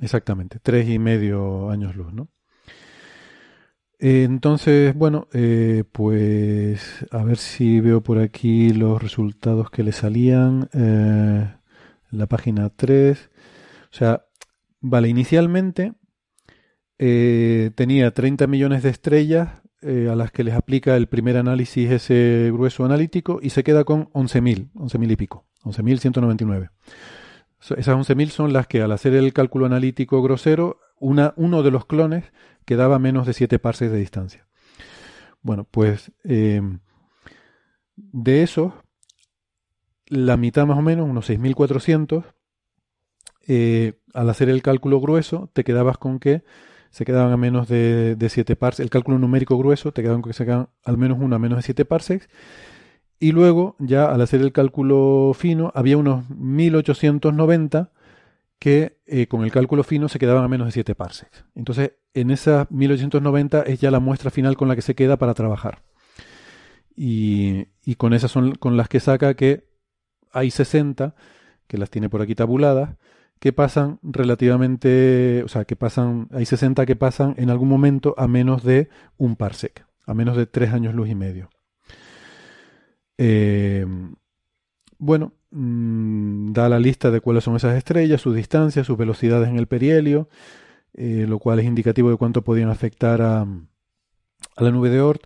Exactamente, 0.00 0.58
tres 0.62 0.88
y 0.88 0.98
medio 0.98 1.70
años 1.70 1.94
luz, 1.94 2.12
¿no? 2.12 2.28
Entonces, 4.00 4.94
bueno, 4.94 5.28
eh, 5.32 5.84
pues 5.92 7.06
a 7.10 7.22
ver 7.22 7.36
si 7.36 7.80
veo 7.80 8.02
por 8.02 8.18
aquí 8.18 8.70
los 8.70 9.02
resultados 9.02 9.70
que 9.70 9.82
le 9.82 9.92
salían. 9.92 10.68
Eh, 10.72 11.46
la 12.10 12.26
página 12.26 12.70
3. 12.70 13.30
O 13.92 13.94
sea, 13.94 14.26
vale, 14.80 15.08
inicialmente 15.08 15.94
eh, 16.98 17.70
tenía 17.74 18.12
30 18.12 18.46
millones 18.46 18.82
de 18.82 18.90
estrellas 18.90 19.62
eh, 19.82 20.08
a 20.10 20.16
las 20.16 20.30
que 20.30 20.44
les 20.44 20.54
aplica 20.54 20.96
el 20.96 21.08
primer 21.08 21.36
análisis 21.36 21.90
ese 21.90 22.50
grueso 22.52 22.84
analítico 22.84 23.40
y 23.42 23.50
se 23.50 23.64
queda 23.64 23.84
con 23.84 24.10
11.000, 24.12 24.70
11.000 24.74 25.12
y 25.12 25.16
pico, 25.16 25.46
11.199. 25.64 26.70
Esas 27.60 27.94
11.000 27.94 28.28
son 28.28 28.52
las 28.52 28.66
que 28.66 28.82
al 28.82 28.92
hacer 28.92 29.14
el 29.14 29.32
cálculo 29.32 29.66
analítico 29.66 30.22
grosero, 30.22 30.80
una, 30.98 31.34
uno 31.36 31.62
de 31.62 31.70
los 31.70 31.86
clones 31.86 32.24
quedaba 32.70 32.94
a 32.94 32.98
menos 33.00 33.26
de 33.26 33.32
7 33.32 33.58
parsecs 33.58 33.90
de 33.90 33.98
distancia. 33.98 34.46
Bueno, 35.42 35.66
pues 35.68 36.12
eh, 36.22 36.62
de 37.96 38.42
esos, 38.44 38.72
la 40.06 40.36
mitad 40.36 40.66
más 40.66 40.78
o 40.78 40.82
menos, 40.82 41.08
unos 41.08 41.28
6.400, 41.28 42.26
eh, 43.48 43.94
al 44.14 44.30
hacer 44.30 44.48
el 44.48 44.62
cálculo 44.62 45.00
grueso, 45.00 45.50
te 45.52 45.64
quedabas 45.64 45.98
con 45.98 46.20
que 46.20 46.44
se 46.90 47.04
quedaban 47.04 47.32
a 47.32 47.36
menos 47.36 47.66
de, 47.66 48.14
de 48.14 48.28
7 48.28 48.54
parsecs. 48.54 48.84
El 48.84 48.90
cálculo 48.90 49.18
numérico 49.18 49.58
grueso 49.58 49.90
te 49.90 50.02
quedaban 50.02 50.22
con 50.22 50.30
que 50.30 50.36
se 50.36 50.44
quedaban 50.44 50.68
al 50.84 50.96
menos 50.96 51.18
uno 51.20 51.34
a 51.34 51.40
menos 51.40 51.58
de 51.58 51.62
7 51.62 51.84
parsecs. 51.84 52.28
Y 53.18 53.32
luego, 53.32 53.74
ya 53.80 54.04
al 54.12 54.20
hacer 54.20 54.42
el 54.42 54.52
cálculo 54.52 55.32
fino, 55.34 55.72
había 55.74 55.96
unos 55.96 56.30
1890 56.30 57.90
que 58.60 59.00
eh, 59.06 59.26
con 59.26 59.42
el 59.42 59.50
cálculo 59.50 59.82
fino 59.82 60.08
se 60.08 60.20
quedaban 60.20 60.44
a 60.44 60.48
menos 60.48 60.68
de 60.68 60.72
7 60.72 60.94
parsecs. 60.94 61.44
Entonces, 61.56 61.94
en 62.14 62.30
esas 62.30 62.70
1890 62.70 63.62
es 63.62 63.80
ya 63.80 63.90
la 63.90 64.00
muestra 64.00 64.30
final 64.30 64.56
con 64.56 64.68
la 64.68 64.76
que 64.76 64.82
se 64.82 64.94
queda 64.94 65.16
para 65.16 65.34
trabajar. 65.34 65.82
Y, 66.96 67.68
y 67.84 67.94
con 67.94 68.12
esas 68.12 68.30
son 68.30 68.54
con 68.54 68.76
las 68.76 68.88
que 68.88 69.00
saca 69.00 69.34
que 69.34 69.68
hay 70.32 70.50
60, 70.50 71.14
que 71.66 71.78
las 71.78 71.90
tiene 71.90 72.08
por 72.08 72.22
aquí 72.22 72.34
tabuladas, 72.34 72.96
que 73.38 73.52
pasan 73.52 73.98
relativamente, 74.02 75.42
o 75.44 75.48
sea, 75.48 75.64
que 75.64 75.74
pasan, 75.74 76.28
hay 76.30 76.44
60 76.44 76.84
que 76.84 76.96
pasan 76.96 77.34
en 77.38 77.50
algún 77.50 77.68
momento 77.68 78.14
a 78.18 78.28
menos 78.28 78.62
de 78.62 78.90
un 79.16 79.36
parsec, 79.36 79.86
a 80.06 80.14
menos 80.14 80.36
de 80.36 80.46
3 80.46 80.72
años 80.74 80.94
luz 80.94 81.08
y 81.08 81.14
medio. 81.14 81.48
Eh, 83.16 83.86
bueno, 84.98 85.32
mmm, 85.50 86.52
da 86.52 86.68
la 86.68 86.78
lista 86.78 87.10
de 87.10 87.20
cuáles 87.20 87.44
son 87.44 87.56
esas 87.56 87.76
estrellas, 87.76 88.20
sus 88.20 88.34
distancias, 88.34 88.86
sus 88.86 88.98
velocidades 88.98 89.48
en 89.48 89.56
el 89.56 89.66
perihelio, 89.66 90.28
eh, 90.94 91.26
lo 91.28 91.38
cual 91.38 91.60
es 91.60 91.66
indicativo 91.66 92.10
de 92.10 92.16
cuánto 92.16 92.42
podían 92.42 92.68
afectar 92.70 93.22
a, 93.22 93.42
a 93.42 94.62
la 94.62 94.70
nube 94.70 94.90
de 94.90 95.00
Oort. 95.00 95.22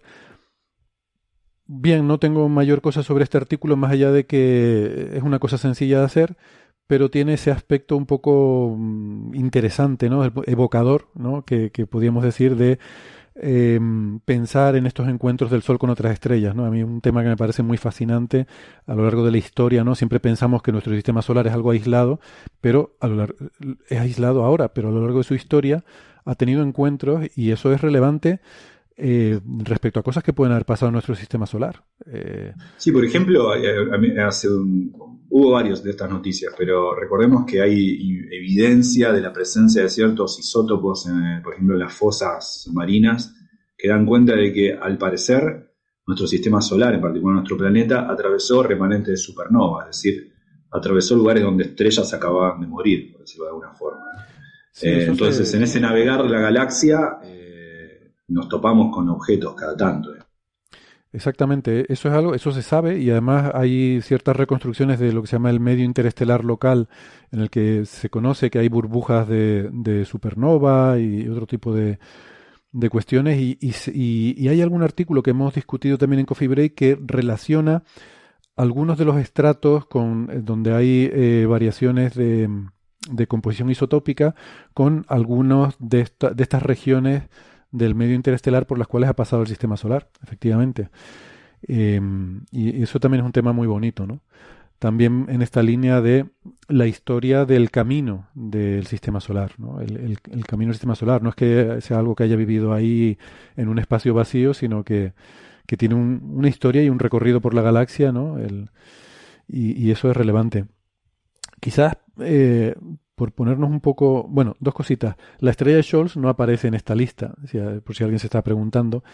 bien, 1.66 2.06
no 2.06 2.18
tengo 2.18 2.48
mayor 2.48 2.80
cosa 2.80 3.02
sobre 3.02 3.24
este 3.24 3.38
artículo 3.38 3.76
más 3.76 3.92
allá 3.92 4.10
de 4.12 4.26
que 4.26 5.10
es 5.14 5.22
una 5.22 5.38
cosa 5.38 5.58
sencilla 5.58 6.00
de 6.00 6.04
hacer, 6.04 6.36
pero 6.86 7.10
tiene 7.10 7.34
ese 7.34 7.50
aspecto 7.50 7.96
un 7.96 8.06
poco 8.06 8.74
mm, 8.78 9.34
interesante, 9.34 10.10
¿no? 10.10 10.24
evocador, 10.46 11.08
¿no? 11.14 11.44
Que, 11.44 11.70
que 11.70 11.86
podríamos 11.86 12.24
decir 12.24 12.56
de 12.56 12.78
eh, 13.36 13.80
pensar 14.24 14.76
en 14.76 14.86
estos 14.86 15.08
encuentros 15.08 15.50
del 15.50 15.62
Sol 15.62 15.78
con 15.78 15.90
otras 15.90 16.12
estrellas, 16.12 16.54
¿no? 16.54 16.66
A 16.66 16.70
mí 16.70 16.82
un 16.82 17.00
tema 17.00 17.22
que 17.22 17.28
me 17.28 17.36
parece 17.36 17.62
muy 17.62 17.76
fascinante 17.76 18.46
a 18.86 18.94
lo 18.94 19.02
largo 19.02 19.24
de 19.24 19.32
la 19.32 19.38
historia, 19.38 19.82
¿no? 19.82 19.94
Siempre 19.94 20.20
pensamos 20.20 20.62
que 20.62 20.72
nuestro 20.72 20.94
sistema 20.94 21.22
solar 21.22 21.46
es 21.46 21.52
algo 21.52 21.70
aislado, 21.70 22.20
pero 22.60 22.96
a 23.00 23.08
lo 23.08 23.16
largo, 23.16 23.36
es 23.88 23.98
aislado 23.98 24.44
ahora, 24.44 24.72
pero 24.72 24.88
a 24.88 24.92
lo 24.92 25.00
largo 25.00 25.18
de 25.18 25.24
su 25.24 25.34
historia 25.34 25.84
ha 26.24 26.34
tenido 26.36 26.62
encuentros 26.62 27.26
y 27.36 27.50
eso 27.50 27.72
es 27.72 27.80
relevante 27.80 28.40
eh, 28.96 29.40
respecto 29.64 29.98
a 29.98 30.04
cosas 30.04 30.22
que 30.22 30.32
pueden 30.32 30.52
haber 30.52 30.64
pasado 30.64 30.88
en 30.88 30.92
nuestro 30.92 31.16
sistema 31.16 31.46
solar. 31.46 31.82
Eh, 32.06 32.52
sí, 32.76 32.92
por 32.92 33.04
ejemplo, 33.04 33.52
eh, 33.56 34.22
hace 34.22 34.46
hubo 34.48 35.50
varios 35.50 35.82
de 35.82 35.90
estas 35.90 36.08
noticias, 36.08 36.54
pero 36.56 36.94
recordemos 36.94 37.44
que 37.44 37.60
hay 37.60 37.98
evidencia 38.30 39.12
de 39.12 39.20
la 39.20 39.32
presencia 39.32 39.82
de 39.82 39.88
ciertos 39.88 40.38
isótopos, 40.38 41.08
en, 41.08 41.42
por 41.42 41.54
ejemplo, 41.54 41.74
en 41.74 41.80
las 41.80 41.92
fosas 41.92 42.70
marinas, 42.72 43.34
que 43.76 43.88
dan 43.88 44.06
cuenta 44.06 44.36
de 44.36 44.52
que 44.52 44.72
al 44.72 44.96
parecer 44.96 45.72
nuestro 46.06 46.28
sistema 46.28 46.60
solar, 46.60 46.94
en 46.94 47.00
particular 47.00 47.34
nuestro 47.34 47.56
planeta, 47.56 48.08
atravesó 48.08 48.62
remanentes 48.62 49.08
de 49.08 49.16
supernova, 49.16 49.90
es 49.90 49.96
decir, 49.96 50.32
atravesó 50.70 51.16
lugares 51.16 51.42
donde 51.42 51.64
estrellas 51.64 52.14
acababan 52.14 52.60
de 52.60 52.68
morir, 52.68 53.10
por 53.10 53.22
decirlo 53.22 53.46
de 53.46 53.50
alguna 53.50 53.72
forma. 53.72 54.04
entonces, 54.82 55.52
en 55.52 55.64
ese 55.64 55.80
navegar 55.80 56.22
de 56.22 56.28
la 56.28 56.40
galaxia, 56.40 57.18
nos 58.34 58.48
topamos 58.48 58.92
con 58.92 59.08
objetos 59.08 59.54
cada 59.54 59.76
tanto. 59.76 60.12
¿eh? 60.14 60.18
Exactamente, 61.12 61.90
eso 61.92 62.08
es 62.08 62.14
algo, 62.14 62.34
eso 62.34 62.50
se 62.50 62.62
sabe 62.62 62.98
y 62.98 63.08
además 63.10 63.52
hay 63.54 64.02
ciertas 64.02 64.34
reconstrucciones 64.34 64.98
de 64.98 65.12
lo 65.12 65.22
que 65.22 65.28
se 65.28 65.36
llama 65.36 65.50
el 65.50 65.60
medio 65.60 65.84
interestelar 65.84 66.44
local 66.44 66.88
en 67.30 67.40
el 67.40 67.50
que 67.50 67.86
se 67.86 68.10
conoce 68.10 68.50
que 68.50 68.58
hay 68.58 68.68
burbujas 68.68 69.28
de, 69.28 70.04
supernova 70.10 70.98
y 70.98 71.28
otro 71.28 71.46
tipo 71.46 71.72
de, 71.72 72.00
de 72.72 72.90
cuestiones 72.90 73.38
y, 73.38 74.48
hay 74.48 74.60
algún 74.60 74.82
artículo 74.82 75.22
que 75.22 75.30
hemos 75.30 75.54
discutido 75.54 75.98
también 75.98 76.20
en 76.20 76.26
Coffee 76.26 76.48
Break 76.48 76.74
que 76.74 76.98
relaciona 77.00 77.84
algunos 78.56 78.98
de 78.98 79.04
los 79.04 79.16
estratos 79.16 79.86
con 79.86 80.28
eh, 80.32 80.40
donde 80.42 80.74
hay 80.74 81.08
eh, 81.12 81.46
variaciones 81.48 82.14
de, 82.14 82.48
composición 83.28 83.70
isotópica 83.70 84.34
con 84.72 85.04
algunos 85.08 85.76
de, 85.78 86.08
de 86.34 86.42
estas 86.42 86.62
regiones 86.64 87.28
del 87.74 87.96
medio 87.96 88.14
interestelar 88.14 88.66
por 88.66 88.78
las 88.78 88.86
cuales 88.86 89.10
ha 89.10 89.16
pasado 89.16 89.42
el 89.42 89.48
sistema 89.48 89.76
solar, 89.76 90.08
efectivamente. 90.22 90.90
Em, 91.62 92.42
y 92.52 92.82
eso 92.82 93.00
también 93.00 93.22
es 93.22 93.26
un 93.26 93.32
tema 93.32 93.52
muy 93.52 93.66
bonito, 93.66 94.06
¿no? 94.06 94.20
También 94.78 95.26
en 95.28 95.42
esta 95.42 95.62
línea 95.62 96.00
de 96.00 96.26
la 96.68 96.86
historia 96.86 97.44
del 97.46 97.70
camino 97.70 98.28
del 98.34 98.86
sistema 98.86 99.20
solar, 99.20 99.52
¿no? 99.58 99.80
El, 99.80 100.18
camino 100.46 100.68
del 100.68 100.74
sistema 100.74 100.94
solar. 100.94 101.22
No 101.22 101.30
es 101.30 101.34
que 101.34 101.80
sea 101.80 101.98
algo 101.98 102.14
que 102.14 102.24
haya 102.24 102.36
vivido 102.36 102.72
ahí 102.72 103.18
en 103.56 103.68
un 103.68 103.78
espacio 103.78 104.14
vacío, 104.14 104.54
sino 104.54 104.84
que, 104.84 105.12
tiene 105.78 105.96
una 105.96 106.48
historia 106.48 106.84
y 106.84 106.90
un 106.90 107.00
recorrido 107.00 107.40
por 107.40 107.54
la 107.54 107.62
galaxia, 107.62 108.12
¿no? 108.12 108.38
El, 108.38 108.70
y, 109.48 109.90
eso 109.90 110.10
es 110.10 110.16
relevante. 110.16 110.66
Quizás 111.60 111.96
eh, 112.20 112.76
por 113.14 113.32
ponernos 113.32 113.70
un 113.70 113.80
poco, 113.80 114.26
bueno, 114.28 114.56
dos 114.60 114.74
cositas. 114.74 115.16
La 115.38 115.50
estrella 115.50 115.76
de 115.76 115.82
Scholz 115.82 116.16
no 116.16 116.28
aparece 116.28 116.68
en 116.68 116.74
esta 116.74 116.94
lista, 116.94 117.34
por 117.84 117.94
si 117.94 118.04
alguien 118.04 118.18
se 118.18 118.26
está 118.26 118.42
preguntando, 118.42 119.04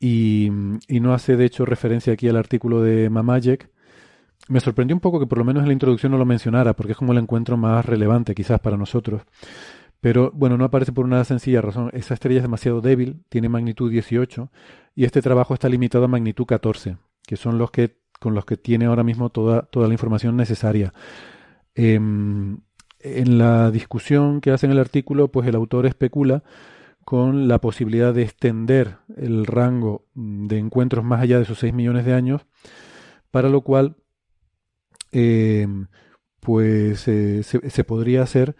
y, 0.00 0.50
no 0.50 1.14
hace 1.14 1.36
de 1.36 1.44
hecho 1.44 1.64
referencia 1.64 2.12
aquí 2.12 2.28
al 2.28 2.36
artículo 2.36 2.82
de 2.82 3.10
Mamayek. 3.10 3.70
Me 4.48 4.60
sorprendió 4.60 4.94
un 4.94 5.00
poco 5.00 5.18
que 5.18 5.26
por 5.26 5.38
lo 5.38 5.44
menos 5.44 5.62
en 5.62 5.68
la 5.68 5.72
introducción 5.72 6.12
no 6.12 6.18
lo 6.18 6.26
mencionara, 6.26 6.74
porque 6.74 6.92
es 6.92 6.98
como 6.98 7.12
el 7.12 7.18
encuentro 7.18 7.56
más 7.56 7.84
relevante 7.86 8.34
quizás 8.34 8.60
para 8.60 8.76
nosotros. 8.76 9.22
Pero 10.00 10.30
bueno, 10.34 10.58
no 10.58 10.66
aparece 10.66 10.92
por 10.92 11.06
una 11.06 11.24
sencilla 11.24 11.62
razón. 11.62 11.90
Esa 11.94 12.12
estrella 12.14 12.38
es 12.38 12.42
demasiado 12.42 12.82
débil, 12.82 13.24
tiene 13.30 13.48
magnitud 13.48 13.90
18, 13.90 14.50
y 14.94 15.04
este 15.04 15.22
trabajo 15.22 15.54
está 15.54 15.68
limitado 15.68 16.04
a 16.04 16.08
magnitud 16.08 16.44
14, 16.44 16.98
que 17.26 17.36
son 17.36 17.56
los 17.56 17.70
que 17.70 17.96
con 18.20 18.34
los 18.34 18.44
que 18.44 18.56
tiene 18.56 18.86
ahora 18.86 19.02
mismo 19.02 19.30
toda, 19.30 19.62
toda 19.62 19.88
la 19.88 19.94
información 19.94 20.36
necesaria. 20.36 20.92
Em, 21.74 22.58
en 23.04 23.38
la 23.38 23.70
discusión 23.70 24.40
que 24.40 24.50
hace 24.50 24.66
en 24.66 24.72
el 24.72 24.78
artículo, 24.78 25.28
pues 25.28 25.46
el 25.46 25.54
autor 25.54 25.86
especula 25.86 26.42
con 27.04 27.48
la 27.48 27.60
posibilidad 27.60 28.14
de 28.14 28.22
extender 28.22 28.96
el 29.16 29.44
rango 29.46 30.06
de 30.14 30.58
encuentros 30.58 31.04
más 31.04 31.20
allá 31.20 31.36
de 31.36 31.42
esos 31.42 31.58
6 31.58 31.74
millones 31.74 32.06
de 32.06 32.14
años, 32.14 32.46
para 33.30 33.50
lo 33.50 33.60
cual 33.60 33.96
eh, 35.12 35.68
pues 36.40 37.06
eh, 37.06 37.42
se, 37.42 37.84
podría 37.84 38.22
hacer 38.22 38.56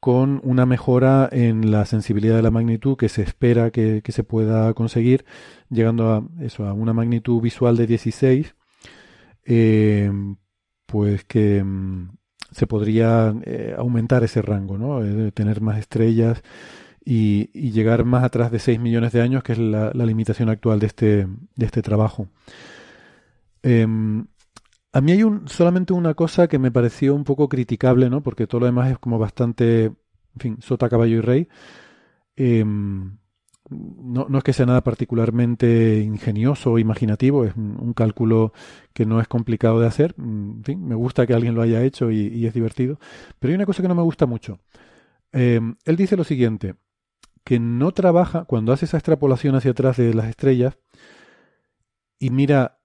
con 0.00 0.40
una 0.42 0.66
mejora 0.66 1.28
en 1.30 1.70
la 1.70 1.84
sensibilidad 1.84 2.36
de 2.36 2.42
la 2.42 2.50
magnitud 2.50 2.96
que 2.96 3.08
se 3.08 3.22
espera 3.22 3.70
que, 3.70 4.02
se 4.08 4.24
pueda 4.24 4.72
conseguir, 4.74 5.24
llegando 5.70 6.10
a 6.12 6.26
eso, 6.40 6.66
a 6.66 6.72
una 6.72 6.94
magnitud 6.94 7.40
visual 7.42 7.76
de 7.76 7.86
16, 7.86 8.54
eh, 9.44 10.10
pues 10.86 11.24
que 11.24 11.62
mm, 11.62 12.10
se 12.52 12.66
podría 12.66 13.34
eh, 13.44 13.74
aumentar 13.76 14.24
ese 14.24 14.42
rango, 14.42 14.78
¿no? 14.78 15.04
Eh, 15.04 15.32
tener 15.32 15.60
más 15.60 15.78
estrellas 15.78 16.42
y, 17.04 17.48
llegar 17.72 18.04
más 18.04 18.24
atrás 18.24 18.50
de 18.50 18.58
6 18.58 18.78
millones 18.80 19.12
de 19.12 19.22
años, 19.22 19.42
que 19.42 19.52
es 19.52 19.58
la, 19.58 19.92
limitación 19.92 20.48
actual 20.48 20.78
de 20.80 20.86
este, 20.86 21.26
de 21.56 21.66
este 21.66 21.82
trabajo. 21.82 22.28
Em, 23.62 24.26
a 24.92 25.00
mí 25.00 25.12
hay 25.12 25.22
un, 25.22 25.48
solamente 25.48 25.92
una 25.92 26.14
cosa 26.14 26.48
que 26.48 26.58
me 26.58 26.70
pareció 26.70 27.14
un 27.14 27.24
poco 27.24 27.48
criticable, 27.48 28.10
¿no? 28.10 28.22
Porque 28.22 28.46
todo 28.46 28.60
lo 28.60 28.66
demás 28.66 28.90
es 28.90 28.98
como 28.98 29.18
bastante, 29.18 29.84
en 29.86 29.94
fin, 30.38 30.56
sota, 30.60 30.88
caballo 30.88 31.18
y 31.18 31.20
rey. 31.20 31.48
No, 33.72 34.26
no, 34.28 34.38
es 34.38 34.44
que 34.44 34.52
sea 34.52 34.66
nada 34.66 34.82
particularmente 34.82 36.00
ingenioso 36.00 36.72
o 36.72 36.78
imaginativo, 36.78 37.44
es 37.44 37.54
un, 37.56 37.92
cálculo 37.94 38.52
que 38.92 39.06
no 39.06 39.20
es 39.20 39.28
complicado 39.28 39.80
de 39.80 39.86
hacer. 39.86 40.14
Mm, 40.16 40.50
en 40.58 40.64
fin, 40.64 40.86
me 40.86 40.94
gusta 40.94 41.26
que 41.26 41.34
alguien 41.34 41.54
lo 41.54 41.62
haya 41.62 41.82
hecho 41.82 42.10
y, 42.10 42.46
es 42.46 42.54
divertido. 42.54 42.98
Pero 43.38 43.50
hay 43.50 43.56
una 43.56 43.66
cosa 43.66 43.82
que 43.82 43.88
no 43.88 43.94
me 43.94 44.02
gusta 44.02 44.26
mucho. 44.26 44.60
Em, 45.32 45.76
él 45.84 45.96
dice 45.96 46.16
lo 46.16 46.24
siguiente, 46.24 46.74
que 47.44 47.58
no 47.58 47.92
trabaja, 47.92 48.44
cuando 48.44 48.72
hace 48.72 48.84
esa 48.84 48.98
extrapolación 48.98 49.54
hacia 49.54 49.72
atrás 49.72 49.96
de 49.96 50.14
las 50.14 50.28
estrellas 50.28 50.78
y 52.18 52.30
mira 52.30 52.78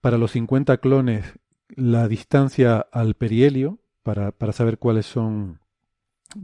para 0.00 0.18
los 0.18 0.32
50 0.32 0.78
clones 0.78 1.38
la 1.68 2.08
distancia 2.08 2.86
al 2.92 3.14
perihelio, 3.14 3.78
para, 4.02 4.32
para 4.32 4.52
saber 4.52 4.78
cuáles 4.78 5.06
son, 5.06 5.60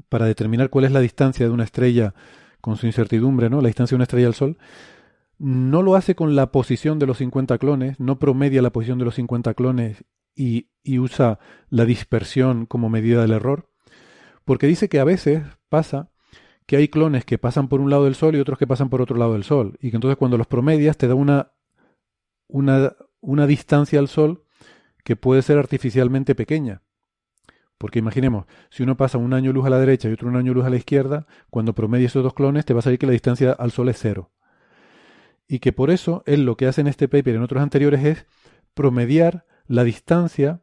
para 0.09 0.27
determinar 0.27 0.71
cuál 0.71 0.87
es 0.87 0.93
la 0.93 1.01
distancia 1.01 1.47
de 1.47 1.53
una 1.53 1.65
estrella 1.65 2.15
con 2.61 2.77
su 2.77 2.87
incertidumbre, 2.87 3.51
¿no? 3.51 3.61
La 3.61 3.69
distancia 3.69 3.95
de 3.95 3.97
una 3.97 4.05
estrella 4.05 4.27
al 4.27 4.35
Sol, 4.35 4.59
no 5.39 5.83
lo 5.83 5.95
hace 5.95 6.15
con 6.15 6.35
la 6.35 6.51
posición 6.51 6.99
de 6.99 7.07
los 7.07 7.19
50 7.19 7.59
clones, 7.59 8.01
no 8.01 8.19
promedia 8.19 8.63
la 8.63 8.71
posición 8.71 8.99
de 8.99 9.05
los 9.05 9.15
50 9.15 9.55
clones 9.55 10.05
y, 10.35 10.69
usa 10.99 11.39
la 11.69 11.85
dispersión 11.85 12.65
como 12.65 12.89
medida 12.89 13.21
del 13.21 13.33
error, 13.33 13.71
porque 14.45 14.67
dice 14.67 14.89
que 14.89 15.01
a 15.01 15.05
veces 15.05 15.43
pasa 15.69 16.11
que 16.67 16.77
hay 16.77 16.89
clones 16.89 17.25
que 17.25 17.39
pasan 17.39 17.69
por 17.69 17.81
un 17.81 17.91
lado 17.91 18.05
del 18.05 18.15
Sol 18.15 18.35
y 18.35 18.41
otros 18.41 18.59
que 18.59 18.67
pasan 18.67 18.89
por 18.89 19.03
otro 19.03 19.17
lado 19.17 19.35
del 19.35 19.45
Sol, 19.45 19.79
y 19.81 19.91
que 19.91 19.97
entonces 19.97 20.17
cuando 20.17 20.39
los 20.39 20.47
promedias 20.47 20.97
te 20.97 21.09
da 21.09 21.15
una, 21.15 21.53
una, 22.47 22.95
una 23.21 23.47
distancia 23.47 23.99
al 23.99 24.09
Sol 24.09 24.45
que 25.05 25.17
puede 25.17 25.43
ser 25.43 25.59
artificialmente 25.59 26.35
pequeña. 26.35 26.83
Porque 27.79 28.01
imaginemos, 28.01 28.47
si 28.71 28.83
uno 28.83 28.97
pasa 28.97 29.19
un 29.19 29.33
año 29.33 29.53
luz 29.53 29.65
a 29.65 29.71
la 29.71 29.79
derecha 29.79 30.09
y 30.09 30.13
otro 30.13 30.29
un 30.29 30.37
año 30.37 30.53
luz 30.53 30.65
a 30.65 30.71
la 30.71 30.77
izquierda, 30.77 31.27
cuando 31.49 31.75
promedies 31.75 32.11
esos 32.11 32.25
dos 32.25 32.35
clones 32.35 32.65
te 32.65 32.75
va 32.75 32.81
a 32.81 32.83
salir 32.83 32.99
que 32.99 33.07
la 33.07 33.13
distancia 33.13 33.53
al 33.53 33.71
Sol 33.71 33.89
es 33.89 33.99
cero. 33.99 34.33
Y 35.47 35.61
que 35.61 35.73
por 35.73 35.91
eso 35.91 36.23
él 36.27 36.45
lo 36.45 36.57
que 36.57 36.67
hace 36.67 36.81
en 36.81 36.89
este 36.89 37.09
paper 37.09 37.35
y 37.35 37.37
en 37.37 37.43
otros 37.43 37.63
anteriores 37.63 38.05
es 38.05 38.27
promediar 38.75 39.47
la 39.67 39.85
distancia 39.85 40.61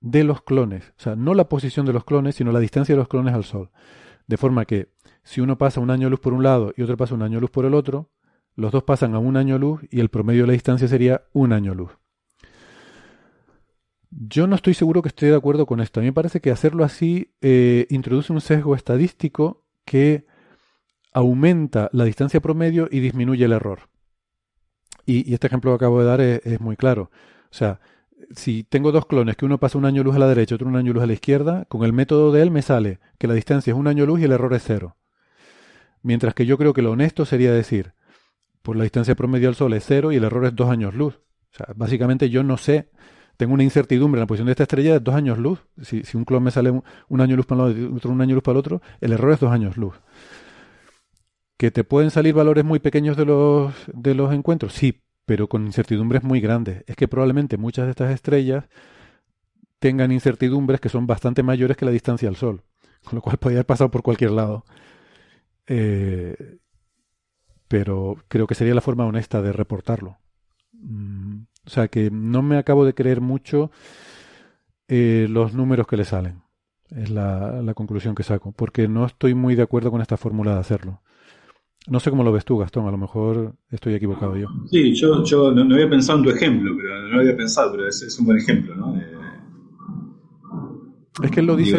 de 0.00 0.24
los 0.24 0.42
clones. 0.42 0.94
O 0.98 1.00
sea, 1.00 1.16
no 1.16 1.34
la 1.34 1.48
posición 1.48 1.84
de 1.84 1.92
los 1.92 2.04
clones, 2.04 2.36
sino 2.36 2.50
la 2.50 2.60
distancia 2.60 2.94
de 2.94 2.98
los 2.98 3.08
clones 3.08 3.34
al 3.34 3.44
Sol. 3.44 3.70
De 4.26 4.36
forma 4.36 4.64
que 4.64 4.88
si 5.22 5.40
uno 5.40 5.58
pasa 5.58 5.80
un 5.80 5.90
año 5.90 6.08
luz 6.08 6.20
por 6.20 6.32
un 6.32 6.42
lado 6.42 6.72
y 6.76 6.82
otro 6.82 6.96
pasa 6.96 7.14
un 7.14 7.22
año 7.22 7.40
luz 7.40 7.50
por 7.50 7.66
el 7.66 7.74
otro, 7.74 8.10
los 8.54 8.72
dos 8.72 8.84
pasan 8.84 9.14
a 9.14 9.18
un 9.18 9.36
año 9.36 9.58
luz 9.58 9.82
y 9.90 10.00
el 10.00 10.08
promedio 10.08 10.42
de 10.42 10.48
la 10.48 10.52
distancia 10.54 10.88
sería 10.88 11.24
un 11.32 11.52
año 11.52 11.74
luz. 11.74 11.98
Yo 14.10 14.46
no 14.46 14.56
estoy 14.56 14.74
seguro 14.74 15.02
que 15.02 15.08
esté 15.08 15.26
de 15.26 15.36
acuerdo 15.36 15.66
con 15.66 15.80
esto. 15.80 16.00
A 16.00 16.02
mí 16.02 16.08
me 16.08 16.14
parece 16.14 16.40
que 16.40 16.50
hacerlo 16.50 16.84
así 16.84 17.34
eh, 17.40 17.86
introduce 17.90 18.32
un 18.32 18.40
sesgo 18.40 18.74
estadístico 18.74 19.64
que 19.84 20.26
aumenta 21.12 21.90
la 21.92 22.04
distancia 22.04 22.40
promedio 22.40 22.88
y 22.90 23.00
disminuye 23.00 23.44
el 23.44 23.52
error. 23.52 23.88
Y, 25.04 25.32
este 25.32 25.46
ejemplo 25.46 25.70
que 25.72 25.84
acabo 25.84 26.00
de 26.00 26.06
dar 26.06 26.20
es, 26.20 26.60
muy 26.60 26.76
claro. 26.76 27.10
O 27.44 27.54
sea, 27.54 27.80
si 28.34 28.62
tengo 28.62 28.92
dos 28.92 29.06
clones, 29.06 29.36
que 29.36 29.46
uno 29.46 29.58
pasa 29.58 29.78
un 29.78 29.86
año 29.86 30.04
luz 30.04 30.16
a 30.16 30.18
la 30.18 30.28
derecha 30.28 30.54
y 30.54 30.56
otro 30.56 30.68
un 30.68 30.76
año 30.76 30.92
luz 30.92 31.02
a 31.02 31.06
la 31.06 31.14
izquierda, 31.14 31.64
con 31.66 31.84
el 31.84 31.94
método 31.94 32.30
de 32.30 32.42
él 32.42 32.50
me 32.50 32.62
sale 32.62 33.00
que 33.18 33.26
la 33.26 33.34
distancia 33.34 33.72
es 33.72 33.78
un 33.78 33.88
año 33.88 34.04
luz 34.04 34.20
y 34.20 34.24
el 34.24 34.32
error 34.32 34.52
es 34.52 34.62
cero. 34.66 34.96
Mientras 36.02 36.34
que 36.34 36.46
yo 36.46 36.58
creo 36.58 36.74
que 36.74 36.82
lo 36.82 36.92
honesto 36.92 37.24
sería 37.24 37.52
decir, 37.52 37.94
por 38.62 38.76
la 38.76 38.84
distancia 38.84 39.14
promedio 39.14 39.48
al 39.48 39.54
Sol 39.54 39.72
es 39.72 39.84
cero 39.86 40.12
y 40.12 40.16
el 40.16 40.24
error 40.24 40.44
es 40.44 40.54
dos 40.54 40.68
años 40.70 40.94
luz. 40.94 41.20
O 41.52 41.56
sea, 41.56 41.66
básicamente 41.74 42.28
yo 42.28 42.42
no 42.42 42.58
sé, 42.58 42.90
tengo 43.38 43.54
una 43.54 43.62
incertidumbre 43.62 44.18
en 44.18 44.22
la 44.22 44.26
posición 44.26 44.46
de 44.46 44.52
esta 44.52 44.64
estrella 44.64 44.94
de 44.94 45.00
dos 45.00 45.14
años 45.14 45.38
luz. 45.38 45.60
Si, 45.80 46.02
un 46.14 46.24
clon 46.24 46.42
me 46.42 46.50
sale 46.50 46.70
un, 47.08 47.20
año 47.20 47.36
luz 47.36 47.46
para 47.46 47.62
un 47.62 47.68
lado 47.68 47.80
y 47.80 47.96
otro 47.96 48.10
un 48.10 48.20
año 48.20 48.34
luz 48.34 48.42
para 48.42 48.54
el 48.54 48.58
otro, 48.58 48.82
el 49.00 49.12
error 49.12 49.32
es 49.32 49.38
dos 49.38 49.52
años 49.52 49.76
luz. 49.76 49.94
¿Que 51.56 51.70
te 51.70 51.84
pueden 51.84 52.10
salir 52.10 52.34
valores 52.34 52.64
muy 52.64 52.80
pequeños 52.80 53.16
de 53.16 53.26
los, 53.26 53.72
de 53.86 54.14
los 54.16 54.34
encuentros? 54.34 54.72
Sí, 54.74 55.02
pero 55.24 55.48
con 55.48 55.66
incertidumbres 55.66 56.24
muy 56.24 56.40
grandes. 56.40 56.82
Es 56.88 56.96
que 56.96 57.06
probablemente 57.06 57.56
muchas 57.56 57.84
de 57.84 57.90
estas 57.92 58.12
estrellas 58.12 58.64
tengan 59.78 60.10
incertidumbres 60.10 60.80
que 60.80 60.88
son 60.88 61.06
bastante 61.06 61.44
mayores 61.44 61.76
que 61.76 61.84
la 61.84 61.92
distancia 61.92 62.28
al 62.28 62.34
Sol, 62.34 62.64
con 63.04 63.14
lo 63.14 63.22
cual 63.22 63.38
podría 63.38 63.58
haber 63.58 63.66
pasado 63.66 63.92
por 63.92 64.02
cualquier 64.02 64.32
lado. 64.32 64.64
Eh, 65.68 66.58
pero 67.68 68.16
creo 68.26 68.48
que 68.48 68.56
sería 68.56 68.74
la 68.74 68.80
forma 68.80 69.06
honesta 69.06 69.40
de 69.42 69.52
reportarlo. 69.52 70.18
Mm, 70.72 71.42
o 71.68 71.70
sea 71.70 71.88
que 71.88 72.10
no 72.10 72.40
me 72.40 72.56
acabo 72.56 72.86
de 72.86 72.94
creer 72.94 73.20
mucho 73.20 73.70
eh, 74.88 75.26
los 75.28 75.52
números 75.52 75.86
que 75.86 75.98
le 75.98 76.06
salen. 76.06 76.40
Es 76.88 77.10
la, 77.10 77.60
la, 77.60 77.74
conclusión 77.74 78.14
que 78.14 78.22
saco, 78.22 78.52
porque 78.52 78.88
no 78.88 79.04
estoy 79.04 79.34
muy 79.34 79.54
de 79.54 79.60
acuerdo 79.64 79.90
con 79.90 80.00
esta 80.00 80.16
fórmula 80.16 80.54
de 80.54 80.60
hacerlo. 80.60 81.02
No 81.86 82.00
sé 82.00 82.08
cómo 82.08 82.24
lo 82.24 82.32
ves 82.32 82.46
tú, 82.46 82.56
Gastón, 82.56 82.88
a 82.88 82.90
lo 82.90 82.96
mejor 82.96 83.54
estoy 83.70 83.92
equivocado 83.92 84.34
yo. 84.34 84.46
Sí, 84.70 84.94
yo, 84.94 85.22
yo 85.24 85.52
no, 85.52 85.74
había 85.74 85.90
pensado 85.90 86.20
en 86.20 86.24
tu 86.24 86.30
ejemplo, 86.30 86.72
pero 86.74 87.02
no 87.02 87.08
lo 87.16 87.20
había 87.20 87.36
pensado, 87.36 87.72
pero 87.72 87.86
es, 87.86 88.00
es 88.00 88.18
un 88.18 88.24
buen 88.24 88.38
ejemplo, 88.38 88.74
¿no? 88.74 88.96
Eh, 88.96 89.18
es 91.22 91.30
que 91.30 91.40
él 91.40 91.46
lo 91.46 91.54
dice. 91.54 91.76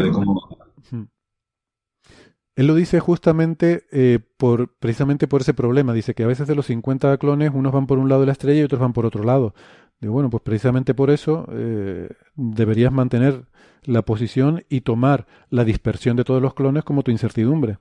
Él 2.60 2.68
lo 2.68 2.76
dice 2.76 3.00
justamente 3.00 3.86
eh, 3.90 4.20
por, 4.36 4.74
precisamente 4.80 5.30
por 5.30 5.40
ese 5.40 5.54
problema. 5.54 5.94
Dice 5.94 6.14
que 6.14 6.24
a 6.24 6.28
veces 6.28 6.46
de 6.46 6.56
los 6.56 6.66
50 6.66 7.18
clones, 7.18 7.52
unos 7.54 7.72
van 7.72 7.88
por 7.88 8.00
un 8.00 8.10
lado 8.10 8.20
de 8.20 8.26
la 8.26 8.34
estrella 8.34 8.60
y 8.60 8.64
otros 8.64 8.82
van 8.82 8.92
por 8.92 9.06
otro 9.06 9.24
lado. 9.24 9.54
Digo, 10.02 10.12
bueno, 10.12 10.30
pues 10.30 10.44
precisamente 10.44 10.94
por 10.94 11.10
eso 11.10 11.48
eh, 11.54 12.10
deberías 12.36 12.92
mantener 12.92 13.46
la 13.86 14.02
posición 14.02 14.66
y 14.68 14.82
tomar 14.82 15.26
la 15.50 15.64
dispersión 15.64 16.18
de 16.18 16.26
todos 16.26 16.42
los 16.42 16.54
clones 16.54 16.84
como 16.84 17.02
tu 17.02 17.12
incertidumbre. 17.12 17.78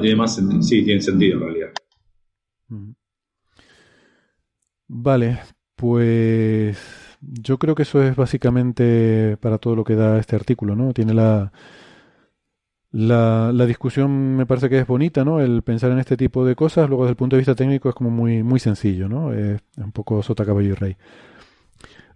tiene 0.00 0.16
más 0.16 0.36
sí, 0.62 0.82
tiene 0.82 1.02
sentido 1.02 1.40
en 1.40 1.44
realidad. 1.44 1.72
Vale, 4.88 5.40
pues 5.76 7.09
yo 7.20 7.58
creo 7.58 7.74
que 7.74 7.82
eso 7.82 8.02
es 8.02 8.16
básicamente 8.16 9.36
para 9.40 9.58
todo 9.58 9.76
lo 9.76 9.84
que 9.84 9.96
da 9.96 10.18
este 10.18 10.36
artículo, 10.36 10.74
¿no? 10.76 10.92
Tiene 10.92 11.14
la, 11.14 11.52
la, 12.92 13.52
la, 13.52 13.66
discusión 13.66 14.36
me 14.36 14.46
parece 14.46 14.68
que 14.68 14.78
es 14.78 14.86
bonita, 14.86 15.24
¿no? 15.24 15.40
El 15.40 15.62
pensar 15.62 15.90
en 15.92 15.98
este 15.98 16.16
tipo 16.16 16.44
de 16.44 16.56
cosas, 16.56 16.88
luego 16.88 17.04
desde 17.04 17.12
el 17.12 17.16
punto 17.16 17.36
de 17.36 17.40
vista 17.40 17.54
técnico 17.54 17.88
es 17.88 17.94
como 17.94 18.10
muy, 18.10 18.42
muy 18.42 18.60
sencillo, 18.60 19.08
¿no? 19.08 19.32
Es 19.32 19.60
un 19.76 19.92
poco 19.92 20.22
sota, 20.22 20.44
caballo 20.44 20.70
y 20.70 20.74
rey. 20.74 20.96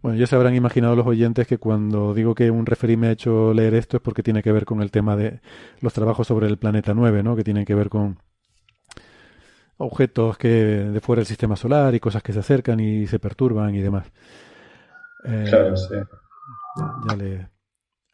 Bueno, 0.03 0.19
ya 0.19 0.27
se 0.27 0.37
habrán 0.37 0.55
imaginado 0.55 0.97
los 0.97 1.07
oyentes 1.07 1.47
que 1.47 1.57
cuando 1.59 2.13
digo 2.13 2.35
que 2.35 2.51
un 2.51 2.67
referí 2.67 2.97
me 2.97 3.07
ha 3.07 3.13
hecho 3.13 3.55
leer 3.55 3.75
esto 3.75 3.97
es 3.97 4.03
porque 4.03 4.23
tiene 4.23 4.43
que 4.43 4.53
ver 4.53 4.67
con 4.67 4.83
el 4.83 4.91
tema 4.91 5.17
de 5.17 5.41
los 5.81 5.95
trabajos 5.95 6.27
sobre 6.27 6.47
el 6.47 6.59
planeta 6.59 6.93
9, 6.93 7.23
¿no? 7.23 7.37
Que 7.37 7.45
tienen 7.45 7.65
que 7.65 7.75
ver 7.75 7.89
con 7.89 8.19
objetos 9.79 10.37
que 10.39 10.49
de 10.49 11.01
fuera 11.01 11.21
del 11.21 11.27
sistema 11.27 11.57
solar 11.57 11.95
y 11.95 12.01
cosas 12.01 12.23
que 12.23 12.33
se 12.33 12.41
acercan 12.41 12.81
y 12.81 13.07
se 13.07 13.19
perturban 13.19 13.75
y 13.75 13.81
demás. 13.81 14.13
Eh, 15.25 15.47
claro, 15.49 15.77
sí. 15.77 15.95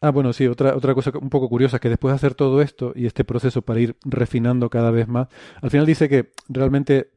Ah, 0.02 0.10
bueno, 0.10 0.32
sí, 0.32 0.47
otra, 0.47 0.74
otra 0.74 0.94
cosa 0.94 1.12
un 1.20 1.28
poco 1.28 1.48
curiosa 1.48 1.76
es 1.76 1.80
que 1.80 1.90
después 1.90 2.12
de 2.12 2.16
hacer 2.16 2.34
todo 2.34 2.62
esto 2.62 2.92
y 2.94 3.06
este 3.06 3.24
proceso 3.24 3.62
para 3.62 3.80
ir 3.80 3.97
refinando 4.02 4.70
cada 4.70 4.90
vez 4.90 5.08
más, 5.08 5.28
al 5.60 5.70
final 5.70 5.84
dice 5.86 6.08
que 6.08 6.32
realmente 6.48 7.10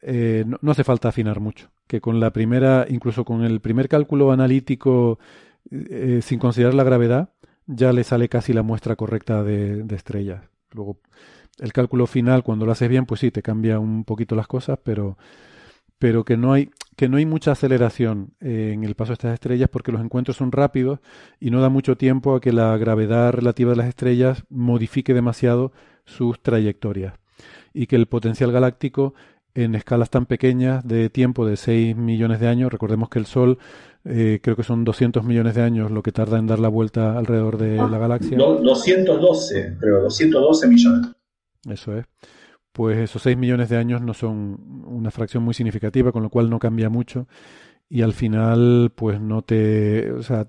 eh, 0.00 0.44
no, 0.46 0.70
hace 0.70 0.84
falta 0.84 1.08
afinar 1.08 1.40
mucho, 1.40 1.70
que 1.86 2.00
con 2.00 2.20
la 2.20 2.30
primera, 2.30 2.86
incluso 2.88 3.24
con 3.24 3.44
el 3.44 3.60
primer 3.60 3.88
cálculo 3.88 4.32
analítico 4.32 5.18
eh, 5.70 6.20
sin 6.22 6.38
considerar 6.38 6.74
la 6.74 6.84
gravedad, 6.84 7.30
ya 7.66 7.92
le 7.92 8.04
sale 8.04 8.28
casi 8.30 8.54
la 8.54 8.62
muestra 8.62 8.96
correcta 8.96 9.42
de, 9.42 9.82
de 9.82 9.94
estrellas. 9.94 10.42
Luego, 10.70 11.00
el 11.58 11.72
cálculo 11.72 12.06
final, 12.06 12.42
cuando 12.42 12.64
lo 12.64 12.72
haces 12.72 12.88
bien, 12.88 13.04
pues 13.04 13.20
sí, 13.20 13.30
te 13.30 13.42
cambia 13.42 13.78
un 13.78 14.04
poquito 14.04 14.34
las 14.34 14.46
cosas, 14.46 14.78
pero 14.82 15.18
pero 16.04 16.22
que 16.22 16.36
no 16.36 16.52
hay 16.52 16.68
que 16.96 17.08
no 17.08 17.16
hay 17.16 17.24
mucha 17.24 17.52
aceleración 17.52 18.34
en 18.42 18.84
el 18.84 18.94
paso 18.94 19.12
de 19.12 19.14
estas 19.14 19.32
estrellas 19.32 19.70
porque 19.72 19.90
los 19.90 20.02
encuentros 20.02 20.36
son 20.36 20.52
rápidos 20.52 20.98
y 21.40 21.50
no 21.50 21.62
da 21.62 21.70
mucho 21.70 21.96
tiempo 21.96 22.34
a 22.34 22.42
que 22.42 22.52
la 22.52 22.76
gravedad 22.76 23.32
relativa 23.32 23.70
de 23.70 23.78
las 23.78 23.88
estrellas 23.88 24.44
modifique 24.50 25.14
demasiado 25.14 25.72
sus 26.04 26.42
trayectorias 26.42 27.14
y 27.72 27.86
que 27.86 27.96
el 27.96 28.04
potencial 28.04 28.52
galáctico 28.52 29.14
en 29.54 29.74
escalas 29.74 30.10
tan 30.10 30.26
pequeñas 30.26 30.86
de 30.86 31.08
tiempo 31.08 31.46
de 31.46 31.56
6 31.56 31.96
millones 31.96 32.38
de 32.38 32.48
años, 32.48 32.70
recordemos 32.70 33.08
que 33.08 33.20
el 33.20 33.24
Sol 33.24 33.56
eh, 34.04 34.40
creo 34.42 34.56
que 34.56 34.62
son 34.62 34.84
200 34.84 35.24
millones 35.24 35.54
de 35.54 35.62
años 35.62 35.90
lo 35.90 36.02
que 36.02 36.12
tarda 36.12 36.38
en 36.38 36.46
dar 36.46 36.58
la 36.58 36.68
vuelta 36.68 37.16
alrededor 37.16 37.56
de 37.56 37.76
la 37.76 37.96
galaxia. 37.96 38.36
212, 38.36 39.78
creo, 39.80 40.02
212 40.02 40.68
millones. 40.68 41.06
Eso 41.66 41.96
es 41.96 42.04
pues 42.74 42.98
esos 42.98 43.22
6 43.22 43.36
millones 43.36 43.68
de 43.68 43.76
años 43.76 44.02
no 44.02 44.14
son 44.14 44.84
una 44.86 45.12
fracción 45.12 45.44
muy 45.44 45.54
significativa, 45.54 46.10
con 46.10 46.24
lo 46.24 46.28
cual 46.28 46.50
no 46.50 46.58
cambia 46.58 46.90
mucho 46.90 47.28
y 47.88 48.02
al 48.02 48.14
final 48.14 48.92
pues 48.96 49.20
no 49.20 49.42
te, 49.42 50.10
o 50.10 50.22
sea, 50.24 50.48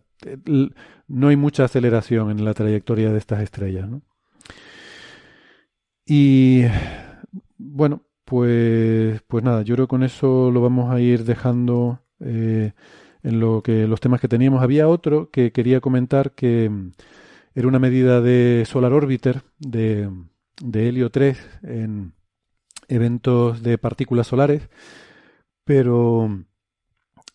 no 1.08 1.28
hay 1.28 1.36
mucha 1.36 1.66
aceleración 1.66 2.32
en 2.32 2.44
la 2.44 2.56
trayectoria 2.56 3.12
de 3.12 3.20
estas 3.20 3.42
estrellas, 3.42 3.88
¿no? 3.88 4.02
Y 6.08 6.64
bueno, 7.60 8.02
pues 8.26 9.22
pues 9.28 9.44
nada, 9.44 9.62
yo 9.62 9.76
creo 9.76 9.86
que 9.86 9.92
con 9.92 10.04
eso 10.04 10.50
lo 10.52 10.62
vamos 10.62 10.92
a 10.92 11.00
ir 11.00 11.26
dejando 11.26 12.02
eh, 12.22 12.74
en 13.22 13.40
lo 13.40 13.62
que 13.62 13.88
los 13.88 14.00
temas 14.02 14.20
que 14.20 14.28
teníamos. 14.28 14.64
Había 14.64 14.88
otro 14.88 15.30
que 15.30 15.52
quería 15.52 15.80
comentar 15.80 16.32
que 16.32 16.72
era 17.54 17.68
una 17.68 17.80
medida 17.80 18.20
de 18.22 18.64
Solar 18.66 18.94
Orbiter 18.94 19.44
de 19.60 20.10
de 20.62 20.90
helio 20.90 21.10
3 21.10 21.38
en 21.64 22.14
eventos 22.88 23.64
de 23.64 23.78
partículas 23.78 24.28
solares, 24.28 24.70
pero 25.66 26.30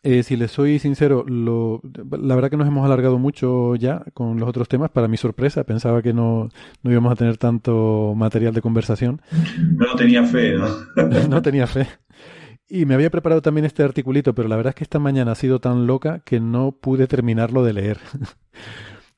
eh, 0.02 0.22
si 0.22 0.36
les 0.36 0.50
soy 0.50 0.78
sincero, 0.78 1.24
lo, 1.26 1.82
la 2.10 2.34
verdad 2.34 2.50
que 2.50 2.56
nos 2.56 2.66
hemos 2.66 2.86
alargado 2.86 3.18
mucho 3.18 3.76
ya 3.76 4.02
con 4.14 4.40
los 4.40 4.48
otros 4.48 4.68
temas, 4.68 4.90
para 4.90 5.08
mi 5.08 5.18
sorpresa, 5.18 5.64
pensaba 5.64 6.00
que 6.00 6.14
no, 6.14 6.48
no 6.82 6.90
íbamos 6.90 7.12
a 7.12 7.16
tener 7.16 7.36
tanto 7.36 8.14
material 8.16 8.54
de 8.54 8.62
conversación. 8.62 9.20
No 9.72 9.94
tenía 9.96 10.24
fe, 10.24 10.54
¿no? 10.54 10.68
no 11.28 11.42
tenía 11.42 11.66
fe. 11.66 11.86
Y 12.66 12.86
me 12.86 12.94
había 12.94 13.10
preparado 13.10 13.42
también 13.42 13.64
este 13.66 13.82
articulito, 13.82 14.34
pero 14.34 14.48
la 14.48 14.56
verdad 14.56 14.70
es 14.70 14.76
que 14.76 14.84
esta 14.84 15.00
mañana 15.00 15.32
ha 15.32 15.34
sido 15.34 15.58
tan 15.60 15.86
loca 15.86 16.20
que 16.20 16.40
no 16.40 16.72
pude 16.72 17.06
terminarlo 17.06 17.64
de 17.64 17.72
leer. 17.72 17.98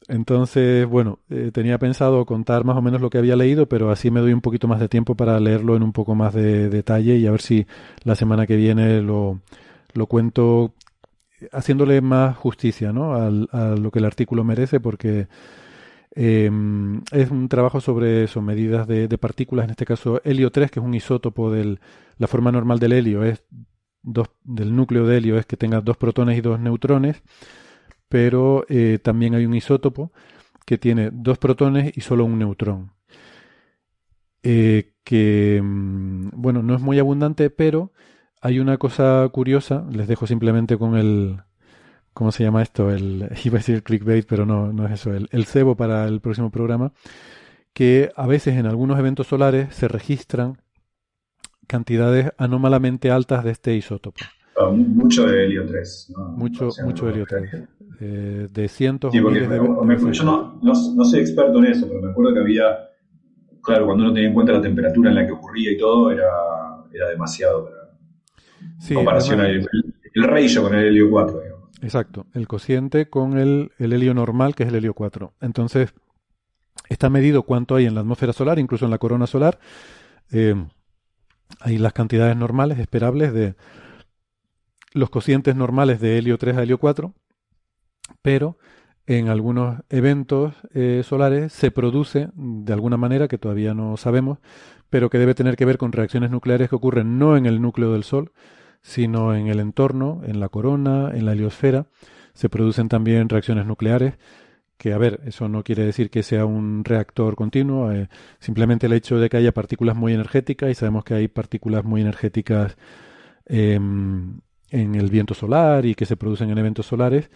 Entonces, 0.09 0.87
bueno, 0.87 1.21
eh, 1.31 1.51
tenía 1.53 1.79
pensado 1.79 2.25
contar 2.27 2.65
más 2.65 2.77
o 2.77 2.83
menos 2.83 3.01
lo 3.01 3.11
que 3.11 3.19
había 3.19 3.37
leído, 3.37 3.67
pero 3.69 3.91
así 3.91 4.11
me 4.11 4.21
doy 4.21 4.33
un 4.33 4.41
poquito 4.41 4.69
más 4.69 4.81
de 4.81 4.89
tiempo 4.89 5.15
para 5.15 5.39
leerlo 5.41 5.77
en 5.77 5.83
un 5.83 5.93
poco 5.93 6.15
más 6.15 6.35
de 6.35 6.69
detalle 6.69 7.17
y 7.17 7.27
a 7.27 7.31
ver 7.31 7.41
si 7.41 7.67
la 8.05 8.17
semana 8.17 8.47
que 8.47 8.57
viene 8.57 9.01
lo, 9.01 9.41
lo 9.95 10.07
cuento 10.07 10.75
haciéndole 11.51 12.01
más 12.01 12.37
justicia 12.37 12.93
¿no? 12.93 13.15
Al, 13.15 13.49
a 13.53 13.71
lo 13.71 13.91
que 13.91 13.99
el 14.01 14.05
artículo 14.05 14.45
merece, 14.45 14.81
porque 14.81 15.29
eh, 16.15 16.51
es 17.13 17.31
un 17.31 17.49
trabajo 17.49 17.81
sobre 17.81 18.25
eso, 18.25 18.43
medidas 18.43 18.87
de, 18.87 19.09
partículas, 19.19 19.65
en 19.65 19.71
este 19.71 19.87
caso 19.87 20.21
helio 20.25 20.51
3, 20.51 20.71
que 20.71 20.81
es 20.81 20.85
un 20.85 20.95
isótopo 20.95 21.51
de 21.51 21.79
la 22.19 22.27
forma 22.27 22.53
normal 22.53 22.79
del 22.79 22.93
helio, 22.93 23.25
es 23.25 23.43
dos, 24.03 24.29
del 24.45 24.75
núcleo 24.75 25.07
de 25.07 25.17
helio 25.17 25.39
es 25.39 25.47
que 25.47 25.57
tenga 25.57 25.81
dos 25.81 25.97
protones 25.97 26.37
y 26.37 26.41
dos 26.41 26.61
neutrones 26.61 27.23
pero 28.13 28.67
eh, 28.69 28.99
también 29.03 29.35
hay 29.35 29.47
un 29.47 29.55
isótopo 29.55 30.13
que 30.67 30.77
tiene 30.77 31.09
dos 31.11 31.39
protones 31.39 31.97
y 31.97 32.03
solo 32.03 32.27
un 32.27 32.39
neutrón. 32.39 32.93
Eh, 34.43 34.93
que, 35.03 35.63
mm, 35.65 36.29
bueno, 36.35 36.63
no 36.63 36.75
es 36.75 36.83
muy 36.83 36.99
abundante, 36.99 37.49
pero 37.49 37.91
hay 38.43 38.59
una 38.59 38.77
cosa 38.77 39.27
curiosa, 39.33 39.87
les 39.91 40.09
dejo 40.09 40.27
simplemente 40.27 40.77
con 40.77 40.95
el, 40.99 41.41
¿cómo 42.13 42.33
se 42.33 42.45
llama 42.45 42.61
esto? 42.63 42.91
El, 42.91 43.31
iba 43.47 43.57
a 43.57 43.61
decir 43.61 43.83
clickbait, 43.83 44.27
pero 44.29 44.45
no, 44.45 44.75
no 44.75 44.85
es 44.85 44.93
eso, 44.93 45.15
el, 45.15 45.31
el 45.33 45.47
cebo 45.47 45.75
para 45.75 46.07
el 46.07 46.21
próximo 46.21 46.51
programa, 46.51 46.93
que 47.73 48.13
a 48.15 48.27
veces 48.27 48.59
en 48.59 48.67
algunos 48.67 48.99
eventos 48.99 49.29
solares 49.29 49.75
se 49.75 49.89
registran 49.89 50.61
cantidades 51.67 52.31
anómalamente 52.37 53.11
altas 53.11 53.43
de 53.43 53.53
este 53.53 53.75
isótopo. 53.75 54.21
Ah, 54.61 54.71
mucho 54.71 55.27
de 55.27 55.47
helio 55.47 55.67
3. 55.67 56.13
Mucho, 56.37 56.69
mucho 56.85 57.09
helio 57.09 57.25
3. 57.27 57.51
Eh, 58.05 58.49
de 58.51 58.69
cientos 58.69 59.13
sí, 59.13 59.21
porque 59.21 59.47
de, 59.47 59.59
Yo 60.13 60.25
no, 60.25 60.59
no, 60.61 61.05
soy 61.05 61.21
experto 61.21 61.61
en 61.61 61.67
eso, 61.67 61.87
pero 61.87 62.03
me 62.03 62.11
acuerdo 62.11 62.35
que 62.35 62.41
había, 62.41 62.91
claro, 63.63 63.87
cuando 63.87 64.03
uno 64.03 64.13
tenía 64.13 64.29
en 64.29 64.35
cuenta 64.35 64.51
la 64.51 64.61
temperatura 64.61 65.11
en 65.11 65.15
la 65.15 65.25
que 65.25 65.31
ocurría 65.31 65.71
y 65.71 65.79
todo, 65.79 66.11
era, 66.11 66.27
era 66.93 67.09
demasiado 67.11 67.65
para 67.65 67.77
sí, 68.81 68.95
comparación 68.95 69.41
al 69.41 69.51
el, 69.51 69.69
el 70.15 70.25
ratio 70.25 70.65
con 70.65 70.75
el 70.75 70.87
helio 70.87 71.09
4. 71.11 71.41
Digamos. 71.43 71.71
Exacto, 71.81 72.27
el 72.35 72.49
cociente 72.49 73.09
con 73.09 73.39
el, 73.39 73.71
el 73.79 73.93
helio 73.93 74.15
normal, 74.15 74.57
que 74.57 74.65
es 74.65 74.71
el 74.71 74.75
helio 74.75 74.95
4. 74.95 75.35
Entonces, 75.41 75.95
está 76.89 77.09
medido 77.09 77.45
cuánto 77.45 77.77
hay 77.77 77.87
en 77.87 77.95
la 77.95 78.01
atmósfera 78.01 78.33
solar, 78.33 78.59
incluso 78.59 78.85
en 78.85 78.91
la 78.91 78.99
corona 78.99 79.29
solar. 79.29 79.61
Eh, 80.33 80.57
hay 81.61 81.79
las 81.79 81.93
cantidades 81.93 82.37
normales 82.37 82.81
esperables 82.81 83.33
de 83.33 83.55
los 84.93 85.09
cocientes 85.09 85.55
normales 85.55 86.01
de 86.01 86.19
helio 86.19 86.37
3 86.37 86.57
a 86.57 86.63
helio 86.65 86.79
4, 86.79 87.15
pero 88.23 88.57
en 89.07 89.29
algunos 89.29 89.81
eventos 89.91 90.55
eh, 90.73 91.03
solares 91.05 91.53
se 91.53 91.71
produce 91.71 92.29
de 92.35 92.73
alguna 92.73 92.97
manera 92.97 93.29
que 93.29 93.39
todavía 93.39 93.75
no 93.75 93.97
sabemos, 93.97 94.39
pero 94.91 95.11
que 95.11 95.19
debe 95.19 95.35
tener 95.35 95.57
que 95.57 95.65
ver 95.65 95.79
con 95.79 95.93
reacciones 95.93 96.31
nucleares 96.31 96.69
que 96.69 96.77
ocurren 96.77 97.19
no 97.19 97.37
en 97.37 97.47
el 97.47 97.61
núcleo 97.61 97.93
del 97.93 98.05
Sol, 98.05 98.33
sino 98.81 99.35
en 99.35 99.49
el 99.49 99.61
entorno, 99.61 100.21
en 100.25 100.41
la 100.41 100.49
corona, 100.49 101.11
en 101.15 101.25
la 101.25 101.33
heliosfera. 101.33 101.87
Se 102.35 102.49
producen 102.49 102.89
también 102.89 103.29
reacciones 103.29 103.67
nucleares, 103.67 104.15
que 104.77 104.93
a 104.93 104.99
ver, 104.99 105.21
eso 105.27 105.49
no 105.49 105.63
quiere 105.65 105.85
decir 105.85 106.11
que 106.11 106.23
sea 106.23 106.45
un 106.45 106.85
reactor 106.85 107.37
continuo, 107.37 107.93
eh, 107.93 108.09
simplemente 108.41 108.87
el 108.87 108.93
hecho 108.93 109.19
de 109.19 109.29
que 109.29 109.37
haya 109.37 109.53
partículas 109.53 109.97
muy 109.97 110.13
energéticas, 110.13 110.71
y 110.71 110.75
sabemos 110.75 111.05
que 111.05 111.15
hay 111.15 111.29
partículas 111.29 111.85
muy 111.85 112.01
energéticas 112.01 112.77
em, 113.47 114.41
en 114.71 114.95
el 114.95 115.11
viento 115.11 115.35
solar 115.35 115.87
y 115.87 115.95
que 115.95 116.07
se 116.07 116.17
producen 116.17 116.51
en 116.51 116.59
eventos 116.59 116.87
solares, 116.87 117.31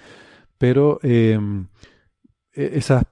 pero 0.58 0.98
em, 1.02 1.66
e, 2.54 2.78
esas, 2.78 3.04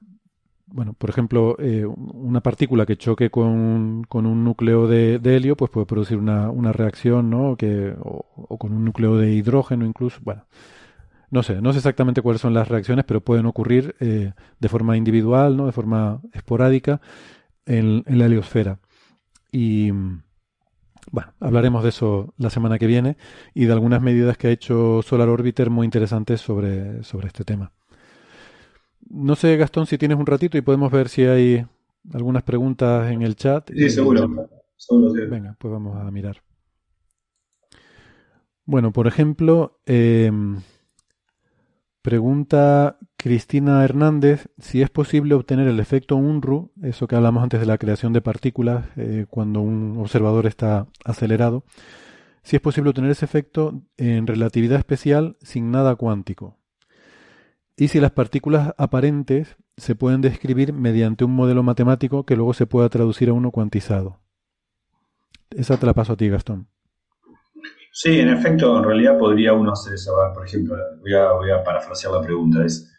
bueno, 0.67 0.95
por 0.95 1.11
ejemplo, 1.11 1.57
eh, 1.59 1.85
una 1.87 2.41
partícula 2.43 2.87
que 2.87 2.97
choque 2.97 3.31
con, 3.31 4.05
con 4.09 4.27
un 4.27 4.45
núcleo 4.45 4.89
de, 4.89 5.21
helio, 5.25 5.57
pues 5.57 5.71
puede 5.71 5.87
producir 5.87 6.19
una, 6.19 6.51
una 6.51 6.73
reacción, 6.73 7.31
¿no? 7.31 7.57
Que, 7.57 7.95
o, 8.01 8.59
con 8.59 8.73
un 8.73 8.85
núcleo 8.85 9.17
de 9.17 9.33
hidrógeno 9.33 9.87
incluso, 9.87 10.21
bueno. 10.23 10.47
No 11.31 11.43
sé, 11.43 11.61
no 11.61 11.73
sé 11.73 11.79
exactamente 11.79 12.23
cuáles 12.23 12.41
son 12.41 12.55
las 12.55 12.69
reacciones, 12.69 13.05
pero 13.05 13.21
pueden 13.21 13.47
ocurrir 13.47 13.97
eh, 14.01 14.33
de 14.61 14.69
forma 14.69 14.97
individual, 14.97 15.57
¿no? 15.57 15.67
de 15.67 15.73
forma 15.73 16.21
esporádica 16.33 17.01
en, 17.67 18.05
en 18.07 18.19
la 18.19 18.27
heliosfera. 18.27 18.79
Y, 19.51 19.91
bueno, 21.11 21.33
hablaremos 21.41 21.83
de 21.83 21.91
eso 21.91 22.35
la 22.39 22.51
semana 22.51 22.79
que 22.79 22.87
viene 22.87 23.17
y 23.55 23.67
de 23.67 23.73
algunas 23.73 24.03
medidas 24.03 24.37
que 24.37 24.49
ha 24.49 24.51
hecho 24.51 25.03
Solar 25.03 25.29
Orbiter 25.29 25.71
muy 25.71 25.85
interesantes 25.85 26.41
sobre, 26.41 27.03
sobre 27.05 27.29
este 27.29 27.45
tema. 27.45 27.73
No 29.09 29.37
sé, 29.37 29.57
Gastón, 29.57 29.87
si 29.87 29.99
tienes 29.99 30.19
un 30.19 30.27
ratito 30.27 30.57
y 30.57 30.63
podemos 30.63 30.91
ver 30.91 31.09
si 31.09 31.25
hay 31.25 31.67
algunas 32.13 32.43
preguntas 32.43 33.11
en 33.11 33.23
el 33.23 33.37
chat. 33.37 33.71
Sí, 33.71 33.91
seguro. 33.91 34.29
Venga, 35.31 35.57
pues 35.59 35.73
vamos 35.73 35.97
a 35.97 36.11
mirar. 36.11 36.43
Bueno, 38.67 38.93
por 38.93 39.07
ejemplo, 39.07 39.79
eh, 39.87 40.31
Pregunta 42.05 42.99
Cristina 43.25 43.83
Hernández 43.83 44.51
si 44.59 44.83
es 44.83 44.91
posible 44.91 45.35
obtener 45.35 45.67
el 45.67 45.81
efecto 45.81 46.15
UNRU, 46.15 46.73
eso 46.83 47.09
que 47.09 47.17
hablamos 47.17 47.43
antes 47.43 47.59
de 47.59 47.65
la 47.65 47.79
creación 47.79 48.13
de 48.13 48.21
partículas 48.21 48.85
eh, 48.97 49.25
cuando 49.31 49.63
un 49.63 49.97
observador 49.99 50.45
está 50.45 50.89
acelerado, 51.07 51.65
si 52.43 52.57
es 52.57 52.61
posible 52.61 52.91
obtener 52.91 53.11
ese 53.11 53.25
efecto 53.25 53.81
en 53.97 54.27
relatividad 54.27 54.79
especial 54.79 55.39
sin 55.41 55.71
nada 55.71 55.97
cuántico. 55.97 56.59
Y 57.79 57.89
si 57.89 57.99
las 57.99 58.11
partículas 58.11 58.75
aparentes 58.77 59.57
se 59.79 59.95
pueden 59.95 60.21
describir 60.21 60.75
mediante 60.75 61.25
un 61.25 61.35
modelo 61.35 61.63
matemático 61.63 62.27
que 62.27 62.37
luego 62.37 62.53
se 62.53 62.67
pueda 62.67 62.91
traducir 62.91 63.31
a 63.31 63.33
uno 63.33 63.53
cuantizado. 63.53 64.21
Esa 65.49 65.79
te 65.79 65.87
la 65.87 65.95
paso 65.95 66.13
a 66.13 66.17
ti, 66.19 66.29
Gastón. 66.29 66.69
Sí, 67.91 68.21
en 68.21 68.29
efecto, 68.29 68.77
en 68.77 68.85
realidad 68.85 69.17
podría 69.17 69.55
uno 69.55 69.73
hacer 69.73 69.95
eso. 69.95 70.13
Por 70.35 70.47
ejemplo, 70.47 70.77
voy 71.01 71.15
a, 71.15 71.33
voy 71.33 71.51
a 71.51 71.65
parafrasear 71.65 72.13
la 72.13 72.21
pregunta. 72.21 72.63
¿Es, 72.67 72.91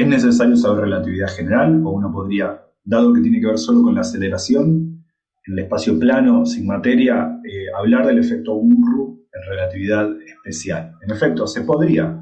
¿Es 0.00 0.06
necesario 0.06 0.56
saber 0.56 0.84
relatividad 0.84 1.28
general 1.28 1.82
o 1.84 1.90
uno 1.90 2.10
podría, 2.10 2.58
dado 2.82 3.12
que 3.12 3.20
tiene 3.20 3.38
que 3.38 3.48
ver 3.48 3.58
solo 3.58 3.82
con 3.82 3.94
la 3.94 4.00
aceleración, 4.00 5.04
en 5.46 5.52
el 5.52 5.58
espacio 5.58 5.98
plano, 5.98 6.46
sin 6.46 6.66
materia, 6.66 7.38
eh, 7.44 7.66
hablar 7.78 8.06
del 8.06 8.16
efecto 8.16 8.54
Unruh 8.54 9.26
en 9.30 9.50
relatividad 9.50 10.08
especial? 10.26 10.94
En 11.02 11.10
efecto, 11.10 11.46
se 11.46 11.64
podría, 11.64 12.18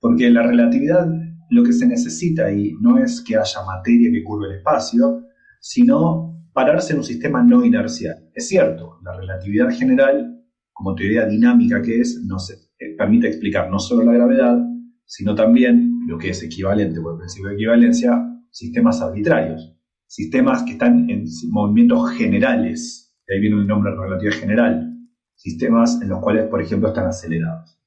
porque 0.00 0.30
la 0.30 0.44
relatividad 0.44 1.08
lo 1.50 1.62
que 1.62 1.74
se 1.74 1.86
necesita 1.86 2.46
ahí 2.46 2.72
no 2.80 2.96
es 2.96 3.20
que 3.20 3.36
haya 3.36 3.64
materia 3.66 4.10
que 4.10 4.24
curve 4.24 4.46
el 4.46 4.56
espacio, 4.56 5.22
sino 5.60 6.42
pararse 6.54 6.94
en 6.94 7.00
un 7.00 7.04
sistema 7.04 7.42
no 7.42 7.62
inercial. 7.62 8.16
Es 8.32 8.48
cierto, 8.48 8.98
la 9.04 9.14
relatividad 9.14 9.68
general 9.68 10.42
como 10.72 10.94
teoría 10.94 11.26
dinámica 11.26 11.82
que 11.82 12.00
es, 12.00 12.24
nos 12.26 12.50
eh, 12.50 12.96
permite 12.96 13.28
explicar 13.28 13.70
no 13.70 13.78
solo 13.78 14.04
la 14.04 14.14
gravedad, 14.14 14.56
sino 15.04 15.34
también 15.34 15.99
lo 16.10 16.18
que 16.18 16.30
es 16.30 16.42
equivalente 16.42 17.00
por 17.00 17.12
el 17.12 17.18
principio 17.18 17.50
de 17.50 17.54
equivalencia, 17.54 18.10
sistemas 18.50 19.00
arbitrarios, 19.00 19.76
sistemas 20.06 20.64
que 20.64 20.72
están 20.72 21.08
en 21.08 21.24
movimientos 21.50 22.10
generales, 22.10 23.14
de 23.28 23.34
ahí 23.36 23.40
viene 23.40 23.60
el 23.60 23.66
nombre 23.68 23.92
de 23.92 23.96
relatividad 23.96 24.34
general, 24.40 24.92
sistemas 25.36 26.02
en 26.02 26.08
los 26.08 26.18
cuales, 26.18 26.48
por 26.48 26.60
ejemplo, 26.60 26.88
están 26.88 27.06
acelerados. 27.06 27.78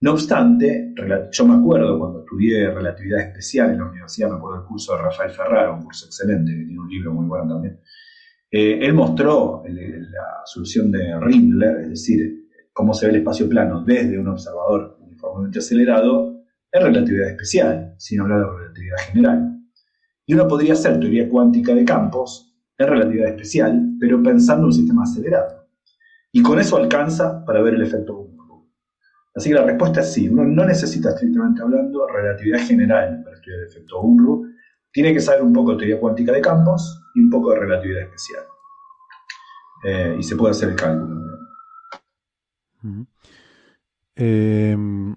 No 0.00 0.12
obstante, 0.12 0.94
yo 1.32 1.44
me 1.44 1.54
acuerdo 1.54 1.98
cuando 1.98 2.20
estudié 2.20 2.70
relatividad 2.70 3.20
especial 3.20 3.72
en 3.72 3.78
la 3.78 3.86
universidad, 3.86 4.30
me 4.30 4.36
acuerdo 4.36 4.58
del 4.58 4.68
curso 4.68 4.94
de 4.94 5.02
Rafael 5.02 5.32
Ferraro, 5.32 5.74
un 5.74 5.82
curso 5.82 6.06
excelente, 6.06 6.52
que 6.52 6.64
tiene 6.64 6.80
un 6.80 6.88
libro 6.88 7.12
muy 7.12 7.26
bueno 7.26 7.54
también, 7.54 7.80
eh, 8.48 8.78
él 8.80 8.94
mostró 8.94 9.64
la 9.66 10.42
solución 10.44 10.92
de 10.92 11.18
Rindler, 11.18 11.80
es 11.80 11.90
decir, 11.90 12.46
cómo 12.72 12.94
se 12.94 13.06
ve 13.06 13.12
el 13.12 13.18
espacio 13.18 13.48
plano 13.48 13.82
desde 13.84 14.16
un 14.20 14.28
observador 14.28 14.98
uniformemente 15.00 15.58
acelerado, 15.58 16.29
en 16.72 16.82
relatividad 16.82 17.28
especial, 17.28 17.94
sin 17.98 18.20
hablar 18.20 18.40
de 18.40 18.58
relatividad 18.58 18.96
general. 18.98 19.60
Y 20.26 20.34
uno 20.34 20.46
podría 20.46 20.74
hacer 20.74 21.00
teoría 21.00 21.28
cuántica 21.28 21.74
de 21.74 21.84
campos 21.84 22.54
en 22.78 22.86
relatividad 22.86 23.28
especial, 23.28 23.96
pero 23.98 24.22
pensando 24.22 24.62
en 24.62 24.66
un 24.66 24.72
sistema 24.72 25.02
acelerado. 25.02 25.68
Y 26.32 26.42
con 26.42 26.58
eso 26.58 26.76
alcanza 26.76 27.44
para 27.44 27.60
ver 27.60 27.74
el 27.74 27.82
efecto 27.82 28.18
Unruh. 28.18 28.68
Así 29.34 29.48
que 29.48 29.56
la 29.56 29.64
respuesta 29.64 30.00
es 30.00 30.12
sí, 30.12 30.28
uno 30.28 30.44
no 30.44 30.64
necesita 30.64 31.10
estrictamente 31.10 31.62
hablando 31.62 32.06
relatividad 32.06 32.60
general 32.60 33.22
para 33.24 33.36
estudiar 33.36 33.60
el 33.60 33.66
efecto 33.66 34.00
Unruh, 34.00 34.46
tiene 34.92 35.12
que 35.12 35.20
saber 35.20 35.42
un 35.42 35.52
poco 35.52 35.72
de 35.72 35.78
teoría 35.78 36.00
cuántica 36.00 36.32
de 36.32 36.40
campos 36.40 37.00
y 37.14 37.20
un 37.20 37.30
poco 37.30 37.52
de 37.52 37.60
relatividad 37.60 38.02
especial. 38.02 38.44
Eh, 39.84 40.16
y 40.18 40.22
se 40.22 40.36
puede 40.36 40.52
hacer 40.52 40.70
el 40.70 40.76
cálculo. 40.76 41.20
Em, 44.14 45.14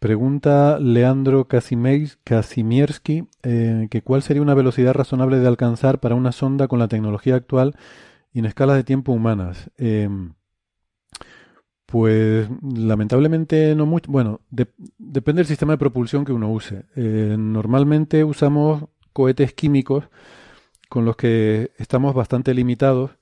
pregunta 0.00 0.78
Leandro 0.80 1.46
Kasimierski 1.46 3.28
eh, 3.42 3.86
que 3.90 4.02
cuál 4.02 4.22
sería 4.22 4.42
una 4.42 4.54
velocidad 4.54 4.94
razonable 4.94 5.38
de 5.38 5.46
alcanzar 5.46 6.00
para 6.00 6.16
una 6.16 6.32
sonda 6.32 6.66
con 6.66 6.80
la 6.80 6.88
tecnología 6.88 7.36
actual 7.36 7.76
y 8.32 8.40
en 8.40 8.46
escalas 8.46 8.76
de 8.76 8.84
tiempo 8.84 9.12
humanas. 9.12 9.70
Em, 9.76 10.32
pues 11.86 12.48
lamentablemente 12.62 13.74
no 13.74 13.84
mucho. 13.86 14.10
Bueno, 14.10 14.40
depende 14.50 15.40
del 15.40 15.46
sistema 15.46 15.72
de 15.74 15.78
propulsión 15.78 16.24
que 16.24 16.32
uno 16.32 16.50
use. 16.50 16.86
Eh, 16.96 17.36
normalmente 17.38 18.24
usamos 18.24 18.84
cohetes 19.12 19.52
químicos 19.54 20.08
con 20.88 21.04
los 21.04 21.16
que 21.16 21.72
estamos 21.78 22.14
bastante 22.14 22.54
limitados 22.54 23.12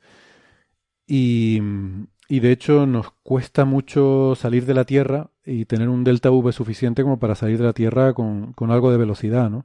y, 1.06 1.60
de 1.60 2.52
hecho 2.52 2.86
nos 2.86 3.10
cuesta 3.22 3.64
mucho 3.64 4.34
salir 4.36 4.66
de 4.66 4.74
la 4.74 4.84
Tierra 4.84 5.30
y 5.48 5.64
tener 5.64 5.88
un 5.88 6.04
delta 6.04 6.30
V 6.30 6.52
suficiente 6.52 7.02
como 7.02 7.18
para 7.18 7.34
salir 7.34 7.58
de 7.58 7.64
la 7.64 7.72
Tierra 7.72 8.12
con, 8.12 8.54
algo 8.68 8.92
de 8.92 8.98
velocidad, 8.98 9.48
¿no? 9.48 9.64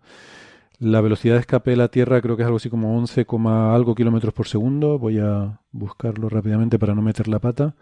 La 0.80 1.02
velocidad 1.02 1.36
de 1.36 1.42
escape 1.42 1.72
de 1.72 1.78
la 1.78 1.90
Tierra 1.90 2.22
creo 2.22 2.36
que 2.36 2.44
es 2.44 2.46
algo 2.46 2.58
así 2.58 2.70
como 2.70 2.96
11, 2.98 3.26
algo 3.48 3.96
kilómetros 3.96 4.34
por 4.34 4.48
segundo. 4.48 4.98
Voy 4.98 5.20
a 5.20 5.60
buscarlo 5.72 6.30
rápidamente 6.30 6.80
para 6.80 6.96
no 6.96 7.02
meter 7.02 7.28
la 7.28 7.40
pata. 7.40 7.76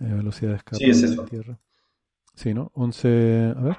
Eh, 0.00 0.04
velocidad 0.04 0.50
de 0.50 0.56
escape 0.56 0.76
sí, 0.76 0.90
es 0.90 1.02
eso. 1.02 1.24
Tierra. 1.24 1.58
Sí, 2.34 2.52
¿no? 2.52 2.70
11, 2.74 3.54
a 3.56 3.62
ver. 3.62 3.76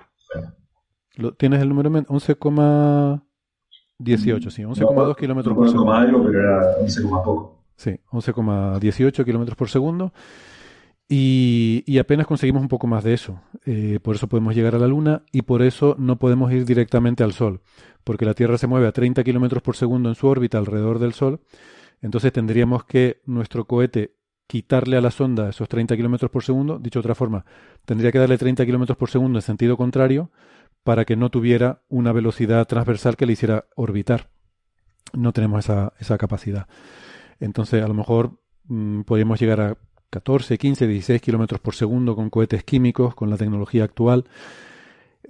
¿Tienes 1.38 1.62
el 1.62 1.70
número? 1.70 1.90
11,18, 1.90 4.50
sí, 4.50 4.64
11,2 4.64 5.16
kilómetros 5.16 5.56
por 5.56 5.70
segundo. 5.70 5.94
algo, 5.94 6.24
pero 6.24 6.40
era 6.40 6.78
11, 6.80 7.02
poco. 7.02 7.60
Sí, 7.76 8.00
11,18 8.12 9.26
kilómetros 9.26 9.58
por 9.58 9.70
segundo. 9.70 10.14
Y, 11.14 11.98
apenas 12.00 12.26
conseguimos 12.26 12.62
un 12.62 12.70
poco 12.70 12.88
más 12.88 13.04
de 13.04 13.14
eso. 13.14 13.42
Eh, 13.66 14.00
por 14.02 14.16
eso 14.16 14.28
podemos 14.28 14.56
llegar 14.56 14.76
a 14.76 14.80
la 14.80 14.88
Luna 14.88 15.24
y 15.34 15.42
por 15.42 15.62
eso 15.62 15.94
no 16.00 16.18
podemos 16.18 16.54
ir 16.54 16.64
directamente 16.64 17.22
al 17.22 17.34
Sol. 17.34 17.60
Porque 18.06 18.24
la 18.24 18.34
Tierra 18.34 18.58
se 18.58 18.66
mueve 18.66 18.88
a 18.88 18.94
30 18.94 19.22
kilómetros 19.26 19.62
por 19.62 19.76
segundo 19.76 20.08
en 20.08 20.16
su 20.16 20.28
órbita 20.28 20.58
alrededor 20.58 21.00
del 21.00 21.12
Sol. 21.12 21.42
Entonces 22.02 22.32
tendríamos 22.32 22.86
que 22.86 23.20
nuestro 23.26 23.66
cohete 23.66 24.16
quitarle 24.48 24.96
a 24.96 25.02
la 25.02 25.12
sonda 25.12 25.50
esos 25.50 25.68
30 25.68 25.98
kilómetros 25.98 26.32
por 26.32 26.46
segundo, 26.46 26.80
dicho 26.80 27.00
de 27.00 27.02
otra 27.02 27.16
forma, 27.16 27.46
tendría 27.84 28.14
que 28.14 28.20
darle 28.20 28.38
30 28.38 28.66
kilómetros 28.66 28.98
por 28.98 29.10
segundo 29.10 29.38
en 29.38 29.44
sentido 29.44 29.76
contrario 29.76 30.32
para 30.84 31.04
que 31.04 31.18
no 31.18 31.30
tuviera 31.30 31.82
una 31.90 32.14
velocidad 32.14 32.66
transversal 32.68 33.18
que 33.18 33.26
le 33.26 33.34
hiciera 33.34 33.66
orbitar. 33.76 34.30
No 35.12 35.34
tenemos 35.34 35.66
esa, 35.66 35.92
esa 36.00 36.18
capacidad. 36.18 36.68
Entonces, 37.42 37.84
a 37.84 37.88
lo 37.90 37.94
mejor 37.94 38.40
mm, 38.64 39.02
podríamos 39.02 39.42
llegar 39.42 39.60
a 39.60 39.78
14, 40.12 40.58
15, 40.58 40.88
16 40.88 41.22
kilómetros 41.22 41.62
por 41.62 41.74
segundo 41.74 42.16
con 42.16 42.30
cohetes 42.30 42.64
químicos, 42.64 43.16
con 43.16 43.30
la 43.30 43.38
tecnología 43.38 43.86
actual. 43.86 44.26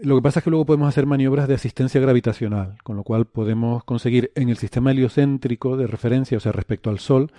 Lo 0.01 0.15
que 0.15 0.23
pasa 0.23 0.39
es 0.39 0.43
que 0.43 0.49
luego 0.49 0.65
podemos 0.65 0.89
hacer 0.89 1.05
maniobras 1.05 1.47
de 1.47 1.53
asistencia 1.53 2.01
gravitacional, 2.01 2.77
con 2.83 2.97
lo 2.97 3.03
cual 3.03 3.25
podemos 3.25 3.83
conseguir 3.83 4.31
en 4.33 4.49
el 4.49 4.57
sistema 4.57 4.89
heliocéntrico 4.91 5.77
de 5.77 5.85
referencia, 5.85 6.37
o 6.37 6.41
sea, 6.41 6.51
respecto 6.51 6.89
al 6.89 6.97
Sol, 6.97 7.31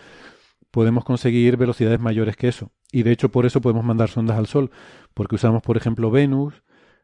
podemos 0.71 1.05
conseguir 1.05 1.57
velocidades 1.57 1.99
mayores 1.99 2.37
que 2.37 2.47
eso. 2.47 2.71
Y 2.93 3.03
de 3.03 3.11
hecho 3.11 3.31
por 3.31 3.45
eso 3.45 3.61
podemos 3.61 3.85
mandar 3.85 4.09
sondas 4.09 4.39
al 4.39 4.47
Sol, 4.47 4.71
porque 5.13 5.35
usamos, 5.35 5.63
por 5.63 5.77
ejemplo, 5.77 6.13
Venus, 6.13 6.63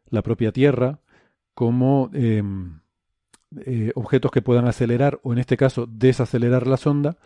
la 0.09 0.23
propia 0.23 0.53
Tierra, 0.53 1.01
como 1.53 2.11
em, 2.15 2.79
eh, 3.67 3.91
objetos 3.97 4.31
que 4.31 4.43
puedan 4.43 4.69
acelerar 4.69 5.19
o 5.25 5.33
en 5.33 5.41
este 5.41 5.57
caso 5.57 5.87
desacelerar 5.91 6.69
la 6.69 6.77
sonda 6.77 7.17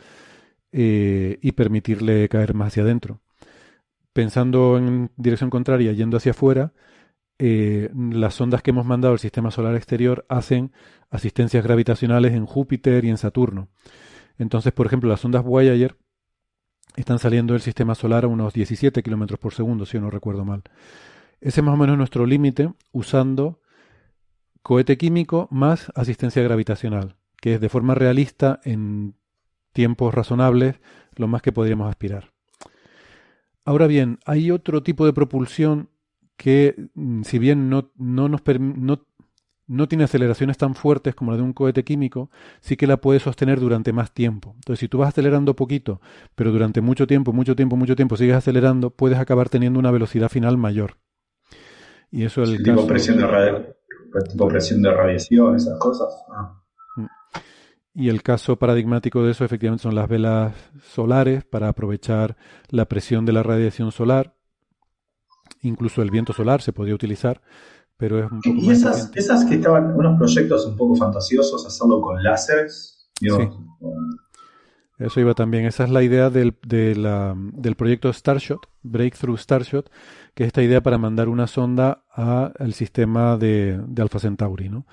eh, 0.72 1.38
y 1.42 1.52
permitirle 1.52 2.28
caer 2.28 2.54
más 2.54 2.68
hacia 2.68 2.82
adentro. 2.82 3.20
Pensando 4.12 4.78
en 4.78 5.10
dirección 5.16 5.50
contraria, 5.50 5.92
yendo 5.92 6.16
hacia 6.16 6.32
afuera, 6.32 6.72
eh, 7.38 7.90
las 7.94 8.34
sondas 8.34 8.62
que 8.62 8.70
hemos 8.70 8.86
mandado 8.86 9.12
al 9.12 9.18
sistema 9.18 9.50
solar 9.50 9.74
exterior 9.74 10.24
hacen 10.28 10.72
asistencias 11.10 11.64
gravitacionales 11.64 12.32
en 12.32 12.46
Júpiter 12.46 13.04
y 13.04 13.10
en 13.10 13.18
Saturno. 13.18 13.68
Entonces, 14.38 14.72
por 14.72 14.86
ejemplo, 14.86 15.08
las 15.08 15.20
sondas 15.20 15.44
Voyager 15.44 15.96
están 16.96 17.18
saliendo 17.18 17.54
del 17.54 17.62
sistema 17.62 17.94
solar 17.94 18.24
a 18.24 18.28
unos 18.28 18.52
17 18.52 19.02
kilómetros 19.02 19.40
por 19.40 19.54
segundo, 19.54 19.86
si 19.86 19.98
no 19.98 20.10
recuerdo 20.10 20.44
mal. 20.44 20.62
Ese 21.40 21.60
es 21.60 21.64
más 21.64 21.74
o 21.74 21.78
menos 21.78 21.98
nuestro 21.98 22.26
límite 22.26 22.72
usando 22.92 23.60
cohete 24.62 24.96
químico 24.96 25.48
más 25.50 25.90
asistencia 25.94 26.42
gravitacional, 26.42 27.16
que 27.40 27.54
es 27.54 27.60
de 27.60 27.68
forma 27.68 27.94
realista 27.94 28.60
en 28.64 29.16
tiempos 29.72 30.14
razonables 30.14 30.76
lo 31.16 31.28
más 31.28 31.42
que 31.42 31.52
podríamos 31.52 31.88
aspirar. 31.88 32.32
Ahora 33.64 33.86
bien, 33.86 34.18
hay 34.26 34.50
otro 34.50 34.82
tipo 34.82 35.06
de 35.06 35.12
propulsión 35.12 35.88
que, 36.36 36.88
mm, 36.94 37.22
si 37.22 37.38
bien 37.38 37.70
no, 37.70 37.92
no, 37.96 38.28
nos 38.28 38.42
no, 38.58 39.06
no 39.68 39.88
tiene 39.88 40.04
aceleraciones 40.04 40.58
tan 40.58 40.74
fuertes 40.74 41.14
como 41.14 41.30
la 41.30 41.36
de 41.36 41.42
un 41.44 41.52
cohete 41.52 41.84
químico, 41.84 42.30
sí 42.60 42.76
que 42.76 42.86
la 42.86 42.96
puede 42.96 43.20
sostener 43.20 43.60
durante 43.60 43.92
más 43.92 44.12
tiempo. 44.12 44.52
Entonces, 44.56 44.80
si 44.80 44.88
tú 44.88 44.98
vas 44.98 45.08
acelerando 45.08 45.54
poquito, 45.54 46.00
pero 46.34 46.50
durante 46.50 46.80
mucho 46.80 47.06
tiempo, 47.06 47.32
mucho 47.32 47.54
tiempo, 47.54 47.76
mucho 47.76 47.94
tiempo 47.94 48.16
sigues 48.16 48.36
acelerando, 48.36 48.90
puedes 48.90 49.18
acabar 49.18 49.48
teniendo 49.48 49.78
una 49.78 49.90
velocidad 49.90 50.28
final 50.28 50.56
mayor. 50.56 50.96
Y 52.10 52.24
eso 52.24 52.42
es 52.42 52.50
el 52.50 52.62
tipo 52.62 52.86
presión 52.86 53.18
de 53.18 53.74
tipo 54.30 54.48
presión 54.48 54.82
de 54.82 54.92
radiación, 54.92 55.56
esas 55.56 55.78
cosas. 55.78 56.24
Ah. 56.28 56.61
Y 57.94 58.08
el 58.08 58.22
caso 58.22 58.56
paradigmático 58.56 59.22
de 59.22 59.32
eso 59.32 59.44
efectivamente 59.44 59.82
son 59.82 59.94
las 59.94 60.08
velas 60.08 60.54
solares 60.82 61.44
para 61.44 61.68
aprovechar 61.68 62.36
la 62.68 62.86
presión 62.86 63.26
de 63.26 63.32
la 63.32 63.42
radiación 63.42 63.92
solar. 63.92 64.34
Incluso 65.60 66.00
el 66.02 66.10
viento 66.10 66.32
solar 66.32 66.62
se 66.62 66.72
podría 66.72 66.94
utilizar, 66.94 67.42
pero 67.98 68.18
es 68.18 68.32
un 68.32 68.40
poco 68.40 68.56
¿Y 68.56 68.70
esas, 68.70 69.10
esas, 69.14 69.44
que 69.44 69.56
estaban, 69.56 69.94
unos 69.94 70.18
proyectos 70.18 70.66
un 70.66 70.76
poco 70.76 70.96
fantasiosos, 70.96 71.66
hacerlo 71.66 72.00
con 72.00 72.22
láseres? 72.22 73.08
sí. 73.20 73.28
Eso 74.98 75.20
iba 75.20 75.34
también. 75.34 75.64
Esa 75.64 75.84
es 75.84 75.90
la 75.90 76.02
idea 76.02 76.30
del, 76.30 76.56
del 76.62 77.76
proyecto 77.76 78.12
Starshot, 78.12 78.68
Breakthrough 78.82 79.36
Starshot, 79.36 79.90
que 80.34 80.44
es 80.44 80.48
esta 80.48 80.62
idea 80.62 80.80
para 80.80 80.96
mandar 80.96 81.28
una 81.28 81.46
sonda 81.46 82.04
al 82.14 82.72
sistema 82.72 83.36
de, 83.36 83.80
de 83.86 84.02
Alpha 84.02 84.20
Centauri. 84.20 84.68
¿no? 84.68 84.86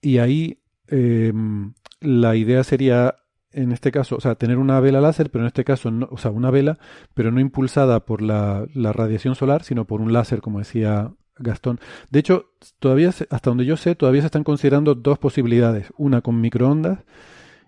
Y 0.00 0.18
ahí 0.18 0.61
em, 0.92 1.74
la 2.00 2.36
idea 2.36 2.62
sería, 2.64 3.16
en 3.52 3.72
este 3.72 3.90
caso, 3.90 4.16
o 4.16 4.20
sea, 4.20 4.34
tener 4.34 4.58
una 4.58 4.80
vela 4.80 5.00
láser, 5.00 5.30
pero 5.30 5.44
en 5.44 5.48
este 5.48 5.64
caso, 5.64 5.90
o 6.10 6.18
sea, 6.18 6.30
una 6.30 6.50
vela, 6.50 6.78
pero 7.14 7.30
no 7.30 7.40
impulsada 7.40 8.00
por 8.00 8.22
la, 8.22 8.66
la 8.74 8.92
radiación 8.92 9.34
solar, 9.34 9.64
sino 9.64 9.86
por 9.86 10.00
un 10.00 10.12
láser, 10.12 10.40
como 10.40 10.58
decía 10.58 11.12
Gastón. 11.38 11.80
De 12.10 12.20
hecho, 12.20 12.52
todavía, 12.78 13.08
hasta 13.08 13.50
donde 13.50 13.64
yo 13.64 13.76
sé, 13.76 13.94
todavía 13.94 14.22
se 14.22 14.26
están 14.26 14.44
considerando 14.44 14.94
dos 14.94 15.18
posibilidades. 15.18 15.92
Una 15.96 16.20
con 16.20 16.40
microondas 16.40 17.00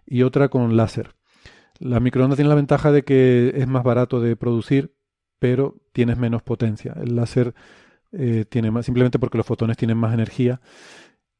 y 0.06 0.22
otra 0.22 0.48
con 0.48 0.76
láser. 0.76 1.14
La 1.78 2.00
microondas 2.00 2.36
tiene 2.36 2.48
la 2.48 2.54
ventaja 2.54 2.92
de 2.92 3.02
que 3.02 3.52
es 3.56 3.66
más 3.66 3.82
barato 3.82 4.20
de 4.20 4.36
producir, 4.36 4.94
pero 5.38 5.76
tienes 5.92 6.18
menos 6.18 6.42
potencia. 6.42 6.94
El 7.02 7.16
láser 7.16 7.54
eh, 8.12 8.44
tiene 8.48 8.70
más, 8.70 8.86
simplemente 8.86 9.18
porque 9.18 9.38
los 9.38 9.46
fotones 9.46 9.76
tienen 9.76 9.96
más 9.96 10.14
energía 10.14 10.60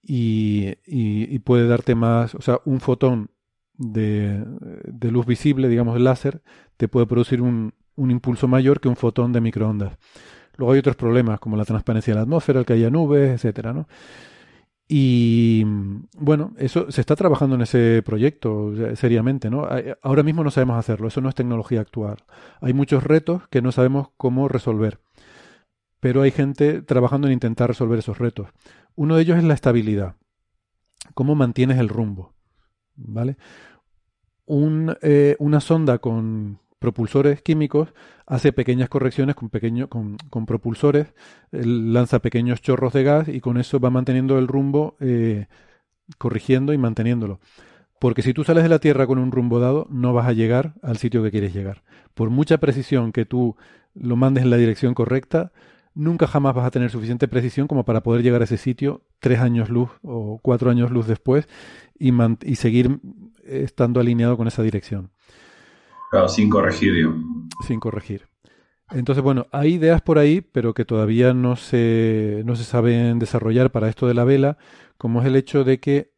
y, 0.07 1.39
puede 1.41 1.67
darte 1.67 1.95
más, 1.95 2.35
o 2.35 2.43
sea, 2.43 2.61
un 2.65 2.81
fotón 2.81 3.31
de, 3.77 4.45
luz 5.11 5.27
visible, 5.27 5.69
digamos 5.69 6.01
láser, 6.01 6.43
te 6.77 6.89
puede 6.89 7.07
producir 7.07 7.41
un, 7.41 7.75
un 7.97 8.11
impulso 8.11 8.49
mayor 8.49 8.81
que 8.81 8.89
un 8.89 8.97
fotón 8.97 9.33
de 9.33 9.41
microondas. 9.41 9.97
Luego 10.57 10.73
hay 10.73 10.79
otros 10.79 10.97
problemas 10.97 11.41
como 11.41 11.57
la 11.57 11.65
transparencia 11.65 12.13
de 12.13 12.17
la 12.17 12.23
atmósfera, 12.23 12.61
el 12.61 12.67
que 12.67 12.75
haya 12.75 12.91
nubes, 12.91 13.31
etcétera, 13.33 13.73
¿no? 13.73 13.89
Y 14.87 15.65
bueno, 16.19 16.53
eso 16.59 16.91
se 16.91 17.01
está 17.01 17.17
trabajando 17.17 17.55
en 17.55 17.63
ese 17.63 18.03
proyecto 18.05 18.73
seriamente, 18.97 19.49
¿no? 19.51 19.67
Ahora 20.03 20.23
mismo 20.23 20.45
no 20.45 20.51
sabemos 20.51 20.79
hacerlo, 20.79 21.09
eso 21.09 21.23
no 21.23 21.31
es 21.31 21.35
tecnología 21.35 21.81
actual. 21.81 22.19
Hay 22.61 22.75
muchos 22.75 23.03
retos 23.03 23.49
que 23.49 23.63
no 23.63 23.73
sabemos 23.73 24.09
cómo 24.19 24.47
resolver, 24.47 25.01
pero 26.01 26.21
hay 26.21 26.31
gente 26.31 26.83
trabajando 26.83 27.29
en 27.29 27.33
intentar 27.33 27.69
resolver 27.69 27.99
esos 27.99 28.19
retos. 28.19 28.49
Uno 28.97 29.17
de 29.17 29.23
ellos 29.23 29.39
es 29.39 29.45
la 29.45 29.55
estabilidad. 29.55 30.17
¿Cómo 31.15 31.35
mantienes 31.35 31.79
el 31.79 31.89
rumbo? 31.89 32.33
¿Vale? 32.97 33.37
Eh, 35.03 35.37
una 35.39 35.61
sonda 35.61 35.99
con, 35.99 36.61
propulsores 36.85 37.41
químicos, 37.41 37.95
hace 38.27 38.53
pequeñas 38.53 38.91
correcciones 38.91 39.37
con, 39.37 40.19
con, 40.29 40.45
propulsores, 40.45 41.15
lanza 41.51 42.19
pequeños 42.19 42.61
chorros 42.61 42.93
de 42.93 43.03
gas 43.03 43.29
y 43.29 43.41
con 43.41 43.57
eso 43.57 43.81
va 43.81 43.89
manteniendo 43.89 44.39
el 44.39 44.49
rumbo, 44.49 44.95
eh, 45.01 45.47
corrigiendo 46.19 46.75
y 46.75 46.79
manteniéndolo. 46.79 47.41
Porque 47.99 48.21
si 48.21 48.35
tú 48.35 48.45
sales 48.45 48.65
de 48.65 48.69
la 48.69 48.81
Tierra 48.81 49.07
con 49.07 49.19
un 49.19 49.33
rumbo 49.33 49.61
dado, 49.61 49.87
no 49.89 50.13
vas 50.13 50.27
a 50.27 50.35
llegar 50.35 50.75
al 50.83 50.99
sitio 50.99 51.23
que 51.23 51.31
quieres 51.31 51.55
llegar. 51.55 51.85
Por 52.13 52.29
mucha 52.29 52.59
precisión 52.59 53.13
que 53.13 53.25
tú 53.25 53.57
lo 53.95 54.17
mandes 54.17 54.45
en 54.45 54.51
la 54.51 54.59
dirección 54.59 54.93
correcta, 54.93 55.53
nunca 55.95 56.27
jamás 56.27 56.55
vas 56.55 56.67
a 56.67 56.71
tener 56.71 56.91
suficiente 56.91 57.29
precisión 57.29 57.67
como 57.67 57.85
para 57.85 58.03
poder 58.03 58.23
llegar 58.23 58.41
a 58.41 58.45
ese 58.45 58.57
sitio 58.57 59.03
tres 59.21 59.39
años 59.41 59.71
luz 59.71 59.91
o 60.03 60.39
cuatro 60.43 60.71
años 60.71 60.91
luz 60.91 61.07
después 61.07 61.49
y, 61.99 62.13
y 62.45 62.57
seguir 62.57 63.01
estando 63.45 64.01
alineado 64.01 64.37
con 64.37 64.49
esa 64.49 64.63
dirección 64.63 65.11
sin 66.29 66.49
corregir, 66.49 66.93
Sin 67.67 67.81
corregir. 67.81 68.29
Entonces, 68.91 69.25
bueno, 69.25 69.47
hay 69.51 69.75
ideas 69.75 70.03
por 70.03 70.19
ahí, 70.19 70.41
pero 70.41 70.75
que 70.75 70.85
todavía 70.85 71.35
no 71.35 71.57
se, 71.57 72.43
no 72.45 72.55
se 72.55 72.65
saben 72.65 73.19
desarrollar 73.19 73.73
para 73.73 73.89
esto 73.89 74.07
de 74.07 74.15
la 74.15 74.25
vela, 74.25 74.59
como 74.99 75.21
es 75.21 75.27
el 75.27 75.37
hecho 75.37 75.65
de 75.65 75.81
que 75.81 76.13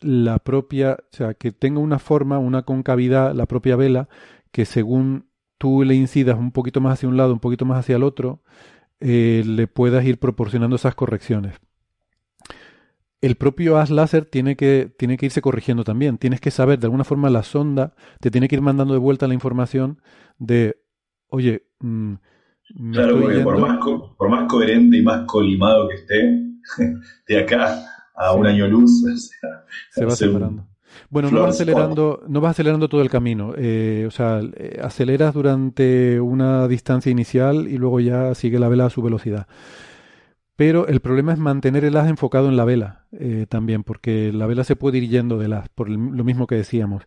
la 0.00 0.38
propia, 0.38 0.98
o 1.12 1.16
sea, 1.16 1.34
que 1.34 1.50
tenga 1.50 1.80
una 1.80 1.98
forma, 1.98 2.38
una 2.38 2.62
concavidad, 2.62 3.34
la 3.34 3.46
propia 3.46 3.76
vela, 3.76 4.08
que 4.52 4.64
según 4.64 5.28
tú 5.58 5.82
le 5.82 5.94
incidas 5.94 6.38
un 6.38 6.52
poquito 6.52 6.80
más 6.80 6.94
hacia 6.94 7.08
un 7.08 7.16
lado, 7.16 7.32
un 7.32 7.40
poquito 7.40 7.64
más 7.64 7.80
hacia 7.80 7.96
el 7.96 8.02
otro, 8.02 8.42
eh, 9.00 9.42
le 9.46 9.66
puedas 9.66 10.04
ir 10.04 10.18
proporcionando 10.18 10.76
esas 10.76 10.94
correcciones 10.94 11.54
el 13.20 13.36
propio 13.36 13.76
haz 13.76 13.90
láser 13.90 14.24
tiene 14.24 14.56
que, 14.56 14.92
tiene 14.96 15.16
que 15.16 15.26
irse 15.26 15.42
corrigiendo 15.42 15.84
también. 15.84 16.18
Tienes 16.18 16.40
que 16.40 16.50
saber, 16.50 16.78
de 16.78 16.86
alguna 16.86 17.04
forma, 17.04 17.28
la 17.28 17.42
sonda 17.42 17.94
te 18.20 18.30
tiene 18.30 18.48
que 18.48 18.56
ir 18.56 18.62
mandando 18.62 18.94
de 18.94 19.00
vuelta 19.00 19.28
la 19.28 19.34
información 19.34 20.00
de, 20.38 20.80
oye, 21.28 21.66
mm, 21.80 22.14
claro, 22.92 23.20
porque 23.20 23.40
por, 23.40 23.58
más 23.58 23.78
por 24.16 24.28
más 24.30 24.48
coherente 24.48 24.96
y 24.96 25.02
más 25.02 25.26
colimado 25.26 25.88
que 25.88 25.96
esté, 25.96 26.44
de 27.28 27.38
acá 27.38 27.82
a 28.14 28.32
un 28.32 28.46
año 28.46 28.66
luz, 28.68 29.02
se 29.90 30.04
va 30.04 30.12
separando. 30.12 30.66
Bueno, 31.08 31.30
no 31.30 31.42
vas, 31.42 31.54
acelerando, 31.54 32.22
no 32.28 32.40
vas 32.40 32.50
acelerando 32.52 32.88
todo 32.88 33.02
el 33.02 33.10
camino. 33.10 33.54
Eh, 33.56 34.04
o 34.06 34.10
sea, 34.10 34.40
eh, 34.56 34.80
aceleras 34.82 35.34
durante 35.34 36.20
una 36.20 36.68
distancia 36.68 37.10
inicial 37.10 37.68
y 37.68 37.78
luego 37.78 38.00
ya 38.00 38.34
sigue 38.34 38.58
la 38.58 38.68
vela 38.68 38.86
a 38.86 38.90
su 38.90 39.02
velocidad. 39.02 39.46
Pero 40.56 40.86
el 40.88 41.00
problema 41.00 41.32
es 41.32 41.38
mantener 41.38 41.84
el 41.84 41.96
haz 41.96 42.08
enfocado 42.08 42.48
en 42.48 42.56
la 42.56 42.64
vela 42.64 43.06
eh, 43.12 43.46
también, 43.48 43.82
porque 43.82 44.30
la 44.32 44.46
vela 44.46 44.62
se 44.62 44.76
puede 44.76 44.98
ir 44.98 45.08
yendo 45.08 45.38
del 45.38 45.54
haz, 45.54 45.68
por 45.70 45.88
lo 45.88 46.24
mismo 46.24 46.46
que 46.46 46.54
decíamos. 46.56 47.04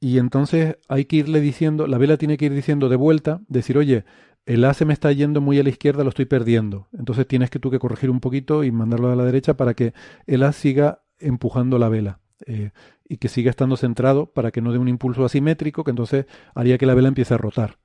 Y 0.00 0.18
entonces 0.18 0.78
hay 0.88 1.04
que 1.04 1.16
irle 1.16 1.40
diciendo, 1.40 1.86
la 1.86 1.96
vela 1.96 2.16
tiene 2.16 2.36
que 2.36 2.46
ir 2.46 2.52
diciendo 2.52 2.88
de 2.88 2.96
vuelta, 2.96 3.40
decir, 3.46 3.78
oye, 3.78 4.04
el 4.46 4.64
haz 4.64 4.78
se 4.78 4.84
me 4.84 4.92
está 4.92 5.12
yendo 5.12 5.40
muy 5.40 5.60
a 5.60 5.62
la 5.62 5.68
izquierda, 5.68 6.02
lo 6.02 6.08
estoy 6.08 6.24
perdiendo. 6.24 6.88
Entonces 6.92 7.26
tienes 7.28 7.50
que 7.50 7.60
tú 7.60 7.70
que 7.70 7.78
corregir 7.78 8.10
un 8.10 8.18
poquito 8.18 8.64
y 8.64 8.72
mandarlo 8.72 9.12
a 9.12 9.16
la 9.16 9.24
derecha 9.24 9.56
para 9.56 9.74
que 9.74 9.94
el 10.26 10.42
haz 10.42 10.56
siga 10.56 11.02
empujando 11.20 11.78
la 11.78 11.88
vela 11.88 12.18
eh, 12.46 12.70
y 13.12 13.18
que 13.18 13.28
siga 13.28 13.50
estando 13.50 13.76
centrado 13.76 14.26
para 14.26 14.50
que 14.50 14.60
no 14.60 14.72
dé 14.72 14.78
un 14.78 14.88
impulso 14.88 15.24
asimétrico 15.24 15.84
que 15.84 15.90
entonces 15.90 16.26
haría 16.54 16.78
que 16.78 16.86
la 16.86 16.94
vela 16.94 17.08
empiece 17.08 17.34
a 17.34 17.38
rotar 17.38 17.78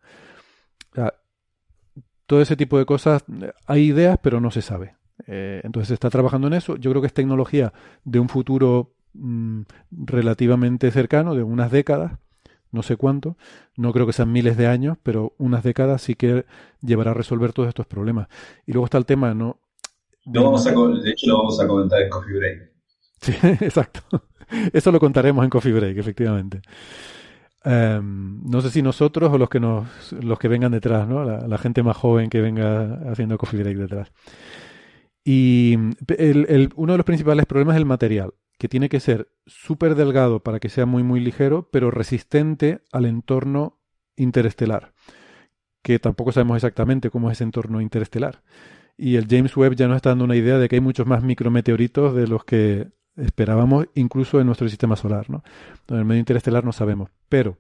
todo 2.27 2.41
ese 2.41 2.55
tipo 2.55 2.77
de 2.77 2.85
cosas, 2.85 3.23
hay 3.65 3.85
ideas, 3.85 4.19
pero 4.21 4.39
no 4.39 4.51
se 4.51 4.61
sabe. 4.61 4.95
Eh, 5.25 5.61
entonces 5.63 5.87
se 5.87 5.93
está 5.95 6.09
trabajando 6.09 6.47
en 6.47 6.53
eso. 6.53 6.75
Yo 6.75 6.91
creo 6.91 7.01
que 7.01 7.07
es 7.07 7.13
tecnología 7.13 7.73
de 8.03 8.19
un 8.19 8.29
futuro 8.29 8.93
mm, 9.13 9.61
relativamente 9.91 10.91
cercano, 10.91 11.33
de 11.33 11.41
unas 11.41 11.71
décadas, 11.71 12.19
no 12.71 12.83
sé 12.83 12.97
cuánto, 12.97 13.37
no 13.77 13.93
creo 13.93 14.05
que 14.05 14.13
sean 14.13 14.31
miles 14.31 14.57
de 14.57 14.67
años, 14.67 14.97
pero 15.01 15.33
unas 15.37 15.63
décadas 15.63 16.01
sí 16.01 16.15
que 16.15 16.45
llevará 16.81 17.11
a 17.11 17.15
resolver 17.15 17.53
todos 17.53 17.69
estos 17.69 17.87
problemas. 17.87 18.27
Y 18.67 18.73
luego 18.73 18.85
está 18.85 18.97
el 18.97 19.05
tema, 19.05 19.33
¿no? 19.33 19.61
De, 20.25 20.39
vamos 20.41 20.67
a, 20.67 20.71
de 20.71 21.09
hecho, 21.09 21.27
lo 21.27 21.37
vamos 21.37 21.59
a 21.61 21.67
comentar 21.67 22.01
en 22.01 22.09
Coffee 22.09 22.37
Break. 22.37 22.71
Sí, 23.21 23.33
exacto. 23.61 24.26
Eso 24.73 24.91
lo 24.91 24.99
contaremos 24.99 25.43
en 25.43 25.49
Coffee 25.49 25.73
Break, 25.73 25.97
efectivamente. 25.97 26.61
Em, 27.63 28.41
no 28.43 28.61
sé 28.61 28.69
si 28.69 28.81
nosotros 28.81 29.31
o 29.31 29.37
los 29.37 29.49
que 29.49 29.59
nos, 29.59 30.13
los 30.13 30.39
que 30.39 30.47
vengan 30.47 30.71
detrás, 30.71 31.07
¿no? 31.07 31.23
La, 31.25 31.57
gente 31.57 31.83
más 31.83 31.97
joven 31.97 32.29
que 32.29 32.39
venga 32.39 33.01
haciendo 33.11 33.37
Coffee 33.37 33.61
Break 33.61 33.77
detrás. 33.77 34.11
Y 35.23 35.75
uno 36.75 36.93
de 36.93 36.97
los 36.97 37.05
principales 37.05 37.45
problemas 37.45 37.75
es 37.75 37.79
el 37.79 37.85
material, 37.85 38.33
que 38.57 38.69
tiene 38.69 38.87
que 38.87 39.01
ser 39.01 39.27
súper 39.45 39.95
delgado 39.95 40.41
para 40.41 40.59
que 40.61 40.69
sea 40.69 40.85
muy 40.85 41.03
muy 41.03 41.19
ligero, 41.19 41.69
pero 41.69 41.91
resistente 41.91 42.79
al 42.93 43.05
entorno 43.05 43.81
interestelar, 44.15 44.93
que 45.83 45.99
tampoco 45.99 46.31
sabemos 46.31 46.55
exactamente 46.55 47.09
cómo 47.09 47.29
es 47.29 47.37
ese 47.37 47.43
entorno 47.43 47.81
interestelar. 47.81 48.43
Y 48.97 49.17
el 49.17 49.27
James 49.29 49.55
Webb 49.57 49.75
ya 49.75 49.87
nos 49.87 49.97
está 49.97 50.09
dando 50.09 50.23
una 50.25 50.37
idea 50.37 50.57
de 50.57 50.69
que 50.69 50.77
hay 50.77 50.81
muchos 50.81 51.05
más 51.05 51.21
micrometeoritos 51.23 52.15
de 52.15 52.27
los 52.27 52.45
que 52.45 52.87
esperábamos, 53.17 53.87
incluso 53.95 54.39
en 54.39 54.45
nuestro 54.45 54.69
sistema 54.69 54.95
solar. 54.95 55.29
¿no? 55.29 55.43
En 55.87 55.97
el 55.97 56.05
medio 56.05 56.19
interestelar 56.19 56.63
no 56.63 56.71
sabemos. 56.71 57.09
Pero, 57.29 57.57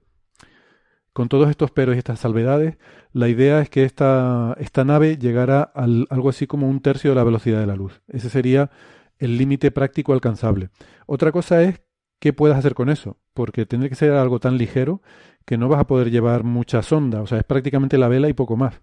con 1.13 1.29
todos 1.29 1.49
estos 1.49 1.71
peros 1.71 1.95
y 1.95 1.97
estas 1.97 2.19
salvedades, 2.19 2.77
la 3.11 3.27
idea 3.27 3.61
es 3.61 3.69
que 3.69 3.83
esta, 3.83 4.55
esta 4.59 4.83
nave 4.83 5.17
llegara 5.17 5.63
al, 5.63 6.05
algo 6.09 6.29
así 6.29 6.47
como 6.47 6.69
un 6.69 6.81
tercio 6.81 7.11
de 7.11 7.15
la 7.15 7.23
velocidad 7.23 7.59
de 7.59 7.67
la 7.67 7.75
luz. 7.75 8.01
Ese 8.07 8.29
sería 8.29 8.69
el 9.17 9.37
límite 9.37 9.71
práctico 9.71 10.13
alcanzable. 10.13 10.69
Otra 11.07 11.31
cosa 11.31 11.63
es 11.63 11.81
qué 12.19 12.33
puedas 12.33 12.57
hacer 12.57 12.73
con 12.73 12.89
eso, 12.89 13.17
porque 13.33 13.65
tendría 13.65 13.89
que 13.89 13.95
ser 13.95 14.11
algo 14.11 14.39
tan 14.39 14.57
ligero 14.57 15.01
que 15.45 15.57
no 15.57 15.69
vas 15.69 15.79
a 15.79 15.87
poder 15.87 16.11
llevar 16.11 16.43
mucha 16.43 16.81
sonda, 16.81 17.21
o 17.21 17.27
sea, 17.27 17.37
es 17.37 17.43
prácticamente 17.43 17.97
la 17.97 18.09
vela 18.09 18.29
y 18.29 18.33
poco 18.33 18.57
más. 18.57 18.81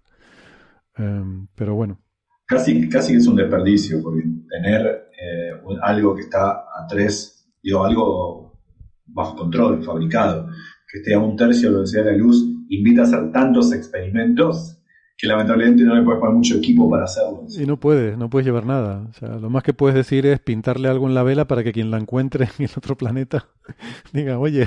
Em, 0.97 1.47
pero 1.55 1.75
bueno. 1.75 2.01
Casi, 2.47 2.89
casi 2.89 3.15
es 3.15 3.27
un 3.27 3.37
desperdicio, 3.37 4.03
porque 4.03 4.23
tener 4.49 5.09
eh, 5.25 5.79
algo 5.83 6.15
que 6.15 6.23
está 6.23 6.51
a 6.51 6.87
tres, 6.89 7.51
digo, 7.63 7.85
algo 7.85 8.61
bajo 9.07 9.37
control, 9.37 9.83
fabricado, 9.85 10.49
que 10.91 10.99
esté 10.99 11.15
a 11.15 11.19
un 11.19 11.37
tercio 11.37 11.69
de 11.69 11.73
la 11.73 11.79
velocidad 11.79 12.05
de 12.05 12.13
la 12.13 12.19
luz, 12.19 12.45
invita 12.69 13.03
a 13.03 13.05
hacer 13.05 13.33
tantos 13.33 13.73
experimentos 13.73 14.79
que 15.17 15.29
lamentablemente 15.29 15.85
no 15.85 15.95
le 15.95 16.03
puedes 16.03 16.21
poner 16.21 16.35
mucho 16.35 16.57
equipo 16.57 16.91
para 16.91 17.05
hacerlo. 17.05 17.47
Y 17.49 17.67
no 17.67 17.79
puedes, 17.79 18.19
no 18.19 18.29
puedes 18.29 18.47
llevar 18.47 18.67
nada. 18.67 19.07
O 19.09 19.13
sea, 19.13 19.37
lo 19.39 19.49
más 19.49 19.63
que 19.63 19.73
puedes 19.73 19.95
decir 19.95 20.27
es 20.27 20.41
pintarle 20.41 20.89
algo 20.89 21.07
en 21.07 21.15
la 21.15 21.23
vela 21.23 21.47
para 21.47 21.63
que 21.63 21.73
quien 21.73 21.91
la 21.91 21.99
encuentre 21.99 22.49
en 22.59 22.65
el 22.65 22.71
otro 22.77 22.97
planeta 22.97 23.47
diga, 24.13 24.39
oye, 24.39 24.67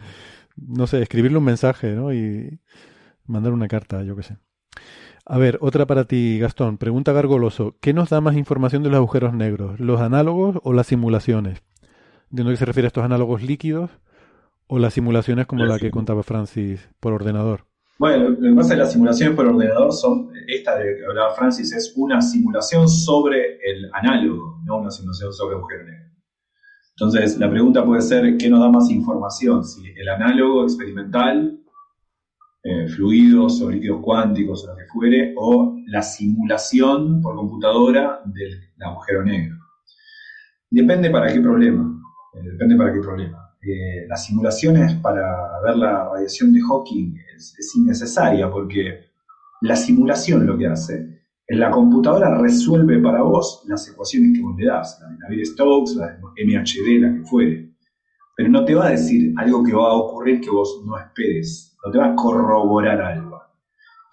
no 0.56 0.86
sé, 0.86 1.02
escribirle 1.02 1.38
un 1.38 1.44
mensaje, 1.44 1.92
¿no? 1.92 2.12
Y 2.12 2.60
mandar 3.26 3.52
una 3.52 3.68
carta, 3.68 4.02
yo 4.02 4.16
qué 4.16 4.22
sé. 4.22 4.36
A 5.24 5.38
ver, 5.38 5.58
otra 5.60 5.86
para 5.86 6.04
ti, 6.04 6.38
Gastón. 6.40 6.78
Pregunta 6.78 7.12
Gargoloso. 7.12 7.76
¿Qué 7.80 7.92
nos 7.92 8.10
da 8.10 8.20
más 8.20 8.36
información 8.36 8.82
de 8.82 8.90
los 8.90 8.96
agujeros 8.96 9.32
negros? 9.32 9.78
¿Los 9.78 10.00
análogos 10.00 10.58
o 10.64 10.72
las 10.72 10.88
simulaciones? 10.88 11.62
¿De 12.30 12.44
que 12.44 12.56
se 12.56 12.64
refiere 12.64 12.86
a 12.86 12.88
estos 12.88 13.04
análogos 13.04 13.42
líquidos 13.42 13.90
o 14.66 14.78
las 14.78 14.94
simulaciones 14.94 15.46
como 15.46 15.64
la 15.64 15.78
que 15.78 15.90
contaba 15.90 16.22
Francis 16.22 16.88
por 16.98 17.12
ordenador? 17.12 17.66
Bueno, 17.98 18.30
lo 18.30 18.50
que 18.50 18.56
pasa 18.56 18.70
es 18.70 18.74
que 18.74 18.82
las 18.82 18.92
simulaciones 18.92 19.36
por 19.36 19.46
ordenador 19.46 19.92
son, 19.92 20.30
esta 20.48 20.76
de 20.76 20.96
que 20.96 21.06
hablaba 21.06 21.34
Francis, 21.34 21.72
es 21.72 21.92
una 21.94 22.20
simulación 22.20 22.88
sobre 22.88 23.58
el 23.62 23.90
análogo, 23.92 24.60
no 24.64 24.78
una 24.78 24.90
simulación 24.90 25.32
sobre 25.32 25.54
agujero 25.54 25.84
negro. 25.84 26.10
Entonces, 26.96 27.38
la 27.38 27.48
pregunta 27.48 27.84
puede 27.84 28.02
ser, 28.02 28.36
¿qué 28.38 28.50
nos 28.50 28.60
da 28.60 28.70
más 28.70 28.90
información? 28.90 29.62
Si 29.64 29.82
el 29.94 30.08
análogo 30.08 30.64
experimental, 30.64 31.61
eh, 32.64 32.86
fluidos 32.88 33.60
o 33.60 33.70
líquidos 33.70 34.00
cuánticos 34.02 34.64
o 34.64 34.68
lo 34.68 34.76
que 34.76 34.86
fuere, 34.86 35.34
o 35.36 35.76
la 35.86 36.02
simulación 36.02 37.20
por 37.20 37.34
computadora 37.34 38.20
del, 38.24 38.60
agujero 38.80 39.24
negro. 39.24 39.56
Depende 40.70 41.10
para 41.10 41.32
qué 41.32 41.40
problema. 41.40 42.00
Eh, 42.34 42.42
depende 42.42 42.76
para 42.76 42.92
qué 42.92 43.00
problema. 43.00 43.56
Eh, 43.62 44.06
las 44.08 44.26
simulaciones 44.26 44.94
para 44.94 45.60
ver 45.64 45.76
la 45.76 46.08
radiación 46.08 46.52
de 46.52 46.60
Hawking 46.60 47.14
es, 47.36 47.76
innecesaria 47.76 48.50
porque 48.50 49.06
la 49.60 49.76
simulación 49.76 50.46
lo 50.46 50.58
que 50.58 50.66
hace 50.66 51.22
la 51.48 51.70
computadora 51.70 52.38
resuelve 52.38 52.98
para 52.98 53.22
vos 53.22 53.64
las 53.66 53.88
ecuaciones 53.88 54.36
que 54.36 54.42
vos 54.42 54.56
le 54.56 54.66
das, 54.66 54.98
la 55.00 55.08
de 55.08 55.18
Navier-Stokes, 55.18 55.96
la 55.96 56.06
de 56.08 56.44
MHD, 56.44 57.00
la 57.00 57.14
que 57.14 57.24
fuere. 57.24 57.74
Pero 58.36 58.48
no 58.48 58.64
te 58.64 58.74
va 58.74 58.86
a 58.86 58.90
decir 58.90 59.34
algo 59.36 59.62
que 59.62 59.74
va 59.74 59.90
a 59.90 59.94
ocurrir 59.94 60.40
que 60.40 60.50
vos 60.50 60.82
no 60.86 60.98
esperes, 60.98 61.71
te 61.90 61.98
va 61.98 62.12
a 62.12 62.14
corroborar 62.14 63.00
algo. 63.00 63.32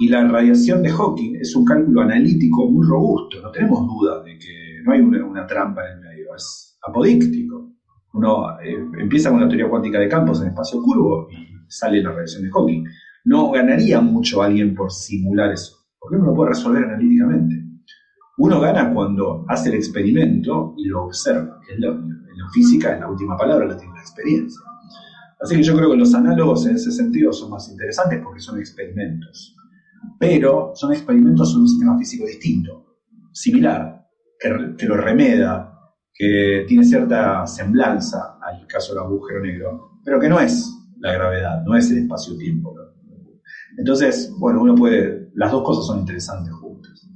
Y 0.02 0.08
la 0.08 0.26
radiación 0.26 0.82
de 0.82 0.92
Hawking 0.92 1.36
es 1.42 1.56
un 1.56 1.66
cálculo 1.66 2.02
analítico 2.02 2.70
muy 2.70 2.88
robusto, 2.88 3.42
no 3.42 3.52
tenemos 3.52 3.86
duda 3.86 4.24
de 4.24 4.40
que 4.40 4.82
no 4.84 4.94
hay 4.94 5.02
una, 5.02 5.46
trampa 5.46 5.82
en 5.86 5.98
el 5.98 6.00
medio, 6.00 6.36
es 6.36 6.80
apodíctico. 6.82 7.74
Uno 8.14 8.60
eh, 8.62 8.78
empieza 8.98 9.30
con 9.30 9.42
la 9.42 9.48
teoría 9.50 9.70
cuántica 9.70 10.00
de 10.00 10.08
campos 10.08 10.42
en 10.42 10.48
espacio 10.48 10.82
curvo 10.82 11.28
y 11.30 11.48
sale 11.68 12.02
la 12.02 12.12
radiación 12.12 12.44
de 12.44 12.50
Hawking. 12.50 12.86
No 13.26 13.52
ganaría 13.52 14.00
mucho 14.00 14.42
alguien 14.42 14.74
por 14.74 14.90
simular 14.90 15.52
eso, 15.52 15.76
porque 16.00 16.16
uno 16.16 16.28
lo 16.28 16.34
puede 16.34 16.52
resolver 16.52 16.86
analíticamente. 16.86 17.56
Uno 18.38 18.62
gana 18.62 18.94
cuando 18.94 19.46
hace 19.50 19.68
el 19.68 19.76
experimento 19.76 20.74
y 20.78 20.86
lo 20.86 21.04
observa, 21.04 21.60
que 21.68 21.74
es 21.74 21.78
en 21.78 22.38
la 22.38 22.50
física 22.54 22.94
es 22.94 23.02
la 23.02 23.10
última 23.10 23.36
palabra, 23.36 23.66
la 23.66 23.76
tiene 23.76 23.96
la 23.96 24.00
experiencia. 24.00 24.62
Así 25.40 25.56
que 25.56 25.64
yo 25.64 25.76
creo 25.76 25.92
que 25.92 25.98
los 25.98 26.14
análogos 26.14 26.66
en 26.66 26.76
ese 26.76 26.92
sentido 26.92 27.32
son 27.32 27.52
más 27.52 27.70
interesantes 27.70 28.20
porque 28.24 28.42
son 28.42 28.60
experimentos. 28.60 29.56
Pero 30.20 30.72
son 30.76 30.92
experimentos 30.92 31.54
en 31.54 31.62
un 31.62 31.68
sistema 31.68 31.98
físico 31.98 32.26
distinto, 32.26 32.98
similar, 33.32 34.06
que, 34.40 34.76
que 34.78 34.86
lo 34.86 34.98
remeda, 34.98 35.70
que 36.14 36.66
tiene 36.68 36.84
cierta 36.84 37.48
semblanza 37.48 38.38
al 38.42 38.68
caso 38.68 38.94
del 38.94 39.04
agujero 39.04 39.42
negro, 39.42 40.00
pero 40.04 40.20
que 40.20 40.28
no 40.28 40.40
es 40.40 40.70
la 41.00 41.14
gravedad, 41.14 41.64
no 41.64 41.76
es 41.76 41.90
el 41.92 42.00
espacio-tiempo. 42.00 42.76
Entonces, 43.78 44.30
bueno, 44.38 44.62
uno 44.62 44.76
puede, 44.76 45.30
las 45.36 45.52
dos 45.52 45.64
cosas 45.64 45.86
son 45.86 46.00
interesantes 46.00 46.54
juntas. 46.54 47.08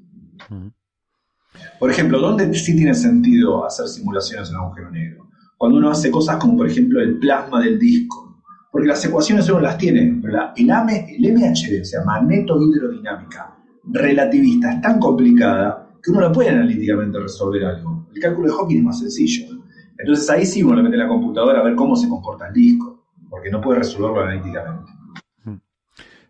Por 1.79 1.91
ejemplo, 1.91 2.19
¿dónde 2.19 2.53
sí 2.53 2.75
tiene 2.77 2.93
sentido 2.93 3.65
hacer 3.65 3.87
simulaciones 3.87 4.49
en 4.49 4.55
agujero 4.55 4.89
negro? 4.89 5.29
Cuando 5.63 5.77
uno 5.77 5.91
hace 5.91 6.11
cosas 6.11 6.35
como, 6.35 6.57
por 6.57 6.67
ejemplo, 6.67 6.99
el 6.99 7.17
plasma 7.19 7.61
del 7.61 7.79
disco. 7.79 8.37
Porque 8.69 8.85
las 8.85 9.05
ecuaciones 9.05 9.49
uno 9.49 9.61
las 9.61 9.77
tiene, 9.77 10.19
pero 10.21 10.51
el, 10.57 10.69
el 10.69 11.33
MHD, 11.33 11.81
o 11.81 11.85
sea, 11.85 12.03
magneto-hidrodinámica 12.03 13.55
relativista, 13.85 14.73
es 14.73 14.81
tan 14.81 14.99
complicada 14.99 15.87
que 16.03 16.11
uno 16.11 16.19
no 16.19 16.33
puede 16.33 16.49
analíticamente 16.49 17.17
resolver 17.17 17.63
algo. 17.63 18.09
El 18.13 18.21
cálculo 18.21 18.49
de 18.49 18.53
Hawking 18.55 18.77
es 18.79 18.83
más 18.83 18.99
sencillo. 18.99 19.57
Entonces 19.97 20.29
ahí 20.29 20.45
sí 20.45 20.61
uno 20.61 20.75
le 20.75 20.83
mete 20.83 20.97
la 20.97 21.07
computadora 21.07 21.61
a 21.61 21.63
ver 21.63 21.75
cómo 21.75 21.95
se 21.95 22.09
comporta 22.09 22.49
el 22.49 22.53
disco, 22.53 23.01
porque 23.29 23.49
no 23.49 23.61
puede 23.61 23.79
resolverlo 23.79 24.21
analíticamente. 24.21 24.91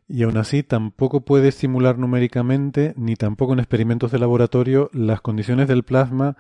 Y 0.07 0.21
aún 0.21 0.37
así 0.37 0.61
tampoco 0.61 1.25
puede 1.25 1.51
simular 1.51 1.97
numéricamente, 1.97 2.93
ni 2.97 3.15
tampoco 3.15 3.53
en 3.53 3.59
experimentos 3.61 4.11
de 4.11 4.19
laboratorio, 4.19 4.91
las 4.93 5.21
condiciones 5.21 5.67
del 5.67 5.81
plasma. 5.81 6.37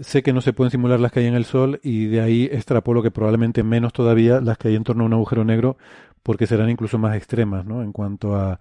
Sé 0.00 0.22
que 0.22 0.32
no 0.32 0.40
se 0.40 0.52
pueden 0.52 0.70
simular 0.70 0.98
las 0.98 1.12
que 1.12 1.20
hay 1.20 1.26
en 1.26 1.34
el 1.34 1.44
Sol 1.44 1.78
y 1.82 2.06
de 2.06 2.20
ahí 2.20 2.44
extrapolo 2.50 3.02
que 3.02 3.10
probablemente 3.10 3.62
menos 3.62 3.92
todavía 3.92 4.40
las 4.40 4.56
que 4.56 4.68
hay 4.68 4.76
en 4.76 4.84
torno 4.84 5.04
a 5.04 5.06
un 5.06 5.12
agujero 5.12 5.44
negro, 5.44 5.76
porque 6.22 6.46
serán 6.46 6.70
incluso 6.70 6.98
más 6.98 7.16
extremas, 7.16 7.66
¿no? 7.66 7.82
En 7.82 7.92
cuanto 7.92 8.34
a 8.34 8.60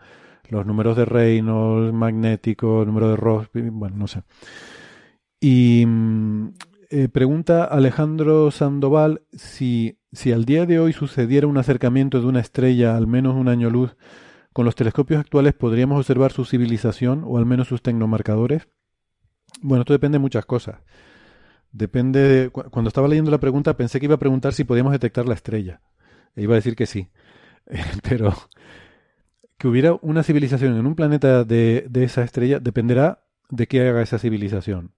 los 0.49 0.65
números 0.65 0.97
de 0.97 1.05
Reynolds, 1.05 1.93
magnético, 1.93 2.83
número 2.85 3.09
de 3.09 3.15
Rossby, 3.15 3.69
bueno, 3.69 3.95
no 3.97 4.07
sé. 4.07 4.23
Y 5.39 5.85
mm, 5.85 6.47
eh, 6.89 7.07
pregunta 7.07 7.63
Alejandro 7.63 8.51
Sandoval 8.51 9.21
si, 9.31 9.97
si 10.11 10.31
al 10.31 10.45
día 10.45 10.65
de 10.65 10.79
hoy 10.79 10.91
sucediera 10.91 11.47
un 11.47 11.57
acercamiento 11.57 12.19
de 12.19 12.27
una 12.27 12.39
estrella 12.39 12.97
al 12.97 13.07
menos 13.07 13.35
un 13.35 13.47
año 13.47 13.69
luz, 13.69 13.95
con 14.51 14.65
los 14.65 14.75
telescopios 14.75 15.19
actuales 15.19 15.53
podríamos 15.53 15.99
observar 15.99 16.31
su 16.31 16.43
civilización 16.43 17.23
o 17.25 17.37
al 17.37 17.45
menos 17.45 17.67
sus 17.67 17.81
tecnomarcadores. 17.81 18.67
Bueno, 19.61 19.83
esto 19.83 19.93
depende 19.93 20.17
de 20.17 20.21
muchas 20.21 20.45
cosas. 20.45 20.81
Depende 21.71 22.19
de, 22.21 22.49
cuando 22.49 22.87
estaba 22.87 23.07
leyendo 23.07 23.31
la 23.31 23.39
pregunta 23.39 23.77
pensé 23.77 23.99
que 23.99 24.05
iba 24.07 24.15
a 24.15 24.19
preguntar 24.19 24.53
si 24.53 24.63
podíamos 24.63 24.91
detectar 24.91 25.27
la 25.27 25.35
estrella. 25.35 25.81
E 26.35 26.43
iba 26.43 26.53
a 26.53 26.55
decir 26.55 26.75
que 26.75 26.85
sí. 26.85 27.09
Pero 28.07 28.33
que 29.57 29.67
hubiera 29.67 29.93
una 30.01 30.23
civilización 30.23 30.77
en 30.77 30.87
un 30.87 30.95
planeta 30.95 31.43
de, 31.43 31.89
esa 31.93 32.23
estrella 32.23 32.59
dependerá 32.59 33.25
de 33.49 33.67
qué 33.67 33.87
haga 33.87 34.01
esa 34.01 34.17
civilización. 34.17 34.93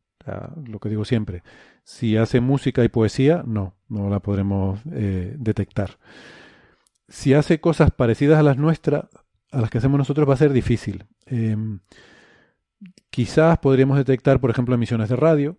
lo 0.65 0.79
que 0.79 0.89
digo 0.89 1.03
siempre, 1.03 1.43
si 1.83 2.15
hace 2.15 2.41
música 2.41 2.83
y 2.83 2.89
poesía, 2.89 3.43
no, 3.45 3.75
no 3.89 4.09
la 4.09 4.19
podremos 4.19 4.79
eh, 4.91 5.35
detectar. 5.37 5.97
Si 7.07 7.33
hace 7.33 7.59
cosas 7.59 7.91
parecidas 7.91 8.39
a 8.39 8.43
las 8.43 8.57
nuestras, 8.57 9.05
a 9.51 9.59
las 9.59 9.69
que 9.69 9.79
hacemos 9.79 9.97
nosotros, 9.97 10.29
va 10.29 10.35
a 10.35 10.37
ser 10.37 10.53
difícil. 10.53 11.05
Em, 11.25 11.79
quizás 13.09 13.57
podríamos 13.57 13.97
detectar, 13.97 14.39
por 14.39 14.51
ejemplo, 14.51 14.75
emisiones 14.75 15.09
de 15.09 15.15
radio, 15.15 15.57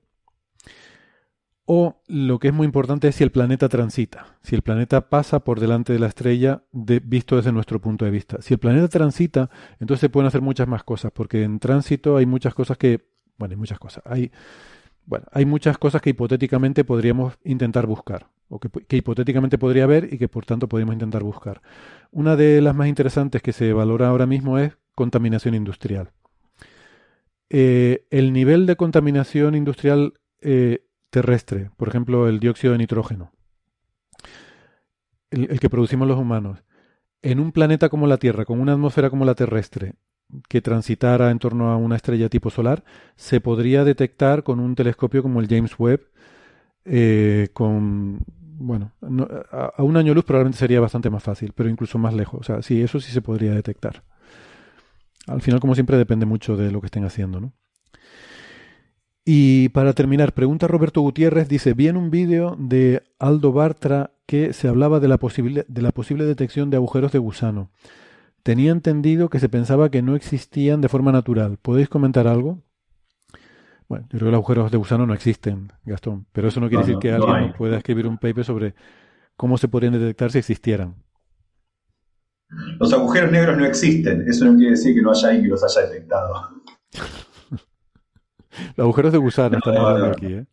o 1.75 2.03
lo 2.07 2.39
que 2.39 2.49
es 2.49 2.55
muy 2.55 2.67
importante 2.67 3.09
es 3.09 3.15
si 3.15 3.25
el 3.25 3.31
planeta 3.31 3.67
transita, 3.71 4.37
si 4.43 4.55
el 4.55 4.61
planeta 4.61 5.09
pasa 5.09 5.41
por 5.41 5.59
delante 5.59 5.95
de 5.95 5.99
la 5.99 6.09
estrella 6.09 6.65
visto 6.71 7.37
desde 7.37 7.51
nuestro 7.51 7.81
punto 7.81 8.05
de 8.05 8.11
vista. 8.11 8.43
Si 8.43 8.53
el 8.53 8.61
planeta 8.61 8.89
transita, 8.89 9.49
entonces 9.81 10.03
se 10.03 10.11
pueden 10.11 10.27
hacer 10.27 10.43
muchas 10.43 10.69
más 10.69 10.85
cosas, 10.85 11.13
porque 11.13 11.45
en 11.45 11.59
tránsito 11.61 12.19
hay 12.19 12.27
muchas 12.27 12.53
cosas 12.53 12.77
que, 12.77 13.01
bueno, 13.39 13.53
hay 13.53 13.57
muchas 13.57 13.79
cosas. 13.79 14.05
Hay 14.05 14.31
Bueno, 15.07 15.25
hay 15.33 15.47
muchas 15.47 15.79
cosas 15.79 16.03
que 16.03 16.11
hipotéticamente 16.11 16.85
podríamos 16.85 17.39
intentar 17.43 17.87
buscar, 17.87 18.27
o 18.51 18.61
que, 18.61 18.69
que, 18.69 18.99
hipotéticamente 18.99 19.57
podría 19.57 19.85
haber 19.85 20.13
y 20.13 20.19
que 20.19 20.29
por 20.29 20.45
tanto 20.45 20.69
podríamos 20.69 20.93
intentar 20.93 21.23
buscar. 21.23 21.63
Una 22.11 22.37
de 22.37 22.61
las 22.61 22.75
más 22.75 22.89
interesantes 22.89 23.41
que 23.41 23.55
se 23.55 23.73
valora 23.73 24.09
ahora 24.09 24.27
mismo 24.27 24.59
es 24.59 24.77
contaminación 24.95 25.55
industrial. 25.55 26.11
Eh, 27.49 28.05
el 28.11 28.35
nivel 28.35 28.67
de 28.67 28.77
contaminación 28.77 29.55
industrial 29.55 30.13
eh, 30.43 30.85
terrestre, 31.13 31.71
por 31.77 31.89
ejemplo, 31.89 32.27
el 32.27 32.41
dióxido 32.41 32.73
de 32.73 32.79
nitrógeno, 32.79 33.31
el, 35.31 35.61
que 35.61 35.69
producimos 35.69 36.09
los 36.09 36.19
humanos, 36.19 36.65
en 37.21 37.39
un 37.39 37.53
planeta 37.53 37.91
como 37.91 38.07
la 38.07 38.17
Tierra, 38.17 38.47
con 38.47 38.59
una 38.61 38.73
atmósfera 38.73 39.11
como 39.11 39.27
la 39.27 39.35
terrestre, 39.35 39.95
que 40.49 40.63
transitara 40.63 41.31
en 41.31 41.39
torno 41.39 41.71
a 41.71 41.77
una 41.77 41.97
estrella 41.97 42.31
tipo 42.31 42.49
solar, 42.49 42.83
se 43.15 43.43
podría 43.43 43.85
detectar 43.85 44.43
con 44.43 44.59
un 44.59 44.75
telescopio 44.75 45.23
como 45.23 45.41
el 45.41 45.49
James 45.49 45.79
Webb, 45.79 46.01
eh, 46.87 47.51
con, 47.53 48.21
bueno, 48.41 48.93
no, 49.03 49.29
a, 49.53 49.67
a, 49.77 49.83
un 49.83 49.99
año 49.99 50.15
luz 50.15 50.25
probablemente 50.25 50.59
sería 50.59 50.81
bastante 50.81 51.11
más 51.11 51.23
fácil, 51.23 51.53
pero 51.55 51.69
incluso 51.69 51.99
más 51.99 52.15
lejos. 52.15 52.41
O 52.41 52.43
sea, 52.43 52.63
sí, 52.63 52.81
eso 52.81 52.99
sí 52.99 53.13
se 53.13 53.21
podría 53.21 53.53
detectar. 53.53 54.03
Al 55.27 55.43
final, 55.43 55.61
como 55.61 55.75
siempre, 55.75 55.99
depende 55.99 56.25
mucho 56.25 56.57
de 56.57 56.73
lo 56.73 56.81
que 56.81 56.87
estén 56.87 57.05
haciendo, 57.05 57.39
¿no? 57.39 57.53
Y 59.25 59.69
para 59.69 59.93
terminar, 59.93 60.33
pregunta 60.33 60.67
Roberto 60.67 61.01
Gutiérrez, 61.01 61.49
dice, 61.49 61.75
vi 61.75 61.87
en 61.87 61.97
un 61.97 62.11
vídeo 62.11 62.57
de 62.59 63.03
Aldo 63.21 63.53
Bartra 63.53 64.11
que 64.27 64.53
se 64.53 64.67
hablaba 64.67 64.99
de 64.99 65.07
la, 65.07 65.19
posible, 65.19 65.65
de 65.69 65.83
la 65.83 65.93
posible 65.93 66.25
detección 66.25 66.71
de 66.71 66.77
agujeros 66.77 67.13
de 67.13 67.21
gusano. 67.21 67.71
Tenía 68.43 68.73
entendido 68.73 69.31
que 69.31 69.39
se 69.39 69.49
pensaba 69.49 69.91
que 69.91 70.03
no 70.03 70.17
existían 70.17 70.81
de 70.81 70.89
forma 70.89 71.13
natural. 71.13 71.59
¿Podéis 71.63 71.89
comentar 71.89 72.27
algo? 72.27 72.59
Bueno, 73.89 74.07
yo 74.11 74.19
creo 74.19 74.29
que 74.29 74.33
los 74.33 74.39
agujeros 74.39 74.71
de 74.73 74.79
gusano 74.79 75.07
no 75.07 75.15
existen, 75.15 75.73
Gastón, 75.85 76.27
pero 76.33 76.49
eso 76.49 76.59
no 76.59 76.69
quiere 76.69 76.83
no, 76.83 76.87
decir 76.87 76.99
que 76.99 77.13
no, 77.13 77.27
alguien 77.27 77.51
no 77.51 77.57
pueda 77.57 77.77
escribir 77.77 78.09
un 78.09 78.19
paper 78.19 78.45
sobre 78.45 78.75
cómo 79.37 79.57
se 79.57 79.69
podrían 79.69 79.93
detectar 79.93 80.33
si 80.33 80.39
existieran. 80.39 80.97
Los 82.81 82.93
agujeros 82.93 83.31
negros 83.31 83.57
no 83.57 83.67
existen, 83.67 84.25
eso 84.27 84.47
no 84.47 84.57
quiere 84.57 84.73
decir 84.73 84.95
que 84.95 85.03
no 85.03 85.13
haya 85.13 85.29
alguien 85.29 85.45
que 85.45 85.51
los 85.51 85.63
haya 85.63 85.89
detectado. 85.89 86.35
los 88.77 88.85
agujeros 88.85 89.13
de 89.13 89.19
gusano 89.19 89.59
están 89.59 89.77
hablando 89.77 90.07
aquí, 90.07 90.27
¿eh? 90.27 90.47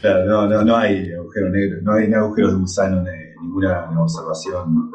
Claro, 0.00 0.24
no, 0.24 0.48
no, 0.48 0.64
no 0.64 0.76
hay 0.76 1.12
agujeros 1.12 1.50
negros, 1.50 1.82
no 1.82 1.92
hay 1.92 2.12
agujeros 2.12 2.52
de 2.52 2.58
gusano, 2.58 3.04
ninguna 3.42 4.00
observación 4.00 4.90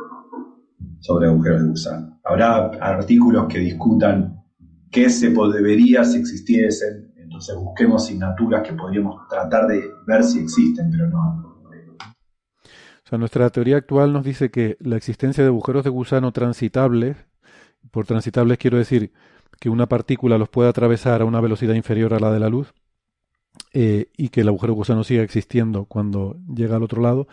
sobre 1.00 1.27
agujeros 1.27 1.61
de 1.61 1.69
gusano. 1.69 2.19
Habrá 2.24 2.72
artículos 2.82 3.45
que 3.48 3.59
discutan 3.59 4.43
qué 4.90 5.09
se 5.09 5.30
debería 5.30 6.03
si 6.03 6.19
existiesen, 6.19 7.14
entonces 7.17 7.56
busquemos 7.56 8.03
asignaturas 8.03 8.67
que 8.67 8.74
podríamos 8.74 9.27
tratar 9.27 9.67
de 9.67 9.84
ver 10.08 10.24
si 10.24 10.40
existen, 10.40 10.90
pero 10.90 11.08
no. 11.09 11.56
O 13.06 13.08
sea, 13.08 13.19
nuestra 13.19 13.51
teoría 13.51 13.77
actual 13.77 14.14
nos 14.14 14.24
dice 14.24 14.50
que 14.50 14.77
la 14.80 14.98
existencia 14.98 15.43
de 15.43 15.50
agujeros 15.50 15.84
de 15.84 15.92
gusano 15.92 16.32
transitables, 16.32 17.17
por 17.92 18.08
transitables 18.08 18.58
quiero 18.58 18.80
decir 18.80 19.11
que 19.59 19.69
una 19.69 19.88
partícula 19.88 20.38
los 20.38 20.49
puede 20.49 20.69
atravesar 20.69 21.22
a 21.22 21.25
una 21.25 21.41
velocidad 21.41 21.74
inferior 21.74 22.14
a 22.14 22.19
la 22.19 22.32
de 22.32 22.40
la 22.40 22.49
luz, 22.49 22.74
eh, 23.74 24.07
y 24.17 24.30
que 24.30 24.41
el 24.41 24.48
agujero 24.49 24.74
gusano 24.74 25.03
siga 25.03 25.24
existiendo 25.24 25.85
cuando 25.85 26.38
llega 26.53 26.75
al 26.75 26.83
otro 26.83 27.01
lado, 27.01 27.27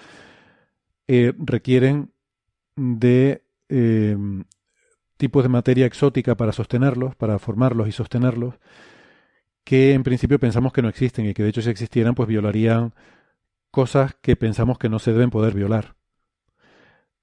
eh, 1.08 1.32
requieren 1.39 2.10
de 2.76 3.42
eh, 3.68 4.16
tipos 5.16 5.42
de 5.42 5.49
materia 5.49 5.86
exótica 5.86 6.36
para 6.36 6.52
sostenerlos, 6.52 7.15
para 7.16 7.39
formarlos 7.39 7.89
y 7.89 7.92
sostenerlos, 7.92 8.55
que 9.65 9.92
en 9.92 10.02
principio 10.02 10.39
pensamos 10.39 10.73
que 10.73 10.82
no 10.82 10.89
existen 10.89 11.26
y 11.26 11.34
que 11.34 11.42
de 11.42 11.50
hecho 11.50 11.62
si 11.62 11.70
existieran 11.70 12.15
pues 12.15 12.28
violarían 12.28 12.92
cosas 13.70 14.15
que 14.20 14.36
pensamos 14.36 14.78
que 14.78 14.89
no 14.89 14.99
se 14.99 15.12
deben 15.12 15.31
poder 15.31 15.55
violar. 15.55 15.94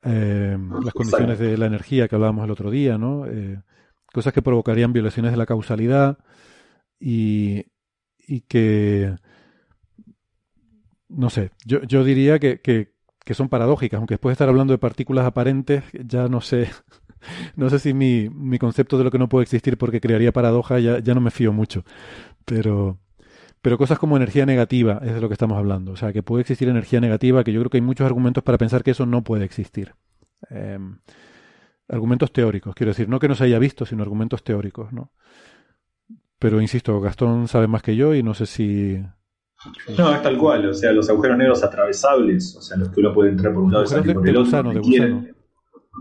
Eh, 0.02 0.58
las 0.84 0.94
condiciones 0.94 1.40
de 1.40 1.58
la 1.58 1.66
energía 1.66 2.08
que 2.08 2.16
hablábamos 2.16 2.46
el 2.46 2.52
otro 2.52 2.72
día, 2.72 2.98
¿no? 2.98 3.26
Eh, 3.26 3.62
cosas 4.14 4.34
que 4.34 4.42
provocarían 4.42 4.94
violaciones 4.94 5.32
de 5.32 5.38
la 5.38 5.46
causalidad 5.46 6.18
y, 7.00 7.66
y 8.28 8.42
que, 8.42 9.16
no 11.08 11.30
sé, 11.30 11.52
yo, 11.66 11.82
yo 11.84 12.04
diría 12.04 12.40
que, 12.40 12.62
que, 12.62 12.94
que 13.26 13.34
son 13.34 13.50
paradójicas, 13.50 13.98
aunque 13.98 14.16
después 14.16 14.32
de 14.32 14.34
estar 14.34 14.50
hablando 14.50 14.74
de 14.74 14.78
partículas 14.78 15.26
aparentes, 15.26 15.84
ya 15.94 16.28
no 16.28 16.42
sé, 16.42 16.70
no 17.56 17.70
sé 17.70 17.80
si 17.80 17.94
mi, 17.94 18.30
mi 18.30 18.60
concepto 18.60 18.98
de 18.98 19.04
lo 19.04 19.12
que 19.12 19.20
no 19.20 19.30
puede 19.30 19.44
existir 19.44 19.78
porque 19.78 20.02
crearía 20.02 20.32
paradoja 20.32 20.80
ya, 20.80 21.00
ya 21.00 21.14
no 21.14 21.22
me 21.22 21.32
fío 21.32 21.54
mucho. 21.54 21.84
Pero, 22.46 23.00
pero 23.62 23.78
cosas 23.78 24.00
como 24.00 24.18
energía 24.18 24.46
negativa 24.46 25.02
es 25.04 25.14
de 25.14 25.22
lo 25.22 25.28
que 25.28 25.34
estamos 25.34 25.58
hablando. 25.58 25.92
O 25.92 25.96
sea, 25.96 26.14
que 26.14 26.24
puede 26.24 26.42
existir 26.42 26.70
energía 26.70 27.00
negativa, 27.02 27.44
que 27.44 27.54
yo 27.54 27.60
creo 27.62 27.70
que 27.70 27.78
hay 27.78 27.82
muchos 27.82 28.06
argumentos 28.06 28.44
para 28.44 28.58
pensar 28.58 28.84
que 28.84 28.92
eso 28.92 29.06
no 29.06 29.24
puede 29.24 29.46
existir. 29.46 29.94
Eh, 30.50 30.80
argumentos 31.90 32.32
teóricos, 32.32 32.76
quiero 32.76 32.92
decir, 32.92 33.10
no 33.10 33.20
que 33.20 33.28
no 33.28 33.36
se 33.36 33.46
haya 33.46 33.60
visto, 33.60 33.86
sino 33.86 34.04
argumentos 34.04 34.44
teóricos, 34.44 34.94
¿no? 34.94 35.12
Pero 36.38 36.62
insisto, 36.62 37.02
Gastón 37.02 37.48
sabe 37.48 37.68
más 37.68 37.82
que 37.82 37.96
yo 37.96 38.16
y 38.16 38.24
no 38.24 38.34
sé 38.34 38.46
si, 38.46 39.00
no, 39.98 40.16
es 40.16 40.22
tal 40.22 40.38
cual, 40.38 40.70
o 40.70 40.74
sea, 40.74 40.94
los 40.94 41.10
agujeros 41.10 41.38
negros 41.38 41.64
atravesables, 41.64 42.56
o 42.56 42.62
sea, 42.62 42.78
los 42.78 42.90
que 42.90 43.02
uno 43.02 43.14
puede 43.14 43.32
entrar 43.32 43.54
por 43.54 43.64
un 43.64 43.74
lado 43.74 43.84
y 43.84 43.88
salir 43.88 44.14
por 44.14 44.28
el 44.28 44.38
otro, 44.38 44.46
gusano, 44.46 44.74
de 44.74 44.80
gusano. 44.80 45.26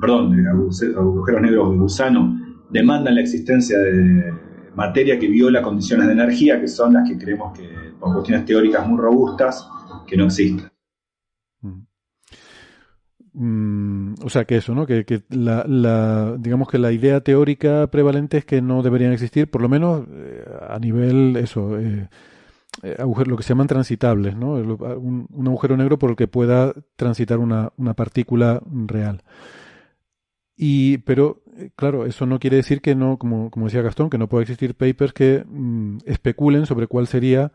perdón, 0.00 0.36
de 0.36 0.48
agujeros 0.96 1.42
negros 1.42 1.70
de 1.72 1.76
gusano, 1.76 2.40
demandan 2.70 3.16
la 3.16 3.20
existencia 3.20 3.76
de 3.78 4.32
materia 4.76 5.18
que 5.18 5.26
viola 5.26 5.60
condiciones 5.60 6.06
de 6.06 6.12
energía, 6.12 6.60
que 6.60 6.68
son 6.68 6.94
las 6.94 7.08
que 7.08 7.18
creemos 7.18 7.58
que, 7.58 7.68
por 7.98 8.12
cuestiones 8.12 8.44
teóricas 8.44 8.86
muy 8.86 9.00
robustas, 9.00 9.68
que 10.06 10.16
no 10.16 10.26
existen. 10.26 10.70
Mm, 13.40 14.14
o 14.24 14.30
sea 14.30 14.44
que 14.46 14.56
eso, 14.56 14.74
¿no? 14.74 14.84
Que, 14.84 15.04
que 15.04 15.22
la, 15.30 15.64
la, 15.64 16.36
digamos 16.40 16.68
que 16.68 16.78
la 16.78 16.90
idea 16.90 17.20
teórica 17.20 17.86
prevalente 17.86 18.38
es 18.38 18.44
que 18.44 18.60
no 18.60 18.82
deberían 18.82 19.12
existir, 19.12 19.48
por 19.48 19.62
lo 19.62 19.68
menos 19.68 20.08
eh, 20.10 20.44
a 20.68 20.76
nivel 20.80 21.36
eso, 21.36 21.78
eh, 21.78 22.08
lo 22.82 23.36
que 23.36 23.42
se 23.44 23.50
llaman 23.50 23.68
transitables, 23.68 24.34
¿no? 24.36 24.54
Un, 24.54 25.28
un, 25.30 25.46
agujero 25.46 25.76
negro 25.76 26.00
por 26.00 26.10
el 26.10 26.16
que 26.16 26.26
pueda 26.26 26.74
transitar 26.96 27.38
una, 27.38 27.72
una 27.76 27.94
partícula 27.94 28.60
real. 28.86 29.22
Y, 30.56 30.98
pero, 30.98 31.44
claro, 31.76 32.06
eso 32.06 32.26
no 32.26 32.40
quiere 32.40 32.56
decir 32.56 32.80
que 32.80 32.96
no, 32.96 33.18
como, 33.18 33.52
como 33.52 33.66
decía 33.66 33.82
Gastón, 33.82 34.10
que 34.10 34.18
no 34.18 34.28
pueda 34.28 34.42
existir 34.42 34.74
papers 34.74 35.12
que 35.12 35.44
mmm, 35.46 35.98
especulen 36.06 36.66
sobre 36.66 36.88
cuál 36.88 37.06
sería 37.06 37.52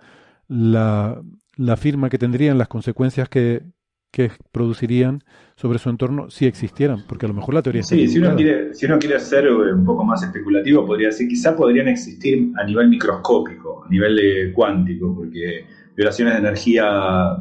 la, 0.47 1.21
la 1.57 1.75
firma 1.75 2.09
que 2.09 2.17
tendrían, 2.17 2.57
las 2.57 2.69
consecuencias 2.69 3.27
que, 3.27 3.63
que 4.13 4.31
producirían 4.51 5.23
sobre 5.55 5.79
su 5.79 5.89
entorno 5.89 6.29
si 6.29 6.45
existieran, 6.45 7.03
porque 7.07 7.25
a 7.25 7.29
lo 7.29 7.33
mejor 7.33 7.55
la 7.55 7.63
teoría 7.63 7.81
Sí, 7.81 8.07
si 8.07 8.19
uno, 8.19 8.35
quiere, 8.35 8.71
si 8.75 8.85
uno 8.85 8.99
quiere 8.99 9.19
ser 9.19 9.51
un 9.51 9.83
poco 9.83 10.03
más 10.03 10.21
especulativo, 10.21 10.85
podría 10.85 11.07
decir, 11.07 11.27
quizá 11.27 11.55
podrían 11.55 11.87
existir 11.87 12.51
a 12.55 12.63
nivel 12.63 12.89
microscópico, 12.89 13.83
a 13.83 13.89
nivel 13.89 14.15
de 14.15 14.53
cuántico, 14.53 15.15
porque 15.15 15.65
violaciones 15.95 16.35
de 16.35 16.39
energía, 16.41 16.85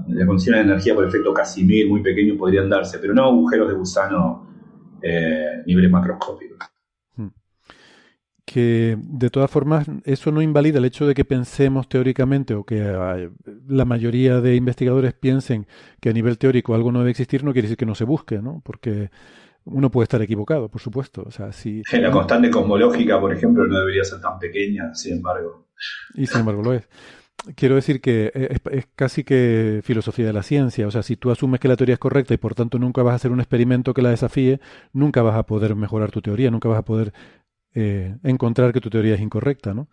las 0.09 0.26
condiciones 0.26 0.65
de 0.65 0.73
energía 0.73 0.94
por 0.94 1.07
efecto 1.07 1.34
Casimir 1.34 1.91
muy 1.91 2.02
pequeños 2.02 2.39
podrían 2.39 2.70
darse, 2.70 2.99
pero 2.99 3.12
no 3.12 3.25
agujeros 3.25 3.68
de 3.68 3.75
gusano 3.75 4.47
eh, 5.02 5.60
a 5.60 5.67
niveles 5.67 5.91
macroscópicos 5.91 6.72
que 8.53 8.99
de 9.01 9.31
todas 9.31 9.51
formas 9.51 9.87
eso 10.05 10.31
no 10.31 10.43
invalida 10.43 10.77
el 10.77 10.85
hecho 10.85 11.07
de 11.07 11.15
que 11.15 11.25
pensemos 11.25 11.89
teóricamente 11.89 12.53
o 12.53 12.65
que 12.65 12.83
la 13.67 13.85
mayoría 13.87 14.43
de 14.43 14.57
investigadores 14.57 15.15
piensen 15.15 15.67
que 16.01 16.11
a 16.11 16.13
nivel 16.13 16.37
teórico 16.37 16.75
algo 16.75 16.93
no 16.93 16.99
debe 16.99 17.13
existir, 17.13 17.45
no 17.45 17.55
quiere 17.55 17.67
decir 17.67 17.79
que 17.79 17.87
no 17.87 17.95
se 17.95 18.05
busque, 18.05 18.43
¿no? 18.43 18.61
Porque 18.63 19.11
uno 19.65 19.91
puede 19.91 20.05
estar 20.05 20.21
equivocado, 20.21 20.69
por 20.69 20.83
supuesto. 20.83 21.25
O 21.27 21.31
sea, 21.31 21.51
si, 21.51 21.83
la 21.93 22.11
constante 22.11 22.51
cosmológica, 22.51 23.19
por 23.19 23.33
ejemplo, 23.33 23.67
no 23.67 23.79
debería 23.79 24.05
ser 24.05 24.21
tan 24.21 24.39
pequeña, 24.39 24.95
sin 24.95 25.17
embargo. 25.17 25.69
Y 26.15 26.27
sin 26.27 26.41
embargo 26.41 26.63
lo 26.63 26.75
es. 26.75 26.87
Quiero 27.57 27.77
decir 27.77 28.03
que 28.03 28.31
es, 28.35 28.61
es, 28.71 28.87
casi 28.95 29.25
que 29.25 29.81
filosofía 29.83 30.27
de 30.27 30.35
la 30.35 30.43
ciencia. 30.43 30.87
O 30.87 30.91
sea, 30.91 31.03
si 31.03 31.17
tú 31.17 31.31
asumes 31.31 31.59
que 31.59 31.69
la 31.69 31.77
teoría 31.77 31.95
es 31.95 31.99
correcta 31.99 32.35
y 32.35 32.37
por 32.37 32.55
tanto 32.55 32.79
nunca 32.79 33.03
vas 33.03 33.13
a 33.13 33.17
hacer 33.17 33.33
un 33.33 33.41
experimento 33.41 33.95
que 33.95 34.03
la 34.03 34.11
desafíe, 34.11 34.61
nunca 34.93 35.23
vas 35.23 35.37
a 35.37 35.45
poder 35.45 35.75
mejorar 35.75 36.11
tu 36.11 36.21
teoría, 36.21 36.51
nunca 36.51 36.69
vas 36.69 36.81
a 36.81 36.85
poder 36.85 37.15
eh, 37.75 38.17
encontrar 38.23 38.73
que 38.73 38.81
tu 38.81 38.91
teoría 38.91 39.15
es 39.15 39.20
incorrecta, 39.20 39.75
¿no? 39.75 39.89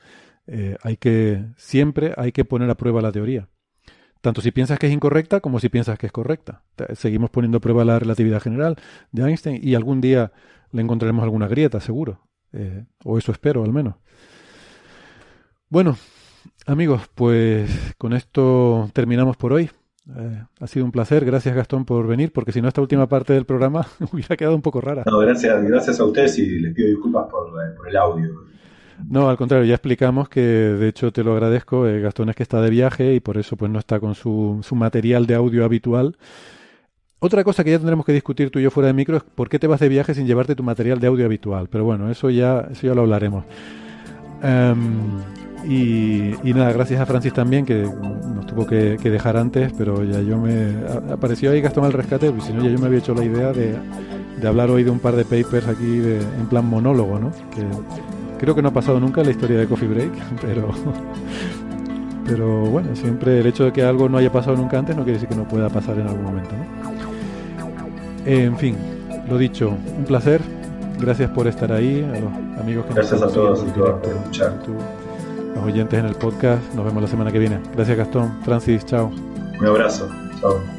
Eh, 0.47 0.77
hay 0.81 0.97
que, 0.97 1.45
siempre 1.57 2.13
hay 2.17 2.31
que 2.31 2.45
poner 2.45 2.69
a 2.69 2.75
prueba 2.75 3.01
la 3.01 3.11
teoría. 3.11 3.47
Tanto 4.21 4.41
si 4.41 4.51
piensas 4.51 4.79
que 4.79 4.87
es 4.87 4.93
incorrecta 4.93 5.39
como 5.39 5.59
si 5.59 5.69
piensas 5.69 5.97
que 5.97 6.07
es 6.07 6.11
correcta. 6.11 6.63
Seguimos 6.93 7.29
poniendo 7.29 7.59
a 7.59 7.61
prueba 7.61 7.85
la 7.85 7.99
relatividad 7.99 8.41
general 8.41 8.75
de 9.11 9.23
Einstein 9.23 9.59
y 9.63 9.75
algún 9.75 10.01
día 10.01 10.33
le 10.71 10.81
encontraremos 10.81 11.23
alguna 11.23 11.47
grieta, 11.47 11.79
seguro. 11.79 12.19
Eh, 12.51 12.85
o 13.05 13.17
eso 13.17 13.31
espero, 13.31 13.63
al 13.63 13.71
menos. 13.71 13.95
Bueno, 15.69 15.97
amigos, 16.65 17.09
pues 17.15 17.93
con 17.97 18.13
esto 18.13 18.89
terminamos 18.93 19.37
por 19.37 19.53
hoy. 19.53 19.69
Eh, 20.17 20.43
ha 20.59 20.67
sido 20.67 20.85
un 20.85 20.91
placer, 20.91 21.23
gracias 21.23 21.55
Gastón 21.55 21.85
por 21.85 22.07
venir, 22.07 22.31
porque 22.31 22.51
si 22.51 22.61
no 22.61 22.67
esta 22.67 22.81
última 22.81 23.07
parte 23.07 23.33
del 23.33 23.45
programa 23.45 23.85
hubiera 24.11 24.35
quedado 24.35 24.55
un 24.55 24.61
poco 24.61 24.81
rara. 24.81 25.03
No, 25.05 25.19
gracias, 25.19 25.63
gracias 25.63 25.99
a 25.99 26.05
ustedes 26.05 26.37
y 26.39 26.59
les 26.59 26.73
pido 26.73 26.87
disculpas 26.87 27.27
por, 27.29 27.47
eh, 27.47 27.75
por 27.75 27.89
el 27.89 27.97
audio. 27.97 28.29
No, 29.07 29.29
al 29.29 29.37
contrario, 29.37 29.65
ya 29.65 29.75
explicamos 29.75 30.27
que 30.27 30.41
de 30.41 30.87
hecho 30.89 31.11
te 31.11 31.23
lo 31.23 31.33
agradezco. 31.33 31.87
Eh, 31.87 32.01
Gastón 32.01 32.29
es 32.29 32.35
que 32.35 32.43
está 32.43 32.61
de 32.61 32.69
viaje 32.69 33.13
y 33.13 33.19
por 33.19 33.37
eso 33.37 33.55
pues 33.55 33.71
no 33.71 33.79
está 33.79 33.99
con 33.99 34.15
su, 34.15 34.59
su 34.61 34.75
material 34.75 35.25
de 35.25 35.35
audio 35.35 35.63
habitual. 35.63 36.17
Otra 37.21 37.43
cosa 37.43 37.63
que 37.63 37.71
ya 37.71 37.77
tendremos 37.77 38.05
que 38.05 38.13
discutir 38.13 38.49
tú 38.49 38.59
y 38.59 38.63
yo 38.63 38.71
fuera 38.71 38.87
de 38.87 38.93
micro 38.93 39.17
es 39.17 39.23
por 39.23 39.49
qué 39.49 39.59
te 39.59 39.67
vas 39.67 39.81
de 39.81 39.89
viaje 39.89 40.13
sin 40.13 40.25
llevarte 40.25 40.55
tu 40.55 40.63
material 40.63 40.99
de 40.99 41.07
audio 41.07 41.25
habitual. 41.25 41.67
Pero 41.69 41.83
bueno, 41.83 42.09
eso 42.09 42.29
ya, 42.29 42.67
eso 42.71 42.87
ya 42.87 42.93
lo 42.93 43.01
hablaremos. 43.01 43.43
Em, 44.41 45.19
y, 45.65 46.53
nada, 46.53 46.71
gracias 46.71 47.01
a 47.01 47.05
Francis 47.05 47.33
también, 47.33 47.65
que 47.65 47.83
nos 47.83 48.45
tuvo 48.45 48.65
que, 48.65 48.97
dejar 48.97 49.37
antes, 49.37 49.73
pero 49.77 50.03
ya 50.03 50.21
yo 50.21 50.37
me... 50.37 50.73
Apareció 51.11 51.51
ahí 51.51 51.61
Gastón 51.61 51.85
al 51.85 51.93
rescate, 51.93 52.31
pues 52.31 52.45
si 52.45 52.53
no 52.53 52.63
ya 52.63 52.69
yo 52.69 52.79
me 52.79 52.87
había 52.87 52.99
hecho 52.99 53.13
la 53.13 53.23
idea 53.23 53.51
de, 53.51 53.77
hablar 54.47 54.69
hoy 54.69 54.83
de 54.83 54.89
un 54.89 54.99
par 54.99 55.15
de 55.15 55.25
papers 55.25 55.67
aquí 55.67 55.97
de, 55.97 56.19
en 56.19 56.47
plan 56.49 56.65
monólogo, 56.65 57.19
¿no? 57.19 57.31
Que 57.51 57.65
creo 58.39 58.55
que 58.55 58.61
no 58.61 58.69
ha 58.69 58.73
pasado 58.73 58.99
nunca 58.99 59.21
en 59.21 59.27
la 59.27 59.31
historia 59.31 59.59
de 59.59 59.67
Coffee 59.67 59.87
Break, 59.87 60.11
pero... 60.41 60.69
Pero 62.25 62.61
bueno, 62.65 62.95
siempre 62.95 63.39
el 63.39 63.47
hecho 63.47 63.65
de 63.65 63.73
que 63.73 63.81
algo 63.81 64.07
no 64.07 64.19
haya 64.19 64.31
pasado 64.31 64.55
nunca 64.55 64.77
antes 64.77 64.95
no 64.95 65.03
quiere 65.03 65.13
decir 65.13 65.29
que 65.29 65.35
no 65.35 65.47
pueda 65.47 65.67
pasar 65.67 65.97
en 65.97 66.05
algún 66.05 66.25
momento, 66.25 66.51
¿no? 66.51 66.99
En 68.25 68.55
fin, 68.57 68.75
lo 69.27 69.37
dicho, 69.37 69.75
un 69.97 70.03
placer. 70.03 70.41
Gracias 70.99 71.31
por 71.31 71.47
estar 71.47 71.71
ahí, 71.71 72.03
a 72.03 72.19
los 72.19 72.59
amigos 72.59 72.85
que 72.85 72.93
Gracias 72.93 73.21
nos 73.21 73.31
a 73.31 73.33
todos 73.33 73.65
y 73.65 73.71
por 73.71 73.99
escuchar. 74.03 74.53
Oyentes 75.63 75.99
en 75.99 76.05
el 76.05 76.15
podcast. 76.15 76.73
Nos 76.73 76.85
vemos 76.85 77.01
la 77.01 77.09
semana 77.09 77.31
que 77.31 77.39
viene. 77.39 77.59
Gracias 77.75 77.97
Gastón. 77.97 78.39
Francis, 78.43 78.85
chao. 78.85 79.11
Un 79.59 79.65
abrazo. 79.65 80.09
Chao. 80.39 80.78